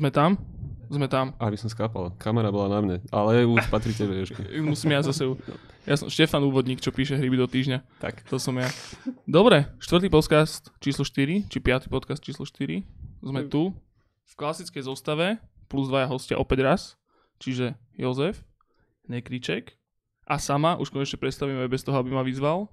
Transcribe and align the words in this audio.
Sme 0.00 0.08
tam? 0.08 0.40
Sme 0.88 1.12
tam. 1.12 1.36
Aby 1.36 1.60
som 1.60 1.68
skápal. 1.68 2.16
Kamera 2.16 2.48
bola 2.48 2.72
na 2.72 2.80
mne. 2.80 2.96
Ale 3.12 3.44
už 3.44 3.68
patrí 3.68 3.92
tebe, 3.92 4.16
Ježko. 4.16 4.40
Musím 4.64 4.96
ja 4.96 5.04
zase... 5.04 5.28
Ja 5.84 6.00
som 6.00 6.08
Štefan 6.08 6.40
Úvodník, 6.40 6.80
čo 6.80 6.88
píše 6.88 7.20
hryby 7.20 7.36
do 7.36 7.44
týždňa. 7.44 7.84
Tak. 8.00 8.24
To 8.32 8.40
som 8.40 8.56
ja. 8.56 8.72
Dobre, 9.28 9.68
štvrtý 9.76 10.08
podcast 10.08 10.72
číslo 10.80 11.04
4, 11.04 11.52
či 11.52 11.58
piatý 11.60 11.92
podcast 11.92 12.24
číslo 12.24 12.48
4. 12.48 12.80
Sme 13.20 13.44
tu 13.44 13.76
v 14.24 14.34
klasickej 14.40 14.88
zostave, 14.88 15.36
plus 15.68 15.92
dvaja 15.92 16.08
hostia 16.08 16.40
opäť 16.40 16.64
raz. 16.64 16.80
Čiže 17.36 17.76
Jozef, 18.00 18.40
Nekriček 19.04 19.76
a 20.24 20.40
sama, 20.40 20.80
už 20.80 20.88
konečne 20.88 21.20
predstavíme 21.20 21.60
bez 21.68 21.84
toho, 21.84 22.00
aby 22.00 22.08
ma 22.08 22.24
vyzval. 22.24 22.72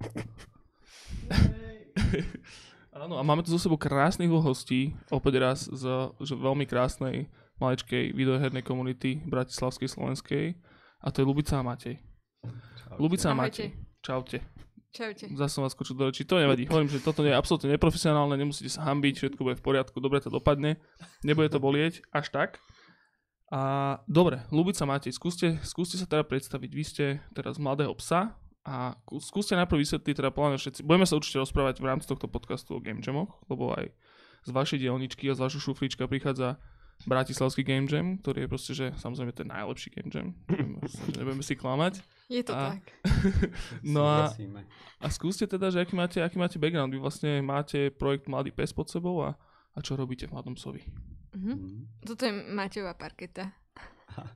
Áno, 2.98 3.14
a 3.14 3.22
máme 3.22 3.46
tu 3.46 3.54
zo 3.54 3.62
sebou 3.62 3.78
krásnych 3.78 4.26
hostí, 4.26 4.90
opäť 5.14 5.34
raz 5.38 5.58
z, 5.70 5.86
z 6.18 6.30
veľmi 6.34 6.66
krásnej 6.66 7.30
malečkej 7.62 8.10
videohernej 8.10 8.66
komunity 8.66 9.22
Bratislavskej 9.22 9.86
Slovenskej 9.86 10.58
a 10.98 11.06
to 11.14 11.22
je 11.22 11.26
Lubica 11.30 11.54
a 11.58 11.62
Matej. 11.62 12.02
Čaute. 12.42 12.98
Lubica 12.98 13.30
a. 13.30 13.38
Matej. 13.38 13.70
Čaute. 14.02 14.38
Čaute. 14.90 15.30
Zase 15.30 15.52
som 15.54 15.62
vás 15.62 15.78
skočil 15.78 15.94
do 15.94 16.10
rečí. 16.10 16.26
To 16.26 16.42
nevadí. 16.42 16.66
Hovorím, 16.66 16.90
že 16.90 16.98
toto 16.98 17.22
nie 17.22 17.30
je 17.30 17.38
absolútne 17.38 17.70
neprofesionálne, 17.70 18.34
nemusíte 18.34 18.66
sa 18.66 18.82
hambiť, 18.90 19.14
všetko 19.14 19.40
bude 19.46 19.54
v 19.54 19.62
poriadku, 19.62 20.02
dobre 20.02 20.18
to 20.18 20.34
dopadne. 20.34 20.82
Nebude 21.22 21.54
to 21.54 21.62
bolieť 21.62 22.02
až 22.10 22.34
tak. 22.34 22.58
A 23.54 24.02
dobre, 24.10 24.42
Lubica 24.50 24.82
Matej, 24.82 25.14
skúste, 25.14 25.54
skúste 25.62 25.94
sa 26.02 26.10
teda 26.10 26.26
predstaviť. 26.26 26.70
Vy 26.74 26.82
ste 26.82 27.04
teraz 27.30 27.62
mladého 27.62 27.94
psa 27.94 28.34
a 28.68 28.92
kú- 29.02 29.16
skúste 29.16 29.56
najprv 29.56 29.80
vysvetliť, 29.80 30.14
teda 30.14 30.28
podľa 30.28 30.60
všetci, 30.60 30.84
budeme 30.84 31.08
sa 31.08 31.16
určite 31.16 31.40
rozprávať 31.40 31.80
v 31.80 31.88
rámci 31.88 32.04
tohto 32.04 32.28
podcastu 32.28 32.76
o 32.76 32.82
Game 32.84 33.00
Jamoch, 33.00 33.32
lebo 33.48 33.72
aj 33.72 33.88
z 34.44 34.50
vašej 34.52 34.78
dielničky 34.78 35.24
a 35.26 35.34
z 35.34 35.40
vašho 35.40 35.60
šuflička 35.62 36.04
prichádza 36.04 36.60
Bratislavský 37.06 37.62
Game 37.62 37.86
Jam, 37.86 38.18
ktorý 38.18 38.44
je 38.44 38.48
proste, 38.50 38.72
že 38.74 38.90
samozrejme 38.98 39.30
ten 39.30 39.46
najlepší 39.46 39.88
Game 39.88 40.10
Jam. 40.10 40.34
Nebudeme, 41.14 41.40
si 41.46 41.54
klamať. 41.54 42.02
Je 42.28 42.42
to 42.42 42.52
A- 42.52 42.74
tak. 42.76 42.82
No 43.86 44.02
a, 44.04 44.34
a 44.98 45.06
skúste 45.08 45.46
teda, 45.46 45.70
že 45.70 45.80
aký 45.80 45.94
máte, 45.94 46.18
aký 46.20 46.36
máte 46.36 46.58
background. 46.58 46.90
Vy 46.90 47.00
vlastne 47.00 47.38
máte 47.40 47.88
projekt 47.88 48.26
Mladý 48.26 48.50
pes 48.50 48.74
pod 48.74 48.90
sebou 48.90 49.22
a, 49.24 49.38
a 49.72 49.78
čo 49.80 49.94
robíte 49.94 50.26
v 50.26 50.34
Mladom 50.34 50.58
psovi? 50.58 50.82
Mhm. 51.38 51.54
Mhm. 51.54 51.80
Toto 52.04 52.22
je 52.26 52.32
Maťová 52.52 52.98
parketa. 52.98 53.54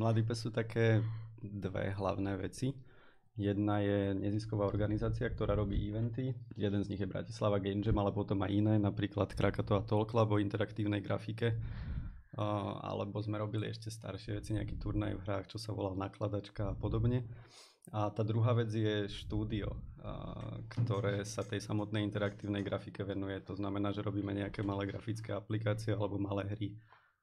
Mladý 0.00 0.24
pes 0.24 0.40
sú 0.40 0.50
také 0.50 1.04
dve 1.38 1.92
hlavné 1.92 2.34
veci. 2.40 2.72
Jedna 3.38 3.78
je 3.78 4.18
nezisková 4.18 4.66
organizácia, 4.66 5.30
ktorá 5.30 5.54
robí 5.54 5.78
eventy. 5.78 6.34
Jeden 6.58 6.82
z 6.82 6.90
nich 6.90 6.98
je 6.98 7.06
Bratislava 7.06 7.62
Game 7.62 7.86
Jam, 7.86 7.94
ale 8.02 8.10
potom 8.10 8.42
aj 8.42 8.50
iné, 8.50 8.74
napríklad 8.82 9.30
Krakatoa 9.30 9.86
Talk 9.86 10.10
Club 10.10 10.34
o 10.34 10.42
interaktívnej 10.42 10.98
grafike. 10.98 11.54
Alebo 12.34 13.22
sme 13.22 13.38
robili 13.38 13.70
ešte 13.70 13.94
staršie 13.94 14.42
veci, 14.42 14.58
nejaký 14.58 14.74
turnaj 14.82 15.14
v 15.14 15.22
hrách, 15.22 15.54
čo 15.54 15.58
sa 15.62 15.70
volal 15.70 15.94
nakladačka 15.94 16.70
a 16.70 16.74
podobne. 16.74 17.30
A 17.94 18.10
tá 18.10 18.26
druhá 18.26 18.58
vec 18.58 18.74
je 18.74 19.06
štúdio, 19.06 19.70
ktoré 20.74 21.22
sa 21.22 21.46
tej 21.46 21.62
samotnej 21.62 22.02
interaktívnej 22.02 22.66
grafike 22.66 23.06
venuje. 23.06 23.38
To 23.46 23.54
znamená, 23.54 23.94
že 23.94 24.02
robíme 24.02 24.34
nejaké 24.34 24.66
malé 24.66 24.90
grafické 24.90 25.30
aplikácie 25.30 25.94
alebo 25.94 26.18
malé 26.18 26.42
hry, 26.58 26.74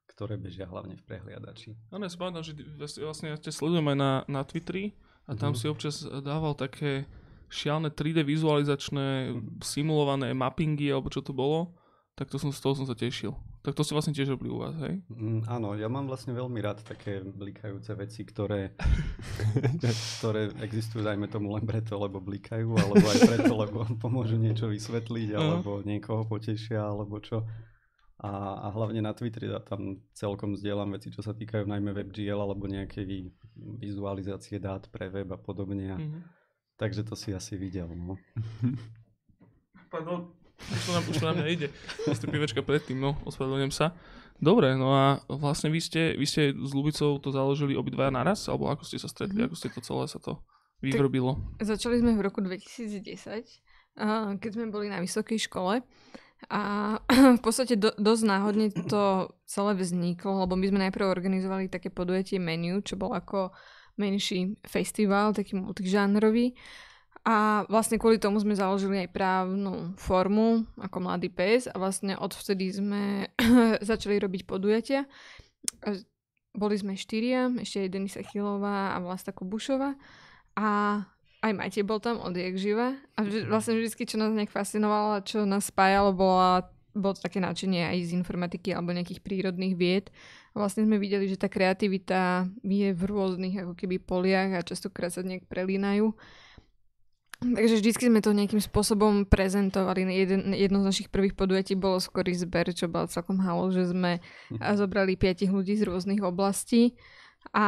ktoré 0.08 0.40
bežia 0.40 0.64
hlavne 0.64 0.96
v 0.96 1.04
prehliadači. 1.04 1.76
Áno, 1.92 2.08
ja 2.08 2.12
pamätám, 2.16 2.40
že 2.40 2.56
vlastne- 2.80 3.30
ja 3.30 3.36
ťa 3.36 3.52
sledujem 3.52 3.84
aj 3.92 3.98
na, 4.00 4.12
na 4.26 4.40
Twitteri 4.48 4.96
a 5.26 5.34
tam 5.34 5.52
Mhm. 5.52 5.58
si 5.58 5.66
občas 5.66 5.94
dával 6.22 6.54
také 6.54 7.04
šialné 7.46 7.90
3D 7.90 8.22
vizualizačné 8.22 9.34
simulované 9.62 10.34
mappingy 10.34 10.90
alebo 10.90 11.06
čo 11.06 11.22
to 11.22 11.30
bolo, 11.30 11.74
tak 12.14 12.26
to 12.26 12.38
som, 12.38 12.50
z 12.50 12.58
toho 12.58 12.74
som 12.74 12.86
sa 12.86 12.94
tešil. 12.94 13.34
Tak 13.62 13.74
to 13.74 13.82
ste 13.82 13.92
vlastne 13.92 14.14
tiež 14.14 14.30
robili 14.30 14.54
u 14.54 14.62
vás, 14.62 14.78
hej? 14.78 15.02
Mm, 15.10 15.42
áno, 15.50 15.74
ja 15.74 15.90
mám 15.90 16.06
vlastne 16.06 16.30
veľmi 16.30 16.62
rád 16.62 16.86
také 16.86 17.18
blikajúce 17.18 17.90
veci, 17.98 18.22
ktoré, 18.22 18.70
ktoré 20.18 20.54
existujú, 20.62 21.02
dajme 21.02 21.26
tomu 21.26 21.50
len 21.50 21.66
preto, 21.66 21.98
lebo 21.98 22.22
blikajú, 22.22 22.70
alebo 22.72 23.02
aj 23.02 23.20
preto, 23.26 23.52
lebo 23.58 23.78
pomôžu 23.98 24.38
niečo 24.38 24.70
vysvetliť, 24.70 25.28
alebo 25.34 25.82
niekoho 25.82 26.22
potešia, 26.24 26.78
alebo 26.82 27.18
čo. 27.18 27.42
A, 28.18 28.30
a 28.62 28.70
hlavne 28.70 28.98
na 28.98 29.12
Twitteri 29.12 29.46
ja 29.46 29.60
tam 29.60 30.00
celkom 30.10 30.54
zdieľam 30.54 30.88
veci, 30.90 31.08
čo 31.08 31.20
sa 31.20 31.30
týkajú 31.30 31.64
najmä 31.64 31.92
WebGL 31.92 32.38
alebo 32.38 32.64
nejakej 32.64 33.28
vizualizácie 33.76 34.56
dát 34.56 34.88
pre 34.88 35.08
web 35.08 35.28
a 35.28 35.36
podobne. 35.36 35.84
A, 35.86 35.96
Mhm. 35.96 36.20
takže 36.76 37.02
to 37.02 37.12
si 37.12 37.30
asi 37.30 37.54
videl. 37.54 37.88
No. 37.88 38.16
Pardon, 39.86 40.32
už 40.58 40.80
to, 40.80 40.90
na, 40.90 41.00
už 41.02 41.14
to 41.14 41.26
na 41.26 41.34
mňa 41.34 41.46
ide. 41.48 41.68
Ste 42.08 42.26
pivečka 42.26 42.60
predtým, 42.60 42.96
no, 42.96 43.14
ospravedlňujem 43.22 43.70
sa. 43.70 43.92
Dobre, 44.36 44.72
no 44.72 44.90
a 44.90 45.04
vlastne 45.30 45.68
vy 45.68 45.78
ste, 45.78 46.12
vy 46.12 46.24
ste 46.24 46.52
s 46.52 46.70
Lubicou 46.70 47.16
to 47.16 47.28
založili 47.30 47.72
obidvaja 47.72 48.08
naraz, 48.10 48.44
alebo 48.44 48.66
ako 48.66 48.82
ste 48.82 48.96
sa 48.96 49.06
stretli, 49.06 49.38
Mhm. 49.38 49.46
ako 49.46 49.54
ste 49.54 49.68
to 49.70 49.80
celé 49.80 50.04
sa 50.06 50.18
to 50.18 50.40
vyvrbilo? 50.78 51.40
Začali 51.58 51.96
sme 51.98 52.12
v 52.12 52.22
roku 52.22 52.40
2010, 52.40 53.44
a 53.94 54.32
keď 54.34 54.50
sme 54.52 54.66
boli 54.68 54.88
na 54.88 54.98
vysokej 54.98 55.40
škole. 55.42 55.80
A 56.52 56.96
v 57.38 57.40
podstate 57.42 57.74
do, 57.74 57.90
dosť 57.96 58.22
náhodne 58.28 58.68
to 58.70 59.32
celé 59.48 59.72
vzniklo, 59.74 60.46
lebo 60.46 60.54
my 60.54 60.66
sme 60.68 60.82
najprv 60.88 61.04
organizovali 61.08 61.66
také 61.72 61.88
podujatie 61.90 62.38
menu, 62.38 62.84
čo 62.84 62.94
bol 62.94 63.16
ako 63.16 63.50
menší 63.96 64.60
festival, 64.62 65.32
taký 65.32 65.56
multižánrový. 65.56 66.52
A 67.26 67.66
vlastne 67.66 67.98
kvôli 67.98 68.22
tomu 68.22 68.38
sme 68.38 68.54
založili 68.54 69.02
aj 69.02 69.10
právnu 69.10 69.98
formu 69.98 70.62
ako 70.78 70.96
Mladý 71.02 71.26
pes 71.26 71.66
a 71.66 71.74
vlastne 71.74 72.14
odvtedy 72.14 72.70
sme 72.70 73.34
začali 73.90 74.22
robiť 74.22 74.46
podujatia. 74.46 75.10
A 75.82 75.98
Boli 76.56 76.72
sme 76.80 76.96
štyria, 76.96 77.52
ešte 77.60 77.84
aj 77.84 77.92
Denisa 77.92 78.22
Chylová 78.24 78.96
a 78.96 79.02
Vlasta 79.04 79.28
Kubušova. 79.28 79.92
A 80.56 80.68
aj 81.46 81.54
Matej 81.54 81.84
bol 81.86 82.02
tam 82.02 82.18
odjak 82.18 82.58
živa. 82.58 82.98
A 83.14 83.22
vž- 83.22 83.46
vlastne 83.46 83.78
vždy, 83.78 84.04
čo 84.04 84.18
nás 84.18 84.34
nejak 84.34 84.50
fascinovalo 84.50 85.18
a 85.18 85.24
čo 85.24 85.46
nás 85.46 85.70
spájalo, 85.70 86.10
bola, 86.12 86.66
bolo 86.92 87.14
to 87.14 87.22
také 87.22 87.38
nadšenie 87.38 87.86
aj 87.86 88.10
z 88.10 88.18
informatiky 88.18 88.74
alebo 88.74 88.90
nejakých 88.90 89.22
prírodných 89.22 89.74
vied. 89.78 90.10
A 90.56 90.64
vlastne 90.64 90.84
sme 90.84 90.98
videli, 90.98 91.30
že 91.30 91.38
tá 91.38 91.46
kreativita 91.46 92.50
je 92.64 92.90
v 92.90 93.02
rôznych 93.06 93.54
ako 93.62 93.78
keby 93.78 94.02
poliach 94.02 94.50
a 94.56 94.66
častokrát 94.66 95.14
sa 95.14 95.22
nejak 95.22 95.46
prelínajú. 95.46 96.12
Takže 97.36 97.84
vždycky 97.84 98.08
sme 98.08 98.24
to 98.24 98.32
nejakým 98.32 98.64
spôsobom 98.64 99.28
prezentovali. 99.28 100.08
Jeden, 100.08 100.56
jedno 100.56 100.80
z 100.80 100.88
našich 100.88 101.08
prvých 101.12 101.36
podujatí 101.36 101.76
bolo 101.76 102.00
skorý 102.00 102.32
zber, 102.32 102.72
čo 102.72 102.88
bol 102.88 103.04
celkom 103.12 103.44
halo, 103.44 103.68
že 103.68 103.92
sme 103.92 104.24
a 104.56 104.72
zobrali 104.72 105.20
piatich 105.20 105.52
ľudí 105.52 105.76
z 105.76 105.84
rôznych 105.84 106.24
oblastí 106.24 106.96
a 107.52 107.66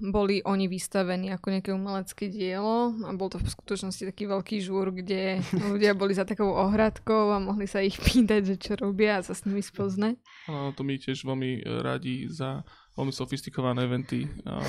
boli 0.00 0.42
oni 0.42 0.66
vystavení 0.66 1.30
ako 1.34 1.46
nejaké 1.50 1.70
umelecké 1.70 2.30
dielo 2.30 2.94
a 3.06 3.10
bol 3.14 3.30
to 3.30 3.38
v 3.38 3.50
skutočnosti 3.50 4.08
taký 4.10 4.26
veľký 4.26 4.56
žúr, 4.62 4.90
kde 4.90 5.44
ľudia 5.54 5.94
boli 5.94 6.16
za 6.16 6.26
takou 6.26 6.50
ohradkou 6.50 7.34
a 7.34 7.38
mohli 7.38 7.70
sa 7.70 7.84
ich 7.84 7.98
pýtať, 8.06 8.54
že 8.54 8.56
čo 8.58 8.72
robia 8.78 9.20
a 9.20 9.24
sa 9.24 9.36
s 9.36 9.46
nimi 9.46 9.62
spoznať. 9.62 10.18
Áno, 10.50 10.74
to 10.74 10.82
my 10.82 10.98
tiež 10.98 11.22
veľmi 11.22 11.60
e, 11.60 11.84
radi 11.84 12.26
za 12.26 12.64
veľmi 12.98 13.14
sofistikované 13.14 13.86
eventy 13.86 14.26
a 14.44 14.60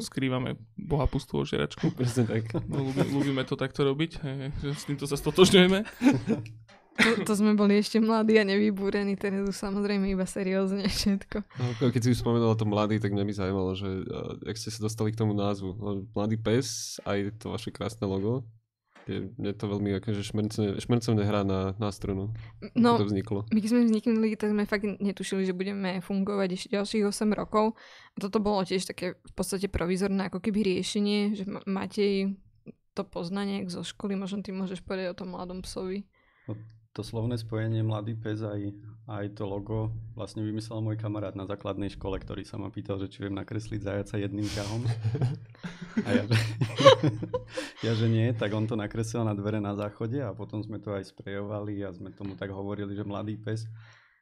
skrývame 0.00 0.56
boha 0.74 1.06
pustú 1.06 1.44
ožeračku. 1.44 1.92
Presne 1.94 2.26
tak. 2.26 2.56
No, 2.66 2.90
to 3.46 3.54
takto 3.54 3.86
robiť, 3.86 4.18
s 4.64 4.82
týmto 4.88 5.06
sa 5.06 5.14
stotožňujeme. 5.14 5.78
To, 6.96 7.10
to 7.28 7.32
sme 7.36 7.52
boli 7.52 7.76
ešte 7.76 8.00
mladí 8.00 8.40
a 8.40 8.44
nevybúrení, 8.48 9.20
teraz 9.20 9.44
už 9.44 9.56
samozrejme 9.56 10.08
iba 10.08 10.24
seriózne 10.24 10.88
všetko. 10.88 11.38
No, 11.60 11.92
Keď 11.92 12.00
si 12.00 12.12
už 12.16 12.20
spomenula 12.24 12.56
to 12.56 12.64
mladý, 12.64 12.96
tak 12.96 13.12
mňa 13.12 13.24
by 13.28 13.32
zaujímalo, 13.36 13.72
že 13.76 13.88
uh, 14.08 14.40
jak 14.48 14.56
ste 14.56 14.72
sa 14.72 14.80
dostali 14.80 15.12
k 15.12 15.20
tomu 15.20 15.36
názvu. 15.36 15.76
Lebo 15.76 15.98
Mladý 16.16 16.36
pes, 16.40 16.96
aj 17.04 17.36
to 17.36 17.52
vaše 17.52 17.68
krásne 17.68 18.08
logo. 18.08 18.48
Je, 19.06 19.30
mne 19.38 19.54
to 19.54 19.70
veľmi 19.70 20.02
akože 20.02 20.18
šmrcne, 20.18 20.82
šmrcovne 20.82 21.22
hrá 21.22 21.46
na, 21.46 21.78
na 21.78 21.94
strunu. 21.94 22.34
No, 22.74 22.96
No. 22.96 22.98
To 22.98 23.06
vzniklo. 23.06 23.46
My 23.54 23.62
keď 23.62 23.70
sme 23.70 23.86
vznikli, 23.86 24.34
tak 24.34 24.50
sme 24.50 24.66
fakt 24.66 24.82
netušili, 24.82 25.46
že 25.46 25.54
budeme 25.54 26.02
fungovať 26.02 26.48
ešte 26.58 26.68
ďalších 26.74 27.06
8 27.06 27.30
rokov. 27.30 27.78
A 28.14 28.16
toto 28.18 28.42
bolo 28.42 28.66
tiež 28.66 28.82
také 28.82 29.14
v 29.14 29.32
podstate 29.38 29.70
provizorné 29.70 30.26
ako 30.26 30.42
keby 30.42 30.74
riešenie, 30.74 31.38
že 31.38 31.46
Matej 31.70 32.34
to 32.96 33.04
pozná 33.04 33.44
nejak 33.44 33.68
zo 33.68 33.84
školy, 33.84 34.16
možno 34.16 34.40
ty 34.42 34.50
môžeš 34.50 34.80
povedať 34.82 35.12
o 35.12 35.18
tom 35.22 35.36
mladom 35.36 35.62
psovi. 35.62 36.08
To 36.96 37.04
slovné 37.04 37.36
spojenie 37.36 37.84
Mladý 37.84 38.16
pes 38.16 38.40
aj, 38.40 38.72
aj 39.04 39.36
to 39.36 39.44
logo 39.44 39.92
vlastne 40.16 40.40
vymyslel 40.40 40.80
môj 40.80 40.96
kamarát 40.96 41.36
na 41.36 41.44
základnej 41.44 41.92
škole, 41.92 42.16
ktorý 42.16 42.40
sa 42.48 42.56
ma 42.56 42.72
pýtal, 42.72 42.96
že 42.96 43.12
či 43.12 43.28
viem 43.28 43.36
nakresliť 43.36 43.84
zajaca 43.84 44.16
jedným 44.16 44.48
ťahom. 44.48 44.80
A 46.00 46.08
ja, 46.08 46.24
že, 46.24 46.40
ja, 47.84 47.92
že 47.92 48.08
nie, 48.08 48.32
tak 48.32 48.56
on 48.56 48.64
to 48.64 48.80
nakreslil 48.80 49.28
na 49.28 49.36
dvere 49.36 49.60
na 49.60 49.76
záchode 49.76 50.16
a 50.24 50.32
potom 50.32 50.64
sme 50.64 50.80
to 50.80 50.96
aj 50.96 51.12
sprejovali 51.12 51.84
a 51.84 51.92
sme 51.92 52.16
tomu 52.16 52.32
tak 52.32 52.48
hovorili, 52.48 52.96
že 52.96 53.04
Mladý 53.04 53.36
pes. 53.36 53.68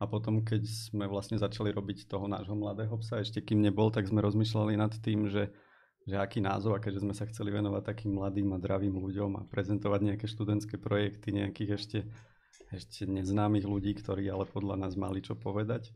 A 0.02 0.10
potom, 0.10 0.42
keď 0.42 0.66
sme 0.66 1.06
vlastne 1.06 1.38
začali 1.38 1.70
robiť 1.70 2.10
toho 2.10 2.26
nášho 2.26 2.58
mladého 2.58 2.98
psa, 2.98 3.22
ešte 3.22 3.38
kým 3.38 3.62
nebol, 3.62 3.94
tak 3.94 4.10
sme 4.10 4.18
rozmýšľali 4.18 4.74
nad 4.74 4.90
tým, 4.98 5.30
že 5.30 5.54
že 6.04 6.20
aký 6.20 6.44
názov, 6.44 6.76
a 6.76 6.82
keďže 6.84 7.00
sme 7.00 7.16
sa 7.16 7.24
chceli 7.24 7.48
venovať 7.48 7.80
takým 7.80 8.20
mladým 8.20 8.52
a 8.52 8.60
dravým 8.60 8.92
ľuďom 8.92 9.40
a 9.40 9.46
prezentovať 9.48 10.00
nejaké 10.04 10.26
študentské 10.28 10.76
projekty, 10.76 11.32
nejakých 11.32 11.70
ešte, 11.80 11.98
ešte 12.70 13.04
neznámych 13.04 13.64
ľudí, 13.64 13.94
ktorí 13.94 14.26
ale 14.26 14.44
podľa 14.44 14.76
nás 14.76 14.94
mali 14.94 15.20
čo 15.20 15.34
povedať, 15.34 15.92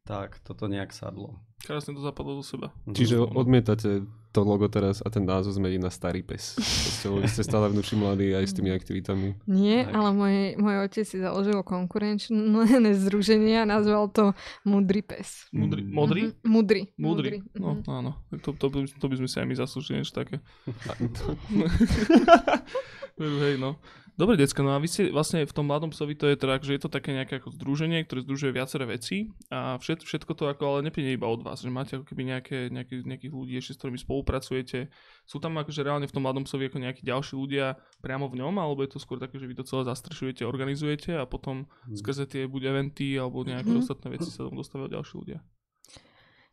Tak, 0.00 0.40
toto 0.42 0.64
nejak 0.64 0.96
sadlo. 0.96 1.36
Krásne 1.60 1.92
to 1.92 2.00
zapadlo 2.00 2.40
do 2.40 2.42
seba. 2.42 2.72
Čiže 2.88 3.20
Mhm. 3.20 3.36
odmietate 3.36 3.88
to 4.32 4.40
logo 4.42 4.64
teraz 4.66 5.04
a 5.04 5.12
ten 5.12 5.28
názov 5.28 5.60
zmeniť 5.60 5.76
na 5.76 5.92
Starý 5.92 6.24
pes. 6.24 6.56
Vy 7.04 7.28
ste 7.28 7.44
stále 7.44 7.68
vnúči 7.68 8.00
mladí 8.00 8.32
aj 8.32 8.48
s 8.48 8.56
tými 8.56 8.72
aktivitami. 8.72 9.36
Nie, 9.44 9.84
Tak. 9.84 9.92
ale 9.92 10.08
môj, 10.16 10.34
môj 10.56 10.76
otec 10.88 11.04
si 11.04 11.20
založil 11.20 11.60
konkurenčné 11.60 12.32
združenie 13.04 13.60
a 13.60 13.68
nazval 13.68 14.08
to 14.08 14.32
Mudrý 14.64 15.04
pes. 15.04 15.52
Mudrý, 15.52 15.84
modrý? 15.84 16.32
Mhm, 16.32 16.48
Mudrý. 16.48 16.82
Múdry. 16.96 17.44
No, 17.60 17.76
mhm. 17.76 17.84
áno. 17.92 18.10
To, 18.40 18.56
to, 18.56 18.66
by, 18.72 18.88
to 18.88 19.04
by 19.04 19.14
sme 19.20 19.28
si 19.28 19.36
aj 19.36 19.46
my 19.46 19.54
zaslúžili 19.54 20.00
niečo 20.00 20.16
také. 20.16 20.40
Hej, 23.20 23.60
no. 23.60 23.76
Dobre, 24.20 24.36
decka, 24.36 24.60
no 24.60 24.76
a 24.76 24.78
vy 24.78 24.84
ste 24.84 25.08
vlastne 25.08 25.48
v 25.48 25.54
tom 25.56 25.64
mladom 25.64 25.96
psovi 25.96 26.12
to 26.12 26.28
je 26.28 26.36
teda, 26.36 26.60
že 26.60 26.76
je 26.76 26.82
to 26.84 26.92
také 26.92 27.16
nejaké 27.16 27.40
ako 27.40 27.56
združenie, 27.56 28.04
ktoré 28.04 28.20
združuje 28.20 28.52
viaceré 28.52 28.84
veci 28.84 29.32
a 29.48 29.80
všet, 29.80 30.04
všetko 30.04 30.36
to 30.36 30.44
ako 30.44 30.62
ale 30.76 30.92
neplynie 30.92 31.16
iba 31.16 31.24
od 31.24 31.40
vás, 31.40 31.64
že 31.64 31.72
máte 31.72 31.96
ako 31.96 32.04
keby 32.04 32.28
nejaké, 32.28 32.68
nejaké, 32.68 33.00
nejakých 33.00 33.32
ľudí 33.32 33.56
ešte, 33.56 33.72
s 33.72 33.78
ktorými 33.80 33.96
spolupracujete. 33.96 34.92
Sú 35.24 35.40
tam 35.40 35.56
akože 35.56 35.80
reálne 35.80 36.04
v 36.04 36.12
tom 36.12 36.28
mladom 36.28 36.44
psovi 36.44 36.68
ako 36.68 36.84
nejakí 36.84 37.00
ďalší 37.00 37.32
ľudia 37.32 37.80
priamo 38.04 38.28
v 38.28 38.44
ňom, 38.44 38.60
alebo 38.60 38.84
je 38.84 38.92
to 38.92 39.00
skôr 39.00 39.16
také, 39.16 39.40
že 39.40 39.48
vy 39.48 39.56
to 39.56 39.64
celé 39.64 39.88
zastrešujete, 39.88 40.44
organizujete 40.44 41.16
a 41.16 41.24
potom 41.24 41.64
Mhm. 41.88 41.96
skrze 41.96 42.28
tie 42.28 42.44
buď 42.44 42.76
eventy 42.76 43.16
alebo 43.16 43.40
nejaké 43.40 43.72
Mhm. 43.72 43.80
ostatné 43.80 44.20
veci 44.20 44.28
sa 44.28 44.44
tam 44.44 44.60
dostávajú 44.60 45.00
ďalší 45.00 45.14
ľudia. 45.16 45.40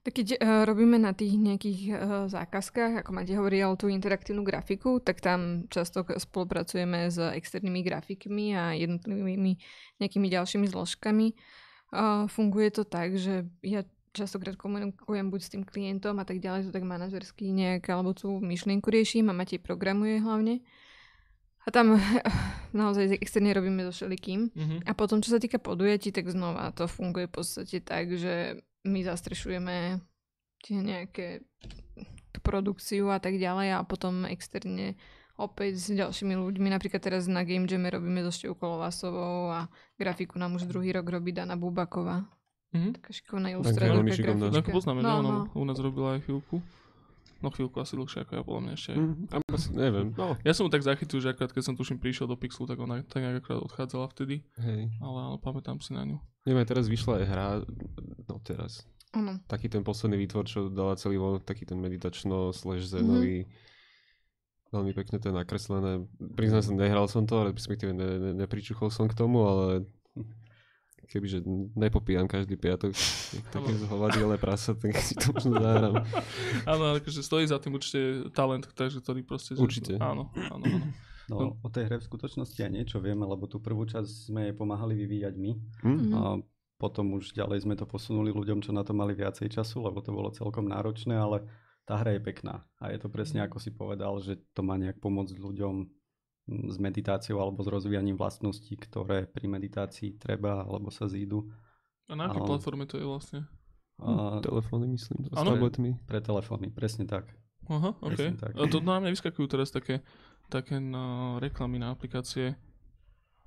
Tak 0.07 0.23
keď 0.23 0.39
uh, 0.39 0.63
robíme 0.63 0.95
na 0.95 1.11
tých 1.11 1.35
nejakých 1.35 1.81
uh, 1.91 1.97
zákazkách, 2.31 3.03
ako 3.03 3.11
máte 3.11 3.35
hovoril 3.35 3.75
tú 3.75 3.91
interaktívnu 3.91 4.39
grafiku, 4.39 5.03
tak 5.03 5.19
tam 5.19 5.67
často 5.67 6.07
spolupracujeme 6.07 7.11
s 7.11 7.19
externými 7.19 7.83
grafikmi 7.83 8.55
a 8.55 8.71
jednotlivými 8.71 9.59
nejakými 9.99 10.27
ďalšími 10.31 10.71
zložkami. 10.71 11.35
Uh, 11.91 12.23
funguje 12.31 12.71
to 12.71 12.87
tak, 12.87 13.19
že 13.19 13.51
ja 13.59 13.83
častokrát 14.15 14.55
komunikujem 14.55 15.27
buď 15.27 15.41
s 15.43 15.51
tým 15.51 15.67
klientom 15.67 16.15
a 16.17 16.23
tak 16.23 16.39
ďalej, 16.39 16.71
to 16.71 16.71
tak 16.71 16.87
manažersky 16.87 17.51
nejak, 17.51 17.83
alebo 17.91 18.15
tú 18.15 18.39
myšlienku 18.39 18.87
riešim 18.87 19.27
a 19.27 19.35
Matej 19.35 19.59
programuje 19.59 20.23
hlavne. 20.23 20.63
A 21.61 21.71
tam 21.75 21.99
naozaj 22.71 23.19
externe 23.19 23.51
robíme 23.51 23.83
so 23.83 23.91
všelikým. 23.91 24.55
Mhm. 24.55 24.87
A 24.87 24.95
potom, 24.95 25.19
čo 25.19 25.35
sa 25.35 25.39
týka 25.43 25.59
podujatí, 25.59 26.15
tak 26.15 26.31
znova 26.31 26.71
to 26.71 26.87
funguje 26.87 27.27
v 27.27 27.35
podstate 27.43 27.83
tak, 27.83 28.15
že 28.15 28.63
my 28.87 28.99
zastrešujeme 29.03 29.99
tie 30.63 30.77
nejaké 30.79 31.27
produkciu 32.41 33.11
a 33.11 33.19
tak 33.19 33.35
ďalej 33.35 33.75
a 33.75 33.83
potom 33.83 34.23
externe 34.23 34.95
opäť 35.37 35.77
s 35.77 35.87
ďalšími 35.93 36.33
ľuďmi. 36.33 36.67
Napríklad 36.71 37.01
teraz 37.03 37.29
na 37.29 37.45
Game 37.45 37.69
Jame 37.69 37.91
robíme 37.93 38.25
so 38.25 38.33
Števkou 38.33 38.77
Lovasovou 38.77 39.53
a 39.53 39.69
grafiku 39.99 40.41
nám 40.41 40.57
už 40.57 40.65
druhý 40.65 40.95
rok 40.95 41.05
robí 41.11 41.29
Dana 41.35 41.53
Bubaková. 41.59 42.25
Mhm. 42.73 42.99
Taká 42.99 43.09
šikovná 43.13 43.47
ilustrátorka, 43.53 44.59
ako 44.59 44.69
poznáme, 44.75 44.99
No, 44.99 45.23
no, 45.23 45.29
no, 45.29 45.41
u 45.55 45.63
nás 45.63 45.79
robila 45.79 46.19
aj 46.19 46.27
chvíľku. 46.27 46.59
No 47.37 47.53
chvíľku 47.53 47.77
asi 47.77 47.93
dlhšie 47.93 48.25
ako 48.25 48.31
ja, 48.33 48.41
podľa 48.41 48.61
mňa 48.65 48.73
ešte. 48.73 48.89
aj. 48.91 48.97
Mm, 48.97 49.53
asi 49.53 49.69
neviem. 49.77 50.07
No, 50.17 50.33
Ja 50.41 50.57
som 50.57 50.65
tak 50.73 50.81
zachytil, 50.81 51.21
že 51.21 51.29
akrát 51.37 51.53
keď 51.53 51.69
som 51.69 51.77
tuším 51.77 52.01
prišiel 52.01 52.25
do 52.25 52.33
Pixelu, 52.33 52.65
tak 52.65 52.81
ona 52.81 53.05
tak 53.05 53.21
nejak 53.21 53.45
akrát 53.45 53.61
odchádzala 53.61 54.09
vtedy, 54.09 54.41
hej. 54.57 54.89
ale, 54.97 55.19
ale 55.21 55.37
pamätám 55.37 55.77
si 55.77 55.93
na 55.93 56.01
ňu. 56.01 56.17
Neviem, 56.47 56.63
teraz 56.63 56.87
vyšla 56.87 57.19
aj 57.19 57.25
hra, 57.27 57.47
no 58.31 58.39
teraz, 58.39 58.87
Áno. 59.11 59.35
taký 59.51 59.67
ten 59.67 59.83
posledný 59.83 60.15
výtvor, 60.23 60.47
čo 60.47 60.71
dala 60.71 60.95
celý 60.95 61.19
von, 61.19 61.43
taký 61.43 61.67
ten 61.67 61.75
meditačno 61.75 62.55
slash 62.55 62.87
zenový. 62.87 63.51
Veľmi 64.71 64.95
pekne 64.95 65.19
to 65.19 65.27
je 65.31 65.35
nakreslené. 65.35 66.07
Priznám 66.39 66.63
sa, 66.63 66.71
nehral 66.71 67.07
som 67.11 67.27
to, 67.27 67.39
ale 67.39 67.51
respektíve 67.51 67.91
ne, 67.91 68.19
ne, 68.19 68.31
nepričuchol 68.47 68.87
som 68.87 69.11
k 69.11 69.15
tomu, 69.15 69.43
ale 69.43 69.87
kebyže 71.07 71.43
nepopíjam 71.75 72.27
každý 72.27 72.59
piatok 72.59 72.91
také 73.55 73.71
zhovadiele 73.79 74.35
prasa, 74.35 74.75
tak 74.75 74.95
si 74.99 75.15
to 75.15 75.31
možno 75.31 75.55
zahrám. 75.59 76.03
Áno, 76.67 76.83
akože 76.99 77.23
stojí 77.23 77.47
za 77.47 77.59
tým 77.63 77.79
určite 77.79 78.27
talent, 78.35 78.67
takže 78.75 78.99
ktorý 78.99 79.23
proste... 79.23 79.55
Určite. 79.55 79.95
Áno, 80.03 80.31
áno, 80.51 80.63
áno. 80.63 80.87
No, 81.27 81.59
o 81.59 81.67
tej 81.67 81.91
hre 81.91 81.99
v 81.99 82.07
skutočnosti 82.07 82.55
aj 82.55 82.71
niečo 82.71 82.97
vieme, 83.03 83.27
lebo 83.27 83.51
tú 83.51 83.59
prvú 83.59 83.83
časť 83.83 84.31
sme 84.31 84.47
jej 84.47 84.55
pomáhali 84.55 84.95
vyvíjať 84.95 85.35
my. 85.35 85.51
Hm? 85.83 85.91
Mhm. 85.91 86.11
A 86.15 86.21
potom 86.77 87.17
už 87.17 87.33
ďalej 87.33 87.65
sme 87.65 87.75
to 87.75 87.89
posunuli 87.89 88.29
ľuďom, 88.29 88.61
čo 88.61 88.71
na 88.71 88.85
to 88.85 88.93
mali 88.93 89.17
viacej 89.17 89.49
času, 89.49 89.81
lebo 89.81 89.99
to 89.99 90.13
bolo 90.13 90.29
celkom 90.29 90.69
náročné, 90.69 91.17
ale 91.17 91.43
tá 91.89 91.97
hra 91.97 92.15
je 92.15 92.21
pekná. 92.21 92.63
A 92.77 92.93
je 92.93 93.01
to 93.01 93.09
presne 93.09 93.41
ako 93.41 93.57
si 93.57 93.73
povedal, 93.73 94.13
že 94.21 94.37
to 94.53 94.61
má 94.61 94.77
nejak 94.77 95.01
pomôcť 95.01 95.33
ľuďom 95.39 95.75
mm, 96.47 96.67
s 96.69 96.77
meditáciou 96.77 97.41
alebo 97.41 97.65
s 97.65 97.71
rozvíjaním 97.71 98.19
vlastností, 98.19 98.77
ktoré 98.77 99.25
pri 99.25 99.49
meditácii 99.49 100.21
treba 100.21 100.67
alebo 100.67 100.93
sa 100.93 101.09
zídu. 101.09 101.49
A 102.07 102.13
na 102.13 102.29
akej 102.29 102.45
platforme 102.45 102.85
to 102.85 103.01
je 103.01 103.07
vlastne? 103.07 103.49
A 103.97 104.37
Telefóny 104.45 104.85
myslím, 104.93 105.25
s 105.25 105.33
tabletmi. 105.33 105.97
pre 106.05 106.21
telefóny, 106.21 106.69
presne 106.69 107.09
tak. 107.09 107.33
Aha, 107.65 107.97
OK. 107.99 108.13
Presne 108.13 108.37
tak. 108.37 108.53
A 108.53 108.69
to 108.69 108.77
na 108.85 109.01
mňa 109.01 109.09
vyskakujú 109.17 109.47
teraz 109.49 109.73
také, 109.73 110.05
také 110.47 110.79
no, 110.79 111.37
reklamy 111.39 111.79
na 111.79 111.91
aplikácie 111.91 112.55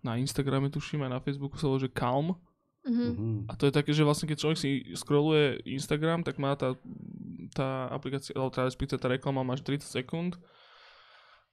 na 0.00 0.16
Instagrame 0.16 0.72
tuším, 0.72 1.04
aj 1.04 1.12
na 1.12 1.20
Facebooku 1.20 1.60
sa 1.60 1.68
volá, 1.68 1.80
že 1.80 1.92
Calm. 1.92 2.36
Mhm. 2.80 3.06
Mhm. 3.12 3.32
A 3.48 3.52
to 3.60 3.68
je 3.68 3.76
také, 3.76 3.92
že 3.92 4.04
vlastne 4.04 4.24
keď 4.24 4.38
človek 4.40 4.58
si 4.58 4.70
scrolluje 4.96 5.60
Instagram, 5.68 6.24
tak 6.24 6.40
má 6.40 6.56
tá, 6.56 6.72
tá 7.52 7.92
aplikácia, 7.92 8.32
alebo 8.32 8.48
tá, 8.48 8.64
respektíve 8.64 8.96
tá 8.96 9.08
reklama 9.12 9.44
máš 9.44 9.60
30 9.60 9.84
sekúnd. 9.84 10.40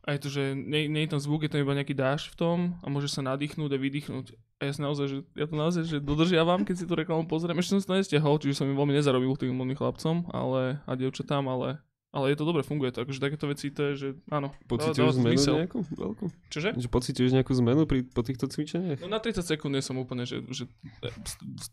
A 0.07 0.15
je 0.15 0.23
to, 0.23 0.29
že 0.31 0.55
nie, 0.55 0.87
nie 0.87 1.03
je 1.03 1.11
tam 1.11 1.19
zvuk, 1.19 1.43
je 1.43 1.51
tam 1.51 1.59
iba 1.59 1.75
nejaký 1.75 1.91
dáš 1.91 2.31
v 2.31 2.39
tom 2.39 2.57
a 2.79 2.87
môže 2.87 3.11
sa 3.11 3.19
nadýchnúť 3.19 3.75
a 3.75 3.81
vydýchnuť. 3.81 4.25
A 4.55 4.61
ja, 4.63 4.71
si 4.71 4.79
naozaj, 4.79 5.05
že, 5.11 5.17
ja 5.35 5.45
to 5.51 5.55
naozaj 5.59 5.83
že 5.83 5.99
dodržiavam, 5.99 6.63
keď 6.63 6.75
si 6.79 6.85
tú 6.87 6.95
reklamu 6.95 7.27
pozriem. 7.27 7.59
Ešte 7.59 7.75
som 7.75 7.81
si 7.83 7.89
to 7.91 7.99
nestiahol, 7.99 8.39
čiže 8.39 8.63
som 8.63 8.71
im 8.71 8.79
veľmi 8.79 8.95
nezarobil 8.95 9.35
tým 9.35 9.51
mladým 9.51 9.75
chlapcom 9.75 10.31
ale, 10.31 10.79
a 10.87 10.91
dievčatám, 10.95 11.43
ale, 11.51 11.83
ale 12.15 12.31
je 12.31 12.37
to 12.39 12.45
dobre, 12.47 12.63
funguje 12.63 12.95
to. 12.95 13.03
Akože 13.03 13.19
takéto 13.19 13.51
veci 13.51 13.67
to 13.67 13.91
je, 13.91 13.93
že 13.99 14.07
áno. 14.31 14.55
to 14.63 14.95
zmenu 14.95 15.11
zmysel. 15.11 15.55
nejakú 15.67 15.83
veľkú? 15.91 16.25
Čože? 16.47 16.69
Že 16.79 16.87
pocituješ 16.87 17.31
nejakú 17.35 17.51
zmenu 17.59 17.83
pri, 17.83 18.07
po 18.07 18.23
týchto 18.23 18.47
cvičeniach? 18.47 19.03
No 19.03 19.11
na 19.11 19.19
30 19.19 19.43
sekúnd 19.43 19.75
nie 19.75 19.83
som 19.83 19.99
úplne, 19.99 20.23
že, 20.23 20.39
že 20.47 20.71
e, 21.03 21.11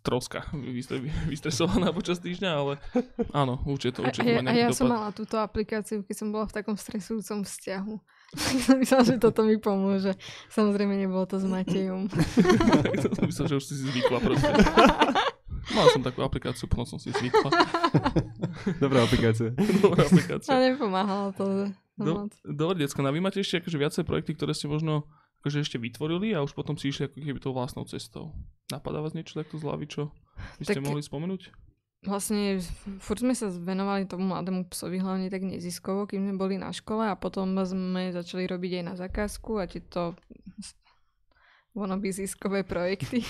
troska 0.02 0.42
vystre- 0.52 1.06
vystresovaná 1.31 1.94
počas 1.96 2.19
týždňa, 2.19 2.50
ale 2.50 2.72
áno, 3.31 3.62
určite 3.62 3.98
to, 3.98 4.00
A, 4.03 4.05
a, 4.05 4.08
určite 4.10 4.26
ja, 4.26 4.43
má 4.43 4.50
a 4.50 4.55
ja 4.58 4.69
som 4.74 4.91
dopad. 4.91 4.94
mala 4.98 5.08
túto 5.14 5.36
aplikáciu, 5.38 6.03
keď 6.03 6.17
som 6.19 6.29
bola 6.34 6.50
v 6.50 6.55
takom 6.58 6.74
stresujúcom 6.74 7.46
vzťahu. 7.46 7.94
Tak 8.34 8.58
som 8.67 8.76
myslela, 8.82 9.05
že 9.06 9.17
toto 9.22 9.46
mi 9.46 9.62
pomôže. 9.62 10.19
Samozrejme 10.50 10.98
nebolo 10.98 11.22
to 11.22 11.38
s 11.38 11.46
Matejom. 11.46 12.10
som 13.14 13.24
myslel, 13.31 13.46
že 13.46 13.55
už 13.62 13.64
si 13.70 13.74
zvykla 13.79 14.19
proste. 14.19 14.50
Mal 15.71 15.87
som 15.89 16.01
takú 16.01 16.21
aplikáciu, 16.21 16.67
potom 16.67 16.85
som 16.85 16.99
si 16.99 17.09
zvykla. 17.09 17.49
Dobrá 18.83 19.03
aplikácia. 19.03 19.51
Dobrá 19.81 20.03
A 20.03 20.06
aplikácia. 20.06 20.51
nepomáhalo 20.53 21.33
to. 21.33 21.44
že- 21.47 21.73
Do, 21.97 22.13
dobre, 22.44 22.81
decka, 22.81 22.99
no 22.99 23.09
a 23.09 23.15
vy 23.15 23.21
máte 23.21 23.39
ešte 23.39 23.59
akože 23.59 23.79
viacej 23.79 24.03
projekty, 24.03 24.35
ktoré 24.35 24.51
ste 24.51 24.67
možno 24.67 25.06
akože 25.39 25.63
ešte 25.63 25.77
vytvorili 25.77 26.33
a 26.33 26.41
už 26.41 26.53
potom 26.53 26.75
si 26.75 26.89
išli 26.89 27.06
ako 27.06 27.17
keby 27.17 27.39
tou 27.39 27.53
vlastnou 27.53 27.85
cestou. 27.85 28.35
Napadá 28.67 28.99
vás 28.99 29.13
niečo 29.13 29.37
takto 29.37 29.55
z 29.55 29.63
hlavy, 29.63 29.87
čo 29.87 30.03
by 30.59 30.65
ste 30.65 30.75
Tak- 30.75 30.85
mohli 30.85 31.01
spomenúť? 31.01 31.55
Vlastne 32.03 32.61
furt 32.99 33.17
sme 33.19 33.33
sa 33.33 33.49
venovali 33.49 34.05
tomu 34.05 34.27
mladému 34.27 34.69
psovi 34.69 34.99
hlavne 34.99 35.27
tak 35.27 35.41
neziskovo, 35.41 36.05
kým 36.05 36.21
sme 36.23 36.37
boli 36.37 36.56
na 36.56 36.69
škole 36.69 37.01
a 37.01 37.15
potom 37.15 37.56
sme 37.56 38.11
začali 38.11 38.44
robiť 38.44 38.73
aj 38.77 38.85
na 38.85 38.94
zakázku 38.94 39.56
a 39.56 39.65
tieto 39.65 40.13
wannabe 41.74 42.10
ziskové 42.14 42.62
projekty. 42.62 43.26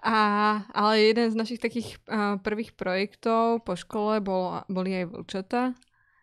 A, 0.00 0.16
ale 0.72 1.12
jeden 1.12 1.28
z 1.28 1.36
našich 1.36 1.60
takých 1.60 2.00
uh, 2.08 2.40
prvých 2.40 2.72
projektov 2.72 3.60
po 3.68 3.76
škole 3.76 4.24
bol, 4.24 4.64
boli 4.64 4.96
aj 4.96 5.12
vlčata, 5.12 5.62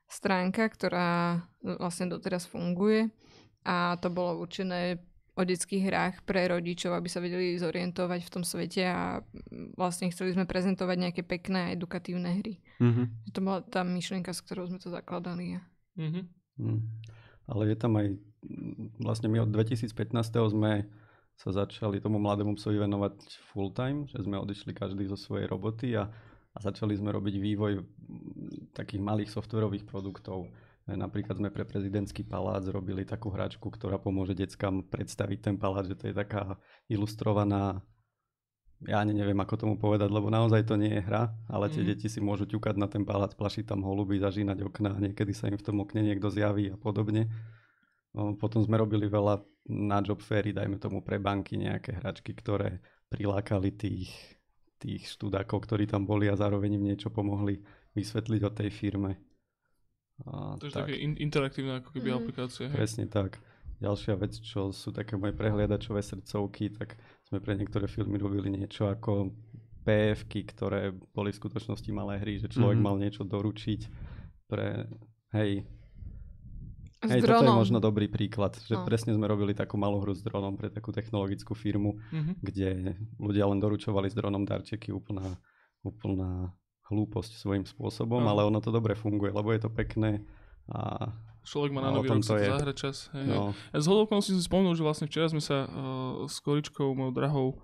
stránka, 0.10 0.66
ktorá 0.74 1.46
vlastne 1.62 2.10
doteraz 2.10 2.50
funguje 2.50 3.14
a 3.68 4.00
to 4.02 4.10
bolo 4.10 4.42
určené 4.42 4.98
o 5.38 5.46
detských 5.46 5.84
hrách 5.86 6.16
pre 6.26 6.50
rodičov, 6.50 6.98
aby 6.98 7.06
sa 7.06 7.22
vedeli 7.22 7.54
zorientovať 7.62 8.26
v 8.26 8.34
tom 8.34 8.42
svete 8.42 8.90
a 8.90 9.22
vlastne 9.78 10.10
chceli 10.10 10.34
sme 10.34 10.50
prezentovať 10.50 10.98
nejaké 10.98 11.22
pekné 11.22 11.70
a 11.70 11.74
edukatívne 11.78 12.42
hry. 12.42 12.58
Mhm. 12.82 13.30
To 13.38 13.40
bola 13.46 13.62
tá 13.62 13.86
myšlienka, 13.86 14.34
s 14.34 14.42
ktorou 14.42 14.66
sme 14.66 14.82
to 14.82 14.90
zakladali. 14.90 15.62
Mhm. 15.94 16.22
Mm. 16.58 16.82
Ale 17.48 17.70
je 17.70 17.78
tam 17.78 17.94
aj, 18.02 18.18
vlastne 19.00 19.28
my 19.30 19.44
od 19.44 19.50
2015. 19.52 19.92
sme 20.54 20.88
sa 21.38 21.50
začali 21.54 22.02
tomu 22.02 22.18
mladému 22.18 22.58
psovi 22.58 22.82
venovať 22.82 23.16
full 23.54 23.70
time, 23.70 24.10
že 24.10 24.26
sme 24.26 24.42
odišli 24.42 24.74
každý 24.74 25.06
zo 25.06 25.14
svojej 25.14 25.46
roboty 25.46 25.94
a, 25.94 26.10
a 26.54 26.58
začali 26.58 26.98
sme 26.98 27.14
robiť 27.14 27.36
vývoj 27.38 27.72
mm, 27.78 28.74
takých 28.74 29.02
malých 29.06 29.30
softverových 29.30 29.86
produktov. 29.86 30.50
E, 30.90 30.98
Napríklad 30.98 31.38
sme 31.38 31.54
pre 31.54 31.62
prezidentský 31.62 32.26
palác 32.26 32.66
robili 32.66 33.06
takú 33.06 33.30
hračku, 33.30 33.70
ktorá 33.70 34.02
pomôže 34.02 34.34
deckám 34.34 34.82
predstaviť 34.90 35.40
ten 35.54 35.56
palác, 35.62 35.86
že 35.86 35.98
to 35.98 36.10
je 36.10 36.16
taká 36.18 36.58
ilustrovaná 36.90 37.86
ja 38.86 39.02
ani 39.02 39.18
neviem, 39.18 39.38
ako 39.42 39.58
tomu 39.58 39.76
povedať, 39.82 40.06
lebo 40.14 40.30
naozaj 40.30 40.70
to 40.70 40.78
nie 40.78 40.94
je 40.94 41.02
hra, 41.02 41.34
ale 41.50 41.66
tie 41.74 41.82
Mhm. 41.82 41.90
deti 41.90 42.08
si 42.14 42.22
môžu 42.22 42.46
ťukať 42.46 42.78
na 42.78 42.86
ten 42.86 43.02
palác, 43.02 43.34
plašiť 43.34 43.66
tam 43.74 43.82
holuby, 43.82 44.22
zažínať 44.22 44.62
okna 44.70 44.94
a 44.94 45.02
niekedy 45.02 45.34
sa 45.34 45.50
im 45.50 45.58
v 45.58 45.66
tom 45.66 45.82
okne 45.82 46.06
niekto 46.06 46.30
zjaví 46.30 46.70
a 46.70 46.78
podobne. 46.78 47.26
Potom 48.18 48.66
sme 48.66 48.78
robili 48.78 49.06
veľa 49.06 49.38
na 49.70 50.02
job 50.02 50.18
fairy, 50.20 50.50
dajme 50.50 50.80
tomu 50.80 51.04
pre 51.04 51.20
banky 51.20 51.54
nejaké 51.56 52.02
hračky, 52.02 52.34
ktoré 52.34 52.82
prilákali 53.08 53.70
tých, 53.72 54.10
tých 54.78 55.06
študákov, 55.08 55.68
ktorí 55.68 55.86
tam 55.86 56.04
boli 56.04 56.26
a 56.26 56.36
zároveň 56.36 56.76
im 56.76 56.88
niečo 56.88 57.14
pomohli 57.14 57.62
vysvetliť 57.94 58.42
o 58.42 58.52
tej 58.52 58.70
firme. 58.72 59.12
A, 60.26 60.58
To 60.58 60.66
je 60.66 60.74
také 60.74 60.98
in- 60.98 61.20
interaktívne 61.20 61.78
ako 61.78 61.94
keby 61.94 62.10
aplikácie. 62.10 62.66
Hej. 62.66 62.76
Presne 62.76 63.06
tak. 63.06 63.38
Ďalšia 63.78 64.18
vec, 64.18 64.34
čo 64.42 64.74
sú 64.74 64.90
také 64.90 65.14
moje 65.14 65.38
prehliadačové 65.38 66.02
srdcovky, 66.02 66.74
tak 66.74 66.98
sme 67.30 67.38
pre 67.38 67.54
niektoré 67.54 67.86
filmy 67.86 68.18
robili 68.18 68.50
niečo 68.50 68.90
ako 68.90 69.30
PFky, 69.86 70.42
ktoré 70.50 70.90
boli 71.14 71.30
v 71.30 71.40
skutočnosti 71.40 71.90
malé 71.94 72.18
hry, 72.18 72.42
že 72.42 72.50
človek 72.50 72.82
Mhm. 72.82 72.84
mal 72.84 72.98
niečo 72.98 73.22
doručiť 73.22 73.82
pre, 74.50 74.90
hej, 75.38 75.62
S 77.08 77.12
hej 77.12 77.22
toto 77.22 77.34
je 77.34 77.40
dronom. 77.42 77.58
možno 77.58 77.78
dobrý 77.80 78.08
príklad, 78.08 78.56
že 78.60 78.74
No. 78.74 78.84
presne 78.84 79.12
sme 79.12 79.26
robili 79.26 79.52
takú 79.52 79.76
malú 79.76 79.98
hru 79.98 80.12
s 80.12 80.22
dronom 80.22 80.54
pre 80.54 80.68
takú 80.68 80.92
technologickú 80.92 81.54
firmu, 81.54 81.96
Mhm. 82.10 82.32
kde 82.40 82.70
ľudia 83.18 83.46
len 83.46 83.58
doručovali 83.58 84.06
s 84.06 84.14
dronom 84.14 84.44
darčeky, 84.44 84.92
úplná, 84.92 85.40
úplná 85.82 86.52
hlúposť 86.86 87.36
svojím 87.36 87.64
spôsobom, 87.64 88.20
Áno. 88.20 88.30
ale 88.30 88.42
ono 88.46 88.60
to 88.60 88.70
dobre 88.70 88.94
funguje, 88.94 89.30
lebo 89.30 89.52
je 89.52 89.60
to 89.60 89.70
pekné 89.70 90.24
a 90.68 91.12
Človek 91.44 91.72
má 91.72 91.80
na 91.80 91.92
nový 91.94 92.08
rok 92.10 92.20
to 92.20 92.28
sa 92.28 92.36
to 92.36 92.38
je. 92.38 92.48
zahra 92.50 92.74
čas. 92.74 92.98
Hej, 93.10 93.24
hej. 93.24 93.32
no, 93.32 93.56
Ja 93.72 93.80
z 93.80 93.88
hodou 93.88 94.04
si 94.20 94.36
spomenul, 94.38 94.74
že 94.74 94.84
vlastne 94.84 95.08
včera 95.08 95.26
sme 95.26 95.40
sa 95.40 95.64
uh, 95.64 95.72
s 96.26 96.40
Koričkou, 96.40 96.92
mojou 96.92 97.14
drahou 97.14 97.48
uh, 97.56 97.60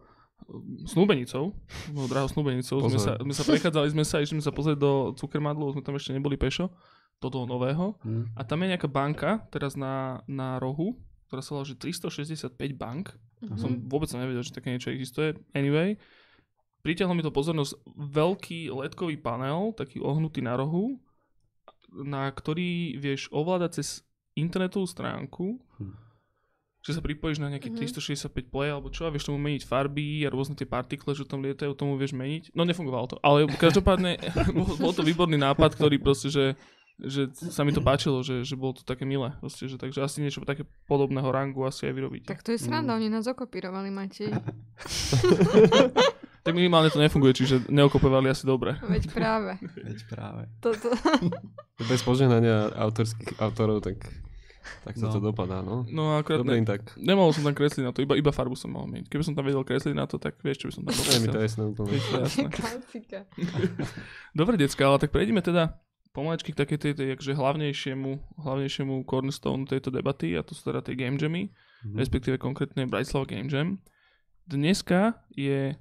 snúbenicou, 0.85 1.51
mojou 1.91 2.07
drahou 2.07 2.27
snúbenicou, 2.29 2.79
sme 2.81 2.95
sa, 2.97 3.15
sme 3.17 3.33
sa 3.33 3.43
prechádzali, 3.43 3.91
sme 3.91 4.03
sa, 4.03 4.19
išli 4.19 4.39
sme 4.39 4.43
sa 4.43 4.51
pozrieť 4.51 4.77
do 4.77 4.91
Cukermadlu, 5.13 5.67
sme 5.69 5.81
tam 5.81 5.95
ešte 5.95 6.11
neboli 6.11 6.35
pešo, 6.35 6.71
do 7.23 7.31
toho 7.31 7.45
nového. 7.45 7.95
hm, 8.01 8.35
A 8.35 8.43
tam 8.43 8.59
je 8.59 8.69
nejaká 8.69 8.85
banka, 8.85 9.31
teraz 9.47 9.73
na, 9.73 10.19
na 10.25 10.57
rohu, 10.57 10.99
ktorá 11.25 11.39
sa 11.39 11.53
volá, 11.53 11.63
že 11.63 11.73
365 11.73 12.51
bank. 12.73 13.15
Mhm. 13.39 13.55
Som 13.55 13.71
vôbec 13.85 14.07
nevedel, 14.09 14.39
že 14.39 14.51
také 14.51 14.69
niečo 14.69 14.87
existuje. 14.89 15.33
Anyway, 15.51 15.95
pritiahlo 16.79 17.11
mi 17.11 17.21
to 17.21 17.31
pozornosť 17.31 17.79
veľký 17.95 18.67
ledkový 18.69 19.15
panel, 19.17 19.71
taký 19.71 19.99
ohnutý 19.99 20.39
na 20.39 20.53
rohu, 20.53 20.99
na 21.89 22.27
ktorý 22.27 22.97
vieš 22.97 23.29
ovládať 23.29 23.79
cez 23.79 23.87
internetovú 24.33 24.83
stránku, 24.83 25.61
Hm. 25.77 25.93
že 26.81 26.91
sa 26.91 27.01
pripojíš 27.01 27.37
na 27.37 27.47
nejaký 27.47 27.69
Mhm. 27.69 27.77
365 27.77 28.49
play 28.49 28.67
alebo 28.67 28.89
čo 28.89 29.05
a 29.05 29.11
vieš 29.11 29.25
tomu 29.25 29.37
meniť 29.37 29.63
farby 29.63 30.21
a 30.21 30.29
rôzne 30.29 30.53
tie 30.53 30.65
partikle, 30.65 31.13
čo 31.13 31.23
tam 31.23 31.39
lietajú, 31.39 31.71
tomu 31.73 31.95
vieš 31.95 32.11
meniť. 32.11 32.51
No 32.51 32.63
nefungovalo 32.63 33.07
to, 33.07 33.17
ale 33.19 33.45
každopádne 33.61 34.17
bol, 34.57 34.67
bol 34.81 34.91
to 34.91 35.01
výborný 35.01 35.37
nápad, 35.37 35.75
ktorý 35.75 35.95
proste, 35.97 36.27
že 36.27 36.45
že 37.03 37.27
sa 37.33 37.61
mi 37.61 37.69
to 37.69 37.79
páčilo, 37.79 38.19
že, 38.19 38.41
že 38.41 38.53
bolo 38.53 38.73
to 38.73 38.81
také 38.81 39.03
milé. 39.03 39.35
Proste, 39.37 39.65
že, 39.65 39.75
takže 39.75 39.99
asi 39.99 40.19
niečo 40.19 40.39
také 40.41 40.63
podobného 40.83 41.27
rangu 41.27 41.61
asi 41.61 41.83
aj 41.83 41.93
vyrobíte. 41.93 42.27
Tak 42.27 42.41
to 42.41 42.51
je 42.51 42.59
sranda, 42.59 42.93
oni 42.93 43.07
nás 43.07 43.23
okopírovali, 43.25 43.89
Matej. 43.89 44.31
Tak 46.43 46.51
minimálne 46.51 46.91
to 46.91 46.99
nefunguje, 46.99 47.31
čiže 47.31 47.71
neokopovali 47.71 48.27
asi 48.27 48.43
dobre. 48.43 48.75
Veď 48.83 49.15
práve. 49.15 49.55
veď 49.87 49.99
práve. 50.11 50.51
Toto. 50.59 50.91
Bez 51.89 52.03
požehnania 52.03 52.67
autorských 52.67 53.39
autorov, 53.39 53.79
tak, 53.79 54.03
tak 54.83 54.99
sa 54.99 55.07
No. 55.07 55.15
to 55.15 55.19
dopadá, 55.23 55.63
no. 55.63 55.87
No 55.87 56.19
akurát 56.19 56.43
Dobre 56.43 56.59
ne, 56.59 56.67
tak. 56.67 56.99
nemohol 56.99 57.31
som 57.31 57.47
tam 57.47 57.55
kresliť 57.55 57.87
na 57.87 57.95
to, 57.95 58.03
iba, 58.03 58.19
iba 58.19 58.35
farbu 58.35 58.59
som 58.59 58.75
mal 58.75 58.83
meniť. 58.91 59.07
Keby 59.07 59.23
som 59.23 59.39
tam 59.39 59.47
vedel 59.47 59.63
kresliť 59.63 59.95
na 59.95 60.03
to, 60.03 60.19
tak 60.19 60.35
vieš, 60.43 60.59
čo 60.59 60.67
by 60.67 60.73
som 60.75 60.83
tam 60.83 60.91
Nie, 60.99 61.19
mi 61.23 61.27
to 61.31 61.39
jasné 61.39 61.63
úplne. 61.63 61.95
Dobre, 64.35 64.59
decka, 64.59 64.83
ale 64.83 64.99
tak 64.99 65.15
prejdeme 65.15 65.39
teda 65.39 65.79
pomaličky 66.13 66.53
k 66.53 66.59
takej 66.59 66.77
tej, 66.79 66.93
tej 66.93 67.07
akože 67.11 67.33
hlavnejšiemu, 67.33 68.11
hlavnejšiemu 68.37 69.01
cornerstone 69.03 69.65
tejto 69.65 69.89
debaty 69.89 70.33
a 70.33 70.41
to 70.41 70.53
sú 70.53 70.69
teda 70.69 70.79
tie 70.79 70.93
game 70.93 71.17
jammy, 71.17 71.49
Mhm. 71.83 71.97
respektíve 71.97 72.35
konkrétne 72.37 72.85
Bratislava 72.85 73.27
Game 73.27 73.49
Jam. 73.49 73.75
Dneska 74.45 75.19
je 75.29 75.75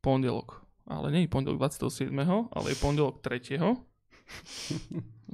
pondelok, 0.00 0.58
ale 0.84 1.10
nie 1.10 1.22
je 1.22 1.30
pondelok 1.30 1.60
27., 1.60 2.10
ale 2.48 2.66
je 2.68 2.76
pondelok 2.76 3.22
3. 3.22 3.78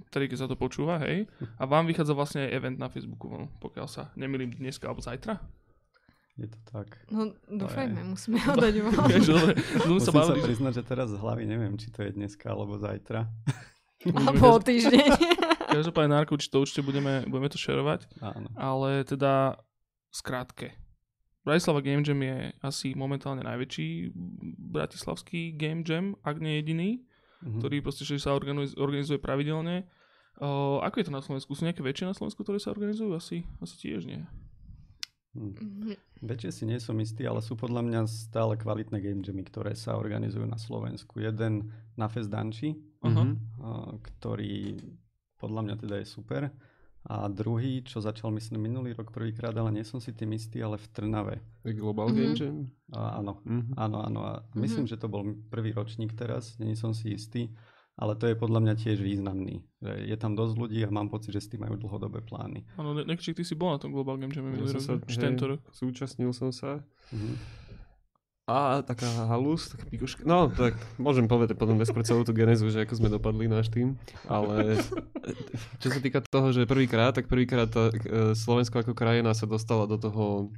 Ktorý 0.06 0.24
keď 0.26 0.38
sa 0.38 0.48
to 0.48 0.54
počúva, 0.54 0.98
hej. 1.00 1.30
A 1.56 1.64
vám 1.64 1.86
vychádza 1.86 2.10
vlastne 2.10 2.44
aj 2.44 2.50
event 2.52 2.76
na 2.76 2.88
Facebooku, 2.88 3.26
von, 3.26 3.46
pokiaľ 3.56 3.86
sa 3.86 4.10
nemýlim 4.14 4.50
dneska 4.52 4.84
alebo 4.84 5.00
zajtra. 5.00 5.38
Je 6.34 6.44
to 6.44 6.58
tak. 6.66 7.00
No 7.08 7.30
dúfajme, 7.46 8.00
musíme 8.02 8.36
ho 8.42 8.52
dať 8.52 8.74
von. 8.80 8.94
Sa 8.96 9.08
Musím 9.86 10.20
sa 10.20 10.34
priznať, 10.34 10.72
že 10.74 10.84
teraz 10.84 11.08
z 11.08 11.16
hlavy 11.16 11.44
neviem, 11.44 11.74
či 11.74 11.88
to 11.88 12.02
je 12.02 12.10
dneska 12.10 12.48
alebo 12.48 12.76
zajtra. 12.76 13.28
Alebo 14.06 14.44
o 14.56 14.60
týždeň. 14.60 15.08
Každopádne, 15.76 16.10
Narko, 16.16 16.34
či 16.34 16.48
to 16.48 16.60
určite 16.60 16.82
budeme, 16.82 17.22
budeme 17.26 17.46
to 17.46 17.56
šerovať. 17.56 18.10
Áno. 18.20 18.48
ale 18.58 19.04
teda 19.04 19.60
skrátke. 20.10 20.74
Bratislava 21.40 21.80
Game 21.80 22.04
Jam 22.04 22.20
je 22.20 22.52
asi 22.60 22.92
momentálne 22.92 23.40
najväčší 23.40 24.12
bratislavský 24.58 25.54
Game 25.54 25.86
Jam, 25.86 26.18
ak 26.20 26.36
nie 26.36 26.60
jediný, 26.60 26.90
Mhm. 27.40 27.56
ktorý 27.56 27.76
proste 27.80 28.04
že 28.04 28.20
sa 28.20 28.36
organizuje, 28.36 28.76
organizuje 28.76 29.16
pravidelne. 29.16 29.88
O, 30.36 30.76
ako 30.84 31.00
je 31.00 31.06
to 31.08 31.12
na 31.12 31.24
Slovensku? 31.24 31.56
Sú 31.56 31.64
nejaké 31.64 31.80
väčšie 31.80 32.04
na 32.04 32.12
Slovensku, 32.12 32.44
ktoré 32.44 32.60
sa 32.60 32.68
organizujú? 32.68 33.16
Asi, 33.16 33.48
asi 33.64 33.74
tiež 33.80 34.04
nie. 34.04 34.20
Hm. 35.32 35.54
Mhm. 35.56 35.94
Väčšie 36.20 36.50
si 36.52 36.64
nie 36.68 36.76
som 36.76 37.00
istý, 37.00 37.24
ale 37.24 37.40
sú 37.40 37.56
podľa 37.56 37.80
mňa 37.80 38.00
stále 38.04 38.60
kvalitné 38.60 39.00
game 39.00 39.24
jammy, 39.24 39.40
ktoré 39.40 39.72
sa 39.72 39.96
organizujú 39.96 40.44
na 40.44 40.60
Slovensku. 40.60 41.16
Jeden 41.16 41.72
na 41.96 42.12
Fest 42.12 42.28
Danči, 42.28 42.76
Mhm. 43.02 43.26
a, 43.58 43.70
ktorý 43.96 44.76
podľa 45.36 45.60
mňa 45.62 45.74
teda 45.78 45.96
je 45.96 46.06
super. 46.06 46.52
A 47.02 47.26
druhý, 47.26 47.80
čo 47.80 47.96
začal 47.98 48.28
myslím 48.30 48.60
minulý 48.62 48.92
rok 48.92 49.08
prvýkrát, 49.08 49.56
ale 49.56 49.72
nie 49.72 49.84
som 49.84 49.96
si 49.96 50.12
tým 50.12 50.36
istý, 50.36 50.60
ale 50.60 50.76
v 50.76 50.84
Trnave. 50.86 51.34
Je 51.64 51.72
Global 51.72 52.08
Mhm. 52.08 52.14
Game 52.14 52.36
Jam? 52.36 52.56
A, 52.92 53.16
áno, 53.16 53.40
Mhm. 53.42 53.72
áno, 53.74 53.98
áno. 53.98 54.20
A 54.20 54.32
myslím, 54.54 54.84
že 54.84 54.96
to 54.96 55.08
bol 55.08 55.24
prvý 55.48 55.72
ročník 55.72 56.12
teraz, 56.12 56.58
nie 56.58 56.76
som 56.76 56.92
si 56.92 57.16
istý, 57.16 57.48
ale 57.96 58.16
to 58.16 58.26
je 58.26 58.36
podľa 58.36 58.60
mňa 58.60 58.74
tiež 58.76 59.00
významný. 59.00 59.64
Že 59.78 59.92
je 60.04 60.16
tam 60.18 60.36
dosť 60.36 60.54
ľudí 60.58 60.84
a 60.84 60.90
mám 60.90 61.08
pocit, 61.08 61.32
že 61.32 61.40
s 61.40 61.48
tým 61.48 61.60
majú 61.60 61.76
dlhodobé 61.78 62.20
plány. 62.20 62.68
Áno, 62.76 62.92
ne- 62.92 63.04
Nekčík, 63.06 63.32
ty 63.32 63.44
si 63.44 63.56
bol 63.56 63.72
na 63.72 63.78
tom 63.78 63.92
Global 63.92 64.16
Game 64.16 64.28
Jam 64.30 64.44
Ja 64.44 64.52
minulý 64.52 64.68
rok, 64.70 64.80
sa- 64.82 65.00
či 65.00 65.16
hej. 65.16 65.24
tento 65.26 65.48
rok. 65.48 65.60
Zúčastnil 65.70 66.32
som 66.32 66.52
sa. 66.52 66.84
Mhm. 67.10 67.32
A 68.50 68.82
taká 68.82 69.06
halus, 69.30 69.70
taká 69.70 69.86
pikoška. 69.86 70.26
No, 70.26 70.50
tak 70.50 70.74
môžem 70.98 71.30
povedať 71.30 71.54
potom 71.54 71.78
bezprv 71.78 72.02
celú 72.02 72.26
tú 72.26 72.34
genezu, 72.34 72.66
že 72.66 72.82
ako 72.82 72.98
sme 72.98 73.06
dopadli 73.06 73.46
náš 73.46 73.70
tým. 73.70 73.94
Ale 74.26 74.82
čo 75.78 75.88
sa 75.94 76.02
týka 76.02 76.18
toho, 76.26 76.50
že 76.50 76.66
prvýkrát, 76.66 77.14
tak 77.14 77.30
prvýkrát 77.30 77.70
tá, 77.70 77.94
e, 77.94 78.34
Slovensko 78.34 78.82
ako 78.82 78.92
krajina 78.98 79.30
sa 79.38 79.46
dostala 79.46 79.86
do 79.86 79.94
toho, 79.94 80.50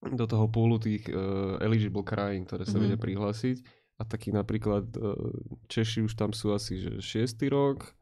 do 0.00 0.24
toho 0.24 0.46
púlu 0.46 0.78
tých 0.78 1.08
uh, 1.10 1.58
eligible 1.58 2.04
krajín, 2.06 2.46
ktoré 2.46 2.62
sa 2.62 2.78
Mhm. 2.78 2.82
vedia 2.84 2.98
prihlásiť. 3.00 3.56
A 3.96 4.04
taký 4.04 4.28
napríklad 4.30 4.86
uh, 4.96 5.16
Češi 5.66 6.04
už 6.04 6.14
tam 6.14 6.30
sú 6.36 6.52
asi 6.52 6.78
že 6.78 7.00
6. 7.00 7.48
rok, 7.48 7.96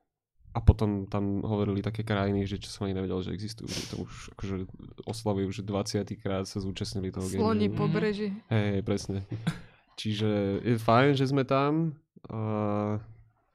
a 0.55 0.61
potom 0.61 1.05
tam 1.05 1.43
hovorili 1.43 1.81
také 1.81 2.01
krajiny, 2.01 2.47
že 2.47 2.57
čo 2.57 2.71
som 2.71 2.87
ani 2.87 2.95
nevedel, 2.95 3.19
že 3.21 3.31
existujú, 3.31 3.67
že 3.67 3.91
to 3.91 3.97
už 4.01 4.13
akože 4.33 4.55
oslavujú, 5.03 5.51
že 5.51 5.63
20. 5.63 6.07
krát 6.17 6.45
sa 6.45 6.57
zúčastnili 6.57 7.11
toho 7.11 7.27
Sloni 7.27 7.67
Jamu. 7.67 7.75
po 7.75 7.87
breži. 7.87 8.31
Hej, 8.49 8.83
presne. 8.83 9.27
Čiže 9.95 10.31
je 10.61 10.75
fajn, 10.77 11.11
že 11.13 11.27
sme 11.27 11.43
tam 11.43 11.99
a, 12.25 12.41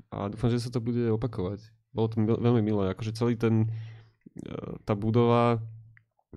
a 0.09 0.17
dúfam, 0.27 0.47
že 0.47 0.59
sa 0.59 0.67
to 0.67 0.79
bude 0.79 0.99
opakovať. 1.09 1.63
Bolo 1.89 2.07
to 2.07 2.17
mil, 2.17 2.35
veľmi 2.35 2.61
milé, 2.61 2.83
akože 2.89 3.11
celý 3.11 3.33
ten, 3.33 3.71
e, 4.37 4.51
tá 4.83 4.93
budova, 4.93 5.57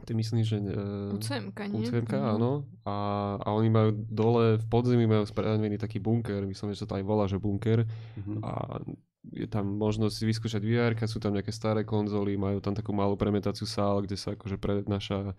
ty 0.00 0.12
myslíš, 0.12 0.44
že... 0.44 0.58
Uh, 0.58 1.12
UCMK, 1.12 1.58
nie? 1.68 1.84
UCMK, 1.84 2.12
Mhm. 2.12 2.24
áno. 2.32 2.50
A, 2.82 2.94
a 3.36 3.48
oni 3.52 3.68
majú 3.68 3.90
dole 4.08 4.56
v 4.56 4.66
podzemí 4.66 5.04
majú 5.04 5.22
spravený 5.22 5.76
taký 5.76 5.98
bunker, 5.98 6.42
myslím, 6.42 6.72
že 6.72 6.82
sa 6.82 6.88
to 6.88 6.96
aj 6.96 7.04
volá, 7.04 7.26
že 7.26 7.36
bunker. 7.36 7.84
Mhm. 8.16 8.40
A 8.40 8.80
je 9.30 9.46
tam 9.46 9.78
možnosť 9.78 10.14
si 10.18 10.24
vyskúšať 10.26 10.62
VR, 10.66 10.92
sú 11.06 11.22
tam 11.22 11.38
nejaké 11.38 11.54
staré 11.54 11.86
konzoly, 11.86 12.34
majú 12.34 12.58
tam 12.58 12.74
takú 12.74 12.90
malú 12.90 13.14
premietaciu 13.14 13.70
sál, 13.70 14.02
kde 14.02 14.18
sa 14.18 14.34
akože 14.34 14.58
prednáša 14.58 15.38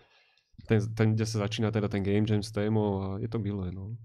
ten, 0.69 0.79
ten, 0.95 1.07
kde 1.17 1.25
sa 1.27 1.43
začína 1.43 1.73
teda 1.73 1.91
ten 1.91 2.05
game 2.05 2.23
jam 2.23 2.39
s 2.39 2.53
témou 2.53 3.03
a 3.03 3.05
je 3.19 3.27
to 3.27 3.41
milé, 3.41 3.73
no. 3.75 3.99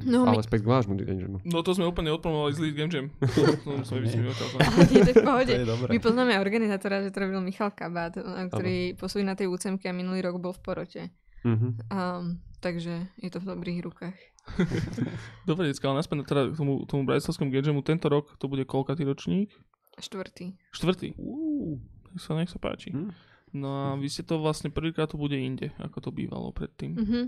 No, 0.00 0.24
my... 0.24 0.32
Ale 0.32 0.40
späť 0.40 0.64
k 0.64 0.72
vášmu 0.72 0.96
game 0.96 1.20
jamu. 1.20 1.38
No 1.44 1.60
to 1.60 1.76
sme 1.76 1.84
úplne 1.84 2.08
odpromovali 2.08 2.56
zlý 2.56 2.72
Game 2.72 2.88
Jam. 2.88 3.12
To 3.68 3.84
sme 3.84 4.08
nie, 4.08 4.32
to 4.32 4.44
je 4.88 5.12
v 5.16 5.20
pohode. 5.20 5.52
To 5.52 5.60
je. 5.60 5.92
My 5.92 5.98
poznáme 6.00 6.40
organizátora, 6.40 7.04
že 7.04 7.12
to 7.12 7.20
robil 7.20 7.44
Michal 7.44 7.68
Kabát, 7.68 8.16
ktorý 8.48 8.96
pôsobí 8.96 9.28
na 9.28 9.36
tej 9.36 9.52
úcemke 9.52 9.84
a 9.88 9.92
minulý 9.92 10.24
rok 10.24 10.40
bol 10.40 10.56
v 10.56 10.62
porote. 10.64 11.02
Mhm. 11.44 11.68
Um, 11.88 12.40
takže 12.60 13.08
je 13.16 13.30
to 13.32 13.40
v 13.40 13.48
dobrých 13.48 13.80
rukách. 13.84 14.18
Dobre, 15.48 15.70
decka, 15.70 15.88
ale 15.88 16.00
naspäť 16.02 16.26
teda 16.26 16.42
k 16.52 16.56
tomu, 16.56 16.84
tomu 16.84 17.06
Bratislavskému 17.06 17.52
Jamu. 17.52 17.82
Tento 17.84 18.08
rok 18.08 18.36
to 18.36 18.48
bude 18.48 18.64
koľkatý 18.66 19.04
ročník? 19.04 19.52
Štvrtý. 20.00 20.56
Štvrtý. 20.72 21.14
Uú, 21.20 21.80
nech 22.12 22.22
sa, 22.22 22.32
nech 22.36 22.50
sa 22.50 22.58
páči. 22.58 22.90
Hm. 22.92 23.12
No 23.50 23.68
a 23.68 23.86
vy 23.98 24.06
ste 24.06 24.22
to 24.22 24.38
vlastne 24.38 24.70
prvýkrát 24.70 25.10
to 25.10 25.18
bude 25.18 25.34
inde, 25.34 25.74
ako 25.82 25.98
to 25.98 26.10
bývalo 26.14 26.54
predtým. 26.54 26.94
Mhm. 26.94 27.22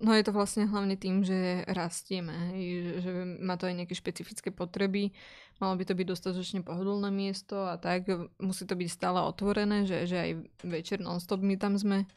No 0.00 0.16
je 0.16 0.24
to 0.24 0.32
vlastne 0.32 0.64
hlavne 0.64 0.96
tým, 0.96 1.20
že 1.20 1.66
rastieme, 1.68 2.56
že, 2.56 3.04
že 3.04 3.10
má 3.42 3.60
to 3.60 3.68
aj 3.68 3.84
nejaké 3.84 3.92
špecifické 3.92 4.48
potreby, 4.48 5.12
malo 5.60 5.76
by 5.76 5.84
to 5.84 5.92
byť 5.92 6.06
dostatočne 6.08 6.60
pohodlné 6.64 7.12
miesto 7.12 7.68
a 7.68 7.76
tak, 7.76 8.08
musí 8.40 8.64
to 8.64 8.78
byť 8.78 8.88
stále 8.88 9.20
otvorené, 9.20 9.84
že, 9.84 10.08
že 10.08 10.16
aj 10.16 10.30
večer 10.64 11.04
non-stop 11.04 11.44
my 11.44 11.60
tam 11.60 11.76
sme. 11.76 12.08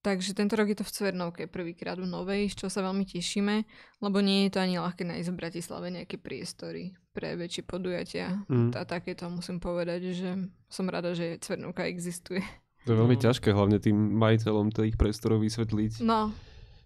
Takže 0.00 0.32
tento 0.32 0.56
rok 0.56 0.64
je 0.66 0.80
to 0.80 0.84
v 0.84 0.94
Cvernovke 0.94 1.44
prvýkrát 1.44 2.00
v 2.00 2.08
Novej, 2.08 2.48
z 2.48 2.56
čoho 2.56 2.72
sa 2.72 2.80
veľmi 2.80 3.04
tešíme, 3.04 3.54
lebo 4.00 4.18
nie 4.18 4.48
je 4.48 4.56
to 4.56 4.64
ani 4.64 4.80
ľahké 4.80 5.04
nájsť 5.04 5.28
v 5.28 5.36
Bratislave 5.36 5.86
nejaké 5.92 6.16
priestory 6.16 6.96
pre 7.10 7.36
väčšie 7.36 7.62
podujatia. 7.62 8.40
Mm. 8.48 8.72
A 8.72 8.88
takéto 8.88 9.28
musím 9.28 9.60
povedať, 9.60 10.16
že 10.16 10.30
som 10.66 10.88
rada, 10.88 11.12
že 11.12 11.36
Cvernovka 11.36 11.84
existuje. 11.84 12.40
To 12.88 12.92
je 12.92 12.98
veľmi 12.98 13.12
No. 13.12 13.22
ťažké, 13.22 13.52
hlavne 13.52 13.76
tým 13.76 13.92
majiteľom 14.16 14.72
tých 14.72 14.96
priestorov 14.96 15.44
vysvetliť. 15.44 16.00
No, 16.00 16.32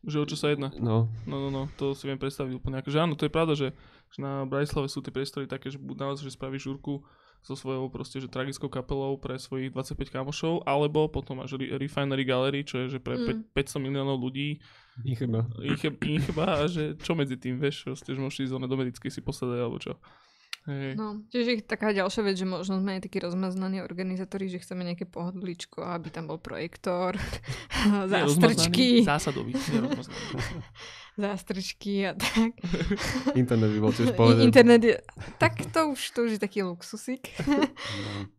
Že 0.03 0.17
o 0.21 0.27
čo 0.27 0.37
sa 0.37 0.51
jedná? 0.51 0.69
No, 0.75 1.07
No, 1.25 1.39
no, 1.39 1.49
no, 1.49 1.63
to 1.79 1.95
si 1.95 2.05
viem 2.05 2.19
predstaviť 2.19 2.59
úplne. 2.59 2.83
Akože 2.83 2.99
áno, 2.99 3.15
to 3.15 3.25
je 3.25 3.33
pravda, 3.33 3.55
že, 3.55 3.71
že 4.11 4.19
na 4.19 4.43
Bratislave 4.43 4.91
sú 4.91 5.01
tie 5.01 5.09
priestory 5.09 5.47
také, 5.47 5.71
že 5.71 5.79
buď 5.79 5.97
naozaj, 5.97 6.27
že 6.27 6.35
spravíš 6.35 6.67
žurku 6.67 7.01
so 7.45 7.53
svojou 7.53 7.93
proste, 7.93 8.19
že 8.19 8.33
tragickou 8.33 8.73
kapelou 8.73 9.21
pre 9.21 9.37
svojich 9.37 9.69
25 9.69 10.09
kamošov, 10.09 10.65
alebo 10.65 11.13
potom 11.13 11.45
Re- 11.45 11.77
Refinery 11.77 12.25
Gallery, 12.25 12.65
čo 12.65 12.89
je, 12.89 12.97
že 12.97 12.99
pre 12.99 13.21
Mm. 13.21 13.45
mm. 13.45 13.53
500 13.53 13.85
miliónov 13.85 14.17
ľudí 14.17 14.65
ich 15.05 15.21
iba. 15.21 15.45
ich, 15.61 15.85
je- 15.85 15.93
ich 15.93 16.25
cheba 16.25 16.57
a 16.57 16.65
že 16.65 16.97
čo 16.97 17.13
medzi 17.13 17.37
tým, 17.37 17.61
vieš, 17.61 17.85
proste, 17.85 18.17
že 18.17 18.19
môžeš 18.19 18.49
ísť 18.49 18.65
do 18.65 18.77
medickej 18.81 19.11
si 19.13 19.21
posadať, 19.21 19.59
alebo 19.61 19.77
čo. 19.77 20.01
Hej. 20.65 20.97
no. 20.97 21.21
Čiže 21.29 21.61
je 21.61 21.61
taká 21.61 21.93
ďalšia 21.93 22.25
vec, 22.25 22.41
že 22.41 22.49
možno 22.49 22.81
sme 22.81 22.97
aj 22.97 23.05
takí 23.05 23.21
rozmaznaní 23.21 23.85
organizátori, 23.85 24.49
že 24.49 24.65
chceme 24.65 24.81
nejaké 24.81 25.05
pohodličko, 25.05 25.85
aby 25.85 26.09
tam 26.09 26.33
bol 26.33 26.41
projektor, 26.41 27.21
zástrčky, 28.09 29.05
Zásadový, 29.05 29.53
zástrčky 31.15 32.11
a 32.11 32.13
tak. 32.19 32.59
Internet 33.43 33.71
by 33.71 33.79
bol 33.79 33.95
tiež 33.95 34.19
pohode. 34.19 34.43
Internet 34.43 34.83
je, 34.83 34.97
tak 35.39 35.63
to 35.71 35.95
už, 35.95 36.01
to 36.11 36.27
už 36.27 36.31
je 36.37 36.41
taký 36.43 36.67
luxusík. 36.67 37.31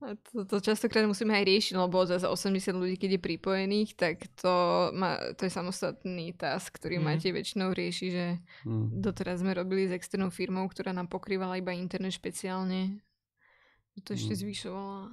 No, 0.01 0.13
to, 0.21 0.45
to 0.45 0.57
častokrát 0.61 1.07
musíme 1.07 1.33
aj 1.33 1.45
riešiť, 1.47 1.73
lebo 1.79 2.05
za 2.05 2.21
80 2.21 2.75
ľudí, 2.75 2.95
keď 2.99 3.17
je 3.17 3.21
pripojených, 3.25 3.89
tak 3.97 4.27
to, 4.37 4.53
má, 4.93 5.17
to 5.33 5.47
je 5.47 5.51
samostatný 5.51 6.35
task, 6.35 6.77
ktorý 6.77 7.01
mm. 7.01 7.03
máte 7.03 7.29
väčšinou 7.33 7.73
rieši, 7.73 8.07
že 8.11 8.25
mm. 8.67 9.01
doteraz 9.01 9.41
sme 9.41 9.55
robili 9.55 9.89
s 9.89 9.95
externou 9.95 10.29
firmou, 10.29 10.67
ktorá 10.69 10.93
nám 10.93 11.09
pokrývala 11.09 11.57
iba 11.57 11.73
internet 11.73 12.13
špeciálne. 12.13 13.01
To 14.03 14.13
ešte 14.13 14.35
Mm. 14.35 14.41
zvyšovala. 14.45 15.03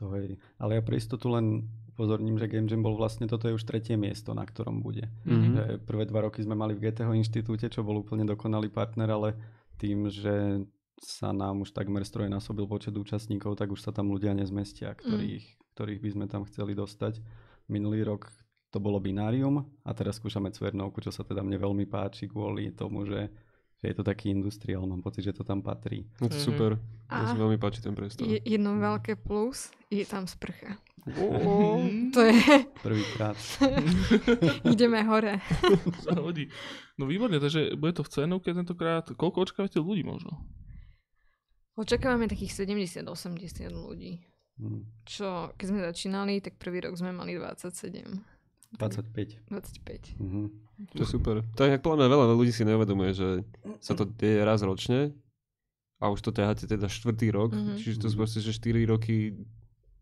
To 0.00 0.16
je. 0.16 0.40
Ale 0.58 0.80
ja 0.80 0.82
pre 0.82 0.96
istotu 0.96 1.28
len 1.28 1.70
upozorním, 2.00 2.40
že 2.40 2.48
Game 2.48 2.64
Jam 2.64 2.80
bol 2.80 2.96
vlastne, 2.96 3.28
toto 3.28 3.44
je 3.44 3.52
už 3.52 3.68
tretie 3.68 4.00
miesto, 4.00 4.32
na 4.32 4.48
ktorom 4.48 4.80
bude. 4.80 5.12
Mhm. 5.28 5.52
Že 5.52 5.64
prvé 5.84 6.08
dva 6.08 6.24
roky 6.24 6.40
sme 6.40 6.56
mali 6.56 6.72
v 6.72 6.88
GTH 6.88 7.12
inštitúte, 7.12 7.68
čo 7.68 7.84
bol 7.84 8.00
úplne 8.00 8.24
dokonalý 8.24 8.72
partner, 8.72 9.12
ale 9.12 9.28
tým, 9.76 10.08
že 10.08 10.64
sa 10.96 11.32
nám 11.36 11.64
už 11.64 11.76
takmer 11.76 12.04
strojnásobil 12.04 12.64
počet 12.64 12.96
účastníkov, 12.96 13.60
tak 13.60 13.68
už 13.72 13.84
sa 13.84 13.92
tam 13.92 14.12
ľudia 14.12 14.32
nezmestia, 14.32 14.96
ktorých, 14.96 15.76
ktorých 15.76 16.00
by 16.00 16.08
sme 16.12 16.26
tam 16.28 16.48
chceli 16.48 16.72
dostať. 16.72 17.20
Minulý 17.68 18.04
rok 18.04 18.28
to 18.68 18.78
bolo 18.80 19.00
binárium 19.00 19.64
a 19.84 19.90
teraz 19.92 20.20
skúšame 20.20 20.52
cvernovku, 20.52 21.00
čo 21.00 21.12
sa 21.12 21.24
teda 21.24 21.40
mne 21.40 21.56
veľmi 21.56 21.88
páči 21.88 22.28
kvôli 22.28 22.72
tomu, 22.76 23.08
že, 23.08 23.32
že 23.80 23.86
je 23.86 23.94
to 23.94 24.02
taký 24.02 24.28
industriál, 24.28 24.84
mám 24.84 25.00
pocit, 25.00 25.22
že 25.22 25.32
to 25.32 25.40
tam 25.40 25.60
patrí. 25.60 26.04
No 26.18 26.28
to 26.28 26.34
je 26.34 26.42
Mhm. 26.42 26.46
super. 26.46 26.70
Mne 27.06 27.16
A 27.18 27.26
sa 27.26 27.34
veľmi 27.34 27.56
páči 27.56 27.80
ten 27.80 27.92
priestor. 27.92 28.22
je, 28.22 28.38
jedno 28.38 28.76
veľké 28.76 29.16
plus, 29.16 29.72
je 29.88 30.04
tam 30.04 30.24
sprcha. 30.24 30.76
Mhm. 31.02 32.10
To 32.12 32.20
je, 32.20 32.36
Prvýkrát. 32.78 33.36
ideme 34.68 35.00
hore. 35.02 35.40
sa 36.04 36.12
hodí. 36.14 36.52
No 36.94 37.04
výborne, 37.04 37.36
takže 37.36 37.72
bude 37.72 37.92
to 37.92 38.02
v 38.02 38.10
cenovke 38.10 38.50
tentokrát. 38.50 39.08
Koľko 39.08 39.42
očakávate 39.42 39.78
ľudí 39.78 40.02
možno? 40.02 40.36
Očakávame 41.72 42.26
takých 42.26 42.52
70-80 42.58 43.08
ľudí. 43.70 44.20
Mm, 44.60 44.84
Čo, 45.02 45.56
keď 45.56 45.66
sme 45.66 45.80
začínali, 45.82 46.32
tak 46.38 46.60
prvý 46.60 46.84
rok 46.84 46.92
sme 46.92 47.08
mali 47.10 47.32
27. 47.32 48.20
25. 48.72 49.38
25. 49.48 50.14
Mhm. 50.18 50.50
To 50.94 51.02
je 51.02 51.08
super. 51.08 51.42
To 51.54 51.62
je 51.62 51.76
podľa 51.76 51.96
mňa 51.98 52.08
veľa 52.08 52.24
ľudí 52.32 52.50
si 52.50 52.62
neuvedomuje, 52.62 53.12
že 53.12 53.28
sa 53.78 53.92
to 53.92 54.06
deje 54.06 54.40
raz 54.40 54.60
ročne 54.60 55.12
a 55.96 56.08
už 56.08 56.20
to 56.20 56.30
ťaháte 56.30 56.64
teda 56.64 56.86
štvrtý 56.86 57.28
rok, 57.28 57.52
Mhm. 57.52 57.76
čiže 57.76 57.96
to 57.98 58.06
sú 58.06 58.16
proste, 58.16 58.38
že 58.38 58.50
4 58.50 58.80
roky, 58.84 59.36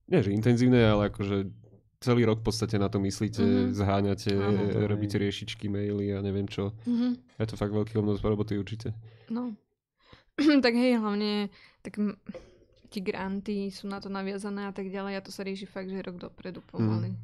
nie 0.06 0.20
že 0.20 0.30
intenzívne, 0.30 0.78
ale 0.78 1.08
akože 1.08 1.50
celý 1.98 2.22
rok 2.24 2.38
v 2.38 2.46
podstate 2.46 2.76
na 2.76 2.86
to 2.86 2.98
myslíte, 2.98 3.42
Mhm. 3.42 3.74
zháňate, 3.74 4.30
Áno, 4.32 4.70
to 4.70 4.78
robíte 4.86 5.16
riešičky, 5.16 5.66
maily 5.66 6.14
a 6.14 6.20
neviem 6.20 6.46
čo. 6.46 6.70
Mhm. 6.84 7.18
Je 7.34 7.46
to 7.46 7.56
fakt 7.56 7.72
veľký 7.72 7.98
obnos 7.98 8.22
roboty 8.22 8.54
určite. 8.54 8.94
No. 9.28 9.58
tak 10.62 10.70
hej, 10.72 10.94
hlavne 10.94 11.50
tak 11.82 11.98
m- 11.98 12.14
ti 12.88 13.02
granty 13.02 13.68
sú 13.68 13.84
na 13.84 13.98
to 13.98 14.06
naviazané 14.06 14.64
a 14.64 14.72
tak 14.72 14.86
ďalej 14.86 15.18
a 15.18 15.20
to 15.20 15.28
sa 15.28 15.42
rieši 15.42 15.66
fakt, 15.66 15.90
že 15.90 15.98
rok 15.98 16.14
dopredu 16.16 16.62
pomaly. 16.62 17.18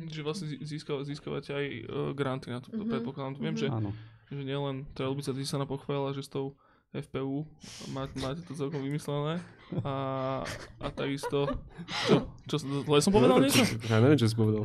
Čiže 0.00 0.22
vlastne 0.22 0.46
zí- 0.46 0.60
získava, 0.62 1.02
získavate 1.02 1.50
aj 1.50 1.66
uh, 1.82 1.82
granty 2.12 2.48
na 2.48 2.58
to, 2.58 2.70
Mhm. 2.70 2.86
predpokladám. 2.86 3.32
Viem, 3.36 3.52
Mhm. 3.52 3.58
že, 3.58 3.66
Áno. 3.68 3.90
že 4.28 4.40
nielen, 4.40 4.76
Lubica, 5.04 5.30
ty 5.30 5.42
sa 5.42 5.56
napochválila, 5.56 6.12
že 6.12 6.20
s 6.20 6.28
tou 6.28 6.54
FPU 6.88 7.44
má, 7.92 8.08
máte 8.16 8.40
to 8.48 8.56
celkom 8.56 8.80
vymyslené 8.80 9.44
a, 9.84 10.40
a 10.80 10.86
takisto, 10.88 11.44
čo, 12.08 12.24
čo, 12.48 12.56
zle 12.56 12.98
som 13.04 13.12
povedal 13.12 13.44
niečo? 13.44 13.60
Ja 13.84 14.00
neviem, 14.00 14.16
čo 14.16 14.24
si 14.24 14.32
povedal. 14.32 14.64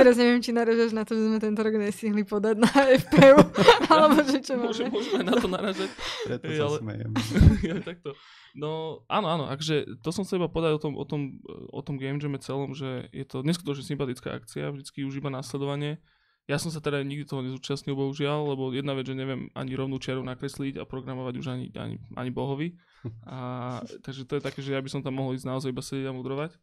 Teraz 0.00 0.16
neviem, 0.16 0.40
či 0.40 0.56
naražaš 0.56 0.96
na 0.96 1.04
to, 1.04 1.12
že 1.12 1.28
sme 1.28 1.36
tento 1.36 1.60
rok 1.60 1.76
nestihli 1.76 2.24
podať 2.24 2.56
na 2.56 2.72
FPU, 2.72 3.36
alebo 3.92 4.24
že 4.24 4.40
čo 4.40 4.56
Môže, 4.56 4.88
máme. 4.88 4.96
môžeme 4.96 5.22
na 5.28 5.34
to 5.36 5.46
naražať. 5.52 5.88
Preto 6.24 6.48
sa 6.48 6.64
ale- 6.64 6.80
smejem. 6.80 7.10
ja, 7.68 7.76
takto. 7.84 8.16
No 8.56 9.04
áno, 9.12 9.28
áno, 9.28 9.44
akže 9.52 9.84
to 10.00 10.08
som 10.08 10.24
chcel 10.24 10.40
iba 10.40 10.48
povedať 10.48 10.74
o 10.74 10.80
tom, 10.80 10.92
o 10.96 11.04
tom, 11.04 11.20
o 11.68 11.80
tom 11.84 12.00
game 12.00 12.16
jame 12.16 12.40
celom, 12.40 12.72
že 12.72 13.12
je 13.12 13.28
to 13.28 13.44
neskutočne 13.44 13.84
sympatická 13.84 14.40
akcia, 14.40 14.72
vždycky 14.72 15.04
už 15.04 15.20
iba 15.20 15.28
následovanie. 15.28 16.00
Ja 16.50 16.58
som 16.58 16.74
sa 16.74 16.82
teda 16.82 17.06
nikdy 17.06 17.30
toho 17.30 17.46
nezúčastnil, 17.46 17.94
bohužiaľ, 17.94 18.58
lebo 18.58 18.74
jedna 18.74 18.98
vec, 18.98 19.06
že 19.06 19.14
neviem 19.14 19.54
ani 19.54 19.78
rovnú 19.78 20.02
čiaru 20.02 20.26
nakresliť 20.26 20.82
a 20.82 20.84
programovať 20.88 21.38
už 21.38 21.46
ani, 21.46 21.70
ani, 21.78 22.02
ani 22.18 22.30
bohovi. 22.34 22.74
A, 23.22 23.78
takže 24.04 24.26
to 24.26 24.34
je 24.34 24.42
také, 24.42 24.58
že 24.58 24.74
ja 24.74 24.82
by 24.82 24.90
som 24.90 24.98
tam 24.98 25.14
mohol 25.14 25.38
ísť 25.38 25.46
naozaj 25.46 25.70
iba 25.70 25.78
sedieť 25.78 26.10
a 26.10 26.16
mudrovať. 26.18 26.58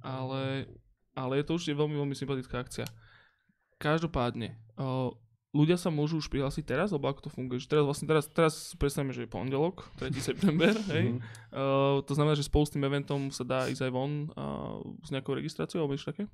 Ale, 0.00 0.64
ale 1.12 1.32
je 1.36 1.44
to 1.44 1.60
určite 1.60 1.76
veľmi, 1.76 2.00
veľmi 2.00 2.16
sympatická 2.16 2.64
akcia. 2.64 2.88
Každopádne, 3.76 4.56
o, 4.80 5.12
ľudia 5.52 5.76
sa 5.76 5.92
môžu 5.92 6.16
už 6.16 6.32
prihlásiť 6.32 6.64
teraz, 6.64 6.88
alebo 6.96 7.12
ako 7.12 7.28
to 7.28 7.30
funguje? 7.32 7.60
Že 7.60 7.76
teraz 7.76 7.84
vlastne 7.84 8.08
teraz, 8.08 8.24
teraz 8.32 8.54
predstavíme, 8.80 9.12
že 9.12 9.28
je 9.28 9.34
pondelok, 9.36 9.84
3. 10.00 10.16
september, 10.32 10.72
hej? 10.96 11.20
Uh, 11.52 12.00
to 12.08 12.16
znamená, 12.16 12.32
že 12.32 12.48
spolu 12.48 12.64
s 12.64 12.72
tým 12.72 12.88
eventom 12.88 13.28
sa 13.28 13.44
dá 13.44 13.68
ísť 13.68 13.84
aj 13.84 13.92
von 13.92 14.32
uh, 14.32 14.80
s 15.04 15.12
nejakou 15.12 15.36
registráciou 15.36 15.84
alebo 15.84 15.92
niečo 15.92 16.08
také? 16.08 16.24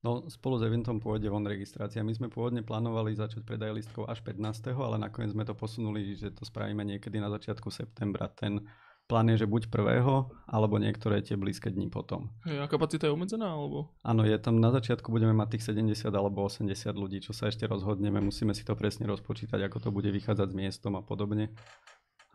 No, 0.00 0.24
spolu 0.32 0.56
s 0.56 0.64
eventom 0.64 0.96
pôjde 0.96 1.28
von 1.28 1.44
registrácia. 1.44 2.00
My 2.00 2.16
sme 2.16 2.32
pôvodne 2.32 2.64
plánovali 2.64 3.12
začať 3.12 3.44
predaj 3.44 3.76
listkov 3.76 4.08
až 4.08 4.24
15. 4.24 4.72
ale 4.72 4.96
nakoniec 4.96 5.36
sme 5.36 5.44
to 5.44 5.52
posunuli, 5.52 6.16
že 6.16 6.32
to 6.32 6.48
spravíme 6.48 6.80
niekedy 6.80 7.20
na 7.20 7.28
začiatku 7.28 7.68
septembra. 7.68 8.32
Ten 8.32 8.64
plán 9.04 9.28
je, 9.28 9.44
že 9.44 9.50
buď 9.50 9.68
prvého, 9.68 10.32
alebo 10.48 10.80
niektoré 10.80 11.20
tie 11.20 11.36
blízke 11.36 11.68
dní 11.68 11.92
potom. 11.92 12.32
Hej, 12.48 12.64
a 12.64 12.66
kapacita 12.70 13.04
je 13.04 13.12
obmedzená 13.12 13.52
alebo? 13.52 13.92
Áno, 14.00 14.24
je 14.24 14.38
tam 14.40 14.56
na 14.56 14.72
začiatku 14.72 15.12
budeme 15.12 15.36
mať 15.36 15.60
tých 15.60 15.76
70 15.76 16.08
alebo 16.14 16.48
80 16.48 16.70
ľudí, 16.96 17.20
čo 17.20 17.36
sa 17.36 17.52
ešte 17.52 17.68
rozhodneme. 17.68 18.24
Musíme 18.24 18.56
si 18.56 18.64
to 18.64 18.72
presne 18.78 19.04
rozpočítať, 19.04 19.68
ako 19.68 19.84
to 19.84 19.90
bude 19.92 20.08
vychádzať 20.08 20.48
s 20.48 20.56
miestom 20.56 20.96
a 20.96 21.04
podobne. 21.04 21.52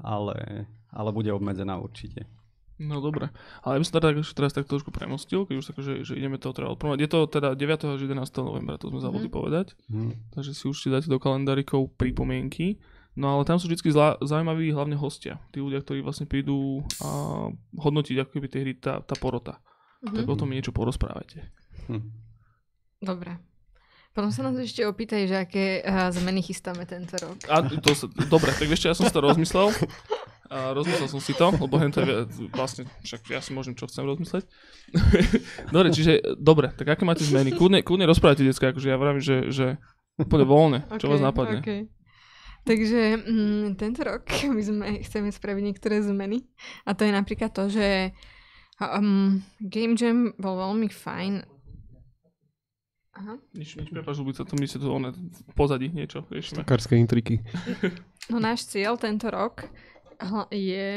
Ale, 0.03 0.69
ale 0.93 1.09
bude 1.15 1.33
obmedzená 1.33 1.81
určite. 1.81 2.29
No 2.77 2.99
dobre. 2.99 3.31
Ale 3.61 3.75
ja 3.75 3.79
by 3.79 3.85
som 3.85 3.95
teda 3.95 4.07
tak- 4.11 4.35
teraz 4.35 4.51
tak 4.51 4.65
trošku 4.65 4.91
premostil, 4.91 5.43
keď 5.43 5.55
už 5.55 5.65
tak, 5.65 5.77
že, 5.79 5.93
že 6.01 6.13
ideme 6.13 6.35
to 6.35 6.51
teda 6.51 6.67
odpromovať. 6.67 6.99
Je 6.99 7.07
to 7.07 7.19
teda 7.25 7.49
9. 7.53 7.87
až 7.89 8.01
11. 8.01 8.19
novembra, 8.41 8.75
to 8.75 8.89
sme 8.89 8.99
zabudli 8.99 9.27
Mhm. 9.27 9.33
povedať. 9.33 9.67
Hm. 9.87 10.11
Takže 10.29 10.51
si 10.51 10.63
určite 10.65 10.91
dáte 10.91 11.07
do 11.07 11.15
kalendárikov 11.15 11.95
pripomienky. 11.95 12.83
No 13.15 13.31
ale 13.31 13.43
tam 13.43 13.55
sú 13.55 13.65
vždy 13.65 13.79
zla, 13.87 14.19
zaujímaví 14.19 14.69
hlavne 14.69 14.93
hostia. 14.93 15.39
Tí 15.49 15.63
ľudia, 15.63 15.79
ktorí 15.79 16.03
vlastne 16.03 16.27
prídu 16.27 16.83
a 16.99 17.47
hodnotiť 17.73 18.15
ako 18.19 18.31
keby 18.33 18.47
tie 18.51 18.59
hry 18.59 18.73
tá, 18.75 18.99
tá 18.99 19.15
porota. 19.15 19.63
Tak 20.03 20.27
o 20.27 20.35
tom 20.35 20.51
niečo 20.51 20.69
porozprávajte. 20.69 21.47
Hm. 21.87 22.03
Dobre. 22.99 23.39
Potom 24.11 24.31
sa 24.31 24.43
nás 24.43 24.55
ešte 24.55 24.83
opýtaj, 24.83 25.27
že 25.27 25.35
aké 25.37 25.65
uh, 25.79 26.07
zmeny 26.09 26.39
chystáme 26.39 26.83
tento 26.83 27.15
rok. 27.17 27.35
A 27.47 27.63
to 27.63 27.91
sa, 27.91 28.07
dobre, 28.27 28.51
tak 28.51 28.67
čo, 28.69 28.87
ja 28.87 28.95
som 28.95 29.03
si 29.03 29.11
to 29.11 29.19
rozmyslel. 29.21 29.71
A 30.55 30.71
rozmyslel 30.71 31.11
som 31.11 31.19
si 31.19 31.35
to, 31.35 31.51
lebo 31.51 31.75
hen 31.75 31.91
to 31.91 31.99
je 31.99 32.23
vlastne, 32.55 32.87
však 33.03 33.27
ja 33.27 33.43
si 33.43 33.51
môžem 33.51 33.75
čo 33.75 33.91
chcem 33.91 34.07
rozmysleť. 34.07 34.47
dobre, 35.75 35.91
čiže, 35.91 36.39
dobre, 36.39 36.71
tak 36.71 36.95
aké 36.95 37.03
máte 37.03 37.27
zmeny? 37.27 37.51
Kľudne, 37.51 37.83
kľudne 37.83 38.07
rozprávajte, 38.07 38.47
decka, 38.47 38.71
akože 38.71 38.87
ja 38.87 38.95
vravím, 38.95 39.19
že, 39.19 39.51
že 39.51 39.75
úplne 40.15 40.47
voľne, 40.47 40.79
čo 40.95 41.11
vás 41.11 41.19
napadne. 41.19 41.59
Okay. 41.59 41.91
Takže 42.63 43.19
mm, 43.19 43.67
tento 43.75 44.01
rok 44.07 44.23
my 44.55 44.61
sme 44.63 44.87
chceme 45.03 45.29
spraviť 45.29 45.63
niektoré 45.63 45.99
zmeny 45.99 46.47
a 46.87 46.95
to 46.95 47.03
je 47.03 47.11
napríklad 47.11 47.51
to, 47.51 47.67
že 47.67 48.15
um, 48.79 49.43
Game 49.59 49.99
Jam 49.99 50.31
bol 50.39 50.55
veľmi 50.55 50.87
fajn. 50.87 51.33
Aha. 53.15 53.39
Nič, 53.55 53.79
nič, 53.79 53.91
prepáč, 53.91 54.19
Lubica, 54.19 54.43
to 54.43 54.59
my 54.59 54.67
si 54.67 54.75
tu 54.75 54.91
one, 54.91 55.11
v 55.11 55.53
pozadí 55.55 55.87
niečo 55.87 56.27
riešime. 56.27 56.67
Takárske 56.67 56.99
intriky. 56.99 57.39
No 58.27 58.43
náš 58.43 58.67
cieľ 58.67 58.99
tento 58.99 59.31
rok 59.31 59.71
je, 60.51 60.89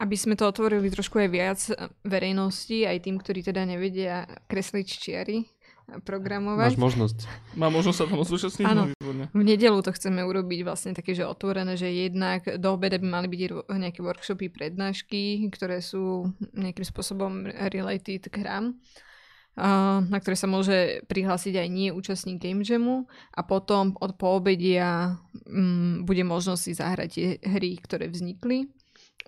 aby 0.00 0.16
sme 0.16 0.34
to 0.34 0.48
otvorili 0.48 0.88
trošku 0.90 1.20
aj 1.20 1.28
viac 1.30 1.60
verejnosti, 2.04 2.84
aj 2.84 2.98
tým, 3.04 3.16
ktorí 3.20 3.40
teda 3.44 3.64
nevedia 3.64 4.26
kresliť 4.48 4.86
čiary, 4.86 5.48
programovať. 5.84 6.74
Máš 6.74 6.80
možnosť. 6.80 7.18
Má 7.60 7.68
možnosť 7.68 7.98
sa 8.00 8.04
tam 8.08 8.24
zúčastniť? 8.24 8.66
Áno. 8.66 8.82
No. 9.04 9.28
V 9.28 9.44
nedelu 9.44 9.78
to 9.84 9.92
chceme 9.92 10.24
urobiť 10.24 10.60
vlastne 10.64 10.96
také, 10.96 11.12
že 11.12 11.28
otvorené, 11.28 11.76
že 11.76 11.92
jednak 11.92 12.56
do 12.56 12.68
obeda 12.72 12.96
by 12.96 13.04
mali 13.04 13.28
byť 13.28 13.40
nejaké 13.68 14.00
workshopy, 14.00 14.48
prednášky, 14.48 15.44
ktoré 15.52 15.84
sú 15.84 16.32
nejakým 16.56 16.86
spôsobom 16.88 17.44
related 17.68 18.32
k 18.32 18.34
hrám 18.40 18.74
a 18.74 19.13
na 20.10 20.18
ktoré 20.18 20.34
sa 20.34 20.50
môže 20.50 21.06
prihlásiť 21.06 21.54
aj 21.62 21.68
nie 21.70 21.94
účastník 21.94 22.42
Game 22.42 22.66
Jamu 22.66 23.06
a 23.30 23.40
potom 23.46 23.94
od 24.02 24.18
poobedia 24.18 25.14
mm, 25.46 26.02
bude 26.02 26.26
možnosť 26.26 26.62
si 26.62 26.72
zahrať 26.74 27.08
tie 27.14 27.28
hry, 27.38 27.78
ktoré 27.78 28.10
vznikli 28.10 28.66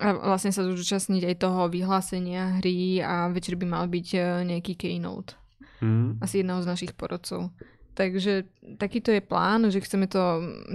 a 0.03 0.13
vlastne 0.13 0.51
sa 0.51 0.67
zúčastniť 0.67 1.23
aj 1.31 1.35
toho 1.41 1.71
vyhlásenia 1.71 2.59
hry 2.59 3.01
a 3.01 3.31
večer 3.31 3.57
by 3.57 3.65
mal 3.65 3.85
byť 3.89 4.07
e, 4.13 4.19
nejaký 4.45 4.77
keynote 4.77 5.33
Mm. 5.81 6.17
asi 6.21 6.41
jedného 6.41 6.61
z 6.65 6.69
našich 6.69 6.93
porodcov. 6.97 7.53
Takže 7.97 8.45
takýto 8.77 9.09
je 9.09 9.25
plán, 9.25 9.65
že 9.73 9.81
chceme 9.81 10.05
to, 10.05 10.21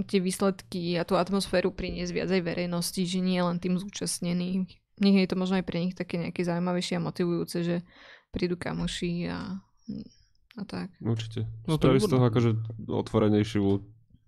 tie 0.07 0.19
výsledky 0.19 0.99
a 0.99 1.07
tú 1.07 1.15
atmosféru 1.15 1.71
priniesť 1.71 2.11
viac 2.11 2.29
aj 2.31 2.43
verejnosti, 2.43 2.99
že 3.07 3.19
nie 3.23 3.39
len 3.39 3.63
tým 3.63 3.79
zúčastneným. 3.79 4.67
Nech 4.99 5.15
je 5.23 5.29
to 5.31 5.39
možno 5.39 5.59
aj 5.59 5.65
pre 5.67 5.79
nich 5.79 5.95
také 5.95 6.19
nejaké 6.19 6.43
zaujímavejšie 6.43 6.99
a 6.99 7.05
motivujúce, 7.07 7.57
že 7.63 7.75
prídu 8.33 8.57
kamoši 8.57 9.29
a, 9.29 9.61
a 10.53 10.63
tak. 10.65 10.89
Určite. 10.99 11.45
No 11.63 11.77
to 11.77 11.93
je 11.93 12.01
z 12.01 12.09
toho 12.09 12.25
akože 12.25 12.49
otvorenejšiu 12.89 13.63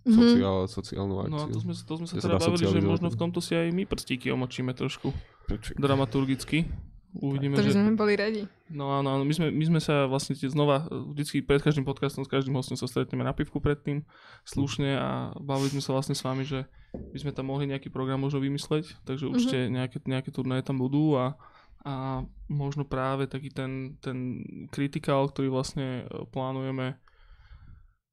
Mhm. 0.05 0.13
sociál, 0.13 0.57
sociálnu 0.69 1.15
akciu. 1.17 1.33
No 1.33 1.41
a 1.41 1.49
to 1.49 1.59
sme, 1.59 1.73
to 1.73 1.93
sme 1.97 2.05
sa 2.05 2.13
teda 2.21 2.37
bavili, 2.37 2.65
že 2.69 2.77
možno 2.79 3.09
v 3.09 3.17
tomto 3.17 3.41
si 3.41 3.57
aj 3.57 3.73
my 3.73 3.89
prstíky 3.89 4.29
omočíme 4.29 4.69
trošku 4.71 5.09
Prečo? 5.49 5.73
dramaturgicky. 5.75 6.69
Uvidíme, 7.15 7.55
To 7.55 7.63
by 7.63 7.71
že... 7.71 7.73
sme 7.73 7.95
boli 7.95 8.13
radi. 8.13 8.43
No 8.69 8.91
áno, 8.91 9.07
áno, 9.09 9.23
my 9.23 9.33
sme, 9.33 9.47
my 9.49 9.65
sme 9.65 9.79
sa 9.79 10.05
vlastne 10.05 10.35
znova, 10.35 10.83
e, 10.85 11.15
vždycky 11.15 11.41
pred 11.41 11.57
každým 11.57 11.81
podcastom 11.81 12.21
s 12.21 12.29
každým 12.29 12.53
hostom 12.53 12.75
sa 12.75 12.85
stretneme 12.85 13.23
na 13.23 13.31
pivku 13.31 13.57
predtým, 13.57 14.03
slušne 14.43 14.93
a 14.93 15.09
bavili 15.39 15.71
sme 15.71 15.81
sa 15.81 15.95
vlastne 15.95 16.11
s 16.11 16.21
vami, 16.21 16.43
že 16.43 16.67
by 16.91 17.17
sme 17.17 17.31
tam 17.31 17.49
mohli 17.49 17.65
nejaký 17.65 17.87
program 17.87 18.19
možno 18.19 18.43
vymysleť, 18.43 18.99
takže 19.01 19.25
určite 19.25 19.71
nejaké, 19.71 20.03
nejaké 20.03 20.29
turnaje 20.29 20.61
tam 20.61 20.77
budú 20.77 21.15
a, 21.15 21.39
a 21.85 22.25
možno 22.49 22.81
práve 22.83 23.29
taký 23.29 23.53
ten, 23.53 23.95
ten 24.01 24.41
kritikál, 24.67 25.29
ktorý 25.29 25.53
vlastne 25.53 26.03
e, 26.03 26.25
plánujeme 26.25 26.97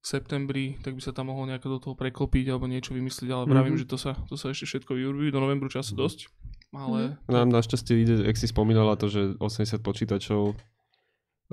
v 0.03 0.07
septembri, 0.07 0.77
tak 0.83 0.93
by 0.93 1.01
sa 1.01 1.15
tam 1.15 1.31
mohol 1.31 1.47
nejako 1.47 1.69
do 1.69 1.79
toho 1.79 1.95
preklopiť 1.95 2.51
alebo 2.51 2.67
niečo 2.67 2.93
vymyslieť, 2.93 3.31
ale 3.33 3.49
vravím, 3.49 3.79
Mhm. 3.79 3.81
že 3.81 3.87
to 3.87 3.97
sa, 3.97 4.13
to 4.27 4.37
sa 4.37 4.51
ešte 4.51 4.67
všetko 4.67 4.93
vyurbí, 4.93 5.31
do 5.31 5.41
novembru 5.41 5.71
času 5.71 5.95
dosť, 5.95 6.27
ale 6.75 7.17
Nám 7.31 7.49
našťastie 7.49 7.95
ide, 7.97 8.15
jak 8.27 8.37
si 8.37 8.45
spomínala 8.45 8.99
to, 8.99 9.07
že 9.09 9.39
80 9.39 9.81
počítačov 9.81 10.59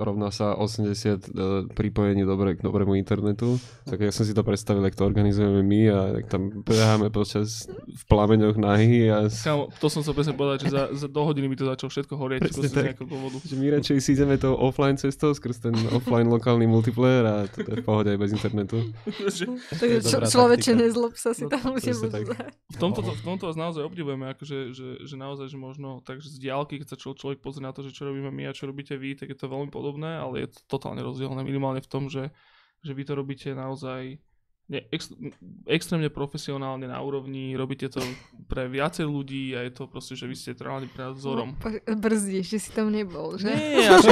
rovná 0.00 0.28
sa 0.28 0.52
80 0.54 0.88
e, 0.88 1.16
pripojení 1.70 2.22
dobre, 2.22 2.54
k 2.54 2.60
dobrému 2.60 2.94
internetu. 2.94 3.56
Tak 3.84 4.00
ja 4.00 4.10
som 4.10 4.22
si 4.22 4.32
to 4.32 4.40
predstavil, 4.40 4.80
ak 4.80 4.92
to 4.92 5.04
organizujeme 5.04 5.60
my 5.60 5.80
a 5.86 5.98
tak 6.14 6.24
tam 6.28 6.42
beháme 6.60 7.08
počas 7.08 7.64
v 7.86 8.02
plameňoch 8.06 8.56
nahy 8.56 9.06
a 9.06 9.28
Kámo, 9.28 9.68
to 9.74 9.86
som 9.86 10.00
sa 10.00 10.10
presne 10.10 10.32
povedať, 10.32 10.64
že 10.64 10.70
za, 10.70 10.82
za 10.90 11.06
do 11.06 11.20
hodiny 11.20 11.46
by 11.46 11.56
to 11.56 11.66
začalo 11.66 11.88
všetko 11.88 12.14
horieť 12.14 12.40
Presne 12.42 12.68
tak. 12.70 12.96
dôvodu. 13.00 13.36
že 13.40 13.54
my 13.54 13.66
radšej 13.72 13.96
si 13.98 14.10
ideme 14.12 14.36
tou 14.36 14.54
offline 14.54 14.94
cestou 14.94 15.30
skrz 15.30 15.60
ten 15.60 15.74
offline 15.90 16.26
lokálny 16.26 16.64
multiplayer 16.64 17.24
a 17.24 17.34
to 17.44 17.66
je 17.66 17.80
v 17.80 17.84
pohode 17.84 18.06
aj 18.06 18.16
bez 18.16 18.30
internetu. 18.30 18.78
Že 19.26 19.44
Takže 19.68 19.98
človeče, 20.24 20.72
nezlob 20.72 21.12
sa 21.14 21.32
si 21.32 21.42
No, 21.42 21.50
tam 21.50 21.74
musím 21.74 21.96
tak. 22.06 22.22
v, 22.70 22.78
tomto, 22.78 23.02
v 23.02 23.24
tomto 23.24 23.44
vás 23.44 23.58
naozaj 23.58 23.82
obdivujeme, 23.82 24.30
akože, 24.30 24.70
že, 24.70 24.86
že 25.02 25.14
naozaj, 25.14 25.48
že 25.48 25.58
možno 25.58 25.98
takže 26.00 26.30
z 26.30 26.38
diálky, 26.38 26.78
keď 26.78 26.88
sa 26.88 26.96
člo- 26.96 27.12
človek 27.12 27.40
pozrie 27.40 27.60
na 27.60 27.72
to, 27.72 27.82
že 27.82 27.90
čo 27.90 28.06
robíme 28.06 28.30
my 28.30 28.46
a 28.46 28.54
čo 28.54 28.64
robíte 28.64 28.94
vy, 28.94 29.16
tak 29.16 29.28
je 29.28 29.36
to 29.36 29.46
veľmi 29.46 29.66
podobné, 29.66 29.89
ale 29.98 30.46
je 30.46 30.48
to 30.54 30.60
totálne 30.78 31.02
rozdielne, 31.02 31.42
minimálne 31.42 31.82
v 31.82 31.90
tom, 31.90 32.06
že, 32.06 32.30
že 32.84 32.92
vy 32.94 33.02
to 33.02 33.18
robíte 33.18 33.50
naozaj 33.50 34.22
ne, 34.70 34.86
ex, 34.94 35.10
extrémne 35.66 36.06
profesionálne 36.06 36.86
na 36.86 37.02
úrovni, 37.02 37.58
robíte 37.58 37.90
to 37.90 37.98
pre 38.46 38.70
viacej 38.70 39.02
ľudí 39.02 39.50
a 39.58 39.66
je 39.66 39.72
to 39.74 39.90
proste, 39.90 40.14
že 40.14 40.30
vy 40.30 40.36
ste 40.38 40.54
reálne 40.54 40.86
pre 40.86 41.10
nás 41.10 41.18
vzorom. 41.18 41.58
No, 41.58 41.94
brzdíš, 41.98 42.46
že 42.46 42.58
si 42.62 42.70
tam 42.70 42.94
nebol, 42.94 43.34
že? 43.34 43.50
Nie, 43.50 43.90
až, 43.90 44.06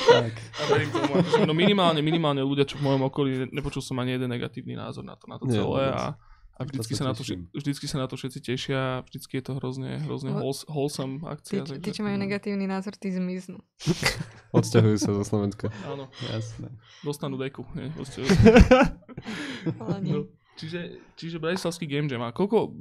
Tak. 0.00 0.32
A 0.32 0.60
verím 0.70 0.90
tomu, 0.94 1.10
akože, 1.18 1.42
no 1.42 1.52
minimálne, 1.52 2.00
minimálne 2.06 2.42
ľudia, 2.46 2.62
čo 2.70 2.78
v 2.78 2.86
mojom 2.86 3.02
okolí, 3.10 3.30
ne- 3.44 3.50
nepočul 3.50 3.82
som 3.82 3.98
ani 3.98 4.14
jeden 4.14 4.30
negatívny 4.30 4.78
názor 4.78 5.02
na 5.02 5.18
to, 5.18 5.26
na 5.26 5.36
to 5.42 5.50
Nie, 5.50 5.58
celé 5.58 5.90
vôbec. 5.90 5.98
a, 5.98 6.14
a 6.60 6.62
vždycky, 6.62 6.92
sa 6.92 7.02
sa 7.02 7.04
na 7.08 7.14
to, 7.16 7.24
vždycky 7.50 7.86
sa 7.88 7.96
na 7.96 8.06
to 8.06 8.14
všetci 8.14 8.38
tešia, 8.44 8.80
vždycky 9.02 9.32
je 9.34 9.44
to 9.44 9.52
hrozne, 9.56 9.96
hrozne 9.98 10.30
No. 10.30 10.44
wholes- 10.44 10.68
wholesome 10.68 11.24
Tí, 11.40 11.56
akcia. 11.56 11.80
tí, 11.80 11.90
čo 11.90 12.04
majú 12.04 12.20
negatívny 12.20 12.68
názor, 12.68 12.94
tí 12.94 13.08
zmiznú. 13.08 13.64
Odsťahujú 14.52 14.96
sa 14.96 15.10
zo 15.10 15.24
Slovenska. 15.24 15.72
Áno, 15.84 16.12
Jasné. 16.22 16.68
dostanú 17.00 17.34
deku. 17.34 17.64
Nie. 17.72 17.88
Ale 19.80 19.96
nie. 20.00 20.12
no, 20.12 20.18
čiže, 20.54 20.80
čiže 21.14 21.36
Bratislavský 21.36 21.86
Game 21.86 22.06
Jam. 22.06 22.20
A 22.20 22.30
koľko, 22.30 22.72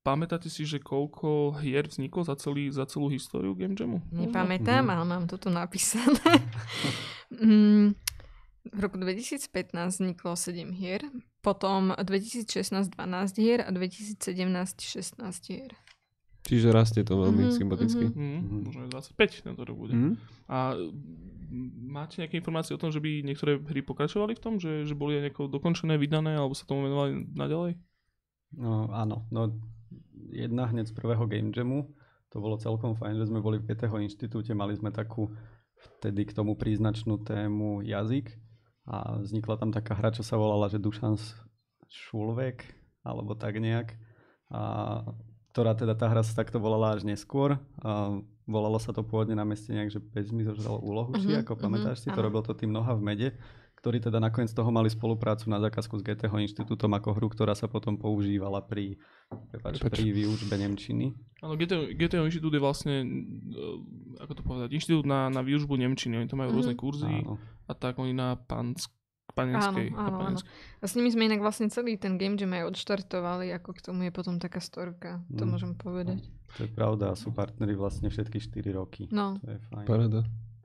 pamätáte 0.00 0.46
si, 0.46 0.64
že 0.64 0.78
koľko 0.78 1.54
hier 1.58 1.84
vzniklo 1.84 2.22
za, 2.22 2.34
celý, 2.34 2.68
za 2.68 2.84
celú 2.84 3.08
históriu 3.08 3.54
Game 3.54 3.72
Jamu? 3.72 4.02
Nepamätám, 4.10 4.82
Mhm. 4.82 4.90
ale 4.90 5.04
mám 5.04 5.24
to 5.24 5.36
tu 5.36 5.48
napísané. 5.48 6.18
Mm, 7.34 7.98
v 8.70 8.78
roku 8.78 8.94
2015 8.94 9.50
vzniklo 9.92 10.38
7 10.38 10.70
hier, 10.70 11.02
potom 11.44 11.92
2016 11.92 12.96
12 12.96 13.36
hier 13.36 13.60
a 13.60 13.68
2017 13.68 14.24
16 14.80 15.20
hier. 15.44 15.76
Čiže 16.44 16.68
rastie 16.72 17.00
to 17.04 17.16
veľmi 17.16 17.48
Mhm, 17.48 17.56
sympaticky. 17.56 18.04
Mm, 18.08 18.40
Mhm. 18.40 18.56
Možno 18.64 18.80
aj 18.84 18.90
25 18.92 19.40
tento 19.44 19.60
rok 19.64 19.76
bude. 19.76 19.96
Mhm. 19.96 20.12
A 20.48 20.76
máte 21.88 22.20
nejaké 22.20 22.36
informácie 22.36 22.76
o 22.76 22.80
tom, 22.80 22.92
že 22.92 23.00
by 23.00 23.24
niektoré 23.24 23.56
hry 23.56 23.80
pokračovali 23.80 24.36
v 24.36 24.42
tom, 24.44 24.60
že, 24.60 24.84
že 24.84 24.92
boli 24.92 25.16
aj 25.16 25.22
nejako 25.28 25.48
dokončené, 25.48 25.96
vydané, 25.96 26.36
alebo 26.36 26.52
sa 26.52 26.68
tomu 26.68 26.84
venovali 26.84 27.28
naďalej? 27.32 27.80
No 28.54 28.92
áno, 28.92 29.24
no 29.32 29.56
jedna 30.28 30.68
hneď 30.68 30.92
z 30.92 30.94
prvého 30.94 31.24
Game 31.24 31.48
Jamu, 31.48 31.88
to 32.28 32.42
bolo 32.42 32.60
celkom 32.60 32.92
fajn, 32.92 33.24
že 33.24 33.28
sme 33.30 33.40
boli 33.40 33.56
v 33.56 33.70
GTH 33.70 33.94
inštitúte, 34.04 34.52
mali 34.52 34.74
sme 34.74 34.90
takú 34.90 35.30
vtedy 35.96 36.28
k 36.28 36.34
tomu 36.34 36.54
príznačnú 36.54 37.24
tému 37.24 37.80
jazyk 37.82 38.34
a 38.84 39.16
vznikla 39.20 39.56
tam 39.56 39.70
taká 39.72 39.96
hra, 39.96 40.12
čo 40.12 40.20
sa 40.20 40.36
volala, 40.36 40.68
že 40.68 40.76
Dušan 40.76 41.16
Šulvek, 41.88 42.64
alebo 43.04 43.32
tak 43.32 43.56
nejak. 43.56 43.96
A 44.52 45.00
ktorá 45.54 45.72
teda 45.78 45.94
tá 45.94 46.10
hra 46.10 46.20
sa 46.26 46.34
takto 46.42 46.58
volala 46.58 46.98
až 46.98 47.06
neskôr. 47.06 47.56
A 47.80 48.18
volalo 48.44 48.76
sa 48.76 48.92
to 48.92 49.00
pôvodne 49.06 49.38
na 49.38 49.46
meste 49.46 49.72
nejak, 49.72 49.88
že 49.94 50.00
Bez 50.02 50.28
mi 50.34 50.44
zožral 50.44 50.82
úlohu, 50.82 51.16
či 51.16 51.32
Mhm, 51.32 51.46
ako 51.46 51.52
mhm, 51.56 51.60
pamätáš 51.62 52.04
si, 52.04 52.08
to 52.12 52.18
áno. 52.20 52.28
robil 52.28 52.42
to 52.44 52.52
tým 52.52 52.74
Noha 52.74 52.92
v 52.92 53.02
mede, 53.06 53.28
ktorí 53.84 54.00
teda 54.00 54.16
nakoniec 54.16 54.48
z 54.48 54.56
toho 54.56 54.70
mali 54.70 54.88
spoluprácu 54.88 55.44
na 55.46 55.60
zákazku 55.60 55.92
s 55.94 56.02
GTH 56.02 56.32
inštitútom 56.32 56.88
ako 56.90 57.12
hru, 57.12 57.28
ktorá 57.28 57.52
sa 57.52 57.68
potom 57.68 57.94
používala 57.94 58.58
pri, 58.58 58.96
prepáč, 59.52 59.76
pri 59.78 60.08
výučbe 60.08 60.56
Nemčiny. 60.56 61.12
Áno, 61.38 61.52
GTO, 61.52 61.92
GTO 61.92 62.24
inštitút 62.24 62.48
je 62.50 62.62
vlastne, 62.62 62.94
e, 63.44 63.62
ako 64.18 64.32
to 64.32 64.42
povedať, 64.42 64.68
inštitút 64.72 65.04
na, 65.04 65.28
na 65.28 65.40
výužbu 65.40 65.76
Nemčiny. 65.76 66.16
Oni 66.16 66.24
tam 66.24 66.40
majú 66.40 66.48
Mhm. 66.48 66.56
rôzne 66.56 66.74
kurzy 66.74 67.12
Áno. 67.20 67.36
a 67.62 67.72
tak 67.72 67.96
oni 67.96 68.10
na 68.10 68.34
Pansk, 68.34 68.88
Panenskej. 69.30 69.92
Áno, 69.92 70.16
áno, 70.16 70.18
áno. 70.30 70.38
A 70.78 70.84
s 70.84 70.94
nimi 70.94 71.08
sme 71.08 71.26
inak 71.26 71.38
vlastne 71.38 71.66
celý 71.66 71.94
ten 71.94 72.16
game 72.16 72.34
jam 72.34 72.48
aj 72.50 72.70
odštartovali, 72.70 73.52
ako 73.52 73.70
k 73.70 73.80
tomu 73.82 74.00
je 74.02 74.12
potom 74.12 74.38
taká 74.38 74.58
storka, 74.58 75.20
to 75.28 75.42
Mm. 75.42 75.50
môžem 75.50 75.72
povedať. 75.74 76.24
To 76.54 76.62
je 76.62 76.70
pravda, 76.70 77.12
sú 77.12 77.28
partneri 77.30 77.74
vlastne 77.74 78.06
všetky 78.06 78.38
4 78.38 78.70
roky. 78.70 79.10
No, 79.10 79.36
To 79.38 79.50
je 79.50 79.60
fajn. 79.66 79.84
Paráda. 79.84 80.20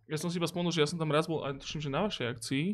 Ja 0.05 0.15
som 0.15 0.27
si 0.27 0.37
iba 0.37 0.45
spomenul, 0.45 0.69
že 0.69 0.79
ja 0.79 0.87
som 0.87 0.95
tam 0.95 1.09
raz 1.09 1.25
bol, 1.25 1.41
a 1.41 1.51
tuším, 1.51 1.81
že 1.81 1.89
na 1.89 2.01
vašej 2.01 2.25
akcii, 2.29 2.65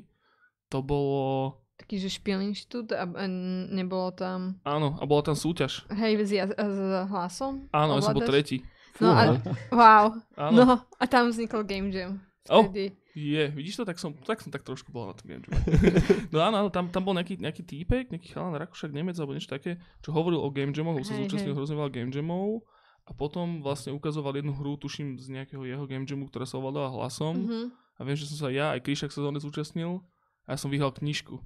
to 0.67 0.81
bolo, 0.81 1.59
taký, 1.75 1.99
že 1.99 2.09
špiel 2.09 2.41
inštitút 2.41 2.95
a 2.95 3.03
a 3.03 3.23
nebolo 3.69 4.09
tam, 4.11 4.57
áno, 4.63 4.95
a 4.97 5.03
bola 5.03 5.21
tam 5.21 5.35
súťaž. 5.35 5.85
hej, 5.91 6.13
s, 6.21 6.31
s 6.51 6.79
hlasom? 7.11 7.67
Áno, 7.71 7.99
ja 7.99 8.03
som 8.03 8.15
bol 8.15 8.25
tretí. 8.25 8.63
No 8.95 9.11
a, 9.11 9.35
wow, 9.75 10.05
Áno. 10.39 10.55
no 10.55 10.65
a 10.79 11.03
tam 11.03 11.27
vznikol 11.27 11.67
game 11.67 11.91
jam. 11.91 12.23
Oh. 12.47 12.63
Vtedy. 12.69 12.95
Je, 13.15 13.47
vidíš 13.47 13.79
to, 13.79 13.83
tak 13.87 13.95
som, 13.95 14.11
tak 14.11 14.43
som 14.43 14.51
tak 14.51 14.67
trošku 14.67 14.91
bol 14.91 15.07
na 15.07 15.15
tom 15.15 15.23
Game 15.31 15.39
Jamu. 15.39 15.55
no 16.35 16.43
áno, 16.43 16.55
áno, 16.59 16.69
tam, 16.69 16.91
tam 16.91 17.07
bol 17.07 17.15
nejaký, 17.15 17.39
nejaký 17.39 17.63
týpek, 17.63 18.11
nejaký 18.11 18.35
chalan, 18.35 18.59
Rakúšak, 18.59 18.91
Nemec 18.91 19.15
alebo 19.15 19.31
niečo 19.31 19.47
také, 19.47 19.79
čo 20.03 20.11
hovoril 20.11 20.43
o 20.43 20.51
Game 20.51 20.75
Jamoch, 20.75 20.99
lebo 20.99 21.07
sa 21.07 21.15
zúčastnil 21.15 21.55
hrozne 21.55 21.79
veľa 21.79 21.95
Game 21.95 22.11
Jamov 22.11 22.67
a 23.07 23.15
potom 23.15 23.63
vlastne 23.63 23.95
ukazoval 23.95 24.35
jednu 24.35 24.51
hru, 24.51 24.75
tuším 24.75 25.15
z 25.15 25.31
nejakého 25.31 25.63
jeho 25.63 25.87
Game 25.87 26.03
Jamu, 26.03 26.27
ktorá 26.27 26.43
sa 26.43 26.59
ovládala 26.59 26.91
hlasom 26.91 27.39
Mhm. 27.39 27.59
a 27.71 28.01
viem, 28.03 28.17
že 28.19 28.27
som 28.27 28.35
sa 28.35 28.47
ja, 28.51 28.75
aj 28.75 28.83
Kryšak 28.83 29.15
sa 29.15 29.23
zóne 29.23 29.39
zúčastnil 29.39 30.03
a 30.45 30.53
ja 30.53 30.57
som 30.57 30.69
vyhral 30.69 30.89
knižku. 30.91 31.37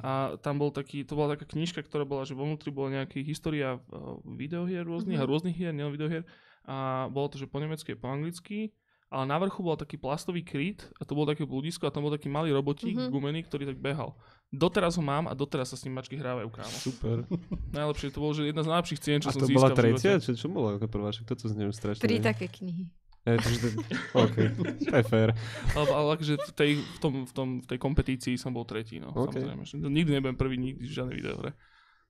A 0.00 0.40
tam 0.40 0.56
bol 0.56 0.70
taký, 0.70 1.02
to 1.02 1.12
bola 1.12 1.32
taká 1.32 1.44
knižka, 1.46 1.80
ktorá 1.80 2.02
bola, 2.02 2.24
že 2.24 2.32
vo 2.32 2.42
vnútri 2.42 2.68
bola 2.68 2.88
nejaká 2.94 3.20
história 3.20 3.76
uh, 3.76 4.16
videohier 4.22 4.80
rôznych 4.82 5.16
Mhm. 5.16 5.24
a 5.24 5.28
rôznych 5.28 5.52
hier, 5.52 5.70
nielen 5.70 5.92
videohier. 5.92 6.24
A 6.64 7.06
bolo 7.08 7.28
to, 7.28 7.36
že 7.36 7.44
po 7.44 7.60
nemecky 7.60 7.92
a 7.92 7.98
po 7.98 8.08
anglicky. 8.08 8.72
Ale 9.08 9.24
na 9.24 9.36
vrchu 9.36 9.60
bol 9.60 9.76
taký 9.76 9.94
plastový 9.94 10.40
kryt 10.40 10.88
a 10.96 11.04
to 11.04 11.12
bolo 11.12 11.28
také 11.28 11.44
bludisko 11.44 11.84
a 11.84 11.92
tam 11.92 12.02
bol 12.02 12.10
taký 12.10 12.26
malý 12.26 12.50
robotík 12.50 12.96
Mhm. 12.96 13.12
gumený, 13.12 13.44
ktorý 13.44 13.66
tak 13.66 13.78
behal. 13.78 14.16
Doteraz 14.48 14.96
ho 14.96 15.04
mám 15.04 15.28
a 15.28 15.32
doteraz 15.32 15.68
sa 15.68 15.76
s 15.76 15.84
ním 15.84 15.94
mačky 15.94 16.16
hrávajú, 16.16 16.48
kámo. 16.48 16.76
Super. 16.80 17.16
Najlepšie, 17.76 18.08
to 18.08 18.18
bolo 18.18 18.32
že 18.32 18.48
jedna 18.48 18.62
z 18.62 18.70
najlepších 18.72 19.00
cien, 19.00 19.18
čo 19.20 19.28
A 19.28 19.32
som 19.32 19.44
to 19.44 19.48
bola 19.48 19.68
získal 19.68 19.68
v 19.68 19.78
tretia? 19.78 20.12
Čo, 20.16 20.32
čo 20.32 20.46
bolo 20.48 20.66
ako 20.72 20.86
prvá? 20.88 21.12
Však 21.12 21.28
toto 21.28 21.44
zniem 21.44 21.70
strašne. 21.70 22.00
Tri 22.00 22.18
také 22.18 22.48
knihy. 22.48 22.88
E, 23.24 23.40
takže 23.40 23.58
to, 23.60 23.68
OK, 24.20 24.36
to 24.84 24.92
je 25.00 25.04
fér. 25.08 25.32
Ale, 25.72 25.88
ale 25.88 26.08
akože 26.20 26.34
v 26.36 26.52
tej, 26.52 26.70
v, 26.84 26.98
tom, 27.00 27.12
v, 27.24 27.32
tom, 27.32 27.48
v 27.64 27.66
tej 27.72 27.78
kompetícii 27.80 28.36
som 28.36 28.52
bol 28.52 28.68
tretí, 28.68 29.00
no. 29.00 29.16
OK. 29.16 29.40
Samozrejme. 29.40 29.64
že 29.64 29.76
Nikdy 29.80 30.10
nebudem 30.20 30.36
prvý, 30.36 30.60
nikdy 30.60 30.84
v 30.84 30.92
žiadnej 30.92 31.16
videohre. 31.16 31.56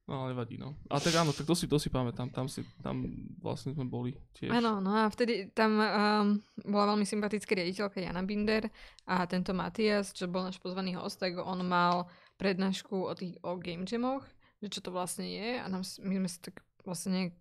No 0.04 0.20
ale 0.20 0.36
nevadí, 0.36 0.60
no. 0.60 0.76
A 0.92 1.00
tak 1.00 1.16
áno, 1.16 1.32
tak 1.32 1.48
to 1.48 1.56
si, 1.56 1.64
to 1.64 1.80
si 1.80 1.88
pamätám, 1.88 2.28
tam, 2.28 2.44
si, 2.44 2.60
tam 2.84 3.08
vlastne 3.40 3.72
sme 3.72 3.88
boli 3.88 4.12
tiež. 4.36 4.52
Áno, 4.52 4.76
no 4.76 4.92
a 4.92 5.08
vtedy 5.08 5.48
tam 5.56 5.80
um, 5.80 6.28
bola 6.60 6.92
veľmi 6.92 7.08
sympatická 7.08 7.56
riaditeľka 7.56 8.04
Jana 8.04 8.20
Binder 8.20 8.68
a 9.08 9.24
tento 9.24 9.56
Matias, 9.56 10.12
čo 10.12 10.28
bol 10.28 10.44
náš 10.44 10.60
pozvaný 10.60 11.00
host, 11.00 11.24
tak 11.24 11.40
on 11.40 11.64
mal 11.64 12.04
prednášku 12.36 12.92
o, 13.00 13.12
tých, 13.16 13.40
o 13.40 13.56
game 13.56 13.88
jamoch, 13.88 14.28
že 14.60 14.76
čo 14.76 14.84
to 14.84 14.92
vlastne 14.92 15.24
je 15.24 15.56
a 15.56 15.64
nám, 15.72 15.88
my 16.04 16.14
sme 16.20 16.28
si 16.28 16.38
tak 16.42 16.60
vlastne 16.84 17.32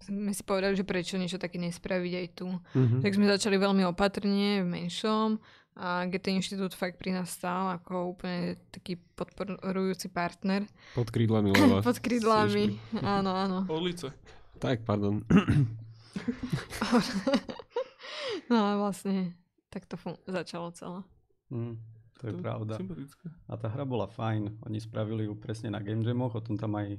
sme 0.00 0.30
si 0.30 0.40
povedali, 0.40 0.72
že 0.72 0.82
prečo 0.82 1.14
niečo 1.14 1.36
také 1.36 1.56
nespraviť 1.56 2.12
aj 2.14 2.26
tu. 2.32 2.48
Mhm. 2.74 3.00
Tak 3.00 3.10
sme 3.12 3.26
začali 3.28 3.56
veľmi 3.56 3.84
opatrne, 3.84 4.60
v 4.60 4.68
menšom 4.68 5.36
a 5.72 6.04
GT 6.04 6.34
Inštitút 6.34 6.72
fakt 6.72 6.96
pri 6.96 7.12
nás 7.12 7.30
stál 7.30 7.70
ako 7.70 8.12
úplne 8.12 8.58
taký 8.68 8.98
podporujúci 9.14 10.08
partner 10.08 10.66
Pod 10.92 11.08
krídlami 11.08 11.52
leva. 11.54 11.78
pod 11.80 11.96
krídlami. 11.96 12.74
Áno, 12.98 13.30
áno. 13.30 13.58
Orlice. 13.70 14.10
Tak, 14.56 14.82
pardon. 14.82 15.22
No 18.46 18.58
a 18.58 18.74
vlastne 18.76 19.34
tak 19.68 19.86
to 19.86 19.94
fun- 19.94 20.18
začalo 20.24 20.70
celé. 20.72 21.06
Mm, 21.48 21.78
to 22.18 22.24
je 22.24 22.32
To- 22.32 22.40
pravda. 22.40 22.74
Sympatické. 22.76 23.26
A 23.46 23.54
tá 23.54 23.68
hra 23.68 23.84
bola 23.84 24.06
fajn. 24.06 24.58
Oni 24.60 24.78
spravili 24.78 25.24
ju 25.24 25.34
presne 25.34 25.70
na 25.70 25.78
Game 25.78 26.02
Jamoch, 26.02 26.34
o 26.34 26.42
tom 26.42 26.58
tam 26.58 26.74
aj 26.74 26.98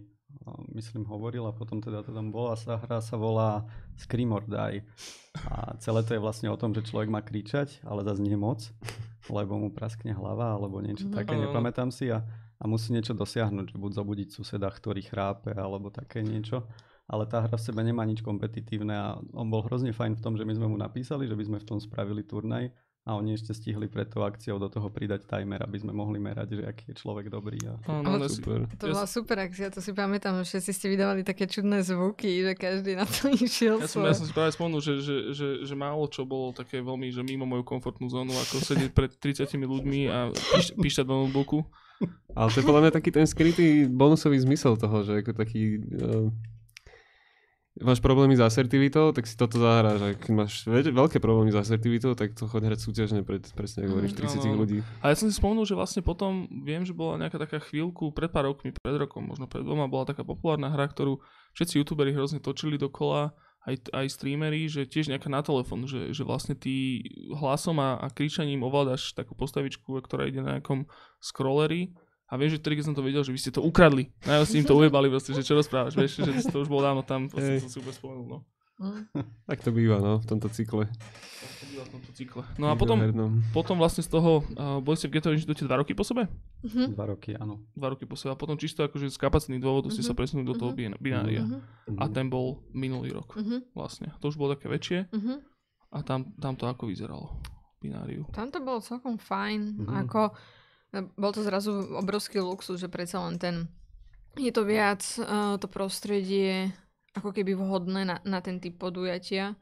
myslím 0.74 1.06
hovoril 1.06 1.46
a 1.46 1.56
potom 1.56 1.80
teda 1.80 2.02
to 2.02 2.12
tam 2.12 2.32
bola 2.32 2.56
sa 2.56 2.78
hra 2.78 3.00
sa 3.00 3.16
volá 3.16 3.66
Scream 3.98 4.32
or 4.32 4.44
Die. 4.46 4.82
A 5.48 5.76
celé 5.80 6.04
to 6.04 6.16
je 6.16 6.22
vlastne 6.24 6.52
o 6.52 6.60
tom, 6.60 6.76
že 6.76 6.84
človek 6.84 7.08
má 7.08 7.24
kričať, 7.24 7.84
ale 7.88 8.04
zase 8.04 8.20
nie 8.24 8.36
moc, 8.36 8.68
lebo 9.30 9.56
mu 9.60 9.70
praskne 9.72 10.12
hlava 10.12 10.56
alebo 10.56 10.80
niečo 10.84 11.08
Mhm. 11.08 11.16
také, 11.16 11.36
nepamätám 11.40 11.90
si 11.92 12.12
a, 12.12 12.24
a 12.60 12.64
musí 12.68 12.92
niečo 12.92 13.16
dosiahnuť, 13.16 13.74
že 13.74 13.78
buď 13.80 13.92
zobudiť 14.04 14.30
suseda, 14.32 14.68
ktorý 14.68 15.02
chrápe 15.06 15.56
alebo 15.56 15.88
také 15.94 16.20
niečo. 16.22 16.68
Ale 17.12 17.28
tá 17.28 17.44
hra 17.44 17.60
v 17.60 17.66
sebe 17.68 17.84
nemá 17.84 18.08
nič 18.08 18.24
kompetitívne 18.24 18.96
a 18.96 19.08
on 19.36 19.52
bol 19.52 19.68
hrozne 19.68 19.92
fajn 19.92 20.16
v 20.16 20.24
tom, 20.24 20.40
že 20.40 20.48
my 20.48 20.54
sme 20.56 20.68
mu 20.72 20.78
napísali, 20.80 21.28
že 21.28 21.36
by 21.36 21.44
sme 21.44 21.58
v 21.60 21.68
tom 21.68 21.80
spravili 21.80 22.24
turnaj 22.24 22.72
a 23.02 23.18
oni 23.18 23.34
ešte 23.34 23.58
stihli 23.58 23.90
pred 23.90 24.06
tou 24.06 24.22
akciou 24.22 24.62
do 24.62 24.70
toho 24.70 24.86
pridať 24.94 25.26
timer, 25.26 25.66
aby 25.66 25.82
sme 25.82 25.90
mohli 25.90 26.22
merať, 26.22 26.62
že 26.62 26.64
aký 26.70 26.94
je 26.94 26.96
človek 27.02 27.34
dobrý. 27.34 27.58
A... 27.66 27.74
Áno, 27.90 28.22
si, 28.30 28.38
Super. 28.38 28.70
To 28.78 28.86
Ja 28.86 28.94
bola 28.94 29.10
super 29.10 29.38
akcia, 29.42 29.74
to 29.74 29.82
si 29.82 29.90
pamätám, 29.90 30.38
že 30.46 30.54
všetci 30.54 30.70
ste 30.70 30.88
vydávali 30.94 31.26
také 31.26 31.50
čudné 31.50 31.82
zvuky, 31.82 32.46
že 32.46 32.54
každý 32.54 32.94
na 32.94 33.10
to 33.10 33.34
išiel 33.50 33.82
ja, 33.82 33.90
som, 33.90 34.06
ja 34.06 34.14
som 34.14 34.30
si 34.30 34.34
práve 34.38 34.54
spomenul, 34.54 34.86
že, 34.86 35.02
že, 35.02 35.34
že, 35.34 35.48
že 35.66 35.74
málo 35.74 36.06
čo 36.14 36.30
bolo 36.30 36.54
také 36.54 36.78
veľmi, 36.78 37.10
že 37.10 37.26
mimo 37.26 37.50
moju 37.50 37.66
komfortnú 37.66 38.06
zónu, 38.06 38.38
ako 38.38 38.62
sedieť 38.62 38.94
pred 38.94 39.10
30 39.18 39.50
ľuďmi 39.50 40.02
a 40.06 40.30
píš, 40.30 40.78
píšťať 40.78 41.06
do 41.10 41.26
notebooku. 41.26 41.66
Ale 42.38 42.54
to 42.54 42.62
je 42.62 42.66
podľa 42.66 42.82
mňa 42.86 42.92
taký 42.94 43.10
ten 43.14 43.26
skrytý 43.26 43.90
bonusový 43.90 44.38
zmysel 44.38 44.78
toho, 44.78 45.02
že 45.02 45.26
ako 45.26 45.34
taký... 45.34 45.82
Uh, 45.98 46.30
máš 47.82 48.00
problémy 48.00 48.34
s 48.34 48.42
asertivitou, 48.42 49.10
tak 49.10 49.24
si 49.24 49.34
toto 49.34 49.58
zahráš. 49.58 50.00
A 50.00 50.08
keď 50.14 50.32
máš 50.32 50.64
ve- 50.64 50.88
veľké 50.88 51.18
problémy 51.18 51.50
s 51.50 51.60
asertivitou, 51.60 52.14
tak 52.14 52.32
to 52.32 52.46
choď 52.46 52.68
hrať 52.68 52.80
súťažne 52.82 53.22
pred, 53.22 53.42
presne 53.50 53.84
ako 53.84 53.92
hovoríš, 53.94 54.12
Mm, 54.12 54.20
30 54.20 54.32
áno, 54.32 54.46
áno. 54.48 54.60
ľudí. 54.60 54.78
A 55.00 55.06
ja 55.08 55.16
som 55.16 55.26
si 55.26 55.34
spomenul, 55.34 55.64
že 55.64 55.74
vlastne 55.74 56.00
potom, 56.00 56.32
viem, 56.48 56.82
že 56.82 56.92
bola 56.92 57.18
nejaká 57.18 57.38
taká 57.38 57.60
chvíľku, 57.60 58.10
pred 58.10 58.28
pár 58.28 58.48
rokmi, 58.48 58.72
pred 58.72 58.96
rokom, 58.96 59.24
možno 59.24 59.46
pred 59.46 59.62
dvoma, 59.62 59.86
bola 59.86 60.06
taká 60.06 60.22
populárna 60.22 60.68
hra, 60.68 60.86
ktorú 60.86 61.20
všetci 61.52 61.78
youtuberi 61.78 62.12
hrozne 62.12 62.38
točili 62.38 62.76
dokola, 62.76 63.34
aj, 63.62 63.94
aj 63.94 64.06
streamery, 64.10 64.66
že 64.66 64.84
tiež 64.84 65.06
nejaká 65.08 65.28
na 65.28 65.40
telefón, 65.40 65.86
že, 65.86 66.10
že 66.10 66.22
vlastne 66.22 66.54
ty 66.54 67.06
hlasom 67.32 67.78
a, 67.78 67.94
a 67.96 68.10
kričaním 68.10 68.62
ovládaš 68.62 69.14
takú 69.14 69.34
postavičku, 69.34 70.02
ktorá 70.02 70.26
ide 70.26 70.40
na 70.40 70.58
nejakom 70.58 70.90
scrolleri 71.22 71.94
a 72.32 72.34
viem, 72.34 72.48
že 72.48 72.58
vtedy, 72.58 72.80
keď 72.80 72.86
som 72.86 72.96
to 72.96 73.04
vedel, 73.04 73.22
že 73.22 73.30
vy 73.30 73.38
ste 73.38 73.52
to 73.52 73.60
ukradli. 73.60 74.08
Najviac 74.24 74.48
ste 74.48 74.58
im 74.58 74.66
to 74.66 74.74
ujebali, 74.74 75.08
proste, 75.08 75.32
že 75.32 75.44
čo 75.44 75.54
rozprávaš, 75.54 75.94
vieš, 75.94 76.18
že 76.18 76.48
to 76.48 76.58
už 76.58 76.68
bolo 76.68 76.82
dávno 76.82 77.04
tam, 77.04 77.28
proste 77.28 77.60
som 77.60 77.68
si 77.68 77.78
úplne 77.78 77.94
spomenul, 77.94 78.26
no. 78.26 78.40
Mm. 78.80 79.04
Tak 79.46 79.62
to 79.62 79.70
býva, 79.70 80.00
no, 80.00 80.18
v 80.18 80.26
tomto 80.26 80.48
cykle. 80.48 80.88
Tak 80.88 81.52
to 81.54 81.66
býva 81.68 81.84
v 81.84 81.92
tomto 81.92 82.12
cykle. 82.14 82.42
No 82.56 82.66
a 82.68 82.74
potom, 82.74 82.98
potom 83.52 83.76
vlastne 83.76 84.00
z 84.00 84.10
toho, 84.10 84.42
uh, 84.50 84.80
boli 84.80 84.96
ste 84.96 85.06
v 85.06 85.14
Ghetto 85.14 85.30
Inštitúte 85.30 85.64
dva 85.64 85.78
roky 85.78 85.92
po 85.92 86.02
sebe? 86.02 86.26
Mhm. 86.64 86.96
Dva 86.96 87.06
roky, 87.06 87.36
áno. 87.36 87.62
dva 87.74 87.88
roky 87.90 88.06
po 88.06 88.16
sebe 88.16 88.32
a 88.32 88.40
potom 88.40 88.56
čisto 88.56 88.82
akože 88.82 89.08
z 89.08 89.18
kapacitných 89.18 89.60
dôvodov 89.60 89.92
ste 89.92 90.02
sa 90.02 90.14
Mhm. 90.14 90.18
presunuli 90.18 90.46
do 90.46 90.56
toho 90.56 90.72
bin- 90.72 90.98
binária. 90.98 91.44
Mhm. 91.44 92.00
A 92.00 92.08
ten 92.08 92.26
bol 92.26 92.64
minulý 92.72 93.12
rok 93.12 93.36
Mhm. 93.36 93.70
vlastne. 93.72 94.16
To 94.18 94.30
už 94.30 94.36
bolo 94.36 94.56
také 94.56 94.66
väčšie 94.68 95.12
Mhm. 95.12 95.34
a 95.92 95.98
tam, 96.02 96.32
tam 96.36 96.56
to 96.56 96.66
ako 96.66 96.88
vyzeralo. 96.88 97.38
Bináriu. 97.78 98.26
Tam 98.32 98.48
to 98.48 98.58
bolo 98.60 98.78
celkom 98.80 99.18
fajn. 99.18 99.84
Mhm. 99.84 99.94
Ako, 100.06 100.34
bol 100.92 101.32
to 101.32 101.42
zrazu 101.44 101.96
obrovský 101.96 102.44
luxus, 102.44 102.80
že 102.80 102.92
predsa 102.92 103.24
len 103.24 103.40
ten 103.40 103.56
je 104.40 104.52
to 104.52 104.64
viac 104.64 105.04
uh, 105.20 105.60
to 105.60 105.68
prostredie 105.68 106.72
ako 107.12 107.36
keby 107.36 107.52
vhodné 107.56 108.08
na, 108.08 108.18
na 108.24 108.40
ten 108.40 108.64
typ 108.64 108.80
podujatia. 108.80 109.60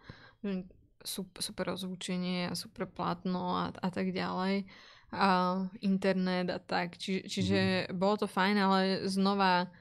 Super, 1.02 1.42
super 1.42 1.66
rozvučenie 1.74 2.46
a 2.52 2.54
super 2.54 2.86
plátno 2.86 3.58
a, 3.58 3.66
a 3.74 3.90
tak 3.90 4.14
ďalej. 4.14 4.70
A 5.10 5.30
internet 5.82 6.54
a 6.54 6.62
tak. 6.62 7.02
Či, 7.02 7.26
čiže 7.26 7.90
bolo 7.98 8.22
to 8.22 8.28
fajn, 8.30 8.56
ale 8.62 8.80
znova 9.10 9.74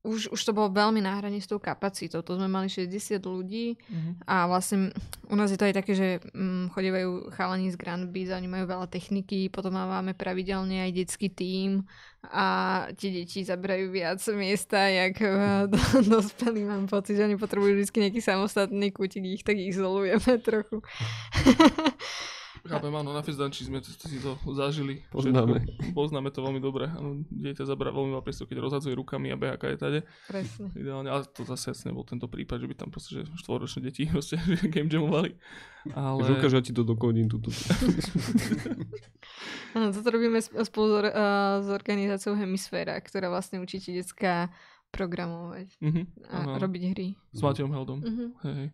už, 0.00 0.32
už 0.32 0.40
to 0.40 0.56
bolo 0.56 0.72
veľmi 0.72 1.04
na 1.04 1.20
hrane 1.20 1.36
s 1.36 1.44
tou 1.44 1.60
kapacitou. 1.60 2.24
To 2.24 2.40
sme 2.40 2.48
mali 2.48 2.72
60 2.72 3.20
ľudí 3.20 3.76
a 4.24 4.48
vlastne 4.48 4.96
u 5.28 5.36
nás 5.36 5.52
je 5.52 5.60
to 5.60 5.68
aj 5.68 5.76
také, 5.76 5.92
že 5.92 6.08
mm, 6.32 6.72
chodívajú 6.72 7.28
chalani 7.36 7.68
z 7.68 7.76
Grand 7.76 8.08
Beats, 8.08 8.32
oni 8.32 8.48
majú 8.48 8.64
veľa 8.64 8.88
techniky, 8.88 9.52
potom 9.52 9.76
máme 9.76 10.16
pravidelne 10.16 10.88
aj 10.88 10.90
detský 10.96 11.28
tím 11.28 11.84
a 12.32 12.88
tie 12.96 13.12
deti 13.12 13.44
zabrajú 13.44 13.92
viac 13.92 14.20
miesta, 14.32 14.88
jak 14.88 15.20
eh, 15.20 15.68
do- 15.72 16.04
dospelí. 16.08 16.64
Mám 16.64 16.88
pocit, 16.88 17.20
že 17.20 17.28
oni 17.28 17.36
potrebujú 17.36 17.76
vždy 17.76 18.08
nejaký 18.08 18.20
samostatný 18.24 18.96
kútik, 18.96 19.24
ich 19.24 19.44
tak 19.44 19.60
izolujeme 19.60 20.40
trochu. 20.40 20.80
Chápem, 22.62 22.92
áno, 22.92 23.10
na 23.10 23.20
Fizdanči 23.20 23.62
sme 23.62 23.78
t- 23.78 23.88
si 23.88 24.16
to 24.16 24.34
zažili. 24.50 25.00
Poznáme. 25.08 25.60
Všetko. 25.60 25.92
Poznáme 25.92 26.28
to 26.28 26.40
veľmi 26.40 26.58
dobre. 26.58 26.86
Áno, 26.86 27.24
dieťa 27.26 27.64
zabera 27.64 27.88
veľmi 27.88 28.10
veľa 28.10 28.20
priestoru, 28.20 28.46
keď 28.46 28.58
rozhadzuje 28.60 28.92
rukami 28.94 29.28
a 29.28 29.36
beha 29.36 29.56
je 29.56 29.76
tade. 29.76 30.00
Presne. 30.26 30.68
Ideálne, 30.72 31.08
ale 31.08 31.24
to 31.24 31.42
zase 31.42 31.72
nebol 31.82 32.02
tento 32.02 32.26
prípad, 32.26 32.58
že 32.58 32.66
by 32.66 32.74
tam 32.76 32.88
proste, 32.88 33.10
že 33.16 33.28
štvoročné 33.34 33.80
deti 33.82 34.04
proste 34.04 34.36
že 34.58 34.66
game 34.66 34.86
jamovali. 34.86 35.32
Ale... 35.90 36.20
Ukáž, 36.30 36.52
ja 36.52 36.60
ti 36.60 36.70
to 36.70 36.82
dokodím 36.82 37.26
túto. 37.26 37.48
Áno, 39.70 39.88
toto 39.88 40.10
robíme 40.10 40.38
sp- 40.38 40.60
spolu 40.62 40.86
s, 40.86 40.94
or- 40.98 41.14
s 41.56 41.68
organizáciou 41.68 42.34
Hemisféra, 42.34 42.98
ktorá 42.98 43.28
vlastne 43.28 43.56
učí 43.56 43.78
tie 43.78 43.94
detská 43.94 44.50
programovať 44.90 45.78
Mhm, 45.78 46.02
a 46.26 46.36
áno. 46.44 46.58
robiť 46.58 46.82
hry. 46.90 47.08
S 47.30 47.40
Matejom 47.40 47.70
Heldom. 47.70 48.02
Hej, 48.42 48.54
hej. 48.56 48.68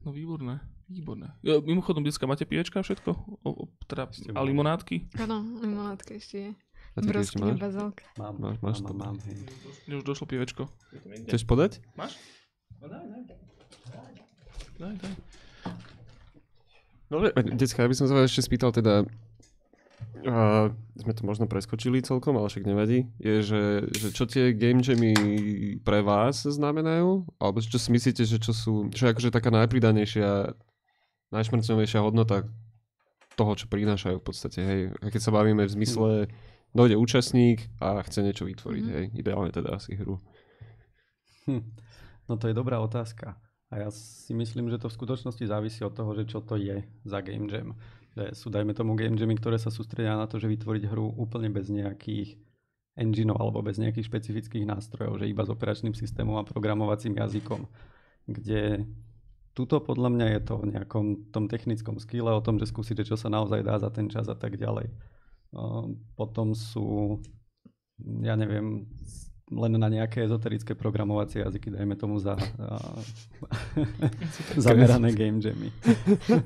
No 0.00 0.12
výborné, 0.12 0.60
výborné. 0.90 1.30
Ja, 1.40 1.62
mimochodom, 1.62 2.02
dneska 2.02 2.26
máte 2.26 2.42
pivečka 2.42 2.80
a 2.80 2.84
všetko? 2.84 3.10
O, 3.40 3.48
o, 3.48 3.64
teda, 3.86 4.10
a 4.10 4.40
limonádky? 4.42 5.14
Áno, 5.16 5.40
limonádka 5.62 6.18
ešte 6.18 6.36
je. 6.36 6.50
A 6.90 6.98
ty 6.98 7.06
ešte 7.06 7.38
Broskyňa 7.38 7.54
máš? 7.54 7.60
bazálka. 7.62 8.04
Mám, 8.18 8.34
Máš- 8.36 8.60
máš 8.60 8.78
mám, 8.82 8.88
to. 8.90 8.94
mám, 8.98 9.16
hej. 9.22 9.38
Mne 9.86 9.94
už 9.96 10.04
došlo 10.04 10.26
pivečko. 10.26 10.62
Chceš 11.30 11.46
podať? 11.46 11.78
Máš? 11.94 12.18
No 12.82 12.90
daj, 12.90 13.06
daj. 13.06 13.22
Daj, 14.80 14.94
daj. 14.98 15.14
Dobre, 17.06 17.28
decka, 17.54 17.82
ja 17.82 17.90
by 17.90 17.94
som 17.94 18.06
sa 18.06 18.14
vás 18.14 18.30
ešte 18.30 18.46
spýtal 18.46 18.70
teda, 18.70 19.02
uh, 20.22 20.66
sme 20.94 21.12
to 21.12 21.22
možno 21.22 21.46
preskočili 21.46 21.98
celkom, 22.00 22.34
ale 22.34 22.46
však 22.46 22.62
nevadí, 22.62 23.10
je, 23.18 23.34
že, 23.42 23.62
že 23.90 24.06
čo 24.10 24.30
tie 24.30 24.54
game 24.54 24.78
jammy 24.78 25.10
pre 25.82 26.00
vás 26.00 26.42
znamenajú? 26.42 27.26
Alebo 27.36 27.58
čo 27.58 27.78
si 27.78 27.90
myslíte, 27.90 28.22
že 28.22 28.38
čo 28.38 28.54
sú, 28.54 28.74
čo 28.94 29.06
je 29.06 29.12
akože 29.12 29.30
taká 29.30 29.50
najpridanejšia, 29.50 30.54
najšmrcnovejšia 31.30 32.00
hodnota 32.02 32.46
toho, 33.38 33.52
čo 33.54 33.70
prinášajú 33.70 34.20
v 34.20 34.26
podstate, 34.26 34.60
hej. 34.60 34.80
A 35.00 35.08
keď 35.08 35.20
sa 35.22 35.32
bavíme 35.32 35.64
v 35.64 35.72
zmysle, 35.72 36.10
dojde 36.74 36.98
účastník 36.98 37.66
a 37.80 38.02
chce 38.04 38.20
niečo 38.22 38.44
vytvoriť, 38.46 38.84
Mhm. 38.84 38.92
hej. 38.94 39.04
Ideálne 39.16 39.50
teda 39.50 39.74
asi 39.74 39.96
hru. 39.96 40.18
Hm. 41.46 41.64
No 42.28 42.36
to 42.38 42.46
je 42.46 42.54
dobrá 42.54 42.78
otázka. 42.78 43.38
A 43.70 43.86
ja 43.86 43.88
si 43.94 44.34
myslím, 44.34 44.66
že 44.66 44.82
to 44.82 44.90
v 44.90 44.98
skutočnosti 44.98 45.46
závisí 45.46 45.82
od 45.86 45.94
toho, 45.94 46.10
že 46.14 46.26
čo 46.26 46.42
to 46.42 46.58
je 46.58 46.82
za 47.06 47.22
game 47.22 47.46
jam. 47.46 47.78
Že 48.18 48.34
sú, 48.34 48.46
dajme 48.50 48.74
tomu, 48.74 48.98
game 48.98 49.14
jammy, 49.14 49.38
ktoré 49.38 49.62
sa 49.62 49.70
sústredia 49.70 50.18
na 50.18 50.26
to, 50.26 50.42
že 50.42 50.50
vytvoriť 50.50 50.90
hru 50.90 51.14
úplne 51.14 51.46
bez 51.54 51.70
nejakých 51.70 52.34
engineov 52.98 53.38
alebo 53.38 53.62
bez 53.62 53.78
nejakých 53.78 54.10
špecifických 54.10 54.66
nástrojov, 54.66 55.22
že 55.22 55.30
iba 55.30 55.46
s 55.46 55.50
operačným 55.54 55.94
systémom 55.94 56.34
a 56.34 56.42
programovacím 56.42 57.14
jazykom. 57.14 57.70
Kde 58.26 58.90
tuto 59.52 59.80
podľa 59.80 60.08
mňa 60.10 60.26
je 60.36 60.40
to 60.46 60.54
o 60.56 60.64
nejakom 60.64 61.30
tom 61.34 61.50
technickom 61.50 61.98
skille, 61.98 62.30
o 62.30 62.44
tom, 62.44 62.58
že 62.58 62.70
skúsiť, 62.70 63.02
že 63.02 63.08
čo 63.12 63.16
sa 63.18 63.28
naozaj 63.28 63.60
dá 63.66 63.76
za 63.78 63.90
ten 63.90 64.06
čas 64.08 64.30
a 64.30 64.36
tak 64.38 64.56
ďalej. 64.56 64.88
O, 65.52 65.90
Potom 66.14 66.54
sú, 66.54 67.18
ja 68.22 68.38
neviem, 68.38 68.86
len 69.50 69.72
na 69.74 69.90
nejaké 69.90 70.22
ezoterické 70.22 70.78
programovacie 70.78 71.42
jazyky, 71.42 71.74
dajme 71.74 71.98
tomu 71.98 72.22
za 72.22 72.38
a, 72.38 72.78
zamerané 74.54 75.10
game 75.10 75.42
jammy. 75.42 75.74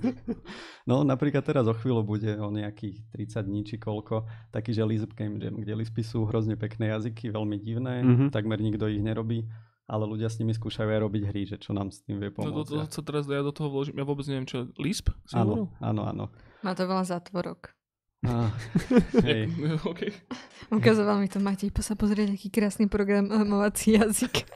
no 0.89 1.05
napríklad 1.05 1.45
teraz 1.45 1.69
o 1.69 1.77
chvíľu 1.77 2.01
bude 2.01 2.33
o 2.41 2.49
nejakých 2.49 3.05
30 3.13 3.45
dní 3.45 3.61
či 3.65 3.77
koľko 3.77 4.25
taký, 4.49 4.73
že 4.73 4.89
Lisp 4.89 5.13
game 5.13 5.37
jam, 5.37 5.61
kde 5.61 5.77
Lispy 5.77 6.01
sú 6.01 6.25
hrozne 6.25 6.57
pekné 6.57 6.97
jazyky, 6.97 7.29
veľmi 7.29 7.57
divné, 7.61 8.01
Mhm. 8.01 8.33
takmer 8.33 8.57
nikto 8.57 8.89
ich 8.89 9.05
nerobí, 9.05 9.45
ale 9.85 10.05
ľudia 10.09 10.33
s 10.33 10.41
nimi 10.41 10.53
skúšajú 10.53 10.89
aj 10.89 11.01
robiť 11.01 11.23
hry, 11.29 11.43
že 11.45 11.57
čo 11.61 11.77
nám 11.77 11.93
s 11.93 12.01
tým 12.03 12.17
vie 12.17 12.33
No 12.33 12.37
pomôcť. 12.41 12.69
to, 12.69 12.89
to, 12.89 12.95
sa 12.95 13.03
teraz 13.05 13.29
ja 13.29 13.45
do 13.45 13.53
toho 13.53 13.69
vložím. 13.69 14.01
Ja 14.01 14.05
vôbec 14.09 14.25
neviem, 14.25 14.49
čo 14.49 14.65
je 14.65 14.65
Lisp? 14.81 15.13
Áno, 15.33 15.69
áno, 15.79 16.03
áno. 16.09 16.25
Má 16.65 16.73
to 16.73 16.89
veľa 16.89 17.05
zátvorok. 17.05 17.77
Á, 18.25 18.49
hej. 19.29 19.53
OK. 19.91 20.09
Ukazoval 20.73 21.21
mi 21.21 21.29
to 21.29 21.37
Matej, 21.39 21.69
po 21.69 21.85
sa 21.85 21.93
pozrieť, 21.93 22.33
aký 22.33 22.49
krásny 22.49 22.89
programovací 22.89 24.01
jazyk. 24.01 24.49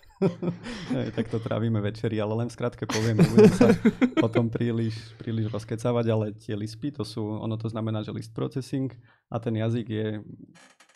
Hej, 0.90 1.14
tak 1.14 1.30
to 1.30 1.38
trávime 1.38 1.78
večeri, 1.78 2.18
ale 2.18 2.34
len 2.42 2.50
v 2.50 2.56
skratke 2.58 2.90
poviem, 2.90 3.22
nebudem 3.22 3.54
sa 3.54 3.70
o 4.18 4.26
tom 4.26 4.50
príliš, 4.50 5.14
príliš 5.14 5.46
rozkecávať, 5.46 6.06
ale 6.10 6.34
tie 6.34 6.58
lispy, 6.58 6.90
to 6.90 7.06
sú, 7.06 7.22
ono 7.22 7.54
to 7.54 7.70
znamená, 7.70 8.02
že 8.02 8.10
list 8.10 8.34
processing 8.34 8.90
a 9.30 9.38
ten 9.38 9.54
jazyk 9.54 9.86
je 9.86 10.08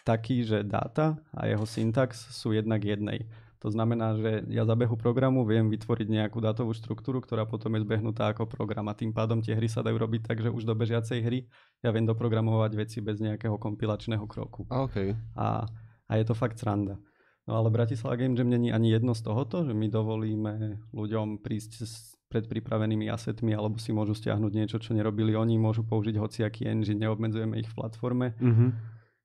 taký, 0.03 0.43
že 0.43 0.67
dáta 0.67 1.23
a 1.31 1.47
jeho 1.47 1.63
syntax 1.63 2.35
sú 2.35 2.51
jednak 2.51 2.83
jednej. 2.83 3.31
To 3.63 3.71
znamená, 3.71 4.19
že 4.19 4.43
ja 4.51 4.67
za 4.67 4.75
behu 4.75 4.99
programu 4.99 5.47
viem 5.47 5.71
vytvoriť 5.71 6.11
nejakú 6.11 6.43
dátovú 6.43 6.75
štruktúru, 6.75 7.23
ktorá 7.23 7.47
potom 7.47 7.79
je 7.79 7.87
zbehnutá 7.87 8.35
ako 8.35 8.51
program 8.51 8.91
a 8.91 8.99
tým 8.99 9.15
pádom 9.15 9.39
tie 9.39 9.55
hry 9.55 9.71
sa 9.71 9.87
dajú 9.87 10.03
robiť 10.03 10.27
tak, 10.27 10.43
že 10.43 10.51
už 10.51 10.67
do 10.67 10.75
bežiacej 10.75 11.23
hry 11.23 11.47
ja 11.79 11.95
viem 11.95 12.03
doprogramovať 12.03 12.75
veci 12.75 12.99
bez 12.99 13.23
nejakého 13.23 13.55
kompilačného 13.63 14.27
kroku 14.27 14.67
A 14.67 14.83
okej. 14.83 15.15
a, 15.39 15.63
a 16.11 16.13
je 16.19 16.25
to 16.27 16.35
fakt 16.35 16.59
sranda. 16.59 16.99
No 17.47 17.59
ale 17.59 17.71
Bratislava 17.71 18.19
Game 18.19 18.35
Jam 18.35 18.51
není 18.51 18.75
ani 18.75 18.91
jedno 18.91 19.15
z 19.15 19.23
tohoto, 19.23 19.63
že 19.63 19.75
my 19.75 19.87
dovolíme 19.87 20.83
ľuďom 20.91 21.43
prísť 21.43 21.87
s 21.87 22.19
predpripravenými 22.35 23.07
asetmi 23.11 23.55
alebo 23.55 23.79
si 23.79 23.95
môžu 23.95 24.19
stiahnuť 24.19 24.53
niečo, 24.59 24.83
čo 24.83 24.91
nerobili 24.91 25.39
oni, 25.39 25.55
môžu 25.55 25.87
použiť 25.87 26.19
hociaký 26.19 26.67
engine, 26.67 26.99
neobmedzujeme 26.99 27.63
ich 27.63 27.71
v 27.71 27.77
platforme. 27.79 28.35
Mhm. 28.43 28.67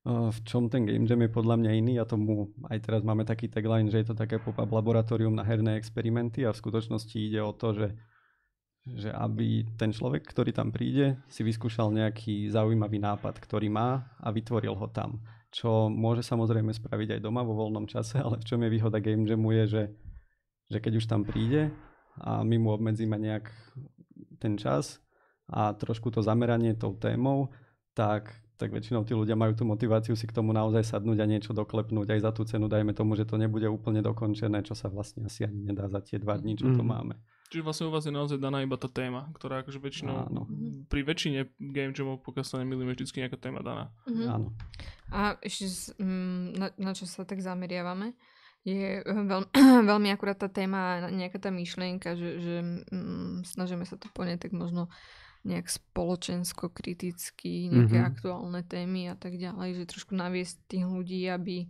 V 0.08 0.40
čom 0.48 0.72
ten 0.72 0.88
Game 0.88 1.04
Jam 1.04 1.20
je 1.20 1.28
podľa 1.28 1.60
mňa 1.60 1.72
iný 1.84 1.94
a 2.00 2.08
tomu 2.08 2.56
aj 2.72 2.80
teraz 2.80 3.04
máme 3.04 3.28
taký 3.28 3.52
tagline, 3.52 3.92
že 3.92 4.00
je 4.00 4.08
to 4.08 4.16
také 4.16 4.40
pop-up 4.40 4.72
laboratórium 4.72 5.36
na 5.36 5.44
herné 5.44 5.76
experimenty 5.76 6.48
a 6.48 6.56
v 6.56 6.62
skutočnosti 6.64 7.12
ide 7.20 7.44
o 7.44 7.52
to, 7.52 7.76
že 7.76 7.88
že 8.96 9.12
aby 9.12 9.68
ten 9.76 9.92
človek, 9.92 10.24
ktorý 10.24 10.56
tam 10.56 10.72
príde, 10.72 11.20
si 11.28 11.44
vyskúšal 11.44 11.92
nejaký 11.92 12.48
zaujímavý 12.48 13.04
nápad, 13.04 13.36
ktorý 13.36 13.68
má 13.68 14.16
a 14.24 14.32
vytvoril 14.32 14.72
ho 14.72 14.88
tam. 14.88 15.20
Čo 15.52 15.92
môže 15.92 16.24
samozrejme 16.24 16.72
spraviť 16.72 17.20
aj 17.20 17.24
doma 17.24 17.44
vo 17.44 17.58
voľnom 17.58 17.84
čase, 17.84 18.16
ale 18.24 18.40
v 18.40 18.48
čom 18.48 18.64
je 18.64 18.72
výhoda 18.72 19.04
Game 19.04 19.28
Jamu 19.28 19.52
je, 19.60 19.64
že, 19.68 19.84
že 20.72 20.78
keď 20.80 21.04
už 21.04 21.06
tam 21.12 21.28
príde 21.28 21.68
a 22.24 22.48
my 22.48 22.56
mu 22.56 22.72
obmedzíme 22.72 23.20
nejak 23.20 23.52
ten 24.40 24.56
čas 24.56 25.04
a 25.52 25.76
trošku 25.76 26.12
to 26.12 26.24
zameranie 26.24 26.76
tou 26.76 26.96
témou, 26.96 27.52
tak, 27.92 28.32
tak 28.58 28.70
väčšinou 28.70 29.06
tí 29.06 29.14
ľudia 29.14 29.34
majú 29.34 29.54
tú 29.54 29.64
motiváciu 29.64 30.18
si 30.18 30.26
k 30.26 30.34
tomu 30.34 30.50
naozaj 30.52 30.82
sadnúť 30.84 31.22
a 31.22 31.26
niečo 31.26 31.54
doklepnúť 31.54 32.10
aj 32.10 32.20
za 32.20 32.32
tú 32.34 32.42
cenu, 32.42 32.66
dajme 32.66 32.92
tomu, 32.92 33.14
že 33.14 33.24
to 33.24 33.38
nebude 33.38 33.66
úplne 33.66 34.02
dokončené, 34.02 34.66
čo 34.66 34.74
sa 34.74 34.90
vlastne 34.90 35.24
asi 35.24 35.46
ani 35.46 35.70
nedá 35.70 35.86
za 35.86 36.02
tie 36.02 36.18
dva 36.18 36.36
dní, 36.36 36.58
čo 36.58 36.66
to 36.68 36.82
Mhm. 36.82 36.90
máme. 36.90 37.16
Čiže 37.48 37.64
vlastne 37.64 37.88
u 37.88 37.94
vás 37.94 38.04
je 38.04 38.12
naozaj 38.12 38.38
daná 38.38 38.60
iba 38.60 38.76
tá 38.76 38.92
téma, 38.92 39.32
ktorá 39.32 39.64
akože 39.64 39.80
väčšinou, 39.80 40.28
Áno. 40.28 40.44
pri 40.92 41.00
väčšine 41.00 41.48
game 41.72 41.96
jamov, 41.96 42.20
pokiaľ 42.20 42.44
sa 42.44 42.60
nemýlim, 42.60 42.92
je 42.92 42.96
vždycky 43.00 43.24
nejaká 43.24 43.40
téma 43.40 43.64
daná. 43.64 43.94
Mhm. 44.04 44.26
Áno. 44.28 44.48
A 45.08 45.40
ešte, 45.40 45.96
mm, 45.96 46.46
na, 46.54 46.68
na 46.76 46.92
čo 46.92 47.08
sa 47.08 47.24
tak 47.24 47.40
zameriavame, 47.40 48.12
je 48.68 49.00
veľ, 49.00 49.48
veľmi 49.88 50.12
akurát 50.12 50.36
tá 50.36 50.52
téma, 50.52 51.08
nejaká 51.08 51.40
tá 51.40 51.48
myšlienka, 51.48 52.20
že, 52.20 52.30
že 52.42 52.56
mm, 52.92 53.48
snažíme 53.48 53.88
sa 53.88 53.96
to 53.96 54.12
poňať 54.12 54.44
tak 54.44 54.52
možno 54.52 54.92
nejak 55.48 55.68
spoločensko-kriticky, 55.68 57.70
nejaké 57.70 57.98
Mhm. 57.98 58.06
aktuálne 58.06 58.64
témy 58.64 59.08
a 59.08 59.16
tak 59.16 59.36
ďalej, 59.36 59.74
že 59.76 59.86
trošku 59.88 60.14
naviesť 60.14 60.60
tých 60.68 60.86
ľudí, 60.86 61.26
aby 61.26 61.68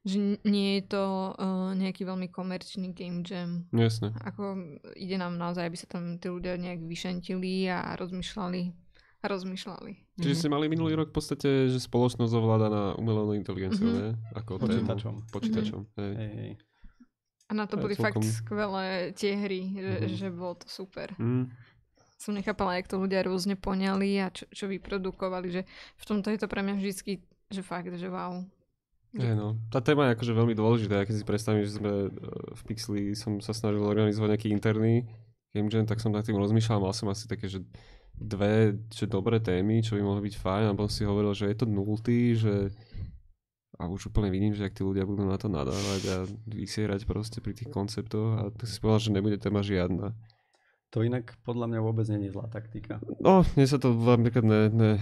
že 0.00 0.40
nie 0.42 0.74
je 0.74 0.88
to 0.88 1.30
uh, 1.30 1.74
nejaký 1.74 2.02
veľmi 2.02 2.28
komerčný 2.28 2.90
game 2.90 3.20
jam. 3.20 3.68
Jasné. 3.70 4.10
Ako 4.24 4.56
ide 4.96 5.14
nám 5.14 5.36
naozaj, 5.36 5.62
aby 5.62 5.76
sa 5.76 5.86
tam 5.86 6.16
tí 6.16 6.26
ľudia 6.26 6.56
nejak 6.56 6.80
vyšentili 6.80 7.68
a 7.68 7.94
rozmýšľali 7.94 8.72
a 9.20 9.26
rozmýšľali. 9.26 10.16
Čiže 10.16 10.32
Mhm. 10.32 10.38
ste 10.40 10.48
mali 10.48 10.66
minulý 10.66 10.96
rok 10.96 11.12
v 11.12 11.14
podstate, 11.14 11.68
že 11.68 11.78
spoločnosť 11.78 12.32
ovládaná 12.32 12.96
umelou 12.96 13.30
inteligenciou, 13.30 13.86
Mhm. 13.86 13.94
ne? 13.94 14.16
Ako 14.34 14.58
Počítačom. 14.58 15.14
Tému. 15.20 15.30
Počítačom. 15.30 15.86
hej. 15.94 16.14
Hej, 16.16 16.34
hej. 16.34 16.56
A 17.44 17.52
na 17.52 17.66
to 17.66 17.76
To 17.76 17.82
boli 17.82 17.92
fakt 17.92 18.16
celkom- 18.16 18.24
skvelé 18.24 19.12
tie 19.12 19.36
hry, 19.36 19.74
že, 19.74 20.00
Mhm. 20.00 20.14
že 20.16 20.30
bolo 20.30 20.54
to 20.54 20.66
super. 20.66 21.12
Mm. 21.18 21.50
Som 22.20 22.36
nechápala, 22.36 22.76
jak 22.76 22.92
to 22.92 23.00
ľudia 23.00 23.24
rôzne 23.24 23.56
poňali 23.56 24.20
a 24.20 24.28
čo, 24.28 24.44
čo 24.52 24.68
vyprodukovali, 24.68 25.48
že 25.48 25.62
v 25.96 26.04
tomto 26.04 26.28
je 26.28 26.38
to 26.44 26.52
pre 26.52 26.60
mňa 26.60 26.76
vždycky, 26.76 27.24
že 27.48 27.64
fakt, 27.64 27.88
že 27.96 28.12
wow. 28.12 28.44
Hej, 29.16 29.34
no. 29.34 29.56
Tá 29.72 29.80
téma 29.80 30.12
je 30.12 30.20
akože 30.20 30.36
veľmi 30.36 30.54
dôležitá. 30.54 31.02
Ja 31.02 31.08
keď 31.08 31.16
si 31.16 31.24
predstavím, 31.24 31.64
že 31.64 31.80
sme 31.80 32.06
e, 32.06 32.08
v 32.54 32.62
Pixli 32.68 33.16
som 33.16 33.40
sa 33.40 33.56
snažil 33.56 33.82
organizovať 33.82 34.36
nejaký 34.36 34.48
interný 34.52 35.08
game 35.54 35.66
jam, 35.66 35.86
tak 35.86 35.98
som 35.98 36.14
nad 36.14 36.22
tým 36.22 36.38
rozmýšľal. 36.38 36.78
Mal 36.78 36.94
som 36.94 37.10
asi 37.10 37.26
také, 37.26 37.50
že 37.50 37.62
dve 38.14 38.78
že 38.92 39.10
dobré 39.10 39.42
témy, 39.42 39.82
čo 39.82 39.98
by 39.98 40.02
mohli 40.02 40.30
byť 40.30 40.34
fajn. 40.38 40.64
A 40.70 40.76
potom 40.78 40.92
si 40.92 41.02
hovoril, 41.02 41.34
že 41.34 41.50
je 41.50 41.56
to 41.58 41.66
nultý, 41.66 42.38
že 42.38 42.70
a 43.80 43.88
už 43.88 44.12
úplne 44.12 44.28
vidím, 44.28 44.52
že 44.52 44.68
ak 44.68 44.76
tí 44.76 44.84
ľudia 44.84 45.08
budú 45.08 45.24
na 45.24 45.40
to 45.40 45.48
nadávať 45.48 46.02
a 46.12 46.16
vysierať 46.52 47.08
proste 47.08 47.40
pri 47.40 47.56
tých 47.56 47.72
konceptoch 47.72 48.36
a 48.36 48.42
tak 48.52 48.68
si 48.68 48.76
povedal, 48.76 49.00
že 49.08 49.14
nebude 49.16 49.40
téma 49.40 49.64
žiadna. 49.64 50.12
To 50.90 51.06
inak 51.06 51.38
podľa 51.46 51.70
mňa 51.70 51.80
vôbec 51.80 52.06
je 52.06 52.30
zlá 52.30 52.50
taktika. 52.50 52.98
No, 53.22 53.46
mne 53.54 53.66
sa 53.66 53.78
to 53.78 53.94
napríklad 53.94 54.42
ne, 54.42 54.60
ne, 54.70 54.92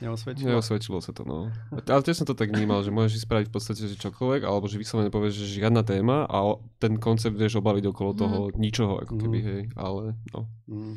Neosvedčilo? 0.00 0.48
Neosvedčilo 0.56 0.98
sa 1.04 1.12
to, 1.12 1.28
no. 1.28 1.52
Ale 1.72 2.00
tiež 2.00 2.24
som 2.24 2.28
to 2.28 2.32
tak 2.32 2.48
vnímal, 2.48 2.80
že 2.80 2.88
môžeš 2.88 3.20
si 3.20 3.24
spraviť 3.28 3.46
v 3.48 3.52
podstate 3.52 3.84
že 3.84 4.00
čokoľvek, 4.00 4.48
alebo 4.48 4.64
že 4.64 4.80
vyslovene 4.80 5.12
povieš, 5.12 5.44
že 5.44 5.60
žiadna 5.60 5.84
téma 5.84 6.24
a 6.24 6.56
ten 6.80 6.96
koncept 6.96 7.36
vieš 7.36 7.60
obaliť 7.60 7.84
okolo 7.92 8.10
toho 8.16 8.38
ničoho, 8.56 9.04
ako 9.04 9.14
keby, 9.20 9.38
Mhm. 9.40 9.46
hej, 9.48 9.62
ale 9.76 10.16
no. 10.32 10.48
Mm. 10.68 10.96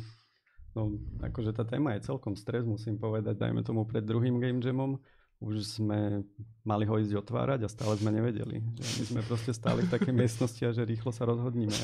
No, 0.74 0.90
akože 1.22 1.54
tá 1.54 1.62
téma 1.62 1.94
je 1.94 2.02
celkom 2.02 2.34
stres, 2.34 2.66
musím 2.66 2.98
povedať. 2.98 3.38
Dajme 3.38 3.62
tomu 3.62 3.86
pred 3.86 4.02
druhým 4.02 4.42
Game 4.42 4.58
Jamom. 4.58 4.98
Už 5.42 5.78
sme 5.78 6.24
mali 6.64 6.88
ho 6.88 6.94
ísť 6.96 7.20
otvárať 7.20 7.66
a 7.66 7.68
stále 7.68 7.98
sme 8.00 8.14
nevedeli. 8.14 8.64
Že 8.80 8.90
my 8.96 9.04
sme 9.12 9.22
proste 9.26 9.52
stáli 9.52 9.84
v 9.84 9.92
takej 9.92 10.14
miestnosti 10.14 10.62
a 10.64 10.72
že 10.72 10.86
rýchlo 10.86 11.12
sa 11.12 11.28
rozhodníme. 11.28 11.74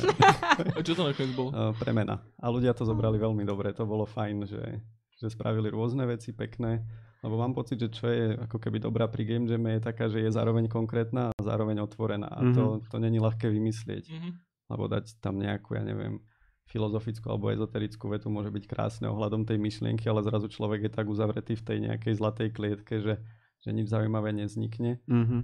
A 0.76 0.80
čo 0.80 0.96
to 0.96 1.04
nakoniec 1.04 1.34
bolo? 1.36 1.52
A 1.52 1.74
premena. 1.76 2.24
A 2.40 2.46
ľudia 2.48 2.72
to 2.72 2.88
zobrali 2.88 3.20
veľmi 3.20 3.44
dobre. 3.44 3.74
To 3.76 3.84
bolo 3.84 4.08
fajn, 4.08 4.48
že, 4.48 4.80
že 5.20 5.26
spravili 5.28 5.68
rôzne 5.68 6.08
veci 6.08 6.32
pekné. 6.32 6.80
Lebo 7.20 7.36
mám 7.36 7.52
pocit, 7.52 7.76
že 7.76 7.92
čo 7.92 8.08
je 8.08 8.32
ako 8.48 8.56
keby 8.56 8.80
dobrá 8.80 9.04
pri 9.04 9.28
Game 9.28 9.44
Jame 9.44 9.76
je 9.76 9.84
taká, 9.84 10.08
že 10.08 10.24
je 10.24 10.32
zároveň 10.32 10.72
konkrétna 10.72 11.28
a 11.36 11.40
zároveň 11.44 11.84
otvorená. 11.84 12.32
A 12.32 12.40
to, 12.56 12.80
to 12.88 12.96
není 12.96 13.20
ľahké 13.20 13.52
vymyslieť. 13.52 14.08
Mhm. 14.08 14.30
Alebo 14.72 14.88
dať 14.88 15.20
tam 15.20 15.36
nejakú, 15.36 15.76
ja 15.76 15.84
neviem, 15.84 16.22
filozofickú 16.70 17.26
alebo 17.26 17.50
ezoterickú 17.50 18.06
vetu 18.14 18.30
môže 18.30 18.54
byť 18.54 18.64
krásne 18.70 19.06
ohľadom 19.10 19.42
tej 19.42 19.58
myšlienky, 19.58 20.06
ale 20.06 20.22
zrazu 20.22 20.46
človek 20.46 20.86
je 20.86 20.92
tak 20.94 21.10
uzavretý 21.10 21.58
v 21.58 21.66
tej 21.66 21.78
nejakej 21.90 22.14
zlatej 22.14 22.48
klietke, 22.54 23.02
že, 23.02 23.18
že 23.60 23.70
nič 23.70 23.88
zaujímavé 23.88 24.32
nevznikne. 24.32 25.00
Mm-hmm. 25.04 25.42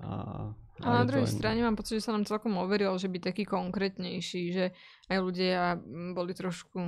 A, 0.00 0.12
a 0.80 0.84
A 0.84 0.88
na 1.00 1.04
druhej 1.04 1.28
len- 1.28 1.36
strane 1.36 1.60
mám 1.60 1.76
pocit, 1.76 2.00
že 2.00 2.08
sa 2.08 2.16
nám 2.16 2.24
celkom 2.24 2.56
overil, 2.56 2.96
že 2.96 3.12
byť 3.12 3.22
taký 3.22 3.44
konkrétnejší, 3.44 4.42
že 4.52 4.64
aj 5.12 5.18
ľudia 5.20 5.76
mm, 5.76 6.16
boli 6.16 6.32
trošku 6.32 6.80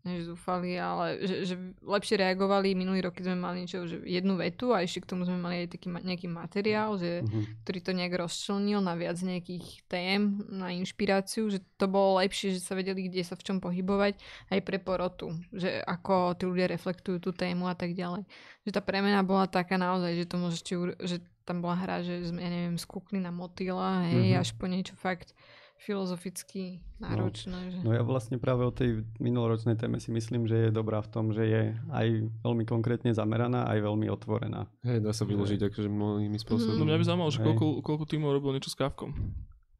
než 0.00 0.26
zúfali, 0.26 0.74
ale 0.74 1.20
že, 1.20 1.44
že 1.44 1.54
lepšie 1.80 2.16
reagovali 2.16 2.72
minulý 2.72 3.04
rok, 3.04 3.14
keď 3.14 3.24
sme 3.28 3.38
mali 3.38 3.56
niečo, 3.62 3.84
že 3.84 4.00
jednu 4.00 4.34
vetu 4.34 4.72
a 4.72 4.80
ešte 4.80 5.04
k 5.04 5.10
tomu 5.10 5.22
sme 5.22 5.36
mali 5.36 5.64
aj 5.64 5.76
taký 5.76 5.92
nejaký 5.92 6.26
materiál, 6.26 6.96
že, 6.96 7.20
Mhm. 7.20 7.40
ktorý 7.62 7.78
to 7.80 7.92
nejak 7.92 8.14
rozčlenil 8.16 8.80
na 8.80 8.94
viac 8.94 9.16
nejakých 9.16 9.66
tém, 9.86 10.20
na 10.48 10.72
inšpiráciu, 10.72 11.48
že 11.48 11.60
to 11.76 11.84
bolo 11.84 12.16
lepšie, 12.18 12.56
že 12.56 12.60
sa 12.60 12.72
vedeli, 12.72 13.06
kde 13.06 13.20
sa 13.20 13.36
v 13.36 13.44
čom 13.44 13.58
pohybovať, 13.58 14.16
aj 14.48 14.60
pre 14.60 14.78
porotu, 14.78 15.30
že 15.52 15.84
ako 15.84 16.32
tí 16.34 16.48
ľudia 16.48 16.66
reflektujú 16.66 17.20
tú 17.20 17.30
tému 17.30 17.66
a 17.66 17.76
tak 17.76 17.92
ďalej. 17.92 18.24
Že 18.64 18.70
tá 18.72 18.80
premena 18.80 19.20
bola 19.20 19.44
taká 19.44 19.76
naozaj, 19.76 20.16
že 20.16 20.24
to 20.24 20.36
môžete, 20.36 20.72
že 21.04 21.16
tam 21.44 21.60
bola 21.60 21.74
hra, 21.74 22.00
že 22.00 22.24
sme, 22.24 22.40
ja 22.40 22.48
neviem, 22.48 22.78
skúkli 22.78 23.18
na 23.18 23.28
motýla, 23.28 24.06
hej, 24.06 24.32
Mhm. 24.32 24.40
až 24.40 24.48
po 24.54 24.64
niečo 24.64 24.94
fakt 24.94 25.34
filozoficky 25.80 26.84
náročné. 26.98 27.58
že... 27.72 27.78
No 27.80 27.90
ja 27.90 28.04
vlastne 28.04 28.36
práve 28.36 28.62
o 28.62 28.70
tej 28.70 29.02
minuloročnej 29.16 29.74
téme 29.74 29.96
si 29.96 30.12
myslím, 30.12 30.44
že 30.44 30.68
je 30.68 30.70
dobrá 30.70 31.00
v 31.00 31.08
tom, 31.08 31.32
že 31.32 31.42
je 31.42 31.62
aj 31.88 32.06
veľmi 32.40 32.64
konkrétne 32.64 33.10
zameraná, 33.10 33.64
aj 33.64 33.80
veľmi 33.80 34.06
otvorená. 34.06 34.68
Hej, 34.84 35.00
dá 35.00 35.10
sa 35.10 35.24
vyložiť 35.24 35.72
akože 35.72 35.88
mnohými 35.88 36.36
No 36.36 36.42
spôsobmi. 36.42 36.84
mňa 36.84 37.00
by 37.00 37.04
zaujímalo, 37.04 37.30
že 37.32 37.40
koľko, 37.40 37.66
koľko 37.80 38.04
tímov 38.06 38.30
robilo 38.30 38.52
niečo 38.52 38.68
s 38.68 38.76
kávkom. 38.76 39.16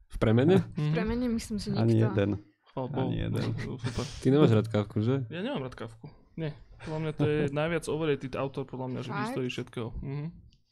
V 0.09 0.17
premene? 0.17 0.65
Mhm. 0.75 0.91
Pre 0.91 1.03
mene 1.05 1.25
myslím 1.29 1.57
si 1.57 1.69
nikto. 1.69 1.81
Ani 1.81 1.95
jeden. 1.95 2.29
Bohu. 2.71 2.87
Ani 2.97 3.17
jeden. 3.21 3.45
No, 3.67 3.75
Super. 3.77 4.05
Ty 4.23 4.27
nemáš 4.31 4.51
rád 4.51 4.67
kávku, 4.67 5.03
že? 5.03 5.21
Ja 5.27 5.43
nemám 5.43 5.67
rád 5.69 5.75
kávku. 5.75 6.07
Nie. 6.33 6.55
Podľa 6.81 6.99
mňa 7.03 7.11
to 7.13 7.23
je 7.27 7.39
najviac 7.59 7.85
overrated 7.85 8.33
autor, 8.33 8.63
podľa 8.65 8.87
mňa, 8.89 8.99
že 9.03 9.09
v 9.11 9.17
histórii 9.21 9.51
všetkého. 9.51 9.89
Mhm. 10.01 10.25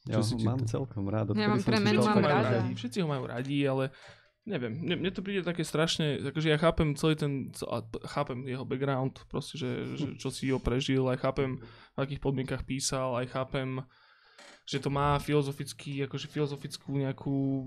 Ja 0.07 0.15
ho 0.17 0.25
mám 0.41 0.63
celkom 0.63 1.05
rád. 1.05 1.35
Ja 1.35 1.51
mám 1.51 1.59
premenu, 1.61 2.01
mám 2.01 2.23
rada. 2.23 2.65
všetci 2.71 3.03
ho 3.03 3.07
majú 3.11 3.29
radi, 3.29 3.67
ale 3.67 3.91
neviem, 4.49 4.73
mne, 4.73 4.95
mne 4.97 5.11
to 5.13 5.21
príde 5.21 5.45
také 5.45 5.61
strašne, 5.61 6.17
akože 6.33 6.49
ja 6.49 6.57
chápem 6.57 6.97
celý 6.97 7.13
ten, 7.13 7.53
chápem 8.09 8.49
jeho 8.49 8.65
background, 8.65 9.21
proste, 9.29 9.61
že, 9.61 9.71
že 9.93 10.07
čo 10.17 10.33
si 10.33 10.49
ho 10.49 10.57
prežil, 10.57 11.05
aj 11.05 11.21
chápem, 11.21 11.61
v 11.93 11.99
akých 12.01 12.19
podmienkach 12.19 12.65
písal, 12.65 13.13
aj 13.21 13.29
chápem, 13.29 13.85
že 14.69 14.77
to 14.77 14.93
má 14.93 15.17
filozofický, 15.17 16.05
akože 16.05 16.29
filozofickú 16.29 16.93
nejakú, 16.93 17.65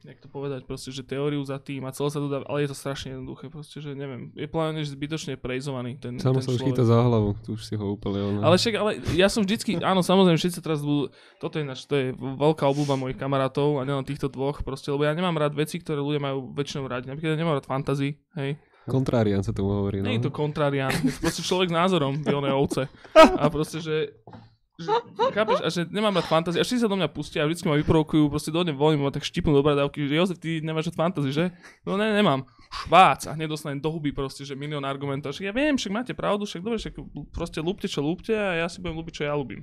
jak 0.00 0.20
to 0.22 0.30
povedať, 0.30 0.62
proste, 0.62 0.94
že 0.94 1.02
teóriu 1.02 1.42
za 1.42 1.58
tým 1.58 1.82
a 1.82 1.90
celé 1.90 2.06
sa 2.06 2.22
to 2.22 2.30
dá, 2.30 2.38
ale 2.46 2.62
je 2.62 2.70
to 2.70 2.76
strašne 2.78 3.18
jednoduché, 3.18 3.50
proste, 3.50 3.82
že 3.82 3.98
neviem, 3.98 4.30
je 4.30 4.46
plánne, 4.46 4.78
že 4.78 4.94
zbytočne 4.94 5.34
prejzovaný 5.34 5.98
ten, 5.98 6.14
Samo 6.22 6.38
ten 6.38 6.46
sa 6.46 6.54
už 6.54 6.62
chytá 6.62 6.86
za 6.86 7.02
hlavu, 7.02 7.34
tu 7.42 7.58
už 7.58 7.66
si 7.66 7.74
ho 7.74 7.98
úplne... 7.98 8.20
ono- 8.22 8.46
Ale 8.46 8.54
však, 8.54 8.74
ale 8.78 8.90
ja 9.18 9.26
som 9.26 9.42
vždycky, 9.42 9.74
áno, 9.82 10.06
samozrejme, 10.06 10.38
všetci 10.38 10.60
teraz 10.62 10.86
budú, 10.86 11.10
toto 11.42 11.58
je, 11.58 11.64
naš, 11.66 11.82
to 11.90 11.98
je 11.98 12.06
veľká 12.14 12.62
obľúba 12.62 12.94
mojich 12.94 13.18
kamarátov 13.18 13.80
a 13.80 13.88
nielen 13.88 14.06
týchto 14.06 14.30
dvoch, 14.30 14.62
proste, 14.62 14.94
lebo 14.94 15.02
ja 15.02 15.16
nemám 15.18 15.34
rád 15.34 15.58
veci, 15.58 15.82
ktoré 15.82 15.98
ľudia 15.98 16.22
majú 16.22 16.54
väčšinou 16.54 16.86
radi. 16.86 17.10
Napríklad 17.10 17.34
ja 17.34 17.40
nemám 17.42 17.58
rád 17.58 17.66
fantasy, 17.66 18.22
hej. 18.38 18.54
Kontrárian 18.84 19.40
sa 19.40 19.50
tomu 19.50 19.72
hovorí, 19.72 19.98
no. 19.98 20.06
Nie 20.06 20.20
je 20.20 20.28
to 20.28 20.32
kontrarián, 20.36 20.92
je 20.92 21.10
to 21.10 21.20
proste 21.24 21.42
človek 21.42 21.72
s 21.72 21.74
názorom, 21.74 22.20
v 22.20 22.28
onej 22.28 22.52
ovce. 22.54 22.82
A 23.16 23.48
proste, 23.48 23.80
že 23.80 24.12
chápeš, 25.30 25.58
a 25.62 25.68
že 25.70 25.86
nemám 25.86 26.18
rád 26.18 26.26
fantasy, 26.26 26.58
a 26.58 26.66
všetci 26.66 26.82
sa 26.82 26.90
do 26.90 26.98
mňa 26.98 27.08
pustia 27.14 27.42
a 27.42 27.46
vždycky 27.46 27.70
ma 27.70 27.78
vyprovokujú, 27.78 28.26
proste 28.26 28.50
dojde 28.50 28.74
volím, 28.74 29.06
ma 29.06 29.14
tak 29.14 29.22
štipnú 29.22 29.54
do 29.54 29.62
bradavky, 29.62 30.10
že 30.10 30.18
Jozef, 30.18 30.38
ty 30.42 30.58
nemáš 30.58 30.90
rád 30.90 30.98
fantasy, 30.98 31.30
že? 31.30 31.44
No 31.86 31.94
ne, 31.94 32.10
nemám. 32.10 32.42
Švác 32.74 33.30
a 33.30 33.38
hneď 33.38 33.54
dostanem 33.54 33.78
do 33.78 33.86
huby 33.94 34.10
proste, 34.10 34.42
že 34.42 34.58
milión 34.58 34.82
argumentov. 34.82 35.30
Však 35.30 35.46
ja 35.46 35.54
viem, 35.54 35.78
však 35.78 35.92
máte 35.94 36.12
pravdu, 36.12 36.42
však 36.42 36.62
dobre, 36.66 36.82
však 36.82 36.94
proste 37.30 37.62
lúpte, 37.62 37.86
čo 37.86 38.02
lúpte 38.02 38.34
a 38.34 38.58
ja 38.58 38.66
si 38.66 38.82
budem 38.82 38.98
lúbiť, 38.98 39.14
čo 39.14 39.22
ja 39.30 39.38
ľúbim. 39.38 39.62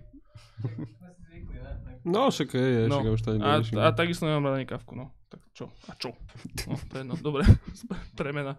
No, 2.01 2.34
však 2.34 2.49
je, 2.55 2.66
je, 2.66 2.82
No, 2.89 3.03
však 3.03 3.14
už 3.14 3.22
to 3.22 3.30
A, 3.38 3.62
a 3.62 3.89
takisto 3.93 4.26
nemám 4.26 4.49
rada 4.49 4.57
ani 4.57 4.66
kávku, 4.66 4.97
no. 4.97 5.14
Tak 5.30 5.41
čo? 5.53 5.66
A 5.86 5.93
čo? 5.95 6.18
No, 6.66 6.74
predno, 6.89 7.14
dobre. 7.20 7.45
Premena. 8.20 8.57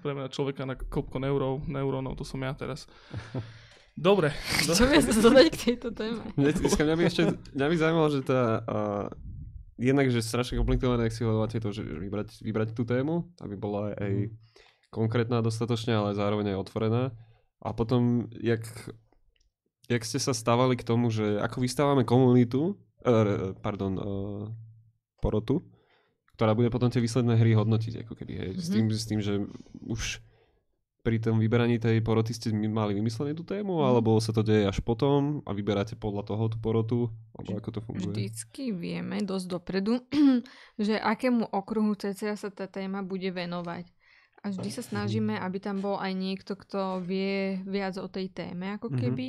Premena 0.00 0.32
človeka 0.32 0.64
na 0.64 0.72
kopko 0.72 1.20
neurov, 1.20 1.68
neurónov, 1.68 2.16
to 2.16 2.24
som 2.24 2.40
ja 2.40 2.56
teraz. 2.56 2.88
Dobre. 3.96 4.28
Čo 4.60 4.84
vieš 4.84 5.08
dodať 5.24 5.46
k 5.48 5.56
tejto 5.56 5.88
téme? 5.96 6.20
Dneska 6.36 6.84
mňa 6.84 6.96
by 7.00 7.04
ešte, 7.08 7.22
mňa 7.56 7.66
by 7.72 7.76
zaujímalo, 7.80 8.08
že 8.12 8.20
tá, 8.28 8.60
uh, 8.60 9.08
jednak, 9.80 10.12
že 10.12 10.20
strašne 10.20 10.60
komplikované, 10.60 11.08
ak 11.08 11.16
si 11.16 11.24
hovoríte 11.24 11.64
to, 11.64 11.72
že 11.72 11.80
vybrať, 11.80 12.44
vybrať 12.44 12.68
tú 12.76 12.84
tému, 12.84 13.32
aby 13.40 13.56
bola 13.56 13.90
aj, 13.90 13.94
aj 13.96 14.12
konkrétna 14.92 15.40
dostatočne, 15.40 15.96
ale 15.96 16.12
zároveň 16.12 16.52
aj 16.52 16.60
otvorená. 16.68 17.02
A 17.64 17.72
potom, 17.72 18.28
jak, 18.36 18.68
jak 19.88 20.02
ste 20.04 20.20
sa 20.20 20.36
stávali 20.36 20.76
k 20.76 20.84
tomu, 20.84 21.08
že 21.08 21.40
ako 21.40 21.64
vystávame 21.64 22.04
komunitu, 22.04 22.76
uh, 23.00 23.56
pardon, 23.64 23.92
uh, 23.96 24.44
porotu, 25.24 25.64
ktorá 26.36 26.52
bude 26.52 26.68
potom 26.68 26.92
tie 26.92 27.00
výsledné 27.00 27.40
hry 27.40 27.56
hodnotiť, 27.56 28.04
ako 28.04 28.12
keby, 28.12 28.32
hej, 28.36 28.50
s, 28.60 28.68
tým, 28.68 28.92
s 28.92 29.08
tým, 29.08 29.24
že 29.24 29.40
už 29.88 30.20
pri 31.06 31.22
tom 31.22 31.38
vyberaní 31.38 31.78
tej 31.78 32.02
poroty 32.02 32.34
ste 32.34 32.50
mali 32.50 32.98
vymyslenú 32.98 33.38
tú 33.38 33.46
tému, 33.46 33.78
Mhm. 33.78 33.84
alebo 33.86 34.18
sa 34.18 34.34
to 34.34 34.42
deje 34.42 34.66
až 34.66 34.82
potom 34.82 35.38
a 35.46 35.54
vyberáte 35.54 35.94
podľa 35.94 36.26
toho 36.26 36.50
tú 36.50 36.58
porotu, 36.58 36.98
alebo 37.38 37.62
ako 37.62 37.70
to 37.70 37.80
funguje? 37.80 38.10
Vždycky 38.10 38.74
vieme 38.74 39.22
dosť 39.22 39.46
dopredu, 39.46 40.02
že 40.82 40.98
akému 40.98 41.54
okruhu 41.54 41.94
cca 41.94 42.34
sa 42.34 42.48
tá 42.50 42.66
téma 42.66 43.06
bude 43.06 43.30
venovať. 43.30 43.86
A 44.42 44.50
vždy 44.50 44.68
sa 44.68 44.82
snažíme, 44.82 45.38
aby 45.38 45.58
tam 45.58 45.78
bol 45.78 45.94
aj 45.96 46.10
niekto, 46.12 46.54
kto 46.54 46.98
vie 47.02 47.62
viac 47.62 47.94
o 47.98 48.06
tej 48.06 48.30
téme, 48.30 48.74
ako 48.74 48.90
Mhm. 48.90 48.98
keby. 48.98 49.28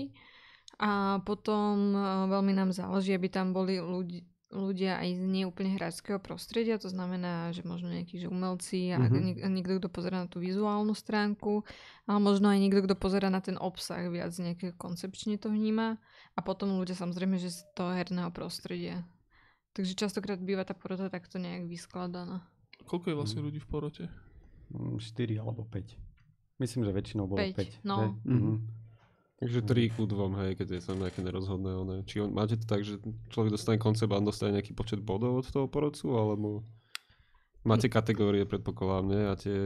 A 0.77 1.17
potom 1.21 1.93
e, 1.93 2.01
veľmi 2.29 2.53
nám 2.53 2.69
záleží, 2.69 3.13
aby 3.13 3.29
tam 3.29 3.49
boli 3.49 3.77
ľudí, 3.77 4.25
ľudia 4.47 4.95
aj 4.95 5.09
z 5.11 5.23
neúplne 5.27 5.75
hráčského 5.75 6.17
prostredia, 6.17 6.79
to 6.79 6.87
znamená, 6.87 7.51
že 7.51 7.67
možno 7.67 7.91
nejakí 7.91 8.15
že 8.15 8.31
umelci 8.31 8.95
a 8.95 8.97
Mhm. 8.97 9.19
niek- 9.19 9.41
niekto, 9.43 9.73
kto 9.77 9.87
pozera 9.91 10.23
na 10.23 10.27
tú 10.27 10.39
vizuálnu 10.39 10.95
stránku, 10.95 11.67
ale 12.05 12.19
možno 12.19 12.47
aj 12.47 12.55
niekto, 12.57 12.79
kto 12.81 12.95
pozera 12.95 13.27
na 13.27 13.43
ten 13.43 13.59
obsah, 13.59 14.07
viac 14.07 14.31
nejaké 14.33 14.71
koncepčne 14.73 15.35
to 15.35 15.51
vníma 15.51 15.99
a 16.31 16.39
potom 16.39 16.79
ľudia 16.79 16.95
samozrejme, 16.95 17.35
že 17.35 17.51
z 17.51 17.67
toho 17.75 17.91
herného 17.91 18.31
prostredia. 18.31 19.03
Takže 19.75 19.93
častokrát 19.93 20.39
býva 20.39 20.63
tá 20.63 20.71
porota 20.73 21.11
takto 21.11 21.37
nejak 21.37 21.67
vyskladaná. 21.67 22.47
Koľko 22.87 23.11
je 23.11 23.15
vlastne 23.19 23.41
ľudí 23.43 23.59
v 23.59 23.67
porote? 23.67 24.03
4 24.97 25.35
alebo 25.37 25.63
5. 25.63 25.95
Myslím, 26.57 26.83
že 26.83 26.91
väčšinou 26.91 27.27
bolo 27.27 27.43
Päť, 27.43 27.55
5. 27.55 27.83
no. 27.83 27.95
Že? 27.99 28.07
Mhm. 28.31 28.53
Takže 29.37 29.61
3 29.61 29.93
ku 29.93 30.09
2, 30.09 30.33
hej, 30.41 30.51
keď 30.57 30.67
je 30.77 30.81
tam 30.81 30.97
nejaké 30.97 31.21
nerozhodné. 31.21 31.69
One. 31.77 32.01
Či 32.09 32.25
on, 32.25 32.33
máte 32.33 32.57
to 32.57 32.65
tak, 32.65 32.81
že 32.81 32.97
človek 33.29 33.53
dostane 33.53 33.77
koncept 33.77 34.09
a 34.09 34.17
on 34.17 34.25
dostane 34.25 34.57
nejaký 34.57 34.73
počet 34.73 34.97
bodov 34.97 35.45
od 35.45 35.45
toho 35.45 35.69
porodcu, 35.69 36.09
alebo 36.17 36.65
máte 37.61 37.85
kategórie, 37.85 38.49
predpokladám, 38.49 39.05
nie? 39.05 39.21
A 39.29 39.33
tie... 39.37 39.57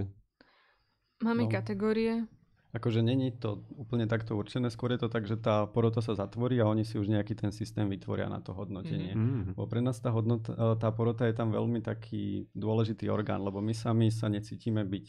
Máme 1.23 1.47
No. 1.47 1.51
kategórie. 1.53 2.27
Akože 2.71 3.03
není 3.03 3.35
to 3.35 3.67
úplne 3.75 4.07
takto 4.07 4.35
určené, 4.39 4.71
skôr 4.71 4.95
je 4.95 5.03
to 5.03 5.11
tak, 5.11 5.27
že 5.27 5.35
tá 5.35 5.67
porota 5.67 5.99
sa 5.99 6.15
zatvorí 6.15 6.55
a 6.63 6.71
oni 6.71 6.87
si 6.87 6.95
už 6.95 7.11
nejaký 7.11 7.35
ten 7.35 7.51
systém 7.51 7.83
vytvoria 7.91 8.31
na 8.31 8.39
to 8.39 8.55
hodnotenie. 8.55 9.11
Mm. 9.11 9.59
Bo 9.59 9.67
pre 9.67 9.83
nás 9.83 9.99
tá, 9.99 10.07
hodnota, 10.07 10.55
e, 10.55 10.79
tá 10.79 10.87
porota 10.95 11.27
je 11.27 11.35
tam 11.35 11.51
veľmi 11.51 11.83
taký 11.83 12.47
dôležitý 12.55 13.11
orgán, 13.11 13.43
lebo 13.43 13.59
my 13.59 13.75
sami 13.75 14.07
sa 14.07 14.31
necítime 14.31 14.87
byť 14.87 15.05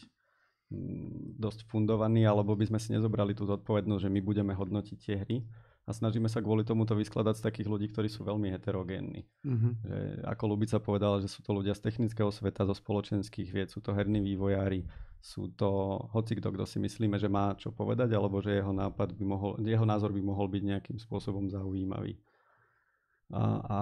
dosť 1.37 1.67
fundovaní, 1.69 2.25
alebo 2.25 2.57
by 2.57 2.69
sme 2.69 2.79
si 2.79 2.93
nezobrali 2.93 3.33
tú 3.37 3.45
zodpovednosť, 3.45 4.03
že 4.05 4.13
my 4.13 4.21
budeme 4.23 4.53
hodnotiť 4.55 4.97
tie 4.97 5.15
hry 5.21 5.37
a 5.83 5.91
snažíme 5.91 6.31
sa 6.31 6.39
kvôli 6.39 6.63
tomuto 6.63 6.95
vyskladať 6.95 7.43
z 7.43 7.45
takých 7.51 7.67
ľudí, 7.67 7.91
ktorí 7.91 8.07
sú 8.07 8.23
veľmi 8.23 8.47
heterogénni. 8.55 9.27
Mm-hmm. 9.43 9.71
Že, 9.83 9.97
ako 10.23 10.43
Lubica 10.47 10.77
povedala, 10.79 11.19
že 11.19 11.27
sú 11.27 11.43
to 11.43 11.51
ľudia 11.51 11.75
z 11.75 11.83
technického 11.83 12.31
sveta, 12.31 12.63
zo 12.63 12.71
spoločenských 12.71 13.51
vied, 13.51 13.67
sú 13.67 13.83
to 13.83 13.91
herní 13.91 14.23
vývojári, 14.23 14.87
sú 15.19 15.51
to 15.51 15.99
hoci 16.15 16.39
kto, 16.39 16.55
kto 16.55 16.63
si 16.63 16.79
myslíme, 16.79 17.19
že 17.19 17.27
má 17.27 17.51
čo 17.59 17.75
povedať, 17.75 18.15
alebo 18.15 18.39
že 18.39 18.63
jeho, 18.63 18.71
nápad 18.71 19.11
by 19.11 19.23
mohol, 19.27 19.51
jeho 19.59 19.83
názor 19.83 20.15
by 20.15 20.23
mohol 20.23 20.47
byť 20.47 20.63
nejakým 20.63 20.97
spôsobom 21.03 21.51
zaujímavý. 21.51 22.15
A, 23.31 23.43
a, 23.43 23.79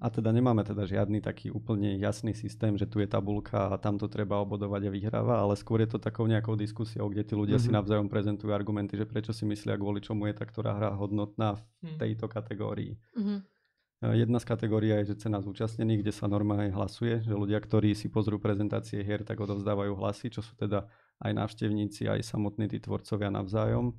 a 0.00 0.10
teda 0.10 0.34
nemáme 0.34 0.64
teda 0.64 0.84
žiadny 0.84 1.22
taký 1.22 1.48
úplne 1.50 1.96
jasný 1.96 2.34
systém, 2.34 2.74
že 2.74 2.84
tu 2.84 2.98
je 3.00 3.08
tabulka 3.08 3.70
a 3.70 3.78
tamto 3.78 4.10
treba 4.10 4.42
obodovať 4.42 4.86
a 4.86 4.90
vyhráva, 4.90 5.34
ale 5.40 5.54
skôr 5.54 5.80
je 5.82 5.94
to 5.94 5.98
takou 6.02 6.26
nejakou 6.26 6.58
diskusiou, 6.58 7.06
kde 7.08 7.22
tí 7.24 7.34
ľudia 7.34 7.56
mm-hmm. 7.56 7.64
si 7.64 7.70
Mhm. 7.72 7.76
navzájom 7.78 8.08
prezentujú 8.10 8.50
argumenty, 8.52 8.98
že 8.98 9.06
prečo 9.06 9.32
si 9.32 9.46
myslia, 9.46 9.78
kvôli 9.78 10.02
čomu 10.02 10.26
je 10.28 10.34
tá 10.34 10.44
ktorá 10.44 10.74
hra 10.76 10.90
hodnotná 10.94 11.56
v 11.82 11.94
Hm. 11.94 11.98
tejto 11.98 12.26
kategórii. 12.28 12.98
Mhm. 13.16 13.36
E, 14.04 14.06
Jedna 14.20 14.38
z 14.42 14.44
kategórií 14.44 14.92
je, 15.00 15.14
že 15.14 15.24
cena 15.24 15.40
zúčastnených, 15.40 16.04
kde 16.04 16.12
sa 16.12 16.28
normálne 16.28 16.68
hlasuje, 16.74 17.24
že 17.24 17.32
ľudia, 17.32 17.56
ktorí 17.62 17.96
si 17.96 18.12
pozrú 18.12 18.36
prezentácie 18.36 19.00
hier, 19.00 19.24
tak 19.24 19.40
odovzdávajú 19.40 19.96
hlasy, 19.96 20.28
čo 20.28 20.44
sú 20.44 20.52
teda 20.58 20.84
aj 21.24 21.32
návštevníci, 21.32 22.10
aj 22.10 22.20
samotní 22.26 22.68
tí 22.68 22.82
tvorcovia 22.82 23.32
navzájom. 23.32 23.96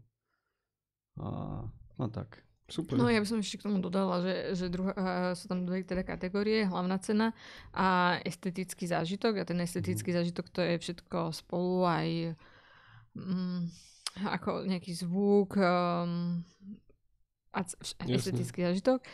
A, 1.18 1.64
no 1.98 2.06
tak. 2.12 2.44
Super. 2.66 2.98
No 2.98 3.06
ja 3.06 3.22
by 3.22 3.30
som 3.30 3.38
ešte 3.38 3.62
k 3.62 3.70
tomu 3.70 3.78
dodala, 3.78 4.26
že, 4.26 4.58
že 4.58 4.66
druhá, 4.74 4.94
uh, 4.98 5.32
sú 5.38 5.46
tam 5.46 5.70
dve 5.70 5.86
teda 5.86 6.02
kategórie, 6.02 6.66
hlavná 6.66 6.98
cena 6.98 7.30
a 7.70 8.18
estetický 8.26 8.90
zážitok. 8.90 9.38
A 9.38 9.46
ten 9.46 9.62
estetický 9.62 10.10
Mhm. 10.10 10.18
zážitok 10.18 10.46
to 10.50 10.66
je 10.66 10.74
všetko 10.82 11.30
spolu 11.30 11.86
aj 11.86 12.08
mm, 13.14 13.62
ako 14.34 14.66
nejaký 14.66 14.98
zvuk 14.98 15.62
um, 15.62 16.42
a 17.54 17.60
Jasne. 17.62 18.12
estetický 18.18 18.66
zážitok. 18.66 19.06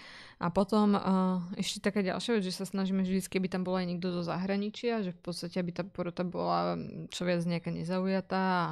A 0.42 0.48
potom 0.50 0.96
uh, 0.96 1.44
ešte 1.60 1.84
taká 1.84 2.02
ďalšia 2.02 2.40
vec, 2.40 2.48
že 2.48 2.56
sa 2.56 2.64
snažíme 2.64 3.04
vždy, 3.04 3.20
keby 3.28 3.52
tam 3.52 3.68
bol 3.68 3.76
aj 3.78 3.86
niekto 3.86 4.16
zo 4.16 4.24
zahraničia, 4.26 5.04
že 5.04 5.12
v 5.12 5.22
podstate 5.22 5.60
aby 5.60 5.76
tá 5.76 5.84
porota 5.84 6.24
bola 6.24 6.80
mm, 6.80 7.12
čo 7.12 7.28
viac 7.28 7.44
nejaká 7.44 7.68
nezaujatá 7.68 8.40
a 8.40 8.68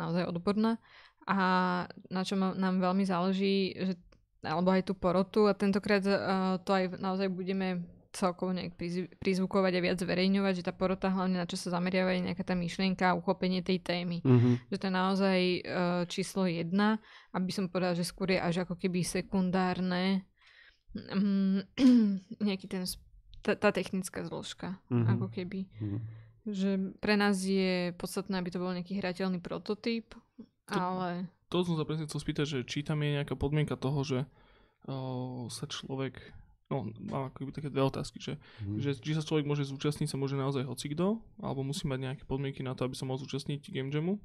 naozaj 0.00 0.24
odborná. 0.24 0.80
A 1.26 1.36
na 2.06 2.22
čo 2.22 2.38
nám 2.38 2.78
veľmi 2.78 3.02
záleží, 3.02 3.74
že 3.74 3.98
alebo 4.46 4.70
aj 4.70 4.86
tú 4.86 4.94
porotu 4.94 5.44
a 5.44 5.52
tentokrát 5.52 6.00
uh, 6.02 6.16
to 6.62 6.70
aj 6.70 6.96
naozaj 6.96 7.26
budeme 7.26 7.82
celkovo 8.10 8.48
nejak 8.48 8.72
prizv- 8.72 9.12
prizvukovať 9.18 9.72
a 9.76 9.84
viac 9.84 9.96
zverejňovať, 9.98 10.52
že 10.54 10.64
tá 10.64 10.72
porota 10.72 11.12
hlavne 11.12 11.36
na 11.36 11.44
čo 11.44 11.60
sa 11.60 11.68
zameriava 11.68 12.16
je 12.16 12.24
nejaká 12.24 12.42
tá 12.42 12.54
myšlienka 12.54 13.12
a 13.12 13.14
uchopenie 13.14 13.60
tej 13.60 13.76
témy. 13.78 14.24
Mm-hmm. 14.24 14.72
Že 14.72 14.76
to 14.78 14.86
je 14.86 14.94
naozaj 14.94 15.40
uh, 15.42 15.60
číslo 16.08 16.48
jedna, 16.48 16.96
aby 17.30 17.52
som 17.52 17.68
povedala, 17.68 17.92
že 17.92 18.08
skôr 18.08 18.32
je 18.32 18.40
až 18.40 18.64
ako 18.64 18.72
keby 18.74 19.04
sekundárne 19.04 20.24
um, 21.12 21.60
nejaký 22.48 22.66
ten, 22.66 22.88
tá, 23.44 23.52
tá 23.52 23.68
technická 23.68 24.24
zložka, 24.24 24.80
Mhm. 24.88 25.06
ako 25.12 25.26
keby. 25.28 25.60
Mhm. 25.76 25.98
Že 26.46 26.70
pre 26.96 27.14
nás 27.14 27.36
je 27.36 27.90
podstatné, 27.94 28.38
aby 28.38 28.48
to 28.48 28.62
bol 28.62 28.70
nejaký 28.70 28.96
hrateľný 28.96 29.42
prototyp, 29.42 30.14
To- 30.70 30.72
ale 30.72 31.28
To 31.48 31.62
som 31.62 31.78
sa 31.78 31.86
presne 31.86 32.06
chcel 32.06 32.18
spýtať, 32.18 32.46
že 32.46 32.58
či 32.66 32.82
tam 32.82 32.98
je 33.00 33.16
nejaká 33.16 33.38
podmienka 33.38 33.78
toho, 33.78 34.02
že 34.02 34.18
o, 34.86 35.46
sa 35.46 35.66
človek, 35.66 36.18
no 36.70 36.90
mám 37.06 37.30
akoby 37.30 37.54
také 37.54 37.68
dve 37.70 37.86
otázky, 37.86 38.18
že, 38.18 38.34
Mhm. 38.62 38.78
že 38.82 38.90
či 38.98 39.14
sa 39.14 39.22
človek 39.22 39.46
môže 39.46 39.66
zúčastniť, 39.66 40.10
sa 40.10 40.18
môže 40.18 40.34
naozaj 40.34 40.66
hocikdo, 40.66 41.22
alebo 41.38 41.62
musí 41.62 41.86
mať 41.86 41.98
nejaké 42.02 42.24
podmienky 42.26 42.66
na 42.66 42.74
to, 42.74 42.86
aby 42.86 42.94
sa 42.94 43.06
mohol 43.06 43.22
zúčastniť 43.22 43.70
Game 43.70 43.90
Jamu? 43.90 44.18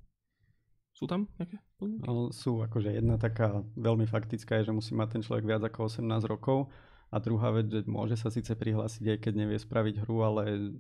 Sú 0.91 1.07
tam 1.07 1.29
nejaké 1.39 1.61
podmienky? 1.77 2.03
No, 2.03 2.29
sú 2.29 2.59
akože 2.61 2.91
jedna 2.91 3.15
taká 3.17 3.63
veľmi 3.77 4.05
faktická 4.05 4.59
je, 4.59 4.69
že 4.69 4.75
musí 4.75 4.91
mať 4.93 5.17
ten 5.17 5.21
človek 5.23 5.45
viac 5.47 5.63
ako 5.63 5.87
18 5.87 6.25
rokov 6.27 6.67
A 7.11 7.19
druhá 7.19 7.51
vec, 7.51 7.67
že 7.67 7.83
môže 7.91 8.15
sa 8.15 8.31
síce 8.31 8.55
prihlásiť, 8.55 9.03
aj 9.03 9.17
keď 9.19 9.33
nevie 9.35 9.59
spraviť 9.59 10.07
hru, 10.07 10.23
ale 10.23 10.71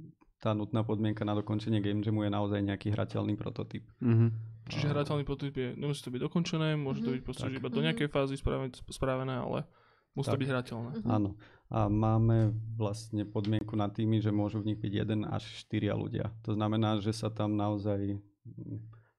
tá 0.41 0.57
nutná 0.57 0.81
podmienka 0.81 1.21
na 1.21 1.37
dokončenie 1.37 1.79
game 1.79 2.01
jamu 2.01 2.25
je 2.25 2.31
naozaj 2.33 2.59
nejaký 2.65 2.89
hrateľný 2.89 3.37
prototyp. 3.37 3.85
Mhm. 4.01 4.27
Čiže 4.67 4.89
hrateľný 4.89 5.21
prototyp 5.21 5.53
je, 5.53 5.69
nemusí 5.77 6.01
to 6.01 6.09
byť 6.09 6.21
dokončené, 6.25 6.73
môže 6.75 7.05
to 7.05 7.13
Mhm. 7.13 7.15
byť 7.15 7.23
proste 7.23 7.47
iba 7.53 7.69
do 7.69 7.77
Mhm. 7.77 7.85
nejakej 7.91 8.07
fázy 8.09 8.35
spravené, 8.35 8.73
spravené 8.89 9.33
ale 9.37 9.69
musí 10.17 10.27
to 10.27 10.35
Tak. 10.35 10.41
byť 10.41 10.49
hrateľné. 10.49 10.91
Mhm. 11.05 11.09
Áno. 11.13 11.29
A 11.71 11.87
máme 11.87 12.51
vlastne 12.75 13.23
podmienku 13.23 13.77
na 13.77 13.87
týmy, 13.87 14.19
že 14.19 14.33
môžu 14.33 14.59
v 14.59 14.73
nich 14.73 14.79
byť 14.81 14.91
jeden 15.05 15.23
až 15.23 15.45
štyria 15.61 15.93
ľudia. 15.95 16.33
To 16.43 16.51
znamená, 16.51 16.99
že 16.99 17.13
sa 17.13 17.29
tam 17.31 17.55
naozaj 17.55 18.19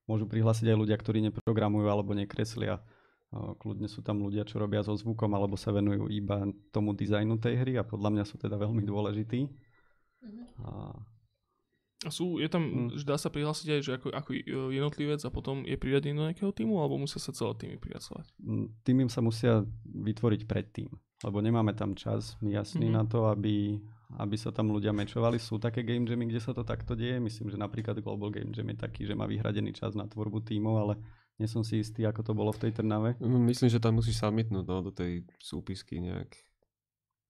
môžu 0.05 0.27
prihlásiť 0.27 0.69
aj 0.69 0.77
ľudia, 0.77 0.97
ktorí 0.99 1.23
neprogramujú 1.23 1.87
alebo 1.87 2.13
nekreslia. 2.13 2.83
Kľudne 3.33 3.89
sú 3.89 4.05
tam 4.05 4.21
ľudia, 4.21 4.45
čo 4.45 4.61
robia 4.61 4.85
so 4.85 4.93
zvukom 4.93 5.33
alebo 5.33 5.57
sa 5.57 5.73
venujú 5.73 6.13
iba 6.13 6.45
tomu 6.69 6.93
dizajnu 6.93 7.41
tej 7.41 7.65
hry 7.65 7.73
a 7.81 7.87
podľa 7.87 8.11
mňa 8.13 8.25
sú 8.29 8.37
teda 8.37 8.61
veľmi 8.61 8.85
dôležití. 8.85 9.41
Mhm. 10.21 10.45
A 10.61 10.69
A 10.93 11.12
sú, 12.09 12.41
je 12.41 12.49
tam, 12.49 12.63
Mm. 12.65 12.97
že 12.97 13.05
dá 13.05 13.15
sa 13.15 13.29
prihlásiť 13.29 13.67
aj, 13.69 13.81
že 13.81 13.93
ako, 13.95 14.09
ako 14.11 14.31
jednotlivec 14.73 15.21
a 15.21 15.31
potom 15.31 15.63
je 15.63 15.77
priradený 15.77 16.15
do 16.15 16.25
nejakého 16.25 16.51
týmu, 16.51 16.81
alebo 16.81 16.97
musia 16.97 17.19
sa 17.19 17.31
celé 17.31 17.55
týmy 17.55 17.77
prihlasovať? 17.77 18.27
mm, 18.39 18.67
týmy 18.83 19.07
sa 19.07 19.21
musia 19.21 19.63
vytvoriť 19.85 20.43
predtým, 20.45 20.91
lebo 21.23 21.39
nemáme 21.39 21.71
tam 21.73 21.95
čas 21.95 22.35
jasný 22.41 22.89
Mhm. 22.89 22.95
na 22.95 23.05
to, 23.05 23.29
aby, 23.29 23.79
aby 24.17 24.35
sa 24.35 24.51
tam 24.51 24.69
ľudia 24.69 24.91
mečovali. 24.91 25.37
Sú 25.37 25.57
také 25.57 25.83
game 25.83 26.03
jammy, 26.03 26.27
kde 26.27 26.41
sa 26.41 26.51
to 26.51 26.65
takto 26.65 26.93
deje. 26.93 27.17
Myslím, 27.19 27.49
že 27.49 27.57
napríklad 27.57 28.01
Global 28.01 28.29
Game 28.29 28.51
Jam 28.51 28.67
je 28.67 28.77
taký, 28.77 29.07
že 29.07 29.15
má 29.15 29.25
vyhradený 29.25 29.71
čas 29.71 29.95
na 29.95 30.05
tvorbu 30.05 30.43
tímov, 30.43 30.75
ale 30.77 30.95
nie 31.39 31.47
som 31.47 31.63
si 31.63 31.81
istý, 31.81 32.05
ako 32.05 32.23
to 32.23 32.33
bolo 32.33 32.51
v 32.51 32.67
tej 32.67 32.73
Trnave. 32.77 33.17
Myslím, 33.21 33.71
že 33.71 33.79
tam 33.79 33.97
musíš 33.97 34.19
submitnúť 34.19 34.65
no, 34.65 34.83
do 34.83 34.91
tej 34.91 35.23
súpisky 35.39 35.97
nejak. 35.99 36.35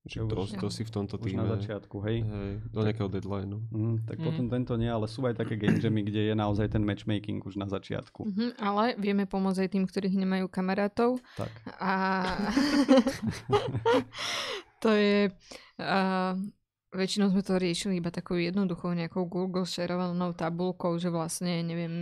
Že 0.02 0.18
to, 0.24 0.34
už- 0.36 0.56
to 0.56 0.66
si 0.68 0.82
v 0.82 0.90
tomto 0.92 1.14
Už 1.14 1.22
týme. 1.24 1.38
na 1.38 1.54
začiatku, 1.54 2.02
hej. 2.02 2.20
Hej, 2.20 2.50
do 2.68 2.80
nejakého 2.80 3.06
deadlineu. 3.06 3.62
Mm, 3.68 4.02
tak 4.02 4.16
Mhm. 4.16 4.24
potom 4.24 4.44
tento 4.48 4.72
nie, 4.74 4.86
ale 4.86 5.06
sú 5.06 5.22
aj 5.22 5.34
také 5.36 5.54
game 5.54 5.78
jammy, 5.78 6.02
kde 6.02 6.26
je 6.26 6.34
naozaj 6.34 6.68
ten 6.68 6.82
matchmaking 6.82 7.38
už 7.40 7.54
na 7.54 7.66
začiatku. 7.66 8.26
Mhm, 8.26 8.58
ale 8.58 8.94
vieme 8.96 9.24
pomôcť 9.24 9.62
aj 9.62 9.70
tým, 9.70 9.84
ktorých 9.84 10.16
nemajú 10.16 10.46
kamarátov. 10.48 11.22
Tak. 11.36 11.50
A 11.76 11.92
to 14.78 14.90
je... 14.90 15.30
Uh, 15.78 16.34
väčšinou 16.92 17.28
sme 17.28 17.40
to 17.40 17.56
riešili 17.56 17.96
iba 17.96 18.08
takou 18.08 18.36
jednoduchou 18.36 18.92
nejakou 18.92 19.24
Google 19.24 19.64
sharovanou 19.64 20.30
tabulkou, 20.30 20.92
že 20.94 21.08
vlastne, 21.08 21.60
neviem, 21.60 21.92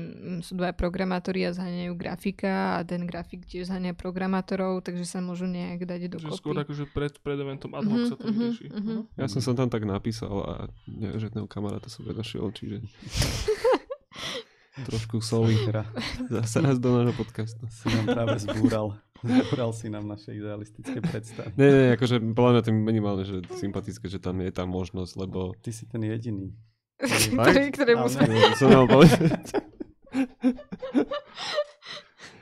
sú 0.41 0.55
dva 0.55 0.71
programátori 0.71 1.43
a 1.43 1.55
zháňajú 1.55 1.95
grafika 1.95 2.75
a 2.75 2.83
ten 2.83 3.03
grafik 3.05 3.43
tiež 3.45 3.71
zháňa 3.71 3.95
programátorov, 3.95 4.83
takže 4.83 5.03
sa 5.05 5.19
môžu 5.19 5.47
nejak 5.47 5.83
dať 5.85 6.01
Že 6.19 6.31
skôr 6.33 6.53
dokopy. 6.53 6.65
akože 6.67 6.85
pred, 6.89 7.13
pred 7.17 7.39
eventom 7.39 7.71
ad 7.73 7.87
hoc 7.87 7.97
Mhm, 7.97 8.09
sa 8.09 8.17
to 8.17 8.25
mhm, 8.25 8.35
vyrieši. 8.35 8.67
mhm. 8.69 8.95
Ja 9.15 9.27
som 9.27 9.41
sa 9.41 9.53
tam 9.55 9.69
tak 9.69 9.83
napísal 9.85 10.35
a 10.41 10.55
neviem, 10.85 11.17
že 11.17 11.27
jedného 11.29 11.47
kamaráta 11.47 11.87
som 11.87 12.03
nenašiel, 12.03 12.51
čiže 12.51 12.83
trošku 14.81 15.21
soli. 15.21 15.55
Zase 16.27 16.59
raz 16.59 16.77
do 16.77 16.91
nášho 16.91 17.15
podcastu. 17.15 17.63
si 17.69 17.87
nám 17.87 18.07
práve 18.09 18.39
zbúral. 18.39 18.97
Zbúral 19.21 19.71
si 19.77 19.93
nám 19.93 20.09
naše 20.09 20.33
idealistické 20.33 20.99
predstavy. 21.05 21.53
Nie, 21.61 21.69
nie, 21.69 21.87
akože 21.97 22.17
podľa 22.33 22.51
mňa 22.51 22.63
to 22.65 22.69
je 22.69 22.77
minimálne, 22.77 23.25
že 23.29 23.37
sympatické, 23.61 24.09
že 24.09 24.19
tam 24.21 24.41
je 24.41 24.51
tá 24.53 24.65
možnosť, 24.65 25.13
lebo... 25.21 25.53
Ty 25.61 25.71
si 25.73 25.85
ten 25.85 26.01
jediný. 26.05 26.57
ktorý, 27.01 27.69
ktorému 27.73 28.07
sme... 28.09 28.29
Som 28.57 28.73
mal 28.73 28.87
povedať. 28.89 29.61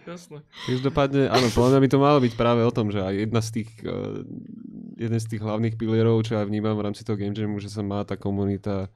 Jasné. 0.08 0.40
Každopádne, 0.64 1.28
áno, 1.28 1.52
podľa 1.52 1.68
mňa 1.76 1.80
by 1.84 1.88
to 1.92 1.98
malo 2.00 2.18
byť 2.24 2.32
práve 2.32 2.64
o 2.64 2.72
tom, 2.72 2.88
že 2.88 3.04
aj 3.04 3.14
jedna 3.28 3.40
z 3.44 3.50
tých, 3.60 3.70
uh, 3.84 4.24
jeden 4.96 5.20
z 5.20 5.26
tých 5.28 5.44
hlavných 5.44 5.76
pilierov, 5.76 6.24
čo 6.24 6.40
ja 6.40 6.48
vnímam 6.48 6.80
v 6.80 6.84
rámci 6.88 7.04
toho 7.04 7.20
game 7.20 7.36
jamu, 7.36 7.60
že 7.60 7.68
sa 7.68 7.84
má 7.84 8.00
tá 8.08 8.16
komunita 8.16 8.88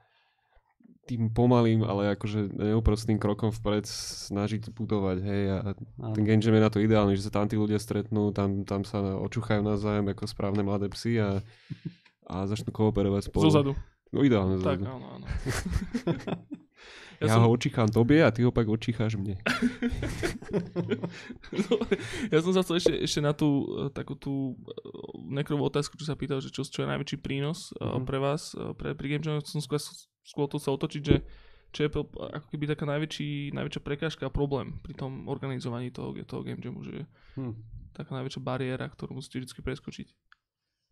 tým 1.03 1.35
pomalým, 1.35 1.83
ale 1.83 2.15
akože 2.15 2.55
neúprostným 2.55 3.19
krokom 3.19 3.51
vpred 3.51 3.83
snažiť 3.91 4.71
budovať, 4.71 5.19
hej, 5.19 5.43
a 5.51 5.59
Áno. 5.99 6.15
ten 6.15 6.23
game 6.23 6.39
jam 6.39 6.55
je 6.55 6.63
na 6.63 6.71
to 6.71 6.79
ideálny, 6.79 7.19
že 7.19 7.27
sa 7.27 7.35
tam 7.35 7.51
tí 7.51 7.59
ľudia 7.59 7.83
stretnú, 7.83 8.31
tam, 8.31 8.63
tam 8.63 8.87
sa 8.87 9.19
očuchajú 9.19 9.67
navzájom 9.67 10.07
ako 10.15 10.31
správne 10.31 10.63
mladé 10.63 10.87
psy 10.95 11.19
a, 11.19 11.43
a 12.31 12.47
začnú 12.47 12.71
kooperovať 12.71 13.35
spolu. 13.35 13.51
Zozadu. 13.51 13.73
No 14.15 14.23
ideálne 14.23 14.63
Tak, 14.63 14.79
zozadu. 14.79 14.95
áno, 14.95 15.07
áno. 15.19 15.27
Ja, 17.23 17.39
ja 17.39 17.47
ho 17.47 17.55
očichám 17.55 17.87
tobie 17.87 18.19
a 18.19 18.35
ty 18.35 18.43
ho 18.43 18.51
pak 18.51 18.67
očicháš 18.67 19.15
mne. 19.15 19.39
No, 21.55 21.75
ja 22.35 22.39
som 22.43 22.51
sa 22.51 22.67
chcel 22.67 22.83
ešte, 22.83 22.95
ešte 22.99 23.21
na 23.23 23.31
tú 23.31 23.63
takú 23.95 24.19
tú 24.19 24.59
eh, 24.59 24.83
nekrovú 25.31 25.71
otázku, 25.71 25.95
čo 25.95 26.03
sa 26.03 26.19
pýtal, 26.19 26.43
že 26.43 26.51
čo, 26.51 26.67
čo 26.67 26.83
je 26.83 26.91
najväčší 26.91 27.23
prínos 27.23 27.71
mm-hmm. 27.79 28.03
Mhm. 28.03 28.07
pre 28.11 28.19
vás, 28.19 28.59
eh, 28.59 28.75
pre, 28.75 28.99
pri 28.99 29.07
Game 29.07 29.23
Jam, 29.23 29.39
som 29.47 29.63
skôr, 29.63 29.79
skôr 30.23 30.47
to 30.47 30.59
chcel 30.59 30.79
otočiť, 30.79 31.03
že 31.03 31.17
čo 31.73 31.81
je 31.85 31.91
ako 32.13 32.47
keby 32.53 32.69
taká 32.69 32.85
najväčší, 32.85 33.57
najväčšia 33.57 33.81
prekážka 33.81 34.29
a 34.29 34.35
problém 34.35 34.77
pri 34.85 34.93
tom 34.93 35.25
organizovaní 35.25 35.89
toho, 35.89 36.13
toho 36.29 36.45
Game 36.45 36.61
Jamu, 36.61 36.85
že 36.85 36.93
je 37.03 37.05
Hm. 37.41 37.57
taká 37.97 38.13
najväčšia 38.13 38.43
bariéra, 38.45 38.87
ktorú 38.93 39.17
musíte 39.17 39.41
vždy 39.41 39.65
preskočiť. 39.65 40.09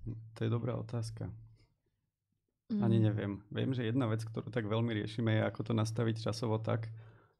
To 0.08 0.40
je 0.40 0.48
dobrá 0.48 0.72
otázka. 0.80 1.28
Mm. 2.72 2.80
Ani 2.80 2.98
neviem. 3.02 3.32
Viem, 3.52 3.76
že 3.76 3.84
jedna 3.84 4.08
vec, 4.08 4.24
ktorú 4.24 4.48
tak 4.48 4.64
veľmi 4.64 4.94
riešime, 4.94 5.36
je 5.36 5.42
ako 5.44 5.60
to 5.68 5.72
nastaviť 5.76 6.22
časovo 6.24 6.56
tak, 6.56 6.88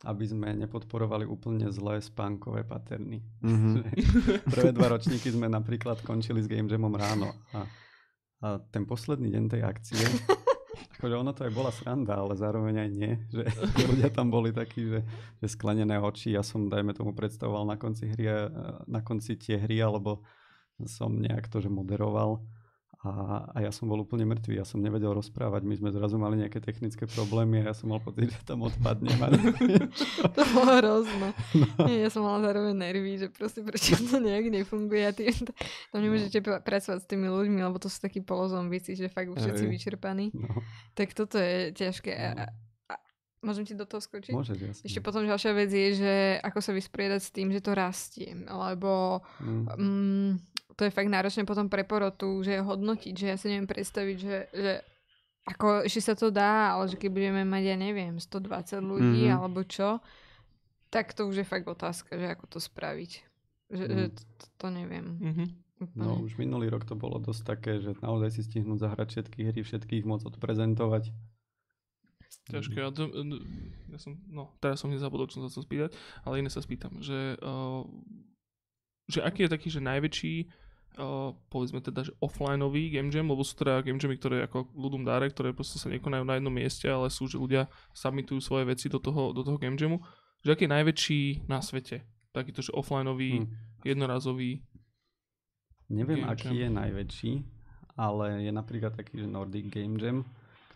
aby 0.05 0.25
sme 0.29 0.53
nepodporovali 0.57 1.25
úplne 1.25 1.71
zlé 1.73 2.01
spánkové 2.05 2.65
paterny. 2.69 3.25
Mhm. 3.41 3.89
Prvé 4.53 4.71
dva 4.75 4.93
ročníky 4.93 5.33
sme 5.33 5.49
napríklad 5.49 6.05
končili 6.05 6.45
s 6.45 6.49
Game 6.51 6.69
Jamom 6.69 6.93
ráno 6.93 7.33
a, 7.57 7.65
a 8.45 8.47
ten 8.69 8.85
posledný 8.85 9.33
deň 9.33 9.45
tej 9.49 9.63
akcie, 9.65 10.03
akože 10.99 11.15
ono 11.17 11.33
to 11.33 11.47
aj 11.47 11.53
bola 11.53 11.73
sranda, 11.73 12.19
ale 12.21 12.37
zároveň 12.37 12.87
aj 12.87 12.91
nie, 12.91 13.13
že 13.33 13.43
ľudia 13.91 14.11
tam 14.13 14.29
boli 14.29 14.53
takí, 14.53 14.87
že, 14.87 15.01
že 15.41 15.47
sklenené 15.49 15.99
oči, 16.01 16.37
ja 16.37 16.45
som, 16.45 16.69
dajme 16.69 16.93
tomu, 16.93 17.17
predstavoval 17.17 17.65
na 17.65 17.77
konci, 17.81 18.11
hry, 18.11 18.53
na 18.87 19.01
konci 19.01 19.37
tie 19.41 19.57
hry, 19.61 19.81
alebo 19.81 20.25
som 20.89 21.13
nejak 21.17 21.49
to, 21.53 21.61
že 21.61 21.69
moderoval 21.69 22.41
a, 23.01 23.11
a 23.57 23.59
ja 23.65 23.73
som 23.73 23.89
bol 23.89 24.05
úplne 24.05 24.29
mŕtvý, 24.29 24.61
ja 24.61 24.67
som 24.69 24.77
nevedel 24.77 25.17
rozprávať, 25.17 25.65
my 25.65 25.73
sme 25.73 25.89
zrazu 25.89 26.21
mali 26.21 26.37
nejaké 26.37 26.61
technické 26.61 27.09
problémy 27.09 27.65
a 27.65 27.73
ja 27.73 27.75
som 27.75 27.89
mal 27.89 27.97
pocit, 27.97 28.29
že 28.29 28.41
tam 28.45 28.61
čo. 28.61 28.77
To 30.37 30.43
bolo 30.53 30.73
hrozné. 30.77 31.33
Nie, 31.89 32.05
ja 32.05 32.11
som 32.13 32.29
mala 32.29 32.45
zároveň 32.45 32.77
nervy, 32.77 33.17
že 33.17 33.33
proste 33.33 33.65
prečo 33.65 33.97
to 33.97 34.21
nejak 34.21 34.53
nefunguje 34.53 35.03
a 35.09 35.17
ty 35.17 35.33
tam 35.89 36.05
nemôžete 36.05 36.45
no. 36.45 36.61
pracovať 36.61 37.01
s 37.01 37.09
tými 37.09 37.33
ľuďmi, 37.33 37.65
lebo 37.65 37.81
to 37.81 37.89
sú 37.89 38.05
takí 38.05 38.21
polozombici, 38.21 38.93
že 38.93 39.09
fakt 39.09 39.33
už 39.33 39.49
všetci 39.49 39.65
vyčerpaní. 39.65 40.37
No, 40.37 40.61
Tak 40.93 41.17
toto 41.17 41.41
je 41.41 41.73
ťažké. 41.73 42.13
No. 42.37 42.45
môžem 43.41 43.65
ti 43.65 43.73
do 43.73 43.89
toho 43.89 44.05
skočiť? 44.05 44.37
môžeš, 44.37 44.57
jasne. 44.61 44.85
Ešte 44.85 45.01
potom 45.01 45.25
ďalšia 45.25 45.53
vec 45.57 45.73
je, 45.73 45.89
že 45.97 46.13
ako 46.45 46.61
sa 46.61 46.77
vysporiadať 46.77 47.21
s 47.25 47.33
tým, 47.33 47.49
že 47.49 47.65
to 47.65 47.73
rastie. 47.73 48.37
Lebo 48.37 49.25
Mm. 49.41 49.65
mm, 49.65 50.31
to 50.81 50.89
je 50.89 50.97
fakt 50.97 51.13
náročné 51.13 51.45
potom 51.45 51.69
pre 51.69 51.85
porotu, 51.85 52.41
že 52.41 52.65
hodnotiť, 52.65 53.13
že 53.13 53.27
ja 53.29 53.37
si 53.37 53.53
neviem 53.53 53.69
predstaviť, 53.69 54.17
že, 54.17 54.39
že 54.49 54.73
ako 55.45 55.85
ešte 55.85 56.01
sa 56.01 56.15
to 56.17 56.33
dá, 56.33 56.73
ale 56.73 56.89
že 56.89 56.97
keď 56.97 57.11
budeme 57.13 57.43
mať, 57.45 57.63
ja 57.65 57.77
neviem, 57.77 58.17
120 58.17 58.81
ľudí 58.81 59.29
Mhm. 59.29 59.37
alebo 59.37 59.61
čo, 59.63 60.01
tak 60.89 61.13
to 61.13 61.29
už 61.29 61.45
je 61.45 61.47
fakt 61.47 61.69
otázka, 61.69 62.17
že 62.17 62.33
ako 62.33 62.45
to 62.49 62.59
spraviť. 62.59 63.11
Že, 63.71 63.85
že 63.87 64.03
Mm. 64.03 64.11
to, 64.11 64.23
to, 64.25 64.45
to 64.57 64.67
neviem. 64.73 65.07
Mhm. 65.21 65.45
Úplne. 65.81 65.97
No 65.97 66.21
už 66.21 66.37
minulý 66.37 66.69
rok 66.69 66.85
to 66.85 66.93
bolo 66.93 67.17
dosť 67.17 67.43
také, 67.47 67.81
že 67.81 67.97
naozaj 68.01 68.37
si 68.37 68.45
stihnúť 68.45 68.85
zahrať 68.85 69.09
všetky 69.17 69.41
hry, 69.49 69.61
všetkých 69.61 70.05
môcť 70.05 70.29
odprezentovať. 70.29 71.09
Ťažké. 72.51 72.77
Ja, 72.79 72.91
ja 73.89 73.99
som, 73.99 74.13
no, 74.29 74.53
teraz 74.61 74.79
som 74.79 74.91
nezabudol, 74.91 75.31
čo 75.31 75.41
som 75.41 75.47
sa 75.47 75.51
chcel 75.55 75.65
spýtať, 75.65 75.91
ale 76.21 76.43
iné 76.43 76.51
sa 76.51 76.61
spýtam, 76.61 76.99
že, 77.01 77.39
uh, 77.41 77.83
že 79.07 79.23
aký 79.23 79.47
je 79.47 79.51
taký, 79.51 79.69
že 79.71 79.81
najväčší, 79.81 80.35
uh, 80.97 81.31
povedzme 81.47 81.79
teda, 81.79 82.03
že 82.03 82.13
offlineový 82.19 82.91
game 82.91 83.13
jam, 83.13 83.29
lebo 83.29 83.45
sú 83.45 83.55
teda 83.55 83.85
game 83.85 84.01
jamy, 84.01 84.17
ktoré 84.17 84.49
ako 84.49 84.73
ľudom 84.73 85.05
dáre, 85.05 85.29
ktoré 85.29 85.53
proste 85.53 85.79
sa 85.79 85.87
nekonajú 85.87 86.25
na 86.25 86.41
jednom 86.41 86.51
mieste, 86.51 86.89
ale 86.89 87.13
sú, 87.13 87.29
že 87.29 87.39
ľudia 87.39 87.69
submitujú 87.93 88.41
svoje 88.41 88.65
veci 88.67 88.89
do 88.89 88.99
toho, 88.99 89.31
do 89.31 89.45
toho 89.45 89.61
game 89.61 89.77
jamu, 89.77 90.01
že 90.41 90.57
aký 90.57 90.65
je 90.67 90.75
najväčší 90.75 91.21
na 91.47 91.61
svete, 91.61 92.03
takýto, 92.33 92.65
že 92.65 92.73
offlineový, 92.73 93.45
Hm. 93.45 93.47
jednorazový, 93.85 94.65
Neviem, 95.91 96.23
Game 96.23 96.31
aký 96.31 96.55
Jam. 96.55 96.55
je 96.55 96.69
najväčší, 96.71 97.33
ale 97.99 98.47
je 98.47 98.53
napríklad 98.55 98.95
taký, 98.95 99.19
že 99.19 99.27
Nordic 99.27 99.67
Game 99.69 99.99
Jam, 99.99 100.23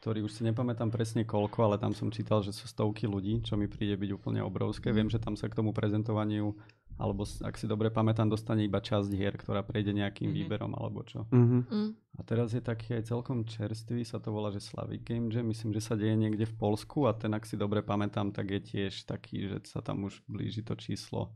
ktorý 0.03 0.27
už 0.27 0.37
si 0.37 0.43
nepamätám 0.43 0.91
presne 0.91 1.23
koľko, 1.23 1.59
ale 1.65 1.77
tam 1.79 1.95
som 1.95 2.11
čítal, 2.11 2.43
že 2.43 2.51
sú 2.51 2.67
stovky 2.67 3.07
ľudí, 3.07 3.41
čo 3.41 3.55
mi 3.55 3.71
príde 3.71 3.95
byť 3.95 4.11
úplne 4.11 4.43
obrovské. 4.43 4.91
Viem, 4.91 5.09
že 5.09 5.23
tam 5.23 5.39
sa 5.39 5.47
k 5.47 5.55
tomu 5.55 5.71
prezentovaniu, 5.71 6.53
alebo 6.95 7.27
ak 7.27 7.59
si 7.59 7.67
dobre 7.67 7.91
pamätám, 7.91 8.31
dostane 8.31 8.63
iba 8.63 8.79
časť 8.79 9.11
hier, 9.11 9.35
ktorá 9.35 9.67
prejde 9.67 9.91
nejakým 9.91 10.31
Mhm. 10.31 10.37
výberom 10.37 10.73
alebo 10.75 11.03
čo. 11.03 11.27
Mhm. 11.31 11.59
Mm. 11.67 11.91
A 12.15 12.21
teraz 12.23 12.55
je 12.55 12.63
taký 12.63 12.95
aj 12.95 13.11
celkom 13.11 13.43
čerstvý, 13.43 14.07
sa 14.07 14.23
to 14.23 14.31
volá, 14.31 14.55
že 14.55 14.63
Slavic 14.63 15.03
Game 15.03 15.35
Jam, 15.35 15.51
myslím, 15.51 15.75
že 15.75 15.83
sa 15.83 15.99
deje 15.99 16.15
niekde 16.15 16.47
v 16.47 16.55
Polsku 16.55 17.11
a 17.11 17.13
ten, 17.13 17.35
ak 17.35 17.43
si 17.43 17.59
dobre 17.59 17.83
pamätám, 17.83 18.31
tak 18.31 18.55
je 18.55 18.61
tiež 18.63 19.03
taký, 19.05 19.51
že 19.51 19.67
sa 19.67 19.83
tam 19.83 20.07
už 20.07 20.23
blíži 20.31 20.63
to 20.63 20.79
číslo 20.79 21.35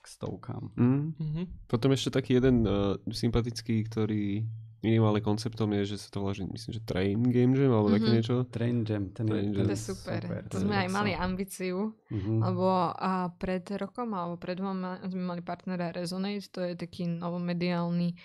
k 0.00 0.06
stovkám. 0.06 0.70
Mhm. 0.78 1.02
Mhm. 1.18 1.42
Potom 1.66 1.90
ešte 1.90 2.14
taký 2.14 2.38
jeden 2.38 2.62
uh, 2.64 2.94
sympatický, 3.10 3.84
ktorý 3.90 4.46
minimálne 4.80 5.18
konceptom 5.18 5.68
je, 5.72 5.92
že 5.92 5.96
sa 5.98 6.08
to 6.08 6.20
volá, 6.20 6.32
že 6.32 6.42
myslím, 6.42 6.72
že 6.72 6.82
Train 6.82 7.20
Game 7.22 7.52
Jam, 7.52 7.70
alebo 7.70 7.88
také 7.90 8.06
Mhm. 8.06 8.14
niečo. 8.14 8.34
Train 8.44 8.76
Jam, 8.82 9.04
ten, 9.08 9.24
Train 9.24 9.46
je, 9.46 9.54
Jam. 9.54 9.66
To 9.66 9.70
je 9.70 9.82
super. 9.86 10.20
To 10.46 10.48
ten 10.50 10.60
sme 10.62 10.74
aj 10.76 10.88
mali 10.88 11.12
ambíciu, 11.12 11.92
Mhm. 12.06 12.34
lebo 12.40 12.66
a 12.90 13.10
pred 13.30 13.64
rokom 13.72 14.10
alebo 14.10 14.34
pred 14.34 14.54
dvoma 14.54 14.98
sme 15.02 15.22
mali 15.22 15.40
partnera 15.40 15.90
Resonate, 15.90 16.48
to 16.48 16.60
je 16.62 16.74
taký 16.74 17.06
novomediálny 17.06 18.16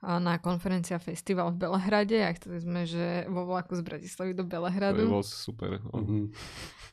na 0.00 0.38
konferencia 0.38 0.94
festival 0.96 1.50
v 1.50 1.58
Belehrade 1.60 2.18
a 2.20 2.30
chceli 2.30 2.58
sme, 2.58 2.86
že 2.86 3.26
vo 3.26 3.42
vlaku 3.44 3.74
z 3.74 3.82
Bratislavy 3.82 4.30
do 4.30 4.42
To 4.42 4.46
je 4.46 4.52
Belehradu. 4.52 5.02
bol 5.04 5.20
super. 5.20 5.82
Mhm. 5.84 6.30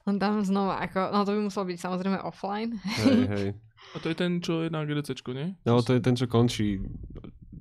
On 0.06 0.16
tam 0.16 0.42
znova, 0.42 0.82
ako, 0.82 1.10
no 1.10 1.22
to 1.22 1.32
by 1.32 1.42
muselo 1.44 1.66
byť 1.66 1.78
samozrejme 1.78 2.18
offline. 2.20 2.78
Hej, 3.00 3.22
hej. 3.28 3.48
A 3.94 4.00
to 4.00 4.08
je 4.08 4.16
ten, 4.16 4.38
čo 4.40 4.60
je 4.60 4.70
na 4.70 4.82
GDCčko, 4.82 5.32
nie? 5.32 5.54
No 5.62 5.78
to 5.80 5.94
je 5.94 6.02
ten, 6.02 6.14
čo 6.14 6.26
končí, 6.26 6.82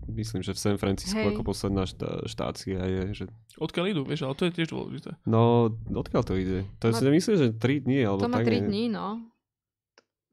myslím, 0.07 0.41
že 0.41 0.51
v 0.51 0.59
San 0.59 0.77
Francisco 0.77 1.17
Hej. 1.17 1.31
ako 1.31 1.43
posledná 1.43 1.85
štá, 1.85 2.25
štácia 2.25 2.79
je, 2.79 3.03
že 3.15 3.25
Odkiaľ 3.57 3.85
idú, 3.89 4.03
vieš, 4.03 4.23
ale 4.23 4.35
to 4.35 4.45
je 4.45 4.53
tiež 4.55 4.69
dôležité. 4.69 5.15
No, 5.25 5.69
odkiaľ 5.89 6.23
to 6.23 6.35
ide? 6.35 6.67
To 6.79 6.89
No, 6.89 6.93
si 6.93 7.05
myslím, 7.05 7.35
že 7.35 7.47
3 7.51 7.81
dní, 7.81 8.03
alebo 8.03 8.21
To 8.21 8.29
má 8.29 8.39
tak 8.39 8.47
3 8.47 8.59
nie. 8.59 8.67
dní, 8.67 8.85
no. 8.91 9.23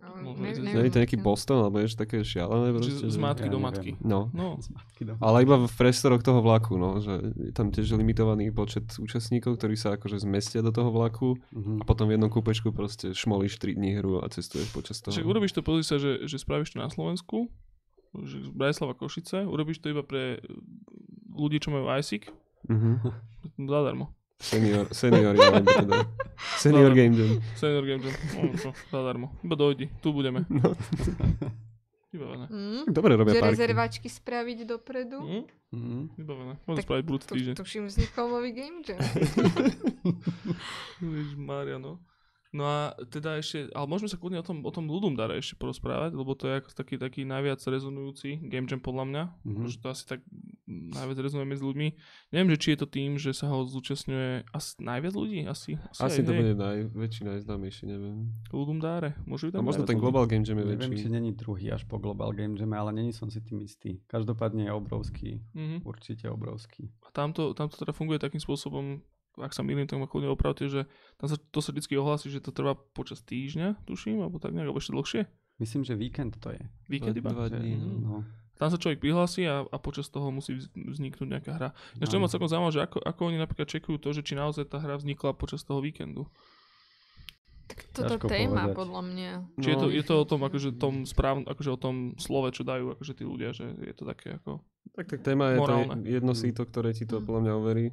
Možno 0.02 0.34
ne- 0.36 0.58
neviem, 0.58 0.90
je 0.90 0.92
to 0.92 0.98
nejaký. 0.98 1.18
Boston, 1.20 1.62
alebo 1.62 1.78
niečo 1.78 1.94
také 1.96 2.26
šialené 2.26 2.74
Čiže 2.74 2.78
proste. 2.98 3.06
z 3.06 3.14
že- 3.14 3.22
matky 3.22 3.46
ja 3.46 3.54
do 3.54 3.60
matky. 3.60 3.92
No. 4.02 4.20
No, 4.34 4.58
Z 4.58 4.68
matky 4.72 5.02
do... 5.06 5.14
Ale 5.22 5.46
iba 5.46 5.62
v 5.62 5.70
priestoroch 5.72 6.20
toho 6.20 6.42
vlaku, 6.42 6.74
no, 6.76 6.98
že 6.98 7.14
je 7.32 7.54
tam 7.54 7.70
tiež 7.70 7.94
limitovaný 7.94 8.50
počet 8.50 8.90
účastníkov, 8.92 9.62
ktorí 9.62 9.78
sa 9.78 9.94
akože 9.94 10.18
zmestia 10.20 10.60
do 10.60 10.70
toho 10.70 10.90
vlaku 10.90 11.38
Mhm. 11.54 11.74
a 11.78 11.84
potom 11.84 12.10
v 12.10 12.18
jednom 12.18 12.28
kúpečku 12.28 12.72
proste 12.72 13.14
šmolíš 13.14 13.56
3 13.56 13.78
dní 13.78 13.94
hru 13.96 14.18
a 14.18 14.28
cestuješ 14.28 14.74
počas 14.74 14.98
toho. 15.00 15.14
Však 15.14 15.22
urobíš 15.24 15.54
to, 15.54 15.62
pozri 15.62 15.86
sa, 15.86 15.96
že, 15.96 16.26
že 16.26 16.36
spravíš 16.36 16.74
to 16.74 16.78
na 16.78 16.90
Slovensku, 16.90 17.54
že 18.14 18.38
z 18.42 18.50
Bratislava 18.50 18.94
Košice, 18.94 19.44
urobíš 19.44 19.78
to 19.78 19.88
iba 19.88 20.02
pre 20.02 20.44
ľudí, 21.30 21.58
čo 21.58 21.70
majú 21.70 21.88
ISIC, 21.90 22.28
Mhm. 22.64 23.00
zadarmo. 23.62 24.12
Senior, 24.38 24.90
senior, 24.90 25.34
ja 25.34 25.54
teda. 25.56 26.10
Senior 26.58 26.90
Dobre. 26.90 26.98
Game 27.00 27.14
Jam. 27.14 27.30
Senior 27.54 27.84
Game 27.84 28.02
Jam. 28.02 28.14
No, 28.36 28.54
čo, 28.56 28.70
zadarmo. 28.88 29.38
Iba 29.40 29.54
dojdi, 29.56 29.86
tu 29.98 30.12
budeme. 30.12 30.42
No. 30.48 30.74
Vybavené. 32.12 32.46
Mm. 32.46 32.84
Dobre 32.88 33.16
robia 33.16 33.32
Že 33.32 33.40
parky. 33.40 33.54
rezervačky 33.56 34.08
spraviť 34.10 34.58
dopredu. 34.66 35.20
Hm? 35.22 35.44
Mhm. 35.72 36.00
Vybavené. 36.18 36.54
Môžem 36.60 36.76
Tak 36.76 36.86
spraviť 36.86 37.04
budúci 37.06 37.24
Tu, 37.24 37.34
týždeň. 37.34 37.54
tuším, 37.56 37.84
vznikol 37.86 38.26
nový 38.28 38.52
game 38.52 38.84
jam. 38.90 39.00
Mária, 41.38 41.78
no. 41.78 42.04
No 42.52 42.64
a 42.64 42.80
teda 43.08 43.40
ešte, 43.40 43.72
ale 43.72 43.88
môžeme 43.88 44.08
sa 44.08 44.16
kľudne 44.16 44.38
o 44.38 44.46
tom, 44.46 44.60
o 44.60 44.70
tom 44.70 44.86
ľudom 44.86 45.16
dare 45.16 45.40
ešte 45.40 45.56
porozprávať, 45.56 46.12
lebo 46.12 46.36
to 46.36 46.46
je 46.46 46.60
ako 46.60 46.70
taký, 46.74 46.96
taký 46.96 47.24
najviac 47.24 47.58
rezonujúci 47.58 48.44
game 48.44 48.68
jam 48.68 48.78
podľa 48.78 49.06
mňa, 49.08 49.24
Mhm. 49.24 49.40
mm-hmm. 49.48 49.66
že 49.66 49.78
to 49.78 49.88
asi 49.88 50.04
tak 50.06 50.20
najviac 50.68 51.18
rezonuje 51.18 51.48
medzi 51.48 51.64
ľuďmi. 51.64 51.88
Neviem, 52.30 52.50
že 52.50 52.58
či 52.58 52.68
je 52.70 52.80
to 52.80 52.88
tým, 52.88 53.16
že 53.16 53.32
sa 53.32 53.48
ho 53.48 53.64
zúčastňuje 53.64 54.48
asi 54.50 54.72
najviac 54.78 55.14
ľudí, 55.14 55.40
asi. 55.44 55.80
Asi, 55.90 56.00
Asi 56.02 56.20
aj, 56.20 56.26
to 56.26 56.32
hej. 56.34 56.40
bude 56.42 56.54
najväčší, 56.58 57.22
najznámejší, 57.26 57.84
neviem. 57.86 58.18
Ľudom 58.50 58.78
dáre. 58.78 59.16
Môže 59.26 59.48
byť 59.48 59.54
A 59.54 59.60
možno 59.62 59.84
ten 59.84 59.96
ľudí. 59.96 60.04
Global 60.04 60.26
Game 60.26 60.44
Jam 60.44 60.58
je 60.58 60.66
Neviem, 60.66 60.80
či 60.92 60.92
väčší. 60.98 61.08
není 61.10 61.32
druhý 61.32 61.72
až 61.72 61.84
po 61.86 61.98
Global 61.98 62.32
Game 62.32 62.56
Jam, 62.56 62.72
ale 62.74 62.92
není 62.94 63.12
som 63.12 63.28
si 63.28 63.40
tým 63.40 63.60
istý. 63.62 64.04
Každopádne 64.06 64.68
je 64.68 64.74
obrovský, 64.74 65.32
Mhm. 65.54 65.84
určite 65.84 66.28
obrovský. 66.28 66.92
A 67.02 67.12
tamto, 67.12 67.52
tamto 67.54 67.76
teda 67.76 67.92
funguje 67.92 68.16
takým 68.18 68.40
spôsobom, 68.40 69.00
ak 69.38 69.52
sa 69.52 69.62
milím, 69.62 69.86
tak 69.86 69.96
ma 69.96 70.06
kľudne 70.06 70.28
opravte, 70.28 70.66
že 70.66 70.84
tam 71.16 71.28
sa, 71.28 71.38
to 71.38 71.60
sa 71.60 71.72
vždy 71.72 71.96
ohlási, 71.96 72.28
že 72.28 72.40
to 72.40 72.50
trvá 72.50 72.74
počas 72.92 73.22
týždňa, 73.22 73.84
tuším, 73.84 74.20
alebo 74.20 74.38
tak 74.38 74.52
nejak, 74.52 74.68
alebo 74.68 74.78
ešte 74.78 74.92
dlhšie. 74.92 75.22
Myslím, 75.58 75.82
že 75.82 75.94
víkend 75.94 76.36
to 76.36 76.50
je. 76.50 76.62
Víkend 76.88 77.14
iba. 77.14 77.30
Dva 77.30 77.48
dní, 77.48 77.76
no. 77.76 77.88
no. 77.98 78.16
Tam 78.58 78.68
sa 78.68 78.78
človek 78.78 79.00
prihlási 79.00 79.42
a, 79.44 79.64
a 79.64 79.78
počas 79.78 80.06
toho 80.06 80.30
musí 80.30 80.54
vz- 80.54 80.70
vzniknúť 80.70 81.28
nejaká 81.28 81.52
hra. 81.52 81.70
Ešte 81.98 82.14
Áno. 82.14 82.22
ma 82.22 82.30
celkom 82.30 82.46
zaujímavé, 82.46 82.72
že 82.72 82.84
ako, 82.84 82.98
ako 83.00 83.22
oni 83.26 83.38
napríklad 83.38 83.68
čekujú 83.68 83.98
to, 83.98 84.10
že 84.12 84.22
či 84.22 84.34
naozaj 84.34 84.68
tá 84.68 84.78
hra 84.78 84.98
vznikla 84.98 85.34
počas 85.34 85.62
toho 85.62 85.80
víkendu. 85.80 86.30
Toto 87.92 88.20
Ťažko 88.20 88.28
téma, 88.28 88.68
povedať. 88.68 88.76
podľa 88.76 89.02
mňa. 89.02 89.32
Či 89.58 89.68
je, 89.68 89.78
to, 89.78 89.88
No. 89.88 89.94
je 89.96 90.04
to 90.04 90.14
o 90.14 90.26
tom, 90.26 90.40
akože, 90.44 90.70
tom 90.76 90.94
správn, 91.04 91.48
akože 91.48 91.70
o 91.72 91.80
tom 91.80 91.96
slove, 92.18 92.52
čo 92.52 92.62
dajú 92.62 92.94
akože 92.94 93.14
tí 93.16 93.24
ľudia, 93.24 93.50
že 93.50 93.64
je 93.80 93.94
to 93.96 94.04
také 94.04 94.36
ako... 94.38 94.60
Tak, 94.92 95.06
tak 95.08 95.20
téma 95.24 95.56
je 95.56 95.58
Morálne. 95.58 95.96
to 95.96 96.06
jedno 96.06 96.34
síto, 96.36 96.62
ktoré 96.62 96.92
ti 96.92 97.08
to 97.08 97.18
Mm. 97.18 97.26
podľa 97.26 97.42
mňa 97.42 97.54
overí. 97.56 97.88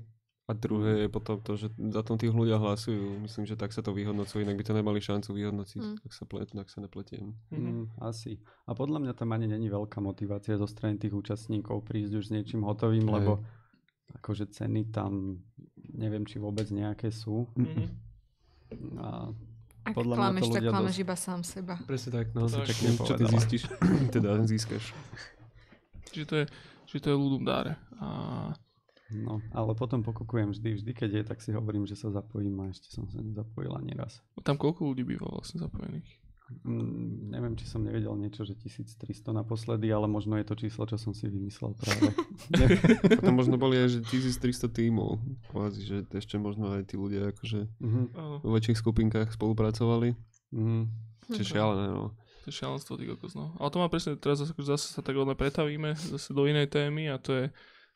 A 0.48 0.54
druhé 0.54 1.04
je 1.04 1.08
potom 1.08 1.36
to, 1.38 1.54
že 1.54 1.68
za 1.68 2.00
tom 2.00 2.16
tí 2.16 2.24
ľudia 2.26 2.56
hlasujú. 2.56 3.20
Myslím, 3.20 3.44
že 3.44 3.52
tak 3.52 3.68
sa 3.68 3.78
to 3.78 3.92
vyhodnocuje, 3.92 4.42
inak 4.42 4.56
by 4.56 4.64
to 4.64 4.72
nemali 4.72 4.96
šancu 4.98 5.30
vyhodnociť, 5.30 5.82
Mm. 5.84 5.96
ak 6.00 6.10
sa, 6.10 6.24
plet, 6.24 6.48
ak 6.48 6.66
sa 6.66 6.80
nepletiem. 6.80 7.36
Mhm. 7.50 7.60
Mm, 7.60 7.84
asi. 8.00 8.40
A 8.64 8.72
podľa 8.72 8.98
mňa 8.98 9.12
tam 9.12 9.28
ani 9.30 9.44
není 9.46 9.68
veľká 9.68 10.00
motivácia 10.00 10.56
zo 10.56 10.64
strany 10.64 10.96
tých 10.96 11.12
účastníkov 11.12 11.84
prísť 11.84 12.12
už 12.14 12.24
s 12.24 12.32
niečím 12.32 12.64
hotovým, 12.64 13.04
Hej. 13.04 13.14
lebo 13.14 13.32
akože 14.14 14.48
ceny 14.48 14.88
tam 14.88 15.44
neviem, 15.90 16.24
či 16.24 16.38
vôbec 16.38 16.64
nejaké 16.66 17.08
sú. 17.10 17.44
Mhm. 17.54 17.84
A 18.98 19.28
Ak 19.84 19.92
Podľa 19.94 20.14
mňa 20.14 20.20
to 20.20 20.20
klameš, 20.22 20.48
tak 20.50 20.62
klameš 20.66 20.92
dosť- 20.92 21.00
iba 21.02 21.16
sám 21.18 21.40
seba. 21.42 21.74
Presne 21.82 22.10
tak, 22.14 22.26
no. 22.32 22.44
Tak. 22.44 22.66
Pekne, 22.66 22.88
čo 22.98 23.14
ty 23.14 23.24
zistíš, 23.26 23.62
teda 24.16 24.30
získaš. 24.44 24.84
Čiže 26.08 26.24
to 26.24 26.34
je, 26.34 26.44
čiže 26.84 27.00
to 27.00 27.08
je 27.08 27.16
ľudom 27.16 27.42
dáre. 27.42 27.72
A 27.96 28.08
No, 29.10 29.40
ale 29.50 29.72
potom 29.72 30.00
pokukujem 30.00 30.52
vždy, 30.52 30.70
vždy 30.74 30.92
keď 30.92 31.10
je, 31.10 31.22
tak 31.24 31.38
si 31.40 31.50
hovorím, 31.50 31.84
že 31.84 31.94
sa 31.94 32.08
zapojím 32.08 32.60
a 32.60 32.68
ešte 32.68 32.88
som 32.88 33.04
sa 33.04 33.18
nezapojil 33.18 33.72
ani 33.72 33.92
raz. 33.92 34.20
tam 34.42 34.54
koľko 34.54 34.84
ľudí 34.86 35.04
býva 35.06 35.24
vlastne 35.26 35.58
zapojených? 35.58 36.04
Mm, 36.64 37.28
neviem, 37.28 37.54
či 37.54 37.64
som 37.64 37.80
nevedel 37.80 38.12
niečo, 38.14 38.40
že 38.40 38.52
1300 38.54 39.04
naposledy, 39.30 39.88
ale 39.88 40.04
možno 40.04 40.32
je 40.34 40.44
to 40.44 40.56
číslo, 40.56 40.84
čo 40.84 40.96
som 40.96 41.12
si 41.12 41.24
vymyslel 41.24 41.72
práve. 41.74 42.08
Potom 43.16 43.34
možno 43.34 43.56
boli 43.56 43.76
aj, 43.76 43.88
že 43.90 44.00
1300 44.02 44.64
tímov. 44.70 45.20
Kvázi, 45.46 45.80
že 45.82 45.96
ešte 46.10 46.36
možno 46.36 46.72
aj 46.72 46.84
tí 46.84 46.96
ľudia 46.96 47.28
akože 47.30 47.68
Mhm, 47.78 48.02
Áno, 48.14 48.36
vo 48.40 48.50
väčších 48.50 48.76
skupinkách 48.78 49.28
spolupracovali. 49.30 50.16
mhm. 50.50 50.88
Čiže 51.28 51.44
Mhm. 51.44 51.50
šialené, 51.50 51.86
no. 51.90 52.16
to 52.40 52.46
je 52.46 52.54
šialenstvo, 52.54 52.96
ty 52.96 53.04
kokos, 53.06 53.32
no. 53.34 53.52
Ale 53.54 53.68
to 53.68 53.76
má 53.76 53.86
presne, 53.86 54.16
teraz 54.16 54.40
zase, 54.40 54.56
zase 54.58 54.86
sa 54.90 55.00
tak 55.00 55.12
len 55.12 55.28
pretavíme 55.30 55.92
zase 55.94 56.32
do 56.32 56.44
inej 56.44 56.68
témy 56.68 57.08
a 57.08 57.16
to 57.16 57.32
je 57.34 57.44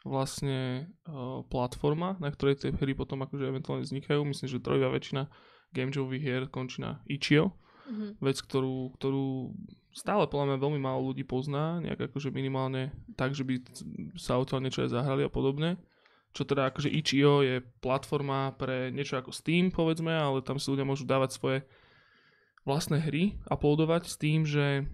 vlastne 0.03 0.91
uh, 1.07 1.47
platforma, 1.47 2.19
na 2.19 2.31
ktorej 2.35 2.63
tie 2.63 2.71
hry 2.75 2.93
potom 2.95 3.23
akože 3.23 3.47
eventuálne 3.47 3.87
vznikajú. 3.87 4.23
Myslím, 4.27 4.49
že 4.51 4.63
trojivá 4.63 4.91
väčšina 4.91 5.31
game 5.73 5.95
hier 6.19 6.51
končí 6.51 6.83
na 6.83 7.01
Itch.io. 7.09 7.55
Mhm. 7.83 8.23
vec, 8.23 8.39
ktorú, 8.39 8.95
ktorú 8.95 9.53
stále 9.91 10.31
podľa 10.31 10.55
mňa 10.55 10.59
veľmi 10.63 10.81
málo 10.81 11.13
ľudí 11.13 11.27
pozná, 11.27 11.83
nejak 11.83 12.09
akože 12.09 12.31
minimálne 12.31 12.95
tak, 13.19 13.35
že 13.35 13.43
by 13.43 13.59
sa 14.17 14.39
odtiaľ 14.39 14.63
niečo 14.63 14.87
aj 14.87 14.95
zahrali 14.95 15.27
a 15.27 15.31
podobne. 15.33 15.77
Čo 16.33 16.49
teda 16.49 16.73
akože 16.73 16.89
Itch.io 16.89 17.45
je 17.45 17.61
platforma 17.85 18.57
pre 18.57 18.89
niečo 18.89 19.21
ako 19.21 19.35
Steam, 19.35 19.69
povedzme, 19.69 20.15
ale 20.15 20.41
tam 20.41 20.57
si 20.57 20.73
ľudia 20.73 20.89
môžu 20.89 21.05
dávať 21.05 21.37
svoje 21.37 21.59
vlastné 22.65 23.03
hry, 23.05 23.37
uploadovať 23.51 24.09
s 24.09 24.15
tým, 24.17 24.47
že 24.49 24.89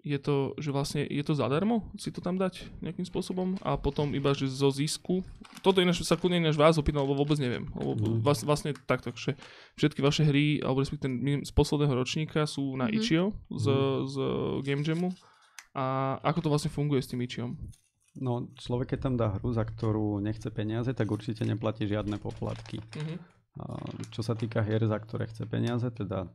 je 0.00 0.16
to, 0.16 0.56
že 0.56 0.72
vlastne 0.72 1.04
je 1.04 1.20
to 1.20 1.36
zadarmo 1.36 1.84
si 2.00 2.08
to 2.08 2.24
tam 2.24 2.40
dať 2.40 2.64
nejakým 2.80 3.04
spôsobom 3.04 3.60
a 3.60 3.76
potom 3.76 4.16
iba, 4.16 4.32
že 4.32 4.48
zo 4.48 4.72
zisku. 4.72 5.20
Toto 5.60 5.84
ináč 5.84 6.00
sa 6.08 6.16
kľudne 6.16 6.40
ináč 6.40 6.56
vás 6.56 6.80
opýtam, 6.80 7.04
lebo 7.04 7.20
vôbec 7.20 7.36
neviem. 7.36 7.68
Lebo 7.76 7.96
Mhm. 8.00 8.24
vlastne, 8.24 8.46
vlastne 8.48 8.70
takto, 8.88 9.12
že 9.12 9.36
všetky 9.76 10.00
vaše 10.00 10.24
hry, 10.24 10.64
alebo 10.64 10.80
respektíve 10.80 11.44
z 11.44 11.52
posledného 11.52 11.92
ročníka 11.92 12.48
sú 12.48 12.80
na 12.80 12.88
Mhm. 12.88 12.94
Itch.io 12.96 13.24
z, 13.52 13.66
Mhm. 13.68 14.06
z 14.08 14.16
Game 14.64 14.84
Jamu. 14.84 15.10
A 15.76 16.16
ako 16.24 16.38
to 16.42 16.48
vlastne 16.48 16.72
funguje 16.72 17.04
s 17.04 17.08
tým 17.12 17.20
Itch.iom? 17.20 17.52
No, 18.18 18.50
človek 18.58 18.96
keď 18.96 19.00
tam 19.06 19.14
dá 19.14 19.30
hru, 19.38 19.54
za 19.54 19.62
ktorú 19.62 20.18
nechce 20.18 20.50
peniaze, 20.50 20.90
tak 20.90 21.06
určite 21.06 21.46
neplatí 21.46 21.86
žiadne 21.86 22.18
poplatky. 22.18 22.82
Mhm. 22.96 23.16
A 23.60 23.64
čo 24.10 24.22
sa 24.22 24.34
týka 24.34 24.62
hier, 24.62 24.80
za 24.86 24.98
ktoré 24.98 25.26
chce 25.28 25.44
peniaze, 25.46 25.86
teda 25.90 26.26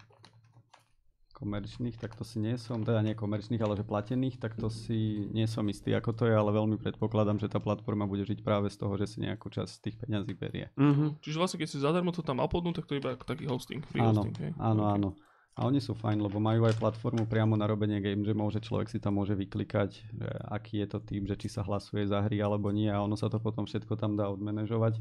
komerčných, 1.35 1.99
tak 1.99 2.15
to 2.15 2.23
si 2.23 2.39
nie 2.39 2.55
som, 2.55 2.79
teda 2.79 3.03
nie 3.03 3.11
komerčných, 3.11 3.59
ale 3.59 3.75
že 3.75 3.83
platených, 3.83 4.39
tak 4.39 4.55
to 4.55 4.71
si 4.71 5.27
nie 5.35 5.43
som 5.45 5.67
istý, 5.67 5.91
ako 5.91 6.15
to 6.15 6.23
je, 6.25 6.33
ale 6.33 6.55
veľmi 6.55 6.79
predpokladám, 6.79 7.43
že 7.43 7.51
tá 7.51 7.59
platforma 7.59 8.07
bude 8.07 8.23
žiť 8.23 8.39
práve 8.39 8.71
z 8.71 8.79
toho, 8.79 8.95
že 8.95 9.11
si 9.11 9.19
nejakú 9.19 9.51
časť 9.51 9.73
tých 9.83 9.99
peňazí 9.99 10.31
berie. 10.31 10.71
Mhm. 10.79 11.19
Čiže 11.19 11.37
vlastne 11.37 11.59
keď 11.59 11.69
si 11.69 11.83
zadarmo 11.83 12.15
to 12.15 12.23
tam 12.23 12.39
uploadnú, 12.39 12.71
tak 12.71 12.87
to 12.87 12.95
je 12.95 13.03
iba 13.03 13.13
taký 13.19 13.43
hosting, 13.45 13.83
free 13.83 13.99
Áno, 13.99 14.23
hosting. 14.23 14.35
hej? 14.39 14.51
áno, 14.55 14.83
Ok. 14.87 14.95
áno. 14.95 15.09
A 15.55 15.71
oni 15.71 15.79
sú 15.79 15.95
fajn, 15.95 16.19
lebo 16.19 16.35
majú 16.35 16.67
aj 16.67 16.75
platformu 16.75 17.31
priamo 17.31 17.55
na 17.55 17.63
robenie 17.63 18.03
game 18.03 18.27
jamov, 18.27 18.51
že 18.51 18.59
človek 18.59 18.91
si 18.91 18.99
tam 18.99 19.15
môže 19.15 19.39
vyklikať, 19.39 19.89
že 20.11 20.27
aký 20.51 20.83
je 20.83 20.87
to 20.91 20.99
typ, 20.99 21.23
že 21.31 21.39
či 21.39 21.47
sa 21.47 21.63
hlasuje 21.63 22.03
za 22.03 22.19
hry 22.19 22.43
alebo 22.43 22.75
nie 22.75 22.91
a 22.91 22.99
ono 22.99 23.15
sa 23.15 23.31
to 23.31 23.39
potom 23.39 23.63
všetko 23.63 23.95
tam 23.95 24.19
dá 24.19 24.27
odmanežovať. 24.27 24.99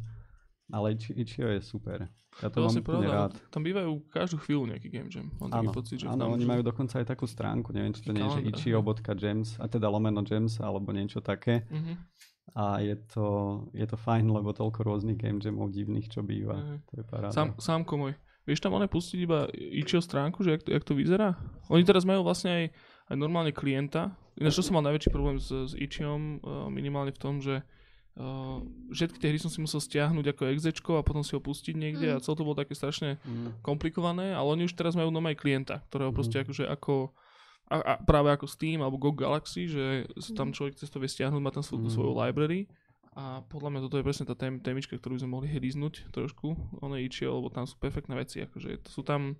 Ale 0.72 0.96
Itch- 0.96 1.12
Itch.io 1.12 1.48
je 1.50 1.60
super. 1.60 2.08
Ja 2.42 2.50
to 2.50 2.58
To 2.58 2.66
mám 2.66 2.82
úplne 2.82 3.06
rád. 3.06 3.32
tam 3.54 3.62
bývajú 3.62 4.10
každú 4.10 4.42
chvíľu 4.42 4.66
nejaký 4.74 4.90
game 4.90 5.06
jam. 5.06 5.30
Mám 5.38 5.54
Áno, 5.54 5.70
pocit, 5.70 6.02
že 6.02 6.10
áno 6.10 6.34
oni 6.34 6.42
majú 6.42 6.66
dokonca 6.66 6.98
aj 6.98 7.06
takú 7.06 7.30
stránku, 7.30 7.70
neviem, 7.70 7.94
či 7.94 8.02
to 8.02 8.10
nie 8.10 8.26
je, 8.26 8.26
že 8.26 8.40
Kalendár, 8.42 8.98
itch.io.gems, 8.98 9.48
a 9.62 9.64
teda 9.70 9.86
lomeno 9.86 10.26
gems, 10.26 10.58
alebo 10.58 10.90
niečo 10.90 11.22
také. 11.22 11.62
Mhm. 11.70 11.94
A 12.54 12.78
je 12.82 12.94
to, 13.10 13.26
je 13.74 13.86
to 13.86 13.96
fajn, 13.98 14.30
lebo 14.30 14.50
toľko 14.50 14.82
rôznych 14.82 15.18
game 15.18 15.38
jamov 15.38 15.70
divných, 15.70 16.06
čo 16.10 16.22
býva. 16.22 16.54
Hej. 16.58 16.78
To 16.86 16.92
je 16.98 17.04
paráda. 17.06 17.34
Sám, 17.34 17.54
sámko 17.58 17.98
môj, 17.98 18.12
vieš 18.46 18.62
tam 18.62 18.74
one 18.74 18.86
pustiť 18.86 19.18
iba 19.22 19.46
Itch.io 19.54 19.98
stránku, 20.02 20.42
že 20.42 20.58
jak 20.58 20.62
to, 20.62 20.70
jak 20.70 20.84
to 20.86 20.94
vyzerá? 20.94 21.34
Oni 21.70 21.82
teraz 21.82 22.02
majú 22.02 22.22
vlastne 22.22 22.50
aj, 22.50 22.64
aj 23.10 23.16
normálne 23.16 23.50
klienta. 23.50 24.14
Ináč 24.38 24.58
to 24.58 24.66
som 24.66 24.74
mal 24.78 24.86
najväčší 24.86 25.10
problém 25.10 25.38
s, 25.38 25.50
s 25.50 25.72
Itch.iom, 25.74 26.42
uh, 26.42 26.66
minimálne 26.70 27.10
v 27.10 27.20
tom, 27.22 27.38
že 27.38 27.62
Uh, 28.14 28.62
všetky 28.90 29.18
tie 29.18 29.26
hry 29.26 29.38
som 29.38 29.50
si 29.50 29.58
musel 29.58 29.78
stiahnuť 29.78 30.22
ako 30.30 30.42
exečko 30.48 30.92
a 30.94 31.02
potom 31.02 31.20
si 31.20 31.34
ho 31.34 31.42
pustiť 31.42 31.74
niekde 31.74 32.06
Mm. 32.06 32.14
a 32.14 32.22
celé 32.22 32.34
to 32.34 32.46
bolo 32.46 32.54
také 32.54 32.70
strašne 32.72 33.18
Mm. 33.20 33.58
komplikované, 33.60 34.30
ale 34.30 34.46
oni 34.48 34.62
už 34.64 34.72
teraz 34.72 34.94
majú 34.94 35.10
nové 35.10 35.34
klienta, 35.34 35.82
ktorého 35.84 36.08
Mhm. 36.08 36.16
proste 36.16 36.36
akože 36.38 36.64
ako 36.64 37.10
a, 37.64 37.76
a 37.80 37.92
práve 37.98 38.28
ako 38.28 38.46
Steam 38.46 38.78
alebo 38.78 39.00
GOG 39.00 39.18
Galaxy, 39.18 39.66
že 39.66 39.84
s- 40.14 40.30
tam 40.30 40.48
Mhm. 40.48 40.54
človek 40.54 40.74
cez 40.76 40.88
to 40.88 41.00
vie 41.00 41.08
stiahnuť, 41.08 41.40
má 41.40 41.50
tam 41.50 41.64
svoju, 41.64 41.80
Mhm. 41.80 41.90
svoju 41.90 42.12
library 42.14 42.60
a 43.12 43.42
podľa 43.42 43.70
mňa 43.72 43.80
toto 43.82 43.96
je 43.96 44.04
presne 44.04 44.26
tá 44.26 44.36
tém, 44.36 44.54
témička, 44.58 44.94
ktorú 44.94 45.16
by 45.16 45.20
sme 45.20 45.32
mohli 45.32 45.48
hryznúť 45.48 45.94
trošku, 46.10 46.54
ono 46.78 46.94
Ichio, 46.94 47.34
lebo 47.34 47.48
tam 47.48 47.64
sú 47.64 47.74
perfektné 47.76 48.14
veci, 48.14 48.38
akože 48.38 48.78
to 48.78 48.90
sú 48.90 49.02
tam 49.02 49.34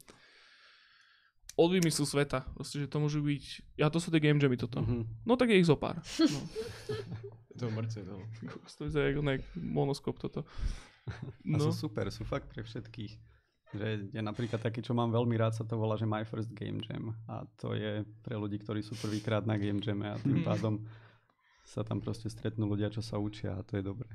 od 1.54 1.70
vymyslu 1.70 2.02
sveta, 2.02 2.42
proste, 2.50 2.80
že 2.80 2.88
to 2.88 2.98
môžu 2.98 3.20
byť, 3.20 3.44
ja 3.76 3.86
to 3.86 4.00
sú 4.00 4.10
tie 4.10 4.18
game 4.18 4.40
jammy 4.40 4.56
toto. 4.56 4.82
Mhm. 4.82 5.22
No 5.22 5.36
tak 5.36 5.50
je 5.50 5.60
ich 5.60 5.68
zo 5.68 5.76
pár. 5.76 6.02
No. 6.26 6.40
To 7.55 7.70
mŕce, 7.70 8.02
no. 8.02 8.18
to 8.66 8.82
vyzerá 8.84 9.14
ako 9.14 9.22
monoskop 9.59 10.18
toto. 10.18 10.42
A 11.07 11.12
No, 11.44 11.70
sú 11.70 11.86
super, 11.86 12.09
sú 12.11 12.24
fakt 12.24 12.48
pre 12.48 12.64
všetkých. 12.64 13.12
Že 13.74 13.86
je 14.14 14.22
napríklad 14.22 14.62
taký, 14.62 14.80
čo 14.80 14.94
mám 14.94 15.11
veľmi 15.11 15.34
rád, 15.34 15.55
sa 15.55 15.66
to 15.66 15.74
volá, 15.74 15.98
že 15.98 16.07
My 16.07 16.22
First 16.22 16.55
Game 16.55 16.78
Jam. 16.82 17.12
A 17.26 17.42
to 17.59 17.74
je 17.74 18.07
pre 18.22 18.38
ľudí, 18.38 18.62
ktorí 18.62 18.80
sú 18.80 18.94
prvýkrát 18.96 19.42
na 19.44 19.59
Game 19.59 19.82
Jame 19.82 20.14
a 20.14 20.16
tým 20.16 20.40
Mhm. 20.40 20.46
pádom 20.46 20.74
sa 21.64 21.82
tam 21.82 21.98
proste 21.98 22.30
stretnú 22.30 22.68
ľudia, 22.68 22.92
čo 22.92 23.02
sa 23.02 23.18
učia 23.18 23.59
a 23.59 23.64
to 23.66 23.76
je 23.76 23.82
dobré. 23.82 24.09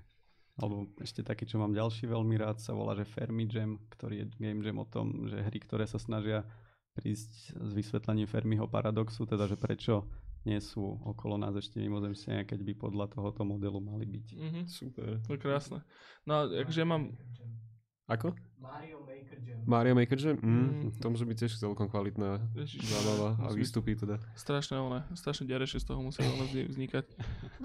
Alebo 0.60 0.92
ešte 1.00 1.24
taký, 1.24 1.48
čo 1.48 1.56
mám 1.60 1.72
ďalší 1.72 2.08
veľmi 2.08 2.36
rád, 2.36 2.60
sa 2.60 2.76
volá, 2.76 2.92
že 2.96 3.08
Fermi 3.08 3.48
Jam, 3.48 3.80
ktorý 3.90 4.24
je 4.24 4.26
Game 4.40 4.60
Jam 4.64 4.78
o 4.80 4.88
tom, 4.88 5.28
že 5.28 5.40
hry, 5.40 5.60
ktoré 5.60 5.88
sa 5.88 6.00
snažia 6.00 6.44
prísť 6.96 7.56
s 7.56 7.70
vysvetlením 7.72 8.28
Fermiho 8.28 8.68
paradoxu, 8.68 9.24
teda 9.24 9.48
že 9.48 9.56
prečo 9.56 10.04
nie 10.48 10.60
sú 10.60 11.00
okolo 11.04 11.36
nás 11.36 11.52
ešte 11.54 11.80
mimozemšťania, 11.80 12.48
keď 12.48 12.60
by 12.64 12.74
podľa 12.80 13.06
tohoto 13.12 13.44
modelu 13.44 13.80
mali 13.80 14.08
byť. 14.08 14.28
mhm, 14.36 14.62
Super. 14.68 15.20
to 15.28 15.36
je 15.36 15.40
krásne. 15.40 15.80
No, 16.24 16.48
a 16.48 16.64
ja 16.64 16.86
mám, 16.88 17.12
Ako? 18.10 18.34
Mario 18.58 19.06
Maker 19.06 19.38
Jam. 19.46 19.60
Mario 19.70 19.94
Maker 19.94 20.18
Jam? 20.18 20.36
Mm. 20.42 20.90
Mm, 20.90 20.98
to 20.98 21.06
môže 21.08 21.30
byť 21.30 21.38
tiež 21.46 21.54
celkom 21.62 21.86
kvalitná 21.88 22.42
Ježiš, 22.58 22.82
zábava 22.90 23.38
a 23.38 23.54
výstupy 23.54 23.94
teda. 23.94 24.18
strašné 24.34 24.82
one, 24.82 25.06
strašne 25.14 25.46
ďarešie 25.46 25.78
z 25.80 25.86
toho 25.86 26.02
musia 26.02 26.26
ono 26.26 26.50
vzni- 26.50 26.66
vznikať. 26.68 27.06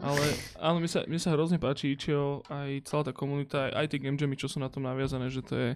Ale 0.04 0.22
áno, 0.60 0.84
mne 0.84 0.90
sa, 0.92 1.00
mne 1.08 1.16
sa 1.16 1.32
hrozne 1.32 1.56
páči 1.56 1.96
Ichio, 1.96 2.44
aj 2.52 2.84
celá 2.84 3.02
tá 3.08 3.12
komunita, 3.16 3.72
aj, 3.72 3.72
aj 3.72 3.86
tie 3.88 3.98
game 4.04 4.20
jammy, 4.20 4.36
čo 4.36 4.46
sú 4.46 4.60
na 4.60 4.68
tom 4.68 4.84
naviazané, 4.84 5.32
že 5.32 5.40
to 5.40 5.54
je 5.56 5.68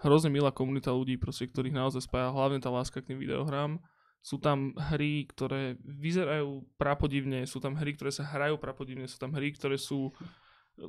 hrozne 0.00 0.32
milá 0.32 0.48
komunita 0.48 0.88
ľudí, 0.88 1.20
proste, 1.20 1.44
ktorých 1.44 1.76
naozaj 1.76 2.08
spája 2.08 2.32
hlavne 2.32 2.58
tá 2.58 2.72
láska 2.72 3.04
k 3.04 3.12
tým 3.12 3.20
videohrám. 3.20 3.76
Sú 4.24 4.40
tam 4.40 4.72
hry, 4.88 5.28
ktoré 5.28 5.76
vyzerajú 5.84 6.64
prapodivne, 6.80 7.44
sú 7.44 7.60
tam 7.60 7.76
hry, 7.76 7.92
ktoré 7.92 8.08
sa 8.08 8.24
hrajú 8.24 8.56
prapodivne, 8.56 9.04
sú 9.04 9.20
tam 9.20 9.36
hry, 9.36 9.52
ktoré 9.52 9.76
sú 9.76 10.16
e, 10.80 10.88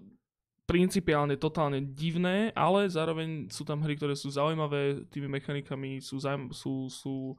principiálne 0.63 1.35
totálne 1.35 1.83
divné, 1.83 2.55
ale 2.55 2.87
zároveň 2.87 3.51
sú 3.51 3.67
tam 3.67 3.83
hry, 3.83 3.99
ktoré 3.99 4.15
sú 4.15 4.31
zaujímavé 4.31 5.03
tými 5.11 5.27
mechanikami, 5.27 5.99
sú, 5.99 6.15
zaujím, 6.15 6.55
sú, 6.55 6.87
sú 6.87 7.35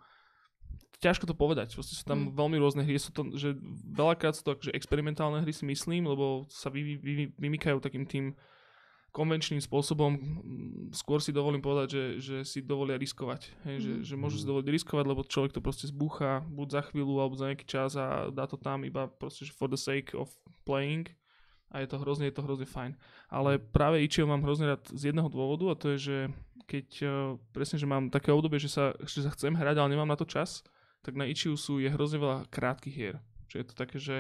ťažko 1.01 1.25
to 1.29 1.33
povedať, 1.33 1.73
proste 1.73 1.97
sú 1.97 2.05
tam 2.05 2.29
Mm. 2.29 2.45
veľmi 2.45 2.57
rôzne 2.61 2.83
hry, 2.85 3.01
sú 3.01 3.17
to, 3.17 3.33
že 3.33 3.57
veľakrát 3.89 4.37
sú 4.37 4.45
to 4.45 4.53
akože 4.53 4.77
experimentálne 4.77 5.41
hry 5.41 5.53
si 5.53 5.65
myslím, 5.65 6.09
lebo 6.09 6.45
sa 6.53 6.69
vy, 6.69 6.81
vy, 6.85 6.95
vy, 7.01 7.25
vymykajú 7.41 7.81
takým 7.81 8.05
tým 8.05 8.37
konvenčným 9.17 9.65
spôsobom, 9.65 10.13
mm, 10.13 10.93
skôr 10.93 11.25
si 11.25 11.33
dovolím 11.33 11.65
povedať, 11.65 11.89
že, 11.89 12.05
že 12.21 12.37
si 12.45 12.61
dovolia 12.61 13.01
riskovať. 13.01 13.49
Hej, 13.65 13.77
že, 13.81 13.93
Mhm. 13.97 14.03
že 14.05 14.15
môžu 14.21 14.37
si 14.37 14.45
Mhm. 14.45 14.51
dovoliť 14.53 14.69
riskovať, 14.77 15.05
lebo 15.09 15.25
človek 15.25 15.57
to 15.57 15.65
proste 15.65 15.89
zbúcha 15.89 16.45
buď 16.53 16.69
za 16.69 16.83
chvíľu 16.93 17.17
alebo 17.17 17.33
za 17.33 17.49
nejaký 17.49 17.65
čas 17.65 17.97
a 17.97 18.29
dá 18.29 18.45
to 18.45 18.61
tam 18.61 18.85
iba 18.85 19.09
proste 19.09 19.49
že 19.49 19.57
for 19.57 19.73
the 19.73 19.81
sake 19.81 20.13
of 20.13 20.29
playing 20.69 21.09
a 21.73 21.81
je 21.81 21.89
to 21.89 21.97
hrozne, 21.99 22.29
je 22.29 22.37
to 22.37 22.45
hrozne 22.45 22.69
fajn. 22.69 22.93
Ale 23.33 23.57
práve 23.59 24.05
Ichio 24.05 24.29
mám 24.29 24.45
hrozne 24.45 24.77
rád 24.77 24.85
z 24.93 25.11
jedného 25.11 25.33
dôvodu 25.33 25.73
a 25.73 25.79
to 25.81 25.97
je, 25.97 25.99
že 25.99 26.17
keď 26.67 26.89
uh, 27.03 27.11
presne, 27.55 27.79
že 27.79 27.87
mám 27.87 28.11
také 28.11 28.35
obdobie, 28.35 28.59
že 28.59 28.69
sa, 28.69 28.93
že 29.07 29.23
sa 29.23 29.31
chcem 29.33 29.55
hrať, 29.55 29.79
ale 29.79 29.95
nemám 29.95 30.07
na 30.07 30.19
to 30.19 30.27
čas, 30.27 30.67
tak 31.03 31.15
na 31.15 31.25
Ichiu 31.27 31.55
sú 31.55 31.79
je 31.79 31.87
hrozne 31.87 32.19
veľa 32.19 32.51
krátkych 32.51 32.95
hier. 32.95 33.17
Že 33.47 33.57
je 33.63 33.67
to 33.71 33.75
také, 33.79 33.97
že 34.03 34.17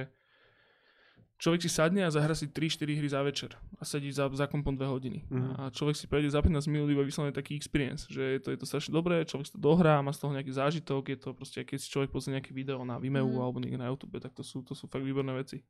človek 1.36 1.60
si 1.62 1.68
sadne 1.68 2.00
a 2.02 2.10
zahra 2.10 2.32
si 2.32 2.48
3-4 2.48 2.96
hry 2.96 3.08
za 3.08 3.20
večer 3.20 3.52
a 3.76 3.84
sedí 3.84 4.08
za, 4.08 4.26
za 4.32 4.48
kompom 4.48 4.72
2 4.72 4.88
hodiny. 4.88 5.18
Mhm. 5.28 5.50
A 5.56 5.62
človek 5.68 5.96
si 5.96 6.08
prejde 6.08 6.32
za 6.32 6.40
15 6.40 6.64
minút 6.66 6.88
iba 6.88 7.04
vyslovene 7.04 7.32
taký 7.32 7.54
experience, 7.54 8.08
že 8.08 8.36
je 8.36 8.40
to, 8.40 8.48
je 8.52 8.58
to 8.58 8.66
strašne 8.66 8.92
dobré, 8.92 9.20
človek 9.22 9.46
si 9.46 9.52
to 9.52 9.60
dohrá, 9.60 10.00
má 10.00 10.12
z 10.12 10.20
toho 10.24 10.32
nejaký 10.32 10.52
zážitok, 10.52 11.02
je 11.12 11.18
to 11.20 11.30
proste, 11.36 11.60
keď 11.60 11.76
si 11.76 11.88
človek 11.92 12.08
pozrie 12.10 12.40
nejaké 12.40 12.50
video 12.50 12.80
na 12.82 12.96
Vimeo 12.96 13.28
Mhm. 13.28 13.36
alebo 13.38 13.60
niekde 13.60 13.78
na 13.78 13.88
YouTube, 13.92 14.16
tak 14.16 14.32
to 14.32 14.40
sú, 14.40 14.64
to 14.64 14.72
sú 14.72 14.88
fakt 14.88 15.04
výborné 15.04 15.36
veci. 15.36 15.60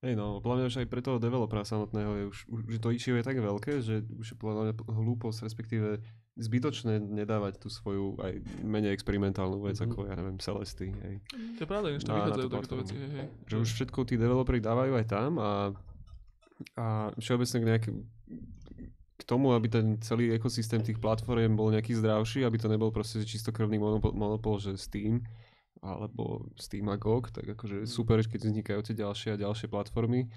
Hej 0.00 0.16
no, 0.16 0.40
podľa 0.40 0.56
mňa 0.56 0.66
už 0.72 0.76
aj 0.80 0.88
pre 0.88 1.04
toho 1.04 1.20
developera 1.20 1.60
samotného 1.60 2.12
je 2.16 2.24
už, 2.32 2.38
už 2.48 2.60
že 2.72 2.78
to 2.80 2.88
Ichio 2.88 3.20
je 3.20 3.24
tak 3.24 3.36
veľké, 3.36 3.84
že 3.84 4.00
už 4.16 4.32
je 4.32 4.36
podľa 4.40 4.72
mňa 4.72 4.74
hlúposť, 4.88 5.44
respektíve 5.44 6.00
zbytočné 6.40 7.04
nedávať 7.04 7.60
tú 7.60 7.68
svoju 7.68 8.16
aj 8.16 8.40
menej 8.64 8.96
experimentálnu 8.96 9.60
vec, 9.60 9.76
Mhm. 9.76 9.84
ako 9.84 9.98
ja 10.08 10.14
neviem, 10.16 10.40
Celesty, 10.40 10.88
hej. 10.88 11.20
To 11.60 11.60
je 11.60 11.68
pravda, 11.68 11.92
než 11.92 12.08
tam 12.08 12.16
vychádzajú 12.16 12.48
takéto 12.48 12.76
veci. 12.80 12.94
Hej, 12.96 13.10
hej. 13.12 13.26
Že 13.44 13.56
už 13.60 13.68
všetko 13.76 13.98
tí 14.08 14.14
developeri 14.16 14.64
dávajú 14.64 14.92
aj 14.96 15.04
tam 15.04 15.36
a, 15.36 15.52
a 16.80 16.86
všeobecne 17.20 17.58
k 17.60 17.66
nejaké, 17.68 17.90
k 19.20 19.22
tomu, 19.28 19.52
aby 19.52 19.68
ten 19.68 20.00
celý 20.00 20.32
ekosystém 20.32 20.80
tých 20.80 20.96
platform 20.96 21.60
bol 21.60 21.68
nejaký 21.68 21.92
zdravší, 21.92 22.48
aby 22.48 22.56
to 22.56 22.72
nebol 22.72 22.88
proste 22.88 23.20
čistokrvný 23.20 23.76
monopol, 23.76 24.16
monopol 24.16 24.56
že 24.56 24.80
Steam, 24.80 25.20
alebo 25.80 26.50
Steam 26.58 26.90
a 26.90 26.98
GOG, 26.98 27.30
tak 27.32 27.46
akože 27.56 27.86
super, 27.88 28.20
keď 28.20 28.50
vznikajú 28.50 28.80
tie 28.84 28.94
ďalšie 28.98 29.28
a 29.34 29.40
ďalšie 29.40 29.70
platformy. 29.70 30.28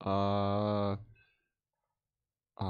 A, 0.00 0.14
a 2.56 2.68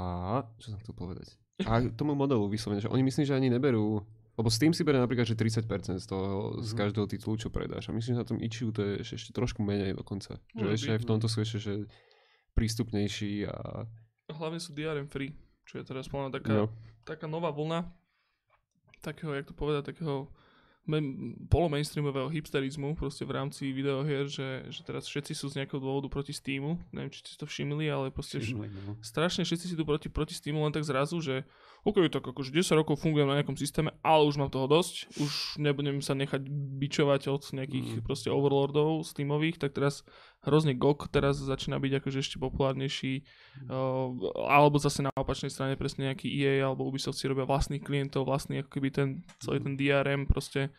čo 0.58 0.72
som 0.72 0.80
chcel 0.80 0.96
povedať? 0.96 1.36
A 1.66 1.84
tomu 1.94 2.14
modelu 2.16 2.48
vyslovene, 2.48 2.82
že 2.82 2.90
oni 2.90 3.04
myslím, 3.06 3.26
že 3.28 3.36
ani 3.36 3.52
neberú 3.52 4.02
lebo 4.38 4.54
Steam 4.54 4.70
si 4.70 4.86
bere 4.86 5.02
napríklad, 5.02 5.26
že 5.26 5.34
30% 5.34 5.98
z 5.98 6.06
toho, 6.06 6.62
z 6.62 6.70
Mhm. 6.70 6.78
každého 6.78 7.06
titulu, 7.10 7.34
čo 7.34 7.50
predáš. 7.50 7.90
A 7.90 7.92
myslím, 7.92 8.14
že 8.14 8.22
na 8.22 8.28
tom 8.30 8.38
Ichiu 8.38 8.70
to 8.70 8.86
je 8.86 9.02
ešte, 9.02 9.14
ešte 9.18 9.30
trošku 9.34 9.66
menej 9.66 9.98
dokonca. 9.98 10.38
Že 10.54 10.62
Môže 10.62 10.74
ešte 10.78 10.90
aj 10.94 11.00
v 11.02 11.08
tomto 11.10 11.26
sú 11.26 11.42
ešte, 11.42 11.58
že 11.58 11.74
prístupnejší 12.54 13.50
a 13.50 13.82
Hlavne 14.30 14.62
sú 14.62 14.70
DRM 14.78 15.10
free, 15.10 15.34
čo 15.66 15.82
je 15.82 15.84
teraz 15.88 16.06
plná 16.06 16.30
taká, 16.30 16.54
no. 16.54 16.64
taká 17.02 17.26
nová 17.26 17.50
vlna 17.50 17.90
takého, 19.02 19.34
jak 19.34 19.50
to 19.50 19.54
povedať, 19.58 19.90
takého 19.90 20.30
polomainstreamového 21.46 22.32
hipsterizmu 22.32 22.96
proste 22.96 23.28
v 23.28 23.32
rámci 23.36 23.70
videohier, 23.70 24.24
že, 24.26 24.64
že 24.72 24.80
teraz 24.82 25.04
všetci 25.04 25.32
sú 25.36 25.52
z 25.52 25.60
nejakého 25.60 25.78
dôvodu 25.78 26.08
proti 26.08 26.32
Steamu. 26.32 26.80
Neviem, 26.90 27.12
či 27.12 27.20
ste 27.22 27.36
to 27.36 27.44
všimli, 27.44 27.86
ale 27.86 28.08
proste 28.08 28.40
vš- 28.40 28.56
Všimli, 28.56 28.68
no. 28.72 28.92
strašne 29.04 29.44
všetci 29.44 29.72
si 29.72 29.74
tu 29.76 29.84
proti, 29.84 30.08
proti 30.08 30.32
Steamu 30.32 30.64
len 30.64 30.72
tak 30.72 30.82
zrazu, 30.88 31.20
že 31.20 31.44
OK, 31.86 32.10
tak 32.10 32.26
akože 32.26 32.50
10 32.50 32.80
rokov 32.82 32.98
fungujem 32.98 33.30
na 33.30 33.38
nejakom 33.38 33.54
systéme, 33.54 33.94
ale 34.02 34.26
už 34.26 34.34
mám 34.38 34.50
toho 34.50 34.66
dosť, 34.66 35.14
už 35.22 35.62
nebudem 35.62 36.02
sa 36.02 36.18
nechať 36.18 36.42
bičovať 36.50 37.30
od 37.30 37.42
nejakých 37.54 37.88
Mm. 37.98 38.02
proste 38.02 38.28
overlordov 38.34 39.06
Steamových, 39.06 39.62
tak 39.62 39.78
teraz 39.78 40.02
hrozne 40.42 40.74
GOG 40.74 41.06
teraz 41.10 41.38
začína 41.38 41.78
byť 41.78 42.02
akože 42.02 42.18
ešte 42.18 42.36
populárnejší, 42.42 43.22
uh, 43.70 44.10
alebo 44.50 44.82
zase 44.82 45.06
na 45.06 45.14
opačnej 45.14 45.54
strane 45.54 45.78
presne 45.78 46.10
nejaký 46.10 46.26
EA 46.26 46.66
alebo 46.66 46.86
Ubisoft 46.86 47.18
si 47.18 47.30
robia 47.30 47.46
vlastných 47.46 47.82
klientov, 47.82 48.26
vlastný 48.26 48.66
ako 48.66 48.70
keby 48.74 48.88
ten 48.90 49.08
celý 49.38 49.62
ten 49.62 49.78
DRM 49.78 50.26
proste 50.26 50.74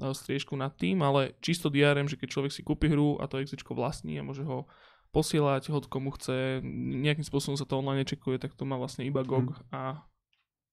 uh, 0.00 0.12
striežku 0.12 0.52
nad 0.56 0.76
tým, 0.76 1.00
ale 1.00 1.32
čisto 1.40 1.72
DRM, 1.72 2.08
že 2.08 2.20
keď 2.20 2.28
človek 2.28 2.52
si 2.52 2.60
kúpi 2.60 2.92
hru 2.92 3.16
a 3.20 3.26
to 3.28 3.40
exečko 3.40 3.72
vlastní 3.72 4.20
a 4.20 4.26
môže 4.26 4.44
ho 4.44 4.68
posielať 5.12 5.68
hod 5.68 5.92
komu 5.92 6.08
chce, 6.16 6.64
nejakým 7.04 7.24
spôsobom 7.24 7.56
sa 7.56 7.68
to 7.68 7.76
online 7.76 8.08
čekuje, 8.08 8.40
tak 8.40 8.56
to 8.56 8.64
má 8.64 8.80
vlastne 8.80 9.04
iba 9.04 9.20
GOG 9.20 9.52
a 9.68 10.00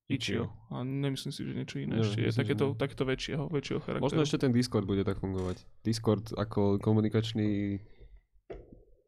Ichio. 0.10 0.50
A 0.70 0.82
nemyslím 0.82 1.30
si, 1.30 1.42
že 1.42 1.54
niečo 1.54 1.78
iné 1.78 1.96
Nie, 1.96 2.04
ešte 2.04 2.20
je 2.20 2.34
takéto, 2.34 2.74
takéto 2.74 3.06
väčšieho, 3.06 3.46
väčšieho 3.48 3.80
charakteru. 3.80 4.04
Možno 4.04 4.26
ešte 4.26 4.42
ten 4.42 4.50
Discord 4.50 4.84
bude 4.84 5.06
tak 5.06 5.22
fungovať. 5.22 5.62
Discord 5.82 6.34
ako 6.34 6.82
komunikačný 6.82 7.78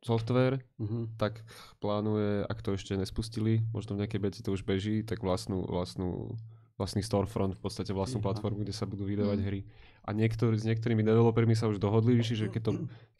software, 0.01 0.61
Mhm. 0.77 1.17
tak 1.17 1.45
plánuje, 1.77 2.41
ak 2.43 2.61
to 2.61 2.73
ešte 2.73 2.93
nespustili, 2.93 3.61
možno 3.69 3.93
v 3.93 4.05
nejakej 4.05 4.17
beci 4.19 4.39
to 4.41 4.49
už 4.51 4.61
beží, 4.61 5.01
tak 5.01 5.21
vlastnú, 5.21 5.61
vlastnú, 5.63 6.37
vlastný 6.73 7.01
storefront, 7.01 7.53
v 7.53 7.61
podstate 7.61 7.93
vlastnú 7.93 8.17
Iha. 8.17 8.25
platformu, 8.25 8.65
kde 8.65 8.73
sa 8.73 8.89
budú 8.89 9.05
vydávať 9.05 9.37
Mm. 9.37 9.45
hry. 9.45 9.61
A 10.01 10.17
niektorý, 10.17 10.57
s 10.57 10.65
niektorými 10.65 11.05
developermi 11.05 11.53
sa 11.53 11.69
už 11.69 11.77
dohodli, 11.77 12.17
že 12.25 12.49
keď 12.49 12.61
to, 12.61 12.71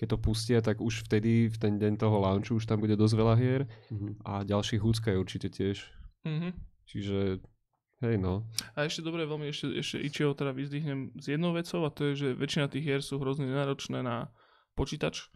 keď 0.01 0.07
to 0.09 0.17
pustia, 0.17 0.57
tak 0.61 0.81
už 0.81 1.05
vtedy, 1.05 1.45
v 1.45 1.57
ten 1.57 1.77
deň 1.77 2.01
toho 2.01 2.17
launchu, 2.17 2.57
už 2.57 2.65
tam 2.65 2.81
bude 2.81 2.97
dosť 2.97 3.13
veľa 3.13 3.35
hier 3.37 3.61
Mhm. 3.93 4.25
a 4.25 4.41
ďalší 4.41 4.81
húcka 4.81 5.13
je 5.13 5.17
určite 5.17 5.49
tiež. 5.49 5.85
Mhm. 6.25 6.49
Čiže, 6.89 7.39
hej 8.01 8.17
no. 8.17 8.43
A 8.75 8.85
ešte 8.85 9.01
dobre, 9.01 9.23
veľmi 9.23 9.47
ešte, 9.47 9.71
ešte 9.77 9.97
Ichio 10.01 10.33
teda 10.33 10.51
vyzdvihnem 10.51 11.13
s 11.15 11.25
jednou 11.29 11.53
vecou 11.53 11.85
a 11.85 11.93
to 11.93 12.11
je, 12.11 12.13
že 12.17 12.27
väčšina 12.33 12.67
tých 12.67 12.83
hier 12.83 13.01
sú 13.01 13.21
hrozne 13.21 13.47
nenáročné 13.47 14.01
na 14.01 14.27
počítač. 14.73 15.29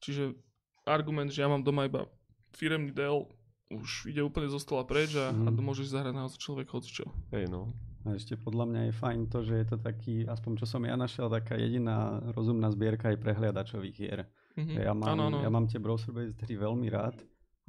Čiže 0.00 0.36
argument, 0.84 1.32
že 1.32 1.42
ja 1.44 1.48
mám 1.48 1.64
doma 1.64 1.84
iba 1.84 2.08
firemný 2.52 2.92
Dell, 2.92 3.28
už 3.70 4.10
ide 4.10 4.20
úplne 4.24 4.50
zo 4.50 4.58
stola 4.58 4.82
preč 4.82 5.14
a, 5.14 5.30
mm. 5.30 5.46
a 5.46 5.50
Mhm. 5.54 5.62
môžeš 5.62 5.94
zahrať 5.94 6.14
naozaj 6.16 6.38
človek 6.42 6.68
hocičo. 6.70 7.06
Hej 7.30 7.46
no. 7.48 7.70
A 8.08 8.16
ešte 8.16 8.32
podľa 8.34 8.64
mňa 8.64 8.80
je 8.88 8.92
fajn 8.96 9.20
to, 9.28 9.38
že 9.44 9.54
je 9.60 9.66
to 9.68 9.76
taký, 9.76 10.24
aspoň 10.24 10.64
čo 10.64 10.66
som 10.66 10.80
ja 10.88 10.96
našiel, 10.96 11.28
taká 11.28 11.54
jediná 11.60 12.16
rozumná 12.32 12.72
zbierka 12.72 13.12
aj 13.12 13.20
prehliadačových 13.20 13.96
hier. 13.96 14.20
Mhm. 14.56 14.72
Ja 14.80 14.92
mám, 14.96 15.08
Áno, 15.14 15.22
áno. 15.28 15.38
ja 15.44 15.50
mám 15.52 15.68
tie 15.68 15.78
browser-based 15.78 16.40
hry 16.42 16.56
veľmi 16.56 16.88
rád 16.90 17.16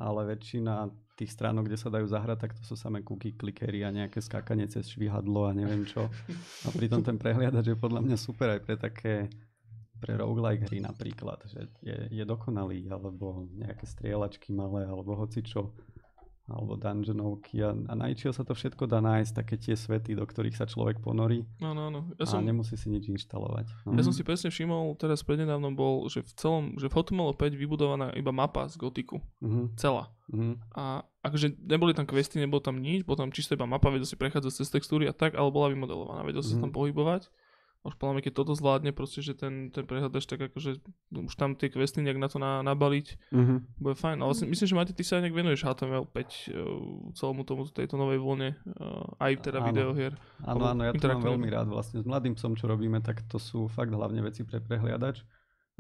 ale 0.02 0.34
väčšina 0.34 0.90
tých 1.16 1.32
stránok, 1.36 1.70
kde 1.70 1.78
sa 1.78 1.94
dajú 1.94 2.08
zahrať, 2.08 2.38
tak 2.40 2.52
to 2.58 2.64
sú 2.66 2.74
samé 2.74 3.06
cookie, 3.06 3.36
klikery 3.36 3.86
a 3.86 3.94
nejaké 3.94 4.24
skákanie 4.24 4.66
cez 4.72 4.90
švihadlo 4.90 5.48
a 5.48 5.56
neviem 5.56 5.86
čo. 5.86 6.10
A 6.66 6.70
pritom 6.74 7.06
ten 7.06 7.20
prehliadač 7.20 7.74
je 7.74 7.78
podľa 7.78 8.02
mňa 8.02 8.18
super 8.18 8.58
aj 8.58 8.62
pre 8.64 8.76
také 8.80 9.14
pre 10.02 10.18
roguelike 10.18 10.66
hry 10.66 10.82
napríklad, 10.82 11.46
že 11.46 11.70
je, 11.86 12.10
je 12.10 12.24
dokonalý, 12.26 12.90
alebo 12.90 13.46
nejaké 13.54 13.86
strieľačky 13.86 14.50
malé, 14.50 14.90
alebo 14.90 15.14
hocičo 15.14 15.78
alebo 16.44 16.74
dungeonovky 16.76 17.60
a, 17.60 17.72
a 17.72 17.94
najčiho 17.94 18.30
sa 18.30 18.42
to 18.42 18.52
všetko 18.52 18.84
dá 18.84 19.00
nájsť, 19.00 19.32
také 19.34 19.56
tie 19.56 19.74
svety, 19.74 20.14
do 20.14 20.24
ktorých 20.24 20.54
sa 20.54 20.64
človek 20.64 21.00
ponorí 21.00 21.46
Áno, 21.60 21.88
áno. 21.88 22.00
ja 22.16 22.24
Ja 22.24 22.26
som, 22.28 22.40
a 22.40 22.44
nemusí 22.44 22.74
si 22.74 22.88
nič 22.88 23.08
inštalovať. 23.08 23.86
No. 23.86 23.94
ja 23.94 24.02
som 24.02 24.12
si 24.12 24.22
presne 24.22 24.48
všimol, 24.48 24.96
teraz 24.96 25.22
prednedávnom 25.22 25.72
bol, 25.72 26.06
že 26.06 26.20
v 26.20 26.32
celom, 26.34 26.64
že 26.76 26.86
v 26.86 26.94
HTML 26.94 27.34
5 27.34 27.56
vybudovaná 27.56 28.12
iba 28.14 28.32
mapa 28.32 28.66
z 28.66 28.76
Gotiku. 28.76 29.22
Mhm, 29.40 29.76
Celá. 29.76 30.10
mhm. 30.28 30.60
A 30.72 31.02
akože 31.22 31.54
neboli 31.58 31.92
tam 31.92 32.04
questy, 32.04 32.36
nebolo 32.36 32.60
tam 32.60 32.78
nič, 32.78 33.02
bol 33.02 33.14
tam 33.14 33.30
čisto 33.30 33.54
iba 33.54 33.64
mapa, 33.64 33.88
vedel 33.88 34.06
si 34.06 34.16
prechádzať 34.16 34.52
cez 34.52 34.68
textúry 34.68 35.06
a 35.06 35.14
tak, 35.14 35.34
ale 35.34 35.48
bola 35.48 35.70
vymodelovaná, 35.70 36.22
vedel 36.22 36.42
si 36.42 36.52
sa 36.52 36.60
tam 36.60 36.70
Mhm. 36.70 36.78
pohybovať. 36.78 37.30
Už 37.82 37.98
podľa 37.98 38.14
mňa, 38.14 38.24
keď 38.24 38.34
toto 38.38 38.54
zvládne, 38.54 38.94
proste, 38.94 39.26
že 39.26 39.34
ten, 39.34 39.74
ten 39.74 39.90
prehľadač 39.90 40.30
tak 40.30 40.38
akože 40.38 40.78
už 41.18 41.34
tam 41.34 41.58
tie 41.58 41.66
questy 41.66 42.06
nejak 42.06 42.22
na 42.22 42.30
to 42.30 42.38
na, 42.38 42.62
nabaliť, 42.62 43.34
Mhm. 43.34 43.82
bude 43.82 43.98
fajn. 43.98 44.22
Ale 44.22 44.30
vlastne, 44.30 44.46
myslím, 44.46 44.68
že 44.70 44.76
Mati, 44.78 44.94
ty 44.94 45.02
sa 45.02 45.18
aj 45.18 45.26
nejak 45.26 45.34
venuješ 45.34 45.66
HTML5 45.66 46.14
uh, 46.14 46.26
celomu 47.18 47.42
tomu, 47.42 47.66
tejto 47.66 47.98
novej 47.98 48.22
vlne, 48.22 48.54
uh, 48.78 49.18
aj 49.18 49.34
teda 49.42 49.66
Áno. 49.66 49.74
videohier. 49.74 50.14
Áno, 50.46 50.62
áno, 50.64 50.82
ja 50.86 50.94
to 50.94 51.10
mám 51.10 51.26
veľmi 51.26 51.50
rád 51.50 51.68
vlastne. 51.68 51.98
S 51.98 52.06
mladým 52.06 52.38
psom, 52.38 52.54
čo 52.54 52.70
robíme, 52.70 53.02
tak 53.02 53.26
to 53.26 53.42
sú 53.42 53.66
fakt 53.66 53.90
hlavne 53.90 54.22
veci 54.22 54.46
pre 54.46 54.62
prehliadač. 54.62 55.26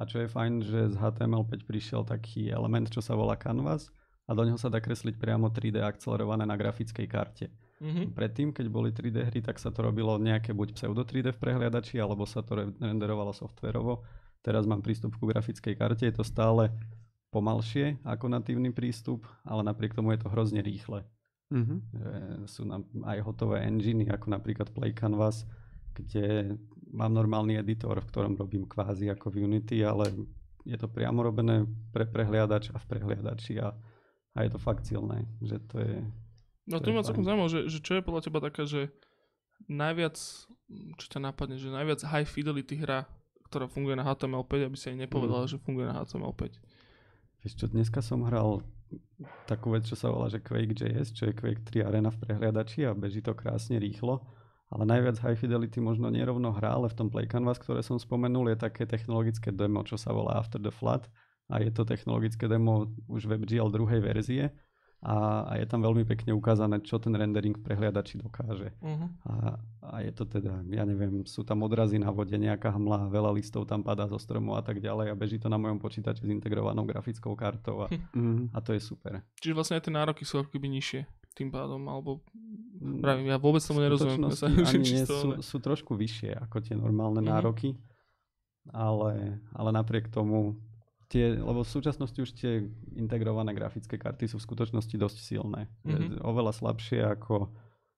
A 0.01 0.09
čo 0.09 0.17
je 0.17 0.25
fajn, 0.25 0.65
že 0.65 0.79
z 0.89 0.95
HTML5 0.97 1.69
prišiel 1.69 2.01
taký 2.01 2.49
element, 2.49 2.89
čo 2.89 3.05
sa 3.05 3.13
volá 3.13 3.37
Canvas 3.37 3.93
a 4.25 4.33
do 4.33 4.41
neho 4.41 4.57
sa 4.57 4.73
dá 4.73 4.81
kresliť 4.81 5.21
priamo 5.21 5.53
3D 5.53 5.77
akcelerované 5.77 6.49
na 6.49 6.57
grafickej 6.57 7.05
karte. 7.05 7.53
Mhm. 7.81 8.13
Predtým, 8.13 8.53
keď 8.53 8.65
boli 8.69 8.93
3D 8.93 9.25
hry, 9.25 9.41
tak 9.41 9.57
sa 9.57 9.73
to 9.73 9.81
robilo 9.81 10.21
nejaké 10.21 10.53
buď 10.53 10.77
pseudo 10.77 11.01
3D 11.01 11.33
v 11.33 11.41
prehliadači, 11.41 11.97
alebo 11.97 12.29
sa 12.29 12.45
to 12.45 12.53
re- 12.53 12.73
renderovalo 12.77 13.33
softverovo. 13.33 14.05
Teraz 14.45 14.69
mám 14.69 14.85
prístup 14.85 15.17
ku 15.17 15.25
grafickej 15.25 15.73
karte, 15.73 16.05
je 16.05 16.13
to 16.13 16.21
stále 16.21 16.69
pomalšie 17.33 17.97
ako 18.05 18.29
natívny 18.29 18.69
prístup, 18.69 19.25
ale 19.41 19.65
napriek 19.65 19.97
tomu 19.97 20.13
je 20.13 20.21
to 20.21 20.29
hrozne 20.29 20.61
rýchle. 20.61 21.01
Mhm. 21.49 21.75
Že 21.97 22.11
sú 22.45 22.63
nám 22.69 22.85
aj 23.01 23.17
hotové 23.25 23.65
enginy, 23.65 24.07
ako 24.07 24.29
napríklad 24.29 24.69
Play 24.71 24.93
Canvas, 24.93 25.43
kde 25.91 26.55
mám 26.93 27.11
normálny 27.11 27.59
editor, 27.59 27.97
v 27.99 28.09
ktorom 28.13 28.33
robím 28.37 28.63
kvázi 28.69 29.11
ako 29.11 29.33
v 29.33 29.47
Unity, 29.47 29.83
ale 29.83 30.11
je 30.63 30.77
to 30.77 30.87
priamo 30.87 31.25
robené 31.25 31.65
pre 31.89 32.05
prehliadač 32.05 32.69
a 32.71 32.77
v 32.77 32.85
prehliadači 32.85 33.57
a, 33.57 33.73
a 34.35 34.37
je 34.45 34.49
to 34.51 34.59
fakt 34.61 34.85
silné, 34.85 35.25
že 35.41 35.57
to 35.65 35.81
je... 35.81 35.97
No 36.69 36.77
To 36.77 36.85
to 36.85 36.93
ma 36.93 37.01
celkom 37.01 37.25
zaujímavé, 37.25 37.49
že, 37.49 37.61
že 37.67 37.79
čo 37.81 37.97
je 37.97 38.05
podľa 38.05 38.21
teba 38.21 38.39
taká, 38.41 38.63
že 38.69 38.93
najviac, 39.65 40.17
čo 40.97 41.05
ťa 41.09 41.19
napadne, 41.21 41.57
že 41.57 41.73
najviac 41.73 42.01
high 42.05 42.27
fidelity 42.27 42.77
hra, 42.77 43.09
ktorá 43.49 43.65
funguje 43.67 43.97
na 43.97 44.05
HTML5, 44.05 44.51
aby 44.69 44.77
si 44.77 44.93
aj 44.93 44.97
nepovedala, 45.07 45.45
Mm. 45.45 45.51
že 45.51 45.57
funguje 45.59 45.85
na 45.89 45.95
HTML5. 46.01 46.41
Vieš 47.41 47.53
čo, 47.57 47.65
dneska 47.67 47.99
som 48.05 48.21
hral 48.23 48.61
takú 49.49 49.73
vec, 49.73 49.87
čo 49.87 49.97
sa 49.97 50.13
volá, 50.13 50.29
že 50.29 50.43
Quake.js, 50.43 51.15
čo 51.15 51.31
je 51.31 51.33
Quake 51.33 51.63
3 51.65 51.87
Arena 51.87 52.13
v 52.13 52.21
prehliadači 52.21 52.85
a 52.85 52.93
beží 52.93 53.23
to 53.23 53.33
krásne 53.33 53.81
rýchlo. 53.81 54.21
Ale 54.71 54.87
najviac 54.87 55.19
high 55.19 55.35
fidelity 55.35 55.83
možno 55.83 56.07
nerovno 56.07 56.55
hra, 56.55 56.79
ale 56.79 56.87
v 56.87 56.95
tom 56.95 57.07
Play 57.11 57.27
Canvas, 57.27 57.59
ktoré 57.59 57.83
som 57.83 57.99
spomenul, 57.99 58.55
je 58.55 58.63
také 58.63 58.87
technologické 58.87 59.51
demo, 59.51 59.83
čo 59.83 59.99
sa 59.99 60.15
volá 60.15 60.39
After 60.39 60.63
the 60.63 60.71
Flood. 60.71 61.11
A 61.51 61.59
je 61.59 61.67
to 61.75 61.83
technologické 61.83 62.47
demo 62.47 62.87
už 63.11 63.27
WebGL 63.27 63.67
druhej 63.67 63.99
verzie. 63.99 64.55
A, 65.01 65.13
a 65.49 65.57
je 65.57 65.65
tam 65.65 65.81
veľmi 65.81 66.05
pekne 66.05 66.29
ukázané, 66.29 66.77
čo 66.79 67.01
ten 67.01 67.09
rendering 67.11 67.57
v 67.57 67.65
prehliadači 67.65 68.21
dokáže. 68.21 68.69
Uh-huh. 68.77 69.09
A, 69.25 69.33
a 69.81 69.95
je 69.99 70.13
to 70.13 70.29
teda, 70.29 70.61
ja 70.69 70.85
neviem, 70.85 71.25
sú 71.25 71.41
tam 71.41 71.65
odrazy 71.65 71.97
na 71.97 72.13
vode, 72.13 72.37
nejaká 72.37 72.69
hmla, 72.69 73.09
veľa 73.09 73.33
listov 73.33 73.65
tam 73.65 73.81
padá 73.81 74.05
zo 74.05 74.21
stromov 74.21 74.55
a 74.55 74.63
tak 74.63 74.77
ďalej 74.77 75.09
a 75.09 75.17
beží 75.17 75.41
to 75.41 75.49
na 75.49 75.57
mojom 75.57 75.81
počítači 75.81 76.21
s 76.21 76.29
integrovanou 76.29 76.85
grafickou 76.85 77.33
kartou 77.33 77.85
a, 77.85 77.87
Mhm. 78.13 78.53
a 78.53 78.61
to 78.61 78.71
je 78.71 78.79
super. 78.79 79.25
Čiže 79.41 79.53
vlastne 79.53 79.75
aj 79.75 79.83
tie 79.83 79.93
nároky 79.95 80.21
sú 80.21 80.37
ako 80.37 80.53
keby 80.53 80.69
nižšie 80.71 81.01
tým 81.33 81.49
pádom, 81.49 81.81
alebo 81.87 82.21
Mm, 82.81 82.97
pravím, 82.97 83.29
ja 83.29 83.37
vôbec 83.37 83.61
tomu 83.61 83.77
nerozumiem. 83.77 84.33
Sa 84.33 84.49
ani 84.73 84.81
nie, 84.81 85.05
sú, 85.05 85.37
sú 85.39 85.57
trošku 85.57 85.93
vyššie 85.93 86.33
ako 86.39 86.61
tie 86.61 86.73
normálne 86.73 87.21
Mhm. 87.21 87.29
nároky, 87.29 87.77
ale, 88.69 89.37
ale 89.51 89.69
napriek 89.71 90.09
tomu 90.09 90.57
tie, 91.11 91.35
lebo 91.35 91.67
v 91.67 91.73
súčasnosti 91.75 92.15
už 92.15 92.31
tie 92.39 92.63
integrované 92.95 93.51
grafické 93.51 93.99
karty 93.99 94.31
sú 94.31 94.39
v 94.39 94.47
skutočnosti 94.47 94.95
dosť 94.95 95.17
silné. 95.19 95.67
Mhm. 95.83 95.91
Mm-hmm. 95.91 96.17
Oveľa 96.23 96.55
slabšie 96.55 97.03
ako, 97.03 97.51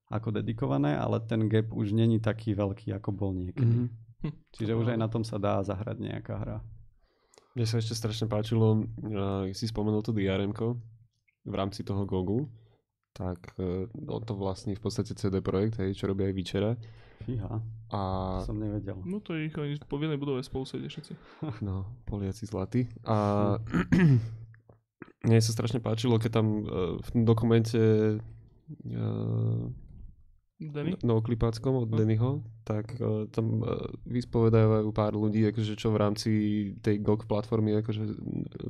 ako 0.09 0.29
dedikované, 0.33 0.97
ale 0.97 1.21
ten 1.21 1.45
gap 1.45 1.69
už 1.69 1.93
není 1.93 2.17
taký 2.17 2.57
veľký, 2.57 2.97
ako 2.97 3.09
bol 3.13 3.31
niekedy. 3.37 3.85
Mhm. 3.85 4.01
Hm, 4.23 4.35
Čiže 4.55 4.73
už 4.79 4.95
aj 4.95 4.99
na 5.03 5.11
tom 5.11 5.27
sa 5.27 5.35
dá 5.35 5.59
zahrať 5.61 5.99
nejaká 5.99 6.39
hra. 6.39 6.57
Mne 7.53 7.65
sa 7.69 7.77
ešte 7.77 7.93
strašne 7.93 8.25
páčilo, 8.25 8.81
uh, 8.81 9.45
si 9.53 9.67
spomenul 9.69 10.01
to 10.01 10.15
drm 10.15 10.55
v 11.43 11.53
rámci 11.53 11.83
toho 11.83 12.07
Gogu, 12.07 12.49
tak 13.11 13.37
uh, 13.59 13.85
on 14.09 14.23
to 14.25 14.33
vlastní 14.33 14.73
v 14.73 14.81
podstate 14.81 15.13
CD 15.13 15.43
Projekt, 15.43 15.77
hej, 15.77 15.93
čo 15.93 16.09
robí 16.09 16.23
aj 16.23 16.33
Vyčera. 16.33 16.71
Fíha, 17.23 17.63
A 17.93 17.99
to 18.43 18.51
som 18.51 18.57
nevedel. 18.59 18.99
No 19.07 19.23
to 19.23 19.33
je 19.33 19.47
ich, 19.47 19.55
oni 19.55 19.79
po 19.87 19.95
jednej 19.97 20.19
budove 20.19 20.43
spolu 20.43 20.67
sedia 20.67 20.91
všetci. 20.91 21.13
no, 21.67 21.87
Poliaci 22.03 22.43
zlatí. 22.43 22.91
A 23.07 23.57
mne 25.25 25.39
sa 25.39 25.51
strašne 25.55 25.79
páčilo, 25.79 26.19
keď 26.19 26.31
tam 26.43 26.47
uh, 26.67 26.99
v 26.99 27.07
tom 27.15 27.21
dokumente 27.23 27.79
uh, 28.19 29.63
Danny? 30.59 30.95
novoklipáckom 30.99 31.73
od 31.83 31.89
No. 31.91 31.95
Dennyho, 31.95 32.31
tak 32.67 32.95
uh, 32.99 33.27
tam 33.31 33.63
uh, 33.63 33.87
vyspovedajú 34.07 34.91
pár 34.95 35.15
ľudí, 35.15 35.43
akože 35.51 35.79
čo 35.79 35.91
v 35.91 36.01
rámci 36.01 36.29
tej 36.79 36.99
GOG 37.03 37.27
platformy 37.27 37.75
akože 37.79 38.03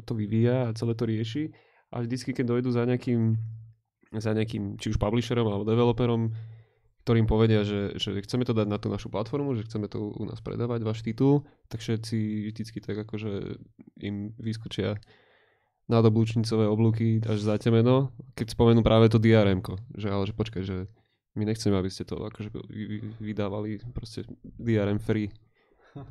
to 0.05 0.13
vyvíja 0.13 0.69
a 0.69 0.75
celé 0.77 0.93
to 0.93 1.05
rieši. 1.05 1.53
A 1.93 2.01
vždycky, 2.01 2.33
keď 2.33 2.57
dojdu 2.57 2.73
za 2.73 2.89
nejakým, 2.89 3.37
za 4.17 4.33
nejakým 4.33 4.81
či 4.81 4.89
už 4.89 4.97
publisherom 4.97 5.45
alebo 5.45 5.65
developerom, 5.65 6.33
ktorým 7.03 7.27
povedia, 7.27 7.67
že, 7.67 7.99
že 7.99 8.15
chceme 8.23 8.47
to 8.47 8.55
dať 8.55 8.67
na 8.67 8.79
tú 8.79 8.87
našu 8.87 9.11
platformu, 9.11 9.53
že 9.53 9.67
chceme 9.67 9.91
to 9.91 10.15
u 10.15 10.23
nás 10.23 10.39
predávať, 10.39 10.81
váš 10.81 11.03
titul, 11.03 11.43
tak 11.67 11.83
všetci 11.83 12.15
vždycky 12.49 12.79
tak 12.79 12.95
akože 13.03 13.59
im 13.99 14.31
vyskočia 14.39 14.95
nádoblúčnicové 15.91 16.63
oblúky 16.63 17.19
až 17.27 17.43
za 17.43 17.59
temeno, 17.59 18.15
keď 18.39 18.55
spomenú 18.55 18.79
práve 18.79 19.11
to 19.11 19.19
drm 19.19 19.59
že 19.93 20.07
ale 20.07 20.23
že 20.23 20.33
počkaj, 20.33 20.63
že 20.63 20.87
my 21.35 21.43
nechceme, 21.43 21.75
aby 21.75 21.89
ste 21.91 22.07
to 22.07 22.15
akože 22.15 22.53
vy- 22.53 22.87
vy- 22.87 23.01
vydávali 23.19 23.81
proste 23.91 24.23
DRM 24.43 25.01
free. 25.01 25.27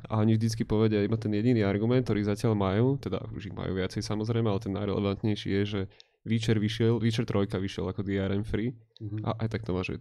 A 0.07 0.19
oni 0.23 0.39
vždycky 0.39 0.63
povedia 0.63 1.03
iba 1.03 1.19
ten 1.19 1.33
jediný 1.33 1.65
argument, 1.67 2.07
ktorý 2.07 2.23
zatiaľ 2.23 2.55
majú, 2.55 2.95
teda 2.95 3.19
už 3.35 3.51
ich 3.51 3.55
majú 3.55 3.75
viacej 3.75 3.99
samozrejme, 3.99 4.47
ale 4.47 4.63
ten 4.63 4.71
najrelevantnejší 4.71 5.49
je, 5.59 5.63
že 5.65 5.81
Witcher 6.23 6.55
vyšiel, 6.55 7.03
Witcher 7.03 7.27
3 7.27 7.59
vyšiel 7.59 7.83
ako 7.91 7.99
DRM 7.99 8.47
free 8.47 8.71
Mhm. 9.01 9.27
a 9.27 9.43
aj 9.43 9.47
tak 9.51 9.67
to 9.67 9.75
má, 9.75 9.83
že 9.83 9.99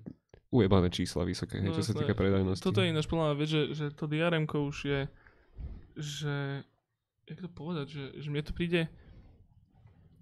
ujebané 0.53 0.92
čísla 0.92 1.24
vysoké, 1.24 1.59
hej, 1.59 1.72
No 1.72 1.74
čo 1.74 1.82
sa 1.82 1.96
týka 1.96 2.12
predajnosti. 2.12 2.61
Toto 2.61 2.84
je 2.84 2.92
ináč 2.92 3.09
podľa 3.09 3.32
mňa, 3.32 3.36
vieš, 3.40 3.50
že, 3.50 3.62
že 3.72 3.84
to 3.96 4.05
drm 4.05 4.44
už 4.44 4.76
je, 4.84 5.00
že, 5.96 6.36
jak 7.24 7.38
to 7.40 7.48
povedať, 7.48 7.86
že, 7.88 8.05
že 8.20 8.28
mne 8.28 8.44
to 8.44 8.53
príde 8.53 8.92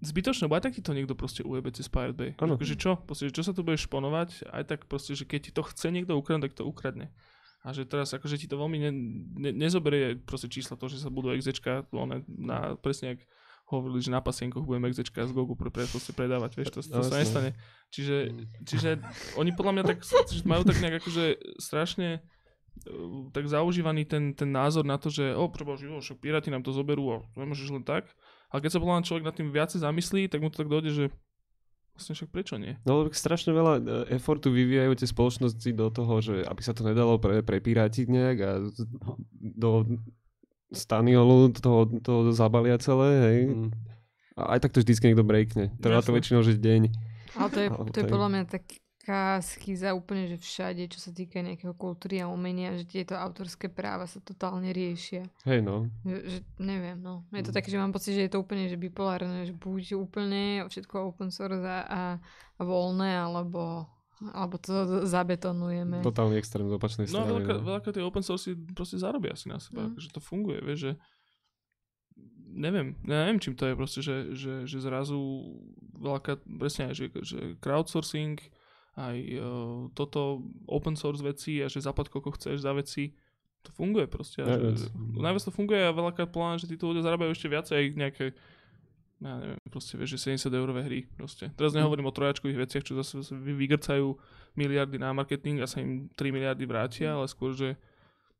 zbytočné, 0.01 0.49
bo 0.49 0.57
aj 0.57 0.65
tak 0.65 0.73
ti 0.73 0.81
to 0.81 0.97
niekto 0.97 1.13
proste 1.13 1.45
ujebe 1.45 1.69
cez 1.69 1.85
Pirate 1.85 2.17
Bay. 2.17 2.31
Áno. 2.41 2.57
Že 2.57 2.75
čo? 2.79 2.91
Proste, 3.05 3.29
že 3.29 3.35
čo 3.37 3.43
sa 3.45 3.53
tu 3.53 3.61
budeš 3.61 3.85
šponovať, 3.85 4.49
aj 4.49 4.63
tak 4.65 4.79
proste, 4.89 5.13
že 5.13 5.29
keď 5.29 5.39
ti 5.45 5.51
to 5.53 5.61
chce 5.61 5.93
niekto 5.93 6.17
ukradnúť, 6.17 6.49
tak 6.49 6.57
to 6.57 6.65
ukradne. 6.65 7.13
A 7.61 7.77
že 7.77 7.85
teraz 7.85 8.09
akože 8.09 8.41
ti 8.41 8.49
to 8.49 8.57
veľmi 8.57 8.77
ne, 8.81 8.91
ne, 9.37 9.51
nezoberie 9.53 10.17
proste 10.17 10.49
čísla 10.49 10.73
to, 10.81 10.89
že 10.89 10.97
sa 10.97 11.13
budú 11.13 11.29
exečka, 11.37 11.85
na, 12.25 12.73
presne 12.81 13.13
jak 13.13 13.19
hovorili, 13.71 14.03
že 14.03 14.11
na 14.11 14.19
pasienkoch 14.19 14.67
budeme 14.67 14.91
exečka 14.91 15.23
z 15.23 15.31
Gogu 15.31 15.55
pre, 15.55 15.71
proste 15.71 16.11
predávať, 16.11 16.51
vieš, 16.59 16.69
to, 16.75 16.79
to 16.83 16.99
No, 16.99 17.07
sa 17.07 17.23
nestane. 17.23 17.55
Čiže, 17.91 18.17
čiže 18.67 18.89
oni 19.39 19.55
podľa 19.55 19.73
mňa 19.79 19.83
tak, 19.87 19.97
majú 20.43 20.63
tak 20.67 20.77
nejak 20.83 20.99
akože 20.99 21.23
strašne 21.59 22.19
uh, 22.19 22.41
tak 23.31 23.45
zaužívaný 23.47 24.05
ten, 24.07 24.33
ten 24.33 24.49
názor 24.49 24.87
na 24.87 24.97
to, 24.97 25.11
že 25.13 25.35
o, 25.35 25.47
prebož, 25.51 25.85
jo, 25.85 25.99
však 26.01 26.17
piráti 26.17 26.49
nám 26.49 26.65
to 26.65 26.73
zoberú 26.73 27.13
a 27.13 27.17
nemôžeš 27.37 27.69
len 27.71 27.85
tak. 27.85 28.09
Ale 28.51 28.59
keď 28.59 28.71
sa 28.75 28.81
podľa 28.81 28.95
mňa 28.99 29.07
človek 29.07 29.25
nad 29.27 29.35
tým 29.35 29.49
viacej 29.53 29.79
zamyslí, 29.79 30.21
tak 30.27 30.43
mu 30.43 30.51
to 30.51 30.59
tak 30.59 30.71
dojde, 30.71 30.91
že 30.91 31.05
vlastne 31.95 32.13
však 32.17 32.29
prečo 32.33 32.55
nie? 32.57 32.75
No 32.83 33.03
lebo 33.03 33.13
strašne 33.13 33.53
veľa 33.53 33.73
e, 33.77 33.81
effortu 34.17 34.49
vyvíjajú 34.49 34.91
tie 34.97 35.07
spoločnosti 35.07 35.69
do 35.71 35.87
toho, 35.93 36.13
že 36.19 36.35
aby 36.43 36.61
sa 36.63 36.73
to 36.73 36.81
nedalo 36.83 37.21
pre, 37.21 37.45
prepirátiť 37.45 38.05
nejak 38.09 38.37
a 38.41 38.51
do 39.35 39.71
staniolu 40.71 41.51
to, 41.53 41.87
to 42.01 42.31
zabalia 42.31 42.79
celé, 42.79 43.09
hej. 43.27 43.39
Mm. 43.51 43.69
A 44.39 44.55
aj 44.55 44.59
tak 44.63 44.71
to 44.71 44.81
vždycky 44.81 45.11
niekto 45.11 45.27
breakne. 45.27 45.75
Trvá 45.83 45.99
to 46.01 46.15
väčšinou, 46.15 46.41
že 46.41 46.55
deň. 46.55 46.81
Ale 47.35 47.47
to 47.51 47.59
je, 47.59 47.67
to 47.91 47.97
je 48.01 48.05
podľa 48.07 48.29
mňa 48.31 48.43
tak, 48.47 48.63
taká 49.01 49.41
schiza 49.41 49.97
úplne, 49.97 50.29
že 50.29 50.37
všade, 50.37 50.85
čo 50.85 51.01
sa 51.01 51.09
týka 51.09 51.41
nejakého 51.41 51.73
kultúry 51.73 52.21
a 52.21 52.29
umenia, 52.29 52.77
že 52.77 52.85
tieto 52.85 53.17
autorské 53.17 53.65
práva 53.65 54.05
sa 54.05 54.21
totálne 54.21 54.69
riešia. 54.69 55.25
Hej 55.41 55.65
no, 55.65 55.89
Že, 56.05 56.17
že 56.29 56.39
neviem, 56.61 57.01
no. 57.01 57.25
Je 57.33 57.41
to 57.41 57.49
Mm. 57.49 57.57
také, 57.57 57.73
že 57.73 57.81
mám 57.81 57.89
pocit, 57.89 58.13
že 58.13 58.29
je 58.29 58.31
to 58.31 58.39
úplne 58.39 58.69
že 58.69 58.77
bipolárne, 58.77 59.41
že 59.49 59.57
buď 59.57 59.97
úplne 59.97 60.61
všetko 60.69 61.11
open 61.11 61.33
source 61.33 61.65
a, 61.65 61.81
a, 61.81 62.01
a 62.55 62.61
voľné, 62.61 63.17
alebo, 63.17 63.89
alebo 64.23 64.55
to 64.55 64.71
zabetonujeme. 65.03 65.99
totálny 65.99 66.37
extrém 66.37 66.63
z 66.63 66.73
opačnej 66.73 67.05
No 67.07 67.09
a 67.09 67.25
strany. 67.25 67.31
veľká, 67.33 67.53
no. 67.55 67.63
veľká 67.67 67.89
tie 67.89 68.01
open 68.01 68.21
source 68.21 68.45
proste 68.71 68.95
zarobia 68.95 69.33
si 69.33 69.47
na 69.47 69.57
seba, 69.57 69.83
Mm. 69.83 69.97
že 69.97 70.07
to 70.07 70.19
funguje, 70.19 70.61
vieš, 70.61 70.79
že 70.79 70.91
neviem, 72.53 72.93
ja 73.03 73.23
neviem 73.23 73.39
čím 73.39 73.55
to 73.55 73.65
je 73.65 73.73
proste, 73.73 73.99
že, 73.99 74.15
že, 74.33 74.53
že 74.65 74.77
zrazu 74.77 75.17
veľká, 75.95 76.37
presne 76.51 76.91
aj, 76.91 76.93
že, 76.93 77.05
že 77.17 77.39
crowdsourcing, 77.57 78.37
aj 78.93 79.17
uh, 79.33 79.43
toto 79.91 80.43
open 80.65 80.93
source 80.93 81.21
veci 81.21 81.57
a 81.57 81.65
že 81.65 81.79
zaplať 81.79 82.11
koľko 82.11 82.35
chceš 82.35 82.59
za 82.59 82.75
veci, 82.75 83.15
to 83.61 83.71
funguje 83.71 84.05
proste. 84.05 84.41
Najviac. 84.41 84.75
že, 84.75 84.87
najviac 85.15 85.43
to 85.43 85.51
funguje 85.51 85.79
a 85.79 85.91
veľká 85.91 86.27
plán, 86.27 86.57
že 86.57 86.67
títo 86.67 86.89
ľudia 86.89 87.01
zarábajú 87.01 87.31
ešte 87.31 87.47
viacej 87.47 87.95
nejaké 87.95 88.35
ja 89.21 89.37
neviem, 89.37 89.59
proste 89.69 89.93
vieš, 89.95 90.17
že 90.17 90.33
70 90.33 90.49
eurové 90.49 90.81
hry 90.81 90.99
proste. 91.13 91.53
Teraz 91.53 91.77
nehovorím 91.77 92.09
o 92.09 92.15
trojačkových 92.15 92.65
veciach, 92.65 92.83
čo 92.83 92.97
zase 92.97 93.21
zase 93.21 93.37
vy- 93.37 93.53
vygrcajú 93.53 94.17
miliardy 94.57 94.97
na 94.97 95.13
marketing 95.13 95.61
a 95.61 95.69
sa 95.69 95.79
im 95.79 96.09
3 96.17 96.33
miliardy 96.33 96.65
vrátia, 96.65 97.13
ale 97.13 97.29
skôr, 97.29 97.53
že 97.53 97.77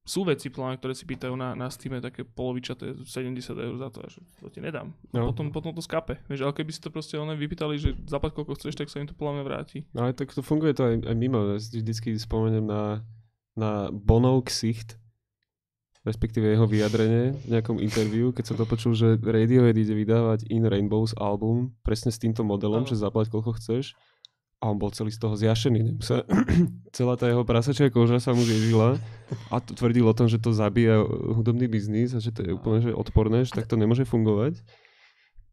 sú 0.02 0.26
veci 0.26 0.50
plán, 0.50 0.82
ktoré 0.82 0.98
si 0.98 1.06
pýtajú 1.06 1.38
na, 1.38 1.54
na 1.54 1.70
Steam 1.70 2.02
také 2.02 2.26
polovičaté 2.26 2.98
70 3.06 3.38
eur 3.54 3.76
za 3.78 3.94
to, 3.94 4.02
a 4.02 4.08
že 4.10 4.20
to 4.42 4.50
ti 4.50 4.58
nedám. 4.58 4.98
No. 5.14 5.30
potom, 5.30 5.54
potom 5.54 5.72
to 5.78 5.86
skape. 5.86 6.18
Vieš, 6.26 6.50
ale 6.50 6.58
keby 6.58 6.72
si 6.74 6.82
to 6.82 6.90
proste 6.90 7.14
one 7.22 7.38
vypýtali, 7.38 7.78
že 7.78 7.94
zaplať 8.10 8.34
koľko 8.42 8.58
chceš, 8.58 8.74
tak 8.74 8.90
sa 8.90 8.98
im 8.98 9.06
to 9.06 9.14
podľa 9.14 9.40
mňa 9.40 9.44
vráti. 9.46 9.86
No 9.94 10.10
ale 10.10 10.18
tak 10.18 10.34
to 10.34 10.42
funguje 10.42 10.74
to 10.74 10.90
aj, 10.90 11.06
aj 11.06 11.16
mimo. 11.16 11.54
Ja 11.54 11.62
si 11.62 11.86
vždycky 11.86 12.18
spomeniem 12.18 12.66
na, 12.66 13.06
na 13.54 13.94
Bonov 13.94 14.50
ksicht, 14.50 14.98
respektíve 16.02 16.50
jeho 16.50 16.66
vyjadrenie 16.66 17.38
v 17.38 17.48
nejakom 17.58 17.78
interviu, 17.78 18.34
keď 18.34 18.54
sa 18.54 18.56
dopočul, 18.58 18.98
že 18.98 19.22
Radiohead 19.22 19.78
ide 19.78 19.94
vydávať 19.94 20.50
In 20.50 20.66
Rainbows 20.66 21.14
album 21.18 21.78
presne 21.86 22.10
s 22.10 22.18
týmto 22.18 22.42
modelom, 22.42 22.90
že 22.90 22.98
zaplať 22.98 23.30
koľko 23.30 23.58
chceš. 23.62 23.94
A 24.62 24.70
on 24.70 24.78
bol 24.78 24.94
celý 24.94 25.10
z 25.10 25.18
toho 25.18 25.34
zjašený. 25.34 26.06
Sa, 26.06 26.22
celá 26.98 27.18
tá 27.18 27.26
jeho 27.26 27.42
prasačia 27.42 27.90
koža 27.90 28.22
sa 28.22 28.34
mu 28.34 28.46
zježila 28.46 29.02
a 29.50 29.58
to 29.58 29.74
tvrdil 29.74 30.06
o 30.06 30.14
tom, 30.14 30.30
že 30.30 30.38
to 30.38 30.54
zabíja 30.54 31.02
hudobný 31.34 31.66
biznis 31.66 32.14
a 32.14 32.22
že 32.22 32.30
to 32.30 32.46
je 32.46 32.52
úplne 32.54 32.82
že 32.86 32.94
odporné, 32.94 33.42
že 33.46 33.58
tak 33.58 33.66
to 33.66 33.78
nemôže 33.78 34.06
fungovať. 34.06 34.62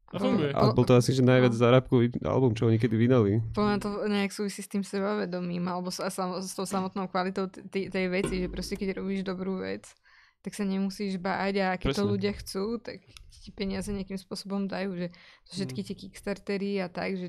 A 0.09 0.17
funguje. 0.17 0.51
A 0.57 0.73
bol 0.73 0.89
to 0.89 0.97
asi 0.97 1.13
že 1.13 1.21
najviac 1.21 1.53
zárabkový 1.53 2.17
album, 2.25 2.57
čo 2.57 2.65
oni 2.65 2.81
kedy 2.81 2.97
vydali. 2.97 3.45
Podľa 3.53 3.77
to 3.77 3.89
nejak 4.09 4.33
súvisí 4.33 4.65
s 4.65 4.69
tým 4.73 4.81
sebavedomím 4.81 5.69
alebo 5.69 5.93
s, 5.93 6.01
a 6.01 6.09
sam, 6.09 6.41
s 6.41 6.57
tou 6.57 6.65
samotnou 6.65 7.13
kvalitou 7.13 7.53
tej 7.69 8.07
veci, 8.09 8.41
že 8.41 8.49
proste 8.49 8.81
keď 8.81 9.05
robíš 9.05 9.21
dobrú 9.21 9.61
vec, 9.61 9.85
tak 10.43 10.53
sa 10.55 10.65
nemusíš 10.65 11.19
báť 11.19 11.55
a 11.61 11.69
keď 11.75 11.89
to 11.93 12.03
Presne. 12.05 12.13
ľudia 12.15 12.33
chcú, 12.39 12.65
tak 12.79 13.03
ti 13.49 13.51
peniaze 13.55 13.89
nejakým 13.89 14.21
spôsobom 14.21 14.69
dajú, 14.69 14.93
že 14.93 15.07
všetky 15.49 15.81
tie 15.81 15.97
kickstartery 15.97 16.85
a 16.85 16.93
tak, 16.93 17.17
že 17.17 17.27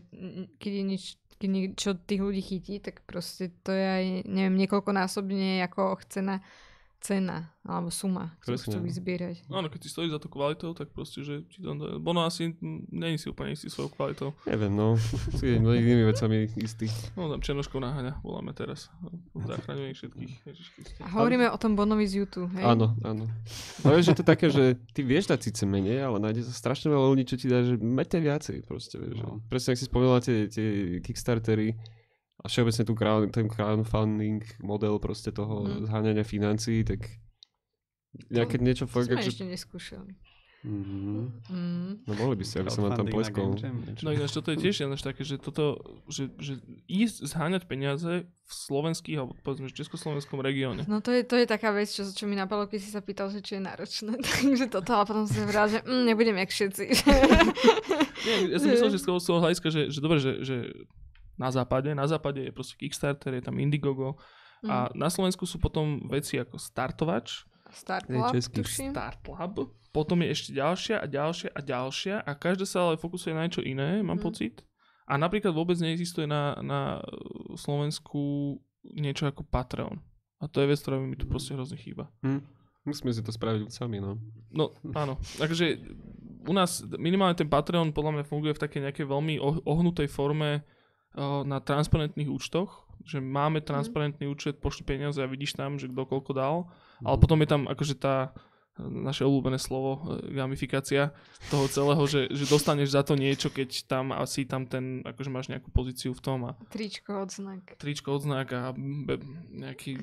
keď 0.60 0.72
je 0.76 0.84
nič, 0.84 1.04
keď 1.40 1.48
niečo 1.48 1.90
tých 1.96 2.22
ľudí 2.22 2.42
chytí, 2.44 2.76
tak 2.84 3.08
proste 3.08 3.56
to 3.64 3.72
je 3.72 3.86
aj, 3.88 4.06
neviem, 4.28 4.60
niekoľkonásobne 4.60 5.64
ako 5.64 5.96
cena, 6.12 6.44
cena 7.00 7.56
alebo 7.64 7.88
suma, 7.94 8.36
ktorú 8.44 8.56
Presne, 8.60 8.68
chcú 8.68 8.80
no. 8.82 8.86
vyzbierať. 8.88 9.36
Áno, 9.48 9.68
keď 9.72 9.80
si 9.86 9.90
stojí 9.94 10.08
za 10.12 10.20
tú 10.20 10.28
kvalitou, 10.28 10.76
tak 10.76 10.92
proste, 10.92 11.24
že 11.24 11.46
ti 11.48 11.64
to 11.64 11.72
dá. 11.78 11.96
Bono 12.02 12.26
asi 12.28 12.58
není 12.92 13.16
si 13.16 13.32
úplne 13.32 13.56
istý 13.56 13.72
svojou 13.72 13.94
kvalitou. 13.94 14.36
Neviem, 14.44 14.74
no. 14.74 15.00
Si 15.38 15.56
inými 15.56 16.04
vecami 16.04 16.50
istý. 16.60 16.92
No 17.16 17.32
tam 17.32 17.40
Černoškov 17.40 17.80
naháňa, 17.80 18.20
voláme 18.20 18.52
teraz. 18.52 18.92
Zachraňuje 19.32 19.88
ich 19.96 19.98
všetkých. 20.02 20.34
A 21.06 21.08
hovoríme 21.14 21.48
o 21.48 21.58
tom 21.62 21.80
Bonovi 21.80 22.04
z 22.10 22.26
YouTube, 22.26 22.52
hej? 22.58 22.66
Áno, 22.68 22.98
áno. 23.06 23.30
No 23.86 23.88
vieš, 23.96 24.12
že 24.12 24.16
to 24.20 24.24
je 24.26 24.30
také, 24.34 24.48
že 24.52 24.64
ty 24.92 25.06
vieš 25.06 25.32
dať 25.32 25.40
síce 25.40 25.64
menej, 25.64 26.04
ale 26.04 26.20
nájde 26.20 26.50
sa 26.50 26.54
strašne 26.58 26.92
veľa 26.92 27.06
ľudí, 27.16 27.24
čo 27.30 27.40
ti 27.40 27.48
dá, 27.48 27.64
že 27.64 27.80
mete 27.80 28.20
viacej 28.20 28.66
proste, 28.66 29.00
vieš. 29.00 29.24
No. 29.24 29.40
Presne, 29.48 29.78
ak 29.78 29.80
si 29.80 29.88
spomínala 29.88 30.20
tie, 30.20 30.52
tie 30.52 31.00
Kickstartery 31.00 31.80
a 32.40 32.48
všeobecne 32.48 32.84
tu 32.88 32.94
crowd, 32.96 33.28
ten 33.32 33.48
crowdfunding 33.48 34.42
model 34.64 35.00
proste 35.00 35.32
toho 35.32 35.68
Mhm. 35.68 35.86
zháňania 35.88 36.24
financií, 36.24 36.84
tak 36.84 37.04
nejaké 38.32 38.58
niečo 38.58 38.88
To 38.88 38.94
fakt, 38.96 39.12
sme 39.12 39.22
že... 39.22 39.32
ešte 39.36 39.46
neskúšali. 39.46 40.14
Mhm. 40.60 41.40
Mm. 41.48 41.92
No 42.04 42.12
mohli 42.20 42.36
by 42.36 42.44
ste, 42.44 42.60
aby 42.60 42.68
som 42.68 42.84
vám 42.84 43.00
tam 43.00 43.08
pleskol. 43.08 43.56
Niečo. 43.56 44.04
No 44.04 44.12
ináč 44.12 44.36
toto 44.36 44.52
je 44.52 44.60
tiež 44.60 44.84
ináč 44.84 45.08
také, 45.08 45.24
že 45.24 45.40
toto, 45.40 45.80
že, 46.12 46.28
že 46.36 46.60
ísť 46.84 47.32
zháňať 47.32 47.64
peniaze 47.64 48.28
v 48.28 48.52
slovenských, 48.52 49.24
alebo 49.24 49.40
povedzme, 49.40 49.72
že 49.72 49.80
československom 49.80 50.44
regióne. 50.44 50.84
No 50.84 51.00
to 51.00 51.16
je, 51.16 51.24
to 51.24 51.40
je 51.40 51.48
taká 51.48 51.72
vec, 51.72 51.88
čo, 51.88 52.04
čo 52.04 52.28
mi 52.28 52.36
napadlo, 52.36 52.68
keď 52.68 52.80
si 52.84 52.92
sa 52.92 53.00
pýtal, 53.00 53.32
že 53.32 53.40
čo 53.40 53.56
je 53.56 53.64
náročné. 53.64 54.20
Takže 54.36 54.68
toto, 54.68 54.92
ale 54.92 55.08
potom 55.08 55.24
som 55.32 55.40
si 55.40 55.48
vrál, 55.48 55.72
že 55.72 55.80
mm, 55.80 56.04
nebudem 56.12 56.36
jak 56.36 56.52
všetci. 56.52 56.86
Nie, 58.28 58.36
ja 58.52 58.58
som 58.60 58.68
myslel, 58.68 58.92
že 58.92 59.00
z 59.00 59.06
toho, 59.08 59.18
z 59.24 59.28
toho 59.32 59.40
hľadiska, 59.40 59.68
že, 59.72 59.82
že 59.88 60.00
dobre, 60.04 60.20
že, 60.20 60.44
že 60.44 60.56
na 61.40 61.50
západe, 61.50 61.90
na 61.90 62.04
západe 62.04 62.44
je 62.44 62.52
proste 62.52 62.76
Kickstarter, 62.76 63.34
je 63.34 63.42
tam 63.42 63.56
Indiegogo 63.56 64.20
a 64.62 64.92
na 64.92 65.08
Slovensku 65.08 65.48
sú 65.48 65.56
potom 65.56 66.04
veci 66.06 66.36
ako 66.36 66.60
Startovač, 66.60 67.48
Start 67.70 68.10
Je 68.10 68.18
Lab, 68.18 68.34
český. 68.34 68.60
tuším. 68.60 68.92
Startlab, 68.92 69.56
potom 69.90 70.20
je 70.20 70.30
ešte 70.30 70.50
ďalšia 70.52 71.00
a 71.00 71.06
ďalšia 71.06 71.50
a 71.54 71.60
ďalšia 71.62 72.16
a 72.20 72.32
každá 72.34 72.66
sa 72.66 72.78
ale 72.84 72.98
fokusuje 72.98 73.32
na 73.32 73.46
niečo 73.46 73.62
iné, 73.62 74.02
mám 74.02 74.18
Mm. 74.18 74.26
pocit. 74.26 74.56
A 75.06 75.18
napríklad 75.18 75.54
vôbec 75.54 75.78
neexistuje 75.78 76.26
na, 76.26 76.58
na 76.60 77.02
Slovensku 77.56 78.56
niečo 78.84 79.26
ako 79.26 79.46
Patreon. 79.46 79.98
A 80.40 80.48
to 80.48 80.62
je 80.62 80.70
vec, 80.70 80.80
ktorá 80.80 80.98
mi 80.98 81.14
tu 81.14 81.28
proste 81.28 81.52
hrozne 81.54 81.76
chýba. 81.76 82.08
Hm. 82.24 82.42
Musíme 82.88 83.12
si 83.12 83.22
to 83.22 83.30
spraviť 83.30 83.70
sami, 83.70 84.00
no. 84.00 84.18
No, 84.50 84.72
áno. 84.96 85.20
Takže 85.36 85.78
u 86.48 86.54
nás 86.56 86.80
minimálne 86.96 87.36
ten 87.36 87.46
Patreon 87.46 87.92
podľa 87.92 88.12
mňa 88.18 88.26
funguje 88.26 88.56
v 88.56 88.62
takej 88.62 88.82
nejakej 88.88 89.06
veľmi 89.06 89.36
oh- 89.38 89.62
ohnutej 89.62 90.08
forme 90.08 90.64
na 91.18 91.58
transparentných 91.60 92.30
účtoch, 92.30 92.86
že 93.04 93.18
máme 93.24 93.64
transparentný 93.66 94.30
účet, 94.30 94.62
pošli 94.62 94.86
peniaze 94.86 95.18
a 95.24 95.30
vidíš 95.30 95.58
tam, 95.58 95.82
že 95.82 95.90
kto 95.90 96.04
koľko 96.06 96.32
dal, 96.36 96.56
ale 97.02 97.18
potom 97.18 97.40
je 97.42 97.50
tam 97.50 97.62
akože 97.66 97.96
tá 97.98 98.36
naše 98.88 99.28
obľúbené 99.28 99.60
slovo, 99.60 100.00
e, 100.24 100.32
gamifikácia 100.32 101.12
toho 101.52 101.68
celého, 101.68 102.04
že, 102.08 102.32
že 102.32 102.48
dostaneš 102.48 102.96
za 102.96 103.04
to 103.04 103.20
niečo, 103.20 103.52
keď 103.52 103.86
tam 103.86 104.16
asi 104.16 104.48
tam 104.48 104.64
ten, 104.64 105.04
akože 105.04 105.30
máš 105.30 105.48
nejakú 105.52 105.68
pozíciu 105.70 106.16
v 106.16 106.22
tom 106.24 106.40
a 106.48 106.56
Tričko, 106.72 107.28
odznak. 107.28 107.76
tričko 107.76 108.16
odznak 108.16 108.48
a 108.56 108.72
be, 108.76 109.20
nejaké 109.52 110.00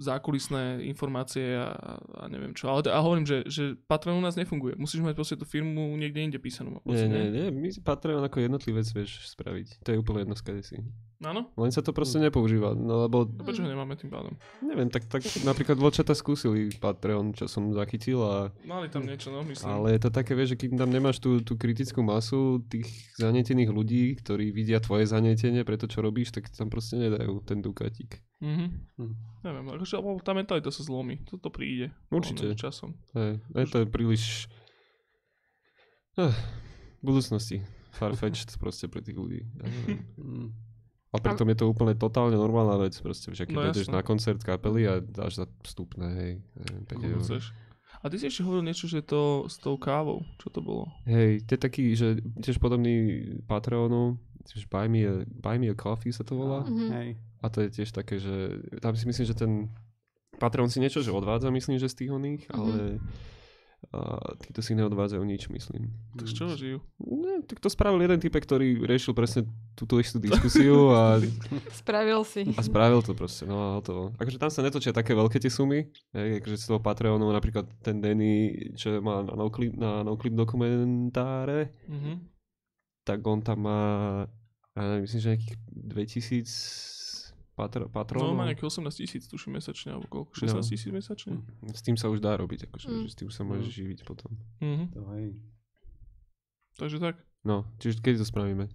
zákulisné 0.00 0.84
informácie 0.88 1.56
a, 1.60 2.00
a 2.00 2.24
neviem 2.32 2.56
čo. 2.56 2.72
Ale 2.72 2.86
a 2.88 2.98
hovorím, 3.04 3.28
že, 3.28 3.44
že 3.44 3.76
Patreon 3.76 4.18
u 4.20 4.24
nás 4.24 4.36
nefunguje. 4.36 4.76
Musíš 4.80 5.04
mať 5.04 5.14
proste 5.14 5.36
tú 5.36 5.44
firmu 5.44 5.94
niekde 6.00 6.20
inde 6.24 6.38
písanú. 6.40 6.80
Nie, 6.88 7.06
nie, 7.06 7.28
nie, 7.30 7.46
my 7.52 7.68
Patreon 7.84 8.24
ako 8.24 8.40
jednotlivec 8.40 8.88
vieš 8.90 9.34
spraviť. 9.36 9.84
To 9.84 9.88
je 9.92 10.00
úplne 10.00 10.24
jedno 10.24 10.36
skade 10.38 10.62
si. 10.64 10.80
Áno? 11.24 11.48
Len 11.56 11.72
sa 11.72 11.80
to 11.80 11.96
proste 11.96 12.20
nepoužíva, 12.20 12.76
no 12.76 13.08
lebo 13.08 13.24
A 13.24 13.42
prečo 13.46 13.64
ho 13.64 13.68
nemáme 13.70 13.96
tým 13.96 14.12
pádom? 14.12 14.36
Neviem, 14.60 14.92
tak, 14.92 15.08
tak 15.08 15.24
napríklad 15.46 15.80
Vlčata 15.80 16.12
skúsili 16.12 16.68
Patreon, 16.76 17.32
čo 17.32 17.48
som 17.48 17.72
zachytil, 17.72 18.13
a, 18.22 18.52
Mali 18.62 18.86
tam 18.92 19.02
niečo, 19.02 19.34
no 19.34 19.42
myslím. 19.42 19.66
ale 19.66 19.98
je 19.98 20.00
to 20.06 20.10
také, 20.14 20.38
vieš, 20.38 20.54
že 20.54 20.60
keď 20.60 20.84
tam 20.84 20.90
nemáš 20.94 21.18
tú, 21.18 21.42
tú 21.42 21.58
kritickú 21.58 22.04
masu 22.04 22.62
tých 22.70 22.86
zanietených 23.18 23.70
ľudí, 23.72 24.14
ktorí 24.22 24.54
vidia 24.54 24.78
tvoje 24.78 25.10
zanietenie 25.10 25.66
pre 25.66 25.74
to, 25.74 25.90
čo 25.90 26.04
robíš, 26.04 26.30
tak 26.30 26.46
tam 26.52 26.70
proste 26.70 27.00
nedajú 27.00 27.42
ten 27.42 27.58
dukatík. 27.64 28.20
Mhm. 28.44 28.66
Hm. 29.00 29.14
Neviem, 29.42 29.66
akože 29.74 29.94
tá 30.22 30.32
mentalita 30.36 30.70
sa 30.70 30.82
zlomí. 30.84 31.24
Toto 31.26 31.50
príde. 31.50 31.90
Určite. 32.12 32.52
Ono, 32.52 32.60
Časom. 32.60 32.90
Hej, 33.16 33.42
je 33.42 33.66
to 33.66 33.78
príliš... 33.90 34.46
Eh, 36.14 36.30
v 37.00 37.02
budúcnosti 37.02 37.58
farfetched 37.96 38.54
proste 38.62 38.86
pre 38.86 39.02
tých 39.02 39.18
ľudí. 39.18 39.42
Ja 39.58 39.66
neviem. 39.66 40.00
Hm. 40.14 40.48
A 41.14 41.22
pritom 41.22 41.46
je 41.46 41.62
to 41.62 41.70
úplne 41.70 41.94
totálne 41.94 42.34
normálna 42.34 42.74
vec, 42.74 42.98
proste, 42.98 43.30
že 43.30 43.46
keď 43.46 43.54
No 43.54 43.62
ideš 43.70 43.86
na 43.86 44.02
koncert 44.02 44.42
kapely 44.42 44.82
a 44.90 44.98
dáš 44.98 45.38
za 45.38 45.46
vstupné, 45.62 46.06
hej, 46.10 46.32
neviem, 46.58 46.82
5 46.90 46.98
Koľko 46.98 47.06
eur. 47.38 47.44
A 48.04 48.12
ty 48.12 48.20
si 48.20 48.28
ešte 48.28 48.44
hovoril 48.44 48.68
niečo, 48.68 48.84
že 48.84 49.00
to 49.00 49.48
s 49.48 49.56
tou 49.56 49.80
kávou. 49.80 50.20
Čo 50.36 50.52
to 50.52 50.60
bolo? 50.60 50.92
Hej, 51.08 51.48
to 51.48 51.56
je 51.56 51.60
taký, 51.60 51.84
že 51.96 52.20
tiež 52.36 52.60
podobný 52.60 53.24
Patreonu, 53.48 54.20
tiež 54.44 54.68
buy 54.68 54.84
me, 54.86 55.00
a, 55.02 55.14
buy 55.24 55.56
me 55.56 55.72
a 55.72 55.74
coffee 55.74 56.12
sa 56.12 56.20
to 56.20 56.36
volá. 56.36 56.68
Mhm. 56.68 56.88
Hej. 56.92 57.08
A 57.40 57.46
to 57.48 57.64
je 57.64 57.72
tiež 57.72 57.96
také, 57.96 58.20
že 58.20 58.60
tam 58.84 58.92
si 58.92 59.08
myslím, 59.08 59.24
že 59.24 59.32
ten 59.32 59.72
Patreon 60.36 60.68
si 60.68 60.84
niečo, 60.84 61.00
že 61.00 61.08
odvádza, 61.08 61.48
myslím, 61.48 61.80
že 61.80 61.88
z 61.88 62.04
tých 62.04 62.10
oných, 62.12 62.42
Mhm. 62.48 62.54
ale 62.60 62.76
a 63.94 63.98
títo 64.36 64.58
si 64.58 64.74
neodvádzajú 64.74 65.22
nič, 65.22 65.46
myslím. 65.48 65.94
Tak 66.12 66.26
z 66.26 66.34
čoho 66.34 66.52
žijú? 66.52 66.78
Ne, 66.98 67.40
tak 67.40 67.56
to 67.56 67.68
spravil 67.68 68.00
jeden 68.00 68.18
typek, 68.18 68.42
ktorý 68.42 68.82
riešil 68.82 69.12
presne 69.12 69.46
túto 69.72 69.96
istú 69.96 70.18
diskusiu 70.24 70.90
a, 70.90 71.22
Spravil 71.80 72.20
si. 72.22 72.42
a 72.48 72.60
spravil 72.60 72.98
to 73.00 73.12
proste, 73.12 73.44
no 73.44 73.54
a 73.54 73.78
hotovo. 73.78 74.10
Akože 74.16 74.36
tam 74.36 74.48
sa 74.48 74.60
netočia 74.60 74.90
také 74.90 75.12
veľké 75.12 75.38
tie 75.38 75.48
sumy, 75.48 75.86
hej, 76.10 76.42
akože 76.42 76.56
z 76.56 76.66
toho 76.66 76.78
Patreonu 76.78 77.24
napríklad 77.24 77.70
ten 77.80 77.98
Danny, 77.98 78.34
čo 78.72 78.98
má 78.98 79.22
na 79.22 79.32
noclip, 79.32 79.72
na 79.72 80.02
noclip 80.02 80.34
dokumentáre, 80.34 81.70
Mhm. 81.86 82.12
tak 83.02 83.22
on 83.22 83.38
tam 83.38 83.62
má, 83.62 83.82
ja 84.72 84.82
neviem, 84.82 85.04
myslím, 85.04 85.20
že 85.20 85.30
nejakých 85.30 85.54
2000 85.70 86.93
patr- 87.54 87.80
No, 87.80 87.88
patrónov. 87.88 88.34
má 88.34 88.44
nejaké 88.44 88.62
18 88.62 88.96
tisíc, 88.96 89.24
tuším, 89.24 89.54
mesačne, 89.54 89.92
alebo 89.92 90.06
koľko? 90.06 90.36
16 90.36 90.56
No. 90.56 90.66
tisíc 90.66 90.88
mesačne? 90.88 91.40
S 91.68 91.80
tým 91.80 91.94
sa 91.94 92.08
už 92.08 92.18
dá 92.18 92.34
robiť, 92.34 92.66
akože, 92.66 92.86
Mm. 92.88 93.00
že 93.00 93.08
s 93.08 93.16
tým 93.16 93.28
sa 93.28 93.42
môžeš 93.42 93.70
živiť 93.70 94.02
potom. 94.02 94.34
Mhm. 94.58 94.84
To 94.92 95.00
hej. 95.14 95.32
Takže 96.74 96.98
tak. 96.98 97.14
No, 97.40 97.64
čiže 97.78 97.98
kedy 97.98 98.16
to 98.16 98.24
spravíme? 98.24 98.66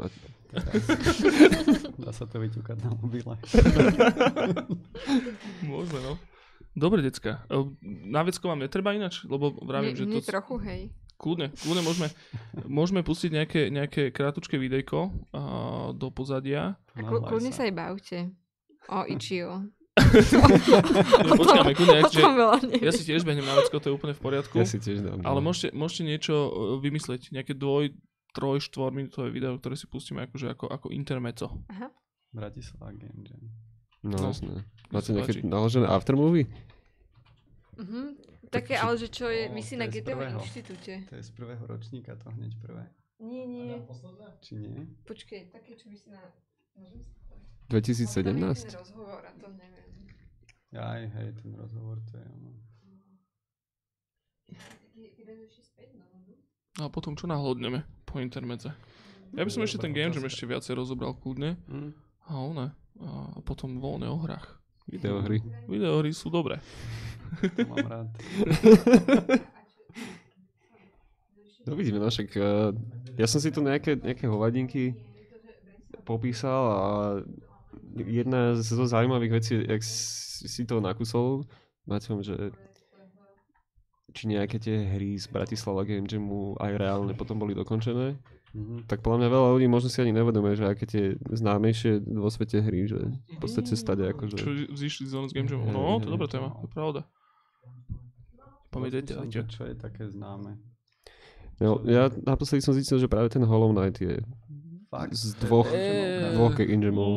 Dá 1.96 2.10
sa 2.10 2.24
to 2.24 2.36
vyťukať 2.36 2.76
na 2.80 2.88
mobile. 2.94 3.30
Môžeme, 5.62 5.98
no. 6.02 6.12
Dobre, 6.72 7.00
decka. 7.00 7.42
E, 7.46 7.54
Na 8.06 8.22
vecko 8.22 8.46
vám 8.46 8.60
netreba 8.60 8.90
ináč? 8.90 9.22
Lebo 9.24 9.50
vravím, 9.58 9.92
že 9.92 10.04
mne 10.04 10.18
to... 10.18 10.26
trochu, 10.26 10.54
hej. 10.62 10.80
Kľudne, 11.20 11.52
kľudne 11.52 11.82
môžeme, 11.82 12.08
môžeme 12.64 13.00
pustiť 13.02 13.30
nejaké, 13.30 13.68
nejaké 13.68 14.08
krátučké 14.08 14.56
videjko 14.56 15.12
a, 15.28 15.40
do 15.92 16.08
pozadia. 16.08 16.80
A 16.90 16.98
kľu- 16.98 17.20
kľudne 17.22 17.52
sa 17.52 17.62
aj 17.62 17.74
bavte. 17.74 18.18
O 18.88 19.04
Ichio. 19.04 19.68
No, 21.20 21.36
počkáme, 21.36 21.72
kľudne, 21.72 22.08
že 22.08 22.22
ja 22.80 22.90
si 22.90 23.04
tiež 23.04 23.20
behnem 23.20 23.44
na 23.44 23.52
vecko, 23.54 23.76
to 23.76 23.90
je 23.90 23.94
úplne 23.94 24.12
v 24.12 24.22
poriadku. 24.22 24.54
Ja 24.54 24.64
si 24.64 24.78
tiež 24.78 25.02
dám. 25.02 25.20
Ale 25.20 25.38
môžete, 25.38 25.70
môžete 25.72 26.02
niečo 26.04 26.34
e, 26.34 26.50
vymyslieť, 26.80 27.30
nejaké 27.30 27.52
dvoj, 27.52 27.92
troj, 28.32 28.58
štvor 28.60 28.90
minútové 28.90 29.28
video, 29.28 29.54
ktoré 29.54 29.74
si 29.74 29.84
pustíme 29.84 30.24
akože 30.24 30.46
ako, 30.50 30.66
ako 30.66 30.86
intermeco. 30.88 31.52
Bratislava 32.30 32.90
Game 32.92 33.22
Jam. 33.22 33.42
No, 34.00 34.16
No. 34.16 34.32
jasné. 34.32 34.64
Máte 34.88 35.12
nejaké 35.12 35.42
naložené 35.42 35.84
aftermovie? 35.84 36.48
Mhm. 37.76 38.29
Také, 38.50 38.74
ale 38.74 38.98
že 38.98 39.06
čo 39.06 39.30
je, 39.30 39.46
to 40.02 40.10
na 40.10 40.26
prvého. 40.26 40.38
inštitúte. 40.42 40.92
To 41.06 41.14
je 41.14 41.22
z 41.22 41.30
prvého 41.30 41.64
ročníka, 41.70 42.18
to 42.18 42.34
hneď 42.34 42.52
prvé. 42.58 42.82
Nie, 43.22 43.46
nie. 43.46 43.78
Či 44.42 44.58
nie? 44.58 44.90
Počkej, 45.06 45.54
také, 45.54 45.78
čo 45.78 45.86
vysí 45.86 46.10
na... 46.10 46.18
Môžem 46.74 47.04
si 47.06 47.14
to- 47.30 47.38
2017? 47.70 48.26
Tam 48.26 48.42
je 48.50 48.66
ten 48.66 48.74
rozhovor 48.74 49.20
a 49.22 49.30
to 49.38 49.46
neviem. 49.54 49.90
Aj, 50.74 51.02
hej, 51.02 51.28
ten 51.38 51.52
rozhovor, 51.54 52.02
to 52.10 52.18
je 52.18 52.26
ono. 52.26 52.50
No 56.78 56.86
a 56.86 56.90
potom 56.90 57.12
čo 57.12 57.28
nahlodneme 57.28 57.84
po 58.08 58.22
intermedze? 58.22 58.72
Ja 59.36 59.44
by 59.44 59.50
som 59.52 59.62
ešte 59.62 59.84
ten 59.84 59.92
game 59.94 60.10
jam 60.10 60.24
ešte 60.26 60.48
viacej 60.48 60.74
rozobral 60.74 61.14
kľudne. 61.14 61.60
Hm? 61.68 61.90
A 62.30 62.32
one. 62.40 62.66
A 63.00 63.38
potom 63.44 63.78
voľné 63.78 64.08
o 64.08 64.16
hrách. 64.16 64.59
Videohry. 64.90 65.38
Videohry 65.70 66.10
sú 66.10 66.28
dobré. 66.28 66.58
To 67.40 67.66
mám 67.70 67.86
rád. 67.86 68.06
No 71.68 71.76
vidíme, 71.76 72.00
no 72.00 72.08
však 72.08 72.34
uh, 72.40 72.72
ja 73.20 73.28
som 73.28 73.36
si 73.36 73.52
tu 73.52 73.60
nejaké, 73.60 73.92
nejaké 74.00 74.24
hovadinky 74.24 74.96
popísal 76.08 76.62
a 76.72 76.80
jedna 78.00 78.56
zo 78.56 78.88
zaujímavých 78.88 79.32
vecí, 79.38 79.60
jak 79.68 79.84
si 79.84 80.48
si 80.48 80.64
to 80.64 80.80
nakusol, 80.80 81.44
Maťom, 81.84 82.24
že 82.24 82.48
či 84.16 84.24
nejaké 84.26 84.56
tie 84.56 84.88
hry 84.88 85.20
z 85.20 85.28
Bratislava 85.28 85.84
Game 85.84 86.08
Jamu 86.08 86.56
aj 86.58 86.80
reálne 86.80 87.12
potom 87.12 87.38
boli 87.38 87.52
dokončené, 87.52 88.16
Mhm. 88.50 88.90
tak 88.90 88.98
podľa 88.98 89.22
mňa 89.22 89.28
veľa 89.30 89.48
ľudí 89.54 89.66
možno 89.70 89.86
si 89.86 90.02
ani 90.02 90.10
nevedomuje, 90.10 90.58
že 90.58 90.66
aké 90.66 90.82
tie 90.82 91.04
známejšie 91.30 92.02
vo 92.02 92.26
svete 92.26 92.58
hry, 92.58 92.90
že 92.90 92.98
v 93.06 93.38
podstate 93.38 93.78
stade 93.78 94.02
akože... 94.10 94.34
Čo 94.34 94.50
zišli 94.74 95.06
z 95.06 95.30
Game 95.30 95.46
Jam. 95.46 95.62
Hej, 95.62 95.70
No, 95.70 96.02
to 96.02 96.10
je 96.10 96.14
dobrá 96.18 96.26
téma, 96.26 96.50
to 96.58 96.66
je 96.66 96.72
pravda. 96.74 97.00
Pamätajte, 98.70 99.14
čo? 99.30 99.62
je 99.66 99.74
také 99.74 100.06
známe. 100.06 100.58
No, 101.58 101.78
ja 101.86 102.10
naposledy 102.22 102.62
som 102.62 102.74
zistil, 102.74 102.98
že 102.98 103.06
práve 103.06 103.28
ten 103.28 103.42
Hollow 103.42 103.70
Knight 103.70 103.98
je 104.00 104.18
Fakt? 104.88 105.14
z 105.14 105.34
dvoch, 105.42 105.70
Game 105.70 106.02
Jam. 106.22 106.34
dvoch 106.34 106.54
game 106.56 106.82
jamov. 106.82 107.12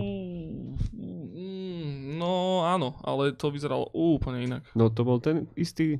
Mm, 0.93 2.17
No 2.17 2.63
áno, 2.63 2.95
ale 3.01 3.33
to 3.33 3.51
vyzeralo 3.51 3.89
úplne 3.91 4.45
inak. 4.45 4.63
No 4.73 4.87
to 4.87 5.03
bol 5.03 5.17
ten 5.17 5.49
istý, 5.55 5.97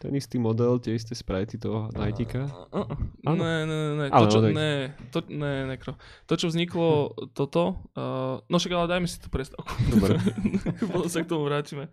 ten 0.00 0.16
istý 0.16 0.40
model, 0.40 0.80
tie 0.80 0.96
isté 0.96 1.12
sprajty 1.12 1.60
toho 1.60 1.92
Nightika. 1.92 2.48
Uh, 2.72 2.88
uh, 2.88 3.28
Áno. 3.28 3.44
ne, 3.44 3.56
ne, 3.68 3.78
ne, 4.00 4.06
to 4.08 4.24
čo, 4.32 4.38
ne, 4.48 4.72
to, 5.12 5.18
ne, 5.28 5.68
nekro. 5.68 6.00
To, 6.24 6.40
čo 6.40 6.48
vzniklo, 6.48 7.12
toto, 7.36 7.84
uh, 8.00 8.40
no 8.48 8.56
však 8.56 8.72
ale 8.72 8.88
dajme 8.88 9.04
si 9.04 9.20
tú 9.20 9.28
prestávku. 9.28 9.68
Dobre. 9.92 10.16
Potom 10.90 11.04
sa 11.12 11.20
k 11.20 11.28
tomu 11.28 11.44
vrátime. 11.44 11.92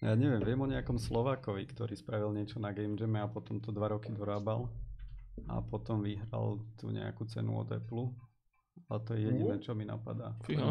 Ja 0.00 0.16
neviem, 0.16 0.40
viem 0.40 0.56
o 0.56 0.70
nejakom 0.70 0.96
Slovákovi, 0.96 1.68
ktorý 1.76 1.92
spravil 1.92 2.32
niečo 2.32 2.56
na 2.56 2.72
Game 2.72 2.94
Jame 2.94 3.18
a 3.18 3.26
potom 3.26 3.58
to 3.58 3.74
dva 3.74 3.90
roky 3.90 4.14
dorábal. 4.14 4.70
A 5.50 5.58
potom 5.58 6.06
vyhral 6.06 6.62
tú 6.78 6.94
nejakú 6.94 7.26
cenu 7.26 7.58
od 7.58 7.66
Apple. 7.74 8.14
A 8.86 9.02
to 9.02 9.18
je 9.18 9.26
jediné, 9.26 9.58
čo 9.58 9.74
mi 9.74 9.82
napadá. 9.82 10.38
Fíha. 10.46 10.70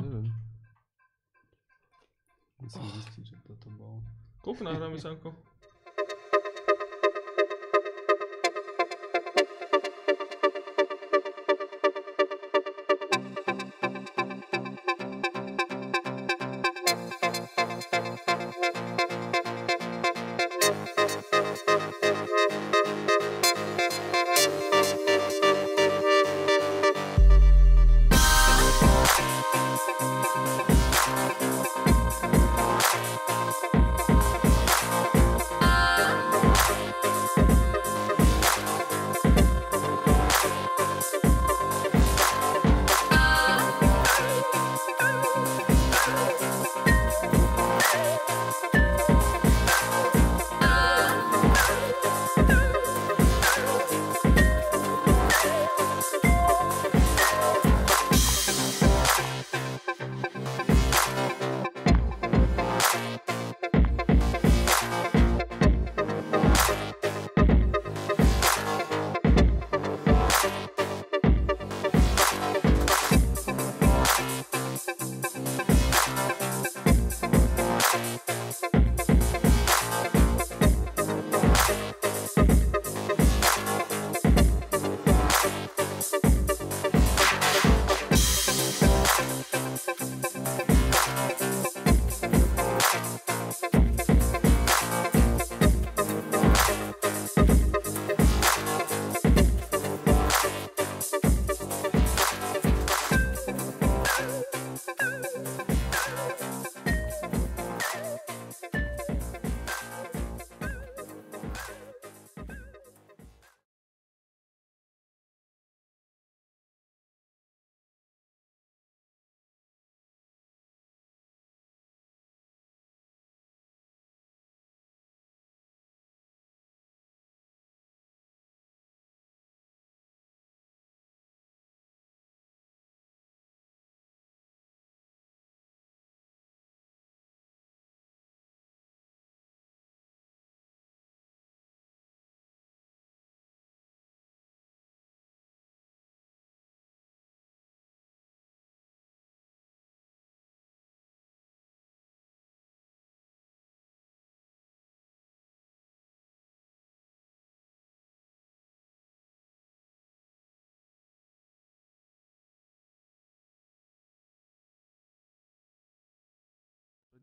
Musím 2.63 2.87
zistiť, 2.87 3.23
že 3.27 3.35
kto 3.43 3.53
to 3.59 3.69
bol. 4.41 4.53
Koľko 4.53 4.61
nahráme, 4.65 4.97
Sanko? 5.01 5.46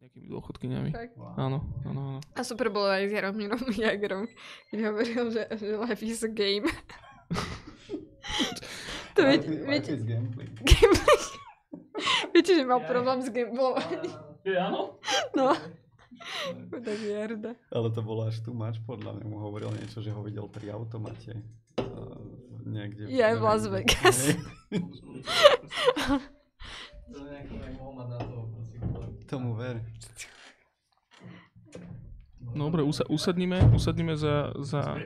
Nejakými 0.04 0.28
dôchodkyňami. 0.28 0.90
Tak. 0.92 1.16
Wow. 1.16 1.34
Áno, 1.40 1.58
áno, 1.82 2.00
áno. 2.14 2.20
A 2.36 2.40
super 2.44 2.68
bolo 2.68 2.86
aj 2.86 3.08
s 3.08 3.12
Jaromírom 3.12 3.60
Jagrom, 3.80 4.28
keď 4.68 4.78
hovoril, 4.84 5.24
že, 5.32 5.42
že 5.56 5.66
life 5.80 6.04
is 6.04 6.20
a 6.20 6.28
game. 6.28 6.68
to 9.16 9.20
viete, 9.24 9.48
Life- 9.48 9.64
viete, 9.64 9.64
life 9.64 9.88
is 9.90 10.02
gameplay. 10.04 10.46
gameplay. 10.60 11.20
viete, 12.36 12.52
že 12.52 12.62
mal 12.62 12.84
problém 12.84 13.24
s 13.24 13.32
gamblovaním. 13.32 14.12
Áno? 14.44 15.00
No. 15.32 15.56
Tak 16.68 16.98
jarda. 17.00 17.56
Ale 17.72 17.88
to 17.90 18.00
bolo 18.00 18.28
až 18.28 18.44
tu 18.44 18.52
mač, 18.52 18.76
podľa 18.84 19.18
mňa 19.18 19.24
mu 19.24 19.40
hovoril 19.40 19.72
niečo, 19.72 20.04
že 20.04 20.12
ho 20.12 20.20
videl 20.20 20.46
pri 20.48 20.72
automate. 20.72 21.42
Uh, 21.80 22.16
niekde. 22.64 23.08
Je 23.08 23.20
aj 23.20 23.34
v 23.36 23.42
Las. 23.42 23.64
Vegas. 23.66 24.20
To 27.04 27.18
nejaký 27.20 27.54
mať 27.56 27.72
na 28.08 28.16
to 28.20 28.24
kvôli. 28.24 28.52
Tomu 29.24 29.56
ver. 29.56 29.80
Dobre, 32.54 32.86
usa- 32.86 33.06
usadnime, 33.10 33.58
usadnime 33.74 34.14
za, 34.14 34.54
za, 34.62 35.02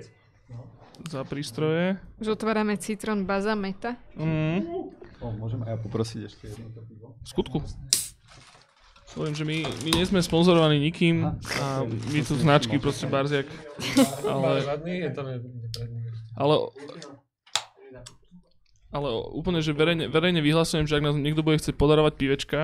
za 1.08 1.20
prístroje. 1.24 1.96
Už 2.20 2.36
otvárame 2.36 2.76
Citron 2.76 3.24
Baza 3.24 3.56
Meta. 3.56 3.96
Mm. 4.14 4.92
O, 5.18 5.32
môžem 5.34 5.64
aj 5.66 5.74
ja 5.74 5.78
poprosiť 5.80 6.20
ešte 6.28 6.44
jedno 6.52 6.70
to 6.70 6.84
pivo? 6.86 7.16
V 7.24 7.28
skutku. 7.28 7.58
Poviem, 9.16 9.34
že 9.34 9.42
my, 9.42 9.64
my 9.64 9.90
nie 9.96 10.04
sme 10.04 10.20
sponzorovaní 10.20 10.78
nikým 10.78 11.24
a 11.34 11.82
my 11.88 12.20
tu 12.22 12.36
značky 12.38 12.76
proste 12.76 13.08
Barziak. 13.08 13.48
Ale, 14.22 14.62
ale, 16.36 16.54
ale 18.92 19.08
úplne, 19.32 19.64
že 19.64 19.72
verejne, 19.72 20.06
verejne 20.12 20.44
vyhlasujem, 20.44 20.84
že 20.86 21.00
ak 21.00 21.06
nás 21.08 21.16
niekto 21.16 21.40
bude 21.42 21.56
chcieť 21.58 21.74
podarovať 21.74 22.14
pivečka, 22.14 22.60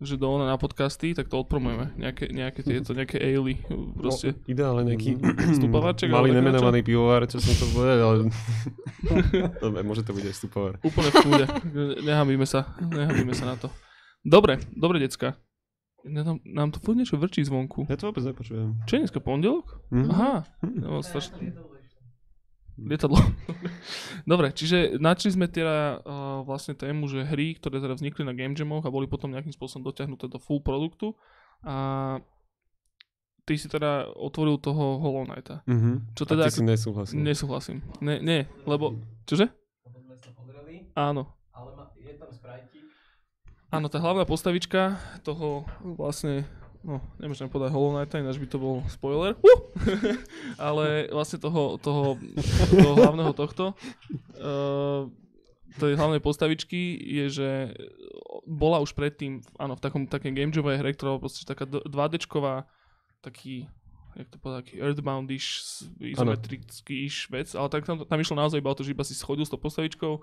že 0.00 0.16
do 0.16 0.32
ona 0.32 0.48
na 0.48 0.56
podcasty, 0.56 1.12
tak 1.12 1.28
to 1.28 1.44
odpromujeme. 1.44 1.92
Nejaké, 2.00 2.32
nejaké 2.32 2.64
tieto, 2.64 2.96
nejaké 2.96 3.20
ale, 3.20 3.60
proste. 4.00 4.32
No, 4.32 4.48
ideálne 4.48 4.82
nejaký 4.88 5.20
Stupovaček, 5.60 6.08
malý 6.08 6.32
alebo 6.32 6.40
také 6.40 6.40
nemenovaný 6.40 6.80
pivovar, 6.80 7.20
čo 7.28 7.36
som 7.36 7.52
to 7.52 7.66
povedal, 7.76 8.08
ale 8.16 8.32
Dobre, 9.64 9.80
môže 9.84 10.02
to 10.02 10.16
byť 10.16 10.24
aj 10.24 10.34
stupovar. 10.34 10.74
Úplne 10.80 11.10
v 11.12 11.16
kúde. 11.20 11.44
Nehamíme 12.00 12.48
sa, 12.48 12.72
nehamíme 12.80 13.36
sa 13.36 13.52
na 13.52 13.56
to. 13.60 13.68
Dobre, 14.24 14.60
dobre 14.72 15.00
decka. 15.04 15.36
Nám, 16.00 16.40
nám 16.48 16.72
to 16.72 16.80
furt 16.80 16.96
niečo 16.96 17.20
vrčí 17.20 17.44
zvonku. 17.44 17.84
Ja 17.92 18.00
to 18.00 18.08
vôbec 18.08 18.24
nepočujem. 18.24 18.88
Čo 18.88 18.92
je 18.96 19.00
dneska 19.04 19.20
pondelok? 19.20 19.84
Hm? 19.92 20.08
Aha. 20.08 20.48
No, 20.64 21.04
strašne. 21.04 21.52
Lietadlo. 22.80 23.20
Dobre, 24.30 24.52
čiže 24.56 24.96
načali 24.96 25.36
sme 25.36 25.46
teda 25.52 26.00
uh, 26.00 26.40
vlastne 26.48 26.72
tému, 26.72 27.06
že 27.06 27.28
hry, 27.28 27.56
ktoré 27.60 27.80
teda 27.80 27.96
vznikli 27.96 28.24
na 28.24 28.32
Game 28.32 28.56
Jamoch 28.56 28.88
a 28.88 28.94
boli 28.94 29.04
potom 29.04 29.32
nejakým 29.32 29.52
spôsobom 29.52 29.84
dotiahnuté 29.84 30.32
do 30.32 30.40
full 30.40 30.64
produktu. 30.64 31.12
A 31.60 32.16
ty 33.44 33.58
si 33.60 33.68
teda 33.68 34.08
otvoril 34.16 34.56
toho 34.62 35.02
Hollow 35.02 35.28
Knighta. 35.28 35.60
Mhm. 35.68 36.16
Čo 36.16 36.24
A 36.24 36.28
teda 36.32 36.42
ty 36.48 36.56
si 36.56 36.64
nesúhlasil. 36.64 37.16
Nesúhlasím. 37.20 37.78
Ne, 38.00 38.22
nie, 38.22 38.48
lebo... 38.64 38.96
Čože? 39.28 39.52
Áno. 40.94 41.22
ale 41.54 41.70
je 42.02 42.14
tam 42.18 42.30
sprajtík. 42.34 42.82
Áno, 43.70 43.86
tá 43.86 44.02
hlavná 44.02 44.26
postavička 44.26 44.98
toho 45.22 45.62
vlastne, 45.80 46.42
no 46.84 47.00
nemôžem 47.20 47.48
povedať 47.48 47.72
Hollow 47.74 47.96
Knighta, 47.96 48.20
ináč 48.20 48.36
by 48.40 48.48
to 48.48 48.58
bol 48.58 48.84
spoiler. 48.88 49.36
Uh! 49.40 49.60
Ale 50.70 51.08
vlastne 51.12 51.38
toho, 51.40 51.76
toho, 51.80 52.16
toho 52.72 52.90
hlavného 52.96 53.32
tohto, 53.36 53.76
uh, 54.40 55.08
tej 55.78 55.94
hlavnej 55.96 56.20
postavičky 56.20 56.98
je, 56.98 57.26
že 57.30 57.48
bola 58.44 58.82
už 58.82 58.92
predtým, 58.92 59.40
áno, 59.56 59.78
v 59.78 59.84
takom 59.84 60.02
také 60.04 60.34
game 60.34 60.50
jovej 60.50 60.82
hre, 60.82 60.92
ktorá 60.92 61.16
bola 61.16 61.24
proste 61.24 61.46
taká 61.46 61.64
2Dčková, 61.68 62.66
taký 63.22 63.70
jak 64.18 64.26
to 64.26 64.36
povedať, 64.42 64.58
taký 64.66 64.76
earthbound-ish, 64.82 65.86
izometrický-ish 66.02 67.30
vec, 67.30 67.54
ale 67.54 67.70
tak 67.70 67.86
tam, 67.86 68.02
tam 68.02 68.18
išlo 68.18 68.34
naozaj 68.34 68.58
iba 68.58 68.74
o 68.74 68.76
to, 68.76 68.82
že 68.82 68.90
iba 68.90 69.06
si 69.06 69.14
schodil 69.14 69.46
s 69.46 69.52
tou 69.54 69.60
postavičkou, 69.60 70.18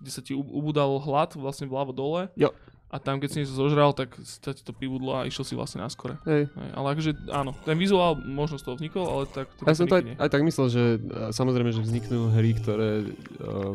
kde 0.00 0.10
sa 0.12 0.24
ti 0.24 0.32
ubudal 0.32 1.00
hlad 1.00 1.36
vlastne 1.36 1.68
vľavo 1.68 1.92
dole 1.92 2.28
Jo. 2.36 2.52
A 2.86 2.96
tam 3.02 3.18
keď 3.18 3.28
si 3.28 3.36
niečo 3.42 3.58
zožral, 3.58 3.90
tak 3.90 4.14
sa 4.22 4.54
ti 4.54 4.62
to 4.62 4.70
pribudlo 4.70 5.18
a 5.18 5.26
išiel 5.26 5.42
si 5.42 5.58
vlastne 5.58 5.82
na 5.82 5.90
skore. 5.90 6.22
Hej. 6.22 6.46
Hej, 6.54 6.70
ale 6.70 6.86
akože 6.94 7.10
áno, 7.34 7.50
ten 7.66 7.74
vizuál 7.74 8.14
možno 8.14 8.62
z 8.62 8.64
toho 8.64 8.78
vznikol, 8.78 9.04
ale 9.10 9.22
tak... 9.26 9.50
tie 9.58 9.66
Ja 9.66 9.74
som 9.74 9.90
to 9.90 9.98
aj, 9.98 10.04
aj 10.22 10.30
tak 10.30 10.42
myslel, 10.46 10.66
že 10.70 10.82
a, 11.10 11.34
samozrejme, 11.34 11.74
že 11.74 11.82
vzniknú 11.82 12.30
hry, 12.38 12.54
ktoré 12.54 13.10
uh, 13.42 13.74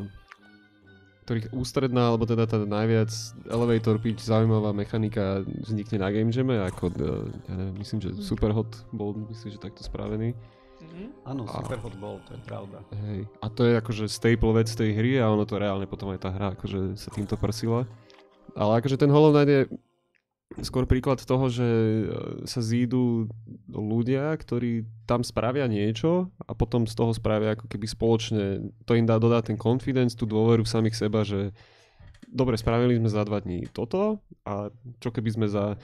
ktorých 1.27 1.53
ústredná, 1.53 2.11
alebo 2.11 2.23
teda 2.23 2.47
tá 2.49 2.59
najviac 2.63 3.11
elevator 3.47 3.99
pitch 4.01 4.25
zaujímavá 4.25 4.73
mechanika 4.73 5.45
vznikne 5.63 6.01
na 6.01 6.09
Game 6.09 6.31
Jame, 6.31 6.57
ako, 6.63 6.91
uh, 6.95 7.27
ja 7.51 7.53
neviem, 7.55 7.75
myslím, 7.83 7.99
že 7.99 8.09
Superhot 8.15 8.87
bol, 8.95 9.11
myslím, 9.27 9.53
že 9.53 9.59
takto 9.59 9.83
spravený. 9.83 10.31
Mhm. 10.81 11.03
Áno, 11.27 11.45
A- 11.45 11.61
Superhot 11.61 11.93
bol, 11.99 12.23
to 12.25 12.33
je 12.35 12.41
pravda. 12.47 12.79
Hej. 13.11 13.27
A 13.43 13.45
to 13.51 13.67
je 13.67 13.73
akože 13.75 14.03
staple 14.07 14.51
vec 14.55 14.71
tej 14.71 14.95
hry 14.95 15.19
a 15.19 15.29
ono 15.29 15.45
to 15.45 15.59
reálne 15.61 15.85
potom 15.85 16.09
aj 16.09 16.19
tá 16.25 16.29
hra 16.33 16.55
akože 16.55 16.95
sa 16.95 17.11
týmto 17.13 17.35
prsila. 17.35 17.85
Ale 18.55 18.83
akože 18.83 18.99
ten 18.99 19.11
Hollow 19.11 19.31
Knight 19.31 19.49
je 19.49 19.61
skôr 20.59 20.83
príklad 20.83 21.23
toho, 21.23 21.47
že 21.47 21.63
e, 21.63 22.03
sa 22.43 22.59
zídu 22.59 23.31
ľudia, 23.71 24.35
ktorí 24.35 24.83
tam 25.07 25.23
spravia 25.23 25.63
niečo 25.71 26.27
a 26.43 26.51
potom 26.51 26.83
z 26.83 26.91
toho 26.91 27.15
spravia 27.15 27.55
ako 27.55 27.71
keby 27.71 27.87
spoločne, 27.87 28.43
to 28.83 28.99
im 28.99 29.07
dá, 29.07 29.15
dodá 29.15 29.39
ten 29.39 29.55
confidence, 29.55 30.19
tú 30.19 30.27
dôveru 30.27 30.67
v 30.67 30.73
samých 30.75 30.99
seba, 31.07 31.23
že 31.23 31.55
dobre, 32.27 32.59
spravili 32.59 32.99
sme 32.99 33.07
za 33.07 33.23
dva 33.23 33.39
dní 33.39 33.71
toto 33.71 34.19
a 34.43 34.67
čo 34.99 35.15
keby 35.15 35.29
sme 35.31 35.47
za 35.47 35.79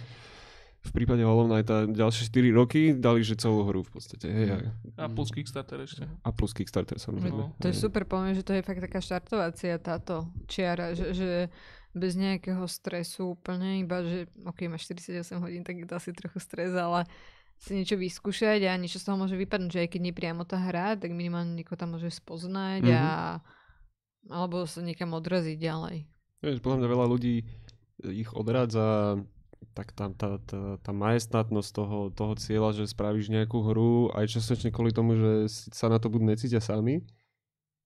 v 0.88 0.92
prípade 0.96 1.20
Hollow 1.20 1.52
Knighta 1.52 1.84
ďalšie 1.84 2.32
4 2.32 2.48
roky 2.56 2.82
dali, 2.96 3.20
že 3.20 3.36
celú 3.36 3.68
hru 3.68 3.84
v 3.84 3.92
podstate. 3.92 4.32
Hej, 4.32 4.72
a, 4.96 5.04
A 5.04 5.12
plus 5.12 5.36
Kickstarter 5.36 5.84
ešte. 5.84 6.08
a 6.08 6.30
plus 6.32 6.56
Kickstarter 6.56 6.96
samozrejme. 6.96 7.36
No. 7.36 7.52
To 7.60 7.68
je 7.68 7.76
super, 7.76 8.08
poviem, 8.08 8.40
že 8.40 8.48
to 8.48 8.56
je 8.56 8.64
fakt 8.64 8.80
taká 8.80 9.04
štartovacia 9.04 9.76
táto 9.84 10.32
čiara, 10.48 10.96
že, 10.96 11.12
že 11.12 11.30
bez 11.98 12.14
nejakého 12.16 12.64
stresu 12.70 13.34
úplne, 13.36 13.82
iba 13.82 14.06
že 14.06 14.30
ok, 14.46 14.70
máš 14.70 14.88
48 14.90 15.42
hodín, 15.42 15.66
tak 15.66 15.82
je 15.82 15.88
to 15.90 15.98
asi 15.98 16.14
trochu 16.14 16.40
stres, 16.40 16.72
ale 16.72 17.10
si 17.58 17.74
niečo 17.74 17.98
vyskúšať 17.98 18.70
a 18.70 18.78
niečo 18.78 19.02
z 19.02 19.10
toho 19.10 19.18
môže 19.18 19.34
vypadnúť, 19.34 19.72
že 19.74 19.82
aj 19.86 19.90
keď 19.90 20.02
nie 20.02 20.14
priamo 20.14 20.46
tá 20.46 20.62
hra, 20.62 20.94
tak 20.94 21.10
minimálne 21.10 21.58
niekoho 21.58 21.78
tam 21.78 21.98
môže 21.98 22.14
spoznať 22.14 22.86
Mhm. 22.86 22.94
a 22.94 23.06
alebo 24.28 24.68
sa 24.68 24.84
niekam 24.84 25.16
odraziť 25.16 25.56
ďalej. 25.56 26.04
Vieš, 26.44 26.60
podľa 26.60 26.84
mňa 26.84 26.88
veľa 26.92 27.08
ľudí 27.08 27.36
e, 27.42 27.46
ich 28.12 28.30
odrádza 28.36 29.18
tak 29.74 29.94
tá, 29.94 30.10
tá, 30.14 30.42
tá, 30.42 30.82
tá 30.82 30.92
majestátnosť 30.94 31.70
toho, 31.70 31.98
toho 32.10 32.34
cieľa, 32.38 32.74
že 32.74 32.90
spravíš 32.90 33.30
nejakú 33.30 33.62
hru 33.62 34.10
aj 34.14 34.26
častočne 34.38 34.74
kvôli 34.74 34.90
tomu, 34.90 35.18
že 35.18 35.32
sa 35.50 35.90
na 35.90 36.02
to 36.02 36.10
budú 36.10 36.26
necítia 36.26 36.62
sami. 36.62 37.06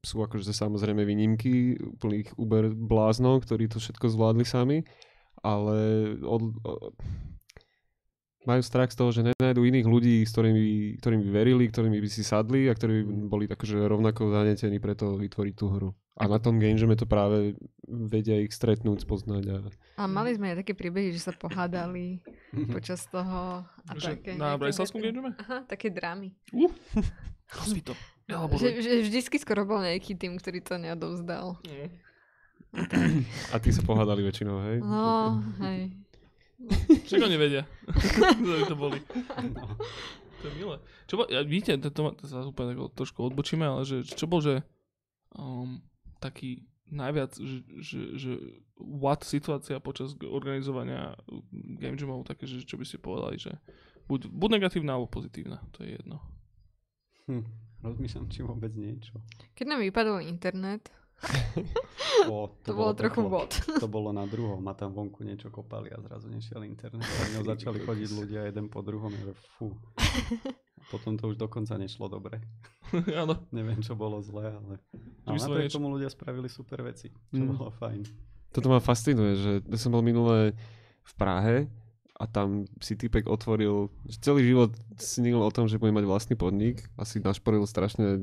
Sú 0.01 0.25
akože 0.25 0.49
samozrejme 0.49 1.05
výnimky 1.05 1.77
úplných 1.77 2.33
uber 2.33 2.73
bláznov, 2.73 3.45
ktorí 3.45 3.69
to 3.69 3.77
všetko 3.77 4.09
zvládli 4.09 4.41
sami, 4.41 4.77
ale 5.45 5.77
od, 6.25 6.41
o, 6.65 6.71
majú 8.49 8.61
strach 8.65 8.89
z 8.89 8.97
toho, 8.97 9.13
že 9.13 9.21
nenajdu 9.21 9.61
iných 9.61 9.85
ľudí, 9.85 10.25
s 10.25 10.33
ktorými, 10.33 10.61
ktorými 10.97 11.23
by 11.29 11.31
verili, 11.31 11.69
ktorými 11.69 12.01
by 12.01 12.09
si 12.09 12.25
sadli 12.25 12.65
a 12.65 12.73
ktorí 12.73 13.05
by 13.05 13.13
boli 13.29 13.45
takže 13.45 13.77
rovnako 13.77 14.33
zanetení 14.33 14.81
preto 14.81 15.21
vytvoriť 15.21 15.53
tú 15.53 15.65
hru. 15.69 15.89
A 16.17 16.25
na 16.25 16.41
tom 16.41 16.57
game 16.57 16.77
jame 16.81 16.97
to 16.97 17.05
práve 17.05 17.53
vedia 17.85 18.41
ich 18.41 18.53
stretnúť, 18.53 19.05
spoznať 19.05 19.43
a 19.53 19.55
A 20.01 20.03
mali 20.09 20.33
sme 20.33 20.53
aj 20.53 20.65
také 20.65 20.73
príbehy, 20.73 21.13
že 21.13 21.29
sa 21.29 21.33
pohádali 21.33 22.25
počas 22.73 23.05
toho. 23.05 23.61
A 23.85 23.91
Že 23.93 24.17
také, 24.17 24.31
na 24.33 24.57
Bratislavskom 24.57 25.01
také- 25.01 25.13
Game 25.13 25.17
Jame? 25.21 25.31
Aha, 25.37 25.57
také 25.69 25.87
drámy. 25.93 26.33
Rozví 27.51 27.81
to. 27.85 27.93
Alebo 28.31 28.55
Že, 28.57 28.69
že 28.81 28.91
vždycky 29.05 29.35
skoro 29.39 29.67
bol 29.67 29.83
nejaký 29.83 30.15
tým, 30.15 30.39
ktorý 30.39 30.59
to 30.63 30.75
neodovzdal. 30.79 31.59
A 33.51 33.55
tí 33.59 33.69
sa 33.75 33.83
pohádali 33.83 34.23
väčšinou, 34.23 34.57
hej? 34.63 34.77
No, 34.79 35.43
hej. 35.59 35.91
Však 37.09 37.21
oni 37.25 37.37
vedia. 37.37 37.63
Kto 38.39 38.51
by 38.53 38.63
to 38.69 38.77
boli. 38.77 38.99
To 40.41 40.43
je 40.47 40.53
milé. 40.55 40.77
Čo 41.05 41.13
bol, 41.19 41.25
ja, 41.27 41.41
vidíte, 41.43 41.77
to, 41.81 41.89
to, 41.91 42.01
to 42.17 42.25
sa 42.29 42.45
úplne 42.45 42.73
tak 42.73 42.79
trošku 42.97 43.19
odbočíme, 43.27 43.65
ale 43.65 43.81
že, 43.83 44.05
čo 44.05 44.25
bol, 44.25 44.39
že 44.39 44.61
um, 45.35 45.81
taký 46.21 46.65
najviac, 46.91 47.35
že, 47.39 47.57
že, 47.79 47.99
že 48.19 48.31
what 48.77 49.23
situácia 49.23 49.79
počas 49.79 50.13
organizovania 50.27 51.15
game 51.79 51.95
jamov, 51.95 52.27
také, 52.27 52.45
že 52.45 52.67
čo 52.67 52.75
by 52.75 52.85
ste 52.85 52.99
povedali, 52.99 53.39
že 53.39 53.55
buď, 54.11 54.27
buď 54.27 54.49
negatívna, 54.59 54.99
alebo 54.99 55.07
pozitívna, 55.07 55.63
to 55.71 55.87
je 55.87 55.95
jedno. 55.95 56.19
Hm, 57.31 57.45
rozmýšľam, 57.81 58.25
či 58.27 58.39
vôbec 58.41 58.71
niečo. 58.71 59.17
Keď 59.51 59.65
nám 59.67 59.81
vypadol 59.81 60.21
internet, 60.21 60.89
O, 62.27 62.49
to, 62.59 62.73
bolo 62.73 62.93
trochu 62.93 63.21
peklo. 63.21 63.29
bod. 63.31 63.49
To 63.77 63.85
bolo 63.85 64.09
na 64.09 64.25
druhom 64.25 64.61
a 64.63 64.73
tam 64.73 64.89
vonku 64.91 65.21
niečo 65.21 65.47
kopali 65.47 65.87
a 65.87 65.97
zrazu 65.99 66.27
nešiel 66.27 66.61
internet. 66.63 67.01
A 67.01 67.29
ňou 67.31 67.45
začali 67.47 67.77
chodiť 67.79 68.09
ľudia 68.11 68.41
jeden 68.43 68.67
po 68.67 68.81
druhom, 68.81 69.09
že 69.11 69.31
fú. 69.53 69.69
A 69.95 70.01
potom 70.91 71.15
to 71.15 71.29
už 71.29 71.37
dokonca 71.37 71.73
nešlo 71.75 72.09
dobre. 72.09 72.41
Áno. 73.15 73.37
Neviem, 73.49 73.79
čo 73.79 73.93
bolo 73.93 74.17
zlé, 74.19 74.49
ale, 74.51 74.81
To 75.23 75.29
ale 75.29 75.37
napriek 75.39 75.65
niečo- 75.67 75.77
tomu 75.77 75.87
ľudia 75.89 76.09
spravili 76.09 76.47
super 76.47 76.81
veci, 76.81 77.09
čo 77.09 77.37
Mm. 77.39 77.53
bolo 77.55 77.69
fajn. 77.71 78.01
Toto 78.49 78.67
ma 78.67 78.77
fascinuje, 78.77 79.33
že 79.35 79.51
ja 79.63 79.77
som 79.77 79.89
bol 79.89 80.01
minulé 80.01 80.57
v 81.01 81.13
Prahe 81.15 81.55
a 82.17 82.23
tam 82.29 82.69
si 82.77 82.93
typek 82.93 83.25
otvoril, 83.25 83.89
že 84.05 84.21
celý 84.21 84.45
život 84.45 84.71
snil 84.99 85.41
o 85.41 85.49
tom, 85.49 85.65
že 85.65 85.81
bude 85.81 85.95
mať 85.95 86.05
vlastný 86.05 86.35
podnik, 86.37 86.85
asi 86.99 87.17
našporil 87.17 87.65
strašné, 87.65 88.21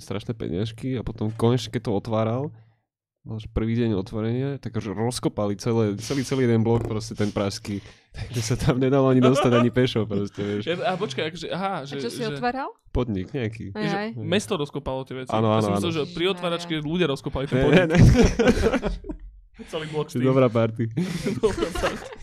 strašné 0.00 0.34
peniažky 0.34 0.98
a 0.98 1.06
potom 1.06 1.30
konečne 1.30 1.70
keď 1.70 1.90
to 1.90 1.92
otváral, 1.94 2.42
že 3.20 3.52
prvý 3.52 3.76
deň 3.76 4.00
otvorenia, 4.00 4.56
tak 4.56 4.80
už 4.80 4.96
rozkopali 4.96 5.52
celé, 5.60 5.92
celý, 6.00 6.24
celý 6.24 6.48
jeden 6.48 6.64
blok, 6.64 6.88
proste 6.88 7.12
ten 7.12 7.28
pražský. 7.28 7.84
Takže 8.16 8.42
sa 8.42 8.56
tam 8.58 8.80
nedalo 8.80 9.06
ani 9.12 9.22
dostať, 9.22 9.52
ani 9.54 9.70
pešo, 9.70 10.08
proste, 10.08 10.40
vieš. 10.40 10.64
Ja, 10.66 10.74
a 10.82 10.98
počkaj, 10.98 11.30
akože, 11.30 11.46
aha, 11.52 11.84
A 11.84 11.86
že, 11.86 12.02
čo 12.02 12.10
si 12.10 12.24
že 12.24 12.32
otváral? 12.32 12.74
Podnik 12.90 13.30
nejaký. 13.30 13.70
Aj, 13.76 14.10
aj. 14.10 14.18
mesto 14.18 14.58
rozkopalo 14.58 15.06
tie 15.06 15.22
veci. 15.22 15.30
Áno, 15.30 15.52
ja 15.52 15.62
áno, 15.62 15.66
som 15.68 15.72
myslel, 15.78 15.94
že 15.94 16.02
pri 16.10 16.24
otváračke 16.34 16.74
ľudia 16.82 17.06
rozkopali 17.06 17.46
ten 17.46 17.62
podnik. 17.62 17.86
ne, 17.86 17.94
ne. 17.94 17.98
Celý 19.68 19.86
blok 19.92 20.08
s 20.10 20.16
tým. 20.16 20.24
dobrá 20.24 20.48
party. 20.48 20.88
Dobrá 21.36 21.68
party. 21.76 22.19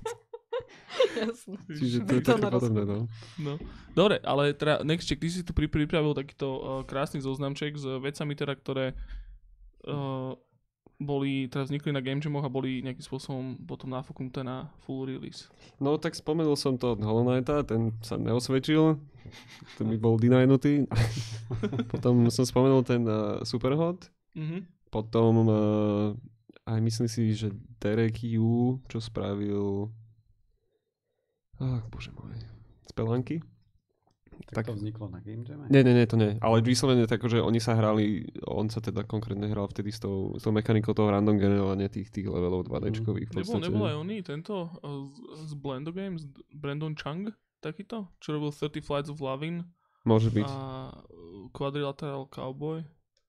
Jasné. 1.19 1.55
Čiže 1.67 1.97
to 1.99 2.11
je 2.11 2.21
To 2.21 2.27
také 2.29 2.39
na 2.39 2.49
podobné, 2.49 2.81
no. 2.83 2.97
No. 3.37 3.53
Dobre, 3.91 4.21
ale 4.21 4.51
teda, 4.51 4.81
Nextček, 4.81 5.17
ty 5.17 5.27
si 5.27 5.41
tu 5.41 5.51
pri- 5.51 5.67
pripravil 5.67 6.13
takýto 6.13 6.47
uh, 6.47 6.59
krásny 6.83 7.17
zoznamček 7.17 7.73
s 7.73 7.85
vecami, 7.97 8.33
teda, 8.33 8.53
ktoré 8.53 8.85
uh, 9.83 10.33
boli, 10.97 11.45
teraz 11.45 11.67
vznikli 11.67 11.91
na 11.91 11.99
Game 11.99 12.17
Jamoch 12.17 12.41
a 12.41 12.49
boli 12.49 12.81
nejakým 12.81 13.03
spôsobom 13.03 13.43
potom 13.61 13.89
nafúknuté 13.89 14.41
na 14.41 14.69
full 14.81 15.05
release. 15.05 15.45
No 15.77 15.93
tak 15.95 16.13
spomenul 16.13 16.53
som 16.53 16.73
to 16.73 16.93
od 16.93 17.01
Hollow 17.01 17.21
Knighta, 17.23 17.61
ten 17.61 17.93
sa 18.01 18.17
neosvedčil, 18.17 18.97
ten 19.77 19.85
mi 19.85 19.95
bol 19.95 20.17
denienutý. 20.17 20.89
potom 21.93 22.25
som 22.27 22.43
spomenul 22.43 22.81
ten 22.81 23.01
uh, 23.03 23.41
Superhot, 23.41 24.09
Mhm. 24.33 24.69
potom 24.89 25.31
uh, 25.45 26.07
aj 26.65 26.77
myslím 26.77 27.07
si, 27.07 27.33
že 27.33 27.49
Derek 27.77 28.21
Yu, 28.21 28.77
čo 28.85 28.97
spravil 28.97 29.89
Ach, 31.59 31.83
bože 31.87 32.11
môj. 32.11 32.37
Spelanky? 32.85 33.41
Tak, 34.47 34.53
Tak- 34.53 34.65
to 34.67 34.73
vzniklo 34.75 35.09
na 35.09 35.19
Game 35.19 35.41
Jam? 35.43 35.65
Nie, 35.65 35.81
nie, 35.81 35.91
nie, 35.91 36.05
to 36.05 36.13
nie. 36.13 36.37
Ale 36.39 36.61
vyslovene 36.61 37.03
tak, 37.03 37.19
že 37.23 37.41
oni 37.41 37.57
sa 37.57 37.73
hrali, 37.73 38.21
on 38.45 38.69
sa 38.69 38.77
teda 38.77 39.01
konkrétne 39.03 39.45
hral 39.45 39.65
vtedy 39.65 39.89
s 39.89 39.97
tou, 39.97 40.37
s 40.37 40.45
tou 40.45 40.53
mechanikou 40.53 40.93
toho 40.93 41.09
random 41.09 41.35
generovania 41.35 41.87
tých, 41.87 42.07
tých 42.07 42.25
levelov 42.25 42.63
2Dčkových 42.63 43.27
v 43.27 43.33
Nebol, 43.33 43.41
podstate. 43.43 43.65
nebol 43.65 43.83
aj 43.83 43.97
oný 43.97 44.17
tento 44.21 44.53
uh, 44.77 45.09
z, 45.09 45.17
z 45.43 45.53
Blendo 45.55 45.89
Games, 45.89 46.21
Brandon 46.51 46.93
Chung, 46.93 47.33
takýto, 47.57 48.13
čo 48.19 48.37
robil 48.37 48.53
30 48.53 48.77
Flights 48.79 49.09
of 49.09 49.17
Lovin 49.17 49.65
Môže 50.05 50.29
byť. 50.29 50.45
a 50.45 50.55
uh, 50.87 51.49
Quadrilateral 51.49 52.29
Cowboy. 52.29 52.85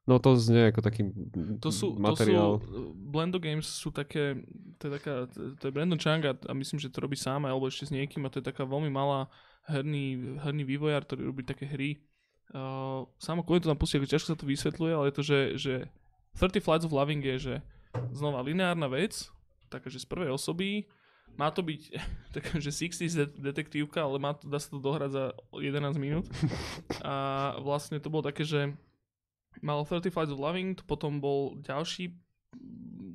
No 0.08 0.16
to 0.16 0.40
znie 0.40 0.72
ako 0.72 0.80
taký 0.80 1.12
To 1.60 1.68
sú, 1.68 1.92
to 1.92 2.00
sú, 2.00 2.00
materiál. 2.00 2.56
uh, 2.56 2.96
Blendo 2.96 3.36
Games 3.36 3.68
sú 3.68 3.92
také, 3.92 4.40
to 4.80 4.88
je, 4.88 4.92
taká, 4.96 5.28
to 5.60 5.64
je 5.68 5.74
Brandon 5.74 6.00
Chung 6.00 6.24
a, 6.24 6.32
a 6.32 6.52
myslím, 6.56 6.80
že 6.80 6.88
to 6.88 7.04
robí 7.04 7.12
sám 7.12 7.44
alebo 7.44 7.68
ešte 7.68 7.92
s 7.92 7.92
niekým 7.92 8.24
a 8.24 8.32
to 8.32 8.40
je 8.40 8.48
taká 8.48 8.64
veľmi 8.64 8.88
malá 8.88 9.28
herný, 9.68 10.40
herný 10.40 10.64
vývojár, 10.64 11.04
ktorý 11.04 11.28
robí 11.28 11.44
také 11.44 11.68
hry. 11.68 12.00
Uh, 12.48 13.04
samo 13.20 13.44
kvôli 13.44 13.60
to 13.60 13.68
tam 13.68 13.76
pustí, 13.76 14.00
ako 14.00 14.08
ťažko 14.08 14.28
sa 14.32 14.40
to 14.40 14.48
vysvetľuje, 14.48 14.92
ale 14.96 15.04
je 15.12 15.16
to, 15.20 15.22
že, 15.22 15.40
že 15.60 15.74
30 16.40 16.64
Flights 16.64 16.86
of 16.88 16.96
Loving 16.96 17.20
je, 17.20 17.36
že 17.36 17.54
znova 18.16 18.40
lineárna 18.40 18.88
vec, 18.88 19.28
taká, 19.68 19.92
že 19.92 20.00
z 20.00 20.08
prvej 20.08 20.32
osoby, 20.32 20.88
má 21.36 21.52
to 21.52 21.60
byť 21.60 21.80
taká, 22.36 22.56
že 22.56 22.72
60s 22.72 23.12
de- 23.12 23.36
detektívka, 23.52 24.00
ale 24.00 24.16
má 24.16 24.32
to, 24.32 24.48
dá 24.48 24.56
sa 24.56 24.72
to 24.72 24.80
dohrať 24.80 25.10
za 25.12 25.24
11 25.52 26.00
minút. 26.00 26.24
A 27.04 27.54
vlastne 27.60 28.00
to 28.00 28.08
bolo 28.08 28.24
také, 28.24 28.48
že 28.48 28.72
mal 29.62 29.84
30 29.84 30.10
Flights 30.10 30.32
of 30.32 30.40
Loving, 30.40 30.76
potom 30.86 31.20
bol 31.22 31.58
ďalší, 31.62 32.14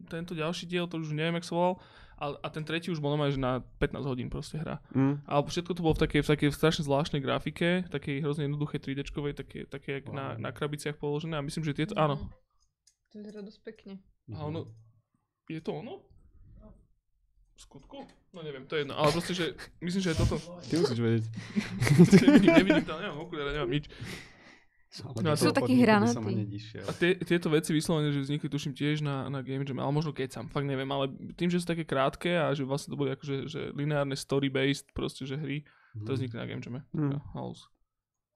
tento 0.08 0.34
ďalší 0.36 0.68
diel, 0.70 0.88
to 0.88 1.00
už 1.00 1.16
neviem, 1.16 1.40
jak 1.40 1.48
sa 1.48 1.56
volal, 1.56 1.76
a, 2.24 2.26
a 2.40 2.48
ten 2.48 2.64
tretí 2.64 2.88
už 2.88 3.04
bol 3.04 3.12
normálne, 3.12 3.36
že 3.36 3.42
na 3.42 3.60
15 3.82 4.06
hodín 4.08 4.30
proste 4.32 4.56
hra. 4.56 4.80
Mm. 4.96 5.20
A 5.28 5.44
všetko 5.44 5.76
to 5.76 5.84
bolo 5.84 5.98
v 5.98 6.08
takej, 6.08 6.22
v 6.24 6.32
takej 6.32 6.50
strašne 6.56 6.88
zvláštnej 6.88 7.20
grafike, 7.20 7.84
takej 7.92 8.24
hrozne 8.24 8.48
jednoduchej 8.48 8.80
3D-čkovej, 8.80 9.34
také, 9.36 9.60
také 9.68 10.00
jak 10.00 10.14
na, 10.14 10.40
na 10.40 10.56
krabiciach 10.56 10.96
položené 10.96 11.36
a 11.36 11.44
myslím, 11.44 11.68
že 11.68 11.76
tieto, 11.76 11.98
áno. 12.00 12.22
To 13.12 13.20
vyzerá 13.20 13.44
dosť 13.44 13.60
pekne. 13.66 13.94
A 14.32 14.48
ono, 14.48 14.72
je 15.52 15.60
to 15.60 15.76
ono? 15.76 16.00
V 17.54 17.60
skutku? 17.62 18.08
No 18.34 18.42
neviem, 18.42 18.66
to 18.66 18.74
je 18.74 18.82
jedno, 18.82 18.98
ale 18.98 19.14
proste, 19.14 19.34
že 19.38 19.54
myslím, 19.78 20.02
že 20.02 20.10
je 20.16 20.18
toto. 20.18 20.42
Ty 20.66 20.74
musíš 20.82 21.00
vedieť. 21.06 21.26
nevidím, 22.26 22.50
nevidím 22.50 22.86
tam, 22.88 22.98
nemám 22.98 23.20
okuliare, 23.22 23.54
nemám 23.54 23.70
nič. 23.70 23.86
No 25.02 25.34
sú 25.34 25.50
takí 25.50 25.74
hranatí. 25.82 26.54
A 26.86 26.92
tie, 26.94 27.18
tieto 27.18 27.50
veci 27.50 27.74
vyslovene, 27.74 28.14
že 28.14 28.22
vznikli 28.22 28.46
tuším 28.46 28.78
tiež 28.78 29.02
na, 29.02 29.26
na 29.26 29.42
Game 29.42 29.66
Jam, 29.66 29.82
ale 29.82 29.90
možno 29.90 30.14
keď 30.14 30.38
sám, 30.38 30.54
fakt 30.54 30.70
neviem, 30.70 30.86
ale 30.94 31.10
tým, 31.34 31.50
že 31.50 31.58
sú 31.58 31.66
také 31.66 31.82
krátke 31.82 32.30
a 32.38 32.54
že 32.54 32.62
vlastne 32.62 32.94
to 32.94 33.00
boli 33.02 33.10
akože 33.10 33.50
že 33.50 33.62
lineárne 33.74 34.14
story-based 34.14 34.94
proste, 34.94 35.26
že 35.26 35.34
hry, 35.34 35.66
to 36.06 36.14
vznikli 36.14 36.38
na 36.38 36.46
Game 36.46 36.62
Jame. 36.62 36.86
Mm. 36.94 37.18
Ja, 37.18 37.20
halus. 37.34 37.66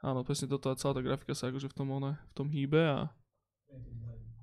Áno, 0.01 0.25
presne 0.25 0.49
toto 0.49 0.73
a 0.73 0.77
celá 0.77 0.97
tá 0.97 1.01
grafika 1.05 1.37
sa 1.37 1.53
akože 1.53 1.69
v 1.69 1.75
tom, 1.77 1.93
one, 1.93 2.17
v 2.17 2.33
tom 2.33 2.49
hýbe 2.49 2.81
a 2.81 3.13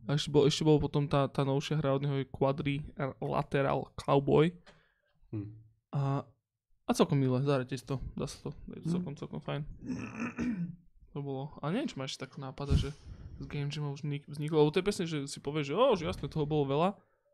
a 0.04 0.20
ešte 0.20 0.28
bol, 0.28 0.44
ešte 0.44 0.62
bol 0.68 0.76
potom 0.76 1.08
tá, 1.08 1.24
tá 1.32 1.48
novšia 1.48 1.80
hra 1.80 1.96
od 1.96 2.04
neho 2.04 2.20
je 2.20 2.28
Quadrilateral 2.28 3.88
Cowboy 3.96 4.52
Hm. 5.34 5.50
a, 5.90 6.22
a 6.86 6.90
celkom 6.94 7.18
milé, 7.18 7.42
zahrajte 7.42 7.74
si 7.74 7.82
to, 7.82 7.98
dá 8.14 8.30
sa 8.30 8.38
to, 8.38 8.50
je 8.70 8.86
to 8.86 8.88
celkom, 8.94 9.18
celkom 9.18 9.40
fajn. 9.42 9.66
To 11.14 11.22
bolo, 11.22 11.54
a 11.62 11.70
neviem, 11.70 11.86
či 11.86 11.94
ma 11.94 12.04
ešte 12.04 12.26
tak 12.26 12.36
nápada, 12.36 12.74
že 12.74 12.90
z 13.38 13.46
Game 13.46 13.70
vznik, 13.70 14.26
vzniklo, 14.26 14.62
lebo 14.62 14.70
to 14.74 14.78
je 14.82 14.86
presne, 14.86 15.04
že 15.06 15.18
si 15.30 15.38
povieš, 15.38 15.70
že 15.70 15.74
o, 15.74 15.86
že 15.94 16.06
jasne, 16.06 16.26
toho 16.26 16.46
bolo 16.46 16.66
veľa, 16.66 16.90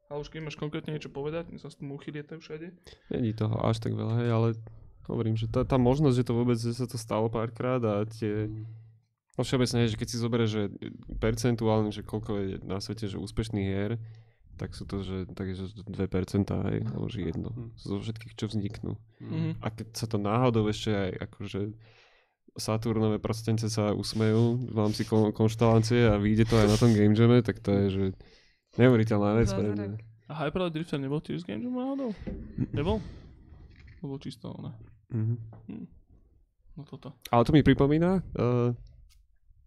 ale 0.08 0.18
už 0.20 0.28
keď 0.28 0.40
máš 0.48 0.56
konkrétne 0.60 0.92
niečo 0.92 1.12
povedať, 1.12 1.48
sa 1.56 1.68
s 1.68 1.76
tomu 1.76 1.96
uchy 1.96 2.12
lietajú 2.12 2.40
všade. 2.40 2.72
Není 3.12 3.32
toho 3.36 3.56
až 3.60 3.80
tak 3.80 3.92
veľa, 3.96 4.14
hej, 4.24 4.28
ale 4.32 4.48
hovorím, 5.08 5.36
že 5.36 5.48
tá, 5.48 5.64
tá 5.64 5.76
možnosť, 5.76 6.16
že 6.16 6.26
to 6.28 6.32
vôbec 6.36 6.56
že 6.56 6.72
sa 6.72 6.84
to 6.88 6.96
stalo 7.00 7.28
párkrát 7.32 7.80
a 7.84 8.04
tie... 8.08 8.48
No 9.38 9.44
všeobecne, 9.46 9.84
hej, 9.84 9.96
že 9.96 10.00
keď 10.00 10.08
si 10.12 10.16
zoberieš, 10.20 10.50
že 10.52 10.62
percentuálne, 11.16 11.88
že 11.92 12.04
koľko 12.04 12.30
je 12.36 12.46
na 12.64 12.80
svete, 12.82 13.08
že 13.08 13.16
úspešných 13.16 13.68
hier, 13.68 13.96
tak 14.60 14.76
sú 14.76 14.84
to, 14.84 15.00
že 15.00 15.24
takže 15.32 15.72
2%, 15.88 15.88
hej, 16.68 16.78
alebo 16.84 17.08
že 17.08 17.20
jedno 17.24 17.48
Mhm. 17.48 17.68
zo 17.80 17.96
všetkých, 17.96 18.34
čo 18.36 18.44
vzniknú. 18.52 18.92
Mhm. 19.24 19.64
A 19.64 19.66
keď 19.72 19.88
sa 19.96 20.04
to 20.04 20.20
náhodou 20.20 20.68
ešte 20.68 20.92
aj 20.92 21.10
akože 21.32 21.60
Saturnové 22.58 23.18
prostence 23.22 23.66
sa 23.70 23.94
usmejú 23.94 24.58
v 24.70 24.76
rámci 24.76 25.06
kon- 25.06 25.30
konštalácie 25.30 26.10
a 26.10 26.18
vyjde 26.18 26.44
to 26.50 26.54
aj 26.58 26.66
na 26.66 26.76
tom 26.76 26.90
Game 26.94 27.14
Jame, 27.14 27.42
tak 27.42 27.62
to 27.62 27.70
je, 27.70 27.84
že 27.90 28.04
neuveriteľná 28.78 29.38
vec 29.38 29.50
pre 29.50 29.68
mňa. 29.70 29.86
A 30.30 30.46
Hyper 30.46 30.70
Drifter 30.70 31.02
nebol 31.02 31.18
tiež 31.18 31.42
z 31.42 31.46
Game 31.50 31.66
Jam 31.66 31.74
náhodou? 31.74 32.10
Nebol? 32.70 33.02
To 34.00 34.02
bolo 34.06 34.18
čisto 34.22 34.54
ono. 34.54 34.70
Mhm. 35.10 35.34
No 36.78 36.82
toto. 36.86 37.18
Ale 37.34 37.42
to 37.44 37.52
mi 37.52 37.66
pripomína, 37.66 38.22
uh, 38.38 38.70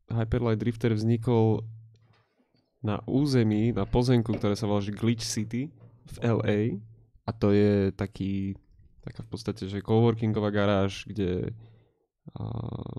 Hyperlight 0.10 0.60
Drifter 0.60 0.96
vznikol 0.96 1.62
na 2.84 3.00
území, 3.08 3.72
na 3.72 3.88
pozemku, 3.88 4.36
ktoré 4.36 4.56
sa 4.60 4.68
volá 4.68 4.84
Glitch 4.84 5.24
City 5.24 5.72
v 6.04 6.18
LA 6.20 6.60
a 7.24 7.32
to 7.32 7.56
je 7.56 7.96
taký, 7.96 8.60
taká 9.00 9.24
v 9.24 9.30
podstate, 9.32 9.64
že 9.72 9.80
coworkingová 9.80 10.52
garáž, 10.52 11.08
kde 11.08 11.56
uh, 12.34 12.46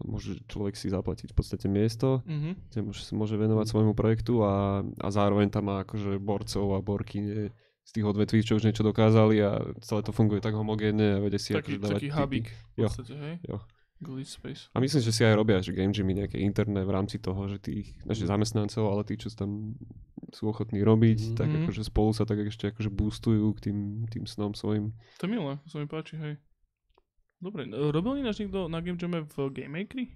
môže 0.04 0.38
človek 0.46 0.74
si 0.74 0.88
zaplatiť 0.88 1.30
v 1.30 1.36
podstate 1.36 1.66
miesto, 1.66 2.22
Mhm. 2.24 2.50
kde 2.70 2.80
môže, 2.82 3.02
môže 3.12 3.34
venovať 3.34 3.66
svojmu 3.66 3.92
projektu 3.92 4.40
a, 4.40 4.80
a 4.80 5.08
zároveň 5.10 5.50
tam 5.50 5.66
má 5.66 5.82
akože 5.82 6.18
borcov 6.18 6.74
a 6.74 6.80
borkyne 6.80 7.50
z 7.84 7.90
tých 7.92 8.06
odvetví, 8.06 8.40
čo 8.40 8.56
už 8.56 8.64
niečo 8.64 8.80
dokázali 8.80 9.36
a 9.40 9.50
celé 9.80 10.00
to 10.00 10.10
funguje 10.10 10.40
tak 10.40 10.54
homogénne 10.54 11.16
a 11.16 11.22
vede 11.22 11.36
si 11.36 11.52
Taký, 11.52 11.76
akože 11.76 11.82
dávať 11.82 12.00
taký 12.00 12.10
hubík 12.10 12.46
v 12.48 12.78
Jo. 12.78 12.88
podstate, 12.88 13.14
hej? 13.14 13.34
Jo. 13.44 13.58
Space. 14.04 14.68
A 14.70 14.80
myslím, 14.80 15.00
že 15.00 15.12
si 15.12 15.24
aj 15.24 15.32
robia, 15.32 15.64
že 15.64 15.72
game 15.72 15.88
jamy 15.88 16.12
nejaké 16.14 16.36
interné 16.36 16.84
v 16.84 16.92
rámci 16.92 17.16
toho, 17.16 17.48
že 17.48 17.56
tých 17.56 17.94
Mhm. 17.94 18.04
našich 18.04 18.28
zamestnancov, 18.28 18.84
ale 18.84 19.00
tí, 19.00 19.16
čo 19.16 19.32
tam 19.32 19.80
sú 20.28 20.44
ochotní 20.46 20.84
robiť, 20.84 21.18
Mhm. 21.24 21.34
tak 21.34 21.48
Mhm. 21.48 21.56
akože 21.64 21.82
spolu 21.82 22.12
sa 22.12 22.24
tak 22.24 22.36
ešte 22.42 22.68
akože 22.68 22.90
boostujú 22.90 23.48
k 23.54 23.60
tým, 23.62 23.78
tým 24.06 24.24
snom 24.24 24.52
svojim. 24.52 24.92
To 25.16 25.24
je 25.24 25.30
milé, 25.30 25.56
sa 25.64 25.78
mi 25.78 25.86
páči, 25.86 26.16
hej. 26.16 26.36
Dobre, 27.44 27.68
e, 27.68 27.92
robil 27.92 28.24
ináč 28.24 28.40
niekto 28.40 28.72
na 28.72 28.80
Game 28.80 28.96
Jame 28.96 29.28
v 29.28 29.36
Game 29.52 29.68
Makery? 29.68 30.08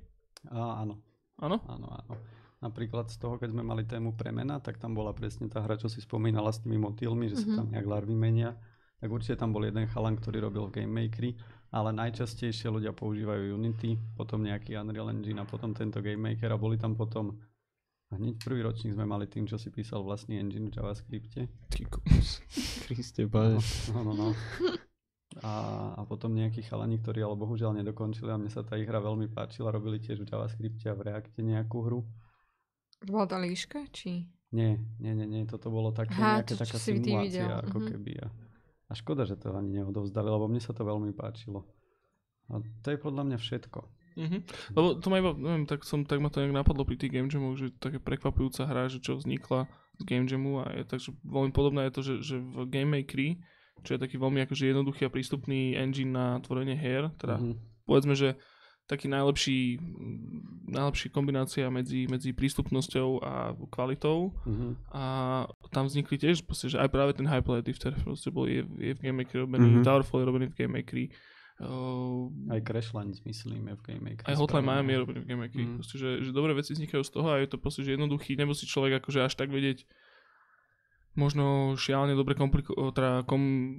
A, 0.48 0.80
áno, 0.80 0.96
Áno? 1.36 1.60
áno, 1.68 1.86
áno. 1.92 2.14
Napríklad 2.58 3.06
z 3.06 3.20
toho, 3.20 3.36
keď 3.36 3.52
sme 3.52 3.62
mali 3.62 3.84
tému 3.84 4.16
premena, 4.16 4.58
tak 4.58 4.80
tam 4.80 4.90
bola 4.90 5.12
presne 5.12 5.46
tá 5.46 5.60
hra, 5.60 5.76
čo 5.76 5.86
si 5.86 6.00
spomínala 6.00 6.50
s 6.50 6.58
tými 6.58 6.74
motýlmi, 6.74 7.28
že 7.28 7.36
Mhm. 7.36 7.42
sa 7.44 7.48
tam 7.54 7.68
nejak 7.68 7.86
larvy 7.86 8.16
menia. 8.16 8.56
Tak 8.98 9.12
určite 9.12 9.38
tam 9.38 9.54
bol 9.54 9.62
jeden 9.62 9.86
chalan, 9.86 10.18
ktorý 10.18 10.42
robil 10.42 10.66
v 10.66 10.82
Game 10.82 10.90
Makery, 10.90 11.36
ale 11.70 11.94
najčastejšie 11.94 12.66
ľudia 12.66 12.90
používajú 12.90 13.54
Unity, 13.54 13.94
potom 14.16 14.42
nejaký 14.42 14.74
Unreal 14.74 15.12
Engine 15.12 15.38
a 15.38 15.46
potom 15.46 15.70
tento 15.70 16.02
Game 16.02 16.18
Maker 16.18 16.50
a 16.50 16.58
boli 16.58 16.74
tam 16.74 16.96
potom 16.96 17.38
a 18.08 18.16
hneď 18.16 18.40
prvý 18.40 18.64
ročník 18.64 18.96
sme 18.96 19.04
mali 19.04 19.28
tým, 19.28 19.44
čo 19.44 19.60
si 19.60 19.68
písal 19.68 20.00
vlastný 20.00 20.40
engine 20.40 20.72
v 20.72 20.80
JavaScripte. 20.80 21.44
Ty 21.68 21.82
kus. 21.92 22.40
Kriste. 22.88 23.28
No, 23.92 24.00
no, 24.00 24.12
no. 24.16 24.28
A, 25.42 25.94
a 25.94 26.02
potom 26.02 26.34
nejakí 26.34 26.66
chalani, 26.66 26.98
ktorí 26.98 27.22
ale 27.22 27.38
bohužiaľ 27.38 27.78
nedokončili 27.78 28.30
a 28.30 28.40
mne 28.40 28.50
sa 28.50 28.66
tá 28.66 28.74
ich 28.74 28.88
hra 28.88 28.98
veľmi 28.98 29.30
páčila, 29.30 29.70
robili 29.70 30.02
tiež 30.02 30.22
v 30.22 30.28
JavaScripte 30.28 30.90
a 30.90 30.98
v 30.98 31.04
Reacte 31.12 31.38
nejakú 31.38 31.78
hru. 31.86 32.00
Bola 33.06 33.30
tá 33.30 33.38
líška, 33.38 33.86
či? 33.94 34.26
Nie, 34.50 34.80
nie, 34.98 35.12
nie, 35.14 35.28
nie, 35.28 35.42
toto 35.46 35.70
bolo 35.70 35.94
také, 35.94 36.16
Aha, 36.18 36.42
nejaká 36.42 36.48
to, 36.48 36.54
čo 36.56 36.62
taká 36.64 36.76
simulácia 36.80 37.44
videl, 37.46 37.58
ako 37.62 37.78
mhm. 37.78 37.86
keby. 37.92 38.12
A 38.24 38.28
A 38.88 38.92
škoda, 38.96 39.22
že 39.28 39.36
to 39.36 39.52
ani 39.52 39.70
neodovzdali, 39.78 40.26
lebo 40.26 40.48
mne 40.48 40.62
sa 40.64 40.72
to 40.72 40.82
veľmi 40.82 41.12
páčilo. 41.12 41.68
A 42.48 42.64
to 42.80 42.88
je 42.90 42.98
podľa 42.98 43.22
mňa 43.28 43.38
všetko. 43.38 43.80
Mhm. 44.18 44.38
Lebo 44.74 44.88
to 44.98 45.06
ma 45.12 45.22
iba, 45.22 45.30
neviem, 45.36 45.66
tak, 45.68 45.86
som, 45.86 46.02
tak 46.02 46.18
ma 46.18 46.32
to 46.32 46.42
nejak 46.42 46.56
napadlo 46.56 46.82
pri 46.82 46.98
tých 46.98 47.14
Game 47.14 47.30
Jamoch, 47.30 47.54
že 47.54 47.70
také 47.78 48.02
prekvapujúca 48.02 48.66
hra, 48.66 48.90
že 48.90 48.98
čo 48.98 49.14
vznikla 49.14 49.70
z 49.98 50.02
Game 50.02 50.26
Jamu 50.26 50.64
a 50.64 50.74
je 50.74 50.82
takže 50.82 51.14
veľmi 51.22 51.54
podobné 51.54 51.86
je 51.86 51.94
to, 51.94 52.00
že, 52.02 52.14
že 52.26 52.36
v 52.42 52.66
Game 52.66 52.90
Makeri, 52.98 53.38
čo 53.82 53.94
je 53.94 54.00
taký 54.00 54.16
veľmi 54.16 54.40
akože 54.40 54.64
jednoduchý 54.66 55.04
a 55.04 55.10
prístupný 55.10 55.74
engine 55.74 56.10
na 56.10 56.26
tvorenie 56.38 56.74
hier, 56.74 57.10
teda 57.16 57.36
Mhm. 57.36 57.54
povedzme, 57.84 58.12
že 58.12 58.34
taký 58.84 59.04
najlepší, 59.06 59.76
najlepší 60.66 61.08
kombinácia 61.08 61.68
medzi, 61.68 62.06
medzi 62.06 62.32
prístupnosťou 62.32 63.20
a 63.20 63.32
kvalitou 63.68 64.32
Mhm. 64.44 64.68
a 64.90 65.02
tam 65.68 65.86
vznikli 65.86 66.16
tiež 66.16 66.40
proste, 66.42 66.68
že 66.68 66.78
aj 66.78 66.88
práve 66.88 67.12
ten 67.12 67.24
Hyperlight 67.24 67.66
Lifter 67.66 67.92
proste 67.98 68.28
bol, 68.28 68.46
je, 68.46 68.64
je 68.64 68.92
v 68.92 69.00
Game 69.00 69.18
Makeri 69.18 69.44
robený, 69.44 69.68
Mhm. 69.76 69.84
Towerfall 69.84 70.20
je 70.20 70.26
robený 70.26 70.46
v 70.48 70.56
Game 70.56 70.72
Makeri, 70.72 71.12
uh, 71.60 72.32
Aj 72.48 72.60
Crashlands, 72.60 73.20
myslíme, 73.20 73.76
v 73.76 73.82
Game 73.82 74.04
Maker. 74.04 74.24
aj 74.24 74.36
Hotline 74.36 74.64
Miami 74.64 74.90
je 74.92 74.98
robený 74.98 75.18
v 75.20 75.26
Game 75.26 75.42
Makeri, 75.42 75.64
Mhm. 75.64 75.74
proste, 75.76 75.96
že, 75.98 76.10
že 76.24 76.30
dobré 76.32 76.52
veci 76.54 76.72
vznikajú 76.72 77.02
z 77.02 77.10
toho 77.10 77.28
a 77.28 77.36
je 77.36 77.46
to 77.46 77.58
proste, 77.58 77.82
že 77.82 77.92
jednoduchý, 77.92 78.36
nemusí 78.36 78.64
človek 78.64 79.00
akože 79.00 79.20
až 79.20 79.34
tak 79.34 79.50
vedieť 79.50 79.84
možno 81.18 81.44
šialene 81.74 82.14
dobre 82.14 82.32
kompliko- 82.32 82.94
teda 82.94 83.26
kom, 83.26 83.74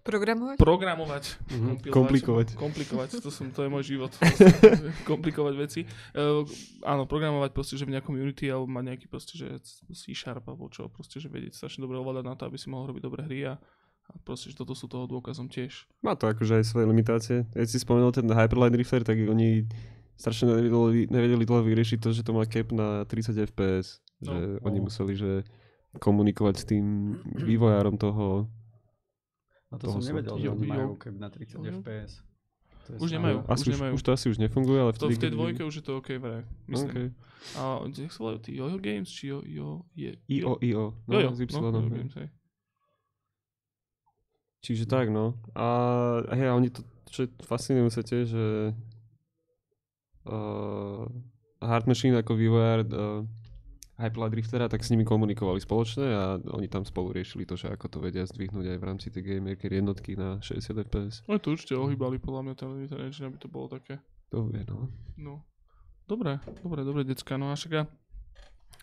Programovať? 0.00 0.56
programovať. 0.56 1.24
Mhm. 1.52 1.60
Kompilovať. 1.60 1.92
Komplikovať. 1.92 2.48
Komplikovať, 2.56 3.08
to, 3.20 3.28
som, 3.28 3.52
to 3.52 3.60
je 3.62 3.68
môj 3.68 3.84
život. 3.84 4.08
komplikovať 5.10 5.54
veci. 5.60 5.80
Uh, 6.16 6.40
áno, 6.82 7.04
programovať 7.04 7.52
proste, 7.52 7.76
že 7.76 7.84
v 7.84 7.92
nejakom 7.94 8.16
Unity 8.16 8.48
alebo 8.48 8.64
mať 8.64 8.84
nejaký 8.88 9.06
proste, 9.06 9.36
že 9.36 9.60
C 9.92 10.16
Sharp 10.16 10.48
alebo 10.48 10.72
čo, 10.72 10.88
proste, 10.88 11.20
že 11.20 11.28
vedieť 11.28 11.52
strašne 11.52 11.84
dobre 11.84 12.00
ovládať 12.00 12.24
na 12.24 12.34
to, 12.34 12.48
aby 12.48 12.56
si 12.56 12.72
mohol 12.72 12.88
robiť 12.88 13.02
dobré 13.04 13.20
hry 13.28 13.40
a, 13.44 13.60
a 14.08 14.12
proste, 14.24 14.48
že 14.48 14.56
toto 14.56 14.72
sú 14.72 14.88
toho 14.88 15.04
dôkazom 15.04 15.52
tiež. 15.52 15.84
Má 16.00 16.16
to 16.16 16.32
akože 16.32 16.58
aj 16.58 16.64
svoje 16.64 16.88
limitácie. 16.88 17.44
Keď 17.52 17.68
si 17.68 17.78
spomenul 17.78 18.08
ten 18.10 18.24
Hyperlight 18.24 18.72
Drifter, 18.72 19.04
tak 19.04 19.20
oni 19.20 19.68
strašne 20.16 20.48
nevedeli, 20.48 21.12
nevedeli 21.12 21.44
dlho 21.44 21.60
vyriešiť 21.60 22.00
to, 22.00 22.08
že 22.10 22.24
to 22.24 22.32
má 22.32 22.48
cap 22.48 22.72
na 22.72 23.04
30 23.04 23.36
fps. 23.52 24.00
Že 24.20 24.36
No. 24.60 24.68
oni 24.68 24.78
museli 24.80 25.12
že 25.16 25.44
komunikovať 25.98 26.54
s 26.54 26.64
tým 26.68 26.84
vývojárom 27.50 27.98
toho. 27.98 28.46
A 29.70 29.78
to 29.78 29.86
toho 29.86 29.98
som 29.98 30.06
nevedel, 30.14 30.34
že 30.38 30.46
Jo, 30.46 30.52
oni 30.54 30.66
jo. 30.66 30.70
majú 30.70 30.90
cap 30.98 31.14
na 31.14 31.28
30 31.30 31.62
Jo. 31.62 31.72
fps. 31.82 32.12
To 32.90 32.98
Už 32.98 33.10
nemajú. 33.14 33.36
Asi 33.46 33.70
už, 33.70 33.74
nemajú. 33.78 33.92
už 33.94 34.02
to 34.02 34.10
asi 34.10 34.26
už 34.34 34.38
nefunguje, 34.42 34.78
ale 34.82 34.90
To 34.98 35.06
vtedy... 35.06 35.14
v 35.14 35.22
tej 35.22 35.32
dvojke 35.38 35.62
už 35.62 35.74
je 35.78 35.84
to 35.86 35.92
OK 36.02 36.10
vraj, 36.18 36.42
myslím. 36.66 36.90
Okay. 36.90 37.08
A 37.54 37.62
jak 37.86 38.10
sa 38.10 38.18
volajú 38.18 38.38
tí 38.42 38.50
Jojo 38.58 38.78
Games, 38.82 39.06
či 39.06 39.30
jo, 39.30 39.38
jo, 39.46 39.68
je... 39.94 40.10
IO, 40.26 40.58
IO. 40.58 40.98
No, 41.06 41.14
Y, 41.22 41.54
no, 41.54 41.70
no. 41.70 41.78
Jojo 41.86 41.94
Games, 41.94 42.14
hej. 42.18 42.28
Čiže 44.60 44.84
tak, 44.90 45.08
no. 45.08 45.38
A 45.54 45.66
hej, 46.34 46.50
a 46.50 46.58
oni 46.58 46.68
to, 46.74 46.82
čo 47.08 47.24
je 47.24 47.28
fascinujúce 47.46 48.02
tiež, 48.02 48.26
že 48.26 48.46
uh, 50.28 51.06
Hard 51.62 51.86
Machine 51.86 52.18
ako 52.20 52.36
vývojár 52.36 52.84
uh, 52.84 53.22
Hyperlight 54.00 54.32
Driftera, 54.32 54.66
tak 54.66 54.80
s 54.80 54.88
nimi 54.88 55.04
komunikovali 55.04 55.60
spoločne 55.60 56.06
a 56.08 56.24
oni 56.56 56.66
tam 56.72 56.88
spolu 56.88 57.12
riešili 57.12 57.44
to, 57.44 57.54
že 57.54 57.68
ako 57.68 57.86
to 57.92 57.98
vedia 58.00 58.24
zdvihnúť 58.24 58.72
aj 58.72 58.78
v 58.80 58.86
rámci 58.88 59.06
tej 59.12 59.22
Game 59.22 59.52
Maker 59.52 59.68
jednotky 59.68 60.16
na 60.16 60.40
60 60.40 60.88
fps. 60.88 61.14
No 61.28 61.36
to 61.36 61.52
určite 61.52 61.76
ohýbali 61.76 62.16
podľa 62.16 62.42
mňa 62.48 62.54
ten, 62.56 62.68
ten 62.88 62.98
engine, 63.04 63.28
aby 63.28 63.38
to 63.38 63.52
bolo 63.52 63.68
také. 63.68 64.00
To 64.32 64.48
vie, 64.48 64.64
no. 64.64 64.88
No. 65.20 65.34
Dobre, 66.08 66.40
dobre, 66.64 66.80
dobre, 66.82 67.02
decka. 67.04 67.36
No 67.36 67.52
a 67.52 67.54
však 67.54 67.86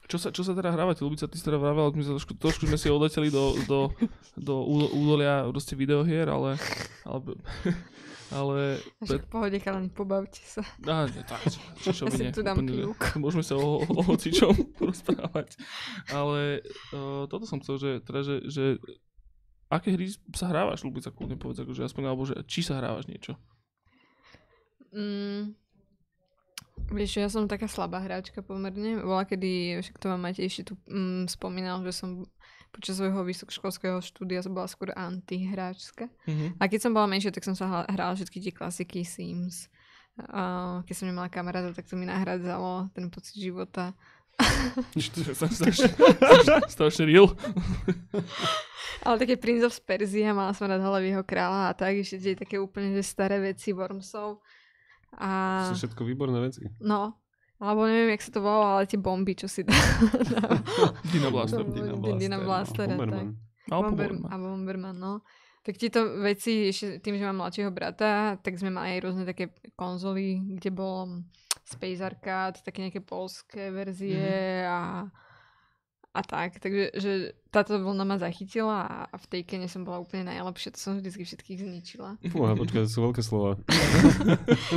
čo 0.08 0.16
sa, 0.16 0.32
čo 0.32 0.40
sa 0.40 0.56
teda 0.56 0.72
hrávate? 0.72 1.04
Lubica, 1.04 1.28
ty 1.28 1.36
si 1.36 1.44
teda 1.44 1.60
vravel, 1.60 1.92
my 1.92 2.00
sa 2.00 2.16
trošku, 2.16 2.40
trošku 2.40 2.64
sme 2.64 2.80
si 2.80 2.88
odleteli 2.88 3.28
do, 3.28 3.60
do, 3.68 3.92
do 4.40 4.64
údo- 4.64 4.92
údolia 4.96 5.44
proste 5.52 5.76
videohier, 5.76 6.32
ale, 6.32 6.56
ale, 7.04 7.36
ale 8.32 8.84
Až 9.00 9.24
v 9.24 9.28
pohode, 9.32 9.58
chalani, 9.60 9.88
pobavte 9.88 10.44
sa. 10.44 10.64
Á, 10.84 11.08
ne, 11.08 11.22
tak, 11.24 11.40
čo, 11.48 11.60
čo, 11.80 11.90
čo 11.96 12.04
Ja 12.20 12.36
tu 12.36 12.44
dám 12.44 12.60
úplne. 12.60 12.92
Môžeme 13.24 13.44
sa 13.44 13.56
o, 13.56 13.84
o 13.84 14.02
hocičom 14.04 14.52
rozprávať. 14.90 15.56
Ale 16.12 16.66
uh, 16.92 17.24
toto 17.32 17.48
som 17.48 17.64
chcel, 17.64 17.76
že, 17.80 17.92
teda, 18.04 18.22
že, 18.28 18.36
že 18.52 18.64
aké 19.72 19.96
hry 19.96 20.12
sa 20.36 20.52
hrávaš, 20.52 20.84
Lubica, 20.84 21.12
kľudne 21.12 21.40
povedz, 21.40 21.64
akože 21.64 21.88
aspoň, 21.88 22.04
alebo 22.08 22.24
že 22.28 22.36
či 22.48 22.64
sa 22.64 22.80
hrávaš 22.80 23.08
niečo. 23.08 23.40
Mm, 24.92 25.56
vieš, 26.92 27.20
ja 27.20 27.28
som 27.28 27.48
taká 27.48 27.68
slabá 27.68 28.04
hráčka 28.04 28.44
pomerne. 28.44 29.00
Bola 29.04 29.24
kedy, 29.28 29.80
však 29.84 30.00
to 30.00 30.12
vám 30.12 30.24
Matej 30.24 30.48
ešte 30.48 30.64
tu 30.72 30.74
mm, 30.88 31.32
spomínal, 31.32 31.84
že 31.84 31.96
som 31.96 32.28
počas 32.78 33.02
svojho 33.02 33.26
vysokoškolského 33.26 33.98
štúdia 34.06 34.46
som 34.46 34.54
bola 34.54 34.70
skôr 34.70 34.94
antihráčska. 34.94 36.06
Mhm. 36.30 36.62
A 36.62 36.64
keď 36.70 36.80
som 36.86 36.94
bola 36.94 37.10
menšia, 37.10 37.34
tak 37.34 37.42
som 37.42 37.58
sa 37.58 37.84
hrala 37.90 38.14
všetky 38.14 38.38
tie 38.38 38.54
klasiky 38.54 39.02
Sims. 39.02 39.66
A 40.18 40.82
keď 40.86 40.96
som 40.98 41.06
nemala 41.10 41.30
kamaráta, 41.30 41.74
tak 41.74 41.86
to 41.86 41.94
mi 41.94 42.06
nahradzalo 42.06 42.90
ten 42.94 43.10
pocit 43.10 43.38
života. 43.38 43.94
Sa 45.38 45.50
strašne, 46.70 47.10
real. 47.10 47.34
Ale 49.06 49.18
také 49.18 49.38
Prince 49.38 49.66
of 49.66 49.74
Persia, 49.86 50.34
mala 50.34 50.54
som 50.54 50.70
rád 50.70 50.82
hlavného 50.82 51.22
kráľa 51.26 51.70
a 51.70 51.74
tak, 51.74 51.98
ešte 51.98 52.18
tie 52.22 52.34
také 52.38 52.62
úplne 52.62 52.94
že 52.98 53.02
staré 53.06 53.42
veci 53.42 53.74
Wormsov. 53.74 54.42
A 55.18 55.30
To 55.70 55.74
sú 55.74 55.86
všetko 55.86 56.02
výborné 56.06 56.38
veci. 56.42 56.66
no, 56.82 57.18
alebo 57.58 57.84
neviem, 57.84 58.14
jak 58.14 58.22
sa 58.22 58.32
to 58.32 58.40
volalo, 58.40 58.66
ale 58.72 58.86
tie 58.86 58.98
bomby, 58.98 59.34
čo 59.34 59.46
si 59.46 59.62
dá. 59.68 59.74
Dino 61.12 61.30
Blaster. 61.30 61.64
Dino 61.64 61.98
Dina 62.16 62.38
Blaster, 62.38 62.86
no. 62.86 62.96
Blaster. 62.96 62.98
Bomberman. 62.98 63.28
Alebo 63.68 63.84
Bomber, 63.84 64.10
Bomberman. 64.10 64.30
a 64.30 64.36
Bomberman, 64.38 64.98
no. 64.98 65.14
Tak 65.62 65.76
tieto 65.76 66.00
veci, 66.18 66.72
ešte 66.72 67.04
tým, 67.04 67.20
že 67.20 67.28
mám 67.28 67.44
mladšieho 67.44 67.68
brata, 67.70 68.40
tak 68.40 68.56
sme 68.56 68.72
mali 68.72 68.96
aj 68.96 69.04
rôzne 69.04 69.24
také 69.24 69.52
konzoly, 69.76 70.40
kde 70.56 70.72
bolo 70.72 71.28
Space 71.62 72.00
Arcade, 72.00 72.64
také 72.64 72.88
nejaké 72.88 73.04
polské 73.04 73.68
verzie 73.68 74.24
Mhm. 74.64 74.70
a, 74.70 74.78
a 76.10 76.22
tak. 76.22 76.58
Takže 76.58 76.96
že 76.96 77.12
táto 77.48 77.76
vlna 77.76 78.04
ma 78.04 78.18
zachytila 78.18 79.08
a 79.08 79.16
v 79.18 79.26
tej 79.28 79.42
kene 79.44 79.66
som 79.66 79.82
bola 79.82 79.98
úplne 79.98 80.26
najlepšia, 80.26 80.72
to 80.72 80.80
som 80.80 80.94
vždycky 80.96 81.24
všetkých 81.24 81.60
zničila. 81.60 82.20
Fúha, 82.28 82.54
počkaj, 82.54 82.86
to 82.86 82.92
sú 82.92 83.00
veľké 83.02 83.22
slova. 83.22 83.58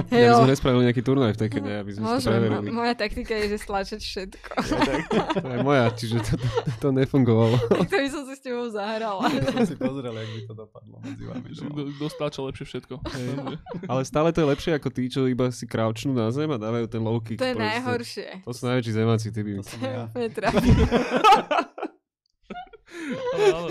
Hej, 0.08 0.22
Ja 0.24 0.32
by 0.32 0.36
sme 0.38 0.50
nespravili 0.50 0.82
nejaký 0.84 1.02
turnaj 1.02 1.34
v 1.34 1.40
Tekene, 1.40 1.72
aby 1.78 1.90
sme 1.90 2.00
si 2.00 2.06
to 2.06 2.14
Môžem, 2.14 2.30
preverili. 2.32 2.68
mo- 2.68 2.76
moja 2.78 2.94
taktika 2.94 3.32
je, 3.34 3.46
že 3.48 3.58
stlačať 3.58 4.00
všetko. 4.00 4.52
To 5.36 5.48
je 5.50 5.58
moja, 5.60 5.86
čiže 5.92 6.16
to, 6.22 6.32
to, 6.36 6.46
to 6.78 6.88
nefungovalo. 6.90 7.56
tak 7.58 7.88
to 7.90 7.96
by 7.96 8.08
som 8.08 8.22
s 8.40 8.48
tebou 8.48 8.64
zahrala. 8.72 9.28
Som 9.52 9.68
si 9.68 9.76
pozrel, 9.76 10.16
jak 10.16 10.28
by 10.32 10.40
to 10.48 10.54
dopadlo 10.56 10.96
medzi 11.04 11.24
vami. 11.28 11.48
Že 11.52 11.60
dvoma. 11.68 11.76
kto, 11.76 11.82
kto 11.92 12.06
stáča 12.08 12.40
lepšie 12.48 12.64
všetko. 12.64 12.94
Ale 13.84 14.00
stále 14.08 14.32
to 14.32 14.40
je 14.40 14.46
lepšie 14.48 14.72
ako 14.80 14.88
tí, 14.88 15.12
čo 15.12 15.28
iba 15.28 15.52
si 15.52 15.68
crouchnú 15.68 16.16
na 16.16 16.32
zem 16.32 16.48
a 16.48 16.56
dávajú 16.56 16.88
ten 16.88 17.04
low 17.04 17.20
kick. 17.20 17.36
to 17.36 17.44
je 17.44 17.52
proste. 17.52 17.68
najhoršie. 17.68 18.28
To 18.48 18.52
sú 18.56 18.62
najväčší 18.72 18.92
zemáci, 18.96 19.28
ty 19.28 19.40
by. 19.44 19.60
To 19.60 19.64
som 19.68 19.80
ja. 19.84 20.08
Ale, 23.34 23.46
ale, 23.54 23.68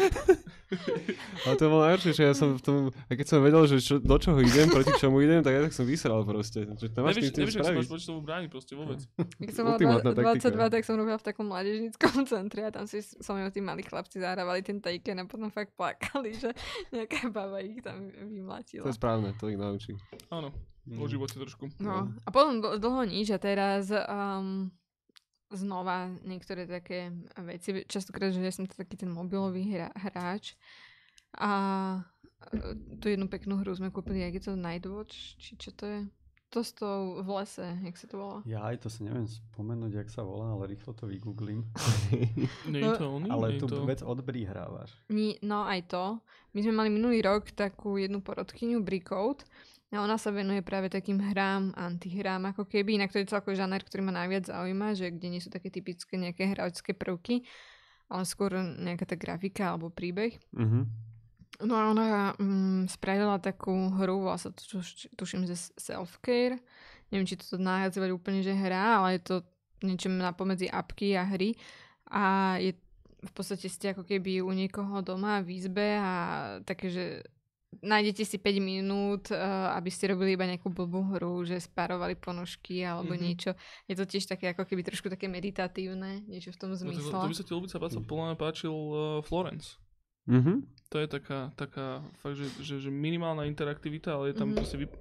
Ale 1.46 1.54
to 1.56 1.66
bolo 1.66 1.82
najhoršie, 1.82 2.12
že 2.14 2.24
ja 2.24 2.34
som 2.34 2.54
v 2.54 2.62
tom, 2.62 2.76
a 2.90 3.12
keď 3.12 3.26
som 3.26 3.40
vedel, 3.42 3.66
že 3.66 3.78
čo, 3.80 3.98
do 3.98 4.16
čoho 4.16 4.38
idem, 4.38 4.70
proti 4.70 4.94
čomu 4.96 5.18
idem, 5.20 5.42
tak 5.42 5.52
ja 5.52 5.62
tak 5.62 5.74
som 5.74 5.84
vysral 5.84 6.22
proste. 6.22 6.70
Že 6.70 6.86
to 6.90 7.00
máš 7.02 7.16
nevieš, 7.16 7.32
tým, 7.32 7.42
nevieš, 7.42 7.56
ak 7.56 7.64
sa 7.64 7.74
máš 7.74 7.90
proti 7.90 8.06
tomu 8.06 8.22
brániť 8.22 8.50
proste 8.50 8.74
vôbec. 8.74 9.00
Keď 9.42 9.54
som 9.54 9.64
mala 9.66 9.78
taktika. 10.00 10.50
22, 10.54 10.76
tak 10.78 10.82
som 10.84 10.94
robila 10.96 11.18
v 11.18 11.26
takom 11.26 11.46
mládežníckom 11.48 12.14
centre 12.32 12.62
a 12.62 12.70
tam 12.70 12.86
si 12.86 13.02
so 13.02 13.32
mnou 13.34 13.50
tí 13.50 13.60
malí 13.60 13.82
chlapci 13.82 14.22
zahrávali 14.22 14.62
ten 14.62 14.78
Taken 14.78 15.22
a 15.22 15.26
potom 15.26 15.50
fakt 15.50 15.74
plakali, 15.74 16.38
že 16.38 16.54
nejaká 16.90 17.30
baba 17.30 17.60
ich 17.60 17.82
tam 17.82 18.06
vymlatila. 18.10 18.86
To 18.86 18.92
je 18.92 18.98
správne, 18.98 19.34
to 19.36 19.50
ich 19.50 19.58
naučí. 19.58 19.98
Áno, 20.30 20.54
o 20.90 21.06
Mm. 21.06 21.06
živote 21.06 21.38
trošku. 21.38 21.70
No 21.78 22.10
a 22.26 22.30
potom 22.30 22.62
dl- 22.62 22.82
dlho 22.82 23.06
nič 23.06 23.30
a 23.30 23.38
teraz 23.38 23.94
um, 23.94 24.74
znova 25.50 26.14
niektoré 26.22 26.70
také 26.70 27.10
veci, 27.42 27.86
častokrát, 27.90 28.30
že 28.30 28.46
ja 28.46 28.54
som 28.54 28.70
to 28.70 28.78
taký 28.78 28.98
ten 28.98 29.10
mobilový 29.10 29.66
hra, 29.66 29.90
hráč 29.98 30.54
a 31.38 31.52
e, 32.54 32.76
tú 33.02 33.10
jednu 33.10 33.26
peknú 33.26 33.58
hru 33.62 33.74
sme 33.74 33.90
kúpili, 33.90 34.22
jak 34.22 34.38
je 34.38 34.44
to 34.50 34.54
Nightwatch, 34.54 35.38
či 35.42 35.58
čo 35.58 35.74
to 35.74 35.86
je? 35.86 36.02
To 36.50 36.66
s 36.66 36.74
tou 36.74 37.22
v 37.22 37.30
lese, 37.30 37.78
jak 37.86 37.94
sa 37.94 38.10
to 38.10 38.16
volá? 38.18 38.38
Ja 38.42 38.66
aj 38.66 38.82
to 38.82 38.90
si 38.90 39.06
neviem 39.06 39.30
spomenúť, 39.30 40.02
jak 40.02 40.10
sa 40.10 40.26
volá, 40.26 40.50
ale 40.50 40.74
rýchlo 40.74 40.98
to 40.98 41.06
vygooglím. 41.06 41.62
Nie 42.74 42.90
je 42.90 42.98
to 42.98 43.06
oný? 43.22 43.30
Ale 43.30 43.62
tú 43.62 43.70
to... 43.70 43.86
vec 43.86 44.02
od 44.02 44.18
Brí 44.26 44.50
hrávaš. 44.50 44.98
Ni, 45.14 45.38
no 45.46 45.62
aj 45.70 45.94
to. 45.94 46.18
My 46.58 46.66
sme 46.66 46.74
mali 46.74 46.90
minulý 46.90 47.22
rok 47.22 47.54
takú 47.54 48.02
jednu 48.02 48.26
porodkyňu, 48.26 48.82
Bricode, 48.82 49.46
a 49.90 50.06
ona 50.06 50.22
sa 50.22 50.30
venuje 50.30 50.62
práve 50.62 50.86
takým 50.86 51.18
hrám, 51.18 51.74
antihrám, 51.74 52.54
ako 52.54 52.70
keby, 52.70 53.02
inak 53.02 53.10
to 53.10 53.18
je 53.18 53.26
celkový 53.26 53.58
žáner, 53.58 53.82
ktorý 53.82 54.06
ma 54.06 54.14
najviac 54.14 54.46
zaujíma, 54.46 54.94
že 54.94 55.10
kde 55.10 55.28
nie 55.34 55.42
sú 55.42 55.50
také 55.50 55.74
typické 55.74 56.14
nejaké 56.14 56.46
hráčské 56.46 56.94
prvky, 56.94 57.42
ale 58.06 58.22
skôr 58.30 58.54
nejaká 58.58 59.10
tá 59.10 59.18
grafika 59.18 59.74
alebo 59.74 59.90
príbeh. 59.90 60.38
Mhm. 60.54 61.10
No 61.60 61.76
a 61.76 61.92
ona 61.92 62.06
mm, 62.40 62.88
spravila 62.88 63.36
takú 63.42 63.92
hru, 64.00 64.24
volá 64.24 64.40
sa 64.40 64.48
to, 64.48 64.80
tuš, 64.80 65.12
tuším, 65.20 65.44
že 65.44 65.60
self-care. 65.76 66.56
Neviem, 67.12 67.28
či 67.28 67.36
to 67.36 67.60
nazývať 67.60 68.16
úplne, 68.16 68.40
že 68.40 68.56
hra, 68.56 69.04
ale 69.04 69.20
je 69.20 69.22
to 69.28 69.36
niečo 69.84 70.08
na 70.08 70.32
pomedzi 70.32 70.72
apky 70.72 71.20
a 71.20 71.28
hry. 71.28 71.60
A 72.08 72.56
je 72.64 72.80
v 73.20 73.32
podstate 73.36 73.68
ste 73.68 73.92
ako 73.92 74.08
keby 74.08 74.40
u 74.40 74.52
niekoho 74.56 75.04
doma 75.04 75.44
v 75.44 75.60
izbe 75.60 76.00
a 76.00 76.12
také, 76.64 76.88
že 76.88 77.28
nájdete 77.72 78.24
si 78.24 78.36
5 78.36 78.58
minút, 78.60 79.30
uh, 79.30 79.38
aby 79.72 79.88
ste 79.88 80.10
robili 80.10 80.34
iba 80.34 80.44
nejakú 80.44 80.68
blbú 80.68 81.06
hru, 81.08 81.44
že 81.44 81.58
spárovali 81.60 82.14
ponožky 82.14 82.82
alebo 82.82 83.14
Mhm. 83.14 83.22
niečo. 83.22 83.52
Je 83.86 83.94
to 83.94 84.04
tiež 84.04 84.26
také 84.28 84.50
ako 84.50 84.66
keby 84.66 84.82
trošku 84.84 85.08
také 85.08 85.28
meditatívne, 85.28 86.26
niečo 86.26 86.50
v 86.50 86.58
tom 86.58 86.70
No, 86.70 86.76
to, 86.76 86.82
to, 86.82 86.90
zmysle. 86.92 87.24
by 87.24 87.36
sa 87.36 87.46
ti 87.46 87.54
ľúbica 87.54 87.78
páčil, 87.78 88.02
podľa 88.04 88.26
mňa 88.26 88.38
páčil 88.38 88.74
uh, 88.74 88.96
Florence. 89.22 89.78
Mhm. 90.26 90.66
To 90.90 90.98
je 90.98 91.08
taká, 91.08 91.54
taká 91.54 91.88
fakt, 92.16 92.34
že, 92.36 92.50
že, 92.60 92.76
že 92.80 92.90
minimálna 92.90 93.46
interaktivita, 93.46 94.10
ale 94.12 94.34
je 94.34 94.36
tam 94.36 94.50
Mhm. 94.50 94.58
proste 94.58 94.78
vyp, 94.80 94.94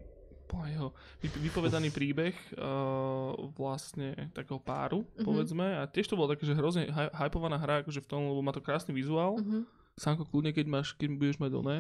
jeho, 0.49 0.93
vyp, 1.21 1.35
vypovedaný 1.43 1.89
príbeh 1.91 2.33
uh, 2.55 3.33
vlastne 3.53 4.29
takého 4.31 4.57
páru, 4.59 5.05
Mhm. 5.11 5.25
povedzme. 5.25 5.67
A 5.77 5.85
tiež 5.85 6.05
to 6.07 6.17
bolo 6.17 6.29
také, 6.29 6.45
že 6.45 6.53
hrozne 6.53 6.87
hy- 6.87 7.13
hypovaná 7.15 7.57
hra, 7.57 7.81
akože 7.83 8.01
v 8.01 8.09
tom, 8.09 8.21
lebo 8.27 8.41
má 8.41 8.51
to 8.51 8.61
krásny 8.61 8.93
vizuál. 8.93 9.37
Mhm. 9.37 9.65
Sánko, 9.97 10.25
kľudne, 10.25 10.53
keď, 10.53 10.67
máš, 10.67 10.93
keď 10.95 11.09
budeš 11.11 11.37
mať 11.39 11.53
oné. 11.55 11.77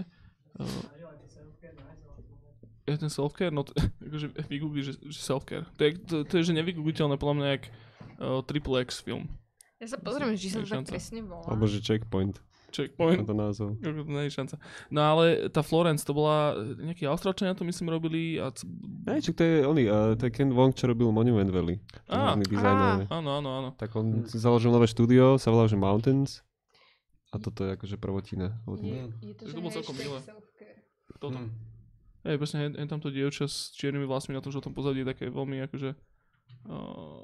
Uh, 0.59 0.67
je 2.89 2.97
ten 2.97 3.13
self-care? 3.13 3.53
No, 3.53 3.63
t- 3.69 3.77
akože 4.09 4.27
vygoogli, 4.49 4.81
že, 4.81 4.97
že 5.05 5.21
self-care. 5.21 5.69
To 5.77 5.83
je, 5.85 5.91
to, 6.01 6.15
to 6.25 6.33
je 6.41 6.43
že 6.49 6.53
nevygoogliteľné, 6.57 7.21
podľa 7.21 7.35
mňa, 7.37 7.49
jak 7.53 7.65
uh, 8.19 8.41
Triple 8.43 8.81
X 8.89 9.05
film. 9.05 9.29
Ja 9.79 9.87
sa 9.87 10.01
pozriem, 10.01 10.35
to 10.35 10.41
Je 10.41 10.67
tak 10.67 10.91
presne 10.91 11.23
volá. 11.23 11.47
Alebo 11.47 11.69
že 11.71 11.79
checkpoint. 11.79 12.43
Checkpoint. 12.69 13.23
Na 13.23 13.29
to 13.29 13.37
názov. 13.37 13.69
Nie 14.13 14.27
je 14.29 14.35
šanca. 14.35 14.57
No 14.91 15.01
ale 15.05 15.53
tá 15.53 15.63
Florence, 15.63 16.03
to 16.05 16.13
bola, 16.13 16.57
nejakí 16.81 17.07
Austrálčania 17.07 17.55
to 17.55 17.63
myslím 17.65 17.93
robili 17.93 18.37
a... 18.43 18.51
c- 18.51 18.67
Hej, 19.09 19.31
čo 19.31 19.33
to 19.37 19.43
je 19.45 19.57
oný, 19.65 19.85
uh, 19.89 20.13
to 20.19 20.27
je 20.29 20.33
Ken 20.35 20.51
Wong, 20.51 20.73
čo 20.75 20.89
robil 20.91 21.09
Monument 21.13 21.49
Valley. 21.49 21.79
Á, 22.11 22.35
dizajner. 22.37 23.07
Áno, 23.09 23.31
áno, 23.39 23.49
áno. 23.53 23.69
Tak 23.77 23.93
on 23.95 24.25
si 24.27 24.37
založil 24.41 24.73
nové 24.73 24.89
štúdio, 24.89 25.37
sa 25.39 25.53
volá, 25.53 25.69
že 25.69 25.77
Mountains. 25.77 26.41
A 27.29 27.37
toto 27.37 27.61
je 27.69 27.77
akože 27.77 28.01
prvotina. 28.01 28.57
Je, 28.81 29.05
je 29.21 29.35
to, 29.37 29.43
že 29.45 29.53
to 29.53 29.61
bolo 29.61 29.73
celkom 29.73 29.97
milé. 30.01 30.19
Self-care. 31.19 31.35
Toto. 31.35 31.39
Mm. 31.39 31.51
Hej, 32.27 32.37
presne, 32.39 32.59
hen, 32.63 32.73
hen 32.79 32.89
tamto 32.89 33.09
dievča 33.11 33.47
s 33.47 33.75
čiernymi 33.79 34.07
vlasmi 34.07 34.35
na 34.35 34.43
tom 34.43 34.51
žltom 34.51 34.75
pozadí 34.75 35.03
je 35.03 35.11
také 35.11 35.31
veľmi 35.31 35.63
akože 35.71 35.95
uh, 36.67 37.23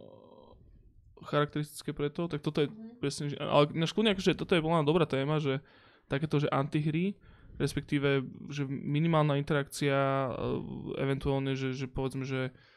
charakteristické 1.27 1.91
pre 1.91 2.09
to, 2.09 2.31
tak 2.31 2.41
toto 2.41 2.63
je 2.63 2.69
presne, 3.03 3.35
že, 3.35 3.37
ale 3.37 3.75
na 3.75 3.91
škôdne 3.91 4.15
akože 4.15 4.39
toto 4.39 4.55
je 4.55 4.63
veľmi 4.63 4.87
dobrá 4.87 5.05
téma, 5.05 5.43
že 5.43 5.61
takéto, 6.07 6.39
že 6.39 6.49
antihry, 6.53 7.19
respektíve, 7.59 8.23
že 8.51 8.65
minimálna 8.71 9.35
interakcia, 9.35 10.31
uh, 10.31 10.63
eventuálne, 10.95 11.59
že, 11.59 11.75
že 11.75 11.91
povedzme, 11.91 12.23
že 12.23 12.55
uh, 12.55 12.74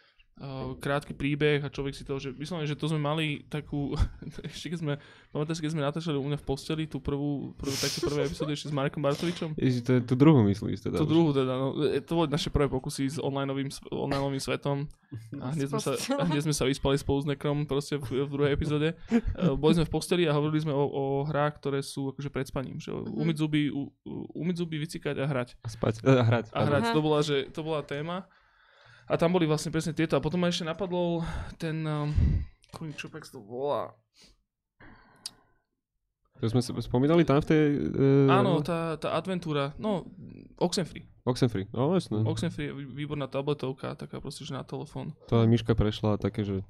krátky 0.77 1.11
príbeh 1.11 1.59
a 1.59 1.67
človek 1.67 1.91
si 1.91 2.01
to, 2.01 2.15
že 2.15 2.29
vyslovene, 2.29 2.63
že 2.63 2.73
to 2.73 2.85
sme 2.85 2.97
mali 2.97 3.25
takú, 3.43 3.97
ešte 4.45 4.69
keď 4.69 4.79
sme, 4.79 4.93
pamätáš, 5.29 5.57
keď 5.57 5.71
sme 5.71 5.81
natáčali 5.81 6.13
u 6.13 6.23
mňa 6.23 6.37
v 6.37 6.45
posteli 6.45 6.83
tú 6.85 6.97
prvú, 6.97 7.51
prvú 7.53 7.73
takú 7.73 8.05
prvé 8.05 8.21
epizódu 8.23 8.51
ešte 8.51 8.69
s 8.69 8.75
Marekom 8.75 9.01
Bartovičom? 9.01 9.53
Ježi, 9.55 9.81
to 9.81 9.91
je 9.93 10.01
tú 10.03 10.13
druhú 10.13 10.45
myslíš 10.45 10.79
teda. 10.83 10.95
To 10.95 11.03
už. 11.03 11.09
druhú 11.09 11.29
teda, 11.31 11.53
no. 11.53 11.67
E, 11.79 11.97
To 11.99 12.13
boli 12.15 12.27
naše 12.27 12.47
prvé 12.47 12.67
pokusy 12.67 13.03
s 13.07 13.17
onlineovým, 13.17 13.65
onlineovým 13.89 14.37
svetom. 14.37 14.85
A 15.39 15.49
hneď 15.49 15.71
sme, 15.71 15.79
sa, 15.79 15.95
a 15.95 16.23
hneď 16.25 16.41
sme 16.43 16.51
sa 16.51 16.63
vyspali 16.63 16.93
spolu 16.93 17.23
s 17.23 17.27
Nekrom 17.27 17.63
proste 17.63 17.95
v, 17.97 18.21
v 18.21 18.29
druhej 18.29 18.51
epizóde. 18.51 18.91
E, 18.91 19.23
Boli 19.49 19.73
sme 19.73 19.83
v 19.83 19.91
posteli 19.91 20.27
a 20.27 20.35
hovorili 20.35 20.59
sme 20.59 20.71
o, 20.71 20.83
o 20.83 21.03
hrách, 21.23 21.57
ktoré 21.57 21.79
sú 21.79 22.11
akože 22.11 22.27
pred 22.27 22.43
spaním. 22.43 22.77
Že 22.77 23.07
Mhm. 23.07 23.15
umyť 23.15 23.35
zuby, 23.37 23.61
u, 23.69 23.87
u- 24.03 24.27
umyť 24.37 24.55
zuby, 24.57 24.75
vycikať 24.77 25.15
a 25.17 25.25
hrať. 25.25 25.55
A 25.57 25.67
spať. 25.67 26.03
A 26.03 26.21
hrať. 26.21 26.45
A 26.51 26.59
hrať, 26.61 26.83
Aha. 26.83 26.93
to 26.93 26.99
bola, 26.99 27.19
že, 27.21 27.47
to 27.47 27.61
bola 27.61 27.79
téma. 27.81 28.27
A 29.07 29.15
tam 29.15 29.31
boli 29.31 29.43
vlastne 29.43 29.71
presne 29.71 29.91
tieto. 29.91 30.13
A 30.13 30.21
potom 30.21 30.37
ma 30.37 30.47
ešte 30.47 30.63
napadol 30.63 31.23
ten, 31.55 31.79
um, 31.81 32.11
pak 33.09 33.23
sa 33.23 33.31
to 33.31 33.41
volá. 33.41 33.95
To 36.37 36.45
sme 36.45 36.61
spomínali 36.61 37.25
tam 37.25 37.41
v 37.41 37.47
tej... 37.49 37.63
Uh, 37.97 38.29
Áno, 38.29 38.61
tá, 38.61 38.93
tá 39.01 39.17
adventúra, 39.17 39.73
no, 39.75 40.05
Oxenfree. 40.61 41.01
Oxenfree. 41.25 41.65
No, 41.73 41.97
jasné. 41.97 42.21
Oxenfree 42.21 42.69
je 42.69 42.73
vý- 42.75 42.89
výborná 42.95 43.25
tabletovka, 43.25 43.97
taká 43.97 44.21
proste, 44.21 44.45
že 44.45 44.53
na 44.53 44.61
telefón. 44.61 45.17
To 45.27 45.41
aj 45.41 45.49
Miška 45.49 45.73
prešla 45.73 46.21
také, 46.21 46.45
že... 46.45 46.61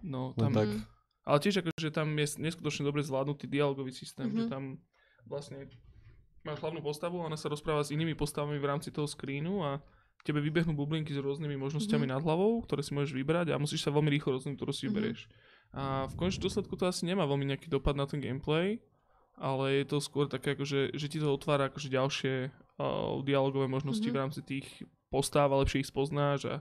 No, 0.00 0.32
No 0.32 0.48
tam, 0.48 0.56
tak. 0.56 0.68
Ale 1.22 1.38
tiež 1.38 1.60
akože 1.60 1.92
tam 1.92 2.08
je 2.10 2.26
neskutočne 2.40 2.82
dobre 2.82 3.04
zvládnutý 3.04 3.44
dialogový 3.46 3.92
systém, 3.92 4.32
že 4.32 4.46
Mhm. 4.46 4.50
tam 4.50 4.62
vlastne 5.22 5.68
máš 6.40 6.58
hlavnú 6.58 6.80
postavu, 6.80 7.20
ona 7.20 7.36
sa 7.36 7.46
rozpráva 7.46 7.84
s 7.84 7.92
inými 7.92 8.16
postavami 8.16 8.56
v 8.56 8.64
rámci 8.64 8.88
toho 8.88 9.04
screenu 9.04 9.60
a 9.60 9.78
tebe 10.22 10.38
vybehnú 10.38 10.72
bublinky 10.72 11.10
s 11.10 11.18
rôznymi 11.18 11.58
možnosťami 11.58 12.06
Mhm. 12.06 12.12
nad 12.14 12.22
hlavou, 12.22 12.62
ktoré 12.62 12.82
si 12.82 12.94
môžeš 12.94 13.12
vybrať 13.12 13.50
a 13.50 13.58
musíš 13.58 13.82
sa 13.82 13.90
veľmi 13.90 14.08
rýchlo 14.08 14.38
rozhodnúť, 14.38 14.56
ktorú 14.56 14.72
si 14.72 14.86
Mhm. 14.86 14.88
vyberieš. 14.88 15.20
A 15.72 16.06
v 16.06 16.14
konečnom 16.14 16.46
dôsledku 16.46 16.74
to 16.76 16.84
asi 16.84 17.02
nemá 17.04 17.24
veľmi 17.24 17.48
nejaký 17.48 17.66
dopad 17.66 17.96
na 17.96 18.04
ten 18.04 18.20
gameplay, 18.20 18.78
ale 19.34 19.82
je 19.82 19.86
to 19.88 19.98
skôr 19.98 20.28
také 20.28 20.52
akože, 20.52 20.92
že 20.92 21.06
ti 21.08 21.18
to 21.18 21.26
otvára 21.28 21.66
akože 21.66 21.88
ďalšie 21.88 22.34
uh, 22.78 23.20
dialogové 23.22 23.66
možnosti 23.66 24.04
Mhm. 24.04 24.12
v 24.12 24.18
rámci 24.18 24.40
tých 24.42 24.66
postáv 25.08 25.52
a 25.52 25.60
lepšie 25.60 25.80
ich 25.80 25.88
spoznáš 25.88 26.46
a, 26.46 26.56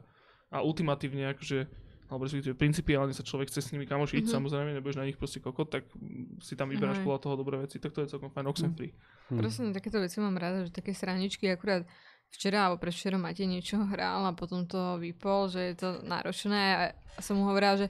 a 0.50 0.62
ultimatívne 0.62 1.30
akože 1.30 1.66
alebo 2.08 2.28
respektíve 2.28 2.60
principiálne 2.60 3.16
sa 3.16 3.24
človek 3.24 3.48
chce 3.48 3.62
s 3.64 3.72
nimi 3.72 3.88
kamošiť, 3.88 4.28
Mhm. 4.28 4.32
samozrejme, 4.36 4.76
nebudeš 4.76 5.00
na 5.00 5.08
nich 5.08 5.16
proste 5.16 5.40
kokot, 5.40 5.72
tak 5.72 5.88
mm, 5.96 6.44
si 6.44 6.60
tam 6.60 6.68
vyberáš 6.68 7.00
podľa 7.00 7.24
toho 7.24 7.36
dobré 7.40 7.56
veci, 7.58 7.80
tak 7.80 7.96
to 7.96 8.04
je 8.04 8.12
celkom 8.12 8.28
fajn 8.28 8.52
Oxenfree. 8.52 8.92
Hm. 9.32 9.40
Presne 9.40 9.72
takéto 9.72 9.96
veci 9.96 10.20
mám 10.20 10.36
rada, 10.36 10.68
že 10.68 10.76
také 10.76 10.92
sraničky 10.92 11.48
akurát 11.48 11.88
včera 12.32 12.66
alebo 12.66 12.80
predvčerom 12.80 13.22
máte 13.22 13.44
niečo 13.44 13.78
hral 13.92 14.26
a 14.26 14.32
potom 14.32 14.64
to 14.66 14.98
vypol, 14.98 15.52
že 15.52 15.72
je 15.72 15.76
to 15.76 15.90
náročné 16.02 16.62
a 16.74 16.82
som 17.22 17.36
mu 17.36 17.46
hovorila, 17.46 17.76
že 17.76 17.88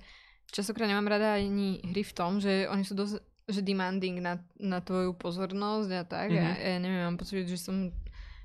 častokrát 0.50 0.90
nemám 0.90 1.08
rada 1.08 1.38
ani 1.38 1.80
hry 1.86 2.04
v 2.04 2.14
tom, 2.14 2.42
že 2.42 2.68
oni 2.68 2.84
sú 2.84 2.98
dosť 2.98 3.22
že 3.52 3.66
demanding 3.66 4.22
na, 4.24 4.40
na 4.64 4.80
tvoju 4.80 5.12
pozornosť 5.18 5.90
a 5.92 6.04
tak. 6.06 6.28
Mhm. 6.32 6.40
Mm-hmm. 6.40 6.56
A 6.56 6.68
ja 6.68 6.78
neviem, 6.80 7.04
mám 7.04 7.18
pocit, 7.20 7.48
že 7.48 7.60
som 7.60 7.92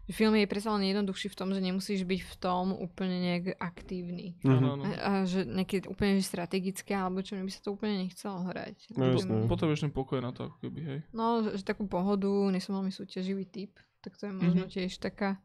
že 0.07 0.15
film 0.15 0.39
je 0.39 0.47
predsa 0.47 0.71
len 0.71 0.87
jednoduchší 0.87 1.35
v 1.35 1.39
tom, 1.39 1.51
že 1.51 1.59
nemusíš 1.59 2.07
byť 2.07 2.21
v 2.23 2.35
tom 2.39 2.71
úplne 2.71 3.19
nejak 3.19 3.59
aktívny. 3.59 4.39
Mhm. 4.43 4.51
Áno, 4.55 4.67
áno. 4.79 4.83
A, 4.87 4.95
a 4.95 5.11
že 5.27 5.43
nejaké 5.43 5.83
úplne 5.91 6.23
že 6.23 6.27
strategické, 6.31 6.95
alebo 6.95 7.27
čo, 7.27 7.35
mne 7.35 7.43
by 7.47 7.51
sa 7.55 7.63
to 7.63 7.75
úplne 7.75 8.07
nechcelo 8.07 8.47
hrať. 8.47 8.95
No 8.95 9.03
jasné. 9.15 9.51
Potrebuješ 9.51 9.83
ten 9.83 9.95
pokoj 9.95 10.23
na 10.23 10.31
to, 10.31 10.47
ako 10.47 10.57
keby, 10.63 10.81
hej. 10.87 10.99
No, 11.11 11.43
že, 11.43 11.59
že 11.59 11.67
takú 11.67 11.91
pohodu, 11.91 12.31
nie 12.51 12.63
som 12.63 12.79
veľmi 12.79 12.95
súťaživý 12.95 13.51
typ, 13.51 13.75
tak 13.99 14.15
to 14.15 14.31
je 14.31 14.33
možno 14.35 14.67
Mhm. 14.67 14.71
tiež 14.71 14.95
taká 15.03 15.43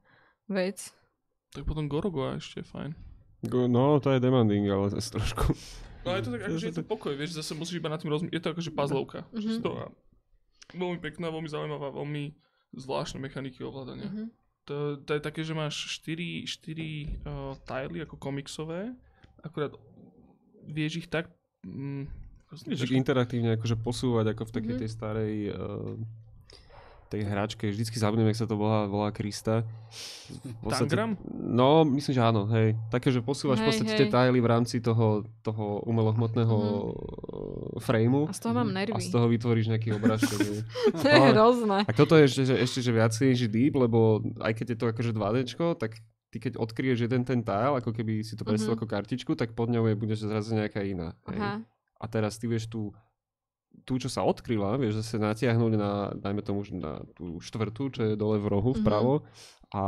vec. 0.51 0.91
Tak 1.49 1.63
potom 1.63 1.85
Gorogoa 1.85 2.35
ešte 2.35 2.59
je 2.59 2.67
fajn. 2.67 2.91
Go- 3.43 3.65
No, 3.65 3.97
to 3.97 4.09
je 4.09 4.19
demanding, 4.19 4.63
ale 4.65 4.87
zase 4.89 5.11
trošku. 5.17 5.51
No 6.01 6.13
je 6.13 6.21
to 6.21 6.29
tak, 6.29 6.41
akože 6.43 6.65
je 6.65 6.75
to 6.75 6.83
pokoj, 6.83 7.13
vieš, 7.13 7.35
zase 7.35 7.53
musíš 7.53 7.77
iba 7.77 7.87
na 7.87 7.97
tým 7.97 8.09
rozmýšľať. 8.09 8.33
Je 8.33 8.41
to 8.41 8.51
akože 8.51 8.71
puzzlovka. 8.71 9.19
Mhm. 9.31 9.61
A 9.63 9.89
veľmi 10.73 10.99
pekná, 10.99 11.27
veľmi 11.27 11.47
zaujímavá, 11.47 11.91
veľmi 11.91 12.31
zvláštne 12.73 13.19
mechaniky 13.19 13.61
ovládania. 13.61 14.07
Mhm. 14.07 14.25
To, 14.63 14.75
to 14.95 15.11
je 15.11 15.21
také, 15.21 15.41
že 15.41 15.51
máš 15.51 15.73
4, 15.99 16.45
4 16.45 16.69
uh, 17.25 17.57
tajly 17.65 18.01
ako 18.01 18.15
komiksové, 18.15 18.93
akurát 19.41 19.73
vieš 20.63 21.01
ich 21.01 21.07
tak... 21.07 21.27
Mm, 21.61 22.05
Vieš, 22.51 22.91
interaktívne 22.91 23.55
akože 23.55 23.79
posúvať 23.79 24.35
ako 24.35 24.43
v 24.43 24.51
takej 24.51 24.73
Mhm. 24.75 24.79
tej 24.79 24.89
starej 24.91 25.35
uh, 25.49 25.95
tej 27.11 27.21
hračke, 27.21 27.67
vždycky 27.67 27.93
zabudnem, 27.93 28.25
jak 28.25 28.39
sa 28.39 28.47
to 28.47 28.55
volá, 28.55 28.87
volá 28.87 29.11
Krista. 29.11 29.67
V 30.63 30.63
Tangram? 30.65 31.19
No, 31.29 31.83
myslím, 31.83 32.15
že 32.15 32.23
áno, 32.23 32.47
hej. 32.49 32.79
Také, 32.87 33.11
že 33.11 33.19
posúvaš 33.19 33.59
v 33.59 33.61
Hej, 33.61 33.67
podstate 33.67 33.91
hej. 33.91 33.99
tie 33.99 34.07
tajly 34.07 34.39
v 34.39 34.47
rámci 34.47 34.79
toho, 34.79 35.27
toho 35.41 35.83
umelohmotného 35.83 36.55
mm 36.55 37.79
frameu 37.81 38.29
A 38.29 38.33
z 38.35 38.39
toho 38.39 38.53
mám 38.53 38.69
a 38.69 38.77
nervy. 38.77 39.01
z 39.01 39.09
toho 39.09 39.25
vytvoríš 39.25 39.67
nejaký 39.67 39.89
obrázok. 39.91 40.37
hej. 40.37 40.61
to 40.93 41.03
je 41.03 41.13
Ale- 41.13 41.33
hrozné. 41.33 41.77
A 41.81 41.91
toto 41.91 42.13
je 42.13 42.23
ešte, 42.23 42.43
že, 42.45 42.55
ešte 42.55 42.79
že 42.79 42.91
viacej 42.91 43.27
že 43.33 43.47
deep, 43.47 43.73
lebo 43.73 44.21
aj 44.37 44.53
keď 44.53 44.65
je 44.67 44.77
to 44.77 44.85
akože 44.87 45.11
2D, 45.11 45.37
tak 45.75 45.97
ty 46.29 46.37
keď 46.37 46.55
odkryješ 46.57 46.99
jeden 47.01 47.23
ten 47.23 47.41
tile, 47.41 47.75
ako 47.75 47.89
keby 47.89 48.21
si 48.21 48.35
to 48.35 48.43
predstavil 48.43 48.75
Mhm. 48.75 48.79
ako 48.79 48.85
kartičku, 48.87 49.31
tak 49.33 49.51
pod 49.51 49.67
ňou 49.67 49.87
je, 49.87 49.95
budeš 49.95 50.23
zrazu 50.23 50.53
nejaká 50.53 50.83
iná. 50.83 51.17
hej. 51.27 51.35
Aha. 51.35 51.53
A 51.97 52.05
teraz 52.05 52.37
ty 52.37 52.45
vieš 52.45 52.65
tú, 52.65 52.93
tú, 53.81 53.97
čo 53.97 54.07
sa 54.07 54.21
odkryla, 54.21 54.77
vieš 54.77 55.01
zase 55.01 55.17
natiahnuť 55.17 55.73
na, 55.75 55.91
dajme 56.13 56.41
tomu, 56.45 56.61
na 56.77 57.01
tú 57.17 57.41
štvrtú, 57.41 57.83
čo 57.89 58.01
je 58.03 58.13
dole 58.15 58.37
v 58.37 58.47
rohu, 58.47 58.71
Mhm. 58.71 58.79
vpravo 58.83 59.13
a, 59.73 59.83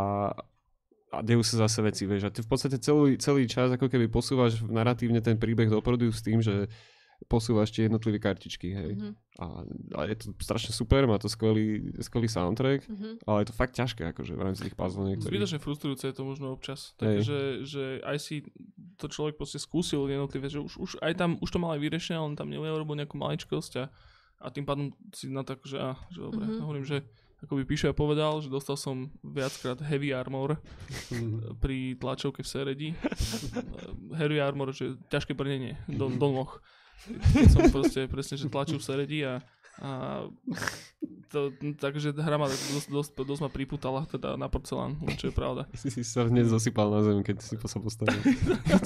a 1.14 1.18
dejú 1.22 1.46
sa 1.46 1.70
zase 1.70 1.86
veci, 1.86 2.04
vieš. 2.10 2.26
A 2.26 2.34
ty 2.34 2.42
v 2.42 2.50
podstate 2.50 2.82
celý, 2.82 3.22
celý 3.22 3.46
čas 3.46 3.70
ako 3.70 3.86
keby 3.86 4.10
posúvaš 4.10 4.66
naratívne 4.66 5.22
ten 5.22 5.38
príbeh 5.38 5.70
dopredu 5.70 6.10
s 6.10 6.26
tým, 6.26 6.42
že 6.42 6.68
posúvaš 7.24 7.70
tie 7.70 7.84
jednotlivé 7.84 8.18
kartičky, 8.18 8.70
hej. 8.70 8.92
Mhm. 8.94 9.12
A, 9.36 9.46
a 9.96 10.06
je 10.06 10.16
to 10.16 10.26
strašne 10.38 10.70
super, 10.70 11.04
má 11.04 11.18
to 11.18 11.26
skvelý, 11.26 11.82
skvelý 12.00 12.28
soundtrack, 12.28 12.86
Mhm. 12.86 13.10
ale 13.24 13.38
je 13.40 13.48
to 13.48 13.56
fakt 13.56 13.74
ťažké, 13.74 14.06
akože 14.08 14.32
v 14.32 14.42
rámci 14.42 14.62
tých 14.64 14.74
puzzle 14.74 15.06
niektorých. 15.06 15.32
Zbytočne 15.32 15.60
frustrujúce 15.60 16.04
je 16.04 16.14
to 16.14 16.24
možno 16.24 16.50
občas. 16.50 16.94
Takže 16.96 17.38
že 17.64 17.84
aj 18.00 18.18
si 18.18 18.36
to 18.96 19.08
človek 19.08 19.34
proste 19.34 19.58
skúsil 19.58 20.06
jednotlivé, 20.06 20.48
že 20.48 20.58
už, 20.58 20.74
už 20.78 20.92
aj 21.00 21.14
tam, 21.16 21.30
už 21.38 21.50
to 21.50 21.58
mal 21.58 21.72
aj 21.72 21.82
vyriešené, 21.82 22.16
ale 22.16 22.28
on 22.28 22.36
tam 22.36 22.48
neurobil 22.48 22.94
nejakú 22.96 23.16
maličkosť 23.16 23.72
a, 23.78 23.86
a 24.40 24.48
tým 24.48 24.64
pádom 24.64 24.86
si 25.10 25.26
na 25.28 25.42
to 25.42 25.54
akože, 25.54 25.78
á, 25.78 25.98
že 26.08 26.20
dobre, 26.20 26.40
Mhm. 26.40 26.50
mm-hmm. 26.52 26.62
hovorím, 26.62 26.86
že 26.86 26.98
ako 27.42 27.58
by 27.58 27.64
Píšo 27.66 27.92
povedal, 27.92 28.40
že 28.40 28.48
dostal 28.48 28.76
som 28.76 29.12
viackrát 29.20 29.76
heavy 29.82 30.12
armor 30.12 30.56
pri 31.60 31.92
tlačovke 31.94 32.40
v 32.40 32.48
Seredi. 32.48 32.90
heavy 34.14 34.40
armor, 34.40 34.72
že 34.72 34.96
ťažké 35.10 35.34
brnenie 35.34 35.76
do, 35.88 36.08
do 36.08 36.28
noh. 36.38 36.52
Som 37.54 37.68
proste 37.70 38.08
presne, 38.08 38.36
že 38.40 38.48
tlačil 38.48 38.80
v 38.80 38.86
Seredi 38.86 39.20
a 39.28 39.44
A 39.82 40.30
to, 41.34 41.50
takže 41.82 42.14
hra 42.14 42.38
ma 42.38 42.46
dosť, 42.46 42.94
dosť, 42.94 43.12
dosť 43.26 43.42
ma 43.42 43.50
priputala 43.50 44.06
teda 44.06 44.38
na 44.38 44.46
porcelán, 44.46 45.02
čo 45.18 45.34
je 45.34 45.34
pravda. 45.34 45.66
Si 45.82 45.90
si 45.90 46.06
sa 46.06 46.30
hneď 46.30 46.46
zosypal 46.46 46.94
na 46.94 47.02
zem, 47.02 47.26
keď 47.26 47.42
si 47.42 47.58
sa 47.58 47.82
postavil. 47.82 48.22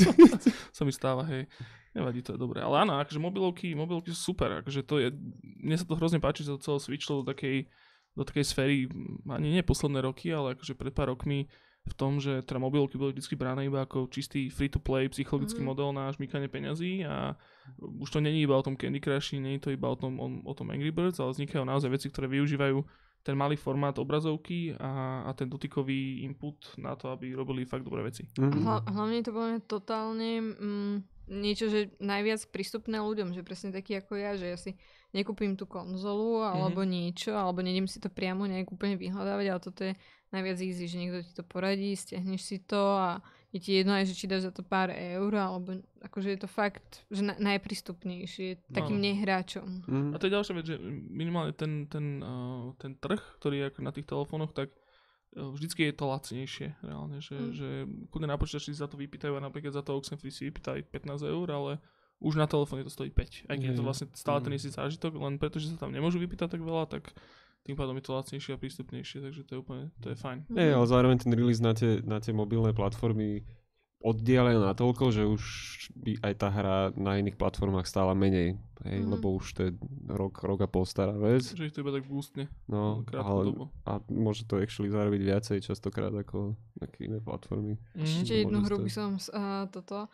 sa 0.78 0.88
mi 0.88 0.96
stáva, 0.96 1.28
hej. 1.28 1.52
Nevadí, 1.92 2.24
to 2.24 2.34
je 2.34 2.40
dobré. 2.40 2.64
Ale 2.64 2.88
áno, 2.88 3.04
akože 3.04 3.20
mobilovky, 3.20 3.76
mobilovky 3.76 4.16
sú 4.16 4.32
super. 4.32 4.64
Akože 4.64 4.88
to 4.88 5.04
je, 5.04 5.12
mne 5.44 5.76
sa 5.76 5.84
to 5.84 6.00
hrozne 6.00 6.24
páči, 6.24 6.48
že 6.48 6.56
to 6.56 6.64
celé 6.64 6.80
switchlo 6.80 7.20
do 7.20 7.36
takej, 7.36 7.68
do 8.16 8.24
takej 8.24 8.46
sféry, 8.48 8.88
ani 9.28 9.60
nie 9.60 9.64
posledné 9.68 10.00
roky, 10.08 10.32
ale 10.32 10.56
akože 10.56 10.72
pred 10.80 10.96
pár 10.96 11.12
rokmi 11.12 11.52
v 11.88 11.96
tom, 11.96 12.20
že 12.20 12.44
teda 12.44 12.60
mobilky 12.60 13.00
boli 13.00 13.16
vždy 13.16 13.36
bráne 13.40 13.64
iba 13.64 13.88
ako 13.88 14.12
čistý 14.12 14.52
free-to-play 14.52 15.08
psychologický 15.10 15.64
mm. 15.64 15.68
model 15.68 15.90
na 15.96 16.12
žmýkanie 16.12 16.52
peňazí 16.52 17.08
a 17.08 17.40
už 17.80 18.12
to 18.12 18.20
není 18.20 18.44
iba 18.44 18.60
o 18.60 18.64
tom 18.64 18.76
Candy 18.76 19.00
Crush, 19.00 19.34
není 19.34 19.60
to 19.60 19.72
iba 19.72 19.88
o 19.88 19.96
tom, 19.96 20.20
o, 20.20 20.28
o 20.48 20.54
tom 20.54 20.72
Angry 20.72 20.92
Birds, 20.92 21.20
ale 21.24 21.32
vznikajú 21.32 21.64
naozaj 21.64 21.90
veci, 21.92 22.08
ktoré 22.12 22.28
využívajú 22.28 22.84
ten 23.28 23.36
malý 23.36 23.60
formát 23.60 23.92
obrazovky 24.00 24.72
a, 24.80 25.24
a 25.28 25.36
ten 25.36 25.52
dotykový 25.52 26.24
input 26.24 26.80
na 26.80 26.96
to, 26.96 27.12
aby 27.12 27.36
robili 27.36 27.68
fakt 27.68 27.84
dobré 27.84 28.00
veci. 28.08 28.24
Mm-hmm. 28.40 28.64
Hla, 28.64 28.78
hlavne 28.88 29.20
to 29.20 29.36
bolo 29.36 29.60
totálne 29.68 30.32
mm, 30.40 30.96
niečo, 31.28 31.68
že 31.68 31.92
najviac 32.00 32.48
prístupné 32.56 33.04
ľuďom, 33.04 33.36
že 33.36 33.44
presne 33.44 33.76
taký 33.76 34.00
ako 34.00 34.16
ja, 34.16 34.40
že 34.40 34.48
ja 34.48 34.56
si 34.56 34.80
nekúpim 35.12 35.60
tú 35.60 35.68
konzolu 35.68 36.40
alebo 36.40 36.84
mm-hmm. 36.84 36.96
niečo, 36.96 37.32
alebo 37.36 37.60
nejdem 37.60 37.92
si 37.92 38.00
to 38.00 38.08
priamo 38.08 38.48
nejak 38.48 38.72
úplne 38.72 38.96
vyhľadávať, 38.96 39.46
ale 39.52 39.60
toto 39.60 39.82
je 39.84 39.94
najviac 40.32 40.60
easy, 40.60 40.86
že 40.92 40.98
niekto 41.00 41.24
ti 41.24 41.32
to 41.32 41.44
poradí, 41.44 41.96
stiahneš 41.96 42.42
si 42.44 42.58
to 42.60 42.80
a 42.96 43.24
je 43.56 43.60
ti 43.64 43.72
jedno 43.80 43.96
aj, 43.96 44.12
že 44.12 44.18
či 44.20 44.28
dáš 44.28 44.52
za 44.52 44.54
to 44.54 44.60
pár 44.60 44.92
eur, 44.92 45.32
alebo 45.32 45.80
akože 46.04 46.36
je 46.36 46.40
to 46.44 46.50
fakt, 46.52 47.08
že 47.08 47.24
na, 47.24 47.36
najprístupnejšie, 47.40 48.68
takým 48.76 49.00
no. 49.00 49.04
nehráčom. 49.08 49.68
Mm. 49.88 50.12
A 50.12 50.20
to 50.20 50.28
je 50.28 50.36
ďalšia 50.36 50.54
vec, 50.60 50.66
že 50.68 50.78
minimálne 50.92 51.56
ten, 51.56 51.88
ten, 51.88 52.20
uh, 52.20 52.76
ten 52.76 53.00
trh, 53.00 53.20
ktorý 53.40 53.56
je 53.64 53.68
ako 53.72 53.80
na 53.88 53.92
tých 53.96 54.08
telefónoch, 54.08 54.52
tak 54.52 54.76
uh, 54.76 55.48
vždycky 55.56 55.88
je 55.88 55.96
to 55.96 56.06
lacnejšie, 56.12 56.68
reálne, 56.84 57.24
že, 57.24 57.38
mm. 57.40 57.52
že 57.56 57.70
kudne 58.12 58.28
na 58.28 58.36
počítači 58.36 58.76
za 58.76 58.92
to 58.92 59.00
vypýtajú 59.00 59.40
a 59.40 59.46
napríklad 59.48 59.72
za 59.72 59.82
to 59.82 59.96
Oxenfree 59.96 60.36
si 60.36 60.52
vypýtajú 60.52 60.84
15 60.92 61.24
eur, 61.24 61.48
ale 61.48 61.72
už 62.20 62.36
na 62.36 62.50
telefóne 62.50 62.84
to 62.84 62.92
stojí 62.92 63.14
5. 63.14 63.48
Aj 63.48 63.56
keď 63.56 63.68
je 63.72 63.78
to 63.78 63.86
vlastne 63.86 64.08
stále 64.18 64.42
ten 64.42 64.52
istý 64.52 64.74
zážitok, 64.74 65.16
len 65.22 65.38
preto, 65.38 65.62
že 65.62 65.72
sa 65.72 65.88
tam 65.88 65.94
nemôžu 65.94 66.18
vypýtať 66.18 66.58
tak 66.58 66.62
veľa, 66.66 66.90
tak 66.90 67.14
tým 67.68 67.76
pádom 67.76 68.00
je 68.00 68.08
to 68.08 68.16
lacnejšie 68.16 68.56
a 68.56 68.62
prístupnejšie, 68.64 69.20
takže 69.20 69.44
to 69.44 69.52
je 69.52 69.60
úplne, 69.60 69.92
to 70.00 70.16
je 70.16 70.16
fajn. 70.16 70.48
Nie, 70.48 70.72
ale 70.72 70.88
zároveň 70.88 71.28
ten 71.28 71.36
release 71.36 71.60
na 71.60 71.76
tie, 71.76 72.00
na 72.00 72.24
tie 72.24 72.32
mobilné 72.32 72.72
platformy 72.72 73.44
oddialejú 74.02 74.62
na 74.62 74.78
toľko, 74.78 75.10
že 75.10 75.24
už 75.26 75.44
by 75.98 76.12
aj 76.22 76.34
tá 76.38 76.48
hra 76.54 76.78
na 76.94 77.18
iných 77.18 77.40
platformách 77.40 77.90
stála 77.90 78.14
menej, 78.14 78.54
hej, 78.86 78.98
mm. 79.02 79.10
lebo 79.10 79.42
už 79.42 79.46
to 79.58 79.62
je 79.68 79.72
rok, 80.06 80.38
rok 80.46 80.60
a 80.62 80.70
pol 80.70 80.86
stará 80.86 81.18
vec. 81.18 81.42
Že 81.42 81.66
ich 81.66 81.74
to 81.74 81.82
iba 81.82 81.90
tak 81.90 82.06
boostne. 82.06 82.46
No, 82.70 83.02
ale, 83.10 83.42
dobu. 83.50 83.74
a 83.90 83.98
môže 84.06 84.46
to 84.46 84.62
actually 84.62 84.94
zarobiť 84.94 85.22
viacej 85.26 85.58
častokrát 85.66 86.14
ako 86.14 86.54
nejaké 86.78 87.10
iné 87.10 87.18
platformy. 87.18 87.82
Mm. 87.98 88.06
Ešte 88.06 88.34
jednu 88.46 88.62
hru 88.62 88.78
by 88.86 88.92
som 88.94 89.18
uh, 89.18 89.66
toto 89.74 90.06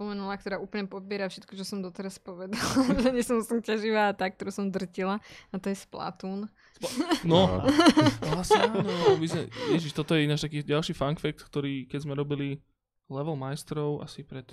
spomenula, 0.00 0.40
ktorá 0.40 0.56
úplne 0.56 0.88
pobiera 0.88 1.28
všetko, 1.28 1.60
čo 1.60 1.64
som 1.68 1.84
doteraz 1.84 2.16
povedala. 2.16 2.56
že 3.04 3.12
nie 3.12 3.20
som 3.20 3.44
som 3.44 3.60
ťaživá 3.60 4.12
a 4.12 4.16
tak, 4.16 4.40
ktorú 4.40 4.48
som 4.48 4.72
drtila. 4.72 5.20
A 5.52 5.54
to 5.60 5.68
je 5.68 5.76
Splatoon. 5.76 6.48
Spla- 6.80 7.20
no, 7.28 7.60
vlastne 8.32 8.64
áno. 8.64 8.80
Sme, 9.20 9.52
ježiš, 9.76 9.92
toto 9.92 10.16
je 10.16 10.24
ináš 10.24 10.48
taký 10.48 10.64
ďalší 10.64 10.96
fun 10.96 11.20
fact, 11.20 11.44
ktorý 11.44 11.84
keď 11.84 12.08
sme 12.08 12.16
robili 12.16 12.64
level 13.10 13.36
majstrov 13.36 14.00
asi 14.00 14.22
pred 14.22 14.46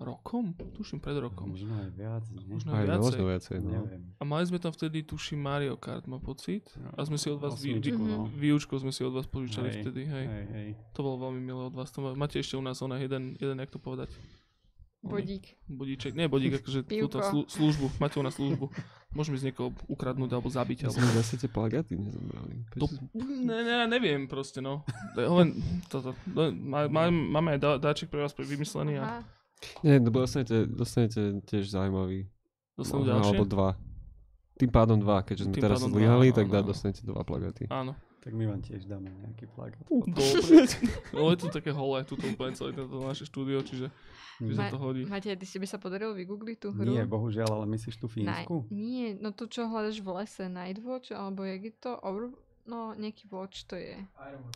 rokom? 0.00 0.56
Tuším 0.74 0.98
pred 0.98 1.20
rokom. 1.20 1.52
Možno 1.52 1.76
aj 1.76 1.90
viac. 1.92 2.24
Možno 2.48 2.72
aj 2.72 2.84
viacej. 2.88 3.04
Možno 3.04 3.24
viacej 3.28 3.56
no. 3.60 3.70
Neviem. 3.76 4.02
A 4.16 4.22
mali 4.24 4.44
sme 4.48 4.56
tam 4.56 4.72
vtedy, 4.72 5.04
tuším, 5.04 5.40
Mario 5.44 5.76
Kart, 5.76 6.08
mám 6.08 6.24
pocit. 6.24 6.72
No, 6.80 6.96
A 6.96 7.04
sme 7.04 7.20
si 7.20 7.28
od 7.28 7.36
vás 7.36 7.60
vy, 7.60 7.76
no. 8.00 8.26
výučko 8.32 8.80
sme 8.80 8.90
si 8.90 9.04
od 9.04 9.12
vás 9.12 9.28
požičali 9.28 9.68
Hej, 9.68 9.76
vtedy, 9.84 10.02
hej. 10.08 10.26
Hej, 10.26 10.44
hej. 10.56 10.68
To 10.96 11.04
bolo 11.04 11.28
veľmi 11.28 11.40
milé 11.44 11.62
od 11.68 11.74
vás. 11.76 11.92
To 11.92 12.00
má, 12.00 12.16
máte 12.16 12.40
ešte 12.40 12.56
u 12.56 12.64
nás 12.64 12.80
ona 12.80 12.96
jeden, 12.96 13.36
jeden, 13.36 13.60
jak 13.60 13.70
to 13.70 13.76
povedať? 13.76 14.08
Bodík. 15.00 15.56
Bodíček, 15.64 16.12
nie 16.12 16.28
bodík, 16.28 16.60
akože 16.60 16.84
túto 17.04 17.24
slu, 17.24 17.48
službu, 17.48 17.96
máte 17.96 18.20
u 18.20 18.24
nás 18.24 18.36
službu. 18.36 18.68
Môžeme 19.10 19.40
z 19.40 19.50
niekoho 19.50 19.72
ukradnúť 19.88 20.30
alebo 20.36 20.52
zabiť. 20.52 20.86
Alebo... 20.86 21.00
sme 21.00 21.18
zase 21.18 21.34
tie 21.40 21.50
plagáty 21.50 21.96
nezobrali. 21.96 22.62
To, 22.76 22.86
ne, 23.16 23.58
ne, 23.64 23.88
neviem 23.88 24.28
proste, 24.28 24.60
no. 24.60 24.84
Len 25.16 25.56
toto. 25.88 26.12
Má- 26.52 26.86
má- 26.86 27.10
Máme 27.10 27.56
aj 27.56 27.60
dá- 27.64 27.80
dáček 27.80 28.12
pre 28.12 28.22
vás 28.22 28.36
vymyslený 28.36 29.00
a. 29.00 29.24
Nie, 29.82 30.00
no 30.00 30.12
dostanete, 30.12 30.68
dostanete 30.68 31.40
tiež 31.48 31.72
zaujímavý. 31.72 32.28
dostanú 32.76 33.02
No, 33.04 33.08
ďalšie. 33.16 33.36
Alebo 33.36 33.44
dva. 33.48 33.70
Tým 34.60 34.68
pádom 34.68 35.00
dva, 35.00 35.24
keďže 35.24 35.48
sme 35.48 35.54
Tým 35.56 35.64
teraz 35.64 35.80
zlyhali, 35.80 36.36
tak 36.36 36.46
dá, 36.52 36.60
dostanete 36.60 37.00
dva 37.08 37.24
plagáty. 37.24 37.64
Áno. 37.72 37.96
Tak 38.20 38.36
my 38.36 38.44
vám 38.46 38.60
tiež 38.60 38.84
dáme 38.84 39.08
nejaký 39.08 39.48
plagát. 39.48 39.80
Dobre. 39.88 40.68
No 41.16 41.32
je 41.32 41.38
to 41.40 41.48
také 41.48 41.72
holé, 41.72 42.04
tuto 42.04 42.28
úplne 42.28 42.52
celé 42.52 42.76
toto 42.76 43.00
naše 43.00 43.24
štúdio, 43.24 43.64
čiže 43.64 43.88
že 44.40 44.52
sa 44.56 44.68
Ma- 44.68 44.72
to 44.72 44.78
hodí. 44.80 45.04
Máte, 45.04 45.32
ty 45.36 45.44
ste 45.44 45.60
by 45.60 45.68
sa 45.68 45.76
podarilo 45.76 46.12
vygoogliť 46.16 46.56
tú 46.60 46.72
hru? 46.72 46.88
Nie, 46.88 47.04
bohužiaľ, 47.04 47.60
ale 47.60 47.66
myslíš 47.76 47.96
tú 47.96 48.08
Fínsku? 48.08 48.64
nie, 48.72 49.16
no 49.16 49.32
to 49.32 49.44
čo 49.44 49.68
hľadaš 49.68 50.00
v 50.00 50.08
lese, 50.16 50.48
Nightwatch, 50.48 51.12
alebo 51.12 51.44
jak 51.44 51.60
je 51.64 51.74
to? 51.76 51.92
Over... 52.00 52.32
No, 52.70 52.94
nejaký 52.94 53.26
watch 53.32 53.66
to 53.66 53.74
je. 53.74 53.98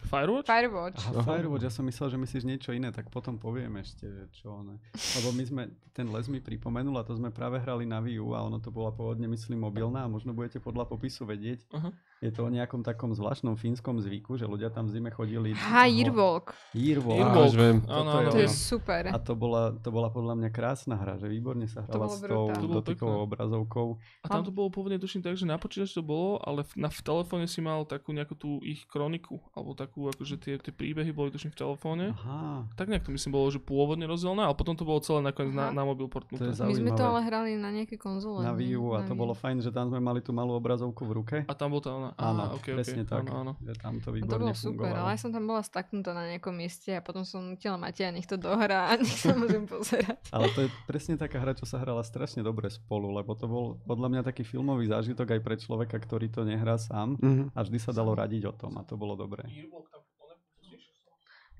Firewatch? 0.07 0.47
Firewatch. 0.47 1.03
Aha, 1.03 1.25
Firewatch, 1.25 1.67
ja 1.67 1.73
som 1.73 1.83
myslel, 1.89 2.15
že 2.15 2.19
myslíš 2.21 2.45
niečo 2.47 2.71
iné, 2.71 2.95
tak 2.95 3.11
potom 3.11 3.41
poviem 3.41 3.81
ešte, 3.81 4.07
že 4.07 4.25
čo 4.31 4.63
ne. 4.63 4.79
Lebo 5.19 5.35
my 5.35 5.43
sme, 5.43 5.63
ten 5.91 6.07
les 6.13 6.29
mi 6.31 6.39
pripomenul 6.39 6.95
a 6.95 7.03
to 7.03 7.17
sme 7.17 7.35
práve 7.35 7.59
hrali 7.59 7.89
na 7.89 7.99
Wii 7.99 8.23
U 8.23 8.37
a 8.37 8.45
ono 8.45 8.63
to 8.63 8.71
bola 8.71 8.95
pôvodne, 8.95 9.27
myslím, 9.27 9.67
mobilná 9.67 10.07
a 10.07 10.13
možno 10.13 10.31
budete 10.31 10.63
podľa 10.63 10.87
popisu 10.87 11.27
vedieť. 11.27 11.67
Aha. 11.75 11.91
Je 12.25 12.33
to 12.33 12.49
o 12.49 12.51
nejakom 12.51 12.81
takom 12.81 13.13
zvláštnom 13.13 13.53
fínskom 13.61 14.01
zvyku, 14.01 14.41
že 14.41 14.49
ľudia 14.49 14.73
tam 14.73 14.89
v 14.89 14.97
zime 14.97 15.13
chodili... 15.13 15.53
Ha. 15.53 15.85
Yearwalk. 15.85 16.57
Až 16.73 17.53
viem. 17.53 17.77
Áno, 17.85 18.09
áno, 18.17 18.33
To 18.33 18.41
je 18.41 18.49
super. 18.49 19.13
A 19.13 19.21
to 19.21 19.37
bola, 19.37 19.77
to 19.77 19.93
bola 19.93 20.09
podľa 20.09 20.41
mňa 20.41 20.49
krásna 20.49 20.97
hra, 20.97 21.21
že 21.21 21.29
výborne 21.29 21.69
sa 21.69 21.85
hrala 21.85 22.09
s 22.09 22.25
tou 22.25 22.49
dotykovou 22.49 23.29
pekné. 23.29 23.29
obrazovkou. 23.29 23.89
A 24.25 24.27
tam 24.33 24.41
to 24.41 24.49
bolo 24.49 24.73
pôvodne 24.73 24.97
tuším 24.97 25.21
tak, 25.21 25.37
že 25.37 25.45
na 25.45 25.61
počítači 25.61 26.01
to 26.01 26.01
bolo, 26.01 26.41
ale 26.41 26.65
v, 26.65 26.81
na, 26.81 26.89
v 26.89 26.97
telefóne 27.05 27.45
si 27.45 27.61
mal 27.61 27.85
takú 27.85 28.17
nejakú 28.17 28.33
tú 28.41 28.57
ich 28.65 28.89
kroniku, 28.89 29.45
alebo 29.53 29.77
takú, 29.77 30.09
akože 30.09 30.41
tie, 30.41 30.57
tie 30.57 30.73
príbehy 30.73 31.13
boli 31.13 31.29
tuším 31.29 31.53
v 31.53 31.59
telefóne. 31.61 32.17
Aha, 32.25 32.65
Tak 32.73 32.89
nejak 32.89 33.05
to 33.05 33.13
myslím 33.13 33.37
bolo, 33.37 33.53
že 33.53 33.61
pôvodne 33.61 34.09
rozdelené, 34.09 34.49
ale 34.49 34.57
potom 34.57 34.73
to 34.73 34.89
bolo 34.89 35.05
celé 35.05 35.21
nakoniec 35.21 35.53
na, 35.53 35.77
na 35.77 35.85
mobil 35.85 36.09
portnuté. 36.09 36.57
My 36.57 36.73
sme 36.73 36.97
to 36.97 37.05
ale 37.05 37.21
hrali 37.21 37.61
na 37.61 37.69
nejaké 37.69 38.01
konzole. 38.01 38.49
na? 38.49 38.57
Wii 38.57 38.81
U 38.81 38.97
a 38.97 39.05
to 39.05 39.13
bolo 39.13 39.37
fajn, 39.37 39.61
že 39.61 39.69
tam 39.69 39.93
sme 39.93 40.01
mali 40.01 40.25
tú 40.25 40.33
malú 40.33 40.57
obrazovku 40.57 41.05
v 41.05 41.13
ruke. 41.13 41.37
A 41.45 41.53
tam 41.53 41.77
bol 41.77 41.85
tá 41.85 41.93
ona. 41.93 42.14
Áno, 42.17 42.43
okay, 42.55 42.73
presne 42.73 43.03
okay. 43.03 43.11
tak. 43.11 43.23
Áno, 43.25 43.33
áno. 43.37 43.53
Že 43.59 43.75
tam 43.77 43.95
to 43.95 44.01
No 44.05 44.05
to 44.05 44.11
výborne 44.15 44.45
bolo 44.45 44.55
super, 44.55 44.71
fungovalo. 44.87 45.01
ale 45.01 45.11
ja 45.11 45.19
som 45.19 45.31
tam 45.31 45.45
bola 45.45 45.63
staknutá 45.63 46.11
na 46.11 46.25
nejakom 46.29 46.53
mieste 46.53 46.91
a 46.91 47.01
potom 47.01 47.23
som 47.23 47.41
nutila 47.41 47.75
Mateja, 47.75 48.09
nech 48.09 48.25
to 48.25 48.37
dohrá 48.37 48.89
a 48.89 48.99
nech 49.01 49.17
sa 49.17 49.33
môžem 49.33 49.65
pozerať. 49.65 50.19
Ale 50.29 50.47
to 50.51 50.61
je 50.61 50.71
presne 50.85 51.15
taká 51.15 51.37
hra, 51.37 51.53
čo 51.53 51.65
sa 51.65 51.77
hrala 51.77 52.01
strašne 52.01 52.41
dobre 52.41 52.69
spolu, 52.69 53.11
lebo 53.11 53.33
to 53.33 53.45
bol 53.45 53.65
podľa 53.83 54.09
mňa 54.09 54.23
taký 54.25 54.43
filmový 54.43 54.87
zážitok 54.87 55.27
aj 55.29 55.41
pre 55.41 55.57
človeka, 55.57 55.97
ktorý 55.97 56.29
to 56.29 56.43
nehrá 56.43 56.75
sám 56.75 57.17
Mhm. 57.17 57.51
a 57.51 57.61
vždy 57.61 57.79
sa 57.79 57.91
dalo 57.91 58.13
radiť 58.13 58.43
o 58.45 58.53
tom 58.53 58.75
a 58.75 58.83
to 58.83 58.95
bolo 58.95 59.15
dobré. 59.15 59.43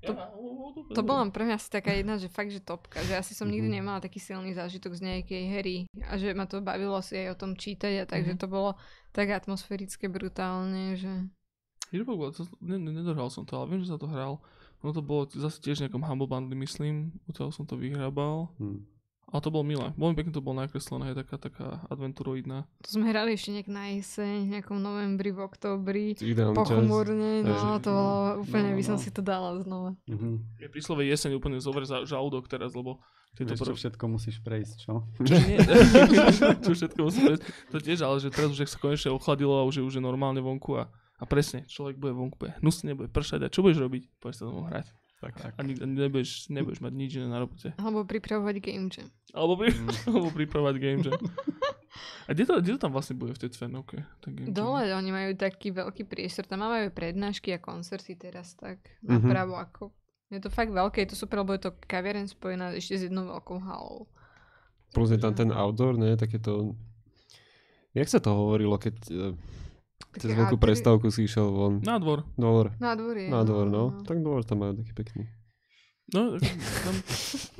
To- 0.05 0.17
To 0.87 1.01
bola 1.01 1.25
pre 1.27 1.43
mňa 1.43 1.55
asi 1.55 1.67
taká 1.67 1.91
jedna, 1.91 2.15
že 2.15 2.27
fakt, 2.27 2.49
že 2.49 2.59
topka, 2.59 3.01
že 3.01 3.13
asi 3.13 3.33
som 3.33 3.47
nikdy 3.47 3.67
Mhm. 3.67 3.75
nemala 3.75 3.99
taký 3.99 4.17
silný 4.17 4.53
zážitok 4.53 4.93
z 4.93 5.01
nejakej 5.03 5.43
hry 5.51 5.77
a 6.03 6.13
že 6.15 6.31
ma 6.31 6.45
to 6.45 6.61
bavilo 6.61 7.01
si 7.01 7.17
aj 7.17 7.33
o 7.33 7.39
tom 7.39 7.51
čítať 7.53 7.93
a 7.99 8.05
takže 8.05 8.33
Mhm. 8.33 8.39
to 8.39 8.47
bolo 8.47 8.77
tak 9.11 9.29
atmosférické, 9.29 10.05
brutálne, 10.07 10.93
že... 10.93 11.09
Ne, 12.61 12.77
ne, 12.77 12.91
nedohral 12.93 13.29
som 13.29 13.43
to, 13.43 13.55
ale 13.55 13.69
viem, 13.69 13.81
že 13.81 13.89
sa 13.89 13.97
to 13.97 14.05
hral. 14.05 14.41
Ono 14.81 14.91
to 14.91 15.01
bolo 15.01 15.25
zase 15.27 15.57
tiež 15.59 15.81
nejakom 15.81 16.01
Humble 16.01 16.27
Bundle, 16.27 16.53
myslím, 16.55 17.17
odtiaľ 17.25 17.49
som 17.49 17.65
to 17.65 17.73
vyhrabal. 17.75 18.53
Hm. 18.57 18.85
Ale 19.25 19.41
to 19.41 19.49
bolo 19.49 19.65
milé. 19.65 19.89
Veľmi 19.97 20.15
pekne 20.15 20.31
to 20.31 20.39
bolo 20.39 20.61
nakreslené, 20.61 21.11
je 21.11 21.25
taká, 21.25 21.35
taká 21.41 21.67
adventuroidná. 21.89 22.69
To 22.85 22.89
sme 22.93 23.09
hrali 23.09 23.33
ešte 23.33 23.57
nejak 23.57 23.69
na 23.73 23.83
jeseň, 23.97 24.53
nejakom 24.53 24.77
novembri, 24.77 25.33
v 25.33 25.41
čas. 26.61 26.69
pochmurne, 26.69 27.41
no 27.41 27.81
to 27.81 27.89
bolo 27.89 28.17
úplne, 28.45 28.69
No, 28.71 28.77
by 28.77 28.83
som 28.85 28.97
no. 28.97 29.01
si 29.01 29.09
to 29.09 29.25
dala 29.25 29.57
znova. 29.65 29.97
Mhm. 30.05 30.61
Je 30.61 30.67
príslove 30.69 31.01
jeseň 31.09 31.41
úplne 31.41 31.57
zover 31.57 31.83
za 31.89 32.05
žalúdok 32.05 32.45
teraz, 32.45 32.77
lebo 32.77 33.01
tieto 33.35 33.51
Vieš, 33.51 33.59
čo 33.59 33.65
prv... 33.67 33.75
všetko 33.75 34.03
musíš 34.07 34.35
prejsť, 34.39 34.75
čo? 34.79 34.93
Čo 35.19 35.35
nie? 35.43 35.59
čo 36.63 36.71
všetko 36.71 36.99
musí 37.03 37.19
prejsť. 37.19 37.43
To 37.75 37.77
tiež, 37.83 37.99
ale 38.07 38.15
že 38.23 38.31
teraz 38.31 38.47
už 38.55 38.63
sa 38.63 38.79
konečne 38.79 39.11
ochladilo 39.11 39.59
a 39.59 39.67
už 39.67 39.81
je, 39.81 39.83
už 39.83 39.93
je 39.99 40.03
normálne 40.05 40.39
vonku 40.39 40.79
a, 40.79 40.87
a 41.19 41.23
presne, 41.27 41.67
človek 41.67 41.99
bude 41.99 42.15
vonku, 42.15 42.39
bude 42.39 42.55
hnusne, 42.63 42.95
bude 42.95 43.11
pršať 43.11 43.43
a 43.43 43.51
čo 43.51 43.59
budeš 43.59 43.83
robiť? 43.83 44.07
Pôjdeš 44.23 44.37
sa 44.39 44.47
domov 44.47 44.71
hrať. 44.71 44.87
Tak, 45.25 45.33
tak. 45.35 45.53
A 45.55 45.61
nikdy 45.61 45.81
nebudeš, 45.83 46.47
nebudeš 46.47 46.79
mať 46.79 46.93
nič 46.93 47.11
iné 47.15 47.25
na 47.25 47.37
robote. 47.37 47.73
Alebo 47.75 48.03
pripravovať 48.03 48.55
game 48.59 48.87
jam. 48.87 49.09
Alebo, 49.31 49.57
pri, 49.57 49.73
Mm. 49.73 49.89
alebo 50.07 50.27
pripravať 50.29 50.75
game 50.77 51.01
jam. 51.01 51.17
A 52.25 52.33
kde 52.33 52.43
to, 52.43 52.53
kde 52.57 52.71
to 52.73 52.81
tam 52.81 52.91
vlastne 52.91 53.15
bude 53.15 53.31
v 53.31 53.39
tej 53.39 53.49
Cvenovke? 53.51 54.03
Dole 54.45 54.91
oni 54.91 55.09
majú 55.09 55.31
taký 55.33 55.71
veľký 55.71 56.03
priestor, 56.03 56.43
tam 56.43 56.61
majú 56.61 56.91
prednášky 56.91 57.49
a 57.49 57.59
koncerty 57.59 58.13
teraz 58.13 58.53
tak 58.53 58.83
Mhm. 59.01 59.23
napravo 59.23 59.55
ako. 59.55 59.83
Je 60.27 60.37
to 60.37 60.49
fakt 60.49 60.69
veľké, 60.69 61.01
je 61.01 61.11
to 61.11 61.17
super, 61.17 61.39
lebo 61.39 61.53
je 61.53 61.63
to 61.63 61.77
kaviareň 61.79 62.27
spojená 62.27 62.73
ešte 62.73 62.95
s 62.95 63.05
jednou 63.05 63.25
veľkou 63.25 63.57
halou. 63.59 64.09
Plus 64.91 65.07
je 65.07 65.17
tam 65.17 65.31
ten 65.31 65.49
outdoor, 65.49 65.93
ne, 65.93 66.13
takéto 66.13 66.75
Jak 67.93 68.05
sa 68.05 68.19
to 68.19 68.27
hovorilo, 68.29 68.75
keď 68.75 68.95
eh, 69.07 69.31
cez 70.19 70.31
veľkú 70.31 70.55
artery- 70.55 70.63
prestávku 70.63 71.07
si 71.11 71.27
išiel 71.27 71.47
von? 71.51 71.73
Na 71.83 71.99
dvor. 71.99 72.23
Dvor. 72.35 72.71
Na 72.79 72.95
dvorie. 72.95 73.27
Na 73.27 73.41
dvor, 73.43 73.67
no. 73.67 74.03
Tak 74.03 74.19
dvor 74.21 74.43
tam 74.43 74.63
majú 74.63 74.73
taký 74.79 74.93
pekný. 74.95 75.23
No, 76.13 76.37
tam, 76.37 76.95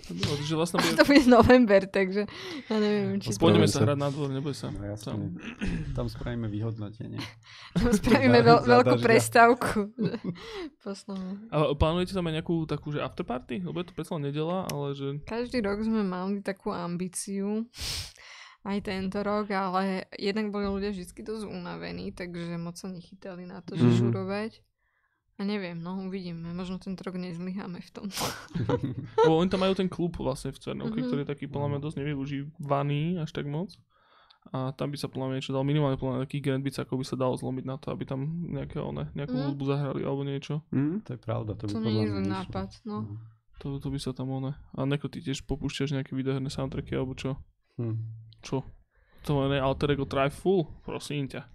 tam 0.06 0.16
bolo, 0.22 0.38
že 0.46 0.54
vlastne 0.54 0.78
bude, 0.78 1.02
To 1.02 1.06
bude 1.10 1.26
november, 1.26 1.82
takže 1.90 2.30
ja 2.70 2.78
neviem, 2.78 3.18
či 3.18 3.34
pôjdeme 3.42 3.66
sa 3.66 3.82
hrať 3.82 3.98
na 3.98 4.14
dvor, 4.14 4.30
neboj 4.30 4.54
sa. 4.54 4.70
No. 4.70 4.94
Tam. 5.02 5.34
Tam 5.98 6.06
spravíme 6.06 6.46
vyhodnotenie. 6.46 7.18
tam 7.82 7.90
spravíme 7.90 8.46
veľ, 8.46 8.70
veľkú 8.70 8.96
prestávku. 9.02 9.90
Poslednú. 10.86 11.50
A 11.50 11.74
plánujete 11.74 12.14
tam 12.14 12.30
aj 12.30 12.34
nejakú 12.38 12.70
takú, 12.70 12.94
že 12.94 13.02
afterparty? 13.02 13.66
Lebo 13.66 13.82
je 13.82 13.90
to 13.90 13.98
predsa 13.98 14.22
nedela, 14.22 14.70
ale 14.70 14.94
že... 14.94 15.26
Každý 15.26 15.66
rok 15.66 15.82
sme 15.82 16.06
mali 16.06 16.46
takú 16.46 16.70
ambíciu, 16.70 17.66
aj 18.66 18.78
tento 18.82 19.22
rok, 19.22 19.46
ale 19.48 20.10
jednak 20.12 20.50
boli 20.50 20.66
ľudia 20.66 20.90
vždy 20.90 21.06
dosť 21.16 21.46
unavení, 21.46 22.10
takže 22.10 22.58
moc 22.58 22.76
sa 22.76 22.88
nechytali 22.88 23.46
na 23.46 23.62
to, 23.62 23.74
že 23.74 23.86
Mhm. 23.86 23.98
žurovať. 24.02 24.52
A 25.36 25.44
neviem, 25.44 25.76
no 25.76 26.00
uvidíme. 26.02 26.48
Možno 26.50 26.80
tento 26.80 27.04
rok 27.04 27.14
nezlyháme 27.14 27.78
v 27.78 27.92
tom. 27.92 28.08
Lebo 29.20 29.36
oni 29.36 29.50
tam 29.50 29.62
majú 29.62 29.74
ten 29.74 29.86
klub 29.86 30.16
vlastne 30.16 30.50
v 30.50 30.58
Cernovke, 30.58 30.98
Mhm. 30.98 31.06
ktorý 31.06 31.20
je 31.22 31.30
taký 31.30 31.46
podľa 31.46 31.68
mňa 31.70 31.80
dosť 31.82 31.98
nevyužívaný 32.00 33.20
až 33.20 33.30
tak 33.32 33.46
moc. 33.46 33.76
A 34.48 34.72
tam 34.72 34.90
by 34.90 34.98
sa 34.98 35.10
podľa 35.10 35.28
mňa 35.28 35.36
niečo 35.36 35.52
dal 35.52 35.62
minimálne 35.62 35.98
podľa 35.98 36.14
mňa 36.16 36.24
takých 36.24 36.44
grand 36.44 36.62
beats, 36.62 36.78
ako 36.78 36.96
by 36.96 37.04
sa 37.04 37.18
dalo 37.18 37.34
zlomiť 37.34 37.66
na 37.66 37.76
to, 37.76 37.90
aby 37.90 38.06
tam 38.06 38.22
nejaké 38.48 38.78
one, 38.78 39.10
nejakú 39.12 39.34
Mhm. 39.34 39.46
hudbu 39.52 39.64
zahrali 39.66 40.02
alebo 40.02 40.22
niečo. 40.22 40.62
Hm? 40.70 41.02
To 41.04 41.10
je 41.12 41.20
pravda, 41.20 41.52
to 41.54 41.66
by 41.66 41.68
To 41.68 41.76
podľa 41.76 41.90
nie 41.92 42.00
je 42.00 42.10
zlý 42.10 42.24
nápad, 42.32 42.70
no. 42.84 42.98
Mhm. 43.04 43.16
To, 43.58 43.68
to 43.78 43.88
by 43.90 44.00
sa 44.00 44.12
tam 44.12 44.30
one. 44.30 44.54
A 44.72 44.80
neko 44.84 45.08
ty 45.08 45.20
tiež 45.20 45.44
popúšťaš 45.44 45.92
nejaké 45.92 46.12
videoherné 46.12 46.48
soundtracky 46.48 46.94
alebo 46.94 47.12
čo? 47.12 47.36
Hm. 47.76 47.98
Čo? 48.46 48.62
To 49.26 49.50
je 49.50 49.58
alter 49.58 49.98
ego 49.98 50.06
Full? 50.06 50.70
Prosím 50.86 51.26
ťa. 51.26 51.50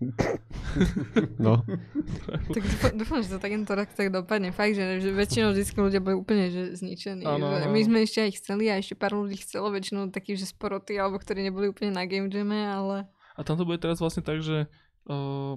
No. 1.39 1.63
Tak 2.55 2.95
dúfam, 2.95 3.23
že 3.23 3.35
to 3.35 3.39
takento 3.43 3.75
rok 3.75 3.91
tak 3.95 4.11
dopadne. 4.11 4.51
Fakt, 4.55 4.75
že, 4.75 5.03
že 5.03 5.11
väčšinou 5.15 5.51
vždy 5.51 5.63
ľudia 5.75 6.03
boli 6.03 6.19
úplne 6.19 6.51
že 6.51 6.75
zničení. 6.79 7.27
Áno, 7.27 7.51
že 7.59 7.67
áno, 7.67 7.75
my 7.75 7.81
sme 7.83 7.99
ešte 8.03 8.27
aj 8.27 8.31
chceli 8.43 8.71
a 8.71 8.79
ešte 8.79 8.95
pár 8.99 9.15
ľudí 9.15 9.39
chcelo, 9.39 9.71
väčšinou 9.71 10.11
takí, 10.15 10.35
že 10.35 10.51
sporoty, 10.51 10.99
alebo 10.99 11.19
ktorí 11.19 11.43
neboli 11.47 11.71
úplne 11.71 11.95
na 11.95 12.07
game 12.07 12.31
jame, 12.31 12.67
ale... 12.67 13.11
A 13.35 13.43
tam 13.43 13.59
to 13.59 13.67
bude 13.67 13.83
teraz 13.83 13.99
vlastne 13.99 14.23
tak, 14.23 14.43
že 14.43 14.71
uh, 15.11 15.55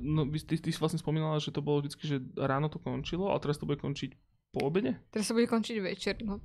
no, 0.00 0.20
ty, 0.28 0.56
ty 0.56 0.70
si 0.72 0.78
vlastne 0.80 1.00
spomínala, 1.00 1.40
že 1.42 1.52
to 1.52 1.64
bolo 1.64 1.84
vždycky, 1.84 2.04
že 2.08 2.16
ráno 2.36 2.72
to 2.72 2.80
končilo, 2.80 3.28
ale 3.28 3.40
teraz 3.40 3.60
to 3.60 3.68
bude 3.68 3.80
končiť 3.80 4.16
po 4.52 4.68
obede? 4.68 5.00
Teraz 5.12 5.28
sa 5.28 5.36
bude 5.36 5.48
končiť 5.48 5.76
večer, 5.80 6.16
no. 6.24 6.40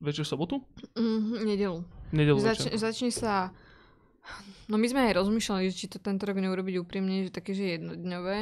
Večer 0.00 0.24
sobotu? 0.24 0.64
Mm, 0.96 1.44
nedelu. 1.44 1.84
Nedelu 2.12 2.38
Zač- 2.40 2.64
večer. 2.66 2.80
začne 2.80 3.10
sa... 3.12 3.52
No 4.68 4.80
my 4.80 4.86
sme 4.88 5.12
aj 5.12 5.20
rozmýšľali, 5.20 5.68
či 5.72 5.92
to 5.92 6.00
tento 6.00 6.24
rok 6.24 6.40
neurobiť 6.40 6.80
úprimne, 6.80 7.28
že 7.28 7.30
také, 7.34 7.52
že 7.52 7.76
jednodňové, 7.76 8.38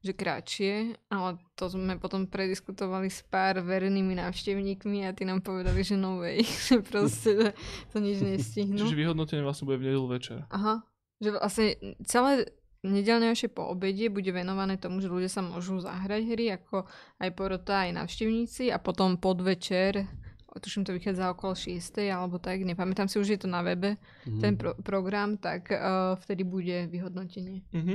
že 0.00 0.12
kratšie, 0.16 0.74
ale 1.12 1.36
to 1.58 1.68
sme 1.68 2.00
potom 2.00 2.24
prediskutovali 2.24 3.12
s 3.12 3.20
pár 3.28 3.60
vernými 3.60 4.16
návštevníkmi 4.16 5.04
a 5.04 5.12
tí 5.12 5.28
nám 5.28 5.44
povedali, 5.44 5.84
že 5.84 6.00
no 6.00 6.24
way, 6.24 6.40
že 6.68 6.80
proste 6.80 7.30
že 7.36 7.48
to 7.92 8.00
nič 8.00 8.24
nestihnú. 8.24 8.80
Čiže 8.80 8.96
vyhodnotenie 8.96 9.44
vlastne 9.44 9.68
bude 9.68 9.82
v 9.82 9.92
nedelu 9.92 10.06
večer. 10.08 10.48
Aha, 10.48 10.80
že 11.20 11.28
vlastne 11.36 11.66
celé 12.08 12.48
nedelnejšie 12.80 13.52
po 13.52 13.68
obede 13.68 14.08
bude 14.08 14.32
venované 14.32 14.80
tomu, 14.80 15.04
že 15.04 15.12
ľudia 15.12 15.28
sa 15.28 15.44
môžu 15.44 15.76
zahrať 15.84 16.22
hry, 16.32 16.56
ako 16.56 16.88
aj 17.20 17.28
porota, 17.36 17.84
aj 17.84 17.92
návštevníci 18.00 18.72
a 18.72 18.80
potom 18.80 19.20
podvečer, 19.20 20.08
tuším 20.56 20.82
to 20.82 20.90
vychádza 20.90 21.30
okolo 21.30 21.54
6. 21.54 21.78
alebo 22.08 22.36
tak, 22.36 22.60
nepamätám 22.60 23.06
si, 23.06 23.16
už 23.16 23.28
je 23.28 23.40
to 23.40 23.46
na 23.46 23.60
webe, 23.60 23.94
Mhm. 24.24 24.40
ten 24.40 24.52
pro- 24.54 24.74
program, 24.76 25.36
tak 25.36 25.68
uh, 25.68 25.78
vtedy 26.18 26.42
bude 26.42 26.88
vyhodnotenie. 26.88 27.62
Mhm. 27.70 27.94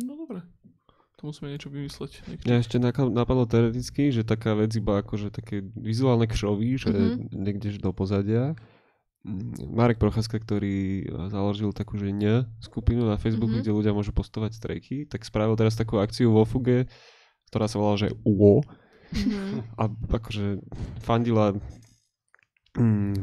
No 0.00 0.14
dobre. 0.16 0.46
To 1.18 1.26
musíme 1.26 1.50
niečo 1.50 1.68
vymysleť. 1.68 2.24
Niekto. 2.24 2.44
Mňa 2.46 2.56
ešte 2.58 2.76
napadlo 3.10 3.44
teoreticky, 3.44 4.08
že 4.08 4.22
taká 4.22 4.54
vec 4.54 4.72
iba 4.72 4.96
akože 4.96 5.28
také 5.28 5.60
vizuálne 5.74 6.24
kšovy, 6.24 6.70
že 6.78 6.88
Mhm. 6.88 7.34
niekde 7.34 7.68
že 7.70 7.78
do 7.78 7.90
pozadia. 7.90 8.54
Mm, 9.20 9.52
Marek 9.68 10.00
Procházka, 10.00 10.38
ktorý 10.38 10.76
eh, 11.02 11.28
založil 11.28 11.72
takú, 11.72 11.98
že 11.98 12.08
ne 12.08 12.48
skupinu 12.58 13.04
na 13.04 13.16
Facebooku, 13.16 13.52
Mhm. 13.52 13.60
kde 13.60 13.72
ľudia 13.74 13.92
môžu 13.92 14.12
postovať 14.12 14.54
streky, 14.54 15.04
tak 15.04 15.20
spravil 15.22 15.52
teraz 15.54 15.74
takú 15.74 15.98
akciu 15.98 16.30
vo 16.30 16.44
Fuge, 16.44 16.88
ktorá 17.48 17.66
sa 17.66 17.76
volala, 17.76 18.00
že 18.00 18.16
UO. 18.22 18.64
Mhm. 19.12 19.76
A 19.76 19.82
akože 19.90 20.62
fandila 21.00 21.52
mm, 22.76 23.16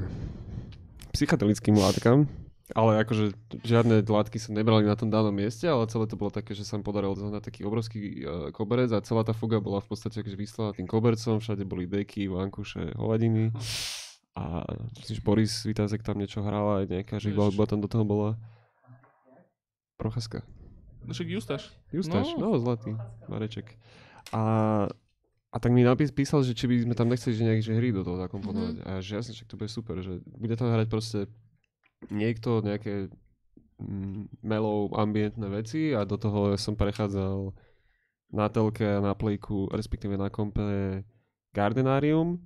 psychedelickým 1.13 1.75
látkam, 1.77 2.27
ale 2.75 2.99
akože 3.01 3.31
žiadne 3.63 4.03
látky 4.03 4.37
sa 4.37 4.51
nebrali 4.51 4.83
na 4.83 4.99
tom 4.99 5.07
danom 5.07 5.31
mieste, 5.31 5.63
ale 5.63 5.87
celé 5.87 6.03
to 6.05 6.19
bolo 6.19 6.27
také, 6.29 6.51
že 6.51 6.67
sa 6.67 6.75
im 6.75 6.83
podarilo 6.83 7.15
zohnať 7.15 7.39
taký 7.39 7.63
obrovský 7.63 7.99
uh, 8.21 8.51
koberec 8.51 8.91
a 8.91 8.99
celá 8.99 9.23
tá 9.23 9.31
fuga 9.31 9.63
bola 9.63 9.79
v 9.79 9.87
podstate 9.87 10.19
akože 10.19 10.35
vyslaná 10.35 10.75
tým 10.75 10.83
kobercom, 10.85 11.39
všade 11.39 11.63
boli 11.63 11.87
deky, 11.87 12.27
vankuše, 12.27 12.99
hovadiny 12.99 13.55
a 14.37 14.67
myslím, 14.99 15.15
že 15.17 15.23
Boris 15.25 15.53
Vitázek 15.65 16.03
tam 16.05 16.19
niečo 16.19 16.43
hral 16.45 16.83
aj 16.83 16.91
nejaká 16.91 17.15
živá 17.17 17.47
hudba 17.49 17.65
tam 17.65 17.81
do 17.81 17.89
toho 17.89 18.05
bola. 18.05 18.37
Procházka. 19.97 20.45
No 21.01 21.15
však 21.15 21.27
Justáš. 21.31 21.63
Justáš, 21.89 22.35
No. 22.37 22.53
no, 22.53 22.59
zlatý, 22.61 22.93
Mareček. 23.25 23.79
A, 24.29 24.85
a 25.47 25.57
tak 25.63 25.71
mi 25.71 25.81
napís, 25.81 26.11
písal, 26.11 26.43
že 26.43 26.51
či 26.51 26.67
by 26.67 26.83
sme 26.83 26.93
tam 26.93 27.07
nechceli 27.07 27.33
že 27.33 27.43
nejaké 27.47 27.63
že 27.63 27.73
hry 27.77 27.89
do 27.95 28.03
toho 28.03 28.19
zakomponovať. 28.19 28.75
Mhm. 28.77 28.83
Mm-hmm. 28.83 28.99
A 28.99 29.03
že 29.03 29.11
jasne, 29.15 29.33
však 29.33 29.47
to 29.47 29.59
bude 29.59 29.71
super, 29.71 29.95
že 30.03 30.19
bude 30.25 30.55
tam 30.59 30.69
hrať 30.69 30.87
proste 30.91 31.19
niekto 32.11 32.61
nejaké 32.61 33.09
mm, 33.81 34.43
ambientné 34.93 35.47
veci 35.49 35.95
a 35.95 36.05
do 36.05 36.19
toho 36.19 36.53
som 36.59 36.77
prechádzal 36.77 37.55
na 38.27 38.51
telke 38.51 38.83
a 38.83 38.99
na 38.99 39.15
plejku, 39.15 39.71
respektíve 39.71 40.19
na 40.19 40.27
kompe 40.27 41.01
Gardenarium, 41.55 42.43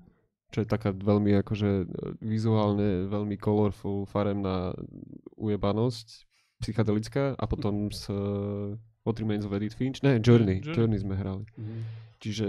čo 0.54 0.62
je 0.62 0.68
taká 0.70 0.94
veľmi 0.94 1.42
akože 1.42 1.70
e, 1.82 1.86
vizuálne 2.22 3.10
veľmi 3.10 3.34
colorful, 3.42 4.06
farebná 4.06 4.78
ujebanosť, 5.42 6.30
psychedelická 6.62 7.34
a 7.34 7.46
potom 7.50 7.90
s 7.90 8.06
uh, 8.14 8.78
What 9.02 9.18
Remains 9.18 9.50
of 9.50 9.58
Edith 9.58 9.74
Finch, 9.74 10.06
ne, 10.06 10.22
Journey, 10.22 10.62
Journey. 10.62 10.78
Journey 10.78 10.98
sme 11.02 11.18
hrali. 11.18 11.50
Mhm. 11.58 11.80
Čiže 12.22 12.46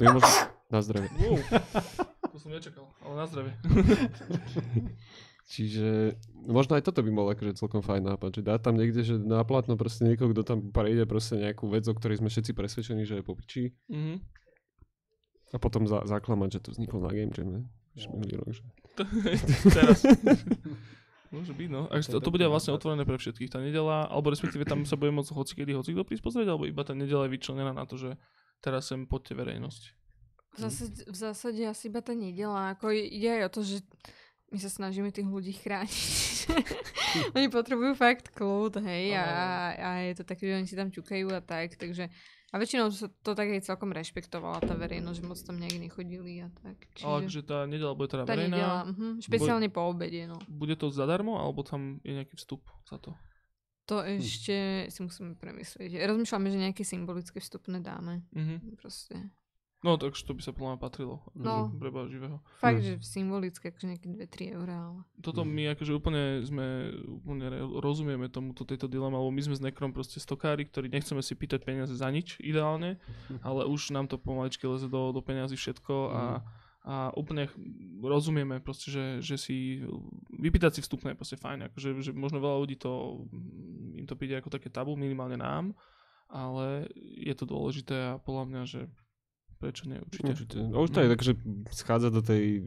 je 0.00 0.12
možno 0.12 0.30
na 0.68 0.78
zdravie. 0.80 1.08
Wow. 1.14 1.36
To 2.28 2.36
som 2.36 2.50
nečakal, 2.50 2.84
ale 3.00 3.14
na 3.14 3.26
zdravie. 3.26 3.52
Čiže 5.48 6.12
možno 6.44 6.76
aj 6.76 6.84
toto 6.84 7.00
by 7.00 7.08
bol 7.08 7.24
akože 7.26 7.56
celkom 7.56 7.80
fajn 7.80 8.04
nápad, 8.04 8.30
že 8.30 8.42
dá 8.44 8.60
tam 8.60 8.76
niekde, 8.76 9.00
že 9.00 9.16
na 9.16 9.40
platno 9.48 9.80
proste 9.80 10.04
niekoho, 10.04 10.28
kto 10.28 10.44
tam 10.44 10.58
prejde 10.68 11.08
proste 11.08 11.40
nejakú 11.40 11.72
vec, 11.72 11.88
o 11.88 11.96
ktorej 11.96 12.20
sme 12.20 12.28
všetci 12.28 12.52
presvedčení, 12.52 13.08
že 13.08 13.18
je 13.18 13.24
po 13.24 13.32
piči 13.32 13.72
Mhm. 13.88 14.20
a 15.48 15.56
potom 15.56 15.88
za, 15.88 16.04
zaklamať, 16.04 16.60
že 16.60 16.60
to 16.60 16.76
vzniklo 16.76 17.00
na 17.00 17.08
Game 17.08 17.32
Jam, 17.32 17.48
ne? 17.48 17.60
Už 17.96 18.12
minulý 18.12 18.36
rok, 18.36 18.52
že... 18.52 18.62
Teraz. 19.80 20.04
Môže 21.32 21.56
byť, 21.56 21.68
no. 21.72 21.88
A 21.88 21.96
to, 22.00 22.20
to 22.20 22.28
bude 22.28 22.44
vlastne 22.44 22.76
otvorené 22.76 23.08
pre 23.08 23.16
všetkých. 23.16 23.48
Tá 23.48 23.60
nedela, 23.60 24.04
alebo 24.08 24.28
respektíve 24.28 24.68
tam 24.68 24.84
sa 24.84 25.00
bude 25.00 25.12
môcť 25.12 25.32
hoci 25.32 25.52
kedy, 25.56 25.72
hoci 25.72 25.96
kto 25.96 26.04
prísť 26.04 26.24
pozrieť, 26.24 26.52
alebo 26.52 26.64
iba 26.64 26.84
tá 26.84 26.92
nedela 26.92 27.24
je 27.24 27.32
vyčlenená 27.32 27.72
na 27.72 27.84
to, 27.84 27.96
že 27.96 28.16
teraz 28.60 28.90
sem 28.90 29.04
poďte 29.04 29.34
verejnosť. 29.38 29.82
V 30.56 30.58
zásade, 30.58 31.00
v 31.06 31.16
zásade 31.16 31.62
asi 31.62 31.86
iba 31.86 32.02
tá 32.02 32.16
nedela. 32.16 32.74
Ako 32.74 32.90
ide 32.90 33.40
aj 33.40 33.42
o 33.46 33.54
to, 33.54 33.60
že 33.62 33.78
my 34.48 34.58
sa 34.58 34.70
snažíme 34.72 35.12
tých 35.12 35.28
ľudí 35.28 35.52
chrániť. 35.54 36.08
oni 37.36 37.46
potrebujú 37.52 37.92
fakt 37.94 38.32
kľud, 38.32 38.80
hej, 38.80 39.12
a, 39.14 39.26
a 39.76 39.88
je 40.08 40.14
to 40.18 40.24
také, 40.24 40.48
že 40.48 40.56
oni 40.56 40.66
si 40.66 40.74
tam 40.74 40.88
ťukajú 40.88 41.28
a 41.36 41.40
tak, 41.44 41.76
takže 41.76 42.08
a 42.48 42.56
väčšinou 42.56 42.88
sa 42.88 43.12
to 43.20 43.36
tak 43.36 43.52
aj 43.52 43.68
celkom 43.68 43.92
rešpektovala 43.92 44.64
tá 44.64 44.72
verejnosť, 44.72 45.20
že 45.20 45.28
moc 45.28 45.36
tam 45.44 45.60
nejak 45.60 45.76
nechodili 45.84 46.40
a 46.40 46.48
tak. 46.64 46.80
Čiže 46.96 47.04
Ale 47.04 47.16
akože 47.28 47.42
tá 47.44 47.58
nedela 47.68 47.92
bude 47.92 48.08
teda 48.08 48.24
tá 48.24 48.32
verejná. 48.32 48.56
nedela, 48.56 48.78
mhm, 48.88 49.08
špeciálne 49.20 49.68
po 49.68 49.80
obede, 49.84 50.24
no. 50.24 50.40
Bude 50.48 50.72
to 50.80 50.88
zadarmo, 50.88 51.36
alebo 51.36 51.60
tam 51.60 52.00
je 52.00 52.16
nejaký 52.16 52.40
vstup 52.40 52.64
za 52.88 52.96
to? 52.96 53.12
To 53.88 54.04
ešte 54.04 54.84
si 54.92 55.00
musíme 55.00 55.32
premyslieť. 55.34 56.04
Rozmýšľame, 56.04 56.52
že 56.52 56.58
nejaké 56.60 56.82
symbolické 56.84 57.40
vstupné 57.40 57.80
dáme. 57.80 58.20
Mhm. 58.36 58.76
Proste. 58.76 59.32
No, 59.78 59.94
takže 59.94 60.26
to 60.26 60.34
by 60.34 60.42
sa 60.42 60.50
podľa 60.50 60.74
mňa 60.74 60.80
patrilo. 60.82 61.22
No. 61.38 61.70
Pre 61.70 61.86
Boha 61.94 62.10
živého. 62.10 62.42
Fakt, 62.58 62.82
Hm. 62.82 62.84
že 62.84 62.92
symbolické, 62.98 63.70
akože 63.70 63.86
nejaké 63.86 64.10
2-3 64.10 64.50
eurá, 64.58 64.90
ale... 64.90 65.06
Toto 65.22 65.46
my 65.46 65.70
akože 65.70 65.94
úplne 65.94 66.42
sme, 66.42 66.90
úplne 67.06 67.46
rozumieme 67.78 68.26
tomuto, 68.26 68.66
tejto 68.66 68.90
dileme, 68.90 69.14
lebo 69.14 69.30
my 69.30 69.38
sme 69.38 69.54
s 69.54 69.62
Nekrom 69.62 69.94
proste 69.94 70.18
stokári, 70.18 70.66
ktorí 70.66 70.90
nechceme 70.90 71.22
si 71.22 71.38
pýtať 71.38 71.62
peniaze 71.62 71.94
za 71.94 72.10
nič 72.10 72.42
ideálne, 72.42 72.98
ale 73.46 73.70
už 73.70 73.94
nám 73.94 74.10
to 74.10 74.18
pomaličky 74.18 74.66
leze 74.66 74.90
do, 74.90 75.14
do 75.14 75.22
peniazy 75.22 75.54
všetko 75.54 75.94
a, 76.10 76.42
a 76.88 77.12
úplne 77.12 77.52
rozumieme 78.00 78.64
proste, 78.64 78.88
že, 78.88 79.04
že 79.20 79.36
si 79.36 79.84
vypýtať 80.32 80.80
si 80.80 80.80
vstupné 80.80 81.12
je 81.12 81.20
proste 81.20 81.36
fajn, 81.36 81.68
akože 81.68 82.00
že 82.00 82.16
možno 82.16 82.40
veľa 82.40 82.64
ľudí 82.64 82.80
to, 82.80 83.28
mm, 83.28 84.00
im 84.00 84.06
to 84.08 84.16
príde 84.16 84.40
ako 84.40 84.48
také 84.48 84.72
tabu, 84.72 84.96
minimálne 84.96 85.36
nám, 85.36 85.76
ale 86.32 86.88
je 86.96 87.34
to 87.36 87.44
dôležité 87.44 88.16
a 88.16 88.16
podľa 88.16 88.44
mňa, 88.48 88.62
že 88.64 88.80
prečo 89.60 89.84
nie, 89.84 90.00
určite. 90.00 90.32
Určite. 90.32 90.58
A 90.64 90.76
už 90.80 90.88
to 90.88 90.98
aj 91.04 91.10
tak, 91.12 91.20
že 91.20 91.32
schádza 91.76 92.08
do 92.08 92.24
tej 92.24 92.64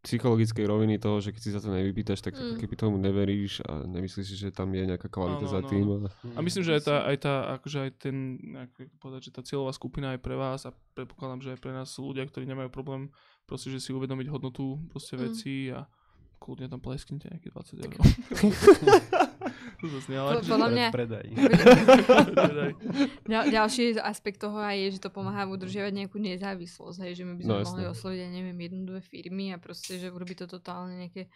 psychologickej 0.00 0.64
roviny 0.64 0.96
toho, 0.96 1.20
že 1.20 1.28
keď 1.28 1.40
si 1.44 1.52
za 1.52 1.60
to 1.60 1.68
nevypýtaš, 1.68 2.24
tak 2.24 2.32
Mm. 2.32 2.56
keby 2.56 2.72
tomu 2.72 2.96
neveríš 2.96 3.60
a 3.68 3.84
nemyslíš 3.84 4.26
si, 4.32 4.36
že 4.40 4.48
tam 4.48 4.72
je 4.72 4.88
nejaká 4.88 5.12
kvalita 5.12 5.44
Áno, 5.44 5.52
za 5.52 5.60
áno, 5.60 5.68
tým. 5.68 5.84
áno. 5.84 6.08
A... 6.08 6.40
A 6.40 6.40
myslím, 6.40 6.64
že 6.64 6.80
aj 6.80 6.82
tá, 6.88 6.96
aj 7.04 7.16
tá 7.20 7.34
akože 7.60 7.78
aj 7.84 7.90
ten, 8.00 8.16
ako 8.56 8.78
povedať, 8.96 9.20
že 9.28 9.34
tá 9.36 9.44
cieľová 9.44 9.76
skupina 9.76 10.16
je 10.16 10.24
pre 10.24 10.40
vás 10.40 10.64
a 10.64 10.72
predpokladám, 10.96 11.44
že 11.44 11.52
aj 11.52 11.60
pre 11.60 11.72
nás 11.76 11.92
sú 11.92 12.08
ľudia, 12.08 12.24
ktorí 12.24 12.48
nemajú 12.48 12.72
problém 12.72 13.12
proste, 13.50 13.68
že 13.68 13.80
si 13.80 13.90
uvedomiť 13.90 14.30
hodnotu 14.30 14.62
proste 14.86 15.12
Mm. 15.12 15.20
veci 15.20 15.52
a 15.68 15.82
kľudne 16.38 16.66
tam 16.66 16.78
plesknite 16.78 17.26
nejaké 17.26 17.50
20 17.50 17.82
eur. 17.82 17.92
Po- 19.80 20.44
podľa 20.46 20.68
mňa 20.68 20.86
Predaj. 20.94 21.26
ďal, 23.24 23.44
ďalší 23.50 23.96
aspekt 23.98 24.38
toho 24.38 24.56
aj 24.56 24.76
je, 24.78 24.88
že 24.92 25.00
to 25.00 25.10
pomáha 25.10 25.44
udržiavať 25.46 25.92
nejakú 25.94 26.16
nezávislosť, 26.18 26.98
hej, 27.02 27.12
že 27.14 27.24
my 27.24 27.34
by 27.34 27.42
sme 27.42 27.52
No, 27.54 27.64
mohli 27.64 27.84
osloviť, 27.86 28.18
ja 28.18 28.30
neviem, 28.30 28.58
jednu, 28.58 28.80
dve 28.86 29.00
firmy 29.02 29.50
a 29.50 29.58
proste, 29.58 29.96
že 29.96 30.08
urobí 30.08 30.32
to 30.34 30.44
totálne 30.46 30.96
nejaké 30.98 31.28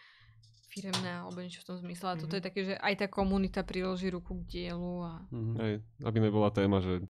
firemné 0.68 1.16
alebo 1.16 1.38
niečo 1.38 1.62
v 1.62 1.66
tom 1.66 1.76
zmysle. 1.78 2.06
A 2.06 2.18
toto 2.18 2.34
je 2.34 2.42
také, 2.42 2.60
že 2.64 2.74
aj 2.76 2.94
tá 2.96 3.06
komunita 3.06 3.62
priloží 3.62 4.08
ruku 4.08 4.36
k 4.36 4.44
dielu 4.46 4.94
a 5.00 5.12
Mhm. 5.30 5.54
Hej, 5.56 5.74
aby 6.02 6.16
nebola 6.18 6.48
téma, 6.50 6.80
že 6.80 7.00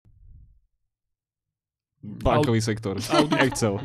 bankový 2.04 2.60
sektor. 2.60 3.00
Audit. 3.10 3.40
Excel. 3.42 3.80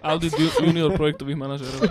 Audit 0.00 0.32
ju- 0.32 0.54
junior 0.62 0.94
projektových 0.94 1.34
manažerov. 1.36 1.90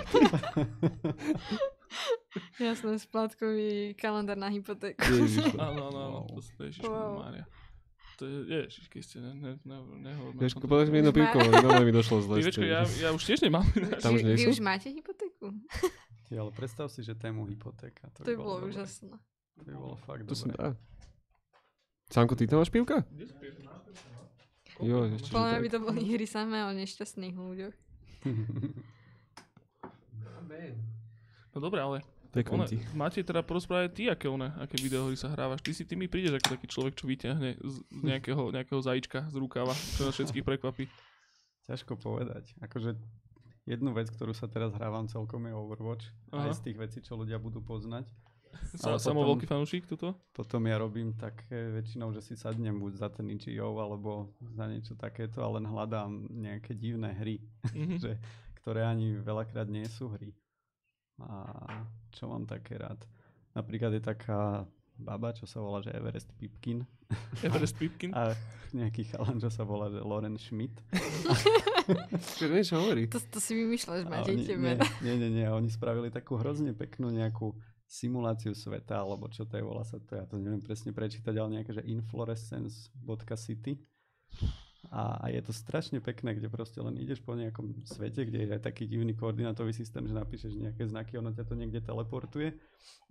jasné, 2.60 2.96
splátkový 2.96 3.94
kalendár 3.94 4.36
na 4.36 4.48
hypotéku. 4.48 5.02
Ježiš. 5.02 5.52
Áno, 5.56 5.90
áno, 5.90 5.98
áno. 6.00 6.18
To 6.30 6.60
je 6.60 6.68
ježiš, 6.70 6.84
Wow. 6.84 7.20
Mária. 7.20 7.44
To 8.16 8.24
je, 8.24 8.38
ježiš, 8.46 8.84
keď 8.86 9.00
ste 9.00 9.16
ne, 9.18 9.32
ne, 9.32 9.50
ne, 9.58 9.76
nehovoríme. 10.02 10.44
tomto. 10.44 10.68
povedz 10.68 10.88
mi 10.88 11.00
jedno 11.00 11.08
pivko, 11.10 11.40
lebo 11.40 11.80
mi 11.80 11.88
došlo 11.90 12.20
zle. 12.20 12.36
Pivečko, 12.38 12.60
ja, 12.62 12.84
ja 12.84 13.08
už 13.10 13.22
tiež 13.22 13.40
nemám. 13.40 13.64
Tam 13.96 14.12
už 14.12 14.20
Vy, 14.22 14.44
už 14.46 14.60
máte 14.60 14.88
hypotéku? 14.88 15.56
Ty, 16.28 16.32
ale 16.36 16.52
predstav 16.52 16.88
si, 16.88 17.00
že 17.00 17.16
tému 17.16 17.44
hypotéka. 17.44 18.12
To, 18.12 18.22
To 18.22 18.28
by 18.28 18.36
bolo 18.36 18.56
dobré. 18.60 18.70
úžasné. 18.70 19.16
To 19.56 19.62
by 19.64 19.72
bolo 19.72 19.96
fakt 19.98 20.22
To 20.22 20.36
sa 20.36 20.46
dobré. 20.46 20.56
dá. 20.58 20.68
Sánko, 22.10 22.34
ty 22.34 22.44
tam 22.44 22.60
máš 22.60 22.68
pivka? 22.68 23.08
Jo, 24.80 25.04
ešte, 25.12 25.32
Podľa 25.32 25.58
by 25.60 25.68
to 25.68 25.78
boli 25.80 26.02
hry 26.08 26.26
samé 26.26 26.64
o 26.64 26.72
nešťastných 26.72 27.36
ľuďoch. 27.36 27.74
No 31.50 31.58
dobre, 31.58 31.82
ale 31.82 31.98
ti. 32.30 32.78
máte 32.94 33.26
teda 33.26 33.42
porozprávať 33.42 33.90
ty, 33.90 34.02
aké, 34.06 34.30
one, 34.30 34.54
aké 34.62 34.78
videohry 34.78 35.18
sa 35.18 35.34
hrávaš. 35.34 35.66
Ty 35.66 35.72
si 35.74 35.82
ty 35.82 35.98
mi 35.98 36.06
prídeš 36.06 36.38
ako 36.38 36.54
taký 36.54 36.66
človek, 36.70 36.94
čo 36.94 37.10
vyťahne 37.10 37.58
z, 37.58 37.76
z 37.90 38.00
nejakého, 38.06 38.54
nejakého 38.54 38.78
zajíčka 38.78 39.26
z 39.34 39.36
rukava, 39.36 39.74
čo 39.74 40.06
nás 40.06 40.14
všetkých 40.14 40.46
prekvapí. 40.46 40.86
Ťažko 41.66 41.98
povedať. 41.98 42.54
Akože 42.62 42.94
jednu 43.66 43.90
vec, 43.90 44.06
ktorú 44.14 44.30
sa 44.30 44.46
teraz 44.46 44.70
hrávam 44.78 45.10
celkom 45.10 45.42
je 45.50 45.52
Overwatch. 45.58 46.06
Aha. 46.30 46.50
Aj 46.50 46.52
z 46.54 46.70
tých 46.70 46.76
vecí, 46.78 46.98
čo 47.02 47.18
ľudia 47.18 47.42
budú 47.42 47.58
poznať. 47.58 48.06
Sa, 48.72 48.96
samo 48.96 49.20
potom- 49.20 49.28
veľký 49.32 49.46
fanúšik 49.46 49.84
tuto? 49.84 50.14
Potom 50.30 50.62
ja 50.64 50.76
robím 50.76 51.12
také 51.12 51.54
väčšinou, 51.72 52.10
že 52.10 52.20
si 52.20 52.34
sadnem 52.34 52.74
buď 52.74 52.92
za 52.96 53.08
ten 53.08 53.26
Ichigo, 53.26 53.74
alebo 53.74 54.30
za 54.48 54.64
niečo 54.64 54.94
takéto, 54.94 55.40
ale 55.40 55.58
len 55.58 55.66
hľadám 55.66 56.10
nejaké 56.28 56.72
divné 56.72 57.10
hry, 57.12 57.36
Mhm. 57.70 57.96
že, 58.02 58.12
ktoré 58.56 58.82
ani 58.82 59.16
veľakrát 59.16 59.66
nie 59.66 59.84
sú 59.84 60.10
hry. 60.10 60.30
A 61.18 61.66
čo 62.10 62.26
mám 62.26 62.44
také 62.44 62.74
rád? 62.74 63.02
Napríklad 63.52 63.92
je 63.92 64.00
taká 64.00 64.64
baba, 64.94 65.32
čo 65.32 65.44
sa 65.44 65.58
volá, 65.58 65.80
že 65.80 65.90
Everest 65.90 66.30
Pipkin 66.34 66.84
Everest 67.42 67.74
Pipkin. 67.74 68.12
a 68.12 68.32
nejaký 68.70 69.04
chalan, 69.04 69.36
čo 69.36 69.48
sa 69.48 69.62
volá, 69.62 69.88
že 69.88 69.98
Loren 69.98 70.36
Schmidt. 70.36 70.78
Čo 72.38 72.46
niečo 72.46 72.78
hovorí? 72.78 73.10
To, 73.10 73.18
to 73.18 73.38
si 73.38 73.52
vymýšľaš, 73.52 74.06
A 74.06 74.08
máte 74.08 74.30
oni, 74.30 74.46
tie 74.46 74.54
nie, 74.54 74.78
nie, 75.02 75.14
nie, 75.16 75.30
nie, 75.32 75.46
oni 75.48 75.66
spravili 75.66 76.06
takú 76.08 76.38
hrozne 76.38 76.70
peknú 76.70 77.10
nejakú 77.10 77.50
simuláciu 77.90 78.54
sveta, 78.54 79.02
alebo 79.02 79.26
čo 79.26 79.42
to 79.42 79.58
je, 79.58 79.66
volá 79.66 79.82
sa 79.82 79.98
to, 79.98 80.14
ja 80.14 80.22
to 80.22 80.38
neviem 80.38 80.62
presne 80.62 80.94
prečítať, 80.94 81.34
ale 81.34 81.58
nejaké, 81.58 81.74
že 81.74 81.82
inflorescence.city. 81.82 83.82
A, 84.88 85.20
a 85.20 85.24
je 85.28 85.42
to 85.44 85.52
strašne 85.52 86.00
pekné, 86.00 86.38
kde 86.38 86.48
proste 86.48 86.80
len 86.80 86.96
ideš 86.96 87.20
po 87.20 87.36
nejakom 87.36 87.84
svete, 87.84 88.24
kde 88.24 88.46
je 88.46 88.48
aj 88.56 88.64
taký 88.64 88.88
divný 88.88 89.12
koordinátový 89.12 89.76
systém, 89.76 90.08
že 90.08 90.16
napíšeš 90.16 90.56
nejaké 90.56 90.88
znaky, 90.88 91.20
ono 91.20 91.34
ťa 91.34 91.44
to 91.44 91.54
niekde 91.58 91.84
teleportuje 91.84 92.56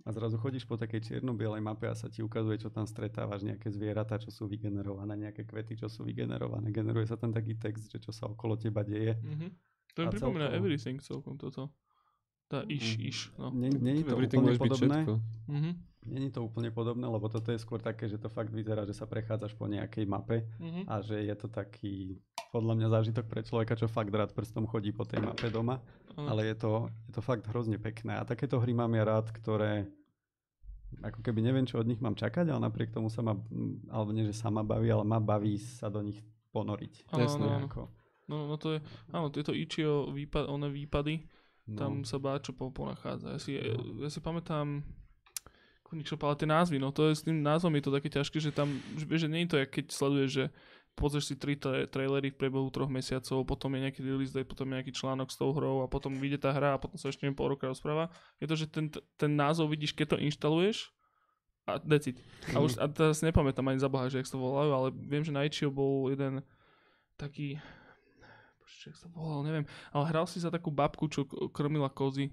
a 0.02 0.08
zrazu 0.10 0.34
chodíš 0.40 0.66
po 0.66 0.74
takej 0.74 1.06
čierno-bielej 1.06 1.62
mape 1.62 1.86
a 1.86 1.94
sa 1.94 2.10
ti 2.10 2.26
ukazuje, 2.26 2.58
čo 2.58 2.74
tam 2.74 2.90
stretávaš, 2.90 3.46
nejaké 3.46 3.70
zvieratá, 3.70 4.18
čo 4.18 4.34
sú 4.34 4.50
vygenerované, 4.50 5.30
nejaké 5.30 5.46
kvety, 5.46 5.78
čo 5.78 5.86
sú 5.86 6.02
vygenerované. 6.02 6.74
Generuje 6.74 7.06
sa 7.06 7.20
tam 7.20 7.30
taký 7.30 7.54
text, 7.54 7.86
že 7.86 8.02
čo 8.02 8.10
sa 8.10 8.26
okolo 8.26 8.58
teba 8.58 8.82
deje. 8.82 9.14
Mhm. 9.20 9.48
To 9.94 9.98
mi 10.02 10.06
pripomína 10.10 10.50
celkovo- 10.50 10.58
Everything 10.58 10.96
celkom 11.04 11.34
toto. 11.38 11.70
Tá 12.50 12.66
iš, 12.66 12.98
iš, 12.98 13.18
no. 13.38 13.54
Je 13.54 13.78
to 14.02 14.10
Everything 14.10 14.42
úplne 14.42 14.58
podobné. 14.58 14.98
Mhm. 15.46 15.70
Není 16.00 16.32
to 16.32 16.40
úplne 16.42 16.72
podobné, 16.72 17.04
lebo 17.06 17.28
toto 17.28 17.52
je 17.52 17.60
skôr 17.60 17.76
také, 17.78 18.08
že 18.08 18.16
to 18.16 18.32
fakt 18.32 18.50
vyzerá, 18.50 18.88
že 18.88 18.96
sa 18.96 19.04
prechádzaš 19.06 19.52
po 19.54 19.68
nejakej 19.70 20.08
mape 20.08 20.48
Mhm. 20.58 20.88
a 20.90 20.98
že 21.04 21.22
je 21.22 21.34
to 21.38 21.46
taký, 21.46 22.18
podľa 22.50 22.74
mňa 22.74 22.88
zážitok 22.90 23.24
pre 23.30 23.46
človeka, 23.46 23.78
čo 23.78 23.86
fakt 23.86 24.10
rád 24.10 24.34
prstom 24.34 24.66
chodí 24.66 24.90
po 24.90 25.06
tej 25.06 25.22
mape 25.22 25.46
doma, 25.52 25.78
Áno. 26.18 26.26
ale 26.26 26.50
je 26.50 26.56
to, 26.58 26.70
je 27.06 27.12
to 27.14 27.22
fakt 27.22 27.46
hrozne 27.46 27.78
pekné. 27.78 28.18
A 28.18 28.26
takéto 28.26 28.58
hry 28.58 28.74
mám 28.74 28.90
ja 28.96 29.04
rád, 29.06 29.30
ktoré 29.30 29.86
ako 31.06 31.22
keby 31.22 31.38
neviem, 31.38 31.68
čo 31.68 31.78
od 31.78 31.86
nich 31.86 32.02
mám 32.02 32.18
čakať, 32.18 32.50
ale 32.50 32.66
napriek 32.66 32.90
tomu 32.90 33.06
sa 33.06 33.22
ma, 33.22 33.38
mm, 33.38 33.94
alebo 33.94 34.10
nie, 34.10 34.26
že 34.26 34.34
sa 34.34 34.50
ma 34.50 34.66
baví, 34.66 34.90
ale 34.90 35.06
ma 35.06 35.22
baví 35.22 35.54
sa 35.54 35.86
do 35.86 36.02
nich 36.02 36.18
ponoriť. 36.50 37.14
Áno, 37.14 37.20
Jasné. 37.22 37.46
No, 38.26 38.46
no 38.46 38.54
to 38.58 38.74
je, 38.74 38.78
áno, 39.14 39.30
tieto 39.30 39.54
Ichio 39.54 40.10
výpad, 40.10 40.50
one 40.50 40.70
výpady, 40.70 41.22
No. 41.70 41.78
tam 41.78 41.92
sa 42.02 42.18
bá 42.18 42.36
čo 42.42 42.50
po, 42.50 42.74
ponachádza. 42.74 43.38
Ja 43.38 43.40
si, 43.40 43.54
ja 43.54 44.08
si 44.10 44.18
pamätám, 44.18 44.82
šop, 45.90 46.22
ale 46.22 46.38
tie 46.38 46.46
názvy, 46.46 46.78
no 46.78 46.94
to 46.94 47.10
je 47.10 47.18
s 47.18 47.22
tým 47.26 47.42
názvom 47.42 47.74
je 47.74 47.82
to 47.82 47.94
také 47.94 48.08
ťažké, 48.10 48.38
že 48.38 48.50
tam, 48.54 48.70
že, 48.94 49.06
že 49.10 49.26
nie 49.26 49.42
je 49.46 49.50
to, 49.50 49.56
jak 49.58 49.70
keď 49.74 49.84
sleduješ, 49.90 50.30
že 50.30 50.44
pozrieš 50.94 51.32
si 51.32 51.34
tri 51.34 51.58
tra- 51.58 51.86
trailery 51.86 52.30
v 52.30 52.38
priebehu 52.38 52.70
troch 52.70 52.90
mesiacov, 52.90 53.42
potom 53.42 53.74
je 53.74 53.88
nejaký 53.88 54.00
release 54.02 54.30
date, 54.30 54.46
potom 54.46 54.70
je 54.70 54.82
nejaký 54.82 54.92
článok 54.94 55.30
s 55.30 55.38
tou 55.38 55.50
hrou 55.50 55.82
a 55.82 55.90
potom 55.90 56.14
vyjde 56.14 56.46
tá 56.46 56.50
hra 56.54 56.76
a 56.76 56.80
potom 56.82 56.98
sa 56.98 57.10
ešte 57.10 57.26
neviem 57.26 57.34
pol 57.34 57.50
roka 57.50 57.66
rozpráva. 57.66 58.10
Je 58.38 58.46
to, 58.46 58.54
že 58.54 58.70
ten, 58.70 58.90
ten 59.18 59.32
názov 59.34 59.70
vidíš, 59.70 59.94
keď 59.94 60.14
to 60.14 60.22
inštaluješ 60.22 60.94
a 61.66 61.78
that's 61.82 62.10
it. 62.10 62.18
A 62.54 62.62
už 62.62 62.78
a 62.78 62.86
teraz 62.90 63.22
nepamätám 63.22 63.66
ani 63.70 63.78
za 63.78 63.90
boha, 63.90 64.10
že 64.10 64.18
jak 64.20 64.28
sa 64.28 64.38
to 64.38 64.42
volajú, 64.42 64.70
ale 64.70 64.88
viem, 64.94 65.22
že 65.22 65.34
na 65.34 65.46
bol 65.70 66.10
jeden 66.10 66.42
taký, 67.14 67.58
jak 68.86 68.96
sa 68.96 69.12
volal, 69.12 69.44
neviem, 69.44 69.68
ale 69.92 70.04
hral 70.08 70.24
si 70.24 70.40
za 70.40 70.48
takú 70.48 70.72
babku, 70.72 71.04
čo 71.06 71.28
krmila 71.52 71.92
kozy. 71.92 72.32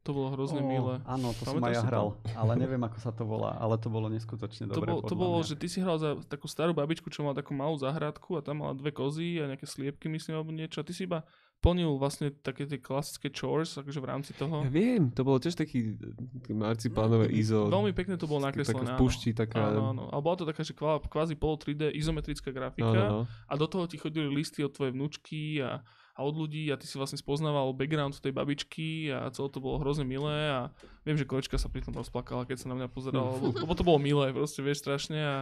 To 0.00 0.16
bolo 0.16 0.32
hrozne 0.32 0.64
Ó, 0.64 0.64
milé. 0.64 0.94
Áno, 1.04 1.28
to 1.36 1.44
som 1.44 1.60
Pamätáš 1.60 1.68
aj 1.68 1.74
ja 1.76 1.80
si 1.80 1.84
to? 1.84 1.90
hral, 1.92 2.06
ale 2.32 2.52
neviem, 2.56 2.80
ako 2.80 2.98
sa 3.04 3.12
to 3.12 3.28
volá, 3.28 3.52
ale 3.60 3.76
to 3.76 3.92
bolo 3.92 4.08
neskutočne 4.08 4.72
To, 4.72 4.80
dobre. 4.80 4.96
bol, 4.96 5.04
to 5.04 5.12
bolo, 5.12 5.44
mňa. 5.44 5.48
že 5.52 5.54
ty 5.60 5.68
si 5.68 5.76
hral 5.76 6.00
za 6.00 6.16
takú 6.24 6.48
starú 6.48 6.72
babičku, 6.72 7.12
čo 7.12 7.20
mala 7.20 7.36
takú 7.36 7.52
malú 7.52 7.76
záhradku 7.76 8.32
a 8.32 8.40
tam 8.40 8.64
mala 8.64 8.72
dve 8.72 8.96
kozy 8.96 9.44
a 9.44 9.52
nejaké 9.52 9.68
sliepky, 9.68 10.08
myslím, 10.08 10.40
alebo 10.40 10.56
niečo. 10.56 10.80
A 10.80 10.88
ty 10.88 10.96
si 10.96 11.04
iba 11.04 11.20
plnil 11.60 12.00
vlastne 12.00 12.32
také 12.32 12.64
tie 12.64 12.80
klasické 12.80 13.28
chores, 13.28 13.76
akože 13.76 14.00
v 14.00 14.08
rámci 14.08 14.32
toho. 14.32 14.64
Ja 14.64 14.72
viem, 14.72 15.12
to 15.12 15.20
bolo 15.28 15.36
tiež 15.36 15.60
taký 15.60 15.92
taký 16.40 16.52
marcipánové 16.56 17.28
ISO. 17.36 17.68
Veľmi 17.68 17.92
pekne 17.92 18.16
to 18.16 18.24
bolo 18.24 18.40
taká 18.40 18.64
nakreslené. 18.64 18.88
v 18.88 18.96
áno. 18.96 19.00
pušti, 19.00 19.30
taká... 19.36 19.68
Áno, 19.68 19.92
áno. 19.92 20.02
Ale 20.08 20.20
bola 20.24 20.36
to 20.40 20.48
taká, 20.48 20.64
že 20.64 20.72
kvá- 20.72 21.04
kvázi 21.04 21.36
polo 21.36 21.60
3D 21.60 21.92
izometrická 21.92 22.48
grafika. 22.48 22.88
Áno, 22.88 23.04
no. 23.12 23.20
a 23.28 23.52
do 23.60 23.66
toho 23.68 23.84
ti 23.84 24.00
chodili 24.00 24.32
listy 24.32 24.64
od 24.64 24.72
tvojej 24.72 24.96
vnúčky 24.96 25.60
a, 25.60 25.84
a 26.16 26.20
od 26.24 26.32
ľudí 26.32 26.72
a 26.72 26.80
ty 26.80 26.88
si 26.88 26.96
vlastne 26.96 27.20
spoznával 27.20 27.76
background 27.76 28.16
tej 28.16 28.32
babičky 28.32 29.12
a 29.12 29.28
celé 29.28 29.52
to 29.52 29.60
bolo 29.60 29.84
hrozne 29.84 30.08
milé 30.08 30.48
a 30.48 30.72
viem, 31.04 31.20
že 31.20 31.28
kočka 31.28 31.60
sa 31.60 31.68
pri 31.68 31.84
tom 31.84 31.92
rozplakala, 31.92 32.48
keď 32.48 32.64
sa 32.64 32.72
na 32.72 32.80
mňa 32.80 32.88
pozerala, 32.88 33.36
lebo, 33.36 33.52
lebo 33.52 33.72
to 33.76 33.84
bolo 33.84 34.00
milé, 34.00 34.32
proste 34.32 34.64
vieš 34.64 34.80
strašne 34.80 35.20
a, 35.20 35.36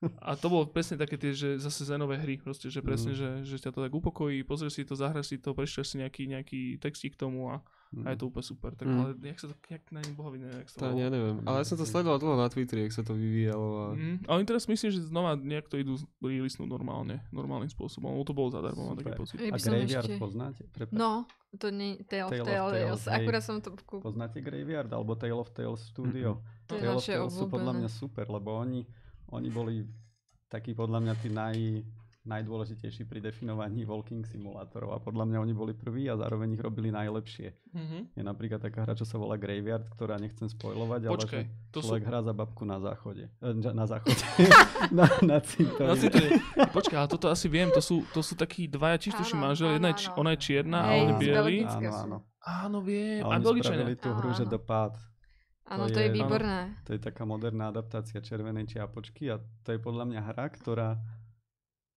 a 0.22 0.32
to 0.32 0.46
bolo 0.46 0.64
presne 0.64 0.96
také 0.96 1.14
tie, 1.14 1.30
že 1.30 1.56
zase 1.56 1.84
zenové 1.84 2.16
hry, 2.16 2.36
proste, 2.36 2.66
že 2.66 2.80
presne, 2.80 3.12
že, 3.12 3.42
že 3.42 3.56
ťa 3.56 3.70
to 3.70 3.80
tak 3.80 3.92
upokojí, 3.92 4.40
pozrieš 4.42 4.72
si 4.72 4.82
to, 4.82 4.92
zahraš 4.92 5.26
si 5.26 5.36
to, 5.36 5.52
prečítaš 5.52 5.86
si 5.86 5.96
nejaký, 5.96 6.24
nejaký 6.26 6.60
textík 6.76 7.14
k 7.14 7.20
tomu 7.20 7.48
a, 7.48 7.60
a 8.00 8.08
je 8.08 8.16
to 8.16 8.26
úplne 8.26 8.42
super. 8.42 8.72
Tak 8.72 8.86
Mm. 8.86 8.96
ale 8.96 9.08
jak 9.20 9.38
sa 9.38 9.46
to, 9.46 9.56
jak 9.66 9.84
na 9.88 9.98
ne 9.98 10.10
bohovi, 10.10 10.38
neviem, 10.38 10.58
jak 10.58 10.68
sa 10.68 10.76
To 10.78 10.84
volalo. 10.86 10.98
ja 10.98 11.08
neviem. 11.10 11.36
Ale 11.42 11.56
ja 11.58 11.66
som 11.66 11.76
to 11.76 11.84
sledoval 11.84 12.16
dlho 12.16 12.34
na 12.34 12.48
Twitteri, 12.48 12.80
jak 12.82 12.92
sa 12.92 13.02
to 13.02 13.12
vyvíjalo 13.12 13.66
a... 13.68 13.86
Mm, 13.92 14.16
ale 14.24 14.34
oni 14.36 14.46
teraz 14.46 14.64
myslím, 14.64 14.88
že 14.88 15.00
znova 15.02 15.34
nejak 15.34 15.66
to 15.66 15.76
idú 15.76 15.94
releasenúť 16.18 16.70
normálne, 16.70 17.20
normálnym 17.28 17.68
spôsobom, 17.68 18.08
lebo 18.10 18.22
to 18.22 18.32
bolo 18.32 18.48
zadarmo, 18.48 18.86
mám 18.86 18.96
taký 18.96 19.12
pocit. 19.12 19.36
A 19.42 19.52
Graveyard 19.52 20.06
ešte- 20.06 20.16
poznáte? 20.16 20.62
Prepač. 20.70 20.94
No, 20.94 21.26
to 21.52 21.68
nie 21.68 21.98
Tale 22.04 22.24
of 22.24 22.30
Tale 22.30 22.40
of 22.40 22.48
Tale 22.48 22.70
Tales. 22.72 23.02
Akurát 23.06 23.42
som 23.42 23.58
to 23.58 23.74
kúpil. 23.76 24.00
Poznáte 24.00 24.38
Graveyard 24.38 24.88
alebo 24.88 25.12
Tale 25.12 25.34
of 25.34 25.50
Tales 25.50 25.82
Studio? 25.84 26.38
To 26.66 26.74
je 26.74 26.80
Tale 26.80 26.94
of 26.94 27.02
Tales 27.02 27.32
sú 27.32 27.44
podľa 27.48 27.72
mňa 27.74 27.88
super, 27.90 28.24
lebo 28.24 28.54
oni, 28.54 28.86
oni 29.30 29.48
boli 29.48 29.74
takí 30.46 30.74
podľa 30.74 30.98
mňa 31.00 31.14
tí 31.16 31.28
naj, 31.30 31.56
najdôležitejší 32.20 33.08
pri 33.08 33.24
definovaní 33.24 33.88
walking 33.88 34.28
simulátorov 34.28 34.92
a 34.92 35.00
podľa 35.00 35.24
mňa 35.24 35.38
oni 35.40 35.54
boli 35.56 35.72
prví 35.72 36.04
a 36.04 36.20
zároveň 36.20 36.52
ich 36.52 36.60
robili 36.60 36.92
najlepšie. 36.92 37.48
Mhm. 37.72 37.98
Je 38.12 38.22
napríklad 38.22 38.60
taká 38.60 38.84
hra, 38.84 38.92
čo 38.92 39.08
sa 39.08 39.16
volá 39.16 39.40
Graveyard, 39.40 39.88
ktorá 39.88 40.20
nechcem 40.20 40.44
spojlovať, 40.44 41.00
ale 41.08 41.16
že 41.24 41.40
to 41.72 41.80
sú... 41.80 41.96
človek 41.96 42.04
hrá 42.04 42.20
za 42.20 42.36
babku 42.36 42.68
na 42.68 42.76
záchode. 42.76 43.32
E, 43.40 43.48
na- 43.56 43.72
na 43.72 43.84
záchode. 43.88 44.20
na, 44.98 45.06
na 45.24 45.38
cintoríne. 45.40 46.10
To 46.12 46.18
je, 46.20 46.30
počkaj, 46.68 46.98
ale 47.00 47.08
toto 47.08 47.26
asi 47.32 47.48
viem, 47.48 47.72
to 47.72 47.80
sú, 47.80 48.04
to 48.12 48.20
sú 48.20 48.36
takí 48.36 48.68
dvaja 48.68 49.00
či 49.00 49.16
tuším 49.16 49.40
Áno, 49.40 49.44
manžel, 49.50 49.68
jedna 49.80 49.88
je, 49.90 49.96
či, 49.96 50.06
ona 50.12 50.30
je 50.36 50.38
čierna 50.44 50.78
a 50.84 50.90
Hej, 50.92 51.00
on 51.00 51.08
je. 51.08 51.32
Belgicka 51.32 51.78
Áno, 51.80 51.96
sú. 51.96 52.04
áno. 52.04 52.18
Áno, 52.40 52.78
viem. 52.84 53.20
A 53.24 53.36
A 53.36 53.40
oni 53.40 53.60
spravili 53.60 53.96
tú 53.96 54.12
hru, 54.12 54.30
že 54.32 54.44
Áno. 54.44 54.60
Path. 54.60 55.00
Áno, 55.70 55.86
To 55.86 55.94
to 55.94 56.00
je 56.00 56.06
je- 56.06 56.16
výborné. 56.16 56.60
To 56.82 56.90
je 56.90 57.00
taká 57.00 57.22
moderná 57.24 57.68
adaptácia 57.68 58.18
červenej 58.18 58.66
čiapočky 58.68 59.30
a 59.30 59.38
to 59.62 59.70
je 59.70 59.78
podľa 59.78 60.04
mňa 60.04 60.20
hra, 60.24 60.46
ktorá, 60.50 60.98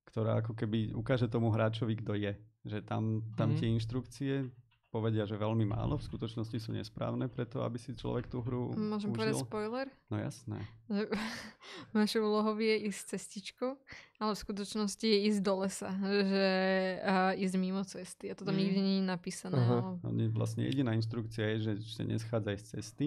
ktorá 0.05 0.39
ako 0.39 0.53
keby 0.53 0.93
ukáže 0.93 1.25
tomu 1.25 1.49
hráčovi, 1.49 1.97
kto 1.97 2.13
je. 2.13 2.33
Že 2.63 2.77
tam, 2.83 3.03
tam 3.33 3.49
Mhm. 3.49 3.57
tie 3.57 3.67
inštrukcie 3.71 4.33
povedia, 4.87 5.25
že 5.25 5.33
veľmi 5.33 5.65
málo, 5.65 5.97
v 5.97 6.05
skutočnosti 6.05 6.53
sú 6.55 6.69
nesprávne 6.69 7.25
preto, 7.25 7.59
aby 7.59 7.75
si 7.75 7.91
človek 7.91 8.29
tú 8.29 8.39
hru 8.39 8.77
Môžem 8.77 9.09
užil. 9.09 9.17
povedať 9.17 9.35
spoiler? 9.41 9.87
No 10.07 10.21
jasné. 10.21 10.61
Našou 11.93 12.21
úlohou 12.23 12.53
je 12.55 12.87
ísť 12.87 13.17
cestičkou, 13.17 13.73
ale 14.19 14.31
v 14.31 14.39
skutočnosti 14.39 15.01
je 15.03 15.19
ísť 15.27 15.41
do 15.41 15.53
lesa, 15.57 15.89
že 15.97 16.47
a 17.01 17.13
ísť 17.33 17.55
mimo 17.57 17.81
cesty. 17.81 18.29
A 18.29 18.37
to 18.37 18.45
tam 18.45 18.53
Mm. 18.53 18.61
nikde 18.61 18.79
nie 18.79 18.97
je 18.99 19.05
napísané. 19.07 19.57
Aha. 19.57 19.97
ale- 19.97 20.13
No, 20.13 20.31
vlastne 20.31 20.61
jediná 20.63 20.93
inštrukcia 20.93 21.41
je, 21.51 21.57
že, 21.59 21.73
že 21.79 22.01
neschádzaj 22.05 22.55
z 22.55 22.65
cesty 22.71 23.05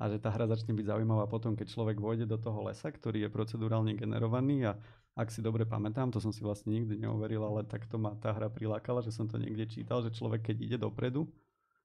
a 0.00 0.08
že 0.08 0.16
tá 0.16 0.32
hra 0.32 0.48
začne 0.48 0.72
byť 0.72 0.96
zaujímavá 0.96 1.28
potom, 1.28 1.52
keď 1.52 1.68
človek 1.68 2.00
vôjde 2.00 2.24
do 2.24 2.40
toho 2.40 2.64
lesa, 2.64 2.88
ktorý 2.88 3.28
je 3.28 3.30
procedurálne 3.30 3.92
generovaný 3.92 4.64
a 4.64 4.80
ak 5.12 5.28
si 5.28 5.44
dobre 5.44 5.68
pamätám, 5.68 6.08
to 6.08 6.24
som 6.24 6.32
si 6.32 6.40
vlastne 6.40 6.72
nikdy 6.72 6.96
neoveril, 6.96 7.44
ale 7.44 7.68
takto 7.68 8.00
ma 8.00 8.16
tá 8.16 8.32
hra 8.32 8.48
prilákala, 8.48 9.04
že 9.04 9.12
som 9.12 9.28
to 9.28 9.36
niekde 9.36 9.68
čítal, 9.68 10.00
že 10.00 10.08
človek 10.08 10.48
keď 10.48 10.56
ide 10.56 10.76
dopredu 10.80 11.28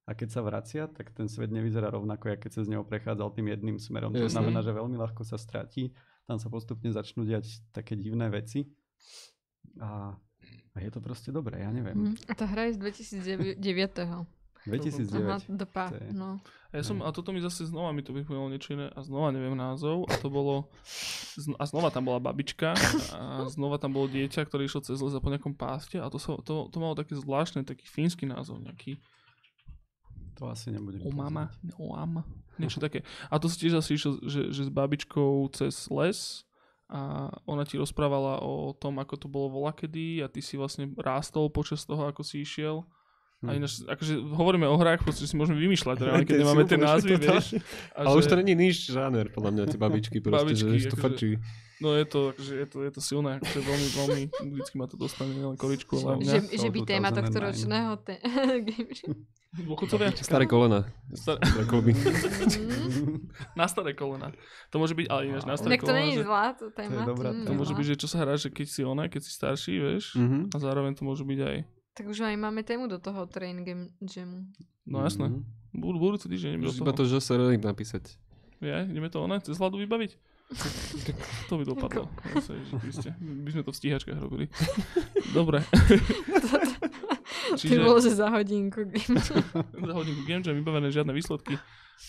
a 0.07 0.15
keď 0.15 0.29
sa 0.31 0.39
vracia, 0.39 0.87
tak 0.87 1.11
ten 1.11 1.27
svet 1.27 1.51
nevyzerá 1.51 1.91
rovnako, 1.91 2.31
ako 2.31 2.41
keď 2.47 2.51
sa 2.55 2.61
z 2.63 2.71
neho 2.71 2.87
prechádzal 2.87 3.35
tým 3.35 3.51
jedným 3.51 3.77
smerom. 3.81 4.15
To 4.15 4.31
znamená, 4.31 4.63
že 4.63 4.71
veľmi 4.71 4.95
ľahko 4.95 5.27
sa 5.27 5.35
stratí, 5.35 5.91
tam 6.23 6.39
sa 6.39 6.47
postupne 6.47 6.87
začnú 6.95 7.27
diať 7.27 7.59
také 7.75 7.99
divné 7.99 8.31
veci 8.31 8.69
a, 9.81 10.15
a 10.71 10.77
je 10.79 10.89
to 10.93 11.03
proste 11.03 11.33
dobré, 11.35 11.65
ja 11.65 11.71
neviem. 11.73 12.15
Mhm. 12.15 12.31
A 12.31 12.33
tá 12.37 12.45
hra 12.47 12.69
je 12.71 12.77
z 12.77 12.79
2009. 12.79 13.59
2009. 14.65 15.21
Aha, 15.21 15.37
dopa, 15.45 15.93
to 15.93 15.97
je- 16.01 16.13
no. 16.13 16.41
A, 16.75 16.83
ja 16.83 16.83
som, 16.83 16.99
a 16.99 17.07
toto 17.15 17.31
mi 17.31 17.39
zase 17.39 17.63
znova 17.63 17.95
mi 17.95 18.03
to 18.03 18.11
vypomínalo 18.11 18.51
niečo 18.51 18.75
iné 18.75 18.91
a 18.91 18.99
znova 18.99 19.31
neviem 19.31 19.55
názov 19.55 20.11
a 20.11 20.19
to 20.19 20.27
bolo 20.27 20.67
a 21.55 21.63
znova 21.63 21.87
tam 21.87 22.03
bola 22.03 22.19
babička 22.19 22.75
a 23.15 23.47
znova 23.47 23.79
tam 23.79 23.95
bolo 23.95 24.11
dieťa, 24.11 24.43
ktoré 24.43 24.67
išlo 24.67 24.83
cez 24.83 24.99
les 24.99 25.15
a 25.15 25.23
po 25.23 25.31
nejakom 25.31 25.55
páste 25.55 26.03
a 26.03 26.11
to, 26.11 26.19
sa, 26.19 26.35
to, 26.43 26.67
to 26.67 26.77
malo 26.83 26.91
také 26.91 27.15
zvláštne, 27.15 27.63
taký 27.63 27.87
fínsky 27.87 28.27
názov 28.27 28.59
nejaký 28.59 28.99
To 30.35 30.51
asi 30.51 30.67
nebudem 30.75 30.99
o 31.07 31.15
mama, 31.15 31.47
o 31.79 31.95
mama, 31.95 32.27
niečo 32.59 32.83
také. 32.83 33.07
A 33.31 33.39
to 33.39 33.47
si 33.47 33.63
tiež 33.63 33.79
zase 33.79 33.95
išiel, 33.95 34.19
že, 34.27 34.51
že 34.51 34.67
s 34.67 34.71
babičkou 34.75 35.47
cez 35.55 35.87
les 35.87 36.43
a 36.91 37.31
ona 37.47 37.63
ti 37.63 37.79
rozprávala 37.79 38.43
o 38.43 38.75
tom, 38.75 38.99
ako 38.99 39.15
to 39.15 39.27
bolo 39.31 39.47
volakedy 39.63 40.19
a 40.19 40.27
ty 40.27 40.43
si 40.43 40.59
vlastne 40.59 40.91
rástol 40.99 41.47
počas 41.47 41.87
toho, 41.87 42.03
ako 42.03 42.19
si 42.19 42.43
išiel. 42.43 42.83
A 43.45 43.47
Hm. 43.47 43.55
ináč, 43.55 43.73
akože 43.81 44.13
hovoríme 44.31 44.65
o 44.65 44.75
hrách, 44.75 45.01
proste 45.01 45.23
si 45.23 45.33
môžeme 45.33 45.57
vymýšľať, 45.57 45.97
reálne, 45.99 46.25
keď 46.27 46.37
nemáme 46.37 46.63
tie 46.63 46.77
názvy, 46.77 47.13
vieš. 47.15 47.45
A 47.91 48.03
Ale 48.03 48.15
už 48.15 48.25
to 48.25 48.35
není 48.35 48.53
níž 48.53 48.87
žáner, 48.87 49.29
podľa 49.29 49.51
mňa, 49.51 49.63
tie 49.67 49.77
babičky 49.77 50.17
proste, 50.19 50.41
Babičky, 50.43 50.65
že 50.71 50.77
už 50.79 50.83
to 50.83 50.89
akože- 50.91 51.03
frčí. 51.05 51.29
No 51.75 51.91
je 51.91 52.05
to, 52.05 52.31
akože 52.31 52.53
je 52.55 52.65
to, 52.65 52.77
je 52.79 52.91
to 52.93 53.01
silné, 53.01 53.35
akože 53.35 53.59
veľmi, 53.61 53.87
veľmi, 53.93 54.21
vždycky 54.49 54.75
ma 54.75 54.87
to 54.87 54.95
dostane, 54.95 55.29
nielen 55.29 55.53
koričku, 55.55 55.99
ale 55.99 56.17
mňa. 56.17 56.31
Že, 56.31 56.39
že 56.55 56.67
by 56.69 56.79
téma 56.81 57.09
2009. 57.09 57.19
tohto 57.19 57.37
ročného 57.41 57.91
te-. 57.99 58.21
Dôchodcovia? 59.67 60.11
Staré 60.13 60.45
kolena. 60.45 60.83
Star- 61.13 61.39
Staré 61.39 61.63
kluby. 61.63 61.91
na 63.59 63.65
staré 63.65 63.91
kolena. 63.93 64.31
To 64.67 64.77
môže 64.77 64.91
byť, 64.93 65.07
ale 65.07 65.21
ináč 65.25 65.43
na 65.43 65.55
staré 65.55 65.75
Tak 65.75 65.81
to 65.81 65.85
kolena, 65.85 65.99
není 66.01 66.13
že, 66.13 66.23
zlá 66.23 66.45
to 66.53 66.65
téma. 66.69 67.03
dobrá 67.03 67.29
nie 67.29 67.39
je 67.39 67.45
to 67.45 67.53
môže 67.53 67.73
byť, 67.73 67.85
že 67.85 67.95
čo 67.97 68.07
sa 68.07 68.17
hrá, 68.19 68.35
že 68.35 68.49
keď 68.49 68.67
si 68.67 68.81
ona, 68.81 69.03
keď 69.05 69.21
si 69.21 69.31
starší, 69.31 69.73
vieš, 69.77 70.05
Mhm. 70.13 70.51
a 70.51 70.57
zároveň 70.57 70.91
to 70.93 71.03
môže 71.03 71.23
byť 71.23 71.39
aj, 71.41 71.57
Tak 71.95 72.11
už 72.11 72.27
aj 72.27 72.35
máme 72.35 72.59
tému 72.67 72.91
do 72.91 72.99
toho 72.99 73.23
Train 73.23 73.63
Game 73.63 73.95
Jamu. 74.03 74.51
no 74.83 74.99
jasné, 75.01 75.31
Mhm. 75.31 75.43
Budú, 75.75 75.97
budúci 75.99 76.31
týždeň 76.31 76.49
ideme 76.55 76.67
do 76.67 76.71
toho. 76.71 76.83
iba 76.87 76.93
to, 76.95 77.03
že 77.03 77.19
sa 77.19 77.35
im 77.35 77.59
napísať. 77.59 78.15
Ja, 78.63 78.87
ideme 78.87 79.11
to 79.11 79.19
ona, 79.19 79.43
cez 79.43 79.59
hladu 79.59 79.75
vybaviť? 79.83 80.11
to 81.51 81.59
by 81.59 81.63
dopadlo. 81.67 82.07
Ja 82.31 82.39
sa, 82.39 82.53
že 82.55 83.11
by, 83.19 83.49
sme 83.51 83.63
to 83.65 83.71
v 83.73 83.77
stíhačkách 83.81 84.19
robili. 84.19 84.45
Dobre. 85.35 85.59
Ty 87.45 87.59
Čiže 87.59 87.81
bolo, 87.83 87.99
že 87.99 88.15
za 88.15 88.31
hodinku. 88.31 88.87
za 89.89 89.93
hodinku 89.93 90.21
game 90.23 90.41
jam 90.41 90.55
vybavené 90.55 90.89
žiadne 90.95 91.11
výsledky, 91.13 91.59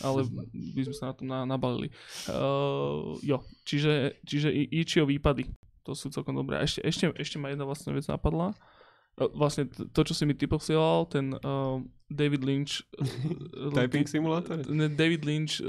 ale 0.00 0.24
by 0.52 0.80
sme 0.86 0.94
sa 0.94 1.04
na 1.10 1.14
tom 1.16 1.26
na, 1.26 1.38
nabalili. 1.44 1.90
Uh, 2.28 3.18
jo, 3.20 3.42
čiže, 3.66 4.20
čiže 4.24 4.48
Ichio 4.52 5.04
výpady. 5.04 5.50
To 5.84 5.94
sú 5.94 6.10
celkom 6.10 6.34
dobré. 6.34 6.58
A 6.58 6.66
ešte, 6.66 6.82
ešte, 6.82 7.04
ešte 7.18 7.36
ma 7.36 7.50
jedna 7.52 7.66
vlastne 7.68 7.92
vec 7.94 8.06
napadla. 8.08 8.52
Uh, 8.52 8.75
vlastne 9.16 9.64
to, 9.68 10.00
čo 10.04 10.12
si 10.12 10.28
mi 10.28 10.36
ty 10.36 10.44
posielal, 10.44 11.08
ten 11.08 11.32
uh, 11.40 11.80
David 12.12 12.44
Lynch... 12.44 12.84
Typing 13.76 14.06
simulátor? 14.06 14.60
David 14.92 15.24
Lynch, 15.24 15.64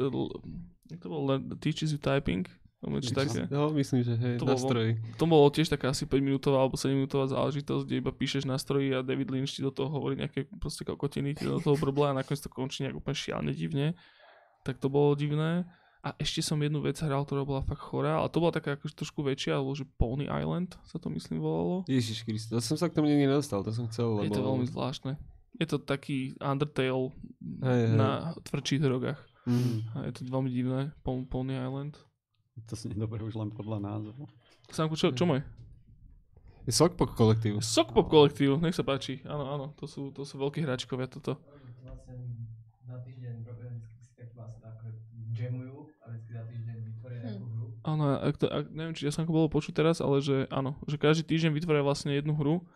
jak 0.91 0.99
to 0.99 1.07
bol, 1.07 1.32
Teaches 1.60 1.95
you 1.95 1.99
typing? 1.99 2.48
Také. 2.78 3.49
No, 3.49 3.74
myslím, 3.74 4.06
že 4.06 4.14
hej, 4.14 4.38
To 4.38 4.45
nástroj. 4.45 5.02
To 5.18 5.26
bolo 5.26 5.49
tiež 5.49 5.65
taká 5.65 5.90
asi 5.90 6.06
5 6.06 6.22
minútová 6.22 6.61
alebo 6.61 6.78
7 6.78 6.94
minútová 6.94 7.26
záležitosť, 7.26 7.84
kde 7.90 7.95
iba 8.06 8.14
píšeš 8.14 8.45
nástroji 8.45 8.94
a 8.94 9.02
David 9.02 9.34
Lynch 9.34 9.57
ti 9.57 9.65
do 9.65 9.74
toho 9.74 9.90
hovorí 9.90 10.14
nejaké 10.14 10.45
proste 10.61 10.86
kokotiny, 10.86 11.34
ti 11.34 11.49
do 11.49 11.57
toho 11.57 11.74
brblá 11.74 12.14
a 12.14 12.18
nakoniec 12.22 12.38
to 12.38 12.53
končí 12.53 12.86
nejak 12.86 13.02
úplne 13.02 13.18
šialne 13.18 13.52
divne. 13.52 13.98
Tak 14.61 14.78
to 14.78 14.94
bolo 14.94 15.18
divné. 15.18 15.65
A 16.06 16.14
ešte 16.22 16.45
som 16.45 16.61
jednu 16.61 16.80
vec 16.80 16.95
hral, 17.02 17.26
ktorá 17.26 17.44
bola 17.44 17.65
fakt 17.65 17.82
chorá, 17.82 18.22
ale 18.22 18.30
to 18.30 18.38
bola 18.40 18.53
taká 18.53 18.78
akože 18.78 18.95
trošku 18.95 19.26
väčšia, 19.26 19.57
alebo 19.57 19.74
že 19.74 19.84
Pony 19.98 20.30
Island 20.30 20.78
sa 20.86 21.02
to 21.02 21.10
myslím 21.11 21.41
volalo. 21.41 21.84
Ježiš 21.90 22.24
Kriste, 22.24 22.53
to 22.53 22.61
som 22.61 22.78
sa 22.78 22.88
k 22.88 22.95
tomu 22.95 23.10
nikdy 23.10 23.28
nedostal, 23.28 23.65
to 23.65 23.74
som 23.74 23.90
chcel, 23.90 24.22
lebo... 24.22 24.30
Je 24.30 24.38
to 24.38 24.45
veľmi 24.45 24.65
zvláštne. 24.69 25.18
Je 25.57 25.65
to 25.65 25.82
taký 25.82 26.38
Undertale 26.38 27.11
Hej, 27.65 27.84
hej. 27.90 27.98
na 27.98 28.38
tvrdších 28.45 28.82
drogách. 28.82 29.19
Mm. 29.49 29.80
A 29.95 29.98
je 30.06 30.14
to 30.14 30.22
veľmi 30.30 30.49
divné, 30.53 30.94
Pon- 31.02 31.26
Pony 31.26 31.57
Island. 31.57 31.98
To 32.69 32.74
si 32.78 32.90
dobre 32.94 33.22
už 33.26 33.38
len 33.38 33.49
podľa 33.49 33.82
názvu. 33.82 34.30
Samku, 34.69 34.98
čo, 34.98 35.14
čo 35.14 35.26
môj? 35.26 35.41
Je 36.68 36.76
Sockpok 36.76 37.15
kolektív. 37.15 37.64
Sokpop 37.64 38.11
kolektív, 38.11 38.60
nech 38.60 38.76
sa 38.76 38.84
páči. 38.84 39.24
Áno, 39.24 39.48
áno, 39.48 39.65
to 39.80 39.88
sú, 39.88 40.11
to 40.11 40.28
sú 40.28 40.36
veľkí 40.36 40.60
hráčkovia 40.68 41.07
toto. 41.07 41.40
Vlastne 41.80 42.19
na 42.84 42.99
týždeň 42.99 43.48
robia 43.48 43.72
vždycky 43.72 43.95
si 44.03 44.11
tak 44.19 44.36
vlastne 44.36 44.68
ako 44.68 44.91
jamujú 45.32 45.88
a 46.03 46.11
vždycky 46.11 46.32
za 46.36 46.44
týždeň 46.44 46.78
vytvoria 46.91 47.19
nejakú 47.24 47.48
hru. 47.56 47.68
Áno, 47.88 48.19
ak 48.19 48.35
to, 48.35 48.51
ak, 48.51 48.68
neviem, 48.68 48.91
či 48.91 49.07
ja 49.07 49.15
som 49.15 49.23
bolo 49.23 49.47
počuť 49.47 49.72
teraz, 49.72 50.03
ale 50.03 50.19
že 50.19 50.43
áno, 50.51 50.76
že 50.91 50.99
každý 50.99 51.23
týždeň 51.23 51.55
vytvoria 51.55 51.80
vlastne 51.80 52.11
jednu 52.11 52.35
hru 52.35 52.68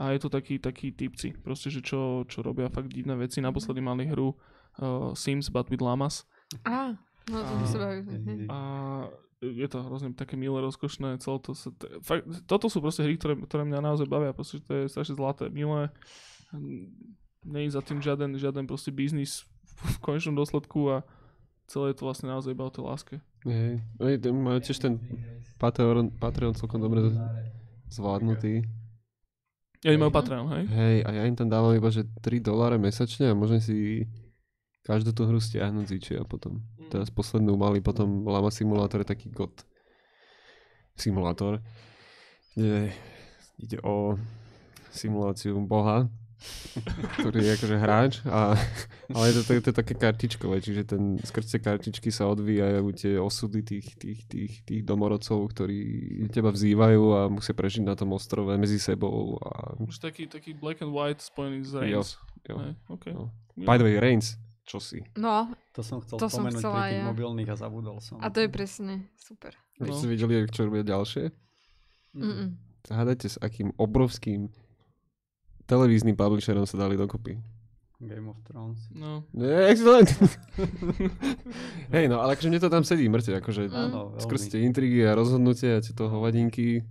a 0.00 0.16
je 0.16 0.24
to 0.24 0.32
taký, 0.32 0.56
taký 0.56 0.88
typci, 0.88 1.36
proste, 1.36 1.68
že 1.68 1.84
čo, 1.84 2.24
čo 2.24 2.40
robia 2.40 2.72
fakt 2.72 2.88
divné 2.88 3.12
veci. 3.14 3.44
Naposledy 3.44 3.84
mali 3.84 4.08
hru 4.08 4.32
uh, 4.32 5.12
Sims 5.12 5.52
but 5.52 5.68
with 5.68 5.84
Llamas 5.84 6.24
Á, 6.64 6.96
no 7.28 7.36
to 7.44 7.52
A- 7.60 7.68
sa 7.68 7.78
a 8.48 8.58
je 9.44 9.68
to 9.68 9.84
hrozne 9.84 10.16
také 10.16 10.40
milé, 10.40 10.56
rozkošné, 10.64 11.20
celé 11.20 11.38
to 11.44 11.52
sa, 11.52 11.68
t- 11.76 12.00
fakt, 12.00 12.24
toto 12.48 12.72
sú 12.72 12.80
proste 12.80 13.04
hry, 13.04 13.20
ktoré, 13.20 13.36
ktoré 13.44 13.68
mňa 13.68 13.84
naozaj 13.84 14.08
bavia, 14.08 14.32
proste, 14.32 14.56
že 14.56 14.64
to 14.64 14.72
je 14.72 14.84
strašne 14.88 15.20
zlaté, 15.20 15.52
milé, 15.52 15.92
nie 17.44 17.68
je 17.68 17.76
za 17.76 17.84
tým 17.84 18.00
žiaden, 18.00 18.40
žiaden 18.40 18.64
proste 18.64 18.88
biznis 18.88 19.44
v 19.76 19.96
konečnom 20.00 20.32
dôsledku 20.32 20.88
a 20.88 20.96
celé 21.68 21.92
je 21.92 21.96
to 22.00 22.06
vlastne 22.08 22.32
naozaj 22.32 22.56
iba 22.56 22.64
o 22.64 22.72
tej 22.72 22.84
láske. 22.88 23.14
Hej, 23.44 23.84
ten- 24.24 24.40
majú 24.40 24.58
tiež 24.60 24.80
ten 24.80 24.96
Patreon, 25.60 26.10
Patreon 26.16 26.56
celkom 26.56 26.80
dobre 26.80 27.12
zvládnutý. 27.92 28.64
Ja 29.84 29.92
im 29.92 30.00
majú 30.00 30.16
Patreon, 30.16 30.48
hej? 30.48 30.64
Hej, 30.72 30.96
a 31.04 31.10
ja 31.12 31.22
im 31.28 31.36
tam 31.36 31.52
dávam 31.52 31.76
iba, 31.76 31.92
že 31.92 32.08
3 32.24 32.40
doláre 32.40 32.80
mesačne 32.80 33.28
a 33.28 33.36
môžem 33.36 33.60
si 33.60 34.08
každú 34.80 35.12
tú 35.12 35.28
hru 35.28 35.36
stiahnuť 35.36 35.84
z 35.84 35.92
Ichi 35.96 36.14
a 36.16 36.24
potom. 36.24 36.64
Teraz 36.88 37.12
poslednú 37.12 37.56
mali 37.56 37.84
potom 37.84 38.24
Lama 38.24 38.48
Simulator 38.48 39.04
taký 39.04 39.28
god 39.28 39.52
simulátor, 40.96 41.60
kde 42.56 42.96
ide 43.60 43.78
o 43.84 44.16
simuláciu 44.88 45.58
boha, 45.66 46.08
ktorý 47.22 47.38
je 47.38 47.52
akože 47.54 47.76
hráč, 47.78 48.12
a, 48.26 48.58
ale 49.10 49.24
je 49.30 49.34
to, 49.38 49.42
to, 49.46 49.52
je 49.54 49.62
to 49.66 49.72
také 49.72 49.94
kartičkové, 49.94 50.58
čiže 50.58 50.82
ten, 50.90 51.16
skrz 51.18 51.46
tie 51.54 51.60
kartičky 51.62 52.10
sa 52.10 52.26
odvíjajú 52.26 52.84
tie 52.92 53.14
osudy 53.16 53.62
tých, 53.62 53.94
tých, 53.94 54.20
tých, 54.26 54.52
tých 54.66 54.82
domorodcov, 54.82 55.38
ktorí 55.54 55.78
teba 56.28 56.50
vzývajú 56.50 57.02
a 57.14 57.20
musia 57.30 57.54
prežiť 57.54 57.86
na 57.86 57.94
tom 57.94 58.10
ostrove 58.12 58.50
medzi 58.58 58.82
sebou. 58.82 59.38
A... 59.38 59.78
Už 59.78 60.02
taký, 60.02 60.26
taký 60.26 60.52
black 60.52 60.82
and 60.82 60.90
white 60.90 61.22
spojený 61.22 61.62
s 61.62 61.72
Reigns. 61.72 62.10
Jo. 62.44 62.58
Hej, 62.58 62.72
okay. 62.90 63.12
No. 63.14 63.30
Jo. 63.54 63.64
By 63.64 63.78
the 63.78 63.86
way, 63.86 63.96
Reigns, 64.02 64.34
čo 64.66 64.82
si? 64.82 65.00
No, 65.14 65.54
To 65.78 65.80
som 65.86 66.02
chcel 66.02 66.18
To 66.18 66.26
som 66.26 66.42
spomenúť 66.42 66.60
chcela 66.60 66.80
pri 66.82 66.90
tých 66.90 67.00
ja. 67.00 67.06
mobilných 67.06 67.48
a 67.50 67.56
zabudol 67.56 67.98
som. 68.02 68.18
a 68.18 68.26
to 68.28 68.42
je 68.42 68.50
presne 68.50 69.06
super. 69.14 69.54
Už 69.78 69.88
No. 69.90 69.94
ste 69.94 70.06
videli, 70.10 70.46
čo 70.50 70.66
robia 70.66 70.82
ďalšie? 70.82 71.30
Mm-mm. 72.14 72.48
Hádajte, 72.84 73.26
s 73.26 73.38
akým 73.40 73.72
obrovským 73.74 74.52
televíznym 75.64 76.16
publisherom 76.16 76.64
sa 76.68 76.76
dali 76.80 76.96
dokopy. 76.96 77.40
Game 78.04 78.28
of 78.28 78.36
Thrones. 78.44 78.90
No. 78.92 79.24
Excellent! 79.70 80.10
Hej, 81.94 82.04
no 82.10 82.20
ale 82.20 82.36
akože 82.36 82.50
mne 82.52 82.60
to 82.60 82.68
tam 82.68 82.84
sedí 82.84 83.08
mŕte, 83.08 83.38
akože 83.38 83.70
Mm. 83.70 84.20
Skrz 84.20 84.52
tie 84.52 84.60
intrigy 84.66 85.06
a 85.06 85.16
rozhodnutia 85.16 85.80
a 85.80 85.84
tieto 85.84 86.10
hovadinky, 86.10 86.84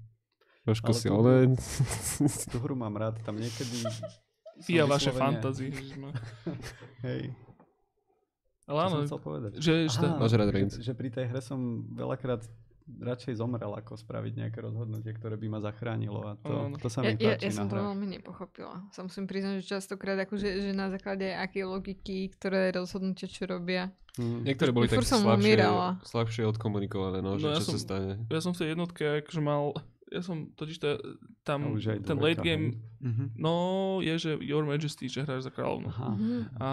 trošku 0.65 0.95
si 0.95 1.07
ale... 1.11 1.53
Tú 2.51 2.57
hru 2.63 2.73
mám 2.73 2.95
rád, 2.97 3.21
tam 3.21 3.37
niekedy... 3.37 3.83
Vy 4.69 4.79
a 4.79 4.85
vaše 4.85 5.09
ježišmar. 5.59 6.13
Hej. 7.03 7.33
Ale 8.63 8.79
áno, 8.79 9.03
že, 9.59 9.91
Aha, 9.91 10.23
že, 10.23 10.79
že 10.79 10.93
pri 10.95 11.09
tej 11.11 11.25
hre 11.27 11.41
som 11.43 11.83
veľakrát 11.91 12.47
radšej 12.85 13.33
zomrel, 13.35 13.71
ako 13.71 13.95
spraviť 13.95 14.33
nejaké 14.35 14.59
rozhodnutie, 14.59 15.11
ktoré 15.11 15.35
by 15.35 15.47
ma 15.47 15.59
zachránilo 15.59 16.19
a 16.21 16.31
to, 16.37 16.51
to 16.77 16.87
sa 16.87 17.01
Ja, 17.01 17.09
mi 17.09 17.17
ja, 17.17 17.33
páči 17.33 17.47
ja 17.47 17.51
som 17.53 17.65
na 17.65 17.71
to 17.71 17.75
veľmi 17.81 18.07
nepochopila. 18.11 18.75
Sa 18.89 19.01
musím 19.01 19.25
priznať, 19.25 19.59
že 19.59 19.71
častokrát 19.71 20.19
akože, 20.19 20.47
že 20.59 20.71
na 20.71 20.87
základe 20.87 21.29
akej 21.29 21.63
logiky, 21.63 22.27
ktoré 22.29 22.69
rozhodnutia 22.69 23.25
čo 23.25 23.45
robia. 23.45 23.89
Mm. 24.13 24.45
Niektoré 24.45 24.69
boli 24.69 24.85
som 24.85 25.01
slabšie, 25.01 25.41
umierala. 25.41 25.97
slabšie 26.05 26.45
odkomunikované, 26.45 27.17
no, 27.19 27.35
že 27.35 27.43
No 27.43 27.49
ja 27.49 27.57
čo 27.57 27.65
sa 27.65 27.71
som- 27.73 27.81
stane. 27.81 28.11
ja 28.23 28.39
som 28.39 28.53
v 28.53 28.59
tej 28.61 28.67
jednotke 28.71 29.03
akože 29.25 29.41
mal, 29.41 29.73
ja 30.13 30.21
som 30.21 30.53
totiž 30.53 30.77
to, 30.77 30.87
A 30.93 30.97
tam 31.41 31.73
aj 31.73 32.05
ten 32.05 32.17
late 32.21 32.45
game. 32.45 32.77
Mhm. 33.01 33.35
no 33.35 33.53
je, 33.99 34.15
že 34.15 34.31
Your 34.39 34.63
Majesty, 34.63 35.09
že 35.09 35.25
hráš 35.25 35.49
za 35.49 35.51
kráľovnu. 35.51 35.89
Aha. 35.89 36.09
Mhm. 36.13 36.37
A 36.61 36.69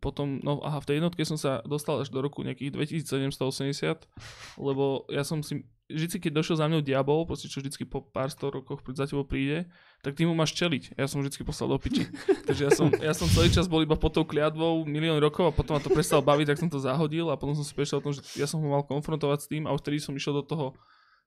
potom, 0.00 0.40
no 0.40 0.64
aha, 0.64 0.80
v 0.80 0.88
tej 0.88 0.96
jednotke 0.98 1.22
som 1.28 1.36
sa 1.36 1.60
dostal 1.68 2.00
až 2.00 2.08
do 2.08 2.18
roku 2.24 2.40
nejakých 2.42 2.72
2780, 2.72 4.08
lebo 4.56 5.04
ja 5.12 5.22
som 5.22 5.44
si, 5.44 5.68
vždycky 5.92 6.28
keď 6.28 6.32
došiel 6.40 6.56
za 6.58 6.66
mňou 6.66 6.82
diabol, 6.82 7.28
proste 7.28 7.46
čo 7.46 7.60
vždycky 7.60 7.84
po 7.84 8.00
pár 8.00 8.32
sto 8.32 8.48
rokoch 8.48 8.80
za 8.96 9.04
tebou 9.04 9.28
príde, 9.28 9.68
tak 10.02 10.16
ty 10.16 10.26
mu 10.26 10.32
máš 10.34 10.56
čeliť. 10.56 10.96
Ja 10.98 11.06
som 11.06 11.22
vždycky 11.22 11.44
poslal 11.44 11.76
do 11.76 11.78
piči. 11.78 12.08
Takže 12.48 12.62
ja 12.66 12.72
som, 12.72 12.88
ja 12.88 13.12
som 13.14 13.28
celý 13.30 13.52
čas 13.52 13.68
bol 13.68 13.84
iba 13.84 13.94
pod 13.94 14.16
tou 14.16 14.24
kliadvou 14.24 14.82
milión 14.88 15.20
rokov 15.20 15.52
a 15.52 15.54
potom 15.54 15.76
ma 15.76 15.80
to 15.84 15.92
prestalo 15.92 16.24
baviť, 16.24 16.56
tak 16.56 16.58
som 16.58 16.72
to 16.72 16.80
zahodil 16.80 17.28
a 17.28 17.38
potom 17.38 17.54
som 17.54 17.62
si 17.62 17.76
prešiel 17.76 18.00
o 18.00 18.04
tom, 18.08 18.16
že 18.16 18.24
ja 18.34 18.48
som 18.48 18.58
ho 18.58 18.66
mal 18.66 18.82
konfrontovať 18.82 19.38
s 19.44 19.46
tým 19.46 19.68
a 19.68 19.74
už 19.76 19.84
vtedy 19.84 20.02
som 20.02 20.16
išiel 20.16 20.40
do 20.40 20.44
toho 20.48 20.74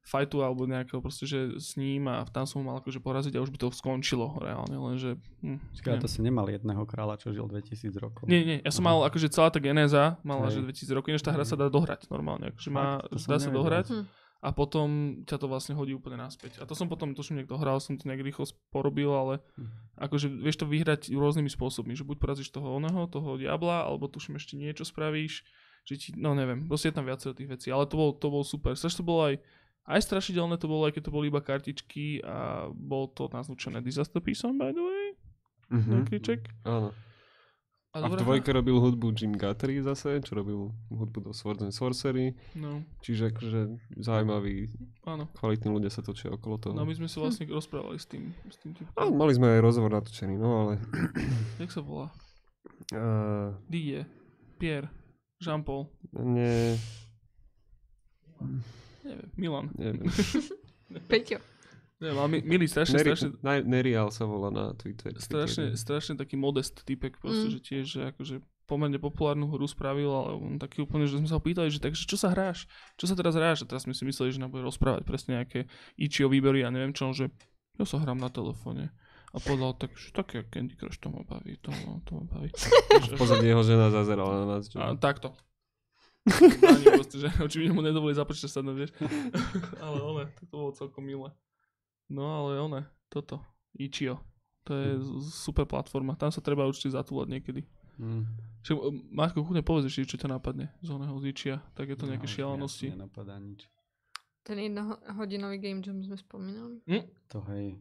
fightu 0.06 0.46
alebo 0.46 0.70
nejakého 0.70 1.02
proste, 1.02 1.26
že 1.26 1.58
s 1.58 1.74
ním 1.76 2.06
a 2.06 2.22
tam 2.30 2.46
som 2.46 2.62
ho 2.62 2.70
mal 2.70 2.78
akože 2.78 3.02
poraziť 3.02 3.34
a 3.34 3.42
už 3.42 3.50
by 3.50 3.58
to 3.58 3.74
skončilo 3.74 4.38
reálne, 4.38 4.78
lenže... 4.78 5.18
Hm, 5.42 5.58
neviem. 5.82 5.98
to 5.98 6.06
si 6.06 6.22
nemal 6.22 6.46
jedného 6.46 6.86
kráľa, 6.86 7.18
čo 7.18 7.34
žil 7.34 7.50
2000 7.50 7.90
rokov. 7.98 8.30
Nie, 8.30 8.46
nie, 8.46 8.58
ja 8.62 8.70
som 8.70 8.86
Aha. 8.86 8.94
mal 8.94 9.10
akože 9.10 9.34
celá 9.34 9.50
tá 9.50 9.58
genéza, 9.58 10.22
mala 10.22 10.54
Hej. 10.54 10.62
že 10.62 10.86
2000 10.86 10.94
rokov, 10.94 11.10
ináč 11.10 11.26
tá 11.26 11.34
hra 11.34 11.42
sa 11.42 11.58
dá 11.58 11.74
dohrať 11.74 12.06
normálne, 12.14 12.54
akože 12.54 12.70
má, 12.70 13.02
Fakt? 13.02 13.26
Dá 13.26 13.38
sa 13.42 13.50
nevedel. 13.50 13.58
dohrať 13.58 13.86
Hm. 13.90 14.04
a 14.46 14.50
potom 14.54 14.88
ťa 15.26 15.38
to 15.42 15.46
vlastne 15.50 15.74
hodí 15.74 15.98
úplne 15.98 16.22
naspäť. 16.22 16.62
A 16.62 16.70
to 16.70 16.78
som 16.78 16.86
potom, 16.86 17.18
tuším, 17.18 17.42
niekto 17.42 17.58
hral, 17.58 17.82
som 17.82 17.98
to 17.98 18.06
nejak 18.06 18.22
rýchlo 18.22 18.46
porobil, 18.70 19.10
ale 19.10 19.42
Hm. 19.58 20.06
akože 20.06 20.30
vieš 20.30 20.62
to 20.62 20.70
vyhrať 20.70 21.10
rôznymi 21.10 21.50
spôsobmi, 21.50 21.98
že 21.98 22.06
buď 22.06 22.22
porazíš 22.22 22.54
toho 22.54 22.78
oného, 22.78 23.10
toho 23.10 23.42
diabla, 23.42 23.90
alebo 23.90 24.06
tuším 24.06 24.38
ešte 24.38 24.54
niečo 24.54 24.86
spravíš, 24.86 25.42
že 25.86 25.94
ti, 25.98 26.08
no 26.14 26.34
neviem, 26.34 26.66
proste 26.66 26.90
je 26.90 26.98
tam 26.98 27.06
viacero 27.06 27.34
tých 27.34 27.50
vecí, 27.50 27.74
ale 27.74 27.86
to 27.86 27.94
bol, 27.94 28.10
to 28.14 28.30
bol 28.30 28.42
super. 28.42 28.74
Strašne 28.74 29.02
to 29.02 29.10
bolo 29.10 29.22
aj, 29.30 29.36
aj 29.86 30.02
strašidelné 30.02 30.58
to 30.58 30.66
bolo, 30.66 30.86
aj 30.86 30.94
keď 30.94 31.04
to 31.06 31.14
boli 31.14 31.30
iba 31.30 31.40
kartičky 31.40 32.20
a 32.20 32.66
bol 32.70 33.08
to 33.08 33.26
nazvučené 33.28 33.80
Disaster 33.80 34.20
Piesom, 34.20 34.58
by 34.58 34.70
the 34.70 34.82
way, 34.82 35.06
Mhm. 35.66 35.90
mm 35.92 36.04
kriček. 36.06 36.42
Áno. 36.64 36.94
A 37.90 38.04
v 38.04 38.12
dobrá 38.12 38.20
dvojke 38.20 38.52
robil 38.52 38.76
hudbu 38.76 39.16
Jim 39.16 39.32
Guthrie 39.32 39.80
zase, 39.80 40.20
čo 40.20 40.36
robil 40.36 40.68
hudbu 40.92 41.20
do 41.22 41.32
Sword 41.32 41.64
and 41.64 41.72
Sorcery. 41.72 42.36
No, 42.52 42.84
Čiže 43.00 43.32
akože 43.32 43.62
zaujímaví, 43.96 44.68
áno. 45.08 45.32
kvalitní 45.32 45.72
ľudia 45.72 45.88
sa 45.88 46.04
točia 46.04 46.28
okolo 46.28 46.60
toho. 46.60 46.76
No 46.76 46.84
my 46.84 46.92
sme 46.92 47.08
sa 47.08 47.24
vlastne 47.24 47.48
rozprávali 47.48 47.96
s 47.96 48.04
tým, 48.04 48.36
s 48.46 48.60
tým 48.60 48.76
typom. 48.76 48.92
A 48.94 49.08
mali 49.08 49.32
sme 49.32 49.48
aj 49.48 49.64
rozhovor 49.64 49.96
natočený, 49.96 50.36
no 50.36 50.68
ale... 50.68 50.74
Jak 51.64 51.72
sa 51.72 51.80
volá? 51.80 52.12
Uh, 52.92 53.56
Didier, 53.66 54.04
Pierre, 54.60 54.92
Jean-Paul, 55.40 55.88
nie, 56.20 56.76
neviem, 59.06 59.30
Milan. 59.36 59.66
neviem. 59.76 60.10
Peťo. 61.10 61.38
Neviem, 61.96 62.18
ale 62.18 62.30
mi- 62.30 62.44
milý, 62.44 62.66
strašne, 62.66 63.00
Neri, 63.00 63.10
strašne, 63.10 63.30
na, 63.40 63.54
Nerial 63.58 64.10
sa 64.10 64.26
volá 64.26 64.50
na 64.50 64.74
Twitter. 64.74 65.16
strašne, 65.16 65.74
strašne 65.74 66.14
taký 66.14 66.36
modest 66.36 66.84
typek 66.84 67.16
proste, 67.16 67.48
Mm. 67.48 67.54
že 67.54 67.60
tiež, 67.62 67.86
že 67.88 68.02
akože 68.12 68.36
pomerne 68.66 68.98
populárnu 68.98 69.48
hru 69.48 69.64
spravil, 69.64 70.10
ale 70.10 70.32
on 70.36 70.58
taký 70.58 70.82
úplne, 70.82 71.06
že 71.06 71.16
sme 71.16 71.26
sa 71.26 71.38
ho 71.38 71.42
pýtali, 71.42 71.70
že 71.70 71.80
takže 71.80 72.04
čo 72.04 72.18
sa 72.18 72.28
hráš? 72.28 72.68
Čo 72.96 73.08
sa 73.08 73.16
teraz 73.16 73.32
hráš? 73.32 73.62
A 73.62 73.70
teraz 73.70 73.86
sme 73.86 73.94
si 73.94 74.04
mysleli, 74.04 74.30
že 74.30 74.42
nám 74.42 74.50
bude 74.50 74.66
rozprávať 74.66 75.06
presne 75.06 75.38
nejaké 75.38 75.70
ičio 75.96 76.28
výbery 76.28 76.62
a 76.62 76.70
neviem 76.70 76.92
čo, 76.92 77.08
že 77.10 77.32
ja 77.74 77.86
sa 77.86 77.96
hrám 77.98 78.18
na 78.18 78.28
telefóne. 78.28 78.92
A 79.32 79.38
povedal 79.38 79.76
tak, 79.76 79.94
že 79.94 80.12
také 80.12 80.44
Candy 80.46 80.74
Crush, 80.74 80.98
to 80.98 81.08
ma 81.08 81.22
baví, 81.22 81.60
to, 81.60 81.68
ma- 81.70 82.00
to 82.02 82.12
ma 82.14 82.24
baví. 82.26 82.52
V 83.08 83.16
pozadí 83.16 83.46
jeho 83.46 83.62
žena 83.62 83.88
zazerala 83.90 84.44
na 84.44 84.48
nás. 84.50 84.66
Čo? 84.66 84.80
A 84.80 84.96
takto. 84.96 85.32
Proste, 86.26 87.18
že 87.22 87.28
očividne 87.38 87.72
mu 87.72 87.82
nedovolí 87.82 88.14
započítať 88.14 88.50
sa, 88.50 88.62
vieš. 88.66 88.90
ale 89.84 89.98
one, 90.02 90.26
to 90.42 90.52
bolo 90.52 90.74
celkom 90.74 91.06
milé. 91.06 91.30
No 92.10 92.26
ale 92.26 92.58
one, 92.58 92.82
toto, 93.08 93.42
Ichio. 93.74 94.18
To 94.66 94.74
je 94.74 94.98
z- 94.98 95.30
super 95.32 95.64
platforma, 95.64 96.18
tam 96.18 96.30
sa 96.30 96.42
treba 96.42 96.66
určite 96.66 96.90
zatúlať 96.92 97.30
niekedy. 97.30 97.62
Mm. 97.96 98.26
Však, 98.60 98.76
e, 98.76 98.82
Marko, 99.08 99.46
kľudne 99.46 99.62
povedz 99.62 99.86
ešte, 99.88 100.18
čo 100.18 100.26
ťa 100.26 100.34
napadne 100.34 100.74
z 100.82 100.90
oného 100.90 101.14
z 101.18 101.26
Ichia, 101.30 101.56
tak 101.78 101.88
je 101.88 101.96
to 101.96 102.10
nejaké 102.10 102.26
No, 102.26 102.34
šialenosti. 102.34 102.90
jasne, 102.90 102.98
Nenapadá 102.98 103.38
nič. 103.38 103.70
Ten 104.42 104.58
jednohodinový 104.58 105.58
game 105.58 105.82
jam 105.82 106.02
sme 106.02 106.18
spomínali. 106.18 106.82
To 107.30 107.42
hej. 107.50 107.78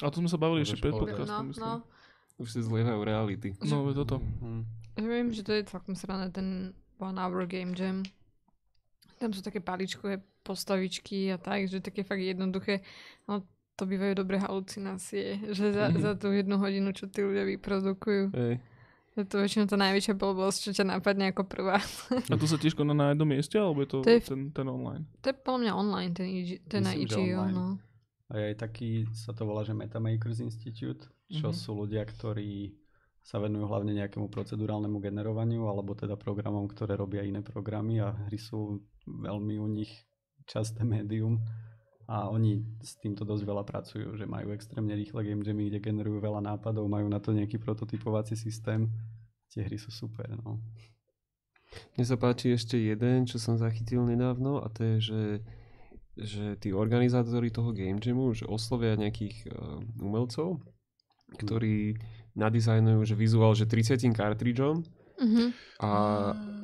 A 0.00 0.10
to 0.10 0.18
sme 0.18 0.26
sa 0.26 0.38
bavili 0.38 0.62
ešte 0.62 0.78
pred 0.78 0.90
podcastom, 0.90 1.26
No, 1.44 1.50
myslím. 1.50 1.62
no. 1.64 1.74
Už 2.34 2.50
si 2.50 2.58
zlievajú 2.58 2.98
reality. 3.00 3.54
No, 3.62 3.86
toto. 3.90 4.18
Mm. 4.18 4.66
Že 4.94 5.06
viem, 5.06 5.28
že 5.30 5.42
to 5.42 5.52
je 5.52 5.62
celkom 5.64 5.94
srané, 5.94 6.30
ten 6.30 6.74
one 6.96 7.16
hour 7.16 7.44
game 7.44 7.72
jam. 7.72 8.02
Tam 9.16 9.30
sú 9.30 9.40
také 9.40 9.58
paličkové 9.58 10.18
postavičky 10.42 11.30
a 11.30 11.38
tak, 11.38 11.64
že 11.64 11.80
také 11.80 12.02
fakt 12.02 12.20
jednoduché. 12.20 12.84
No 13.24 13.42
to 13.74 13.84
bývajú 13.84 14.14
dobré 14.16 14.38
halucinácie, 14.38 15.40
že 15.50 15.72
za, 15.72 15.90
Mhm. 15.90 15.98
za 15.98 16.12
tú 16.14 16.30
jednu 16.30 16.56
hodinu, 16.56 16.90
čo 16.90 17.06
tí 17.06 17.20
ľudia 17.20 17.42
vyprodukujú. 17.48 18.30
Hej. 18.30 18.60
Je 19.14 19.22
to 19.22 19.38
väčšinou 19.38 19.66
tá 19.66 19.78
najväčšia 19.78 20.12
blbosť, 20.12 20.58
čo 20.60 20.70
ťa 20.74 20.90
napadne 20.90 21.30
ako 21.30 21.42
prvá. 21.44 21.78
A 22.30 22.34
to 22.34 22.44
sa 22.44 22.58
tiež 22.58 22.74
koná 22.74 22.90
na 22.90 23.10
jednom 23.10 23.24
mieste, 23.24 23.54
alebo 23.54 23.80
je 23.80 23.88
to, 23.88 23.98
To 24.00 24.10
je 24.10 24.20
ten, 24.20 24.50
ten 24.50 24.66
online? 24.66 25.06
To 25.22 25.30
je 25.30 25.36
podľa 25.36 25.60
mňa 25.60 25.72
online, 25.72 26.12
ten, 26.12 26.26
ten 26.64 26.82
na 26.82 26.92
Myslím, 26.92 27.38
online. 27.38 27.54
no. 27.54 27.66
A 28.26 28.32
je 28.34 28.44
aj 28.50 28.56
taký, 28.58 28.90
sa 29.12 29.30
to 29.30 29.42
volá, 29.44 29.62
že 29.62 29.70
Metamakers 29.70 30.38
Institute, 30.40 31.06
čo 31.30 31.48
Mhm. 31.48 31.54
sú 31.54 31.70
ľudia, 31.76 32.02
ktorí 32.02 32.74
sa 33.24 33.40
venujú 33.40 33.64
hlavne 33.64 33.96
nejakému 33.96 34.28
procedurálnemu 34.28 35.00
generovaniu, 35.00 35.64
alebo 35.64 35.96
teda 35.96 36.12
programom, 36.20 36.68
ktoré 36.68 36.92
robia 36.92 37.24
iné 37.24 37.40
programy 37.40 38.04
a 38.04 38.12
hry 38.28 38.36
sú 38.36 38.84
veľmi 39.08 39.56
u 39.56 39.64
nich 39.64 39.88
časté 40.44 40.84
médium. 40.84 41.40
A 42.04 42.28
oni 42.28 42.60
s 42.84 43.00
týmto 43.00 43.24
dosť 43.24 43.48
veľa 43.48 43.64
pracujú, 43.64 44.12
že 44.20 44.28
majú 44.28 44.52
extrémne 44.52 44.92
rýchle 44.92 45.24
game 45.24 45.40
jammy, 45.40 45.72
kde 45.72 45.80
generujú 45.80 46.20
veľa 46.20 46.44
nápadov, 46.44 46.84
majú 46.84 47.08
na 47.08 47.16
to 47.16 47.32
nejaký 47.32 47.56
prototypovací 47.56 48.36
systém. 48.36 48.92
Tie 49.48 49.64
hry 49.64 49.80
sú 49.80 49.88
super, 49.88 50.28
no. 50.44 50.60
Mne 51.96 52.04
sa 52.04 52.20
páči 52.20 52.52
ešte 52.52 52.76
jeden, 52.76 53.24
čo 53.24 53.40
som 53.40 53.56
zachytil 53.56 54.04
nedávno 54.04 54.60
a 54.60 54.68
to 54.68 54.84
je, 54.84 54.96
že, 55.00 55.22
že 56.20 56.44
tí 56.60 56.76
organizátori 56.76 57.48
toho 57.48 57.72
Game 57.72 58.04
Jamu 58.04 58.36
že 58.36 58.44
oslovia 58.44 59.00
nejakých 59.00 59.48
uh, 59.48 59.80
umelcov, 59.98 60.60
ktorí 61.40 61.98
nadizajnujú 62.34 63.00
že 63.04 63.14
vizuál, 63.14 63.52
že 63.52 63.64
30 63.64 64.10
kartridžom 64.10 64.82
Mhm. 65.14 65.54
a, 65.78 65.90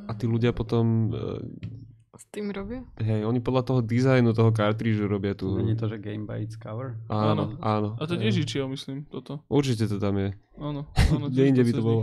a 0.05 0.13
tí 0.13 0.27
ľudia 0.27 0.51
potom, 0.51 1.07
uh, 1.09 1.39
S 2.13 2.27
tým 2.29 2.51
robia? 2.51 2.83
hej, 2.97 3.23
oni 3.23 3.39
podľa 3.39 3.63
toho 3.65 3.81
dizajnu 3.81 4.31
toho 4.31 4.51
kartridžu 4.51 5.07
robia 5.07 5.33
Tu 5.33 5.47
není 5.47 5.73
to, 5.73 5.87
že 5.87 5.97
Game 5.97 6.27
by 6.27 6.43
its 6.43 6.55
cover? 6.55 6.99
Áno, 7.07 7.55
áno. 7.59 7.95
A 7.95 8.05
to 8.05 8.15
tiež 8.15 8.37
Ichio, 8.41 8.67
myslím, 8.67 9.07
toto. 9.07 9.47
Určite 9.47 9.87
to 9.87 9.97
tam 9.97 10.19
je. 10.19 10.35
Áno, 10.57 10.91
áno. 11.15 11.27
Kde 11.27 11.63
by 11.63 11.73
to 11.73 11.81
bolo. 11.81 12.03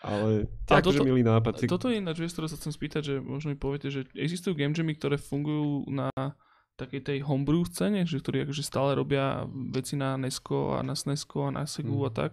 Ale 0.00 0.48
tak, 0.64 0.82
že 0.82 0.94
toto- 0.94 1.04
milý 1.04 1.20
nápad. 1.20 1.52
Si- 1.58 1.68
Toto 1.68 1.86
je 1.86 1.98
ináč 1.98 2.16
vec, 2.18 2.30
ktorá 2.30 2.46
sa 2.46 2.56
chcem 2.56 2.70
spýtať, 2.70 3.02
že 3.02 3.14
možno 3.18 3.50
mi 3.50 3.58
poviete, 3.58 3.88
že 3.88 4.08
existujú 4.14 4.54
game 4.54 4.72
jammy, 4.72 4.94
ktoré 4.94 5.14
fungujú 5.14 5.84
na 5.86 6.08
takej 6.74 7.02
tej 7.04 7.18
homebrew 7.20 7.66
scéne, 7.66 8.02
že 8.02 8.16
ktorí 8.16 8.46
akože 8.46 8.62
stále 8.62 8.94
robia 8.94 9.42
veci 9.68 9.94
na 9.94 10.14
Nesko 10.14 10.72
a 10.72 10.80
na 10.80 10.94
SNESko 10.94 11.44
a 11.44 11.52
na 11.52 11.64
Segu 11.64 11.92
Mm. 11.96 12.06
a 12.06 12.10
tak. 12.10 12.32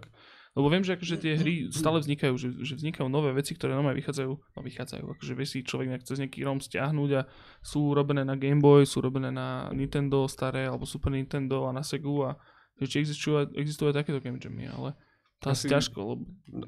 Lebo 0.56 0.72
viem, 0.72 0.80
že 0.80 0.96
akože 0.96 1.16
tie 1.20 1.36
hry 1.36 1.54
stále 1.68 2.00
vznikajú, 2.00 2.32
že, 2.40 2.48
že 2.64 2.80
vznikajú 2.80 3.12
nové 3.12 3.28
veci, 3.36 3.52
ktoré 3.52 3.76
normálne 3.76 4.00
vychádzajú, 4.00 4.32
no 4.32 4.60
vychádzajú, 4.64 5.04
akože 5.04 5.32
vie 5.36 5.44
si 5.44 5.60
človek 5.60 5.92
nejak 5.92 6.08
cez 6.08 6.16
nejaký 6.16 6.40
ROM 6.48 6.64
stiahnuť 6.64 7.10
a 7.12 7.28
sú 7.60 7.92
robené 7.92 8.24
na 8.24 8.40
Game 8.40 8.64
Boy, 8.64 8.88
sú 8.88 9.04
robené 9.04 9.28
na 9.28 9.68
Nintendo 9.76 10.24
staré 10.24 10.64
alebo 10.64 10.88
Super 10.88 11.12
Nintendo 11.12 11.68
a 11.68 11.76
na 11.76 11.84
Segu 11.84 12.24
a 12.24 12.40
že 12.80 12.88
či 12.88 12.96
existujú, 13.04 13.44
aj- 13.44 13.52
existujú 13.52 13.92
aj 13.92 14.00
takéto 14.00 14.20
game 14.24 14.40
jammy, 14.40 14.64
ale 14.64 14.96
to 15.44 15.52
asi 15.52 15.68
Asi- 15.68 15.72
ťažko, 15.76 15.98
lebo 16.00 16.22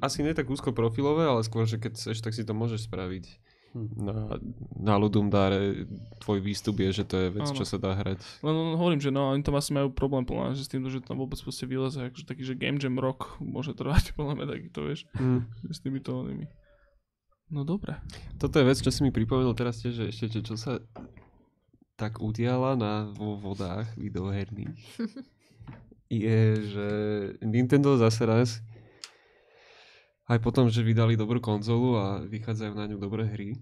Asi 0.05 0.20
nie 0.20 0.36
tak 0.36 0.52
úzko 0.52 0.77
profilové, 0.77 1.24
ale 1.24 1.40
skôr, 1.40 1.65
že 1.65 1.81
keď 1.81 1.97
chceš, 1.97 2.20
tak 2.20 2.36
si 2.36 2.44
to 2.44 2.52
môžeš 2.52 2.93
spraviť. 2.93 3.24
Na, 3.98 4.38
na 4.74 4.94
ľudom 4.98 5.30
dáre 5.30 5.86
tvoj 6.22 6.42
výstup 6.42 6.82
je, 6.82 7.02
že 7.02 7.05
to 7.06 7.16
je 7.16 7.28
vec, 7.30 7.46
Áno. 7.46 7.56
čo 7.56 7.64
sa 7.64 7.78
dá 7.78 7.94
hrať. 7.94 8.18
Len, 8.42 8.55
len 8.55 8.74
hovorím, 8.74 9.00
že 9.02 9.14
no, 9.14 9.30
oni 9.30 9.44
tam 9.46 9.55
asi 9.55 9.70
majú 9.70 9.94
problém 9.94 10.26
mňa, 10.26 10.59
že 10.59 10.66
s 10.66 10.70
tým, 10.70 10.84
že 10.90 11.05
tam 11.05 11.22
vôbec 11.22 11.38
proste 11.38 11.64
vyleze, 11.64 11.98
akože 11.98 12.26
taký, 12.26 12.42
že 12.42 12.59
game 12.59 12.82
jam 12.82 12.98
rock 12.98 13.38
môže 13.38 13.72
trvať, 13.72 14.10
podľa 14.18 14.34
mňa 14.38 14.46
takýto, 14.46 14.78
vieš, 14.86 15.06
že 15.64 15.72
s 15.72 15.80
týmito 15.80 16.12
onými. 16.14 16.50
No 17.48 17.64
dobre. 17.64 17.96
Toto 18.36 18.60
je 18.60 18.68
vec, 18.68 18.76
čo 18.76 18.92
si 18.92 19.00
mi 19.00 19.09
pripomenul 19.09 19.56
teraz 19.56 19.80
tiež, 19.80 19.94
že 19.96 20.05
ešte, 20.12 20.44
čo 20.44 20.60
sa 20.60 20.84
tak 21.98 22.22
udiala 22.22 22.76
na, 22.78 23.09
vo 23.10 23.34
vodách 23.40 23.88
videoherných, 23.96 24.78
je, 26.09 26.40
že 26.64 26.88
Nintendo 27.44 27.96
zase 28.00 28.22
raz 28.24 28.48
aj 30.28 30.38
potom, 30.44 30.68
že 30.68 30.84
vydali 30.84 31.16
dobrú 31.16 31.40
konzolu 31.40 31.96
a 31.96 32.06
vychádzajú 32.22 32.72
na 32.76 32.84
ňu 32.84 33.00
dobré 33.00 33.24
hry, 33.24 33.56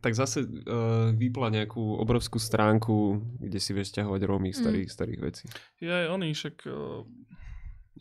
tak 0.00 0.16
zase 0.16 0.42
uh, 0.42 1.12
vypla 1.14 1.52
nejakú 1.52 2.00
obrovskú 2.00 2.40
stránku, 2.40 3.22
kde 3.38 3.60
si 3.60 3.70
vieš 3.76 3.94
ťahovať 3.94 4.20
romy 4.26 4.50
Mm. 4.50 4.58
starých, 4.58 4.88
starých 4.90 5.20
vecí. 5.20 5.44
Je 5.78 5.88
aj 5.88 6.10
oný, 6.10 6.34
však 6.34 6.56
uh, 6.66 7.04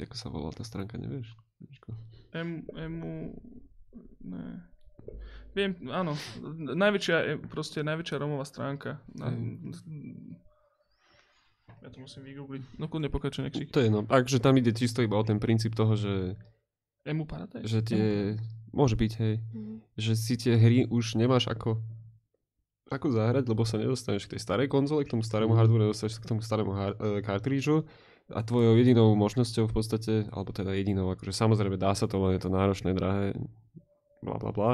Ako 0.02 0.16
sa 0.16 0.28
volá 0.28 0.52
tá 0.52 0.64
stránka, 0.66 1.00
nevieš? 1.00 1.36
M, 2.36 2.68
Emu... 2.76 3.32
Ne. 4.28 4.60
Viem, 5.56 5.72
áno. 5.88 6.20
Najväčšia, 6.76 7.18
e, 7.24 7.34
proste 7.48 7.80
najväčšia 7.80 8.20
romová 8.20 8.44
stránka. 8.44 9.00
Na, 9.16 9.32
ja 11.80 11.88
to 11.88 12.04
musím 12.04 12.28
vygoogliť. 12.28 12.76
No 12.76 12.92
kľudne 12.92 13.08
pokračuj, 13.08 13.48
nech 13.48 13.56
To 13.72 13.80
je 13.80 13.88
no. 13.88 14.04
Takže 14.04 14.44
tam 14.44 14.60
ide 14.60 14.76
čisto 14.76 15.00
iba 15.00 15.16
o 15.16 15.24
ten 15.24 15.40
princíp 15.40 15.78
toho, 15.78 15.96
že, 15.96 16.36
Emu 17.06 17.24
Paradise? 17.26 17.64
že 17.64 17.80
tie... 17.86 18.04
Môže 18.76 19.00
byť, 19.00 19.12
hej. 19.24 19.40
Mhm. 19.56 19.74
Že 19.96 20.12
si 20.20 20.34
tie 20.36 20.54
hry 20.60 20.84
už 20.90 21.16
nemáš 21.16 21.48
ako 21.48 21.80
ako 22.86 23.10
zahrať, 23.10 23.50
lebo 23.50 23.66
sa 23.66 23.82
nedostaneš 23.82 24.30
k 24.30 24.38
tej 24.38 24.42
starej 24.46 24.68
konzole, 24.70 25.02
k 25.02 25.10
tomu 25.10 25.26
starému 25.26 25.54
Mhm. 25.54 25.58
hardware, 25.58 25.84
nedostaneš 25.90 26.14
sa 26.18 26.22
k 26.22 26.30
tomu 26.30 26.42
starému 26.46 26.72
har- 26.76 26.98
e, 27.02 27.22
kartrížu 27.26 27.82
a 28.30 28.46
tvojou 28.46 28.78
jedinou 28.78 29.10
možnosťou 29.18 29.66
v 29.66 29.74
podstate, 29.74 30.14
alebo 30.30 30.54
teda 30.54 30.70
jedinou, 30.74 31.10
akože 31.10 31.34
samozrejme 31.34 31.82
dá 31.82 31.98
sa 31.98 32.06
to, 32.06 32.22
len 32.22 32.38
je 32.38 32.46
to 32.46 32.50
náročné, 32.54 32.94
drahé, 32.94 33.34
bla 34.22 34.38
bla 34.38 34.52
bla. 34.54 34.72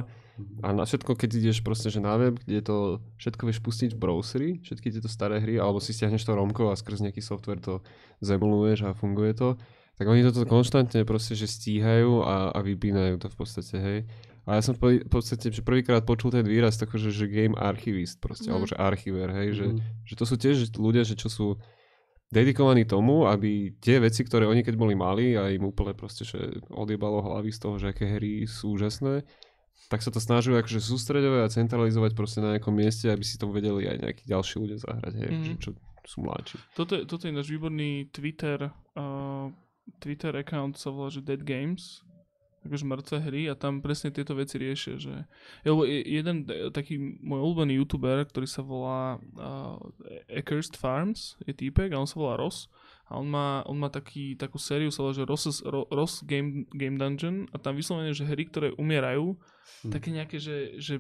A 0.63 0.71
na 0.75 0.83
všetko, 0.83 1.15
keď 1.15 1.29
ideš 1.39 1.63
proste, 1.63 1.87
že 1.87 2.03
na 2.03 2.15
web, 2.19 2.35
kde 2.43 2.59
to 2.59 2.77
všetko 3.15 3.43
vieš 3.47 3.59
pustiť 3.63 3.89
v 3.95 3.99
browseri, 3.99 4.49
všetky 4.59 4.91
tieto 4.91 5.07
staré 5.07 5.39
hry, 5.39 5.55
alebo 5.55 5.79
si 5.79 5.91
stiahneš 5.91 6.23
to 6.23 6.35
romko 6.35 6.67
a 6.67 6.75
skrz 6.75 7.03
nejaký 7.03 7.23
software 7.23 7.63
to 7.63 7.79
zemluješ 8.19 8.87
a 8.87 8.95
funguje 8.95 9.31
to, 9.35 9.55
tak 9.93 10.05
oni 10.05 10.21
toto 10.21 10.43
konštantne 10.43 11.03
proste, 11.03 11.33
že 11.33 11.45
stíhajú 11.45 12.21
a, 12.21 12.49
a 12.49 12.59
vypínajú 12.59 13.17
to 13.17 13.27
v 13.27 13.35
podstate, 13.35 13.75
hej. 13.75 13.99
A 14.43 14.57
ja 14.57 14.61
som 14.61 14.73
v 14.73 14.79
po- 14.79 14.97
v 14.99 15.11
podstate, 15.11 15.47
že 15.47 15.61
prvýkrát 15.61 16.01
počul 16.01 16.29
ten 16.29 16.41
výraz 16.43 16.73
tako, 16.75 16.97
že, 16.97 17.09
že 17.09 17.25
game 17.25 17.53
archivist 17.53 18.17
proste, 18.17 18.45
Mhm. 18.45 18.51
alebo 18.51 18.65
že 18.65 18.75
archiver, 18.75 19.29
hej, 19.31 19.49
že, 19.53 19.65
Mhm. 19.67 19.77
že 20.03 20.13
to 20.15 20.23
sú 20.23 20.35
tiež 20.35 20.55
ľudia, 20.75 21.03
že 21.03 21.13
čo 21.15 21.27
sú 21.27 21.47
dedikovaní 22.27 22.81
tomu, 22.83 23.27
aby 23.27 23.49
tie 23.77 23.99
veci, 23.99 24.23
ktoré 24.23 24.45
oni 24.45 24.61
keď 24.61 24.75
boli 24.75 24.95
mali 24.95 25.35
a 25.35 25.47
im 25.47 25.61
úplne 25.63 25.93
proste, 25.93 26.23
že 26.23 26.39
odjebalo 26.69 27.21
hlavy 27.21 27.51
z 27.51 27.59
toho, 27.59 27.75
že 27.77 27.87
aké 27.89 28.07
hry 28.09 28.45
sú 28.45 28.73
úžasné, 28.73 29.27
tak 29.87 29.99
sa 29.99 30.07
to 30.07 30.17
snažujú 30.17 30.55
akože 30.55 30.79
sústredovať 30.79 31.41
a 31.41 31.53
centralizovať 31.53 32.11
proste 32.13 32.39
na 32.39 32.55
nejakom 32.55 32.71
mieste, 32.71 33.05
aby 33.05 33.21
si 33.21 33.35
to 33.35 33.45
vedeli 33.45 33.83
aj 33.85 33.97
nejakí 33.99 34.23
ďalší 34.23 34.55
ľudia 34.57 34.77
zahrať, 34.79 35.13
hej, 35.13 35.29
Mhm. 35.29 35.43
že 35.43 35.53
čo 35.59 35.69
sú 36.03 36.17
mladší. 36.21 36.55
Toto 36.73 36.95
je, 36.95 37.03
toto 37.03 37.23
je 37.23 37.31
náš 37.31 37.45
výborný 37.45 38.09
Twitter, 38.09 38.57
uh, 38.95 39.51
Twitter 39.99 40.33
account 40.35 40.77
sa 40.77 40.89
volá, 40.89 41.09
že 41.09 41.21
Dead 41.21 41.39
Games, 41.39 42.01
akože 42.61 42.85
mŕtve 42.85 43.17
hry 43.25 43.49
a 43.49 43.57
tam 43.57 43.81
presne 43.81 44.13
tieto 44.13 44.37
veci 44.37 44.61
riešia, 44.61 44.93
že 44.95 45.25
lebo 45.65 45.81
je- 45.81 46.05
jeden 46.05 46.45
taký 46.69 46.93
môj 47.17 47.41
obľúbený 47.41 47.81
youtuber, 47.81 48.21
ktorý 48.21 48.45
sa 48.45 48.61
volá 48.61 49.17
uh, 49.17 49.81
Accursed 50.29 50.77
Farms, 50.77 51.41
je 51.41 51.57
týpek 51.57 51.89
a 51.89 51.97
on 51.97 52.05
sa 52.05 52.21
volá 52.21 52.37
Ross 52.37 52.69
a 53.09 53.17
on 53.17 53.25
má, 53.25 53.65
on 53.65 53.81
má 53.81 53.89
taký, 53.89 54.37
takú 54.37 54.61
sériu, 54.61 54.93
sa 54.93 55.01
volá, 55.01 55.17
že 55.17 55.25
Ross, 55.25 55.65
Ro, 55.65 55.89
Ross 55.89 56.21
Game, 56.21 56.69
Game 56.69 57.01
Dungeon 57.01 57.49
a 57.49 57.57
tam 57.57 57.73
vyslovene, 57.73 58.13
že 58.13 58.29
hry, 58.29 58.45
ktoré 58.45 58.77
umierajú, 58.77 59.33
Hm. 59.85 59.91
také 59.93 60.09
nejaké, 60.13 60.37
že, 60.37 60.77
že 60.77 60.99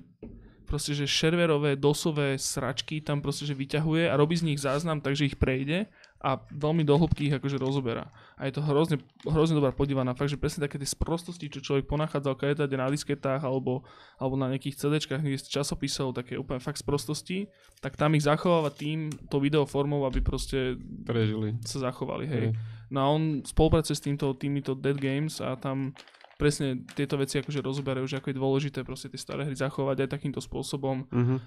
proste, 0.65 0.95
že 0.95 1.03
šerverové, 1.05 1.75
dosové 1.75 2.39
sračky 2.39 3.01
tam 3.01 3.19
proste, 3.19 3.43
že 3.43 3.53
vyťahuje 3.53 4.07
a 4.07 4.15
robí 4.15 4.33
z 4.33 4.47
nich 4.47 4.57
záznam, 4.57 4.97
takže 4.97 5.27
ich 5.27 5.37
prejde 5.37 5.85
a 6.21 6.37
veľmi 6.37 6.85
do 6.85 6.93
hĺbky 7.01 7.27
ich 7.27 7.35
akože 7.35 7.57
rozoberá. 7.57 8.13
A 8.37 8.45
je 8.45 8.53
to 8.53 8.61
hrozne, 8.61 9.01
hrozne 9.25 9.57
dobrá 9.57 9.73
podívaná. 9.73 10.13
Fakt, 10.13 10.29
že 10.29 10.37
presne 10.37 10.69
také 10.69 10.77
tie 10.77 10.85
sprostosti, 10.85 11.49
čo 11.49 11.65
človek 11.65 11.89
ponachádzal 11.89 12.37
kadetade 12.37 12.77
na 12.77 12.85
disketách 12.93 13.41
alebo, 13.41 13.81
alebo 14.21 14.37
na 14.37 14.53
nejakých 14.53 14.77
CDčkách, 14.77 15.25
niekde 15.25 15.41
z 15.41 15.49
časopisov, 15.49 16.13
také 16.13 16.37
úplne 16.37 16.61
fakt 16.61 16.77
sprostosti, 16.77 17.49
tak 17.81 17.97
tam 17.97 18.13
ich 18.13 18.21
zachováva 18.21 18.69
tým, 18.69 19.09
to 19.33 19.41
video 19.41 19.65
formou, 19.65 20.05
aby 20.05 20.21
proste 20.21 20.77
Prežili. 21.03 21.57
sa 21.65 21.89
zachovali, 21.89 22.29
hej. 22.29 22.45
Hej. 22.53 22.79
No 22.93 22.97
a 23.01 23.07
on 23.09 23.41
spolupracuje 23.41 23.97
s 23.97 24.05
týmto, 24.05 24.37
týmito 24.37 24.77
Dead 24.77 24.95
Games 24.95 25.41
a 25.41 25.57
tam 25.57 25.97
presne 26.37 26.85
tieto 26.93 27.17
veci 27.17 27.41
akože 27.41 27.61
rozoberajú, 27.65 28.05
že 28.05 28.17
ako 28.21 28.29
je 28.29 28.37
dôležité 28.37 28.79
proste 28.85 29.09
tie 29.09 29.17
staré 29.17 29.45
hry 29.45 29.57
zachovať 29.57 30.05
aj 30.05 30.09
takýmto 30.21 30.41
spôsobom. 30.41 31.09
Mhm. 31.09 31.37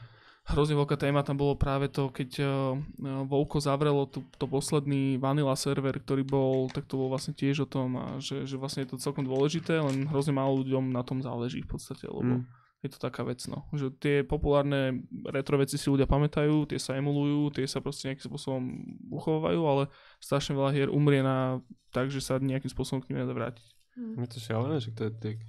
Hrozne 0.45 0.77
veľká 0.77 1.01
téma 1.01 1.25
tam 1.25 1.41
bolo 1.41 1.57
práve 1.57 1.89
to, 1.89 2.13
keď 2.13 2.31
uh, 2.45 2.77
uh, 2.77 3.25
Vovko 3.25 3.65
zavrelo 3.65 4.05
tu, 4.05 4.21
to 4.37 4.45
posledný 4.45 5.17
Vanilla 5.17 5.57
server, 5.57 5.97
ktorý 5.97 6.21
bol, 6.21 6.69
tak 6.69 6.85
to 6.85 7.01
bol 7.01 7.09
vlastne 7.09 7.33
tiež 7.33 7.65
o 7.65 7.69
tom, 7.69 7.97
a 7.97 8.05
že, 8.21 8.45
že 8.45 8.61
vlastne 8.61 8.85
je 8.85 8.93
to 8.93 9.01
celkom 9.01 9.25
dôležité, 9.25 9.81
len 9.81 10.05
hrozne 10.05 10.37
málo 10.37 10.61
ľuďom 10.61 10.93
na 10.93 11.01
tom 11.01 11.25
záleží 11.25 11.65
v 11.65 11.71
podstate, 11.73 12.05
lebo 12.05 12.45
Mm. 12.45 12.45
je 12.85 12.93
to 12.93 13.01
taká 13.01 13.25
vec, 13.25 13.41
no. 13.49 13.65
Že 13.73 13.97
tie 13.97 14.17
populárne 14.21 15.09
retro 15.33 15.57
veci 15.57 15.81
si 15.81 15.89
ľudia 15.89 16.05
pamätajú, 16.05 16.69
tie 16.69 16.77
sa 16.77 16.93
emulujú, 17.01 17.49
tie 17.57 17.65
sa 17.65 17.81
proste 17.81 18.13
nejakým 18.13 18.29
spôsobom 18.29 18.63
uchovávajú, 19.17 19.61
ale 19.65 19.83
strašne 20.21 20.53
veľa 20.53 20.71
hier 20.77 20.93
umrie 20.93 21.25
na 21.25 21.65
tak, 21.89 22.13
že 22.13 22.21
sa 22.21 22.37
nejakým 22.37 22.69
spôsobom 22.69 23.01
k 23.01 23.17
nim 23.17 23.25
nedá 23.25 23.33
vrátiť. 23.33 23.65
Je 23.97 24.29
to 24.29 24.45
šialené, 24.45 24.77
že 24.77 24.93
to 24.93 25.09
je 25.09 25.13
tak... 25.17 25.41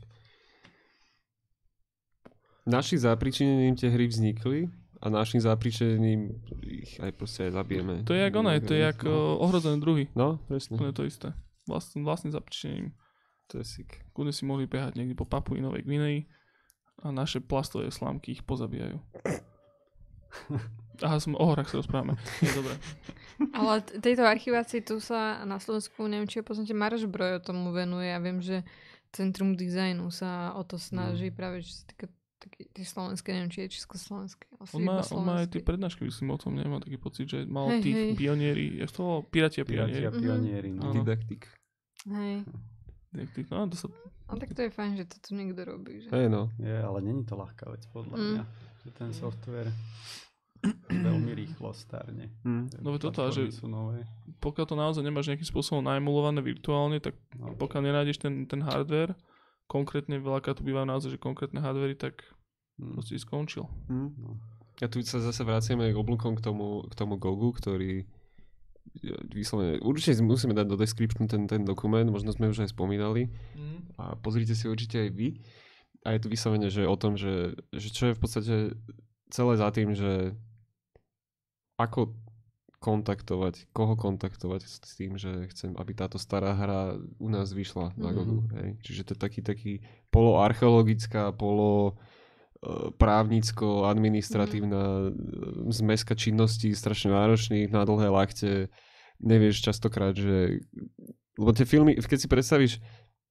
Našim 2.63 2.97
zápričinením 2.97 3.75
tie 3.75 3.91
hry 3.91 4.07
vznikli 4.07 4.71
a 5.05 5.13
našim 5.13 5.37
zápričinením 5.37 6.33
ich 6.65 6.97
aj 6.97 7.13
proste 7.13 7.45
aj 7.45 7.61
zabijeme. 7.61 8.01
To 8.09 8.17
je 8.17 8.25
jak 8.25 8.33
ono, 8.33 8.49
to 8.57 8.73
je 8.73 8.81
jak 8.81 9.05
no. 9.05 9.37
ohrozené 9.37 9.77
druhy. 9.77 10.09
no, 10.17 10.41
presne. 10.49 10.81
Úplne 10.81 10.97
to 10.97 11.05
isté. 11.05 11.29
Vlastným, 11.69 12.01
vlastným 12.01 12.33
zapričením. 12.33 12.89
To 13.53 13.61
je 13.61 13.65
sick. 13.69 14.01
Kľudne 14.17 14.33
si 14.33 14.49
mohli 14.49 14.65
behať 14.65 14.97
niekde 14.97 15.13
po 15.13 15.29
Papui 15.29 15.61
Novej 15.61 15.85
Gvineji 15.85 16.25
a 17.05 17.13
naše 17.13 17.37
plastové 17.37 17.93
slámky 17.93 18.33
ich 18.33 18.41
pozabíjajú. 18.41 18.97
Aha, 21.05 21.21
som 21.21 21.37
o 21.37 21.45
horách 21.45 21.69
sa 21.69 21.77
rozprávame. 21.85 22.17
Je 22.41 22.49
dobré. 22.55 22.73
Ale 23.57 23.85
tejto 24.01 24.25
archivácii 24.25 24.81
tu 24.81 24.97
sa 24.97 25.45
na 25.45 25.61
Slovensku, 25.61 26.01
neviem, 26.09 26.25
či 26.25 26.41
ho 26.41 26.47
poznáte, 26.47 26.73
Maroš 26.73 27.05
Broj 27.05 27.37
o 27.37 27.45
tomu 27.45 27.69
venuje. 27.75 28.09
Ja 28.09 28.17
viem, 28.17 28.41
že 28.41 28.65
Centrum 29.13 29.53
dizajnu 29.53 30.09
sa 30.09 30.55
o 30.57 30.63
to 30.65 30.81
snaží 30.81 31.29
práve, 31.29 31.61
čo 31.61 31.71
sa 31.77 31.83
týka 31.91 32.07
také 32.45 32.69
tie 32.71 32.85
slovenské, 32.85 33.29
neviem, 33.31 33.49
či 33.49 33.59
je 33.61 33.69
československé. 33.73 34.45
Asi 34.55 34.71
On 34.71 34.81
má, 34.81 35.01
on 35.01 35.23
má 35.23 35.33
aj 35.41 35.49
tie 35.49 35.59
prednášky, 35.59 36.01
myslím 36.03 36.29
o 36.29 36.37
tom, 36.37 36.53
nemám 36.53 36.79
taký 36.79 36.95
pocit, 36.95 37.25
že 37.25 37.43
mal 37.43 37.67
Hej, 37.69 37.81
tých 37.81 37.95
hej. 37.95 38.11
pionieri, 38.13 38.65
jak 38.77 38.89
to 38.89 38.99
volalo? 38.99 39.21
Piratia 39.23 39.63
pionieri. 39.63 40.05
Mhm. 40.05 40.15
pionieri, 40.15 40.69
no. 40.71 40.81
Áno. 40.83 40.93
Didaktik. 40.95 41.49
Hej. 42.05 42.45
Tých- 43.31 43.49
No, 43.49 43.65
to 43.65 43.75
sa, 43.75 43.87
A 44.25 44.35
tak 44.35 44.51
to 44.51 44.61
je 44.61 44.69
fajn, 44.69 44.91
že 44.95 45.05
to 45.05 45.17
tu 45.19 45.31
niekto 45.31 45.61
robí. 45.61 46.01
Že? 46.01 46.09
Hej 46.09 46.27
no. 46.27 46.49
Je, 46.57 46.73
ale 46.73 46.97
není 46.99 47.21
to 47.23 47.33
ľahká 47.33 47.69
vec 47.69 47.85
podľa 47.87 48.15
Mm. 48.15 48.25
mňa. 48.27 48.43
Že 48.79 48.89
ten 48.91 49.09
software 49.11 49.69
veľmi 50.87 51.31
rýchlo 51.31 51.69
starne. 51.71 52.33
Hm. 52.41 52.81
No 52.81 52.89
veď 52.89 53.01
toto, 53.03 53.29
že- 53.29 53.53
nové. 53.63 54.01
pokiaľ 54.39 54.65
to 54.65 54.75
naozaj 54.75 55.01
nemáš 55.01 55.27
nejakým 55.27 55.45
spôsobom 55.45 55.79
naemulované 55.79 56.41
virtuálne, 56.41 56.97
tak 56.97 57.13
No, 57.35 57.53
pokiaľ 57.53 57.81
nenájdeš 57.83 58.17
ten, 58.17 58.45
ten 58.45 58.61
hardware, 58.61 59.13
konkrétne 59.65 60.17
veľakrát 60.17 60.57
tu 60.57 60.63
býva 60.63 60.81
naozaj, 60.83 61.13
že 61.13 61.19
konkrétne 61.19 61.59
hardvery, 61.59 61.93
tak 61.93 62.25
proste 62.77 63.15
si 63.15 63.23
skončil. 63.23 63.65
Hm. 63.87 64.09
no. 64.19 64.37
A 64.83 64.91
tu 64.91 64.99
sa 65.07 65.23
zase 65.23 65.47
vraciame 65.47 65.87
k 65.87 65.95
oblúkom 65.95 66.35
k 66.35 66.43
tomu, 66.43 66.83
k 66.91 66.93
tomu 66.99 67.15
Gogu, 67.15 67.55
ktorý 67.55 68.03
ja, 68.99 69.15
vyslovene, 69.31 69.79
určite 69.79 70.19
si 70.19 70.23
musíme 70.23 70.51
dať 70.51 70.67
do 70.67 70.75
description 70.75 71.31
ten, 71.31 71.47
ten 71.47 71.63
dokument, 71.63 72.05
možno 72.11 72.35
sme 72.35 72.51
už 72.51 72.67
aj 72.67 72.75
spomínali 72.75 73.31
a 73.95 74.19
pozrite 74.19 74.51
si 74.51 74.67
určite 74.67 74.99
aj 74.99 75.09
vy. 75.15 75.39
A 76.05 76.13
je 76.13 76.21
tu 76.21 76.27
vyslovene, 76.29 76.67
že 76.69 76.85
o 76.85 76.93
tom, 76.99 77.15
že, 77.17 77.55
že 77.73 77.89
čo 77.89 78.11
je 78.11 78.13
v 78.13 78.21
podstate 78.21 78.55
celé 79.31 79.53
za 79.57 79.71
tým, 79.73 79.95
že 79.95 80.35
ako 81.81 82.13
kontaktovať, 82.77 83.73
koho 83.73 83.97
kontaktovať 83.97 84.61
s 84.69 84.93
tým, 84.93 85.17
že 85.17 85.49
chcem, 85.49 85.73
aby 85.73 85.97
táto 85.97 86.21
stará 86.21 86.53
hra 86.53 86.99
u 87.17 87.27
nás 87.31 87.49
vyšla 87.49 87.97
na 87.97 88.11
Mhm. 88.11 88.15
Gogu. 88.15 88.37
Hej. 88.53 88.67
Čiže 88.85 89.01
to 89.01 89.11
je 89.17 89.19
taký, 89.19 89.39
taký 89.41 89.73
poloarcheologická, 90.13 91.33
polo 91.33 91.97
e, 92.65 92.89
právnicko, 92.97 93.85
administratívna 93.85 95.13
mm. 95.13 95.69
zmeska 95.69 96.17
činností, 96.17 96.73
strašne 96.73 97.13
náročných, 97.13 97.69
na 97.69 97.85
dlhé 97.85 98.09
lakte. 98.09 98.73
Nevieš 99.21 99.61
častokrát, 99.61 100.17
že... 100.17 100.65
Lebo 101.37 101.53
tie 101.53 101.69
filmy, 101.69 101.93
keď 102.01 102.19
si 102.19 102.27
predstavíš, 102.27 102.73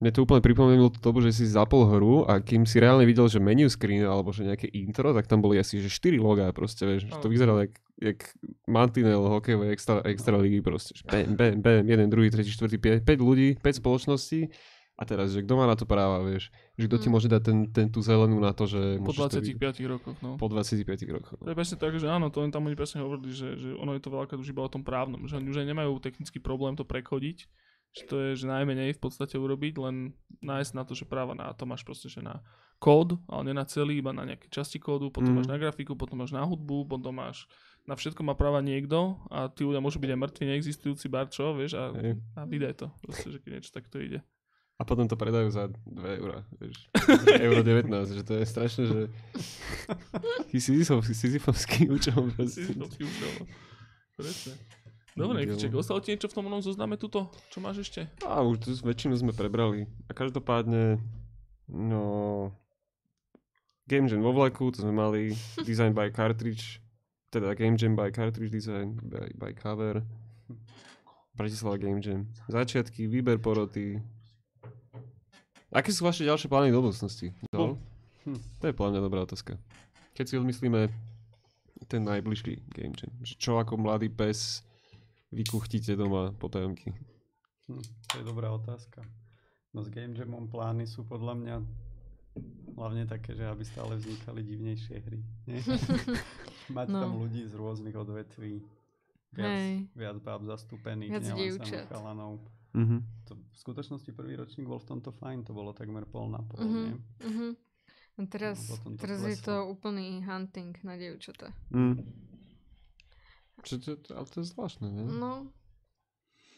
mne 0.02 0.10
to 0.10 0.26
úplne 0.26 0.42
pripomenulo 0.42 0.90
to 0.92 1.00
dobu, 1.00 1.22
že 1.22 1.32
si 1.32 1.48
zapol 1.48 1.86
hru 1.86 2.26
a 2.26 2.42
kým 2.42 2.66
si 2.66 2.76
reálne 2.82 3.06
videl, 3.06 3.24
že 3.30 3.40
menu 3.40 3.70
screen 3.70 4.04
alebo 4.04 4.34
že 4.34 4.44
nejaké 4.44 4.68
intro, 4.74 5.14
tak 5.14 5.24
tam 5.24 5.40
boli 5.40 5.56
asi 5.56 5.80
že 5.80 5.88
4 5.88 6.18
logá 6.20 6.50
proste, 6.50 6.84
vieš, 6.84 7.08
že 7.08 7.16
to 7.22 7.30
Áno. 7.30 7.32
vyzeralo 7.32 7.58
jak, 7.64 7.72
jak 8.02 8.18
mantinel 8.68 9.22
hokejovej 9.32 9.70
extra, 9.72 10.02
extra 10.04 10.36
ligy 10.36 10.60
proste. 10.60 10.98
Bam, 11.06 11.38
bam, 11.38 11.62
bam, 11.62 11.86
jeden, 11.86 12.10
druhý, 12.10 12.28
tretí, 12.28 12.50
štvrtý, 12.52 12.76
5, 13.00 13.06
5 13.06 13.22
ľudí, 13.22 13.48
5 13.62 13.80
spoločností 13.80 14.50
a 14.94 15.02
teraz, 15.02 15.30
že 15.30 15.40
kto 15.40 15.54
má 15.54 15.66
na 15.66 15.74
to 15.74 15.84
práva, 15.84 16.22
vieš, 16.22 16.48
že 16.74 16.86
kto 16.86 16.96
ti 16.96 17.08
Mm. 17.08 17.12
môže 17.12 17.26
dať 17.26 17.42
ten, 17.42 17.58
ten 17.68 17.86
tú 17.88 17.98
zelenú 17.98 18.38
na 18.38 18.50
to, 18.50 18.64
že 18.64 18.96
Po 18.96 19.10
môžeš 19.10 19.18
to 19.28 19.40
vy- 19.40 19.58
25 19.58 19.84
rokoch, 19.88 20.16
no. 20.20 20.30
po 20.34 20.46
25 20.46 20.86
rokoch. 21.10 21.34
To 21.36 21.50
je 21.50 21.56
presne 21.56 21.76
tak, 21.76 21.92
že 21.94 22.06
áno, 22.06 22.28
to 22.28 22.38
len 22.38 22.48
tam 22.48 22.62
oni 22.62 22.74
presne 22.74 23.00
hovorili, 23.00 23.30
že, 23.30 23.54
že 23.54 23.74
ono 23.74 23.92
je 23.92 24.00
to 24.00 24.08
veľakrát 24.08 24.36
už 24.36 24.48
iba 24.48 24.62
o 24.62 24.70
tom 24.70 24.80
právnom, 24.80 25.24
že 25.24 25.34
oni 25.34 25.48
už 25.48 25.58
aj 25.58 25.66
nemajú 25.66 25.98
technický 25.98 26.38
problém 26.38 26.72
to 26.72 26.82
prekhodiť, 26.82 27.38
že 27.90 28.02
to 28.04 28.14
je 28.16 28.30
že 28.36 28.46
najmenej 28.46 28.90
v 28.90 29.00
podstate 29.00 29.34
urobiť, 29.34 29.74
len 29.76 30.14
nájsť 30.40 30.72
na 30.72 30.82
to, 30.82 30.92
že 30.92 31.04
práva 31.04 31.32
na 31.32 31.50
to 31.50 31.62
máš 31.62 31.82
proste, 31.82 32.06
že 32.06 32.18
na 32.18 32.42
kód, 32.76 33.18
ale 33.26 33.46
nie 33.46 33.54
na 33.54 33.62
celý, 33.64 33.98
iba 33.98 34.10
na 34.10 34.22
nejaké 34.24 34.46
časti 34.48 34.78
kódu, 34.78 35.08
potom 35.08 35.30
Mm. 35.30 35.36
máš 35.36 35.48
na 35.48 35.58
grafiku, 35.58 35.94
potom 35.94 36.18
máš 36.18 36.30
na 36.30 36.42
hudbu, 36.42 36.86
potom 36.86 37.14
máš 37.14 37.46
na 37.82 37.94
všetko 37.94 38.22
má 38.22 38.32
práva 38.32 38.58
niekto 38.60 38.98
a 39.28 39.46
tí 39.46 39.60
ľudia 39.60 39.78
môžu 39.78 39.98
byť 39.98 40.10
aj 40.10 40.20
mŕtvi, 40.20 40.42
neexistujúci 40.48 41.06
barčo, 41.06 41.52
vieš, 41.52 41.74
a, 41.74 41.92
a 42.34 42.40
vydaj 42.42 42.74
to. 42.76 42.86
Proste, 43.00 43.28
že 43.28 43.38
keď 43.38 43.50
niečo 43.52 43.70
takto 43.70 43.98
ide. 43.98 44.24
A 44.74 44.82
potom 44.82 45.06
to 45.06 45.14
predajú 45.14 45.54
za 45.54 45.70
2 45.86 46.18
eurá. 46.18 46.42
Euro 47.46 47.62
19, 47.62 47.86
že 48.10 48.26
to 48.26 48.42
je 48.42 48.44
strašné, 48.44 48.82
že... 48.90 49.00
Sisyfovský 50.50 51.86
účel. 51.94 52.18
Sisyfovský 52.42 53.06
účel, 53.06 53.30
no. 53.38 53.44
Presne. 54.18 54.58
Dobre, 55.14 55.46
Dielo. 55.46 55.54
Nikiček, 55.54 55.70
ostalo 55.78 56.02
ti 56.02 56.10
niečo 56.10 56.26
v 56.26 56.34
tom 56.34 56.50
onom 56.50 56.58
zozname 56.58 56.98
tuto? 56.98 57.30
Čo 57.54 57.62
máš 57.62 57.86
ešte? 57.86 58.10
A 58.26 58.42
už 58.42 58.66
tu 58.66 58.74
väčšinu 58.74 59.14
sme 59.14 59.30
prebrali. 59.30 59.86
A 60.10 60.12
každopádne, 60.14 60.98
no... 61.70 62.50
Game 63.86 64.10
Jam 64.10 64.26
vo 64.26 64.34
vlaku, 64.34 64.74
to 64.74 64.82
sme 64.82 64.90
mali. 64.90 65.30
Design 65.68 65.94
by 65.94 66.10
cartridge. 66.10 66.82
Teda 67.30 67.54
Game 67.54 67.78
Jam 67.78 67.94
by 67.94 68.10
cartridge 68.10 68.50
design 68.50 68.98
by, 69.06 69.30
by 69.38 69.50
cover. 69.54 70.02
Bratislava 71.38 71.78
Game 71.78 72.02
Jam. 72.02 72.26
Začiatky, 72.50 73.06
výber 73.06 73.38
poroty. 73.38 74.02
Aké 75.74 75.90
sú 75.90 76.06
vaše 76.06 76.22
ďalšie 76.22 76.46
plány 76.46 76.70
do 76.70 76.78
budúcnosti? 76.78 77.34
No? 77.50 77.74
Hm. 78.24 78.38
To 78.62 78.64
je 78.64 78.74
podľa 78.74 78.90
mňa 78.94 79.02
dobrá 79.02 79.20
otázka. 79.20 79.58
Keď 80.14 80.24
si 80.24 80.34
odmyslíme 80.38 80.86
ten 81.84 82.00
najbližší 82.00 82.62
Game 82.70 82.94
Jam. 82.94 83.10
Že 83.20 83.34
čo 83.36 83.52
ako 83.58 83.76
mladý 83.76 84.08
pes 84.08 84.62
vykuchtíte 85.28 85.92
doma 85.92 86.30
po 86.32 86.46
tajomky? 86.46 86.94
Hm, 87.66 87.82
to 88.06 88.14
je 88.16 88.24
dobrá 88.24 88.48
otázka. 88.48 89.02
No 89.74 89.82
s 89.82 89.90
Game 89.90 90.14
Jamom 90.14 90.46
plány 90.46 90.86
sú 90.86 91.02
podľa 91.02 91.34
mňa 91.34 91.56
hlavne 92.74 93.04
také, 93.04 93.34
že 93.34 93.42
aby 93.42 93.66
stále 93.66 93.98
vznikali 93.98 94.40
divnejšie 94.40 94.96
hry. 95.02 95.20
Nie? 95.44 95.58
Mať 96.76 96.86
No. 96.88 96.98
tam 97.02 97.12
ľudí 97.18 97.42
z 97.44 97.54
rôznych 97.54 97.92
odvetví. 97.92 98.62
Viac, 99.34 99.50
Hej. 99.50 99.90
viac 99.92 100.16
báb 100.22 100.46
zastúpených, 100.46 101.10
Viac 101.10 101.26
nielen 101.34 101.58
chalanov. 101.90 102.38
Mhm. 102.74 102.96
To, 103.24 103.32
v 103.34 103.56
skutočnosti 103.56 104.10
prvý 104.10 104.34
ročník 104.34 104.66
bol 104.66 104.76
v 104.76 104.88
tomto 104.88 105.10
fajn, 105.10 105.44
to 105.44 105.52
bolo 105.52 105.70
takmer 105.70 106.04
pol 106.04 106.26
na 106.26 106.38
pol, 106.40 106.60
Mhm. 106.60 106.82
nie? 106.82 106.96
Mhm. 107.22 107.48
A 108.14 108.20
teraz, 108.24 108.58
No, 108.80 108.94
teraz 108.94 109.22
je 109.22 109.34
to 109.36 109.66
úplný 109.66 110.22
hunting 110.22 110.74
na 110.82 110.94
dievčatá. 110.94 111.50
Mm. 111.68 111.98
Čo, 113.60 113.74
to, 113.76 113.96
to, 113.96 114.10
ale 114.12 114.22
to 114.24 114.38
je 114.38 114.46
zvláštne, 114.46 114.86
ne? 114.86 115.02
No, 115.08 115.50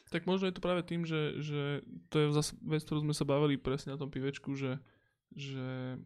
Tak 0.07 0.23
možno 0.23 0.47
je 0.47 0.55
to 0.55 0.61
práve 0.61 0.83
tým, 0.83 1.03
že, 1.03 1.41
že 1.41 1.83
to 2.09 2.17
je 2.17 2.27
zase 2.31 2.55
vec, 2.61 2.79
ktorú 2.81 3.03
sme 3.03 3.11
sa 3.11 3.25
bavili 3.25 3.57
presne 3.57 3.91
na 3.91 3.99
tom 3.99 4.07
pivečku, 4.07 4.55
že, 4.55 4.79
že, 5.33 5.99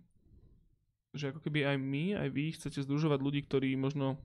že 1.13 1.25
ako 1.29 1.41
keby 1.41 1.67
aj 1.67 1.77
my, 1.77 2.05
aj 2.17 2.29
vy 2.31 2.45
chcete 2.51 2.81
združovať 2.81 3.21
ľudí, 3.21 3.41
ktorí 3.43 3.77
možno 3.77 4.17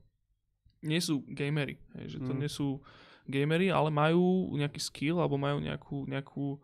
nie 0.80 0.96
sú 0.96 1.20
gamery. 1.28 1.76
Hej, 1.92 2.08
že 2.08 2.18
to 2.20 2.32
Mm. 2.32 2.38
nie 2.38 2.48
sú 2.48 2.80
gamery, 3.26 3.68
ale 3.68 3.90
majú 3.90 4.24
nejaký 4.52 4.78
skill 4.78 5.18
alebo 5.18 5.36
majú 5.36 5.58
nejakú, 5.58 6.06
nejakú, 6.06 6.58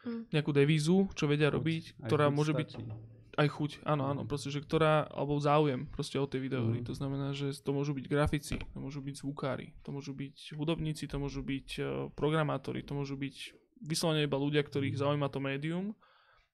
Mm. 0.00 0.32
nejakú 0.32 0.50
devízu, 0.50 1.12
čo 1.12 1.28
vedia 1.28 1.52
Chuť. 1.52 1.56
robiť, 1.60 1.84
Aj 1.84 2.08
ktorá 2.08 2.32
môže 2.32 2.56
byť 2.56 2.68
stačí. 2.72 2.88
aj 3.36 3.48
chuť, 3.52 3.70
áno, 3.84 4.08
áno, 4.08 4.20
Mhm. 4.24 4.28
proste, 4.28 4.48
že 4.48 4.60
ktorá, 4.60 5.04
alebo 5.06 5.36
záujem 5.36 5.84
proste 5.86 6.16
o 6.16 6.24
tej 6.24 6.40
videohry. 6.40 6.80
Mhm. 6.80 6.88
To 6.88 6.94
znamená, 6.96 7.26
že 7.36 7.52
to 7.52 7.70
môžu 7.70 7.92
byť 7.92 8.08
grafici, 8.08 8.56
to 8.56 8.78
môžu 8.80 9.04
byť 9.04 9.14
zvukári, 9.20 9.76
to 9.84 9.92
môžu 9.92 10.16
byť 10.16 10.56
hudobníci, 10.56 11.04
to 11.04 11.20
môžu 11.20 11.44
byť 11.44 11.68
uh, 11.76 11.84
programátori, 12.16 12.80
to 12.80 12.96
môžu 12.96 13.16
byť 13.16 13.36
vyslovene 13.84 14.24
iba 14.24 14.36
ľudia, 14.36 14.64
ktorých 14.64 14.96
Mhm. 14.96 15.00
zaujíma 15.00 15.28
to 15.28 15.38
médium. 15.38 15.92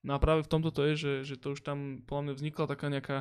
No 0.03 0.15
a 0.15 0.19
práve 0.19 0.43
v 0.43 0.51
tomto 0.51 0.71
to 0.71 0.83
je, 0.83 0.93
že, 0.95 1.13
že 1.23 1.35
to 1.39 1.55
už 1.55 1.63
tam 1.63 2.03
podľa 2.03 2.23
mňa 2.23 2.33
vznikla 2.35 2.65
taká 2.67 2.87
nejaká 2.87 3.17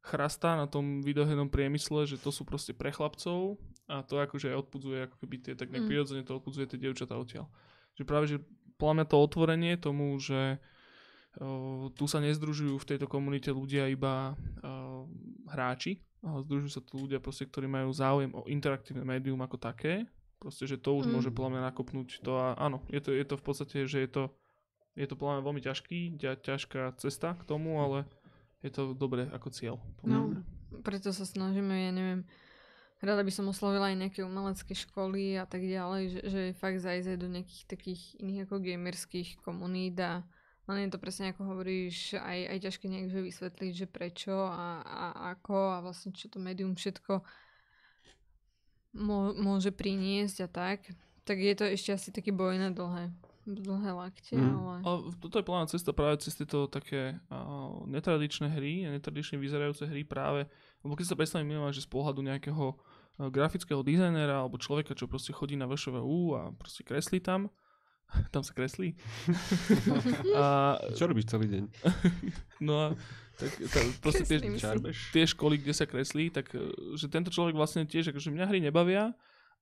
chrasta 0.00 0.56
na 0.56 0.64
tom 0.64 1.04
videohernom 1.04 1.52
priemysle, 1.52 2.08
že 2.08 2.16
to 2.16 2.32
sú 2.32 2.48
proste 2.48 2.72
pre 2.72 2.88
chlapcov 2.88 3.60
a 3.84 4.00
to 4.00 4.16
akože 4.16 4.48
aj 4.48 4.56
odpudzuje 4.64 4.98
ako 5.04 5.16
keby 5.20 5.36
tie, 5.38 5.52
tak 5.52 5.68
nejak 5.68 5.84
Mm. 5.84 5.90
prirodzene 5.92 6.22
to 6.24 6.40
odpudzuje 6.40 6.66
tie 6.72 6.78
dievčatá 6.80 7.20
odtiaľ. 7.20 7.46
Že 8.00 8.04
práve, 8.08 8.26
že 8.32 8.36
mňa 8.80 9.04
to 9.04 9.16
otvorenie 9.20 9.76
tomu, 9.76 10.16
že 10.16 10.56
o, 11.36 11.92
tu 11.92 12.08
sa 12.08 12.18
nezdružujú 12.18 12.80
v 12.80 12.88
tejto 12.88 13.06
komunite 13.06 13.52
ľudia 13.52 13.92
iba 13.92 14.32
o, 14.64 15.04
hráči, 15.52 16.00
ale 16.24 16.42
združujú 16.42 16.70
sa 16.72 16.82
tu 16.82 17.04
ľudia 17.04 17.20
proste, 17.20 17.44
ktorí 17.44 17.68
majú 17.68 17.92
záujem 17.92 18.32
o 18.32 18.48
interaktívne 18.48 19.04
médium 19.04 19.38
ako 19.44 19.60
také. 19.60 20.08
Proste, 20.40 20.64
že 20.64 20.80
to 20.80 20.96
už 20.96 21.04
Mm. 21.06 21.12
môže 21.12 21.30
podľa 21.30 21.50
mňa 21.52 21.62
nakopnúť 21.68 22.08
to 22.24 22.32
a 22.32 22.56
áno, 22.56 22.80
je 22.88 23.00
to, 23.04 23.12
je 23.12 23.24
to 23.28 23.36
v 23.36 23.44
podstate, 23.44 23.76
že 23.84 24.00
je 24.00 24.08
to, 24.08 24.24
je 24.96 25.04
to 25.04 25.14
podľa 25.14 25.38
mňa 25.38 25.44
veľmi 25.44 25.62
ťažký, 25.62 25.98
ťa- 26.16 26.40
ťažká 26.40 26.82
cesta 26.96 27.36
k 27.36 27.44
tomu, 27.44 27.76
ale 27.76 28.08
je 28.60 28.70
to 28.70 28.92
dobré 28.92 29.28
ako 29.32 29.48
cieľ. 29.52 29.76
no, 30.04 30.36
preto 30.84 31.10
sa 31.10 31.24
snažíme, 31.24 31.72
ja 31.72 31.92
neviem, 31.92 32.22
rada 33.00 33.24
by 33.24 33.32
som 33.32 33.48
oslovila 33.48 33.88
aj 33.88 33.96
nejaké 33.96 34.20
umelecké 34.20 34.76
školy 34.76 35.40
a 35.40 35.48
tak 35.48 35.64
ďalej, 35.64 36.02
že, 36.12 36.20
že 36.28 36.40
fakt 36.60 36.84
zajsť 36.84 37.08
aj 37.16 37.18
do 37.18 37.28
nejakých 37.28 37.62
takých 37.66 38.02
iných 38.20 38.48
ako 38.48 38.60
gamerských 38.60 39.28
komunít 39.40 39.96
a 40.00 40.22
len 40.70 40.86
je 40.86 40.90
to 40.94 41.02
presne 41.02 41.34
ako 41.34 41.50
hovoríš, 41.50 42.14
aj, 42.14 42.38
aj 42.46 42.58
ťažké 42.62 42.86
nejak 42.86 43.08
že 43.10 43.26
vysvetliť, 43.26 43.72
že 43.74 43.86
prečo 43.90 44.36
a, 44.36 44.84
a 44.86 45.06
ako 45.34 45.58
a 45.74 45.82
vlastne 45.82 46.14
čo 46.14 46.30
to 46.30 46.38
médium 46.38 46.78
všetko 46.78 47.26
mô, 48.94 49.34
môže 49.34 49.70
priniesť 49.70 50.46
a 50.46 50.48
tak. 50.48 50.94
Tak 51.24 51.36
je 51.38 51.54
to 51.54 51.64
ešte 51.66 51.90
asi 51.94 52.08
taký 52.10 52.30
boj 52.34 52.58
na 52.58 52.70
dlhé, 52.70 53.10
dlhé 53.46 53.90
lakte, 53.92 54.36
Mm. 54.36 54.52
ale... 54.56 54.76
Ale 54.84 54.98
toto 55.16 55.40
je 55.40 55.46
plná 55.46 55.64
cesta 55.66 55.90
práve 55.96 56.20
cez 56.20 56.36
tieto 56.36 56.68
také 56.68 57.16
uh, 57.32 57.82
netradičné 57.88 58.52
hry, 58.52 58.88
netradične 58.88 59.40
vyzerajúce 59.40 59.88
hry 59.88 60.04
práve, 60.04 60.46
lebo 60.84 60.92
keď 60.96 61.06
sa 61.12 61.16
predstavím 61.16 61.56
minimálne, 61.56 61.76
že 61.76 61.84
z 61.84 61.90
pohľadu 61.90 62.20
nejakého 62.20 62.76
uh, 62.76 63.28
grafického 63.32 63.80
dizajnera 63.80 64.44
alebo 64.44 64.60
človeka, 64.60 64.92
čo 64.92 65.08
proste 65.08 65.32
chodí 65.32 65.56
na 65.56 65.64
VŠVU 65.68 66.20
a 66.36 66.42
proste 66.56 66.84
kreslí 66.84 67.20
tam, 67.24 67.48
tam 68.34 68.42
sa 68.44 68.52
kreslí. 68.52 68.94
a, 70.38 70.76
Čo 70.94 71.08
robíš 71.10 71.30
celý 71.30 71.46
deň? 71.48 71.64
no 72.66 72.74
a 72.76 72.86
tak, 73.40 73.56
tá, 73.72 73.80
proste 74.04 74.28
tie, 74.28 74.36
tie 75.16 75.24
školy, 75.24 75.56
kde 75.64 75.72
sa 75.72 75.88
kreslí, 75.88 76.28
tak 76.28 76.52
e, 76.52 76.60
že 76.92 77.08
tento 77.08 77.32
človek 77.32 77.56
vlastne 77.56 77.88
tiež, 77.88 78.12
akože 78.12 78.28
mňa 78.28 78.44
hry 78.44 78.60
nebavia 78.60 79.16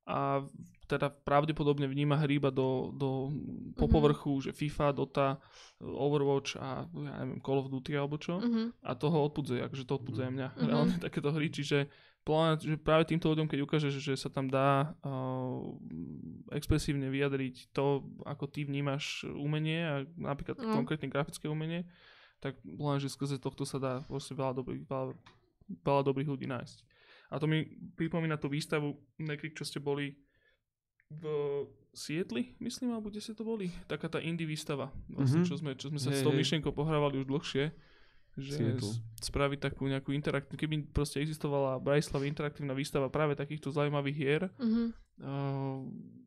a 0.09 0.41
teda 0.89 1.13
pravdepodobne 1.13 1.85
vníma 1.85 2.17
hry 2.17 2.41
iba 2.41 2.49
do, 2.49 2.89
do 2.97 3.29
po 3.77 3.85
Mhm. 3.85 3.93
povrchu, 3.93 4.41
že 4.41 4.57
FIFA, 4.57 4.97
Dota, 4.97 5.37
Overwatch 5.79 6.57
a 6.57 6.89
ja 6.89 7.13
neviem, 7.23 7.45
Call 7.45 7.61
of 7.61 7.69
Duty 7.69 7.93
alebo 7.93 8.17
čo. 8.17 8.41
Mhm. 8.41 8.73
A 8.81 8.97
toho 8.97 9.21
odpudzuje, 9.29 9.61
akože 9.61 9.85
to 9.85 10.01
odpudzuje 10.01 10.25
aj 10.27 10.35
mňa. 10.35 10.49
Mhm. 10.57 10.65
Reálne 10.65 10.95
takéto 10.97 11.29
hry, 11.29 11.53
čiže 11.53 11.93
mňa, 12.25 12.57
že 12.57 12.77
práve 12.77 13.05
týmto 13.05 13.29
ľuďom, 13.29 13.49
keď 13.49 13.59
ukážeš, 13.63 14.01
že 14.01 14.17
sa 14.17 14.29
tam 14.29 14.49
dá 14.49 14.93
uh, 15.01 15.77
expresívne 16.53 17.09
vyjadriť 17.09 17.73
to, 17.73 18.05
ako 18.25 18.49
ty 18.49 18.65
vnímaš 18.65 19.25
umenie 19.29 19.81
a 19.85 19.95
napríklad 20.17 20.57
No. 20.59 20.73
konkrétne 20.73 21.09
grafické 21.09 21.49
umenie, 21.49 21.85
tak 22.41 22.57
len, 22.65 22.97
že 22.97 23.09
skrze 23.09 23.37
tohto 23.37 23.65
sa 23.65 23.77
dá 23.77 23.93
proste 24.05 24.33
veľa 24.33 24.57
dobrých, 24.57 24.85
veľa, 24.85 25.07
veľa 25.85 26.03
dobrých 26.05 26.29
ľudí 26.29 26.47
nájsť. 26.47 26.77
A 27.29 27.37
to 27.37 27.45
mi 27.45 27.65
pripomína 27.95 28.37
tú 28.37 28.49
výstavu, 28.49 28.97
nekrik, 29.19 29.53
čo 29.53 29.65
ste 29.65 29.79
boli 29.79 30.17
v 31.11 31.25
Sietli, 31.93 32.53
myslím, 32.61 32.93
alebo 32.93 33.09
kde 33.09 33.25
ste 33.25 33.33
to 33.33 33.43
boli? 33.43 33.73
Taká 33.89 34.09
tá 34.09 34.21
indie 34.21 34.45
výstava, 34.45 34.93
vlastne, 35.09 35.41
Mhm. 35.43 35.49
čo, 35.49 35.55
sme, 35.57 35.71
čo 35.75 35.89
sme 35.89 35.99
sa 35.99 36.13
Hej, 36.13 36.21
s 36.21 36.25
tou 36.25 36.33
myšlienkou 36.33 36.71
pohrávali 36.71 37.19
už 37.19 37.27
dlhšie, 37.27 37.73
že 38.39 38.79
spraviť 39.19 39.59
takú 39.59 39.89
nejakú 39.89 40.15
interaktívnu, 40.15 40.55
keby 40.55 40.75
proste 40.95 41.19
existovala 41.19 41.81
v 41.81 41.91
Bratislave 41.91 42.31
interaktívna 42.31 42.71
výstava 42.71 43.11
práve 43.11 43.35
takýchto 43.35 43.73
zaujímavých 43.73 44.15
hier, 44.17 44.43
Mhm. 44.63 44.83
uh, 45.19 45.81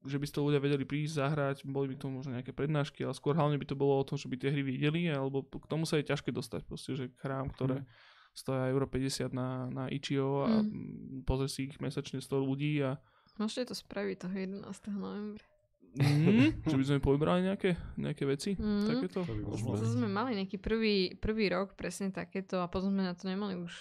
že 0.04 0.18
by 0.20 0.26
si 0.28 0.34
to 0.34 0.44
ľudia 0.44 0.60
vedeli 0.60 0.84
prísť, 0.84 1.14
zahrať, 1.24 1.58
boli 1.64 1.94
by 1.94 2.02
to 2.02 2.08
možno 2.12 2.36
nejaké 2.36 2.52
prednášky, 2.52 3.06
ale 3.06 3.16
skôr 3.16 3.32
hlavne 3.32 3.56
by 3.56 3.64
to 3.64 3.78
bolo 3.78 3.96
o 3.96 4.04
tom, 4.04 4.18
že 4.20 4.28
by 4.28 4.36
tie 4.36 4.52
hry 4.52 4.60
videli, 4.66 5.08
alebo 5.08 5.46
k 5.46 5.66
tomu 5.70 5.86
sa 5.88 6.02
je 6.02 6.10
ťažké 6.10 6.34
dostať, 6.36 6.68
proste, 6.68 6.98
že 7.00 7.08
k 7.08 7.16
hrám, 7.24 7.48
ktoré 7.54 7.86
stoja 8.32 8.68
euro 8.68 8.86
50 8.86 9.30
na, 9.30 9.48
na 9.68 9.84
Ichio 9.88 10.44
a 10.44 10.60
Mm. 10.60 10.68
mm. 10.68 11.22
pozrie 11.24 11.48
si 11.48 11.62
ich 11.66 11.78
mesačne 11.78 12.18
100 12.18 12.32
ľudí 12.40 12.80
a 12.80 12.98
Môžete 13.34 13.68
to 13.68 13.76
spraviť 13.76 14.16
toho 14.20 14.36
11. 14.36 14.68
novembra. 14.92 15.44
mm, 15.92 16.64
že 16.70 16.76
by 16.76 16.84
sme 16.86 17.00
povybrali 17.00 17.42
nejaké, 17.44 17.70
nejaké 17.98 18.24
veci, 18.24 18.52
Mhm. 18.54 18.88
takéto. 18.88 19.20
To 19.22 19.34
by 19.34 19.42
bolo 19.42 19.76
sme 19.82 20.08
mali 20.08 20.36
nejaký 20.36 20.56
prvý, 20.58 20.96
prvý 21.16 21.50
rok 21.50 21.76
presne 21.76 22.08
takéto 22.10 22.60
a 22.60 22.68
potom 22.68 22.90
sme 22.90 23.04
na 23.04 23.12
to 23.12 23.26
nemali 23.26 23.56
už 23.58 23.72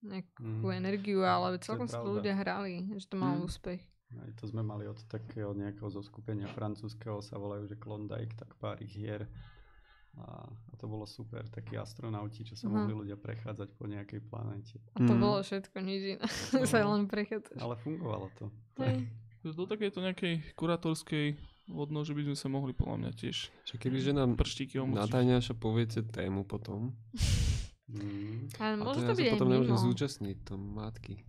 nejakú 0.00 0.40
Mm. 0.64 0.76
energiu, 0.76 1.20
ale 1.20 1.58
celkom 1.58 1.84
pravda. 1.84 2.08
ľudia 2.08 2.34
hrali, 2.34 2.86
že 2.94 3.04
to 3.04 3.16
malo 3.16 3.42
Mm. 3.42 3.46
úspech. 3.46 3.80
Aj 4.10 4.30
to 4.34 4.48
sme 4.48 4.62
mali 4.62 4.86
od 4.86 4.96
takého 5.04 5.52
nejakého 5.52 5.90
zoskupenia 5.90 6.48
francúzského, 6.48 7.20
sa 7.20 7.36
volajú, 7.36 7.66
že 7.66 7.76
Klondike, 7.76 8.32
tak 8.32 8.56
pár 8.56 8.80
ich 8.80 8.88
hier. 8.90 9.28
A, 10.18 10.44
a 10.50 10.72
to 10.74 10.90
bolo 10.90 11.06
super, 11.06 11.46
takí 11.46 11.78
astronauti, 11.78 12.42
čo 12.42 12.58
sa 12.58 12.66
Aha. 12.66 12.74
mohli 12.74 12.94
ľudia 12.94 13.14
prechádzať 13.14 13.68
po 13.78 13.86
nejakej 13.86 14.20
planete. 14.26 14.82
A 14.94 15.06
to 15.06 15.14
Mhm. 15.14 15.20
bolo 15.22 15.38
všetko, 15.40 15.76
nič 15.78 16.02
iné. 16.18 16.26
sa 16.70 16.82
len 16.82 17.06
prechádzaš. 17.06 17.58
Ale 17.58 17.74
fungovalo 17.78 18.26
to. 18.34 18.50
Hej. 18.82 19.06
Do 19.46 19.64
takéto 19.70 20.02
nejakej 20.02 20.42
kurátorskej 20.58 21.38
vodno, 21.70 22.02
že 22.02 22.12
by 22.12 22.26
sme 22.26 22.36
sa 22.36 22.48
mohli 22.50 22.74
podľa 22.74 23.06
mňa 23.06 23.10
tiež 23.14 23.36
Však 23.70 23.78
kebyže 23.78 24.10
nám 24.10 24.34
prštíky 24.34 24.82
poviete 25.54 26.02
tému 26.02 26.42
potom, 26.42 26.92
Mm. 27.88 28.52
Ale 28.60 28.76
a 28.76 28.84
môže 28.84 29.00
to 29.00 29.16
byť 29.16 29.32
potom 29.32 29.48
nemôžem 29.48 29.80
zúčastniť, 29.80 30.36
to 30.44 30.60
matky. 30.60 31.24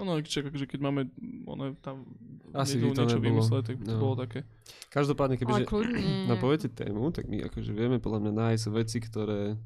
No, 0.00 0.08
no, 0.08 0.24
čak, 0.24 0.48
akože 0.48 0.64
keď 0.64 0.80
máme 0.80 1.12
ono, 1.44 1.76
tam 1.76 2.08
Asi 2.56 2.80
niekto 2.80 2.88
by 2.88 2.96
to 2.96 3.02
niečo 3.04 3.18
nebolo. 3.20 3.28
vymysleť, 3.36 3.62
tak 3.62 3.76
by 3.76 3.84
to 3.84 3.92
No. 3.92 4.00
bolo 4.00 4.14
také. 4.16 4.38
Každopádne, 4.88 5.36
kebyže 5.36 5.64
nám 6.24 6.38
poviete 6.44 6.72
tému, 6.72 7.12
tak 7.12 7.28
my 7.28 7.44
akože 7.44 7.70
vieme 7.70 8.00
podľa 8.00 8.18
mňa 8.24 8.32
nájsť 8.32 8.64
veci, 8.72 8.98
ktoré... 8.98 9.60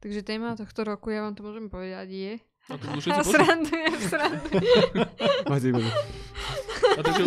Takže 0.00 0.24
téma 0.24 0.56
tohto 0.56 0.80
roku, 0.82 1.12
ja 1.12 1.20
vám 1.20 1.36
to 1.36 1.44
môžem 1.44 1.68
povedať, 1.68 2.08
je... 2.08 2.32
A 2.68 2.76
to 2.76 2.84
budú 2.86 3.00
A 3.12 3.20
všetci 3.20 3.28
srandujem, 3.28 3.94
srandujem. 4.08 4.64
Máte. 5.52 5.68
A 6.88 7.00
takže 7.00 7.22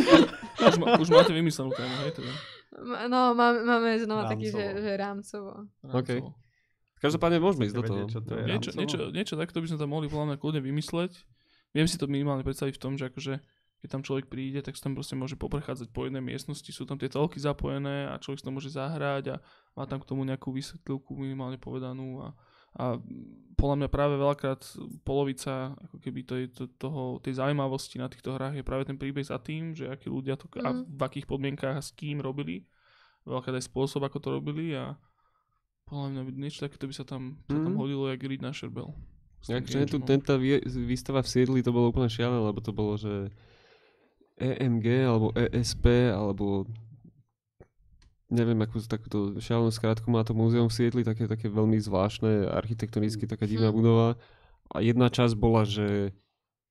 už, 0.62 0.76
ma, 0.78 0.86
už 0.98 1.10
máte 1.10 1.32
vymyslenú 1.32 1.70
tému, 1.74 1.94
hej? 2.02 2.12
Teda. 2.14 2.32
No, 3.06 3.34
máme, 3.34 3.62
máme 3.62 3.90
znova 3.98 4.26
taký, 4.26 4.50
že, 4.50 4.58
Rámcovo. 4.58 4.82
že 4.82 4.92
rámcovo. 4.98 5.52
OK. 5.84 6.10
Rámcovo. 6.10 6.30
Každopádne 7.02 7.38
môžeme 7.42 7.66
ísť 7.66 7.76
do 7.76 7.84
toho. 7.84 7.98
Niečo, 8.06 8.22
rámcovo? 8.70 8.78
niečo, 8.78 8.98
niečo 9.10 9.34
takto 9.34 9.58
by 9.58 9.68
sme 9.70 9.78
tam 9.78 9.90
mohli 9.90 10.06
podľa 10.06 10.26
mňa 10.30 10.38
kľudne 10.38 10.62
vymysleť. 10.62 11.12
Viem 11.72 11.88
si 11.88 11.96
to 11.98 12.08
minimálne 12.08 12.44
predstaviť 12.44 12.76
v 12.76 12.84
tom, 12.84 12.94
že 12.96 13.08
akože 13.08 13.40
keď 13.82 13.90
tam 13.90 14.06
človek 14.06 14.30
príde, 14.30 14.62
tak 14.62 14.78
sa 14.78 14.86
tam 14.86 14.94
proste 14.94 15.18
môže 15.18 15.34
poprechádzať 15.34 15.90
po 15.90 16.06
jednej 16.06 16.22
miestnosti, 16.22 16.70
sú 16.70 16.86
tam 16.86 17.02
tie 17.02 17.10
telky 17.10 17.42
zapojené 17.42 18.06
a 18.06 18.22
človek 18.22 18.38
si 18.38 18.46
to 18.46 18.54
môže 18.54 18.70
zahrať 18.70 19.24
a 19.34 19.36
má 19.74 19.90
tam 19.90 19.98
k 19.98 20.06
tomu 20.06 20.22
nejakú 20.22 20.54
vysvetlivku 20.54 21.18
minimálne 21.18 21.58
povedanú 21.58 22.22
a, 22.22 22.30
a 22.78 23.02
podľa 23.58 23.76
mňa 23.82 23.90
práve 23.90 24.22
veľakrát 24.22 24.62
polovica 25.02 25.74
ako 25.82 25.98
keby 25.98 26.20
to 26.22 26.34
je 26.38 26.46
to, 26.54 26.64
toho, 26.78 27.18
tej 27.26 27.42
zaujímavosti 27.42 27.98
na 27.98 28.06
týchto 28.06 28.38
hrách 28.38 28.54
je 28.54 28.62
práve 28.62 28.86
ten 28.86 29.02
príbeh 29.02 29.26
za 29.26 29.42
tým, 29.42 29.74
že 29.74 29.90
akí 29.90 30.14
ľudia 30.14 30.38
to 30.38 30.46
a 30.62 30.78
Mhm. 30.78 30.86
v 30.86 31.02
akých 31.02 31.26
podmienkách 31.26 31.76
a 31.78 31.82
s 31.82 31.90
kým 31.90 32.22
robili. 32.22 32.70
Veľakrát 33.26 33.58
aj 33.58 33.66
spôsob, 33.66 34.06
ako 34.06 34.18
to 34.22 34.30
robili 34.30 34.78
a 34.78 34.94
podľa 35.90 36.06
mňa 36.10 36.22
niečo 36.38 36.70
takéto 36.70 36.86
by 36.86 36.94
sa 36.94 37.04
tam, 37.04 37.42
sa 37.50 37.58
tam 37.58 37.74
Mhm. 37.74 37.82
hodilo, 37.82 38.14
jak 38.14 38.22
Reed 38.22 38.46
na 38.46 38.54
Sherbel. 38.54 38.94
Akože 39.50 39.90
tu 39.90 39.98
vie- 40.38 40.62
výstava 40.66 41.26
v 41.26 41.32
Siedli 41.32 41.66
to 41.66 41.74
bolo 41.74 41.90
úplne 41.90 42.12
šialené, 42.12 42.42
lebo 42.46 42.62
to 42.62 42.70
bolo, 42.70 42.94
že 43.00 43.34
EMG 44.38 44.88
alebo 45.06 45.34
ESP 45.34 46.14
alebo 46.14 46.66
neviem, 48.32 48.58
akú 48.64 48.80
takúto 48.80 49.36
šialenú 49.44 49.70
skrátku 49.70 50.08
má 50.08 50.24
to 50.24 50.32
múzeum 50.32 50.72
v 50.72 50.76
Siedli, 50.78 51.04
také, 51.04 51.28
také 51.28 51.52
veľmi 51.52 51.76
zvláštne, 51.84 52.48
architektonicky 52.48 53.28
taká 53.28 53.44
divná 53.44 53.70
Hm. 53.70 53.76
budova. 53.76 54.08
A 54.72 54.80
jedna 54.80 55.12
časť 55.12 55.36
bola, 55.36 55.68
že, 55.68 56.16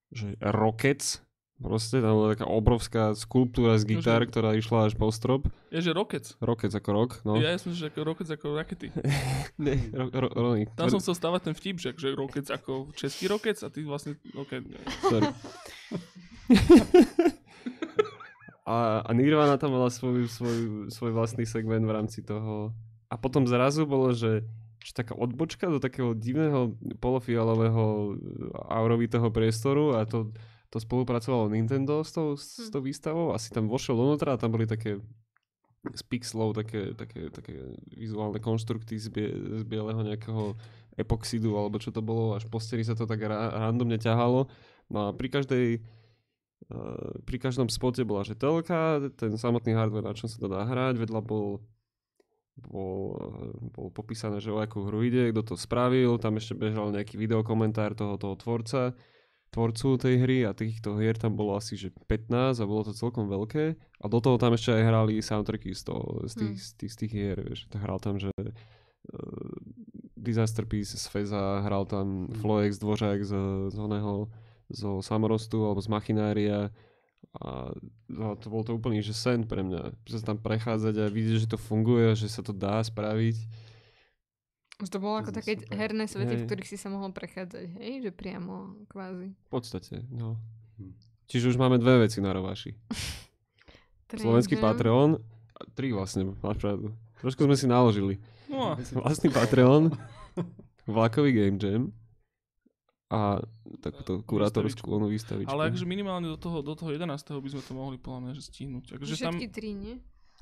že 0.09 0.41
Rockets, 0.41 1.21
proste 1.61 2.01
tam 2.01 2.17
bola 2.17 2.33
taká 2.33 2.49
obrovská 2.49 3.13
skulptúra 3.13 3.77
z 3.77 3.85
gitár, 3.95 4.25
Nože- 4.25 4.31
ktorá 4.33 4.51
išla 4.57 4.89
až 4.89 4.97
po 4.97 5.13
strop. 5.13 5.47
Je, 5.69 5.85
že 5.85 5.93
Rockets. 5.93 6.35
Rockets 6.41 6.75
ako 6.75 6.91
rok, 6.91 7.11
no. 7.23 7.37
Ja, 7.37 7.55
ja 7.55 7.59
som, 7.61 7.71
že 7.77 7.93
ako 7.93 8.01
Rockets 8.03 8.33
ako 8.33 8.57
rakety. 8.57 8.89
Ne, 9.61 9.77
ro, 9.93 10.09
ro, 10.09 10.29
ro, 10.33 10.51
Tam 10.73 10.89
som 10.89 11.05
chcel 11.05 11.15
stavať 11.15 11.53
ten 11.53 11.55
vtip, 11.55 11.77
že, 11.77 11.93
že 11.93 12.17
Rockets 12.17 12.49
ako 12.49 12.91
český 12.97 13.29
Rockets 13.29 13.61
a 13.61 13.69
ty 13.69 13.85
vlastne, 13.85 14.17
ok, 14.33 14.51
Sorry. 15.05 15.29
a, 18.67 19.05
a 19.05 19.11
Nirvana 19.13 19.61
tam 19.61 19.77
mala 19.77 19.93
svoj, 19.93 20.27
svoj, 20.27 20.59
svoj 20.89 21.13
vlastný 21.13 21.45
segment 21.45 21.85
v 21.85 21.93
rámci 21.93 22.25
toho. 22.25 22.73
A 23.11 23.19
potom 23.19 23.45
zrazu 23.45 23.85
bolo, 23.85 24.15
že, 24.15 24.47
že 24.81 24.93
taká 24.95 25.19
odbočka 25.19 25.67
do 25.67 25.83
takého 25.83 26.15
divného 26.15 26.79
polofialového 27.03 28.17
aurovitého 28.71 29.29
priestoru 29.35 29.99
a 29.99 30.07
to, 30.07 30.31
to 30.71 30.79
spolupracovalo 30.79 31.51
Nintendo 31.51 32.07
s 32.07 32.15
tou, 32.15 32.39
s 32.39 32.71
tou 32.71 32.83
výstavou. 32.83 33.35
Asi 33.35 33.51
tam 33.51 33.67
vošiel 33.67 33.99
donútra 33.99 34.35
a 34.35 34.41
tam 34.41 34.55
boli 34.55 34.71
také 34.71 35.03
z 35.81 36.03
pixelov 36.07 36.53
také, 36.53 36.93
také, 36.93 37.33
také 37.33 37.57
vizuálne 37.97 38.37
konštrukty 38.37 39.01
z, 39.01 39.09
bie, 39.09 39.29
z 39.33 39.65
bieleho 39.65 40.05
nejakého 40.05 40.55
epoxidu 41.01 41.57
alebo 41.57 41.81
čo 41.81 41.89
to 41.89 42.05
bolo, 42.05 42.37
až 42.37 42.45
po 42.53 42.61
sa 42.61 42.93
to 42.93 43.09
tak 43.09 43.21
ra- 43.25 43.51
randomne 43.69 43.97
ťahalo. 43.97 44.47
No 44.93 45.09
a 45.09 45.17
pri 45.17 45.33
každej 45.33 45.67
uh, 46.69 47.25
pri 47.25 47.37
každom 47.41 47.73
spote 47.73 48.05
bola 48.05 48.29
že 48.29 48.37
telka, 48.37 49.09
ten 49.17 49.35
samotný 49.41 49.73
hardware, 49.73 50.05
na 50.05 50.13
čom 50.13 50.29
sa 50.29 50.37
to 50.37 50.53
dá 50.53 50.69
hrať, 50.69 51.01
vedľa 51.01 51.21
bol 51.25 51.65
bol, 52.61 53.17
eh, 53.17 53.73
bol 53.73 53.89
popísané, 53.89 54.37
že 54.37 54.53
o 54.53 54.61
akú 54.61 54.85
hru 54.85 55.01
ide, 55.01 55.33
kto 55.33 55.41
to 55.41 55.55
spravil, 55.57 56.21
tam 56.21 56.37
ešte 56.37 56.53
bežal 56.53 56.93
nejaký 56.93 57.17
videokomentár 57.17 57.97
toho, 57.97 58.21
toho 58.21 58.37
tvorca, 58.37 58.93
tvorcu 59.51 59.99
tej 59.99 60.15
hry 60.23 60.39
a 60.47 60.55
týchto 60.55 60.95
hier 60.95 61.19
tam 61.19 61.35
bolo 61.35 61.59
asi 61.59 61.75
že 61.75 61.91
15 62.07 62.63
a 62.63 62.65
bolo 62.65 62.87
to 62.87 62.95
celkom 62.95 63.27
veľké 63.27 63.75
a 63.75 64.05
do 64.07 64.19
toho 64.23 64.39
tam 64.39 64.55
ešte 64.55 64.71
aj 64.71 64.83
hrali 64.87 65.19
soundtracky 65.19 65.75
z, 65.75 65.83
toho, 65.91 66.23
z, 66.31 66.35
tých, 66.39 66.55
Hmm. 66.55 66.67
z, 66.67 66.71
tých, 66.79 66.93
z 66.93 66.97
tých 66.97 67.13
hier, 67.13 67.39
vieš. 67.43 67.61
Tak 67.67 67.83
hral 67.83 67.99
tam, 67.99 68.17
že 68.17 68.31
uh, 68.31 69.51
Disaster 70.15 70.65
Piece 70.65 70.95
z 70.97 71.07
Feza, 71.11 71.61
hral 71.67 71.85
tam 71.85 72.31
Hmm. 72.31 72.39
Floex 72.39 72.79
Dvořák 72.79 73.21
z, 73.27 73.33
z 73.71 73.77
oného 73.79 74.31
zo 74.71 75.03
Samorostu 75.03 75.67
alebo 75.67 75.83
z 75.83 75.91
Machinária 75.91 76.71
a 77.31 77.71
no, 78.11 78.35
to 78.39 78.47
bol 78.51 78.63
to 78.63 78.75
úplný 78.75 79.03
že 79.03 79.15
sen 79.15 79.47
pre 79.47 79.63
mňa. 79.63 79.95
Že 80.07 80.15
sa 80.19 80.25
tam 80.35 80.39
prechádzať 80.39 80.95
a 80.99 81.07
vidieť, 81.11 81.47
že 81.47 81.51
to 81.51 81.59
funguje, 81.59 82.15
že 82.15 82.27
sa 82.31 82.43
to 82.43 82.51
dá 82.55 82.83
spraviť. 82.83 83.37
Už 84.81 84.89
to 84.89 84.99
bolo 84.99 85.21
To 85.21 85.21
ako 85.23 85.31
také 85.37 85.61
super. 85.61 85.77
herné 85.77 86.05
svety, 86.05 86.35
v 86.35 86.39
Hej. 86.41 86.47
ktorých 86.49 86.69
si 86.69 86.77
sa 86.77 86.89
mohol 86.89 87.13
prechádzať, 87.13 87.65
hej? 87.77 87.95
Že 88.01 88.11
priamo, 88.11 88.55
kvázi. 88.89 89.29
V 89.31 89.51
podstate, 89.53 90.01
no. 90.09 90.41
Hm. 90.81 90.97
Čiže 91.29 91.53
už 91.53 91.57
máme 91.57 91.77
dve 91.77 92.05
veci 92.05 92.19
na 92.19 92.33
rovaši. 92.33 92.73
Slovenský. 94.11 94.59
Patreon, 94.59 95.21
a 95.55 95.61
tri 95.77 95.93
vlastne, 95.93 96.35
máš 96.41 96.59
pravdu. 96.59 96.91
Trošku 97.21 97.45
sme 97.45 97.55
si 97.55 97.69
naložili. 97.69 98.17
No 98.49 98.75
Vlastný 98.75 99.31
Patreon, 99.31 99.95
vlakový 100.83 101.31
Game 101.31 101.61
Jam 101.61 101.95
a 103.07 103.39
takúto 103.79 104.23
kurátorskú 104.25 104.91
onu 104.91 105.07
výstavičku. 105.07 105.51
ale 105.51 105.71
akože 105.71 105.87
minimálne 105.87 106.27
do 106.27 106.39
toho, 106.39 106.59
do 106.59 106.75
toho 106.75 106.91
11. 106.91 107.07
by 107.15 107.49
sme 107.51 107.63
to 107.63 107.73
mohli 107.75 107.97
podľa 107.99 108.21
mňa 108.23 108.33
že 108.35 108.43
stihnúť. 108.43 108.85
Takže 108.97 109.15
tam, 109.19 109.35
Všetky 109.35 109.47
tri, 109.51 109.71
nie? 109.75 109.95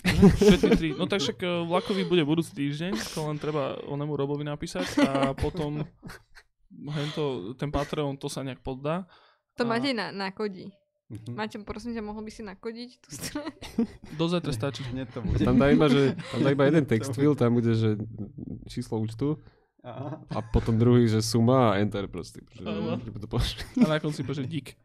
Všetky 0.04 0.70
tri. 0.76 0.88
No 0.94 1.06
tak 1.06 1.20
však 1.20 1.38
eh, 1.40 1.50
vlakový 1.64 2.02
bude 2.04 2.22
budúci 2.22 2.54
týždeň, 2.54 2.92
to 3.14 3.20
len 3.24 3.36
treba 3.36 3.76
onemu 3.84 4.14
Robovi 4.14 4.44
napísať 4.44 4.86
a 5.02 5.34
potom 5.34 5.82
hento, 6.70 7.54
ten 7.56 7.68
Patreon 7.68 8.14
to 8.16 8.28
sa 8.28 8.44
nejak 8.44 8.60
poddá. 8.60 9.08
To 9.58 9.66
A- 9.66 9.68
máte 9.68 9.90
na, 9.90 10.14
na 10.14 10.30
kodi. 10.30 10.70
Mhm. 11.08 11.40
Maťo, 11.40 11.56
prosím 11.64 11.96
ťa, 11.96 12.04
mohol 12.04 12.20
by 12.20 12.28
si 12.28 12.44
nakodiť 12.44 12.90
tú 13.00 13.08
stranu? 13.08 13.48
Do 14.12 14.28
zajtra 14.28 14.52
stačí. 14.52 14.84
Hneď 14.84 15.08
to 15.08 15.20
bude. 15.24 15.40
Tam 15.40 15.56
dá 15.56 15.72
iba, 15.72 15.88
že, 15.88 16.12
tam 16.12 16.40
dá 16.44 16.52
iba 16.52 16.68
jeden 16.68 16.84
text 16.84 17.16
field, 17.16 17.40
tam 17.40 17.56
bude, 17.56 17.72
že 17.72 17.96
číslo 18.68 19.00
účtu 19.00 19.40
Aha. 19.80 20.20
a 20.28 20.38
potom 20.44 20.76
druhý, 20.76 21.08
že 21.08 21.24
suma 21.24 21.72
a 21.72 21.80
enter 21.80 22.04
proste. 22.12 22.44
Že, 22.52 22.60
že 23.08 23.18
to 23.24 23.28
pošli. 23.30 23.64
A 23.80 23.88
na 23.88 23.98
konci 23.98 24.20
pože 24.20 24.44
dík. 24.44 24.76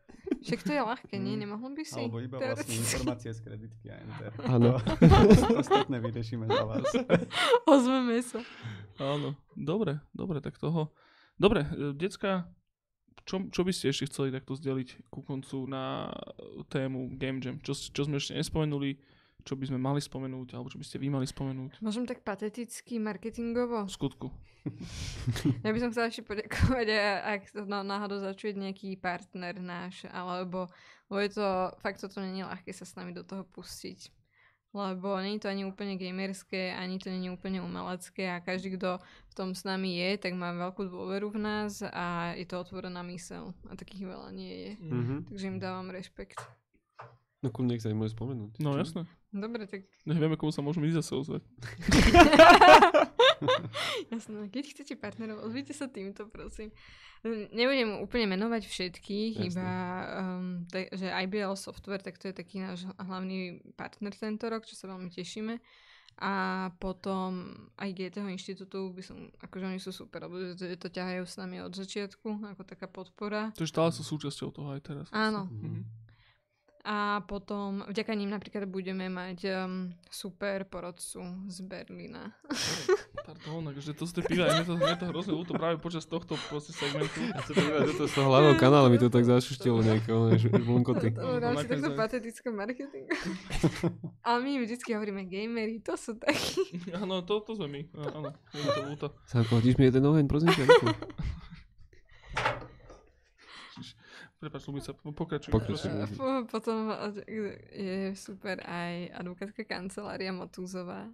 Však 0.44 0.60
to 0.64 0.72
je 0.76 0.82
ľahké, 0.84 1.16
nie? 1.20 1.36
Mm. 1.36 1.42
Nemohol 1.48 1.72
by 1.76 1.84
si? 1.88 2.04
Alebo 2.04 2.20
iba 2.20 2.38
vlastne 2.40 2.76
informácie 2.84 3.32
z 3.32 3.40
kreditky 3.44 3.86
a 3.92 3.96
enter. 4.04 4.32
Áno. 4.44 4.80
Ostatné 5.64 5.98
vyriešime 6.04 6.48
za 6.48 6.64
vás. 6.68 6.88
Ozveme 7.74 8.20
sa. 8.24 8.40
Áno, 9.00 9.36
dobre, 9.56 10.04
dobre, 10.12 10.44
tak 10.44 10.60
toho. 10.60 10.92
Dobre, 11.40 11.68
e, 11.72 11.96
decka, 11.96 12.48
čo, 13.24 13.48
čo 13.52 13.62
by 13.64 13.72
ste 13.72 13.92
ešte 13.92 14.12
chceli 14.12 14.36
takto 14.36 14.56
zdeliť 14.56 15.08
ku 15.08 15.24
koncu 15.24 15.64
na 15.68 16.12
tému 16.68 17.16
Game 17.16 17.40
Jam? 17.40 17.60
Čo, 17.64 17.76
čo 17.76 18.02
sme 18.04 18.20
ešte 18.20 18.36
nespomenuli, 18.36 19.00
čo 19.44 19.60
by 19.60 19.70
sme 19.70 19.80
mali 19.80 20.00
spomenúť, 20.00 20.56
alebo 20.56 20.72
čo 20.72 20.80
by 20.80 20.86
ste 20.88 20.98
vy 20.98 21.12
mali 21.12 21.28
spomenúť? 21.28 21.84
Môžem 21.84 22.08
tak 22.08 22.24
pateticky, 22.24 23.00
marketingovo? 23.00 23.86
V 23.88 23.94
skutku. 23.94 24.28
Ja 25.68 25.76
by 25.76 25.80
som 25.80 25.92
chcela 25.92 26.08
ešte 26.08 26.24
poďakovať, 26.24 26.88
ak 27.20 27.42
to 27.52 27.68
na- 27.68 27.84
náhodou 27.84 28.24
začuje 28.24 28.56
nejaký 28.56 28.96
partner 28.96 29.60
náš, 29.60 30.08
alebo 30.08 30.72
lebo 31.14 31.22
je 31.22 31.30
to, 31.38 31.48
fakt 31.78 32.02
toto 32.02 32.26
není 32.26 32.42
ľahké 32.42 32.74
sa 32.74 32.90
s 32.90 32.98
nami 32.98 33.14
do 33.14 33.22
toho 33.22 33.46
pustiť. 33.46 34.10
Lebo 34.74 35.14
nie 35.22 35.38
je 35.38 35.46
to 35.46 35.54
ani 35.54 35.70
úplne 35.70 35.94
gamerské, 35.94 36.74
ani 36.74 36.98
to 36.98 37.14
je 37.14 37.30
úplne 37.30 37.62
umelecké 37.62 38.26
a 38.26 38.42
každý, 38.42 38.74
kto 38.74 38.98
v 39.30 39.34
tom 39.38 39.54
s 39.54 39.62
nami 39.62 40.02
je, 40.02 40.18
tak 40.18 40.34
má 40.34 40.50
veľkú 40.50 40.90
dôveru 40.90 41.30
v 41.30 41.38
nás 41.38 41.86
a 41.86 42.34
je 42.34 42.50
to 42.50 42.58
otvorená 42.58 43.06
mysel. 43.14 43.54
A 43.70 43.78
takých 43.78 44.10
veľa 44.10 44.34
nie 44.34 44.54
je. 44.58 44.72
Mhm. 44.82 45.16
Takže 45.30 45.46
im 45.54 45.62
dávam 45.62 45.94
rešpekt. 45.94 46.42
No 47.44 47.52
kľudne, 47.52 47.76
nech 47.76 47.84
sa 47.84 47.92
im 47.92 48.00
môže 48.00 48.16
spomenúť. 48.16 48.56
No 48.64 48.80
jasné. 48.80 49.04
Dobre, 49.36 49.68
tak 49.68 49.84
Nech 50.08 50.16
vieme, 50.16 50.40
komu 50.40 50.56
sa 50.56 50.64
môžeme 50.64 50.88
ísť 50.88 51.04
zase 51.04 51.12
ozvať. 51.20 51.44
Jasné, 54.14 54.48
keď 54.48 54.64
chcete 54.72 54.94
partnerov, 54.96 55.44
ozvite 55.44 55.76
sa 55.76 55.92
týmto, 55.92 56.32
prosím. 56.32 56.72
Nebudem 57.28 58.00
úplne 58.00 58.32
menovať 58.32 58.64
všetkých, 58.68 59.44
Jasné. 59.44 59.48
iba 59.52 59.70
um, 60.24 60.64
te, 60.72 60.88
že 60.96 61.12
IBL 61.12 61.60
Software, 61.60 62.00
tak 62.00 62.16
to 62.16 62.32
je 62.32 62.36
taký 62.36 62.64
náš 62.64 62.88
hlavný 62.96 63.60
partner 63.76 64.16
tento 64.16 64.48
rok, 64.48 64.64
čo 64.64 64.80
sa 64.80 64.88
veľmi 64.88 65.12
tešíme. 65.12 65.60
A 66.22 66.70
potom 66.78 67.58
aj 67.76 67.90
GTH 67.90 68.30
inštitútu 68.30 68.94
by 68.94 69.02
som, 69.02 69.34
akože 69.42 69.66
oni 69.66 69.80
sú 69.82 69.90
super, 69.90 70.30
lebo 70.30 70.54
to, 70.54 70.70
to 70.78 70.88
ťahajú 70.94 71.26
s 71.26 71.42
nami 71.42 71.58
od 71.60 71.74
začiatku, 71.74 72.54
ako 72.54 72.62
taká 72.64 72.86
podpora. 72.86 73.50
To 73.58 73.66
stále 73.66 73.90
sú 73.90 74.06
súčasťou 74.06 74.54
toho 74.54 74.78
aj 74.78 74.82
teraz. 74.86 75.08
Áno. 75.10 75.50
Mhm. 75.50 76.03
A 76.84 77.24
potom 77.24 77.80
vďaka 77.88 78.12
ním 78.12 78.28
napríklad 78.28 78.68
budeme 78.68 79.08
mať 79.08 79.48
um, 79.48 79.96
super 80.12 80.68
porodcu 80.68 81.24
z 81.48 81.58
Berlína. 81.64 82.36
Pardon, 83.24 83.72
akože 83.72 83.96
to 83.96 84.04
tie 84.04 84.20
piva, 84.20 84.52
mne 84.52 84.68
to, 84.68 84.76
mne 84.76 84.96
to 85.00 85.08
hrozne 85.08 85.32
ľúto 85.32 85.56
práve 85.56 85.80
počas 85.80 86.04
tohto 86.04 86.36
proste 86.52 86.76
segmentu. 86.76 87.24
Ja 87.24 87.40
sa 87.40 87.56
do 87.88 87.94
toho 87.96 88.08
z 88.12 88.14
toho 88.20 88.28
hlavného 88.28 88.60
kanálu, 88.60 88.92
mi 88.92 89.00
to 89.00 89.08
tak 89.08 89.24
zašuštilo 89.24 89.80
nejakého 89.80 90.36
žblnkoty. 90.36 91.16
To 91.16 91.40
v 91.40 91.40
rámci 91.40 91.72
nakoniec 91.72 91.72
takto 91.72 91.92
aj- 91.96 92.00
patetickom 92.04 92.52
marketingu. 92.52 93.16
A 94.28 94.44
my 94.44 94.52
vždycky 94.60 94.92
hovoríme 94.92 95.24
gamery, 95.24 95.80
to 95.80 95.96
sú 95.96 96.20
takí. 96.20 96.84
Áno, 97.00 97.24
to, 97.24 97.40
to 97.48 97.56
sme 97.56 97.72
my. 97.72 97.82
Áno, 98.12 98.36
je 98.52 98.60
to 98.60 98.82
ľúto. 98.92 99.08
Sánko, 99.24 99.64
hodíš 99.64 99.80
mi 99.80 99.88
jeden 99.88 100.04
oheň, 100.04 100.28
prosím 100.28 100.52
ťa? 100.52 100.68
Prepač, 104.44 104.68
Lubica, 104.68 104.92
po- 104.92 105.16
pokračuj. 105.16 105.56
Pokračuj. 105.56 105.88
Potom 106.52 106.92
je 107.72 108.12
super 108.12 108.60
aj 108.60 109.24
advokátska 109.24 109.64
kancelária 109.64 110.36
Motúzová. 110.36 111.08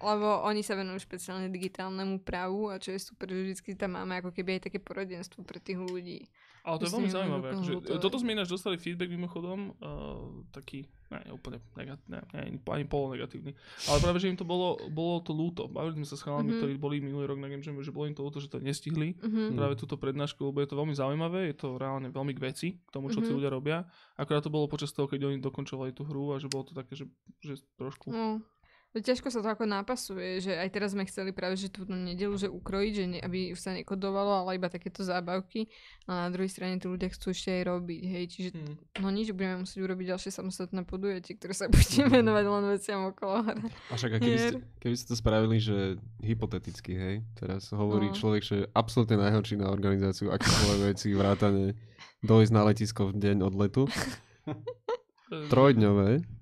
Lebo 0.00 0.28
oni 0.42 0.60
sa 0.60 0.74
venujú 0.74 0.98
špeciálne 0.98 1.46
digitálnemu 1.48 2.20
právu 2.20 2.68
a 2.68 2.76
čo 2.76 2.90
je 2.90 3.00
super, 3.00 3.26
že 3.26 3.54
vždy 3.54 3.74
tam 3.74 3.94
máme 3.94 4.18
ako 4.18 4.30
keby 4.30 4.56
aj 4.56 4.66
také 4.66 4.78
poradenstvo 4.78 5.42
pre 5.42 5.58
tých 5.58 5.76
ľudí. 5.76 6.26
Ale 6.60 6.76
to 6.76 6.84
je 6.84 6.92
veľmi 6.92 7.08
že 7.08 7.16
zaujímavé. 7.16 7.46
Akože, 7.56 7.72
hotové. 7.72 7.98
toto 7.98 8.16
sme 8.20 8.30
ináč 8.32 8.48
dostali 8.48 8.76
feedback 8.76 9.08
mimochodom, 9.08 9.72
uh, 9.80 10.44
taký, 10.50 10.84
ne, 11.08 11.32
úplne 11.32 11.56
negatívny, 11.72 12.12
ne, 12.12 12.20
ne, 12.36 12.40
ani 12.68 12.84
polonegatívny. 12.84 13.56
Ale 13.88 13.96
práve, 13.98 14.20
že 14.20 14.28
im 14.28 14.36
to 14.36 14.44
bolo, 14.44 14.76
bolo 14.86 15.24
to 15.24 15.32
ľúto. 15.32 15.72
Bavili 15.72 15.96
sme 15.96 16.04
sa 16.04 16.20
s 16.20 16.22
chalami, 16.22 16.52
Mhm. 16.52 16.56
ktorí 16.60 16.72
boli 16.76 17.00
minulý 17.00 17.32
rok 17.32 17.40
na 17.40 17.48
Game 17.48 17.64
Jam, 17.64 17.80
že 17.80 17.88
bolo 17.88 18.04
im 18.04 18.14
to 18.14 18.20
ľúto, 18.20 18.44
že 18.44 18.52
to 18.52 18.60
nestihli. 18.60 19.16
Mhm. 19.16 19.56
Práve 19.56 19.74
túto 19.74 19.96
prednášku, 19.96 20.36
lebo 20.44 20.60
je 20.60 20.68
to 20.68 20.76
veľmi 20.76 20.92
zaujímavé, 20.92 21.48
je 21.48 21.56
to 21.56 21.80
reálne 21.80 22.12
veľmi 22.12 22.36
k 22.36 22.40
veci, 22.42 22.68
k 22.76 22.90
tomu, 22.92 23.08
čo 23.08 23.24
tí 23.24 23.32
Mhm. 23.32 23.36
ľudia 23.40 23.48
robia. 23.48 23.78
Akorát 24.20 24.44
to 24.44 24.52
bolo 24.52 24.68
počas 24.68 24.92
toho, 24.92 25.08
keď 25.08 25.32
oni 25.32 25.40
dokončovali 25.40 25.96
tú 25.96 26.04
hru 26.04 26.32
a 26.32 26.36
že 26.36 26.46
bolo 26.46 26.68
to 26.68 26.76
také, 26.76 26.92
že, 26.92 27.08
že 27.40 27.56
trošku... 27.80 28.12
No, 28.12 28.44
ťažko 28.92 29.30
sa 29.30 29.38
to 29.38 29.48
ako 29.48 29.64
nápasuje, 29.64 30.42
že 30.42 30.52
aj 30.52 30.68
teraz 30.68 30.90
sme 30.90 31.06
chceli 31.06 31.30
práve, 31.30 31.54
že 31.54 31.68
tú 31.68 31.86
nedelu, 31.86 32.34
že 32.34 32.46
ukrojiť, 32.46 32.92
že 32.92 33.04
ne, 33.06 33.18
aby 33.18 33.50
už 33.50 33.60
sa 33.60 33.70
nekodovalo, 33.70 34.42
ale 34.42 34.58
iba 34.58 34.66
takéto 34.66 35.00
zábavky. 35.00 35.70
A 36.04 36.26
na 36.26 36.28
druhej 36.28 36.50
strane 36.50 36.74
tí 36.76 36.86
ľudia 36.86 37.06
chcú 37.06 37.30
ešte 37.30 37.50
aj 37.52 37.62
robiť, 37.68 38.02
hej. 38.04 38.24
Čiže 38.26 38.48
Hmm. 38.50 38.74
no 38.98 39.08
nič, 39.08 39.30
budeme 39.30 39.62
musieť 39.62 39.78
urobiť 39.80 40.06
ďalšie 40.10 40.30
samostatné 40.32 40.82
podujatie, 40.82 41.34
ktoré 41.34 41.54
sa 41.54 41.70
bude 41.70 41.86
venovať 42.02 42.44
len 42.44 42.64
veciam 42.68 43.00
okolo 43.06 43.34
hra. 43.44 43.62
A 43.62 43.94
však 43.94 44.10
a 44.10 44.18
keby 44.18 44.36
ste, 44.36 44.56
keby 44.82 44.94
ste 44.98 45.06
to 45.06 45.14
spravili, 45.14 45.56
že 45.56 45.94
hypoteticky, 46.20 46.92
hej, 46.92 47.14
teraz 47.34 47.70
hovorí 47.70 48.10
No. 48.10 48.16
človek, 48.16 48.42
že 48.42 48.56
absolútne 48.72 49.14
najhorší 49.16 49.54
na 49.54 49.68
organizáciu 49.68 50.30
akékoľvek 50.30 50.80
veci, 50.90 51.14
vrátane 51.14 51.78
dojsť 52.20 52.50
na 52.50 52.62
letisko 52.64 53.08
v 53.08 53.22
deň 53.22 53.36
od 53.40 53.54
letu. 53.54 53.82
E, 53.86 54.50
Trojdňové 55.52 56.39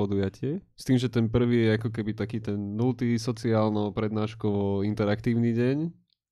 podujatie. 0.00 0.64
S 0.74 0.82
tým, 0.82 0.96
že 0.96 1.06
ten 1.06 1.26
prvý 1.26 1.68
je 1.68 1.76
ako 1.76 1.88
keby 1.90 2.12
taký 2.14 2.40
ten 2.40 2.56
nultý 2.56 3.14
sociálno 3.14 3.92
prednáškovo 3.92 4.80
interaktívny 4.82 5.52
deň, 5.52 5.76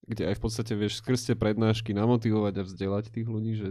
kde 0.07 0.23
aj 0.25 0.35
v 0.35 0.43
podstate 0.43 0.73
vieš 0.73 0.99
skrz 0.99 1.29
tie 1.29 1.37
prednášky 1.37 1.93
namotivovať 1.93 2.55
a 2.55 2.67
vzdelať 2.67 3.05
tých 3.11 3.29
ľudí, 3.29 3.55
že 3.55 3.69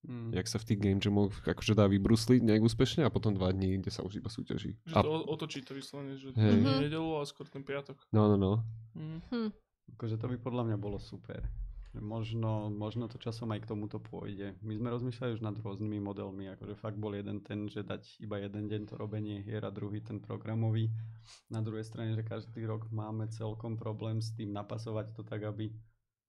Mm. 0.00 0.32
jak 0.32 0.48
sa 0.48 0.56
v 0.56 0.64
tých 0.64 0.80
game 0.80 0.96
jamoch 0.96 1.28
akože 1.44 1.76
dá 1.76 1.84
vybrusliť 1.84 2.40
nejak 2.40 2.64
úspešne 2.64 3.04
a 3.04 3.12
potom 3.12 3.36
dva 3.36 3.52
dní, 3.52 3.76
kde 3.76 3.92
sa 3.92 4.00
už 4.00 4.16
iba 4.16 4.32
súťaží. 4.32 4.80
Že 4.88 4.96
A, 4.96 5.04
to 5.04 5.12
otočí 5.28 5.60
to 5.60 5.76
vyslovene, 5.76 6.16
že 6.16 6.32
nie 6.32 6.56
Mhm. 6.56 6.88
nedelu, 6.88 7.20
ale 7.20 7.28
skôr 7.28 7.44
ten 7.44 7.60
piatok. 7.60 8.00
no, 8.08 8.24
no, 8.26 8.36
no. 8.36 8.52
Mm. 8.96 9.20
Hm. 9.28 9.50
Akože 9.92 10.16
to 10.16 10.24
by 10.24 10.40
podľa 10.40 10.72
mňa 10.72 10.76
bolo 10.78 10.96
super. 10.96 11.44
Možno, 11.90 12.70
možno 12.70 13.10
to 13.10 13.18
časom 13.18 13.50
aj 13.50 13.66
k 13.66 13.70
tomuto 13.74 13.98
pôjde. 13.98 14.54
My 14.62 14.78
sme 14.78 14.94
rozmýšľali 14.94 15.34
už 15.34 15.42
nad 15.42 15.58
rôznymi 15.58 15.98
modelmi, 15.98 16.46
akože 16.54 16.78
fakt 16.78 16.94
bol 16.94 17.10
jeden 17.18 17.42
ten, 17.42 17.66
že 17.66 17.82
dať 17.82 18.22
iba 18.22 18.38
jeden 18.38 18.70
deň 18.70 18.82
to 18.86 18.94
robenie 18.94 19.42
hier 19.42 19.66
a 19.66 19.74
druhý 19.74 19.98
ten 19.98 20.22
programový. 20.22 20.86
Na 21.50 21.58
druhej 21.58 21.82
strane, 21.82 22.14
že 22.14 22.22
každý 22.22 22.62
rok 22.62 22.86
máme 22.94 23.26
celkom 23.34 23.74
problém 23.74 24.22
s 24.22 24.30
tým 24.30 24.54
napasovať 24.54 25.18
to 25.18 25.26
tak, 25.26 25.42
aby, 25.42 25.74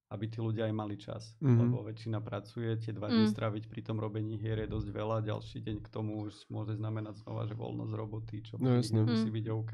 aby 0.09 0.25
tí 0.25 0.41
ľudia 0.41 0.65
aj 0.65 0.73
mali 0.73 0.97
čas. 0.97 1.37
Mhm. 1.45 1.53
Lebo 1.53 1.85
väčšina 1.85 2.25
pracuje, 2.25 2.81
tie 2.81 2.97
dva 2.97 3.13
dní 3.13 3.29
Mm. 3.29 3.33
stráviť 3.37 3.63
pri 3.69 3.81
tom 3.85 4.01
robení 4.01 4.41
hier 4.41 4.57
je 4.65 4.65
dosť 4.65 4.89
veľa, 4.89 5.21
ďalší 5.21 5.61
deň 5.61 5.77
k 5.85 5.87
tomu 5.93 6.25
už 6.25 6.49
môže 6.49 6.73
znamenať 6.73 7.21
znova, 7.21 7.45
že 7.45 7.53
voľnosť 7.53 7.93
roboty, 7.93 8.41
čo 8.41 8.57
No 8.57 8.81
musí 8.81 8.97
Mm. 9.29 9.35
byť 9.37 9.45
OK. 9.53 9.73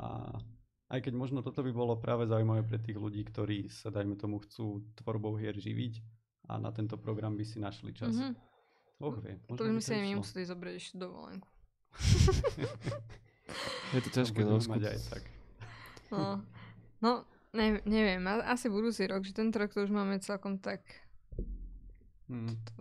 A 0.00 0.32
aj 0.92 1.00
keď 1.00 1.12
možno 1.12 1.40
toto 1.40 1.64
by 1.64 1.72
bolo 1.72 1.96
práve 1.96 2.28
zaujímavé 2.28 2.62
pre 2.62 2.76
tých 2.76 2.94
ľudí, 2.94 3.24
ktorí 3.24 3.66
sa, 3.66 3.88
dajme 3.88 4.14
tomu, 4.14 4.38
chcú 4.38 4.84
tvorbou 4.94 5.34
hier 5.34 5.56
živiť 5.56 6.04
a 6.46 6.60
na 6.60 6.68
tento 6.68 6.94
program 6.96 7.32
by 7.32 7.44
si 7.44 7.56
našli 7.56 7.90
čas. 7.90 8.12
Mhm. 8.12 8.36
Boh 9.00 9.16
vie, 9.18 9.34
To 9.48 9.56
možno 9.56 9.64
by 9.64 9.72
by 9.72 9.72
sme 9.72 9.82
si 9.82 9.90
aj 9.90 9.98
my 9.98 10.06
išlo. 10.06 10.20
museli 10.20 10.42
zobrať 10.46 10.74
ešte 10.76 10.94
dovolenku. 10.96 11.48
Je 13.92 14.00
to 14.00 14.10
ťažké, 14.10 14.40
no. 14.42 14.56
mať 14.56 14.82
aj 14.86 14.98
tak. 15.10 15.22
No, 16.08 16.40
no 17.00 17.10
ne, 17.52 17.80
neviem, 17.82 18.20
asi 18.42 18.68
budúci 18.68 19.04
rok, 19.04 19.20
že 19.22 19.32
tento 19.32 19.56
rok 19.56 19.68
to 19.70 19.82
už 19.82 19.90
máme 19.90 20.16
celkom 20.18 20.56
tak... 20.56 20.80
Mm. 22.28 22.56
To, 22.76 22.80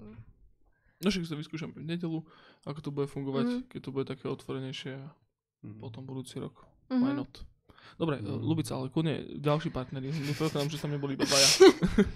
No 1.01 1.09
však 1.09 1.25
sa 1.25 1.33
vyskúšam 1.33 1.73
v 1.73 1.81
nedelu, 1.81 2.21
ako 2.61 2.79
to 2.79 2.89
bude 2.93 3.09
fungovať, 3.09 3.45
Mhm. 3.47 3.59
keď 3.67 3.79
to 3.81 3.89
bude 3.89 4.05
také 4.05 4.25
otvorenejšie 4.27 5.01
a 5.01 5.09
Mm. 5.61 5.77
potom 5.79 6.05
budúci 6.05 6.37
rok. 6.37 6.61
Why 6.87 7.11
Mhm. 7.11 7.17
not? 7.17 7.33
Dobre, 7.93 8.17
mm. 8.17 8.27
Lubica, 8.39 8.73
ale 8.73 8.87
kľudne 8.87 9.13
ďalší 9.37 9.69
partneri. 9.69 10.09
Dúfam, 10.31 10.65
že 10.65 10.75
tam 10.75 10.89
neboli 10.89 11.13
iba 11.13 11.23
dvaja. 11.23 11.47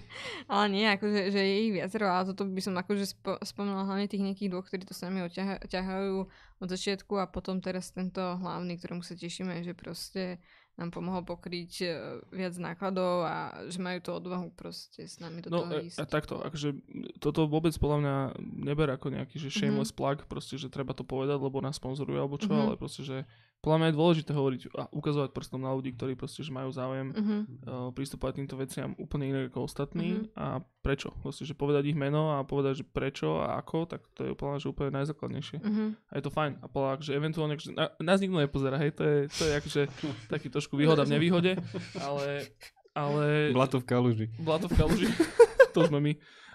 Ale 0.48 0.66
nie, 0.68 0.86
akože 0.88 1.30
že 1.30 1.40
je 1.40 1.56
ich 1.62 1.74
viacero, 1.74 2.08
ale 2.08 2.26
toto 2.28 2.46
by 2.46 2.60
som 2.60 2.74
akože 2.74 3.06
spo, 3.08 3.38
spomínala 3.40 3.86
hlavne 3.86 4.06
tých 4.06 4.22
nejakých 4.22 4.50
dvoch, 4.50 4.64
ktorí 4.64 4.84
to 4.84 4.92
s 4.92 5.02
nami 5.02 5.22
oťaha- 5.22 5.62
ťahajú 5.64 6.16
od 6.56 6.68
začiatku 6.68 7.14
a 7.16 7.26
potom 7.26 7.60
teraz 7.60 7.90
tento 7.90 8.20
hlavný, 8.20 8.76
ktorému 8.76 9.02
sa 9.02 9.14
tešíme, 9.14 9.60
že 9.60 9.74
proste 9.74 10.38
nám 10.74 10.92
pomohol 10.92 11.24
pokryť 11.24 11.72
e, 11.80 11.88
viac 12.32 12.52
nákladov 12.54 13.24
a 13.24 13.36
že 13.66 13.80
majú 13.80 13.96
tú 14.02 14.12
odvahu 14.14 14.52
proste 14.52 15.02
s 15.02 15.18
nami 15.18 15.40
do 15.40 15.48
No 15.48 15.64
toho 15.64 15.72
a, 15.72 15.80
ísť. 15.82 15.98
a 15.98 16.04
takto, 16.04 16.36
akože 16.38 16.76
toto 17.18 17.46
vôbec 17.46 17.72
podľa 17.74 17.98
mňa 17.98 18.16
neber 18.62 18.90
ako 18.90 19.08
nejaký, 19.10 19.40
že 19.40 19.48
shameless 19.50 19.90
Mhm. 19.90 19.98
plug, 19.98 20.18
proste, 20.26 20.56
že 20.56 20.68
treba 20.68 20.92
to 20.92 21.02
povedať, 21.02 21.38
lebo 21.38 21.58
nás 21.60 21.76
sponzorujú 21.76 22.18
alebo 22.18 22.36
čo, 22.36 22.50
Mhm. 22.50 22.60
ale 22.62 22.74
proste, 22.76 23.02
že 23.02 23.24
podľa 23.66 23.78
mňa 23.78 23.88
je 23.90 23.98
dôležité 23.98 24.32
hovoriť 24.32 24.62
a 24.72 24.86
ukazovať 24.88 25.30
prstom 25.32 25.58
na 25.58 25.74
ľudí, 25.74 25.90
ktorí 25.92 26.14
proste, 26.14 26.40
že 26.40 26.54
majú 26.54 26.70
záujem 26.70 27.10
Mhm. 27.10 27.36
uh, 27.66 27.90
pristupovať 27.90 28.32
k 28.32 28.40
týmto 28.40 28.56
veciam 28.56 28.94
úplne 28.96 29.26
inak 29.28 29.50
ako 29.50 29.66
ostatní 29.66 30.22
Mhm. 30.22 30.38
a 30.38 30.46
prečo. 30.80 31.10
Proste, 31.18 31.42
že 31.42 31.52
povedať 31.52 31.84
ich 31.88 31.98
meno 31.98 32.30
a 32.32 32.44
povedať, 32.44 32.80
že 32.80 32.86
prečo 32.86 33.42
a 33.42 33.58
ako, 33.58 33.90
tak 33.90 34.06
to 34.14 34.22
je 34.22 34.30
úplne, 34.30 34.56
že 34.56 34.70
úplne 34.70 34.94
najzákladnejšie. 34.94 35.58
Mhm. 35.60 35.84
A 36.06 36.14
je 36.14 36.22
to 36.22 36.30
fajn. 36.30 36.62
A 36.62 36.66
podľa, 36.68 37.02
že 37.02 37.12
eventuálne, 37.12 37.58
akože, 37.58 37.74
na, 37.74 37.90
nás 38.00 38.22
nikto 38.22 38.38
nepozerá, 38.38 38.78
hej, 38.78 38.94
to 38.94 39.02
je, 39.02 39.18
to 39.28 39.44
je 39.44 39.54
akože 39.56 39.82
taký 40.28 40.48
trošku 40.48 40.78
výhoda 40.78 41.02
v 41.02 41.18
nevýhode, 41.18 41.58
ale, 41.98 42.54
ale 42.94 43.50
Blato 43.50 43.82
v 43.82 43.86
kaluži. 43.86 44.26
Blato 44.38 44.70
v 44.70 44.78
kaluži, 44.78 45.10
to 45.74 45.90
sme 45.90 45.98
my. 46.00 46.14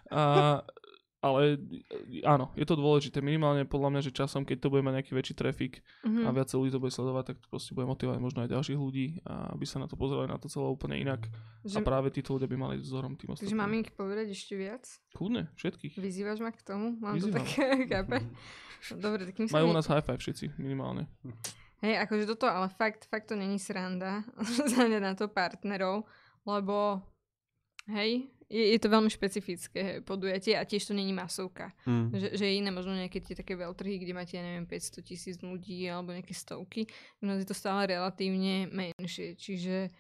A, 0.09 0.23
ale 1.20 1.60
e, 2.10 2.20
áno, 2.22 2.48
je 2.55 2.64
to 2.64 2.74
dôležité. 2.74 3.20
Minimálne 3.20 3.62
podľa 3.62 3.88
mňa, 3.90 4.01
že 4.02 4.10
časom, 4.10 4.42
keď 4.42 4.56
to 4.59 4.68
bude 4.68 4.80
mať 4.80 4.94
nejaký 4.97 5.12
väčší 5.12 5.34
trafik 5.34 5.84
Mhm. 6.01 6.24
a 6.24 6.30
viac 6.30 6.48
ľudí 6.48 6.68
to 6.68 6.78
bude 6.78 6.90
sledovať, 6.90 7.24
tak 7.26 7.36
to 7.38 7.47
proste 7.47 7.70
bude 7.70 7.84
motivovať 7.84 8.18
možno 8.18 8.40
aj 8.40 8.51
ďalších 8.51 8.76
ľudí, 8.76 9.06
a 9.22 9.52
aby 9.52 9.62
sa 9.62 9.76
na 9.76 9.84
to 9.84 9.94
pozerali 9.94 10.26
na 10.26 10.36
to 10.36 10.47
celé 10.47 10.64
úplne 10.66 10.97
inak. 10.97 11.28
A 11.60 11.68
Že, 11.70 11.80
práve 11.82 12.09
títo 12.09 12.32
ľudia 12.32 12.47
by 12.47 12.56
mali 12.56 12.74
vzorom 12.76 13.14
tým 13.14 13.30
takže 13.30 13.47
ostatným. 13.47 13.60
mám 13.60 13.72
ich 13.76 13.92
povedať 13.92 14.26
ešte 14.30 14.55
viac? 14.55 14.84
Kľudne, 15.12 15.52
všetkých. 15.55 15.94
Vyzývaš 15.94 16.38
ma 16.38 16.51
k 16.51 16.60
tomu? 16.60 16.97
Mám 16.97 17.14
Vyzývam. 17.14 17.36
to 17.36 17.44
tak, 17.44 17.48
chápe? 17.92 18.16
Dobre, 18.97 19.28
tak 19.28 19.36
Majú 19.47 19.66
u 19.66 19.76
nás 19.76 19.84
high 19.86 20.01
five 20.01 20.16
všetci, 20.16 20.56
minimálne. 20.56 21.05
Hej, 21.80 22.01
akože 22.01 22.24
toto, 22.26 22.44
ale 22.44 22.68
fakt, 22.70 23.05
fakt 23.06 23.28
to 23.28 23.36
není 23.36 23.56
sranda 23.56 24.24
záňať 24.72 25.01
na 25.01 25.12
to 25.12 25.28
partnerov, 25.28 26.09
lebo 26.42 27.05
hej, 27.86 28.28
je, 28.51 28.74
je 28.74 28.78
to 28.82 28.90
veľmi 28.90 29.06
špecifické 29.06 30.02
podujatie 30.02 30.59
a 30.59 30.66
tiež 30.66 30.90
to 30.90 30.93
není 30.93 31.14
masovka. 31.14 31.70
Mm. 31.86 32.10
Že, 32.10 32.28
že 32.35 32.44
je 32.51 32.59
iné 32.59 32.70
možno 32.74 32.98
nejaké 32.98 33.22
tie 33.22 33.39
také 33.39 33.55
veľtrhy, 33.55 34.02
kde 34.02 34.12
máte, 34.12 34.35
ja 34.35 34.43
neviem, 34.43 34.66
500 34.66 35.06
tisíc 35.06 35.36
ľudí 35.39 35.86
alebo 35.86 36.10
nejaké 36.10 36.35
stovky. 36.35 36.90
U 37.22 37.31
nás 37.31 37.39
je 37.39 37.47
to 37.47 37.55
stále 37.55 37.86
relatívne 37.86 38.66
menšie, 38.74 39.39
čiže 39.39 39.94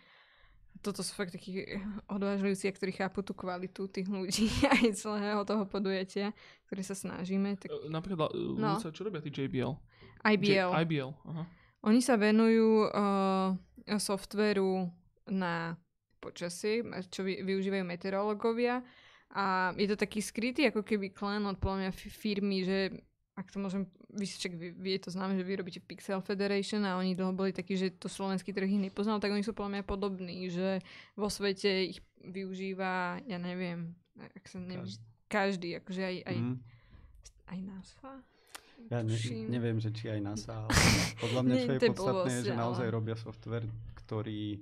toto 0.80 1.04
sú 1.04 1.12
fakt 1.12 1.36
takí 1.36 1.62
odvážlivci, 2.08 2.66
a 2.66 2.72
ktorí 2.72 2.92
chápu 2.96 3.20
tú 3.20 3.36
kvalitu 3.36 3.86
tých 3.86 4.08
ľudí 4.10 4.50
aj 4.82 4.98
celého 4.98 5.46
toho 5.46 5.64
podujatia, 5.70 6.34
ktoré 6.66 6.82
sa 6.82 6.98
snažíme. 6.98 7.54
Tak 7.54 7.70
E, 7.70 7.86
Napríklad, 7.86 8.34
no. 8.34 8.80
čo 8.82 9.02
robia 9.06 9.22
tí 9.22 9.30
JBL? 9.30 9.76
IBL. 10.26 10.70
J- 10.74 10.80
IBL, 10.84 11.10
aha. 11.28 11.44
Oni 11.80 12.04
sa 12.04 12.20
venujú 12.20 12.92
uh, 12.92 13.56
softveru 13.96 14.84
na 15.32 15.80
počasie, 16.20 16.80
čo 17.08 17.24
vy, 17.24 17.40
využívajú 17.40 17.82
meteorológovia 17.82 18.84
a 19.30 19.72
je 19.74 19.88
to 19.88 19.96
taký 19.96 20.20
skrytý 20.20 20.68
ako 20.68 20.84
keby 20.84 21.10
klen 21.10 21.42
od 21.44 21.56
podľa 21.56 21.88
mňa 21.88 21.90
fi- 21.90 22.12
firmy, 22.12 22.62
že 22.62 22.78
ak 23.32 23.48
to 23.48 23.56
môžem, 23.56 23.88
vy, 24.12 24.26
však 24.26 24.52
je 24.76 25.00
to 25.00 25.08
známe, 25.08 25.32
že 25.32 25.46
vy 25.46 25.56
robíte 25.56 25.80
Pixel 25.80 26.20
Federation 26.20 26.84
a 26.84 27.00
oni 27.00 27.16
dlho 27.16 27.32
boli 27.32 27.50
takí, 27.50 27.72
že 27.72 27.88
to 27.88 28.04
slovenský 28.04 28.52
trh 28.52 28.68
ich 28.68 28.76
nepoznal, 28.82 29.16
tak 29.16 29.32
oni 29.32 29.40
sú 29.40 29.56
podľa 29.56 29.80
mňa 29.80 29.84
podobní, 29.88 30.52
že 30.52 30.84
vo 31.16 31.32
svete 31.32 31.88
ich 31.88 32.04
využíva, 32.20 33.24
ja 33.24 33.38
neviem, 33.40 33.96
ak 34.20 34.44
sa 34.44 34.60
neviem, 34.60 34.84
Každý. 34.84 35.00
každý, 35.26 35.68
akože 35.80 36.02
aj, 36.04 36.16
aj, 36.26 36.36
Mm. 36.36 36.56
aj 37.48 37.58
NASA. 37.64 38.10
Ja 38.88 39.00
ne, 39.00 39.16
neviem, 39.48 39.76
že 39.76 39.92
či 39.92 40.08
aj 40.08 40.20
NASA, 40.20 40.52
ale 40.64 40.68
podľa 41.24 41.40
mňa, 41.40 41.54
čo 41.56 41.72
je 41.72 41.80
podstatné, 41.86 42.32
je, 42.34 42.44
že 42.44 42.54
naozaj 42.56 42.86
robia 42.88 43.16
software, 43.16 43.64
ktorý 44.04 44.60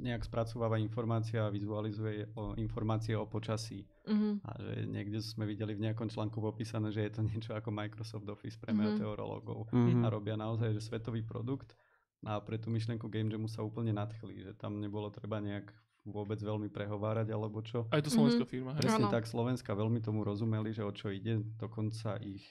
nejak 0.00 0.24
spracováva 0.24 0.76
informácie 0.76 1.36
a 1.36 1.48
vizualizuje 1.48 2.24
o, 2.32 2.56
informácie 2.56 3.12
o 3.12 3.28
počasí. 3.28 3.84
Mhm. 4.08 4.40
A 4.40 4.50
že 4.56 4.72
niekde 4.86 5.20
sme 5.20 5.44
videli 5.44 5.74
v 5.74 5.84
nejakom 5.84 6.08
článku 6.08 6.40
popísané, 6.40 6.88
že 6.88 7.04
je 7.04 7.12
to 7.12 7.22
niečo 7.28 7.52
ako 7.52 7.68
Microsoft 7.68 8.24
Office 8.26 8.56
pre 8.56 8.72
Mhm. 8.72 8.78
meteorológov. 8.80 9.68
Mhm. 9.70 10.00
A 10.00 10.08
robia 10.08 10.34
naozaj 10.34 10.72
že 10.72 10.80
svetový 10.82 11.20
produkt. 11.20 11.76
A 12.20 12.36
pre 12.38 12.56
tú 12.56 12.68
myšlienku 12.68 13.08
Game 13.08 13.28
Jamu 13.28 13.48
sa 13.48 13.60
úplne 13.60 13.92
nadchli, 13.92 14.40
že 14.42 14.52
tam 14.52 14.76
nebolo 14.76 15.08
treba 15.08 15.36
nejak 15.38 15.72
vôbec 16.02 16.36
veľmi 16.36 16.68
prehovárať 16.68 17.28
alebo 17.28 17.60
čo. 17.60 17.84
Aj 17.88 18.00
to 18.00 18.08
slovenská 18.08 18.44
firma. 18.44 18.72
Hej. 18.72 18.80
Presne 18.82 19.04
Áno. 19.04 19.12
tak, 19.12 19.24
Slovenska 19.24 19.72
veľmi 19.72 20.00
tomu 20.00 20.20
rozumeli, 20.22 20.68
že 20.70 20.80
o 20.80 20.88
čo 20.90 21.08
ide, 21.08 21.40
dokonca 21.56 22.16
ich 22.18 22.44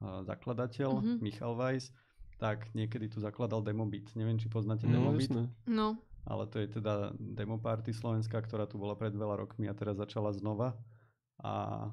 uh, 0.00 0.20
zakladateľ, 0.22 0.90
Mhm. 1.00 1.14
Michal 1.20 1.52
Weiss, 1.54 1.92
tak 2.36 2.72
niekedy 2.72 3.08
tu 3.08 3.18
zakladal 3.18 3.60
Demobit. 3.60 4.08
Neviem, 4.14 4.36
či 4.36 4.48
poznáte 4.48 4.84
No, 4.84 4.92
Demobit, 4.94 5.28
jasné. 5.28 5.52
No, 5.66 6.00
ale 6.24 6.46
to 6.46 6.60
je 6.60 6.68
teda 6.80 7.12
demo 7.16 7.56
party 7.56 7.92
Slovenska, 7.92 8.40
ktorá 8.40 8.68
tu 8.68 8.76
bola 8.76 8.96
pred 8.96 9.12
veľa 9.12 9.40
rokmi 9.40 9.66
a 9.70 9.74
teraz 9.76 9.96
začala 9.96 10.32
znova. 10.36 10.76
A, 11.40 11.88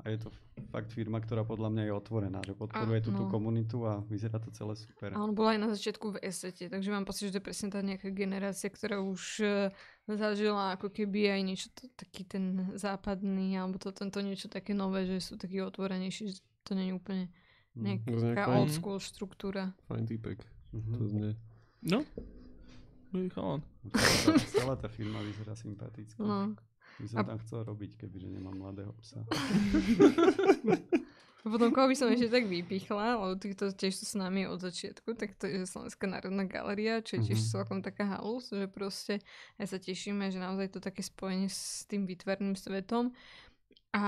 a 0.00 0.04
je 0.12 0.18
to 0.20 0.28
fakt 0.68 0.92
firma, 0.92 1.22
ktorá 1.22 1.46
podľa 1.46 1.72
mňa 1.72 1.82
je 1.88 1.92
otvorená, 1.96 2.38
že 2.44 2.52
podporuje 2.52 3.00
A, 3.00 3.04
tú, 3.04 3.10
tú 3.16 3.24
no. 3.24 3.32
komunitu 3.32 3.78
a 3.88 4.04
vyzerá 4.04 4.36
to 4.36 4.52
celé 4.52 4.76
super. 4.76 5.16
a 5.16 5.18
on 5.24 5.32
bol 5.32 5.48
aj 5.48 5.56
na 5.56 5.72
začiatku 5.72 6.18
v 6.18 6.20
esete, 6.20 6.68
takže 6.68 6.92
mám 6.92 7.08
pocit, 7.08 7.30
že 7.30 7.38
to 7.38 7.38
je 7.40 7.46
presne 7.48 7.68
tá 7.72 7.80
nejaká 7.80 8.12
generácia, 8.12 8.68
ktorá 8.68 9.00
už 9.00 9.22
eh, 9.40 9.72
zažila 10.04 10.76
ako 10.76 10.92
keby 10.92 11.32
aj 11.32 11.40
niečo 11.40 11.68
to, 11.72 11.88
taký 11.96 12.28
ten 12.28 12.76
západný, 12.76 13.56
alebo 13.56 13.80
to 13.80 13.94
tento 13.94 14.20
niečo 14.20 14.52
také 14.52 14.76
nové, 14.76 15.08
že 15.08 15.22
sú 15.24 15.40
takí 15.40 15.64
otvorenejší, 15.64 16.22
že 16.28 16.44
to 16.66 16.76
nie 16.76 16.92
je 16.92 16.94
úplne 16.96 17.24
nejaká 17.74 18.50
old 18.54 18.70
school 18.70 18.98
štruktúra. 19.02 19.74
Fajn 19.90 20.04
týpek. 20.06 20.38
Mhm. 20.74 20.92
To 20.94 21.04
znie. 21.06 21.32
No, 21.84 22.00
Dobrý 23.14 23.30
chalan. 23.30 23.62
Celá, 24.50 24.74
tá, 24.74 24.90
firma 24.90 25.22
vyzerá 25.22 25.54
sympaticky. 25.54 26.18
No. 26.18 26.58
By 26.98 27.06
som 27.06 27.16
A- 27.16 27.24
tam 27.24 27.38
chcel 27.40 27.62
robiť, 27.62 27.94
kebyže 27.96 28.26
nemám 28.28 28.58
mladého 28.58 28.90
psa. 28.98 29.22
Potom 31.44 31.70
koho 31.70 31.86
by 31.86 31.92
som 31.92 32.08
ešte 32.08 32.32
tak 32.32 32.48
vypichla, 32.48 33.14
lebo 33.14 33.36
týchto 33.36 33.68
tiež 33.70 33.92
sú 33.94 34.08
s 34.08 34.16
nami 34.16 34.48
od 34.48 34.56
začiatku, 34.58 35.12
tak 35.12 35.36
to 35.36 35.44
je 35.44 35.62
Slovenská 35.62 36.08
národná 36.08 36.42
galéria, 36.42 36.98
čo 36.98 37.20
je 37.20 37.30
tiež 37.30 37.38
Mhm. 37.38 37.50
celkom 37.52 37.78
taká 37.80 38.08
halus, 38.08 38.48
že 38.48 38.64
proste 38.64 39.20
aj 39.58 39.66
sa 39.68 39.78
tešíme, 39.78 40.26
že 40.26 40.40
naozaj 40.40 40.72
to 40.72 40.80
také 40.80 41.04
spojenie 41.04 41.46
s 41.46 41.84
tým 41.84 42.02
výtvarným 42.02 42.56
svetom. 42.56 43.12
A 43.92 44.04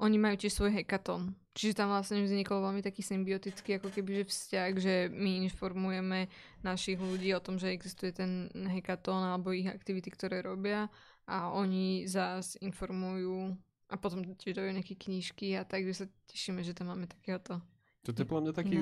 oni 0.00 0.16
majú 0.16 0.36
tiež 0.40 0.56
svoj 0.56 0.72
hackathon. 0.72 1.36
Čiže 1.52 1.76
tam 1.76 1.92
vlastne 1.92 2.24
vznikol 2.24 2.64
veľmi 2.64 2.80
taký 2.80 3.04
symbiotický 3.04 3.76
ako 3.76 3.92
keby 3.92 4.22
že 4.22 4.24
vzťah, 4.32 4.70
že 4.80 4.94
my 5.12 5.44
informujeme 5.44 6.30
našich 6.64 6.96
ľudí 6.96 7.36
o 7.36 7.42
tom, 7.44 7.60
že 7.60 7.74
existuje 7.74 8.14
ten 8.14 8.48
hackathon 8.54 9.20
alebo 9.20 9.52
ich 9.52 9.68
aktivity, 9.68 10.08
ktoré 10.08 10.40
robia 10.40 10.88
a 11.28 11.52
oni 11.52 12.08
zás 12.08 12.56
informujú 12.58 13.54
a 13.90 13.94
potom 13.98 14.22
tiež 14.24 14.56
dajú 14.56 14.70
nejaké 14.72 14.94
knižky 14.96 15.58
a 15.58 15.66
tak, 15.66 15.84
že 15.84 16.02
sa 16.02 16.06
tešíme, 16.30 16.62
že 16.62 16.72
tam 16.72 16.94
máme 16.94 17.10
takéhoto. 17.10 17.60
To 18.08 18.16
je 18.16 18.24
podľa 18.24 18.42
mňa 18.48 18.52
taký, 18.56 18.76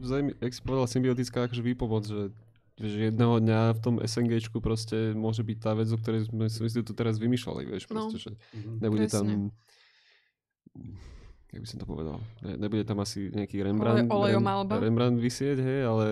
zaujímavý, 0.00 0.32
jak 0.40 0.52
si 0.56 0.60
povedal, 0.64 0.86
symbiotická 0.88 1.38
akože 1.44 1.60
výpomoc, 1.60 2.08
že, 2.08 2.32
že 2.80 3.12
jedného 3.12 3.36
dňa 3.42 3.60
v 3.76 3.80
tom 3.84 3.94
SNGčku 4.00 4.64
proste 4.64 5.12
môže 5.12 5.44
byť 5.44 5.58
tá 5.60 5.76
vec, 5.76 5.92
o 5.92 5.98
ktorej 6.00 6.32
sme 6.32 6.48
si 6.48 6.80
tu 6.80 6.92
teraz 6.96 7.20
vymýšľali, 7.20 7.68
vieš, 7.68 7.84
No. 7.92 8.08
proste, 8.08 8.16
že 8.16 8.30
Mhm. 8.56 8.80
nebude 8.80 9.04
Presne. 9.04 9.18
tam, 9.20 9.26
jak 11.54 11.60
by 11.62 11.68
som 11.70 11.78
to 11.78 11.86
povedal, 11.86 12.18
ne, 12.42 12.58
nebude 12.58 12.82
tam 12.82 12.98
asi 12.98 13.30
nejaký 13.30 13.62
Rembrandt, 13.62 14.10
olejomalba. 14.10 14.82
Rembrandt 14.82 15.22
vysieť, 15.22 15.62
hej, 15.62 15.80
ale 15.86 16.06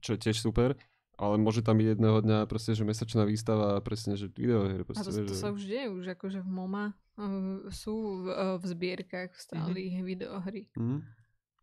čo 0.00 0.16
je 0.16 0.20
tiež 0.24 0.40
super, 0.40 0.72
ale 1.18 1.34
môže 1.36 1.60
tam 1.60 1.76
byť 1.76 1.98
jedného 1.98 2.18
dňa 2.24 2.38
proste, 2.48 2.72
že 2.72 2.86
mesačná 2.86 3.28
výstava 3.28 3.76
a 3.76 3.84
presne, 3.84 4.14
že 4.16 4.30
videohier, 4.32 4.82
A 4.82 4.88
proste, 4.88 5.10
to, 5.10 5.20
vieš, 5.20 5.28
to 5.28 5.36
že- 5.36 5.42
sa 5.44 5.50
už 5.52 5.62
deje, 5.66 5.86
už 5.92 6.04
akože 6.16 6.40
v 6.40 6.48
MoMA 6.48 6.86
uh, 6.94 7.66
sú 7.68 8.24
v, 8.24 8.26
uh, 8.32 8.56
v 8.56 8.64
zbierkach 8.64 9.36
stále 9.36 9.74
mm-hmm. 9.74 10.06
videohry. 10.06 10.62
Mhm. 10.78 10.98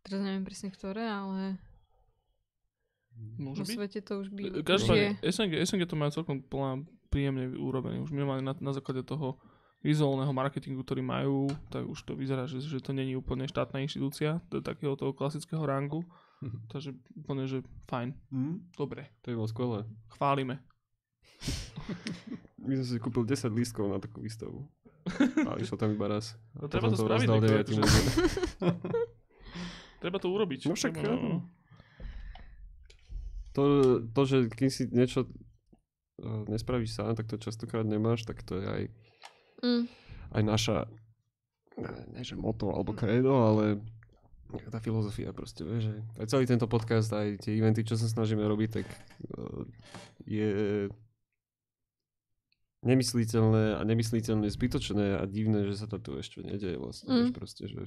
Teraz 0.06 0.20
neviem 0.22 0.44
presne 0.46 0.70
ktoré, 0.70 1.02
ale 1.10 1.58
Môže 3.40 3.64
vo 3.64 3.66
byť. 3.66 3.76
svete 3.80 4.00
to 4.04 4.12
už 4.22 4.28
by 4.30 4.42
E. 4.46 4.62
Každopádne, 4.62 5.10
SNG, 5.24 5.52
SNG 5.64 5.82
to 5.88 5.96
má 5.96 6.06
celkom 6.12 6.44
plná, 6.44 6.84
príjemne 7.08 7.48
urobené. 7.56 7.98
Už 8.04 8.12
minimálne 8.12 8.44
na, 8.44 8.54
na 8.60 8.72
základe 8.76 9.02
toho 9.02 9.40
vizuálneho 9.86 10.32
marketingu, 10.32 10.82
ktorý 10.82 11.00
majú, 11.00 11.36
tak 11.68 11.86
už 11.86 12.02
to 12.02 12.12
vyzerá, 12.12 12.44
že, 12.44 12.58
že 12.58 12.82
to 12.82 12.90
není 12.90 13.14
úplne 13.14 13.46
štátna 13.46 13.78
inštitúcia 13.78 14.42
do 14.48 14.58
takého 14.58 14.92
toho 14.92 15.14
klasického 15.14 15.62
rangu. 15.62 16.02
Takže 16.68 16.92
úplne, 17.14 17.46
že 17.46 17.62
fajn. 17.86 18.12
Mhm. 18.28 18.74
Dobre, 18.74 19.06
To 19.22 19.30
je 19.30 19.36
bolo 19.36 19.46
skvelé. 19.46 19.78
chválime. 20.10 20.58
My 22.58 22.74
som 22.76 22.84
si 22.84 22.98
kúpil 22.98 23.22
10 23.22 23.46
lístkov 23.52 23.86
na 23.86 23.96
takú 23.96 24.20
výstavu. 24.20 24.66
A 25.46 25.54
išlo 25.62 25.78
tam 25.78 25.94
iba 25.94 26.10
raz. 26.10 26.34
No, 26.52 26.66
treba 26.66 26.90
potom 26.90 26.92
to 26.92 27.04
spraviť, 27.06 27.28
deviatim 27.38 27.78
akože- 27.78 27.86
ľuďom. 27.86 28.74
Treba 30.02 30.18
to 30.18 30.28
urobiť. 30.28 30.60
No 30.66 30.74
však 30.74 30.92
Treba, 30.92 31.14
áno. 31.14 31.46
To, 33.54 33.62
to, 34.04 34.20
že 34.22 34.36
kým 34.52 34.68
si 34.68 34.84
niečo 34.86 35.24
uh, 35.24 36.44
nespravíš 36.46 36.92
sám, 36.92 37.16
tak 37.16 37.24
to 37.24 37.40
častokrát 37.40 37.82
nemáš, 37.82 38.28
tak 38.28 38.44
to 38.44 38.60
je 38.60 38.66
aj, 38.66 38.82
Mm, 39.62 39.84
aj 40.32 40.42
naša, 40.42 40.76
ne, 41.76 41.90
ne 42.12 42.22
že 42.22 42.34
moto 42.34 42.68
alebo 42.68 42.92
kredo, 42.92 43.32
ale 43.32 43.80
tá 44.70 44.78
filozofia 44.78 45.34
proste, 45.34 45.64
vieš, 45.64 45.90
že 45.90 45.96
aj 46.22 46.26
celý 46.30 46.44
tento 46.46 46.66
podcast, 46.66 47.10
aj 47.10 47.42
tie 47.42 47.56
eventy, 47.56 47.82
čo 47.82 47.98
sa 47.98 48.06
snažíme 48.06 48.42
robiť, 48.42 48.70
tak 48.72 48.86
uh, 49.34 49.64
je 50.22 50.86
nemysliteľné 52.86 53.74
a 53.74 53.82
nemysliteľne 53.82 54.46
zbytočné 54.46 55.18
a 55.18 55.26
divné, 55.26 55.66
že 55.66 55.74
sa 55.74 55.86
to 55.90 55.98
tu 55.98 56.14
ešte 56.14 56.38
nedeje 56.44 56.78
vlastne, 56.78 57.10
Mm. 57.10 57.16
vieš, 57.26 57.32
proste, 57.34 57.62
že 57.66 57.80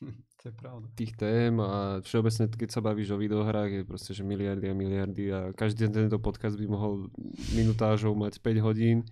To 0.40 0.44
je 0.48 0.54
pravda. 0.54 0.86
tých 0.94 1.12
tém 1.18 1.52
a 1.58 1.98
všeobecne, 2.00 2.48
keď 2.48 2.68
sa 2.70 2.80
bavíš 2.80 3.12
o 3.12 3.20
videohrách, 3.20 3.70
je 3.72 3.82
proste, 3.84 4.14
že 4.14 4.22
miliardy 4.22 4.70
a 4.70 4.74
miliardy 4.78 5.24
a 5.34 5.40
každý 5.52 5.90
tento 5.90 6.16
podcast 6.16 6.56
by 6.56 6.66
mohol 6.70 7.10
minutážou 7.52 8.14
mať 8.14 8.38
5 8.40 8.62
hodín. 8.62 9.02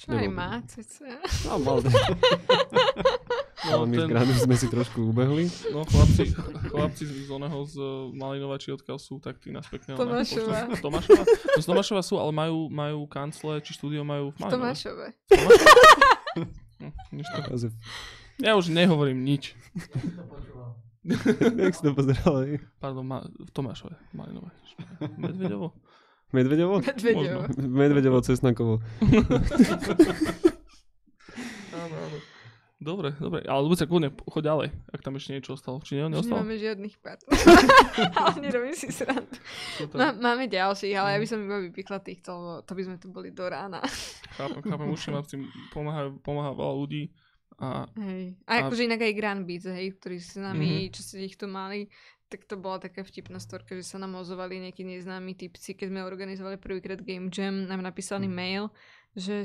Čo 0.00 0.16
aj 0.16 0.28
má, 0.32 0.64
cca. 0.64 1.12
No, 1.44 1.60
mal 1.60 1.84
No, 3.60 3.84
no, 3.84 3.92
my 3.92 4.08
ten- 4.08 4.40
sme 4.40 4.56
si 4.56 4.72
trošku 4.72 5.12
ubehli. 5.12 5.44
No 5.68 5.84
chlapci, 5.84 6.32
chlapci 6.72 7.04
z 7.04 7.28
oného 7.28 7.60
z 7.68 7.76
Malinovači 8.16 8.72
odkiaľ 8.72 8.96
sú, 8.96 9.20
tak 9.20 9.36
tí 9.36 9.52
nás 9.52 9.68
pekne 9.68 10.00
Tomášova. 10.00 10.72
Z 10.72 10.80
Tomášova. 10.80 11.22
No, 11.28 11.60
z 11.60 11.66
Tomášova 11.68 12.00
sú, 12.00 12.16
ale 12.16 12.32
majú, 12.32 12.72
majú 12.72 13.04
kancle, 13.04 13.60
či 13.60 13.76
štúdio 13.76 14.00
majú 14.00 14.32
v. 14.32 14.48
Tomášove. 14.48 15.06
No, 16.80 16.88
nič 17.20 17.28
to. 17.28 17.40
Jozef, 17.52 17.76
Ja 18.40 18.56
už 18.56 18.72
nehovorím 18.72 19.28
nič. 19.28 19.52
Jak 21.60 21.72
si 21.76 21.82
to 21.84 21.92
pozeral? 21.92 22.48
Pardon, 22.80 23.04
ma, 23.04 23.20
v 23.28 23.50
Tomášove, 23.52 23.92
Malinové. 24.16 24.56
Medvedovo. 25.20 25.76
Medvedovo? 26.30 26.78
Medvedevo. 26.80 27.40
Medvedovo, 27.58 28.18
Cesnakovo. 28.20 28.78
Áno, 31.72 31.94
áno. 32.06 32.18
Dobre, 32.80 33.12
dobre. 33.14 33.44
Ale 33.44 33.60
Lucia, 33.60 33.84
kľudne, 33.84 34.08
choď 34.24 34.42
ďalej, 34.42 34.68
ak 34.88 35.00
tam 35.00 35.12
ešte 35.14 35.36
niečo 35.36 35.52
ostalo. 35.52 35.78
Či 35.78 36.00
ne, 36.00 36.08
Už 36.08 36.12
neostalo? 36.16 36.40
nemáme 36.40 36.56
žiadnych 36.56 36.96
partnerov. 36.96 37.36
ale 38.22 38.34
nerobím 38.40 38.72
si 38.72 38.88
srandu. 38.88 39.36
Má, 39.92 40.14
máme 40.14 40.48
ďalších, 40.48 40.94
ale 40.94 41.12
ja 41.12 41.18
by 41.18 41.26
som 41.26 41.38
iba 41.40 41.60
vypichla 41.60 42.00
týchto, 42.00 42.32
lebo 42.32 42.52
to 42.62 42.72
by 42.72 42.82
sme 42.82 42.96
tu 42.96 43.06
boli 43.06 43.28
do 43.30 43.44
rána. 43.44 43.84
Chápem, 44.32 44.64
chápem, 44.64 44.88
určite 44.88 45.12
mám 45.12 45.22
s 45.22 45.30
tým 45.30 45.44
pomáha, 45.68 46.08
pomáha 46.20 46.50
veľa 46.50 46.74
ľudí. 46.74 47.12
A 47.58 47.84
Hej. 48.00 48.40
A- 48.42 48.52
A 48.54 48.64
akože 48.64 48.88
inak 48.88 49.02
aj 49.02 49.12
Grand 49.12 49.44
Beats, 49.44 49.68
hej, 49.68 49.92
ktorí 49.94 50.16
s 50.16 50.32
nami, 50.34 50.88
Mhm. 50.88 50.92
čo 50.96 51.00
ste 51.02 51.20
ich 51.20 51.36
tu 51.36 51.44
mali, 51.44 51.84
tak 52.30 52.44
to 52.44 52.54
bola 52.54 52.78
taká 52.78 53.02
vtipná 53.02 53.36
storka, 53.36 53.74
že 53.74 53.82
sa 53.82 53.98
nám 53.98 54.14
ozvali 54.14 54.56
nejakí 54.60 54.80
neznámi 54.80 55.34
typci, 55.34 55.74
keď 55.74 55.86
sme 55.88 56.00
organizovali 56.02 56.56
prvýkrát 56.56 56.98
Game 56.98 57.26
Jam, 57.28 57.66
nám 57.66 57.82
napísali 57.82 58.24
Mhm. 58.24 58.32
mail, 58.32 58.64
že 59.12 59.42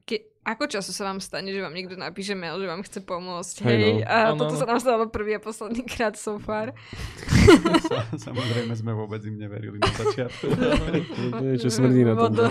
ke, 0.00 0.16
ako 0.42 0.66
často 0.66 0.90
sa 0.90 1.06
vám 1.06 1.18
stane, 1.18 1.48
že 1.48 1.62
vám 1.62 1.70
niekto 1.70 1.94
napíše 1.94 2.34
mail, 2.34 2.58
že 2.58 2.66
vám 2.66 2.82
chce 2.82 2.98
pomôcť, 3.00 3.56
Hej, 3.62 3.78
hej, 3.78 3.94
no. 3.96 4.02
a 4.04 4.16
Áno, 4.26 4.38
toto 4.40 4.54
sa 4.56 4.66
nám 4.66 4.76
stalo 4.76 5.06
prvý 5.06 5.32
a 5.32 5.40
posledný 5.40 5.86
krát 5.86 6.14
so 6.14 6.36
far. 6.36 6.74
Sa- 7.80 8.10
Samozrejme 8.26 8.74
sme 8.74 8.90
vôbec 8.92 9.22
im 9.22 9.38
neverili 9.38 9.78
na 9.78 9.86
začiatku. 9.86 10.50
Niečo 11.40 11.70
smrdí 11.70 12.02
na 12.02 12.18
tom. 12.18 12.34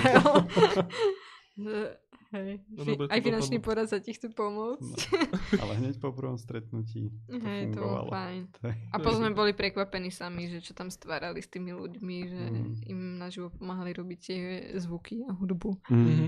Hej, 2.33 2.65
No 2.67 2.81
aj 3.05 3.19
finančný 3.19 3.57
dopadlo. 3.57 3.67
porad 3.77 3.87
sa 3.87 3.97
ti 3.97 4.09
chce 4.09 4.27
pomôcť. 4.27 4.97
No, 5.05 5.25
ale 5.61 5.71
hneď 5.77 5.95
po 5.97 6.09
prvom 6.09 6.33
stretnutí 6.35 7.13
to 7.23 7.37
Hej, 7.37 7.71
to 7.71 7.79
bolo 7.79 8.09
fajn. 8.09 8.49
A 8.89 8.95
potom 8.97 9.21
sme 9.21 9.31
boli 9.31 9.51
prekvapení 9.51 10.09
sami, 10.09 10.47
že 10.47 10.59
čo 10.59 10.73
tam 10.73 10.89
stvárali 10.89 11.37
s 11.37 11.47
tými 11.47 11.69
ľuďmi, 11.71 12.17
že 12.23 12.41
Mm. 12.43 12.73
im 12.87 12.99
naživo 13.15 13.47
pomáhali 13.49 13.91
robiť 13.91 14.19
tie 14.19 14.41
zvuky 14.75 15.23
a 15.23 15.31
hudbu. 15.31 15.77
Mhm. 15.87 16.27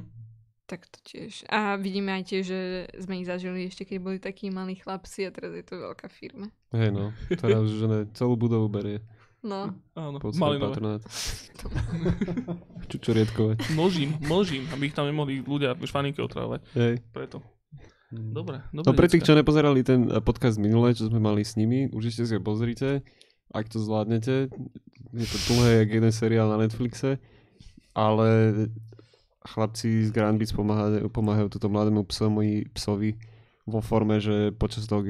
Tak 0.63 0.81
to 0.83 0.97
tiež. 0.99 1.45
A 1.45 1.73
vidíme 1.75 2.09
aj 2.11 2.25
tiež, 2.25 2.43
že 2.43 2.59
sme 2.97 3.17
ich 3.17 3.27
zažili 3.27 3.65
ešte, 3.65 3.81
keď 3.83 3.97
boli 3.99 4.17
takí 4.17 4.49
malí 4.49 4.73
chlapci 4.73 5.21
a 5.21 5.29
teraz 5.29 5.53
je 5.53 5.61
to 5.61 5.77
veľká 5.79 6.05
firma. 6.07 6.49
Hej 6.71 6.89
no, 6.89 7.13
teraz 7.31 7.61
už 7.63 7.81
ne, 7.83 7.99
celú 8.11 8.33
budovu 8.33 8.65
berie 8.67 8.97
No. 9.45 9.69
Áno, 9.93 10.17
pod 10.17 10.33
svoj 10.33 10.57
malinové. 10.57 10.65
patronát. 10.73 11.01
Čučoriedkovať. 12.91 13.77
Mlžím, 13.77 14.17
mlžím, 14.25 14.65
aby 14.73 14.89
ich 14.89 14.97
tam 14.97 15.05
nemohli 15.05 15.45
ľudia 15.45 15.77
v 15.77 15.85
švaninke 15.85 16.17
otravovať. 16.25 16.65
Hej. 16.73 17.05
Preto. 17.13 17.45
Mm. 18.09 18.33
Dobre, 18.33 18.65
dobre. 18.73 18.89
No 18.89 18.97
pre 18.97 19.05
tých, 19.05 19.21
čo 19.21 19.37
nepozerali 19.37 19.85
ten 19.85 20.09
podcast 20.25 20.57
minulé, 20.57 20.97
čo 20.97 21.13
sme 21.13 21.21
mali 21.21 21.45
s 21.45 21.53
nimi, 21.61 21.93
určite 21.93 22.25
si 22.25 22.33
ho 22.33 22.41
pozrite, 22.41 23.05
ak 23.53 23.69
to 23.69 23.77
zvládnete. 23.77 24.49
Je 25.13 25.27
to 25.29 25.37
dlhé, 25.53 25.85
jak 25.85 25.89
jeden 26.01 26.11
seriál 26.11 26.49
na 26.49 26.57
Netflixe, 26.57 27.21
ale 27.93 28.27
chlapci 29.45 30.09
z 30.09 30.09
Grand 30.09 30.41
Beats 30.41 30.57
pomáhajú, 30.57 31.05
pomáhajú 31.13 31.53
túto 31.53 31.69
mladému 31.69 32.01
psovi, 32.09 32.65
psovi 32.73 33.13
vo 33.65 33.81
forme, 33.81 34.21
že 34.21 34.53
počas 34.53 34.85
toho 34.85 35.01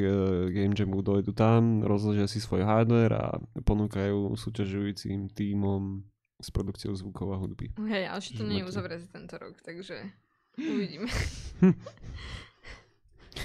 Game 0.48 0.72
Jamu 0.72 1.03
dojdu 1.03 1.35
tam, 1.35 1.84
rozložia 1.84 2.24
si 2.25 2.40
svoj 2.40 2.64
hardware 2.64 3.16
a 3.16 3.25
ponúkajú 3.61 4.32
súťažujúcim 4.40 5.27
tímom 5.32 6.03
s 6.40 6.48
produkciou 6.51 6.95
zvukov 6.95 7.35
a 7.35 7.38
hudby. 7.40 7.72
Hej, 7.88 8.08
ale 8.08 8.19
to 8.24 8.43
nie 8.48 8.64
je 8.64 8.67
uzavreté 8.67 9.06
tento 9.11 9.35
rok, 9.35 9.59
takže 9.59 10.08
uvidíme. 10.56 11.11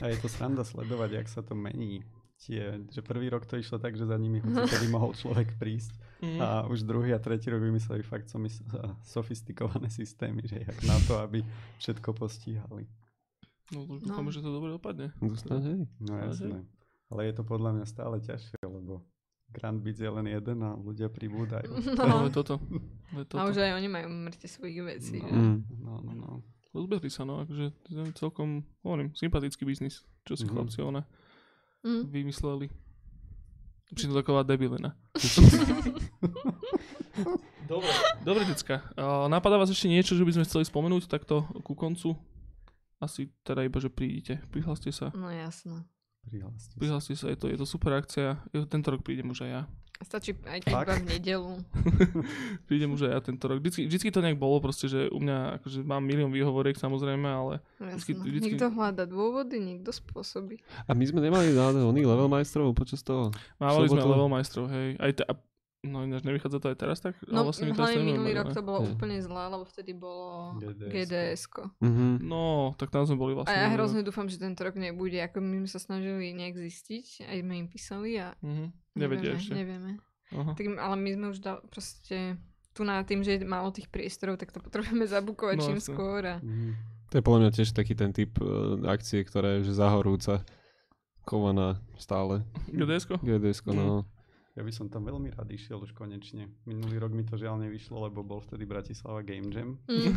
A 0.01 0.07
je 0.09 0.17
to 0.23 0.31
sranda 0.31 0.63
sledovať, 0.63 1.11
jak 1.13 1.29
sa 1.29 1.43
to 1.43 1.59
mení. 1.59 2.07
Tie, 2.41 2.81
že 2.89 3.05
prvý 3.05 3.29
rok 3.29 3.45
to 3.45 3.61
išlo 3.61 3.77
tak, 3.77 4.01
že 4.01 4.09
za 4.09 4.17
nimi 4.17 4.41
kedy 4.41 4.89
mohol 4.95 5.13
človek 5.13 5.59
prísť 5.59 5.93
Mhm. 6.21 6.37
a 6.37 6.69
už 6.69 6.85
druhý 6.85 7.17
a 7.17 7.19
tretí 7.19 7.49
rok 7.49 7.65
vymysleli 7.65 8.05
fakt 8.05 8.29
sofistikované 9.09 9.89
systémy, 9.89 10.45
že 10.45 10.61
jak 10.61 10.77
na 10.85 11.01
to, 11.09 11.17
aby 11.17 11.41
všetko 11.81 12.13
postíhali. 12.13 12.85
No, 13.71 13.87
už 13.87 14.03
No. 14.03 14.07
dúfam, 14.09 14.27
že 14.29 14.41
to 14.41 14.51
dobre 14.51 14.71
dopadne. 14.71 15.15
Dostane, 15.17 15.63
hej. 15.63 15.81
No 15.99 16.13
Ale 16.13 16.27
jasné. 16.29 16.59
Ale 17.07 17.21
je 17.25 17.35
to 17.35 17.43
podľa 17.43 17.71
mňa 17.73 17.87
stále 17.87 18.17
ťažšie, 18.19 18.59
lebo 18.63 19.03
Grand 19.49 19.77
Beats 19.77 19.99
je 19.99 20.07
len 20.07 20.27
jeden 20.27 20.59
a 20.61 20.75
ľudia 20.75 21.07
pribúdajú. 21.07 21.71
No, 21.99 22.05
No. 22.21 22.27
je 22.27 22.33
toto. 22.33 22.59
Je 23.13 23.25
toto. 23.25 23.37
A 23.37 23.47
už 23.47 23.59
aj 23.59 23.75
oni 23.75 23.89
majú 23.89 24.07
mŕte 24.09 24.47
svojich 24.47 24.79
vecí. 24.81 25.19
No? 25.19 25.27
Mm. 25.29 25.59
no, 25.81 25.93
no, 26.01 26.13
no. 26.13 26.29
Rozbehli 26.71 27.09
sa, 27.09 27.23
no, 27.25 27.43
akože 27.43 27.75
celkom, 28.15 28.63
hovorím, 28.81 29.11
sympatický 29.13 29.63
biznis, 29.65 30.07
čo 30.23 30.35
si 30.35 30.47
Mhm. 30.47 30.51
chlapci 30.51 30.79
one 30.81 31.03
Mm. 31.83 32.07
vymysleli. 32.07 32.71
Pritom 33.89 34.15
taková 34.15 34.43
debilina. 34.43 34.95
Dobre, 37.67 37.87
dobre, 38.21 38.43
decka. 38.45 38.83
Napadá 39.29 39.55
vás 39.55 39.71
ešte 39.71 39.87
niečo, 39.87 40.15
že 40.15 40.23
by 40.23 40.33
sme 40.33 40.45
chceli 40.45 40.65
spomenúť 40.65 41.07
takto 41.07 41.43
ku 41.63 41.75
koncu? 41.75 42.19
Asi 43.01 43.33
teda 43.41 43.65
iba, 43.65 43.81
že 43.81 43.89
prídite. 43.89 44.39
Prihláste 44.49 44.93
sa. 44.93 45.09
No 45.11 45.27
jasno. 45.27 45.83
Prihláste 46.23 46.71
sa. 46.71 46.77
Prihláste 46.77 47.15
sa, 47.17 47.27
je 47.27 47.37
to, 47.37 47.49
je 47.49 47.57
to 47.57 47.65
super 47.65 47.97
akcia. 47.97 48.37
Jo, 48.53 48.65
Tento 48.65 48.93
rok 48.93 49.01
prídem 49.01 49.27
už 49.27 49.43
aj 49.43 49.51
ja. 49.51 49.63
Stačí 50.01 50.33
aj 50.45 50.65
Fakt? 50.65 50.89
iba 50.89 50.97
v 50.97 51.05
nedelu. 51.07 51.53
Prídem 52.69 52.93
už 52.93 53.05
aj 53.05 53.13
ja 53.13 53.21
tento 53.21 53.45
rok. 53.45 53.61
Vždycky, 53.61 53.85
vždycky 53.85 54.09
to 54.09 54.25
nejak 54.25 54.37
bolo 54.37 54.57
proste, 54.59 54.89
že 54.89 55.09
u 55.09 55.19
mňa, 55.19 55.61
akože 55.61 55.85
mám 55.85 56.01
milión 56.01 56.29
výhovoriek 56.31 56.73
samozrejme, 56.75 57.25
ale 57.25 57.61
Vždycky- 57.77 58.17
Jasno. 58.17 58.25
vždycky- 58.25 58.47
Niekto 58.49 58.67
hľada 58.71 59.05
dôvody, 59.05 59.57
niekto 59.61 59.93
spôsobí. 59.93 60.57
A 60.89 60.97
my 60.97 61.05
sme 61.05 61.21
nemali 61.21 61.53
náhodou 61.53 61.85
oných 61.87 62.09
level 62.09 62.29
majstrov 62.29 62.73
počas 62.73 63.01
toho? 63.01 63.29
mávali 63.57 63.89
sme 63.89 64.01
level 64.01 64.29
majstrov, 64.31 64.73
hej. 64.73 64.97
Aj 64.97 65.13
te, 65.13 65.21
a, 65.23 65.37
no 65.83 66.03
ináč 66.03 66.23
nevychádza 66.23 66.59
to 66.59 66.67
aj 66.67 66.77
teraz 66.77 66.99
tak? 66.99 67.17
No 67.25 67.43
vlastne 67.43 67.67
my 67.67 67.73
teraz 67.73 67.93
hlavne 67.93 68.05
minulý 68.07 68.33
rok 68.35 68.51
to 68.51 68.61
bolo 68.61 68.79
Hej. 68.81 68.93
úplne 68.93 69.17
zlé, 69.19 69.43
lebo 69.47 69.65
vtedy 69.65 69.93
bolo. 69.93 70.61
GDS-ko. 70.87 71.73
Mhm. 71.79 72.21
No, 72.23 72.73
tak 72.75 72.89
tam 72.89 73.03
sme 73.03 73.17
boli 73.17 73.33
A 73.33 73.37
vlastne. 73.39 73.55
ja 73.55 73.65
minulý 73.65 73.77
hrozne 73.77 74.01
dúfam, 74.03 74.25
že 74.25 74.37
tento 74.37 74.61
rok 74.61 74.75
nebude. 74.75 75.17
Ako 75.19 75.39
my 75.39 75.57
sme 75.59 75.71
sa 75.71 75.79
snažili 75.79 76.31
nejak 76.31 76.55
zistiť, 76.55 77.25
aj 77.25 77.37
sme 77.39 77.55
im 77.57 77.67
písali 77.67 78.11
a 78.17 78.37
Mhm. 78.39 78.65
Nevedia 78.93 79.33
nevieme, 79.33 79.39
ešte. 79.39 79.55
nevieme. 79.55 79.91
Aha. 80.33 80.53
Tak, 80.53 80.65
ale 80.71 80.97
my 80.97 81.11
sme 81.11 81.27
už 81.29 81.39
dal, 81.39 81.59
proste 81.65 82.39
tu 82.71 82.83
na 82.83 83.01
tým, 83.01 83.21
že 83.21 83.35
je 83.35 83.43
málo 83.43 83.71
tých 83.71 83.87
priestorov, 83.87 84.37
tak 84.37 84.51
to 84.51 84.59
potrebujeme 84.59 85.03
zabukovať 85.05 85.57
No, 85.57 85.65
čím 85.65 85.77
jasne. 85.77 85.89
skôr. 85.89 86.23
A... 86.25 86.37
Mhm. 86.39 86.71
To 87.09 87.15
je 87.15 87.25
podľa 87.25 87.41
mňa 87.41 87.51
tiež 87.53 87.69
taký 87.73 87.95
ten 87.95 88.11
typ 88.11 88.39
uh, 88.39 88.47
akcie, 88.87 89.19
ktorá 89.21 89.59
je 89.59 89.67
že 89.67 89.75
zahorúca, 89.75 90.47
kovaná 91.23 91.79
stále. 91.97 92.47
GDS-ko? 92.69 93.19
GDS-ko, 93.19 93.71
no. 93.73 94.07
Ja 94.59 94.67
by 94.67 94.73
som 94.75 94.91
tam 94.91 95.07
veľmi 95.07 95.31
rád 95.39 95.47
išiel 95.55 95.79
už 95.79 95.95
konečne. 95.95 96.51
Minulý 96.67 96.99
rok 96.99 97.15
mi 97.15 97.23
to 97.23 97.39
žiaľ 97.39 97.63
nevyšlo, 97.63 98.11
lebo 98.11 98.27
bol 98.27 98.43
vtedy 98.43 98.67
Bratislava 98.67 99.23
Game 99.23 99.55
Jam. 99.55 99.79
Mm. 99.87 100.11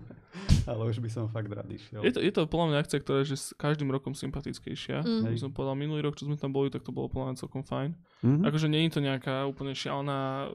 Ale 0.70 0.88
už 0.88 1.04
by 1.04 1.12
som 1.12 1.28
fakt 1.28 1.52
rád 1.52 1.68
išiel. 1.68 2.00
Je 2.00 2.16
to, 2.16 2.24
je 2.24 2.32
to 2.32 2.48
podľa 2.48 2.72
mňa 2.72 2.78
akcia, 2.80 3.04
ktorá 3.04 3.20
je 3.20 3.36
že 3.36 3.36
s 3.36 3.46
každým 3.52 3.92
rokom 3.92 4.16
sympatickejšia. 4.16 5.04
Mm. 5.04 5.28
By 5.28 5.40
som 5.44 5.52
povedal, 5.52 5.76
minulý 5.76 6.08
rok, 6.08 6.16
čo 6.16 6.24
sme 6.24 6.40
tam 6.40 6.56
boli, 6.56 6.72
tak 6.72 6.88
to 6.88 6.90
bolo 6.90 7.12
podľa 7.12 7.36
mňa 7.36 7.40
celkom 7.44 7.62
fajn. 7.68 7.90
Mhm. 8.24 8.42
Akože 8.48 8.66
nie 8.72 8.88
je 8.88 8.96
to 8.96 9.00
nejaká 9.04 9.44
úplne 9.44 9.76
šialená 9.76 10.48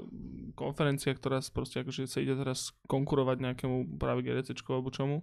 konferencia, 0.57 1.13
ktorá 1.13 1.45
proste 1.53 1.85
akože 1.85 2.09
sa 2.09 2.25
ide 2.25 2.33
teraz 2.33 2.73
konkurovať 2.89 3.37
nejakému 3.37 4.01
práve 4.01 4.25
GDCčku 4.25 4.73
alebo 4.73 4.89
čomu. 4.89 5.21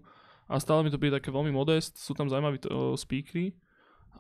A 0.49 0.63
stále 0.63 0.87
mi 0.87 0.89
to 0.89 0.97
príde 0.97 1.19
také 1.19 1.29
veľmi 1.29 1.53
modest, 1.53 2.01
sú 2.01 2.17
tam 2.17 2.31
zaujímaví 2.31 2.63
to, 2.63 2.97
speakery. 2.97 3.53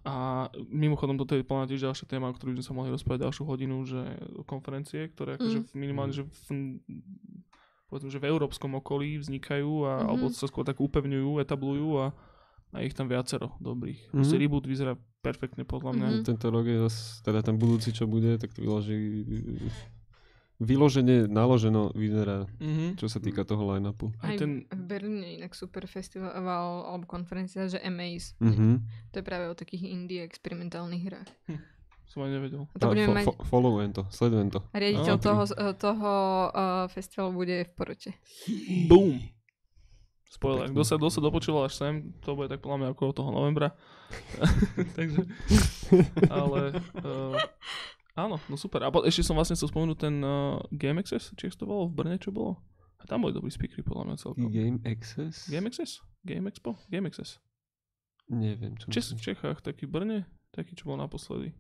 A 0.09 0.49
mimochodom 0.73 1.21
toto 1.21 1.37
je 1.37 1.45
plná 1.45 1.69
tiež 1.69 1.85
ďalšia 1.85 2.09
téma, 2.09 2.33
o 2.33 2.35
ktorej 2.35 2.57
by 2.57 2.65
sme 2.65 2.69
sa 2.73 2.77
mohli 2.81 2.91
rozprávať 2.97 3.29
ďalšiu 3.29 3.45
hodinu, 3.45 3.77
že 3.85 4.01
konferencie, 4.49 5.13
ktoré 5.13 5.37
akože 5.37 5.69
v 5.69 5.73
minimálne, 5.77 6.17
že 6.17 6.25
v, 6.25 6.81
povedzme, 7.93 8.09
že 8.09 8.17
v 8.17 8.29
európskom 8.29 8.73
okolí 8.81 9.21
vznikajú 9.21 9.73
a, 9.85 9.93
Mhm. 10.01 10.07
alebo 10.09 10.25
sa 10.33 10.49
skôr 10.49 10.65
tak 10.65 10.81
upevňujú, 10.81 11.45
etablujú 11.45 11.89
a, 12.01 12.07
a 12.73 12.77
ich 12.81 12.97
tam 12.97 13.09
viacero 13.13 13.53
dobrých. 13.61 14.09
Mhm. 14.09 14.15
Proste 14.17 14.37
reboot 14.41 14.65
vyzerá 14.65 14.97
perfektne 15.21 15.69
podľa 15.69 15.93
mňa. 15.93 16.09
Mhm. 16.09 16.25
Tento 16.25 16.47
rok 16.49 16.65
je 16.65 16.79
zas, 16.89 17.21
teda 17.21 17.45
ten 17.45 17.61
budúci, 17.61 17.93
čo 17.93 18.09
bude, 18.09 18.41
tak 18.41 18.57
to 18.57 18.65
vyloží 18.65 18.97
vyloženie 20.59 21.25
naloženo 21.25 21.91
vyzerá, 21.93 22.51
Mhm. 22.59 22.95
čo 22.95 23.07
sa 23.07 23.19
týka 23.19 23.43
toho 23.43 23.63
line-upu. 23.69 24.11
Aj 24.19 24.35
ten, 24.35 24.67
v 24.67 24.83
Berlíne 24.85 25.39
inak 25.39 25.53
super 25.53 25.87
festival 25.87 26.35
alebo 26.85 27.05
konferencia, 27.05 27.65
že 27.65 27.79
Amaze. 27.79 28.35
Mhm. 28.39 28.83
To 29.09 29.17
je 29.17 29.25
práve 29.25 29.47
o 29.47 29.55
takých 29.55 29.87
indie 29.87 30.21
experimentálnych 30.21 31.03
hrách. 31.05 31.31
som 32.09 32.25
aj 32.25 32.33
nevedel. 32.33 32.65
A 32.65 32.77
to 32.77 32.85
A 32.85 32.91
budeme 32.91 33.07
fo- 33.07 33.15
mať... 33.15 33.25
fo- 33.29 33.41
followujem 33.47 33.91
to, 33.93 34.03
sledujem 34.09 34.49
to. 34.49 34.65
A 34.67 34.77
riaditeľ 34.77 35.15
Á, 35.15 35.21
toho, 35.21 35.43
toho 35.77 36.13
uh, 36.49 36.61
festivalu 36.89 37.31
bude 37.37 37.57
v 37.63 37.73
porote. 37.75 38.11
Boom! 38.89 39.21
Spoiler, 40.27 40.69
kto 40.69 40.83
sa, 40.83 40.97
kto 40.97 41.09
sa 41.11 41.21
dopočúval 41.21 41.65
až 41.65 41.75
sem, 41.75 41.95
to 42.19 42.33
bude 42.33 42.49
tak 42.49 42.59
podľa 42.59 42.79
mňa 42.81 42.89
okolo 42.91 43.11
toho 43.13 43.29
novembra. 43.31 43.77
Takže, 44.97 45.21
ale 46.33 46.81
uh, 46.99 47.37
áno, 48.19 48.37
no 48.51 48.57
super. 48.59 48.83
A 48.83 48.91
ešte 49.07 49.23
som 49.23 49.39
vlastne 49.39 49.55
chcel 49.55 49.71
spomenúť 49.71 49.99
ten 49.99 50.15
uh, 50.21 50.59
Game 50.75 50.99
Access, 50.99 51.31
či 51.39 51.55
to 51.55 51.71
bolo 51.71 51.87
v 51.87 51.95
Brne, 51.95 52.17
čo 52.19 52.35
bolo? 52.35 52.59
A 52.99 53.07
tam 53.07 53.23
boli 53.23 53.31
dobrí 53.31 53.55
speakery 53.55 53.87
podľa 53.87 54.11
mňa 54.11 54.17
celkom. 54.19 54.51
Game 54.51 54.83
Access? 54.83 55.47
Game 55.47 55.71
Access? 55.71 56.03
Game 56.27 56.51
Expo? 56.51 56.75
Game 56.91 57.07
Access. 57.07 57.39
Neviem, 58.29 58.77
čo 58.77 58.91
Čes, 58.91 59.15
v. 59.15 59.23
Čechách, 59.23 59.63
taký 59.65 59.89
v 59.89 59.93
Brne, 59.95 60.19
taký, 60.53 60.77
čo 60.77 60.91
bol 60.91 60.99
naposledy. 60.99 61.55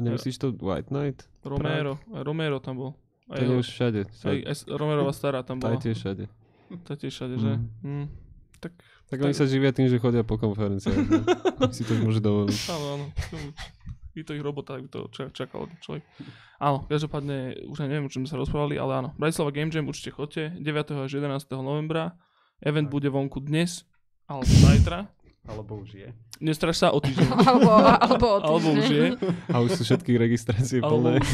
Nemyslíš 0.00 0.40
to 0.40 0.50
White 0.58 0.90
Knight? 0.90 1.26
Romero, 1.44 1.98
aj 2.14 2.22
Romero 2.24 2.58
tam 2.58 2.74
bol. 2.78 2.90
To 3.28 3.38
je 3.38 3.60
už 3.60 3.68
všade. 3.68 4.00
aj, 4.08 4.38
aj 4.48 4.56
Romerová 4.72 5.12
stará 5.12 5.44
tam 5.44 5.60
Tá 5.60 5.68
bola. 5.68 5.76
je 5.76 5.90
tiež 5.90 5.98
všade. 6.00 6.24
Tá 6.88 6.94
tiež 6.96 7.12
všade, 7.12 7.34
že? 7.36 7.52
Mm. 7.84 7.84
Mm. 7.84 8.06
Tak 8.58 8.72
Tak 9.08 9.18
oni 9.20 9.36
sa 9.36 9.44
živia 9.44 9.70
tým, 9.70 9.86
že 9.86 10.00
chodia 10.00 10.24
po 10.24 10.40
konferenciách. 10.40 10.96
si 11.76 11.82
to 11.84 11.92
môže 12.00 12.24
dovoliť. 12.24 12.58
Áno, 12.72 12.86
áno. 12.98 13.06
Je 14.16 14.24
to 14.24 14.34
ich 14.34 14.42
robota, 14.44 14.76
ak 14.76 14.86
by 14.86 14.90
to 14.90 15.00
ča- 15.12 15.32
čakal 15.32 15.68
človek. 15.84 16.02
Áno, 16.58 16.84
každopádne, 16.90 17.68
už 17.70 17.78
neviem, 17.86 18.06
o 18.06 18.10
čom 18.10 18.24
sme 18.26 18.30
sa 18.32 18.40
rozprávali, 18.40 18.80
ale 18.80 18.98
áno. 19.04 19.08
Bratislava 19.14 19.54
Game 19.54 19.70
Jam 19.70 19.86
určite 19.86 20.10
chodte, 20.10 20.54
9. 20.58 21.06
až 21.06 21.10
11. 21.22 21.62
novembra. 21.62 22.18
Event 22.58 22.90
bude 22.90 23.06
vonku 23.06 23.38
dnes, 23.38 23.86
alebo 24.26 24.50
zajtra. 24.50 25.06
Alebo 25.46 25.80
už 25.80 25.90
je. 25.94 26.08
Nestraš 26.38 26.82
sa 26.82 26.94
o 26.94 26.98
týždeň. 27.02 27.28
alebo, 27.50 27.70
alebo 27.82 28.26
o 28.26 28.38
alebo 28.38 28.68
už 28.74 28.84
je. 28.84 28.84
týždeň. 28.84 29.12
A 29.50 29.56
už 29.62 29.70
sú 29.78 29.82
všetky 29.86 30.12
registrácie 30.18 30.78
Alebo 30.78 31.14
plné. 31.14 31.24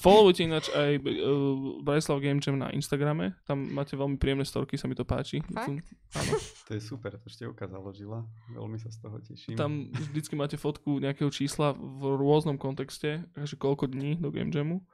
Followujte 0.00 0.42
ináč 0.44 0.68
aj 0.72 1.00
uh, 1.00 1.80
Bratislava 1.84 2.20
Game 2.20 2.40
Jam 2.40 2.56
na 2.60 2.68
Instagrame. 2.72 3.36
Tam 3.48 3.62
máte 3.72 3.94
veľmi 3.96 4.16
príjemné 4.20 4.44
storky, 4.44 4.76
sa 4.76 4.90
mi 4.90 4.96
to 4.96 5.06
páči. 5.06 5.40
Fakt? 5.48 5.86
Áno. 6.18 6.32
To 6.68 6.70
je 6.76 6.82
super, 6.82 7.14
to 7.16 7.24
ešte 7.28 7.48
Uka 7.48 7.64
založila. 7.68 8.24
Veľmi 8.52 8.76
sa 8.80 8.92
z 8.92 8.98
toho 9.00 9.16
teším. 9.22 9.56
Tam 9.56 9.88
vždycky 9.92 10.34
máte 10.36 10.56
fotku 10.60 11.00
nejakého 11.00 11.30
čísla 11.32 11.72
v 11.76 12.16
rôznom 12.16 12.60
kontexte, 12.60 13.24
takže 13.32 13.56
koľko 13.56 13.88
dní 13.88 14.20
do 14.20 14.28
Game 14.28 14.52
Jamu. 14.52 14.84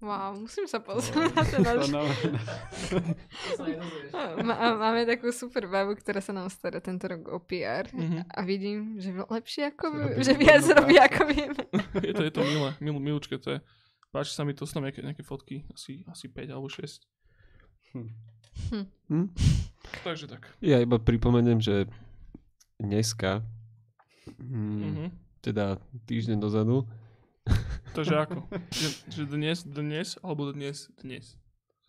Wow, 0.00 0.32
musím 0.40 0.64
sa 0.64 0.80
pozrieť 0.80 1.28
na 1.30 1.42
ten 1.44 1.60
náš... 1.66 1.92
No, 1.92 2.00
Máme 4.76 5.04
takú 5.04 5.28
super 5.28 5.68
babu, 5.68 5.92
ktorá 5.92 6.18
sa 6.18 6.32
nám 6.32 6.48
stará 6.48 6.80
tento 6.80 7.04
rok 7.04 7.28
o 7.28 7.38
PR 7.38 7.84
Mhm. 7.90 8.24
a 8.26 8.40
vidím, 8.40 8.96
že 8.96 9.12
lepšie 9.12 9.68
ako 9.70 9.84
Že 9.84 9.92
my, 9.92 10.00
robí 10.00 10.22
že 10.22 10.32
viac 10.34 10.64
robí 10.66 10.96
ako 10.96 11.20
vieme. 11.26 11.62
je 12.02 12.12
to, 12.12 12.22
je 12.22 12.32
to 12.32 12.40
milé, 12.42 12.70
mil, 12.78 12.96
milúčke 12.96 13.36
to 13.36 13.50
je. 13.52 13.60
Páči 14.08 14.32
sa 14.32 14.42
mi 14.42 14.52
to, 14.52 14.64
sú 14.64 14.72
tam 14.72 14.82
nejaké, 14.82 15.00
nejaké 15.00 15.20
fotky, 15.20 15.62
asi, 15.70 16.02
asi 16.04 16.26
5 16.26 16.50
alebo 16.50 16.66
6. 16.66 17.04
Hm? 17.92 19.28
Takže 20.02 20.26
tak. 20.26 20.48
Ja 20.58 20.78
iba 20.78 20.96
pripomeniem, 20.96 21.58
že 21.58 21.86
dneska, 22.76 23.44
mm, 24.34 24.80
Mhm. 24.80 25.04
teda 25.40 25.76
týždeň 26.04 26.38
dozadu, 26.38 26.88
Takže 27.90 28.14
ako? 28.16 28.46
Že, 28.70 28.88
že 29.10 29.22
dnes, 29.26 29.58
dnes, 29.62 30.08
alebo 30.20 30.50
dnes, 30.50 30.86
dnes. 30.98 31.34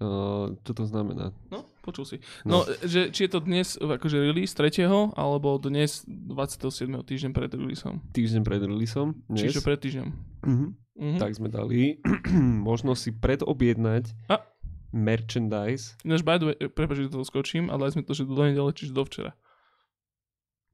uh, 0.02 0.50
čo 0.66 0.72
to 0.74 0.84
znamená? 0.86 1.30
No, 1.48 1.62
počul 1.82 2.06
si. 2.06 2.18
No, 2.42 2.66
že, 2.82 3.14
či 3.14 3.30
je 3.30 3.32
to 3.32 3.40
dnes 3.40 3.78
akože 3.78 4.18
release 4.18 4.58
3. 4.58 4.82
alebo 5.14 5.62
dnes 5.62 6.02
27. 6.10 6.90
týždeň 7.06 7.32
pred 7.32 7.54
releaseom. 7.54 8.02
Týždeň 8.12 8.42
pred 8.42 8.62
releaseom, 8.66 9.14
dnes, 9.30 9.46
Čiže 9.46 9.62
pred 9.62 9.78
týždňom. 9.78 10.10
Mhm. 10.42 10.68
Mhm. 10.92 11.18
tak 11.18 11.32
sme 11.34 11.48
dali 11.48 11.98
možnosť 12.70 13.00
si 13.00 13.12
predobjednať 13.16 14.04
A. 14.28 14.44
merchandise. 14.92 15.96
Ináč, 16.04 16.22
by 16.22 16.36
the 16.36 16.46
way, 16.52 16.58
prepáč, 16.68 17.08
že 17.08 17.14
to 17.14 17.24
skočím, 17.24 17.70
ale 17.70 17.88
dali 17.88 17.96
sme 17.96 18.04
to, 18.04 18.12
že 18.12 18.28
do 18.28 18.36
nedele, 18.38 18.70
čiže 18.70 18.92
do 18.92 19.06
včera. 19.08 19.32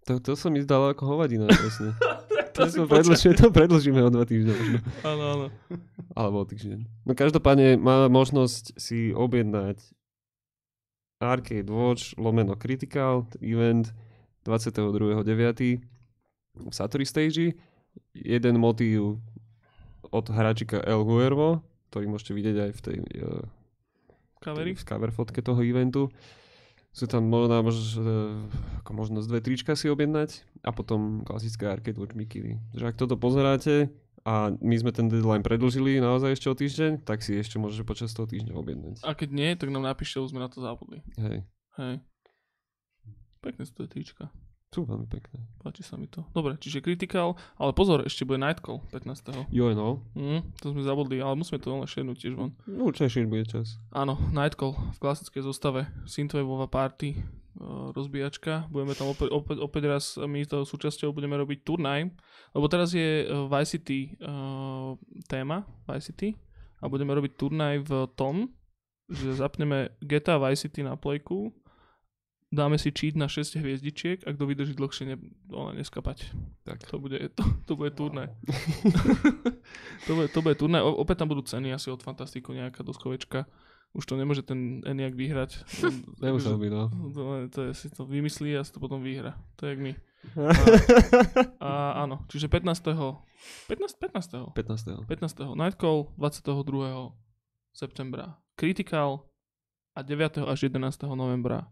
To, 0.07 0.17
to 0.17 0.33
sa 0.33 0.47
mi 0.47 0.63
zdalo 0.63 0.89
ako 0.89 1.03
hovadina, 1.05 1.45
presne. 1.45 1.91
To 2.57 2.65
to, 2.65 2.83
predlžíme, 2.89 3.33
to 3.37 3.47
predlžíme 3.53 4.01
o 4.01 4.09
dva 4.09 4.25
týždne 4.25 4.57
možno. 4.57 4.77
Áno, 5.05 5.23
áno. 5.29 5.45
Alebo 6.17 6.41
o 6.41 6.45
týždeň. 6.49 7.05
No 7.05 7.13
každopádne 7.13 7.77
má 7.77 8.09
možnosť 8.09 8.73
si 8.81 9.13
objednať 9.13 9.77
Arcade 11.21 11.69
Watch 11.69 12.17
lomeno 12.17 12.57
Critical 12.57 13.29
event 13.41 13.93
22.9. 14.45 15.21
v 16.57 16.73
Satori 16.73 17.05
Stage. 17.05 17.53
Jeden 18.13 18.55
motív 18.57 19.21
od 20.09 20.25
hráčika 20.29 20.81
El 20.81 21.05
Huervo, 21.05 21.61
ktorý 21.93 22.05
môžete 22.09 22.33
vidieť 22.33 22.57
aj 22.57 22.71
v 22.73 22.81
tej 22.81 22.97
uh, 23.21 23.41
Kavery. 24.41 24.73
v 24.77 24.83
cover 24.85 25.11
fotke 25.13 25.41
toho 25.41 25.61
eventu. 25.61 26.09
Sú 26.97 27.05
tam 27.05 27.29
možno, 27.29 27.61
mož, 27.61 27.77
ako 28.81 28.91
možnosť 28.97 29.29
dve 29.29 29.39
trička 29.45 29.77
si 29.77 29.85
objednať 29.85 30.41
a 30.65 30.73
potom 30.73 31.21
klasické 31.21 31.69
arcade 31.69 32.01
watch 32.01 32.17
mikiny. 32.17 32.57
Že 32.73 32.89
ak 32.89 32.95
toto 32.97 33.13
pozeráte 33.13 33.93
a 34.25 34.49
my 34.57 34.75
sme 34.81 34.89
ten 34.89 35.05
deadline 35.05 35.45
predlžili 35.45 36.01
naozaj 36.01 36.33
ešte 36.33 36.49
o 36.49 36.57
týždeň, 36.57 37.05
tak 37.05 37.21
si 37.21 37.37
ešte 37.37 37.61
môžete 37.61 37.85
počas 37.85 38.17
toho 38.17 38.25
týždňa 38.25 38.53
objednať. 38.57 38.95
A 39.05 39.13
keď 39.13 39.29
nie, 39.29 39.53
tak 39.53 39.69
nám 39.69 39.85
napíšte, 39.85 40.17
lebo 40.17 40.33
sme 40.33 40.41
na 40.41 40.49
to 40.49 40.57
zabudli. 40.57 41.05
Hej, 41.21 41.45
Hej. 41.77 42.01
Pekné 43.45 43.61
sú 43.69 43.73
to 43.77 43.85
trička. 43.85 44.33
Sú 44.67 44.83
veľmi 44.83 45.07
pekné. 45.07 45.39
Páči 45.63 45.81
sa 45.81 45.95
mi 45.95 46.11
to. 46.11 46.27
Dobre, 46.35 46.59
čiže 46.59 46.83
Critical, 46.83 47.39
ale 47.55 47.71
pozor, 47.71 48.03
ešte 48.03 48.27
bude 48.27 48.43
Nightcall 48.43 48.83
15. 48.91 49.47
Jo, 49.47 49.71
no. 49.71 50.03
Mm, 50.11 50.43
to 50.59 50.75
sme 50.75 50.83
zabudli, 50.83 51.23
ale 51.23 51.39
musíme 51.39 51.59
to 51.59 51.71
len 51.71 51.87
šernúť 51.87 52.17
tiež 52.19 52.33
von. 52.35 52.51
No 52.67 52.91
určite 52.91 53.23
bude 53.23 53.47
čas. 53.47 53.79
Áno, 53.95 54.19
Nightcall 54.35 54.75
v 54.75 54.97
klasickej 54.99 55.43
zostave. 55.47 55.87
Synthwaveová 56.03 56.67
party, 56.67 57.15
e, 57.15 57.19
rozbíjačka. 57.95 58.67
Budeme 58.67 58.91
tam 58.91 59.07
opäť, 59.07 59.31
opäť, 59.31 59.57
opäť 59.63 59.83
raz 59.87 60.05
my 60.19 60.43
to 60.43 60.67
súčasťou 60.67 61.15
budeme 61.15 61.39
robiť 61.39 61.63
turnaj, 61.63 62.11
lebo 62.51 62.65
teraz 62.67 62.91
je 62.91 63.23
e, 63.23 63.25
Vice 63.27 63.79
City 63.79 64.19
uh, 64.19 64.99
téma, 65.31 65.63
Vice 65.87 66.11
City 66.11 66.35
a 66.83 66.91
budeme 66.91 67.15
robiť 67.15 67.31
turnaj 67.39 67.75
v 67.87 67.91
tom, 68.19 68.51
že 69.07 69.39
zapneme 69.39 69.95
GTA 70.03 70.37
Vice 70.37 70.67
City 70.67 70.83
na 70.83 70.99
plejku, 70.99 71.55
dáme 72.47 72.79
si 72.79 72.95
cheat 72.95 73.19
na 73.19 73.27
6 73.27 73.59
hviezdičiek 73.59 74.23
a 74.23 74.31
kto 74.31 74.47
vydrží 74.47 74.73
dlhšie 74.79 75.03
ne, 75.03 75.15
ona 75.51 75.75
neskapať. 75.75 76.31
Tak. 76.63 76.87
To 76.87 76.99
bude, 76.99 77.19
to, 77.35 77.43
to 77.67 77.73
bude 77.75 77.91
turnaj. 77.99 78.31
to, 80.07 80.11
bude, 80.15 80.27
to 80.31 80.39
bude 80.39 80.55
turnaj. 80.55 80.81
O, 80.83 80.95
opäť 81.03 81.23
tam 81.23 81.29
budú 81.31 81.43
ceny 81.43 81.75
asi 81.75 81.91
od 81.91 81.99
Fantastiku, 81.99 82.55
nejaká 82.55 82.87
doskovečka. 82.87 83.43
Už 83.95 84.03
to 84.03 84.19
nemôže 84.19 84.43
ten 84.47 84.83
Eniak 84.83 85.15
vyhrať. 85.15 85.63
Nemusel 86.23 86.55
by, 86.55 86.67
no. 86.71 86.83
To, 87.11 87.21
to 87.51 87.59
je, 87.67 87.71
si 87.75 87.87
to 87.91 88.07
vymyslí 88.07 88.55
a 88.55 88.63
si 88.63 88.71
to 88.71 88.79
potom 88.79 89.03
vyhra. 89.03 89.35
To 89.59 89.67
je 89.67 89.75
jak 89.75 89.81
my. 89.83 89.93
A 91.63 92.03
áno, 92.03 92.27
čiže 92.27 92.51
15. 92.51 92.67
15. 92.67 93.95
15. 93.95 94.51
15. 94.51 95.07
15. 95.07 95.55
Nightcall, 95.55 96.11
22. 96.19 97.15
septembra 97.71 98.35
Critical 98.57 99.23
a 99.95 100.01
9. 100.01 100.43
až 100.49 100.67
11. 100.67 100.83
novembra 101.15 101.69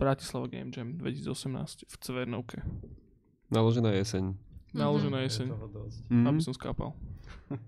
Bratislava 0.00 0.48
Game 0.48 0.72
Jam 0.72 0.96
2018 0.96 1.84
v 1.84 1.94
Cvernovke. 1.98 2.64
Naložená 3.46 3.92
jeseň. 3.92 4.32
Naložená 4.72 5.20
Je 5.20 5.28
jeseň, 5.28 5.46
toho 5.50 5.68
dosť. 5.68 5.98
Mhm. 6.08 6.24
aby 6.24 6.40
som 6.40 6.54
skápal. 6.54 6.96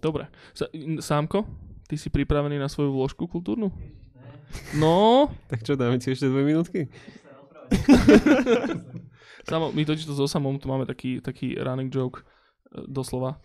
Dobre. 0.00 0.30
N- 0.72 0.98
Sámko, 0.98 1.44
ty 1.84 1.94
si 1.94 2.08
pripravený 2.08 2.56
na 2.56 2.66
svoju 2.66 2.88
vložku 2.90 3.26
kultúrnu? 3.26 3.68
No, 4.72 5.28
Tak 5.50 5.60
čo, 5.60 5.76
dáme 5.76 5.98
si 5.98 6.10
ešte 6.10 6.26
dve 6.26 6.42
minútky? 6.42 6.88
Samo, 9.42 9.70
my 9.70 9.82
totiž 9.82 10.04
to 10.04 10.14
so 10.14 10.24
samom 10.24 10.56
tu 10.56 10.66
máme 10.66 10.84
taký, 10.84 11.18
taký 11.18 11.56
running 11.56 11.88
joke 11.88 12.20
e, 12.20 12.24
doslova. 12.84 13.40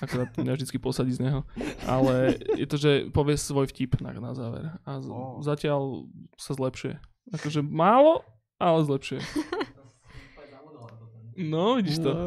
Akorát 0.00 0.32
mňa 0.34 0.52
vždycky 0.52 0.78
posadí 0.78 1.10
z 1.10 1.20
neho. 1.20 1.44
Ale 1.84 2.34
je 2.54 2.66
to, 2.66 2.76
že 2.76 2.90
povie 3.10 3.34
svoj 3.34 3.66
vtip 3.66 4.00
na, 4.00 4.12
na 4.12 4.32
záver. 4.32 4.72
A 4.82 4.98
z, 4.98 5.06
Oh. 5.06 5.38
zatiaľ 5.40 6.08
sa 6.34 6.52
zlepšuje. 6.52 6.96
Akože 7.30 7.60
málo, 7.60 8.20
ale 8.56 8.84
zlepšuje. 8.84 9.20
No, 11.36 11.74
vidíš 11.74 11.98
to. 11.98 12.10
No. 12.10 12.26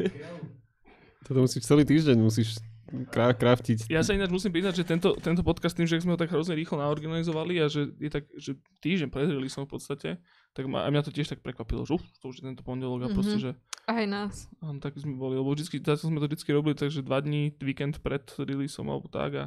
Toto 1.26 1.38
musíš 1.40 1.62
celý 1.62 1.84
týždeň, 1.84 2.16
musíš 2.16 2.58
krá- 3.06 3.30
kraftiť. 3.30 3.86
Ja 3.86 4.00
sa 4.00 4.10
ináč 4.10 4.32
musím 4.32 4.50
priznať, 4.50 4.74
že 4.76 4.84
tento, 4.84 5.14
tento 5.14 5.42
podcast 5.42 5.72
tým, 5.72 5.84
že 5.84 6.00
sme 6.00 6.10
ho 6.10 6.18
tak 6.18 6.26
hrozne 6.28 6.54
rýchlo 6.54 6.80
naorganizovali 6.80 7.60
a 7.60 7.66
že 7.66 7.92
je 7.94 8.10
tak, 8.10 8.26
že 8.34 8.54
týždeň 8.80 9.08
pred 9.08 9.28
releaseom 9.28 9.62
v 9.62 9.70
podstate, 9.70 10.08
tak 10.50 10.64
ma, 10.64 10.82
a 10.82 10.90
mňa 10.90 11.02
to 11.02 11.12
tiež 11.12 11.28
tak 11.28 11.38
prekvapilo, 11.38 11.84
že 11.84 11.94
uf, 11.94 12.04
to 12.18 12.26
už 12.26 12.40
je 12.40 12.48
tento 12.48 12.62
pondelok 12.62 13.04
a 13.04 13.08
Mhm. 13.08 13.14
proste, 13.14 13.38
že 13.38 13.50
Aj 13.86 14.02
nás. 14.04 14.46
Áno, 14.58 14.78
tak 14.78 14.94
sme 14.94 15.14
boli, 15.14 15.34
lebo 15.34 15.50
vždycky, 15.50 15.78
tak 15.78 15.98
sme 15.98 16.16
to 16.16 16.26
vždycky 16.26 16.50
robili, 16.50 16.72
takže 16.72 17.02
dva 17.02 17.18
dní, 17.18 17.54
víkend 17.56 17.98
pred 17.98 18.22
releaseom 18.32 18.86
alebo 18.86 19.06
tak 19.06 19.30
a, 19.34 19.46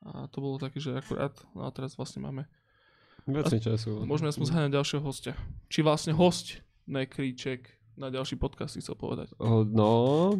a 0.00 0.26
to 0.28 0.38
bolo 0.38 0.56
také, 0.56 0.78
že 0.78 0.92
akurát, 0.92 1.34
no 1.52 1.62
a 1.62 1.70
teraz 1.70 1.94
vlastne 1.94 2.20
máme, 2.20 2.46
Mi 3.28 3.44
času. 3.44 4.08
môžeme 4.08 4.32
aspoň 4.32 4.46
zháňať 4.48 4.72
ďalšieho 4.72 5.02
hostia. 5.04 5.36
Či 5.68 5.84
vlastne 5.84 6.16
host, 6.16 6.64
ne 6.88 7.04
kríček 7.04 7.68
na 8.00 8.08
ďalší 8.08 8.40
podcast, 8.40 8.72
si 8.72 8.80
chcel 8.80 8.96
povedať. 8.96 9.36
No, 9.68 10.32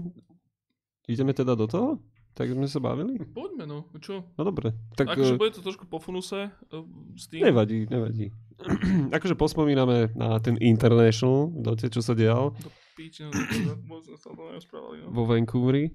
ideme 1.04 1.36
teda 1.36 1.52
do 1.52 1.68
toho? 1.68 2.00
Tak 2.32 2.54
sme 2.54 2.70
sa 2.70 2.78
bavili? 2.78 3.18
Poďme 3.18 3.66
no, 3.66 3.90
čo? 3.98 4.22
No 4.38 4.46
dobre. 4.46 4.70
Tak 4.94 5.10
akože 5.10 5.34
eh, 5.34 5.40
bude 5.42 5.52
to 5.52 5.60
trošku 5.60 5.90
po 5.90 5.98
funuse 5.98 6.48
uh, 6.48 6.86
s 7.18 7.26
tým. 7.26 7.42
nevadí, 7.42 7.90
nevadí. 7.90 8.30
akože 9.16 9.34
pospomíname 9.34 10.14
na 10.14 10.38
ten 10.38 10.54
International, 10.62 11.50
dote, 11.50 11.90
čo 11.90 11.98
sa 11.98 12.14
dial 12.14 12.54
Do 12.54 12.70
píči, 12.94 13.26
no, 13.26 13.34
to, 13.34 13.74
moc 13.84 14.06
sa 14.06 14.14
o 14.14 14.38
tom 14.38 14.54
nerozprávali, 14.54 15.02
no. 15.02 15.10
vo 15.10 15.26
Vancouveri. 15.26 15.90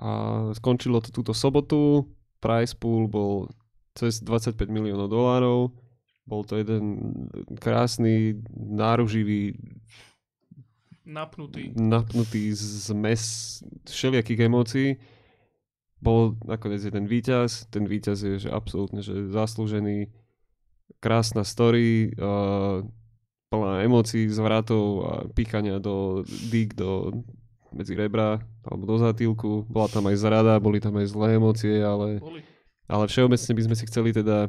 A 0.00 0.10
skončilo 0.56 1.04
to 1.04 1.12
túto 1.12 1.36
sobotu. 1.36 2.08
Price 2.40 2.72
pool 2.72 3.06
bol 3.06 3.52
cez 3.92 4.24
25 4.24 4.56
miliónov 4.72 5.12
dolárov. 5.12 5.68
Bol 6.22 6.46
to 6.46 6.58
jeden 6.60 7.02
krásny, 7.58 8.38
náruživý, 8.54 9.58
Napnutý. 11.02 11.74
napnutý 11.74 12.54
zmes 12.54 13.58
všelijakých 13.90 14.40
emócií. 14.46 14.88
Bol 15.98 16.38
nakoniec 16.46 16.82
jeden 16.82 17.10
víťaz. 17.10 17.66
Ten 17.70 17.90
víťaz 17.90 18.22
je 18.22 18.34
že 18.38 18.50
absolútne 18.50 19.02
že 19.02 19.30
zaslúžený. 19.30 20.10
Krásna 21.02 21.42
story, 21.42 22.14
uh, 22.14 22.86
plná 23.50 23.82
emócií, 23.82 24.30
zvratov 24.30 24.86
a 25.02 25.12
píkania 25.34 25.82
do 25.82 26.22
dík, 26.26 26.78
do 26.78 27.10
medzi 27.74 27.98
rebra 27.98 28.38
alebo 28.62 28.86
do 28.86 28.96
zatýlku. 29.02 29.66
Bola 29.66 29.90
tam 29.90 30.06
aj 30.06 30.16
zrada, 30.22 30.62
boli 30.62 30.78
tam 30.78 30.96
aj 31.02 31.10
zlé 31.10 31.36
emócie, 31.36 31.82
ale, 31.82 32.22
ale 32.86 33.04
všeobecne 33.10 33.52
by 33.58 33.62
sme 33.66 33.74
si 33.74 33.84
chceli 33.90 34.14
teda 34.14 34.48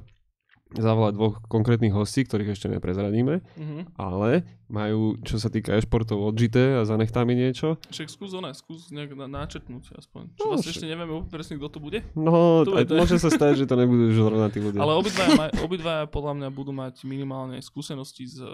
zavolať 0.74 1.14
dvoch 1.14 1.36
konkrétnych 1.44 1.90
hostí, 1.90 2.22
ktorých 2.22 2.52
ešte 2.52 2.68
neprezradíme, 2.68 3.42
Mhm. 3.54 3.96
ale 3.96 4.42
majú, 4.68 5.16
čo 5.20 5.36
sa 5.36 5.48
týka 5.48 5.72
e-športov, 5.72 6.18
odžité 6.24 6.76
a 6.76 6.84
zanechtami 6.84 7.32
niečo. 7.32 7.78
Však 7.88 8.08
skús 8.08 8.32
ona, 8.32 8.50
skús 8.52 8.90
nejak 8.90 9.14
na, 9.14 9.28
načetnúť 9.28 9.94
aspoň. 9.94 10.34
Čo 10.34 10.42
No, 10.42 10.50
vlastne 10.52 10.64
však- 10.64 10.76
ešte 10.76 10.88
nevieme 10.88 11.06
presne, 11.26 11.54
kto 11.56 11.68
to 11.68 11.80
bude. 11.80 12.00
No, 12.14 12.64
Tu 12.64 12.74
aj, 12.74 12.86
to. 12.86 12.94
môže 12.96 13.16
sa 13.16 13.30
stať, 13.30 13.54
že 13.56 13.66
to 13.66 13.76
nebudú 13.76 14.10
už 14.10 14.18
rovná 14.28 14.48
tí 14.48 14.58
ľudia. 14.66 14.80
Ale 14.80 14.94
obidvaja, 14.96 15.30
maj, 15.36 15.50
obidvaja 15.60 16.04
podľa 16.06 16.34
mňa 16.36 16.50
budú 16.50 16.72
mať 16.72 17.04
minimálne 17.04 17.58
skúsenosti 17.60 18.26
s 18.26 18.38
eh, 18.38 18.50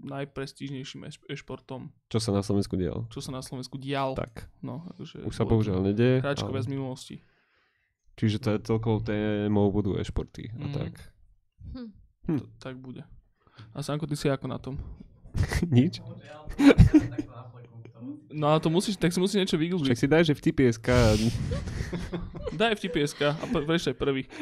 najprestížnejším 0.00 1.00
e-športom, 1.26 1.90
Čo 2.06 2.18
sa 2.20 2.30
na 2.30 2.40
Slovensku 2.40 2.74
dialo. 2.74 3.06
čo 3.08 3.18
sa 3.18 3.30
na 3.30 3.40
Slovensku 3.40 3.76
dial. 3.76 4.14
Tak, 4.14 4.46
No, 4.60 4.86
akože 4.88 5.22
už 5.22 5.32
sa 5.32 5.42
to 5.42 5.50
bohužiaľ 5.50 5.82
nedieje. 5.84 6.22
Hráčkovia 6.22 6.62
z 6.62 6.64
ale- 6.64 6.72
minulosti. 6.72 7.16
Čiže 8.14 8.36
to 8.36 8.48
je 8.48 8.58
celkovou 8.60 8.98
témou 9.00 9.66
budú 9.68 9.94
e-športy 9.94 10.50
a 10.52 10.64
Mhm. 10.64 10.72
tak. 10.72 10.92
Hm. 11.74 11.90
Hm. 12.26 12.38
To, 12.38 12.46
tak 12.58 12.76
bude. 12.76 13.02
A 13.74 13.82
Sanko, 13.82 14.06
ty 14.06 14.14
si 14.16 14.30
ako 14.30 14.46
na 14.46 14.58
tom? 14.58 14.78
Nič? 15.68 16.00
No 18.28 18.52
ale 18.54 18.60
to 18.60 18.70
musíš, 18.70 18.96
tak 18.96 19.10
si 19.10 19.18
musíš 19.18 19.40
niečo 19.40 19.56
Však 19.56 19.64
vygoogliť. 19.64 19.96
si 19.98 20.06
daj, 20.06 20.22
že 20.24 20.34
v 20.36 20.42
TPSK 20.44 20.88
Daj 22.60 22.76
FTPSK 22.76 23.20
a 23.34 23.44
pre- 23.48 23.66
prečo 23.66 23.88
aj 23.90 23.96
prvý. 23.98 24.22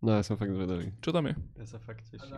No 0.00 0.16
ja 0.16 0.24
som 0.24 0.40
fakt 0.40 0.56
zvedavý. 0.56 0.96
Čo 1.04 1.12
tam 1.12 1.28
je? 1.28 1.36
Ja 1.60 1.66
sa 1.68 1.76
fakt 1.76 2.08
A 2.08 2.16
teším. 2.16 2.32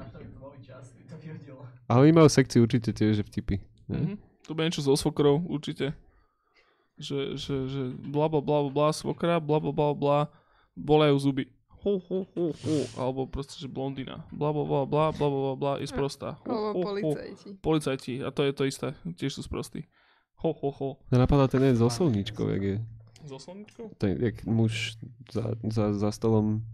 Ale 1.87 1.99
oni 2.03 2.11
majú 2.13 2.27
sekciu 2.27 2.67
určite 2.67 2.91
tiež, 2.91 3.23
že 3.23 3.25
vtipy. 3.25 3.63
Mhm. 3.87 4.19
To 4.43 4.59
bude 4.59 4.67
niečo 4.67 4.83
so 4.83 4.99
svokrou, 4.99 5.39
určite. 5.47 5.95
Že, 7.01 7.41
že, 7.41 7.55
že 7.67 7.83
bla 7.99 8.29
bla 8.29 8.41
bla 8.45 8.69
bla 8.69 8.89
svokra, 8.93 9.41
bla 9.41 9.59
bla 9.59 9.73
bla 9.73 9.91
bla, 9.97 10.19
bolajú 10.77 11.17
zuby. 11.19 11.49
Hu, 11.83 11.99
hu, 11.99 12.23
hu, 12.31 12.55
hu. 12.55 12.77
Alebo 12.95 13.27
proste, 13.27 13.59
že 13.59 13.67
blondína. 13.67 14.23
Bla 14.31 14.55
bla 14.55 14.63
bla 14.63 14.87
bla, 14.87 15.05
bla 15.11 15.27
bla 15.27 15.41
bla 15.43 15.55
bla, 15.59 15.73
je 15.83 15.91
sprostá. 15.91 16.39
Alebo 16.47 16.79
policajti. 16.79 17.49
Policajti, 17.59 18.15
a 18.23 18.31
to 18.31 18.47
je 18.47 18.53
to 18.55 18.65
isté, 18.69 18.89
tiež 19.19 19.35
sú 19.35 19.43
sprostí. 19.43 19.91
Ho, 20.47 20.55
ho, 20.55 20.71
ho. 20.71 20.91
Napadá 21.11 21.51
ten 21.51 21.63
jeden 21.63 21.79
so 21.79 21.91
solničkou, 21.91 22.47
jak 22.55 22.63
je. 22.63 22.77
So 23.27 23.39
slničkou? 23.39 23.95
Ten, 23.99 24.19
jak 24.19 24.43
muž 24.47 24.99
za, 25.31 25.55
za, 25.71 25.95
za 25.95 26.11
stolom 26.11 26.67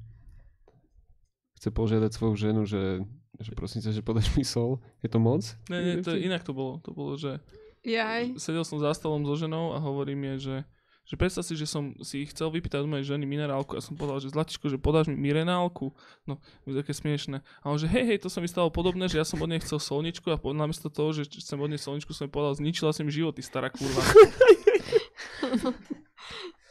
chce 1.61 1.69
požiadať 1.73 2.11
svoju 2.13 2.35
ženu, 2.37 2.63
že, 2.65 3.05
že 3.41 3.53
prosím 3.53 3.85
ťa, 3.85 3.93
že 3.93 4.01
podaš 4.01 4.33
mi 4.37 4.45
sol. 4.45 4.81
Je 5.05 5.09
to 5.13 5.21
moc? 5.21 5.45
Nie, 5.69 5.85
nie, 5.85 5.95
to 6.01 6.17
inak 6.17 6.45
to 6.45 6.57
bolo. 6.57 6.81
To 6.85 6.97
bolo, 6.97 7.21
že 7.21 7.41
Jaj. 7.89 8.36
sedel 8.36 8.65
som 8.68 8.76
za 8.76 8.92
stolom 8.92 9.25
so 9.25 9.33
ženou 9.33 9.73
a 9.73 9.81
hovorí 9.81 10.12
mi, 10.12 10.36
že, 10.36 10.68
že 11.08 11.17
predstav 11.17 11.41
si, 11.41 11.57
že 11.57 11.65
som 11.65 11.97
si 12.05 12.28
chcel 12.28 12.52
vypýtať 12.52 12.84
od 12.84 12.91
mojej 12.92 13.17
ženy 13.17 13.25
minerálku 13.25 13.73
a 13.75 13.81
som 13.81 13.97
povedal, 13.97 14.20
že 14.20 14.28
Zlatičko, 14.28 14.68
že 14.68 14.76
podáš 14.76 15.08
mi 15.08 15.17
minerálku. 15.17 15.97
No, 16.28 16.36
je 16.68 16.76
to 16.76 16.84
také 16.84 16.92
smiešné. 16.92 17.41
A 17.65 17.65
on, 17.73 17.81
že 17.81 17.89
hej, 17.89 18.05
hej, 18.05 18.18
to 18.20 18.28
sa 18.28 18.44
mi 18.44 18.49
stalo 18.52 18.68
podobné, 18.68 19.08
že 19.08 19.17
ja 19.17 19.25
som 19.25 19.41
od 19.41 19.49
nej 19.49 19.65
chcel 19.65 19.81
solničku 19.81 20.28
a 20.28 20.36
namiesto 20.52 20.92
toho, 20.92 21.17
že 21.17 21.25
chcem 21.25 21.57
od 21.57 21.73
nej 21.73 21.81
solničku, 21.81 22.12
som 22.12 22.28
jej 22.28 22.33
povedal, 22.36 22.60
zničila 22.60 22.92
si 22.92 23.00
mi 23.02 23.10
život, 23.10 23.33
ty 23.33 23.41
stará 23.41 23.73
kurva. 23.73 24.05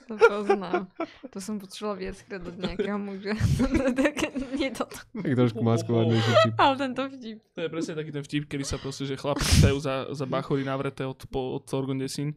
To 0.08 0.16
poznám. 0.16 0.88
To 1.36 1.40
som 1.44 1.60
počula 1.60 2.00
viackrát 2.00 2.40
od 2.40 2.56
nejakého 2.56 2.96
muža. 2.96 3.36
tak 4.00 4.16
nie 4.56 4.72
toto. 4.72 4.96
Tak 5.12 5.34
trošku 5.36 5.60
maskovanejší 5.60 6.32
vtip. 6.32 6.54
Ale 6.56 6.74
tento 6.80 7.02
vtip. 7.12 7.38
To 7.54 7.60
je 7.60 7.70
presne 7.70 7.94
taký 8.00 8.12
ten 8.16 8.24
vtip, 8.24 8.44
kedy 8.48 8.64
sa 8.64 8.80
proste, 8.80 9.04
že 9.04 9.20
chlapi 9.20 9.44
stajú 9.44 9.78
za, 9.84 10.08
za 10.16 10.24
bachory 10.24 10.64
navreté 10.64 11.04
od, 11.04 11.20
po, 11.28 11.60
od 11.60 11.68
Sorgon 11.68 12.00
Desin. 12.00 12.32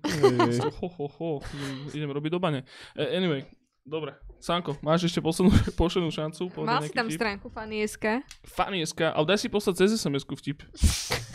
Ho, 0.82 0.88
ho, 0.90 1.06
ho, 1.06 1.30
idem, 1.46 1.76
idem 2.02 2.10
robiť 2.10 2.30
do 2.34 2.40
bane. 2.42 2.66
Uh, 2.98 3.06
anyway, 3.14 3.46
dobre. 3.86 4.18
Sanko, 4.40 4.74
máš 4.82 5.06
ešte 5.06 5.22
poslednú, 5.22 5.52
poslednú 5.80 6.10
šancu? 6.10 6.50
Mal 6.66 6.82
si 6.82 6.96
tam 6.96 7.06
vtip? 7.06 7.20
stránku 7.20 7.46
Fanny.sk? 7.52 8.24
Funny.sk, 8.50 9.14
ale 9.14 9.24
daj 9.28 9.38
si 9.44 9.48
poslať 9.52 9.86
cez 9.86 10.00
SMS-ku 10.00 10.34
vtip. 10.34 10.66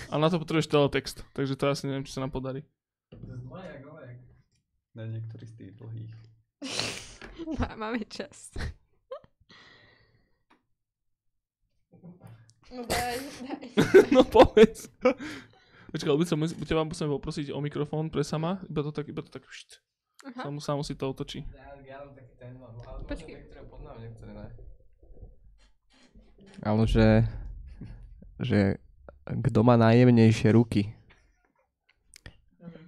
A 0.10 0.20
na 0.20 0.28
to 0.28 0.42
potrebuješ 0.42 0.68
teletext, 0.68 1.24
takže 1.32 1.56
to 1.56 1.70
asi 1.70 1.88
neviem, 1.88 2.04
či 2.04 2.12
sa 2.12 2.26
nám 2.26 2.34
podarí. 2.34 2.66
To 3.14 3.18
je 3.22 3.38
zlé, 3.46 3.62
jak 3.78 3.84
olek. 3.88 4.18
Na 4.96 5.04
niektorý 5.06 5.46
z 5.46 5.54
tých 5.54 5.72
dlhých. 5.78 6.25
Má- 7.60 7.76
Máme 7.82 8.00
čas. 8.08 8.52
No 12.72 12.82
daj, 12.90 13.16
daj. 13.46 13.68
no 14.16 14.24
povedz. 14.26 14.90
Počkaj, 15.94 16.10
ale 16.12 16.20
buď 16.20 16.28
sa 16.28 16.36
musí, 16.36 16.54
buď 16.60 16.68
ťa 16.68 16.76
vám 16.76 16.88
musím 16.92 17.08
poprosiť 17.16 17.48
o 17.56 17.64
mikrofón 17.64 18.12
pre 18.12 18.20
sama, 18.26 18.60
iba 18.68 18.84
to 18.84 18.92
tak, 18.92 19.08
iba 19.08 19.24
to 19.24 19.32
tak, 19.32 19.48
št, 19.48 19.80
Aha. 20.28 20.44
samo, 20.44 20.60
samo 20.60 20.82
si 20.84 20.92
to 20.92 21.08
otočí. 21.08 21.48
Ja, 21.56 21.72
ja 21.88 21.96
mám 22.04 22.12
taký 22.20 22.36
ten, 22.36 22.60
ale 22.60 22.76
Počkej. 23.08 23.08
možno 23.08 23.32
niektoré 23.32 23.62
poznám, 23.72 23.96
niektoré 24.04 24.32
ne. 24.36 24.48
Ale 26.68 26.84
že, 26.84 27.08
že 28.44 28.60
kto 29.24 29.60
má 29.64 29.80
najjemnejšie 29.80 30.52
ruky? 30.52 30.92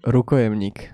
Rukojemník. 0.04 0.84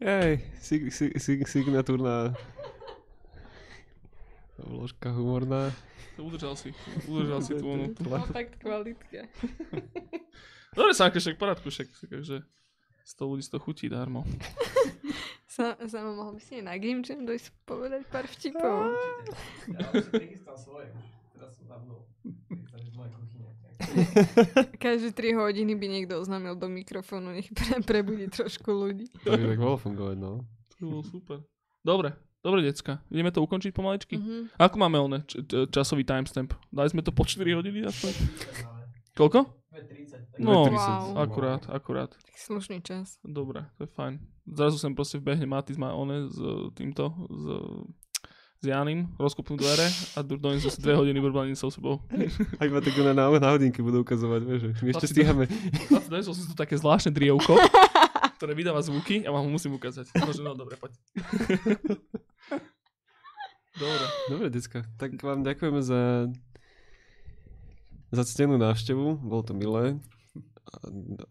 Hej, 0.00 0.40
sig, 0.64 0.88
sig, 0.88 1.12
sig, 1.20 1.44
signatúrna 1.44 2.32
vložka 4.56 5.12
humorná. 5.12 5.68
Udržal 6.16 6.56
si, 6.56 6.72
udržal 7.04 7.40
si 7.44 7.52
tú 7.56 7.68
onu. 7.68 7.92
No 8.08 8.24
tak 8.28 8.56
kvalitka. 8.60 9.28
Dobre, 10.76 10.92
Sanko, 10.96 11.20
však 11.20 11.36
v 11.36 11.40
poriadku, 11.40 11.68
však, 11.68 11.88
takže 12.08 12.44
100 13.04 13.28
ľudí 13.28 13.42
z 13.44 13.50
toho 13.52 13.60
chutí 13.60 13.92
darmo. 13.92 14.24
Sa, 15.50 15.74
sama 15.90 16.14
mohol 16.14 16.38
by 16.38 16.42
si 16.46 16.62
na 16.62 16.78
Game 16.78 17.02
Jam 17.02 17.26
dojsť 17.26 17.50
povedať 17.66 18.06
pár 18.06 18.24
vtipov. 18.30 18.94
Ja 19.66 19.82
už 19.90 20.06
si 20.06 20.10
prichystal 20.14 20.54
svoje, 20.54 20.94
teraz 21.34 21.58
som 21.58 21.66
zabudol. 21.66 22.06
Z 22.70 22.88
mojej 22.94 23.12
kuchyne. 23.12 23.39
Každé 24.84 25.10
3 25.10 25.34
hodiny 25.36 25.72
by 25.74 25.86
niekto 25.88 26.16
oznámil 26.16 26.54
do 26.54 26.66
mikrofónu, 26.66 27.32
nech 27.32 27.48
pre, 27.50 27.80
prebudí 27.80 28.28
trošku 28.28 28.70
ľudí. 28.70 29.08
To 29.22 29.32
by 29.32 29.44
tak 29.46 29.58
mohlo 29.58 29.76
fungovať, 29.76 30.16
no. 30.16 30.44
To 30.72 30.82
bolo 30.82 31.02
super. 31.02 31.38
Dobre, 31.80 32.12
dobre, 32.40 32.60
decka. 32.62 33.00
Ideme 33.08 33.28
to 33.28 33.40
ukončiť 33.40 33.70
pomaličky? 33.70 34.16
Mhm. 34.16 34.56
Ako 34.56 34.76
máme 34.76 34.98
one, 34.98 35.18
č- 35.24 35.40
č- 35.40 35.68
časový 35.68 36.02
timestamp? 36.02 36.52
Dali 36.68 36.88
sme 36.88 37.00
to 37.00 37.10
po 37.10 37.24
4 37.24 37.40
hodiny 37.52 37.84
aspoň? 37.84 38.12
Koľko? 39.12 39.38
2.30. 39.70 40.10
tak 40.28 40.40
No, 40.40 40.66
2.30. 40.66 40.74
Wow. 40.74 41.14
akurát, 41.20 41.62
akurát. 41.68 42.10
Tak 42.12 42.36
slušný 42.36 42.80
čas. 42.80 43.20
Dobre, 43.22 43.64
to 43.76 43.84
je 43.84 43.90
fajn. 43.90 44.18
Zrazu 44.46 44.76
sem 44.76 44.90
proste 44.90 45.16
vbehne 45.16 45.46
Matis 45.46 45.76
má 45.76 45.92
one 45.92 46.26
s 46.26 46.36
týmto, 46.74 47.12
s, 47.28 47.44
s 48.60 48.68
Janim, 48.68 49.08
rozkopnú 49.16 49.56
dvere 49.56 49.88
a 50.12 50.20
do, 50.20 50.36
donesú 50.36 50.68
si 50.68 50.76
dve 50.84 50.92
hodiny 50.92 51.16
brblaní 51.16 51.56
so 51.56 51.72
sebou. 51.72 52.04
A 52.60 52.68
iba 52.68 52.84
tak 52.84 52.92
na, 53.00 53.16
na, 53.16 53.32
na 53.32 53.48
hodinky 53.56 53.80
budú 53.80 54.04
ukazovať, 54.04 54.40
vieš, 54.44 54.62
my 54.84 54.92
ešte 54.92 55.08
stíhame. 55.08 55.48
Donesol 56.12 56.36
si 56.36 56.44
tu 56.44 56.52
také 56.52 56.76
zvláštne 56.76 57.08
drievko, 57.08 57.56
ktoré 58.36 58.52
vydáva 58.52 58.84
zvuky 58.84 59.24
a 59.24 59.32
vám 59.32 59.48
ho 59.48 59.50
musím 59.50 59.80
ukázať. 59.80 60.12
No, 60.12 60.28
že 60.36 60.44
no, 60.44 60.52
dobre, 60.52 60.76
poď. 60.76 60.92
dobre. 63.80 64.06
Dobre, 64.28 64.46
decka, 64.52 64.84
tak 65.00 65.16
vám 65.24 65.40
ďakujeme 65.40 65.80
za, 65.80 66.28
za 68.12 68.22
ctenú 68.28 68.60
návštevu, 68.60 69.24
bolo 69.24 69.40
to 69.40 69.56
milé. 69.56 69.96
A, 70.68 70.76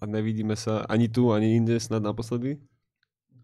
a 0.01 0.03
nevidíme 0.09 0.57
sa 0.57 0.81
ani 0.89 1.05
tu, 1.05 1.29
ani 1.29 1.61
inde, 1.61 1.77
snad 1.77 2.01
naposledy. 2.01 2.57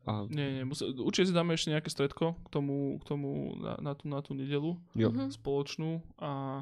A 0.06 0.26
Nie, 0.28 0.48
nie, 0.52 0.64
musí, 0.64 0.86
určite 0.96 1.30
si 1.30 1.34
dáme 1.34 1.52
ešte 1.52 1.70
nejaké 1.70 1.90
stredko 1.90 2.38
k 2.40 2.50
tomu, 2.50 2.98
k 2.98 3.04
tomu 3.06 3.30
na, 3.58 3.74
na, 3.80 3.92
tú, 3.92 4.06
na 4.06 4.20
tú 4.20 4.32
nedelu 4.32 4.78
jo, 4.94 5.10
Mhm. 5.10 5.34
spoločnú 5.34 5.98
a 6.16 6.62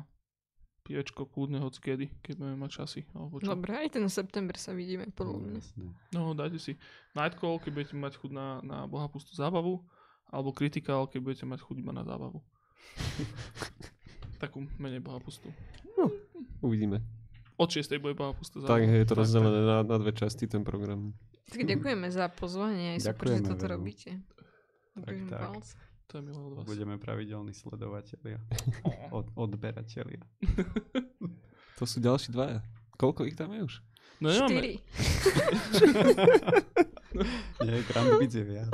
piečko 0.82 1.24
kľudne 1.26 1.60
hoci 1.60 1.80
kedy, 1.80 2.06
keď 2.22 2.34
budeme 2.38 2.58
mať 2.58 2.72
časy. 2.74 3.02
Alebo 3.14 3.40
čo. 3.40 3.48
Dobre, 3.50 3.72
aj 3.78 3.94
ten 3.94 4.04
september 4.06 4.56
sa 4.56 4.72
vidíme, 4.72 5.08
podľa 5.10 5.38
mňa. 5.38 5.52
Jasné. 5.58 5.84
No, 6.12 6.32
dajte 6.32 6.58
si 6.58 6.76
Nightcall, 7.14 7.56
keď 7.58 7.72
budete 7.74 7.96
mať 7.96 8.14
chuť 8.18 8.32
na, 8.32 8.48
na 8.60 8.78
bohapustú 8.84 9.32
zábavu, 9.32 9.80
alebo 10.28 10.52
Critical, 10.52 11.06
keď 11.06 11.20
budete 11.22 11.46
mať 11.46 11.60
chuť 11.62 11.76
iba 11.78 11.92
na 11.92 12.04
zábavu. 12.04 12.44
Takú 14.40 14.68
menej 14.76 15.00
bohapustú. 15.00 15.48
uvidíme. 16.60 17.00
Od 17.54 17.70
6. 17.70 17.96
bude 17.98 18.12
bohapustá 18.14 18.60
zábava. 18.60 18.76
Tak 18.76 18.82
je 18.84 19.06
to 19.06 19.16
rozdelené 19.16 19.62
na, 19.62 19.78
na 19.84 19.96
dve 19.96 20.12
časti, 20.12 20.48
ten 20.48 20.64
program. 20.64 21.14
Tak 21.54 21.70
ďakujeme 21.70 22.08
za 22.10 22.26
pozvanie, 22.34 22.98
aj 22.98 23.06
super, 23.06 23.26
že 23.30 23.46
toto 23.46 23.64
veľmi. 23.64 23.74
robíte. 23.78 24.10
Tak. 24.98 25.16
palce. 25.30 25.78
To 26.10 26.14
je 26.18 26.22
milé 26.26 26.38
od 26.38 26.54
vás. 26.54 26.66
Budeme 26.66 26.98
pravidelní 26.98 27.54
sledovatelia. 27.54 28.38
Od, 29.18 29.26
odberatelia. 29.34 30.22
To 31.82 31.90
sú 31.90 31.98
ďalší 31.98 32.30
dvaja. 32.30 32.62
Koľko 33.02 33.26
ich 33.26 33.34
tam 33.34 33.50
je 33.50 33.66
už? 33.66 33.82
No 34.22 34.30
Štyri. 34.30 34.78
Nie, 37.66 37.82
Grand 37.90 38.22
Beats 38.22 38.38
je 38.38 38.46
viac. 38.46 38.70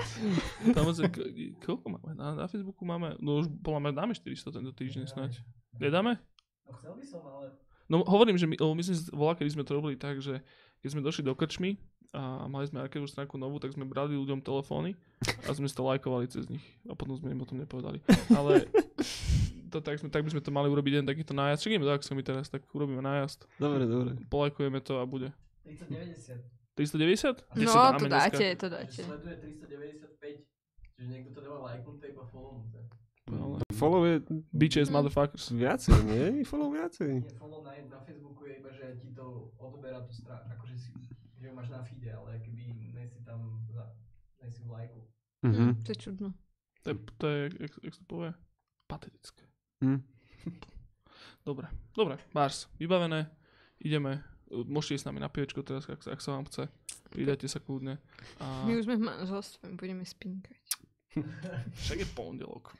tam 0.76 0.84
je, 0.92 1.08
k- 1.08 1.32
koľko 1.64 1.96
máme? 1.96 2.12
Na, 2.20 2.36
na 2.36 2.46
Facebooku 2.52 2.84
máme, 2.84 3.16
no 3.24 3.40
už 3.40 3.48
bola 3.48 3.80
dáme 3.96 4.12
400 4.12 4.36
tento 4.52 4.76
týždeň 4.76 5.08
snáď. 5.08 5.40
Nedáme? 5.80 6.20
No 6.68 6.76
chcel 6.76 7.00
by 7.00 7.06
som, 7.08 7.24
ale 7.24 7.56
No 7.90 8.06
hovorím, 8.06 8.38
že 8.38 8.46
my, 8.46 8.60
my 8.60 8.84
sme 8.86 8.96
volá, 9.16 9.34
kedy 9.34 9.50
sme 9.50 9.66
to 9.66 9.74
robili 9.74 9.98
tak, 9.98 10.22
že 10.22 10.44
keď 10.84 10.90
sme 10.94 11.02
došli 11.02 11.24
do 11.26 11.34
krčmy 11.34 11.80
a 12.12 12.22
mali 12.46 12.66
sme 12.66 12.80
arkévu 12.80 13.06
stránku 13.06 13.36
novú, 13.36 13.58
tak 13.58 13.70
sme 13.70 13.84
brali 13.84 14.14
ľuďom 14.14 14.40
telefóny 14.40 14.98
a 15.44 15.52
sme 15.52 15.66
si 15.66 15.74
to 15.74 15.84
lajkovali 15.84 16.26
cez 16.26 16.46
nich 16.46 16.62
a 16.84 16.94
potom 16.94 17.14
sme 17.14 17.30
im 17.30 17.38
o 17.38 17.46
tom 17.46 17.56
nepovedali. 17.56 18.02
Ale 18.32 18.66
to, 19.72 19.78
tak, 19.78 19.98
sme, 19.98 20.08
tak 20.08 20.22
by 20.22 20.30
sme 20.30 20.42
to 20.42 20.50
mali 20.50 20.66
urobiť 20.68 20.92
jeden 20.96 21.06
takýto 21.06 21.32
nájazd. 21.32 21.60
Však 21.60 21.72
ideme 21.72 21.86
do 21.86 21.94
Axiomy 21.94 22.22
teraz, 22.22 22.48
tak 22.48 22.66
urobíme 22.70 23.00
nájazd. 23.00 23.46
Dobre, 23.56 23.86
dobre. 23.86 24.18
Polajkujeme 24.26 24.80
to 24.80 24.98
a 24.98 25.06
bude. 25.06 25.30
390. 25.64 26.42
390? 26.74 27.46
Kde 27.52 27.64
No, 27.64 27.74
dáme 27.76 28.00
to 28.00 28.08
dneska? 28.08 28.30
dáte, 28.32 28.46
to 28.56 28.66
Že 28.66 28.72
dáte. 28.72 29.00
sleduje 29.00 29.36
395. 29.38 30.42
Čiže 30.90 31.08
niekto 31.08 31.30
to 31.32 31.42
dáva 31.42 31.60
lajknuté 31.70 32.10
iba 32.10 32.26
follownuté. 32.26 32.80
Ale- 33.30 33.62
Follow 33.72 34.02
je 34.04 34.16
Bitches, 34.50 34.90
motherfuckers. 34.90 35.54
viacej, 35.56 35.94
nie? 36.04 36.42
Follow 36.42 36.74
viacej. 36.74 37.22
Nie, 37.22 37.38
follow 37.38 37.62
na, 37.62 37.78
na 37.86 38.00
Facebooku 38.02 38.42
je 38.44 38.58
iba, 38.58 38.72
že 38.72 38.98
ti 38.98 39.14
to 39.14 39.54
odoberá 39.56 40.02
tú 40.02 40.12
stranu, 40.12 40.50
akože 40.50 40.76
si, 40.76 40.90
že 41.40 41.48
ju 41.48 41.54
máš 41.54 41.70
na 41.70 41.82
feede, 41.82 42.10
ale 42.10 42.38
keby 42.38 42.92
nejsi 42.92 43.24
tam, 43.24 43.66
za, 43.68 43.90
nejsi 44.38 44.62
v 44.62 44.70
lajku. 44.70 45.00
Mhm. 45.42 45.56
Hm, 45.56 45.74
to 45.82 45.90
je 45.90 45.98
čudno. 45.98 46.28
To 46.80 46.90
je, 46.90 46.96
to 47.18 47.26
je 47.28 47.40
jak, 47.60 47.72
jak 47.82 47.94
sa 47.94 48.00
to 48.00 48.08
povie? 48.08 48.32
Patetické. 48.86 49.44
Hm. 49.80 50.00
Dobre, 51.40 51.66
dobre, 51.94 52.20
Mars, 52.30 52.68
vybavené, 52.76 53.26
ideme. 53.80 54.22
Môžete 54.50 54.96
ísť 54.96 55.04
s 55.04 55.08
nami 55.08 55.18
na 55.18 55.28
piečko 55.28 55.62
teraz, 55.62 55.86
ak, 55.86 56.00
sa- 56.00 56.12
ak 56.12 56.20
sa 56.20 56.34
vám 56.34 56.46
chce. 56.46 56.68
Pridajte 57.10 57.46
sa 57.46 57.58
kľudne. 57.58 57.98
A 58.38 58.66
My 58.66 58.76
už 58.76 58.86
sme 58.86 58.96
v 58.96 59.06
manželstve, 59.08 59.72
budeme 59.74 60.04
spinkať. 60.04 60.62
Však 61.80 61.98
je 61.98 62.08
pondelok. 62.12 62.76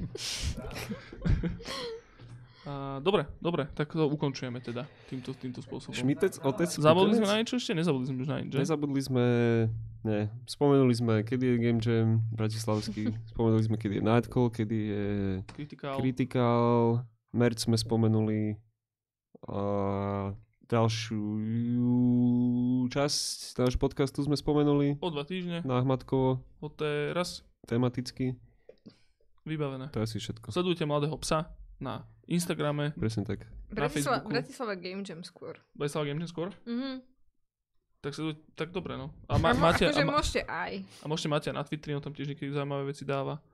A, 2.68 3.00
dobre, 3.00 3.24
dobre, 3.40 3.64
tak 3.72 3.88
to 3.88 4.04
ukončujeme 4.04 4.60
teda 4.60 4.84
týmto, 5.08 5.32
týmto 5.32 5.64
spôsobom. 5.64 5.96
Šmitec, 5.96 6.44
otec, 6.44 6.68
Zabudli 6.68 7.16
sme 7.16 7.28
na 7.28 7.40
niečo 7.40 7.56
ešte? 7.56 7.72
Nezabudli 7.72 8.06
sme 8.12 8.18
už 8.20 8.28
na 8.28 8.36
nič, 8.44 8.48
že? 8.52 8.58
Nezabudli 8.60 9.00
sme, 9.00 9.24
ne, 10.04 10.28
spomenuli 10.44 10.92
sme, 10.92 11.14
kedy 11.24 11.40
je 11.40 11.56
Game 11.56 11.80
Jam 11.80 12.20
Bratislavský, 12.36 13.16
spomenuli 13.32 13.64
sme, 13.64 13.76
kedy 13.80 13.94
je 13.96 14.02
Nightcall, 14.04 14.52
kedy 14.52 14.76
je 14.76 15.04
Critical. 15.56 15.96
Critical, 16.04 16.68
Merc 17.32 17.58
sme 17.64 17.80
spomenuli, 17.80 18.60
a 19.48 20.36
ďalšiu 20.68 21.24
časť 22.92 23.56
nášho 23.56 23.80
podcastu 23.80 24.20
sme 24.20 24.36
spomenuli, 24.36 25.00
O 25.00 25.08
dva 25.08 25.24
týždne, 25.24 25.64
náhmatkovo, 25.64 26.44
od 26.60 26.72
teraz, 26.76 27.40
tematicky, 27.64 28.36
vybavené. 29.48 29.88
to 29.96 30.04
je 30.04 30.04
asi 30.04 30.16
všetko. 30.20 30.52
Sledujte 30.52 30.84
Mladého 30.84 31.16
psa 31.24 31.48
na 31.80 32.04
Instagrame, 32.24 32.92
Presne 32.94 33.24
tak. 33.24 33.48
Na 33.66 33.82
Bratislava, 33.82 34.22
Facebooku. 34.22 34.30
Bratislava 34.30 34.74
Game 34.76 35.02
Jam 35.02 35.20
skôr. 35.20 35.54
Bratislava 35.72 36.04
Game 36.06 36.20
Jam 36.20 36.28
skôr. 36.28 36.48
Mhm. 36.64 37.02
Tak, 38.00 38.16
sa, 38.16 38.22
tak 38.54 38.72
dobre, 38.72 38.96
no. 38.96 39.12
A, 39.28 39.36
ma, 39.36 39.50
A 39.50 39.52
mo- 39.52 39.60
máte, 39.62 39.84
akože 39.84 40.00
a, 40.00 40.08
ma, 40.08 40.12
môžete 40.14 40.40
aj. 40.42 40.72
a 40.80 41.04
môžete 41.04 41.28
mať 41.28 41.42
aj 41.48 41.54
na 41.54 41.64
Twitteri, 41.64 41.92
on 41.92 42.00
tam 42.00 42.16
tiež 42.16 42.28
niekedy 42.28 42.48
zaujímavé 42.48 42.88
veci 42.88 43.04
dáva. 43.04 43.44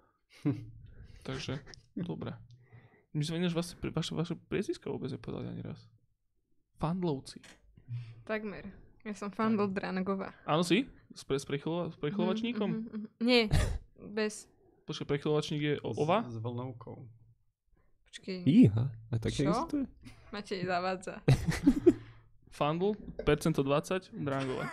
Takže, 1.27 1.59
dobre. 1.99 2.31
My 3.11 3.23
sme 3.25 3.41
ináč 3.41 3.51
vaše, 3.51 3.75
vaše, 3.81 4.13
vaše 4.13 4.35
priezvisko 4.39 4.93
vôbec 4.93 5.11
nepovedali 5.11 5.51
ani 5.51 5.63
raz. 5.65 5.81
Fandlovci. 6.77 7.41
Takmer. 8.23 8.71
Ja 9.03 9.15
som 9.15 9.31
fan 9.31 9.55
do 9.55 9.67
Drangova. 9.67 10.31
Áno 10.45 10.63
si? 10.63 10.87
S, 11.11 11.23
pre, 11.23 11.39
s, 11.39 11.47
prechylova, 11.47 11.91
s 11.91 11.97
prechylovačníkom? 11.97 12.69
Mhm, 12.69 12.83
mhm, 12.83 12.93
mhm. 12.93 13.09
Nie, 13.19 13.43
bez. 14.19 14.47
Počkaj, 14.85 15.07
prechylovačník 15.09 15.63
je 15.65 15.75
o, 15.81 15.91
ova? 15.97 16.23
S, 16.23 16.35
s 16.35 16.39
vlnovkou. 16.39 17.03
Počkej, 18.17 18.49
Iha, 18.49 18.89
a 19.13 19.15
také 19.21 19.45
Čo? 19.45 19.53
existuje? 19.53 19.85
Matej 20.33 20.65
zavádza. 20.65 21.21
Fandl, 22.57 22.97
percento 23.29 23.61
20, 23.61 24.09
Drangova. 24.17 24.73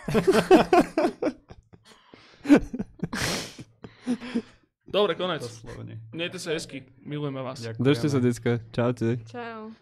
Dobre, 4.88 5.12
konec. 5.12 5.44
Doslovne. 5.44 6.00
Miejte 6.16 6.40
sa 6.40 6.56
hezky. 6.56 6.88
Milujeme 7.04 7.44
vás. 7.44 7.60
Ďakujeme. 7.60 7.84
Držte 7.84 8.06
sa, 8.08 8.18
decka. 8.24 8.52
Čaute. 8.72 9.20
Čau. 9.28 9.76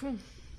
Fú. 0.00 0.16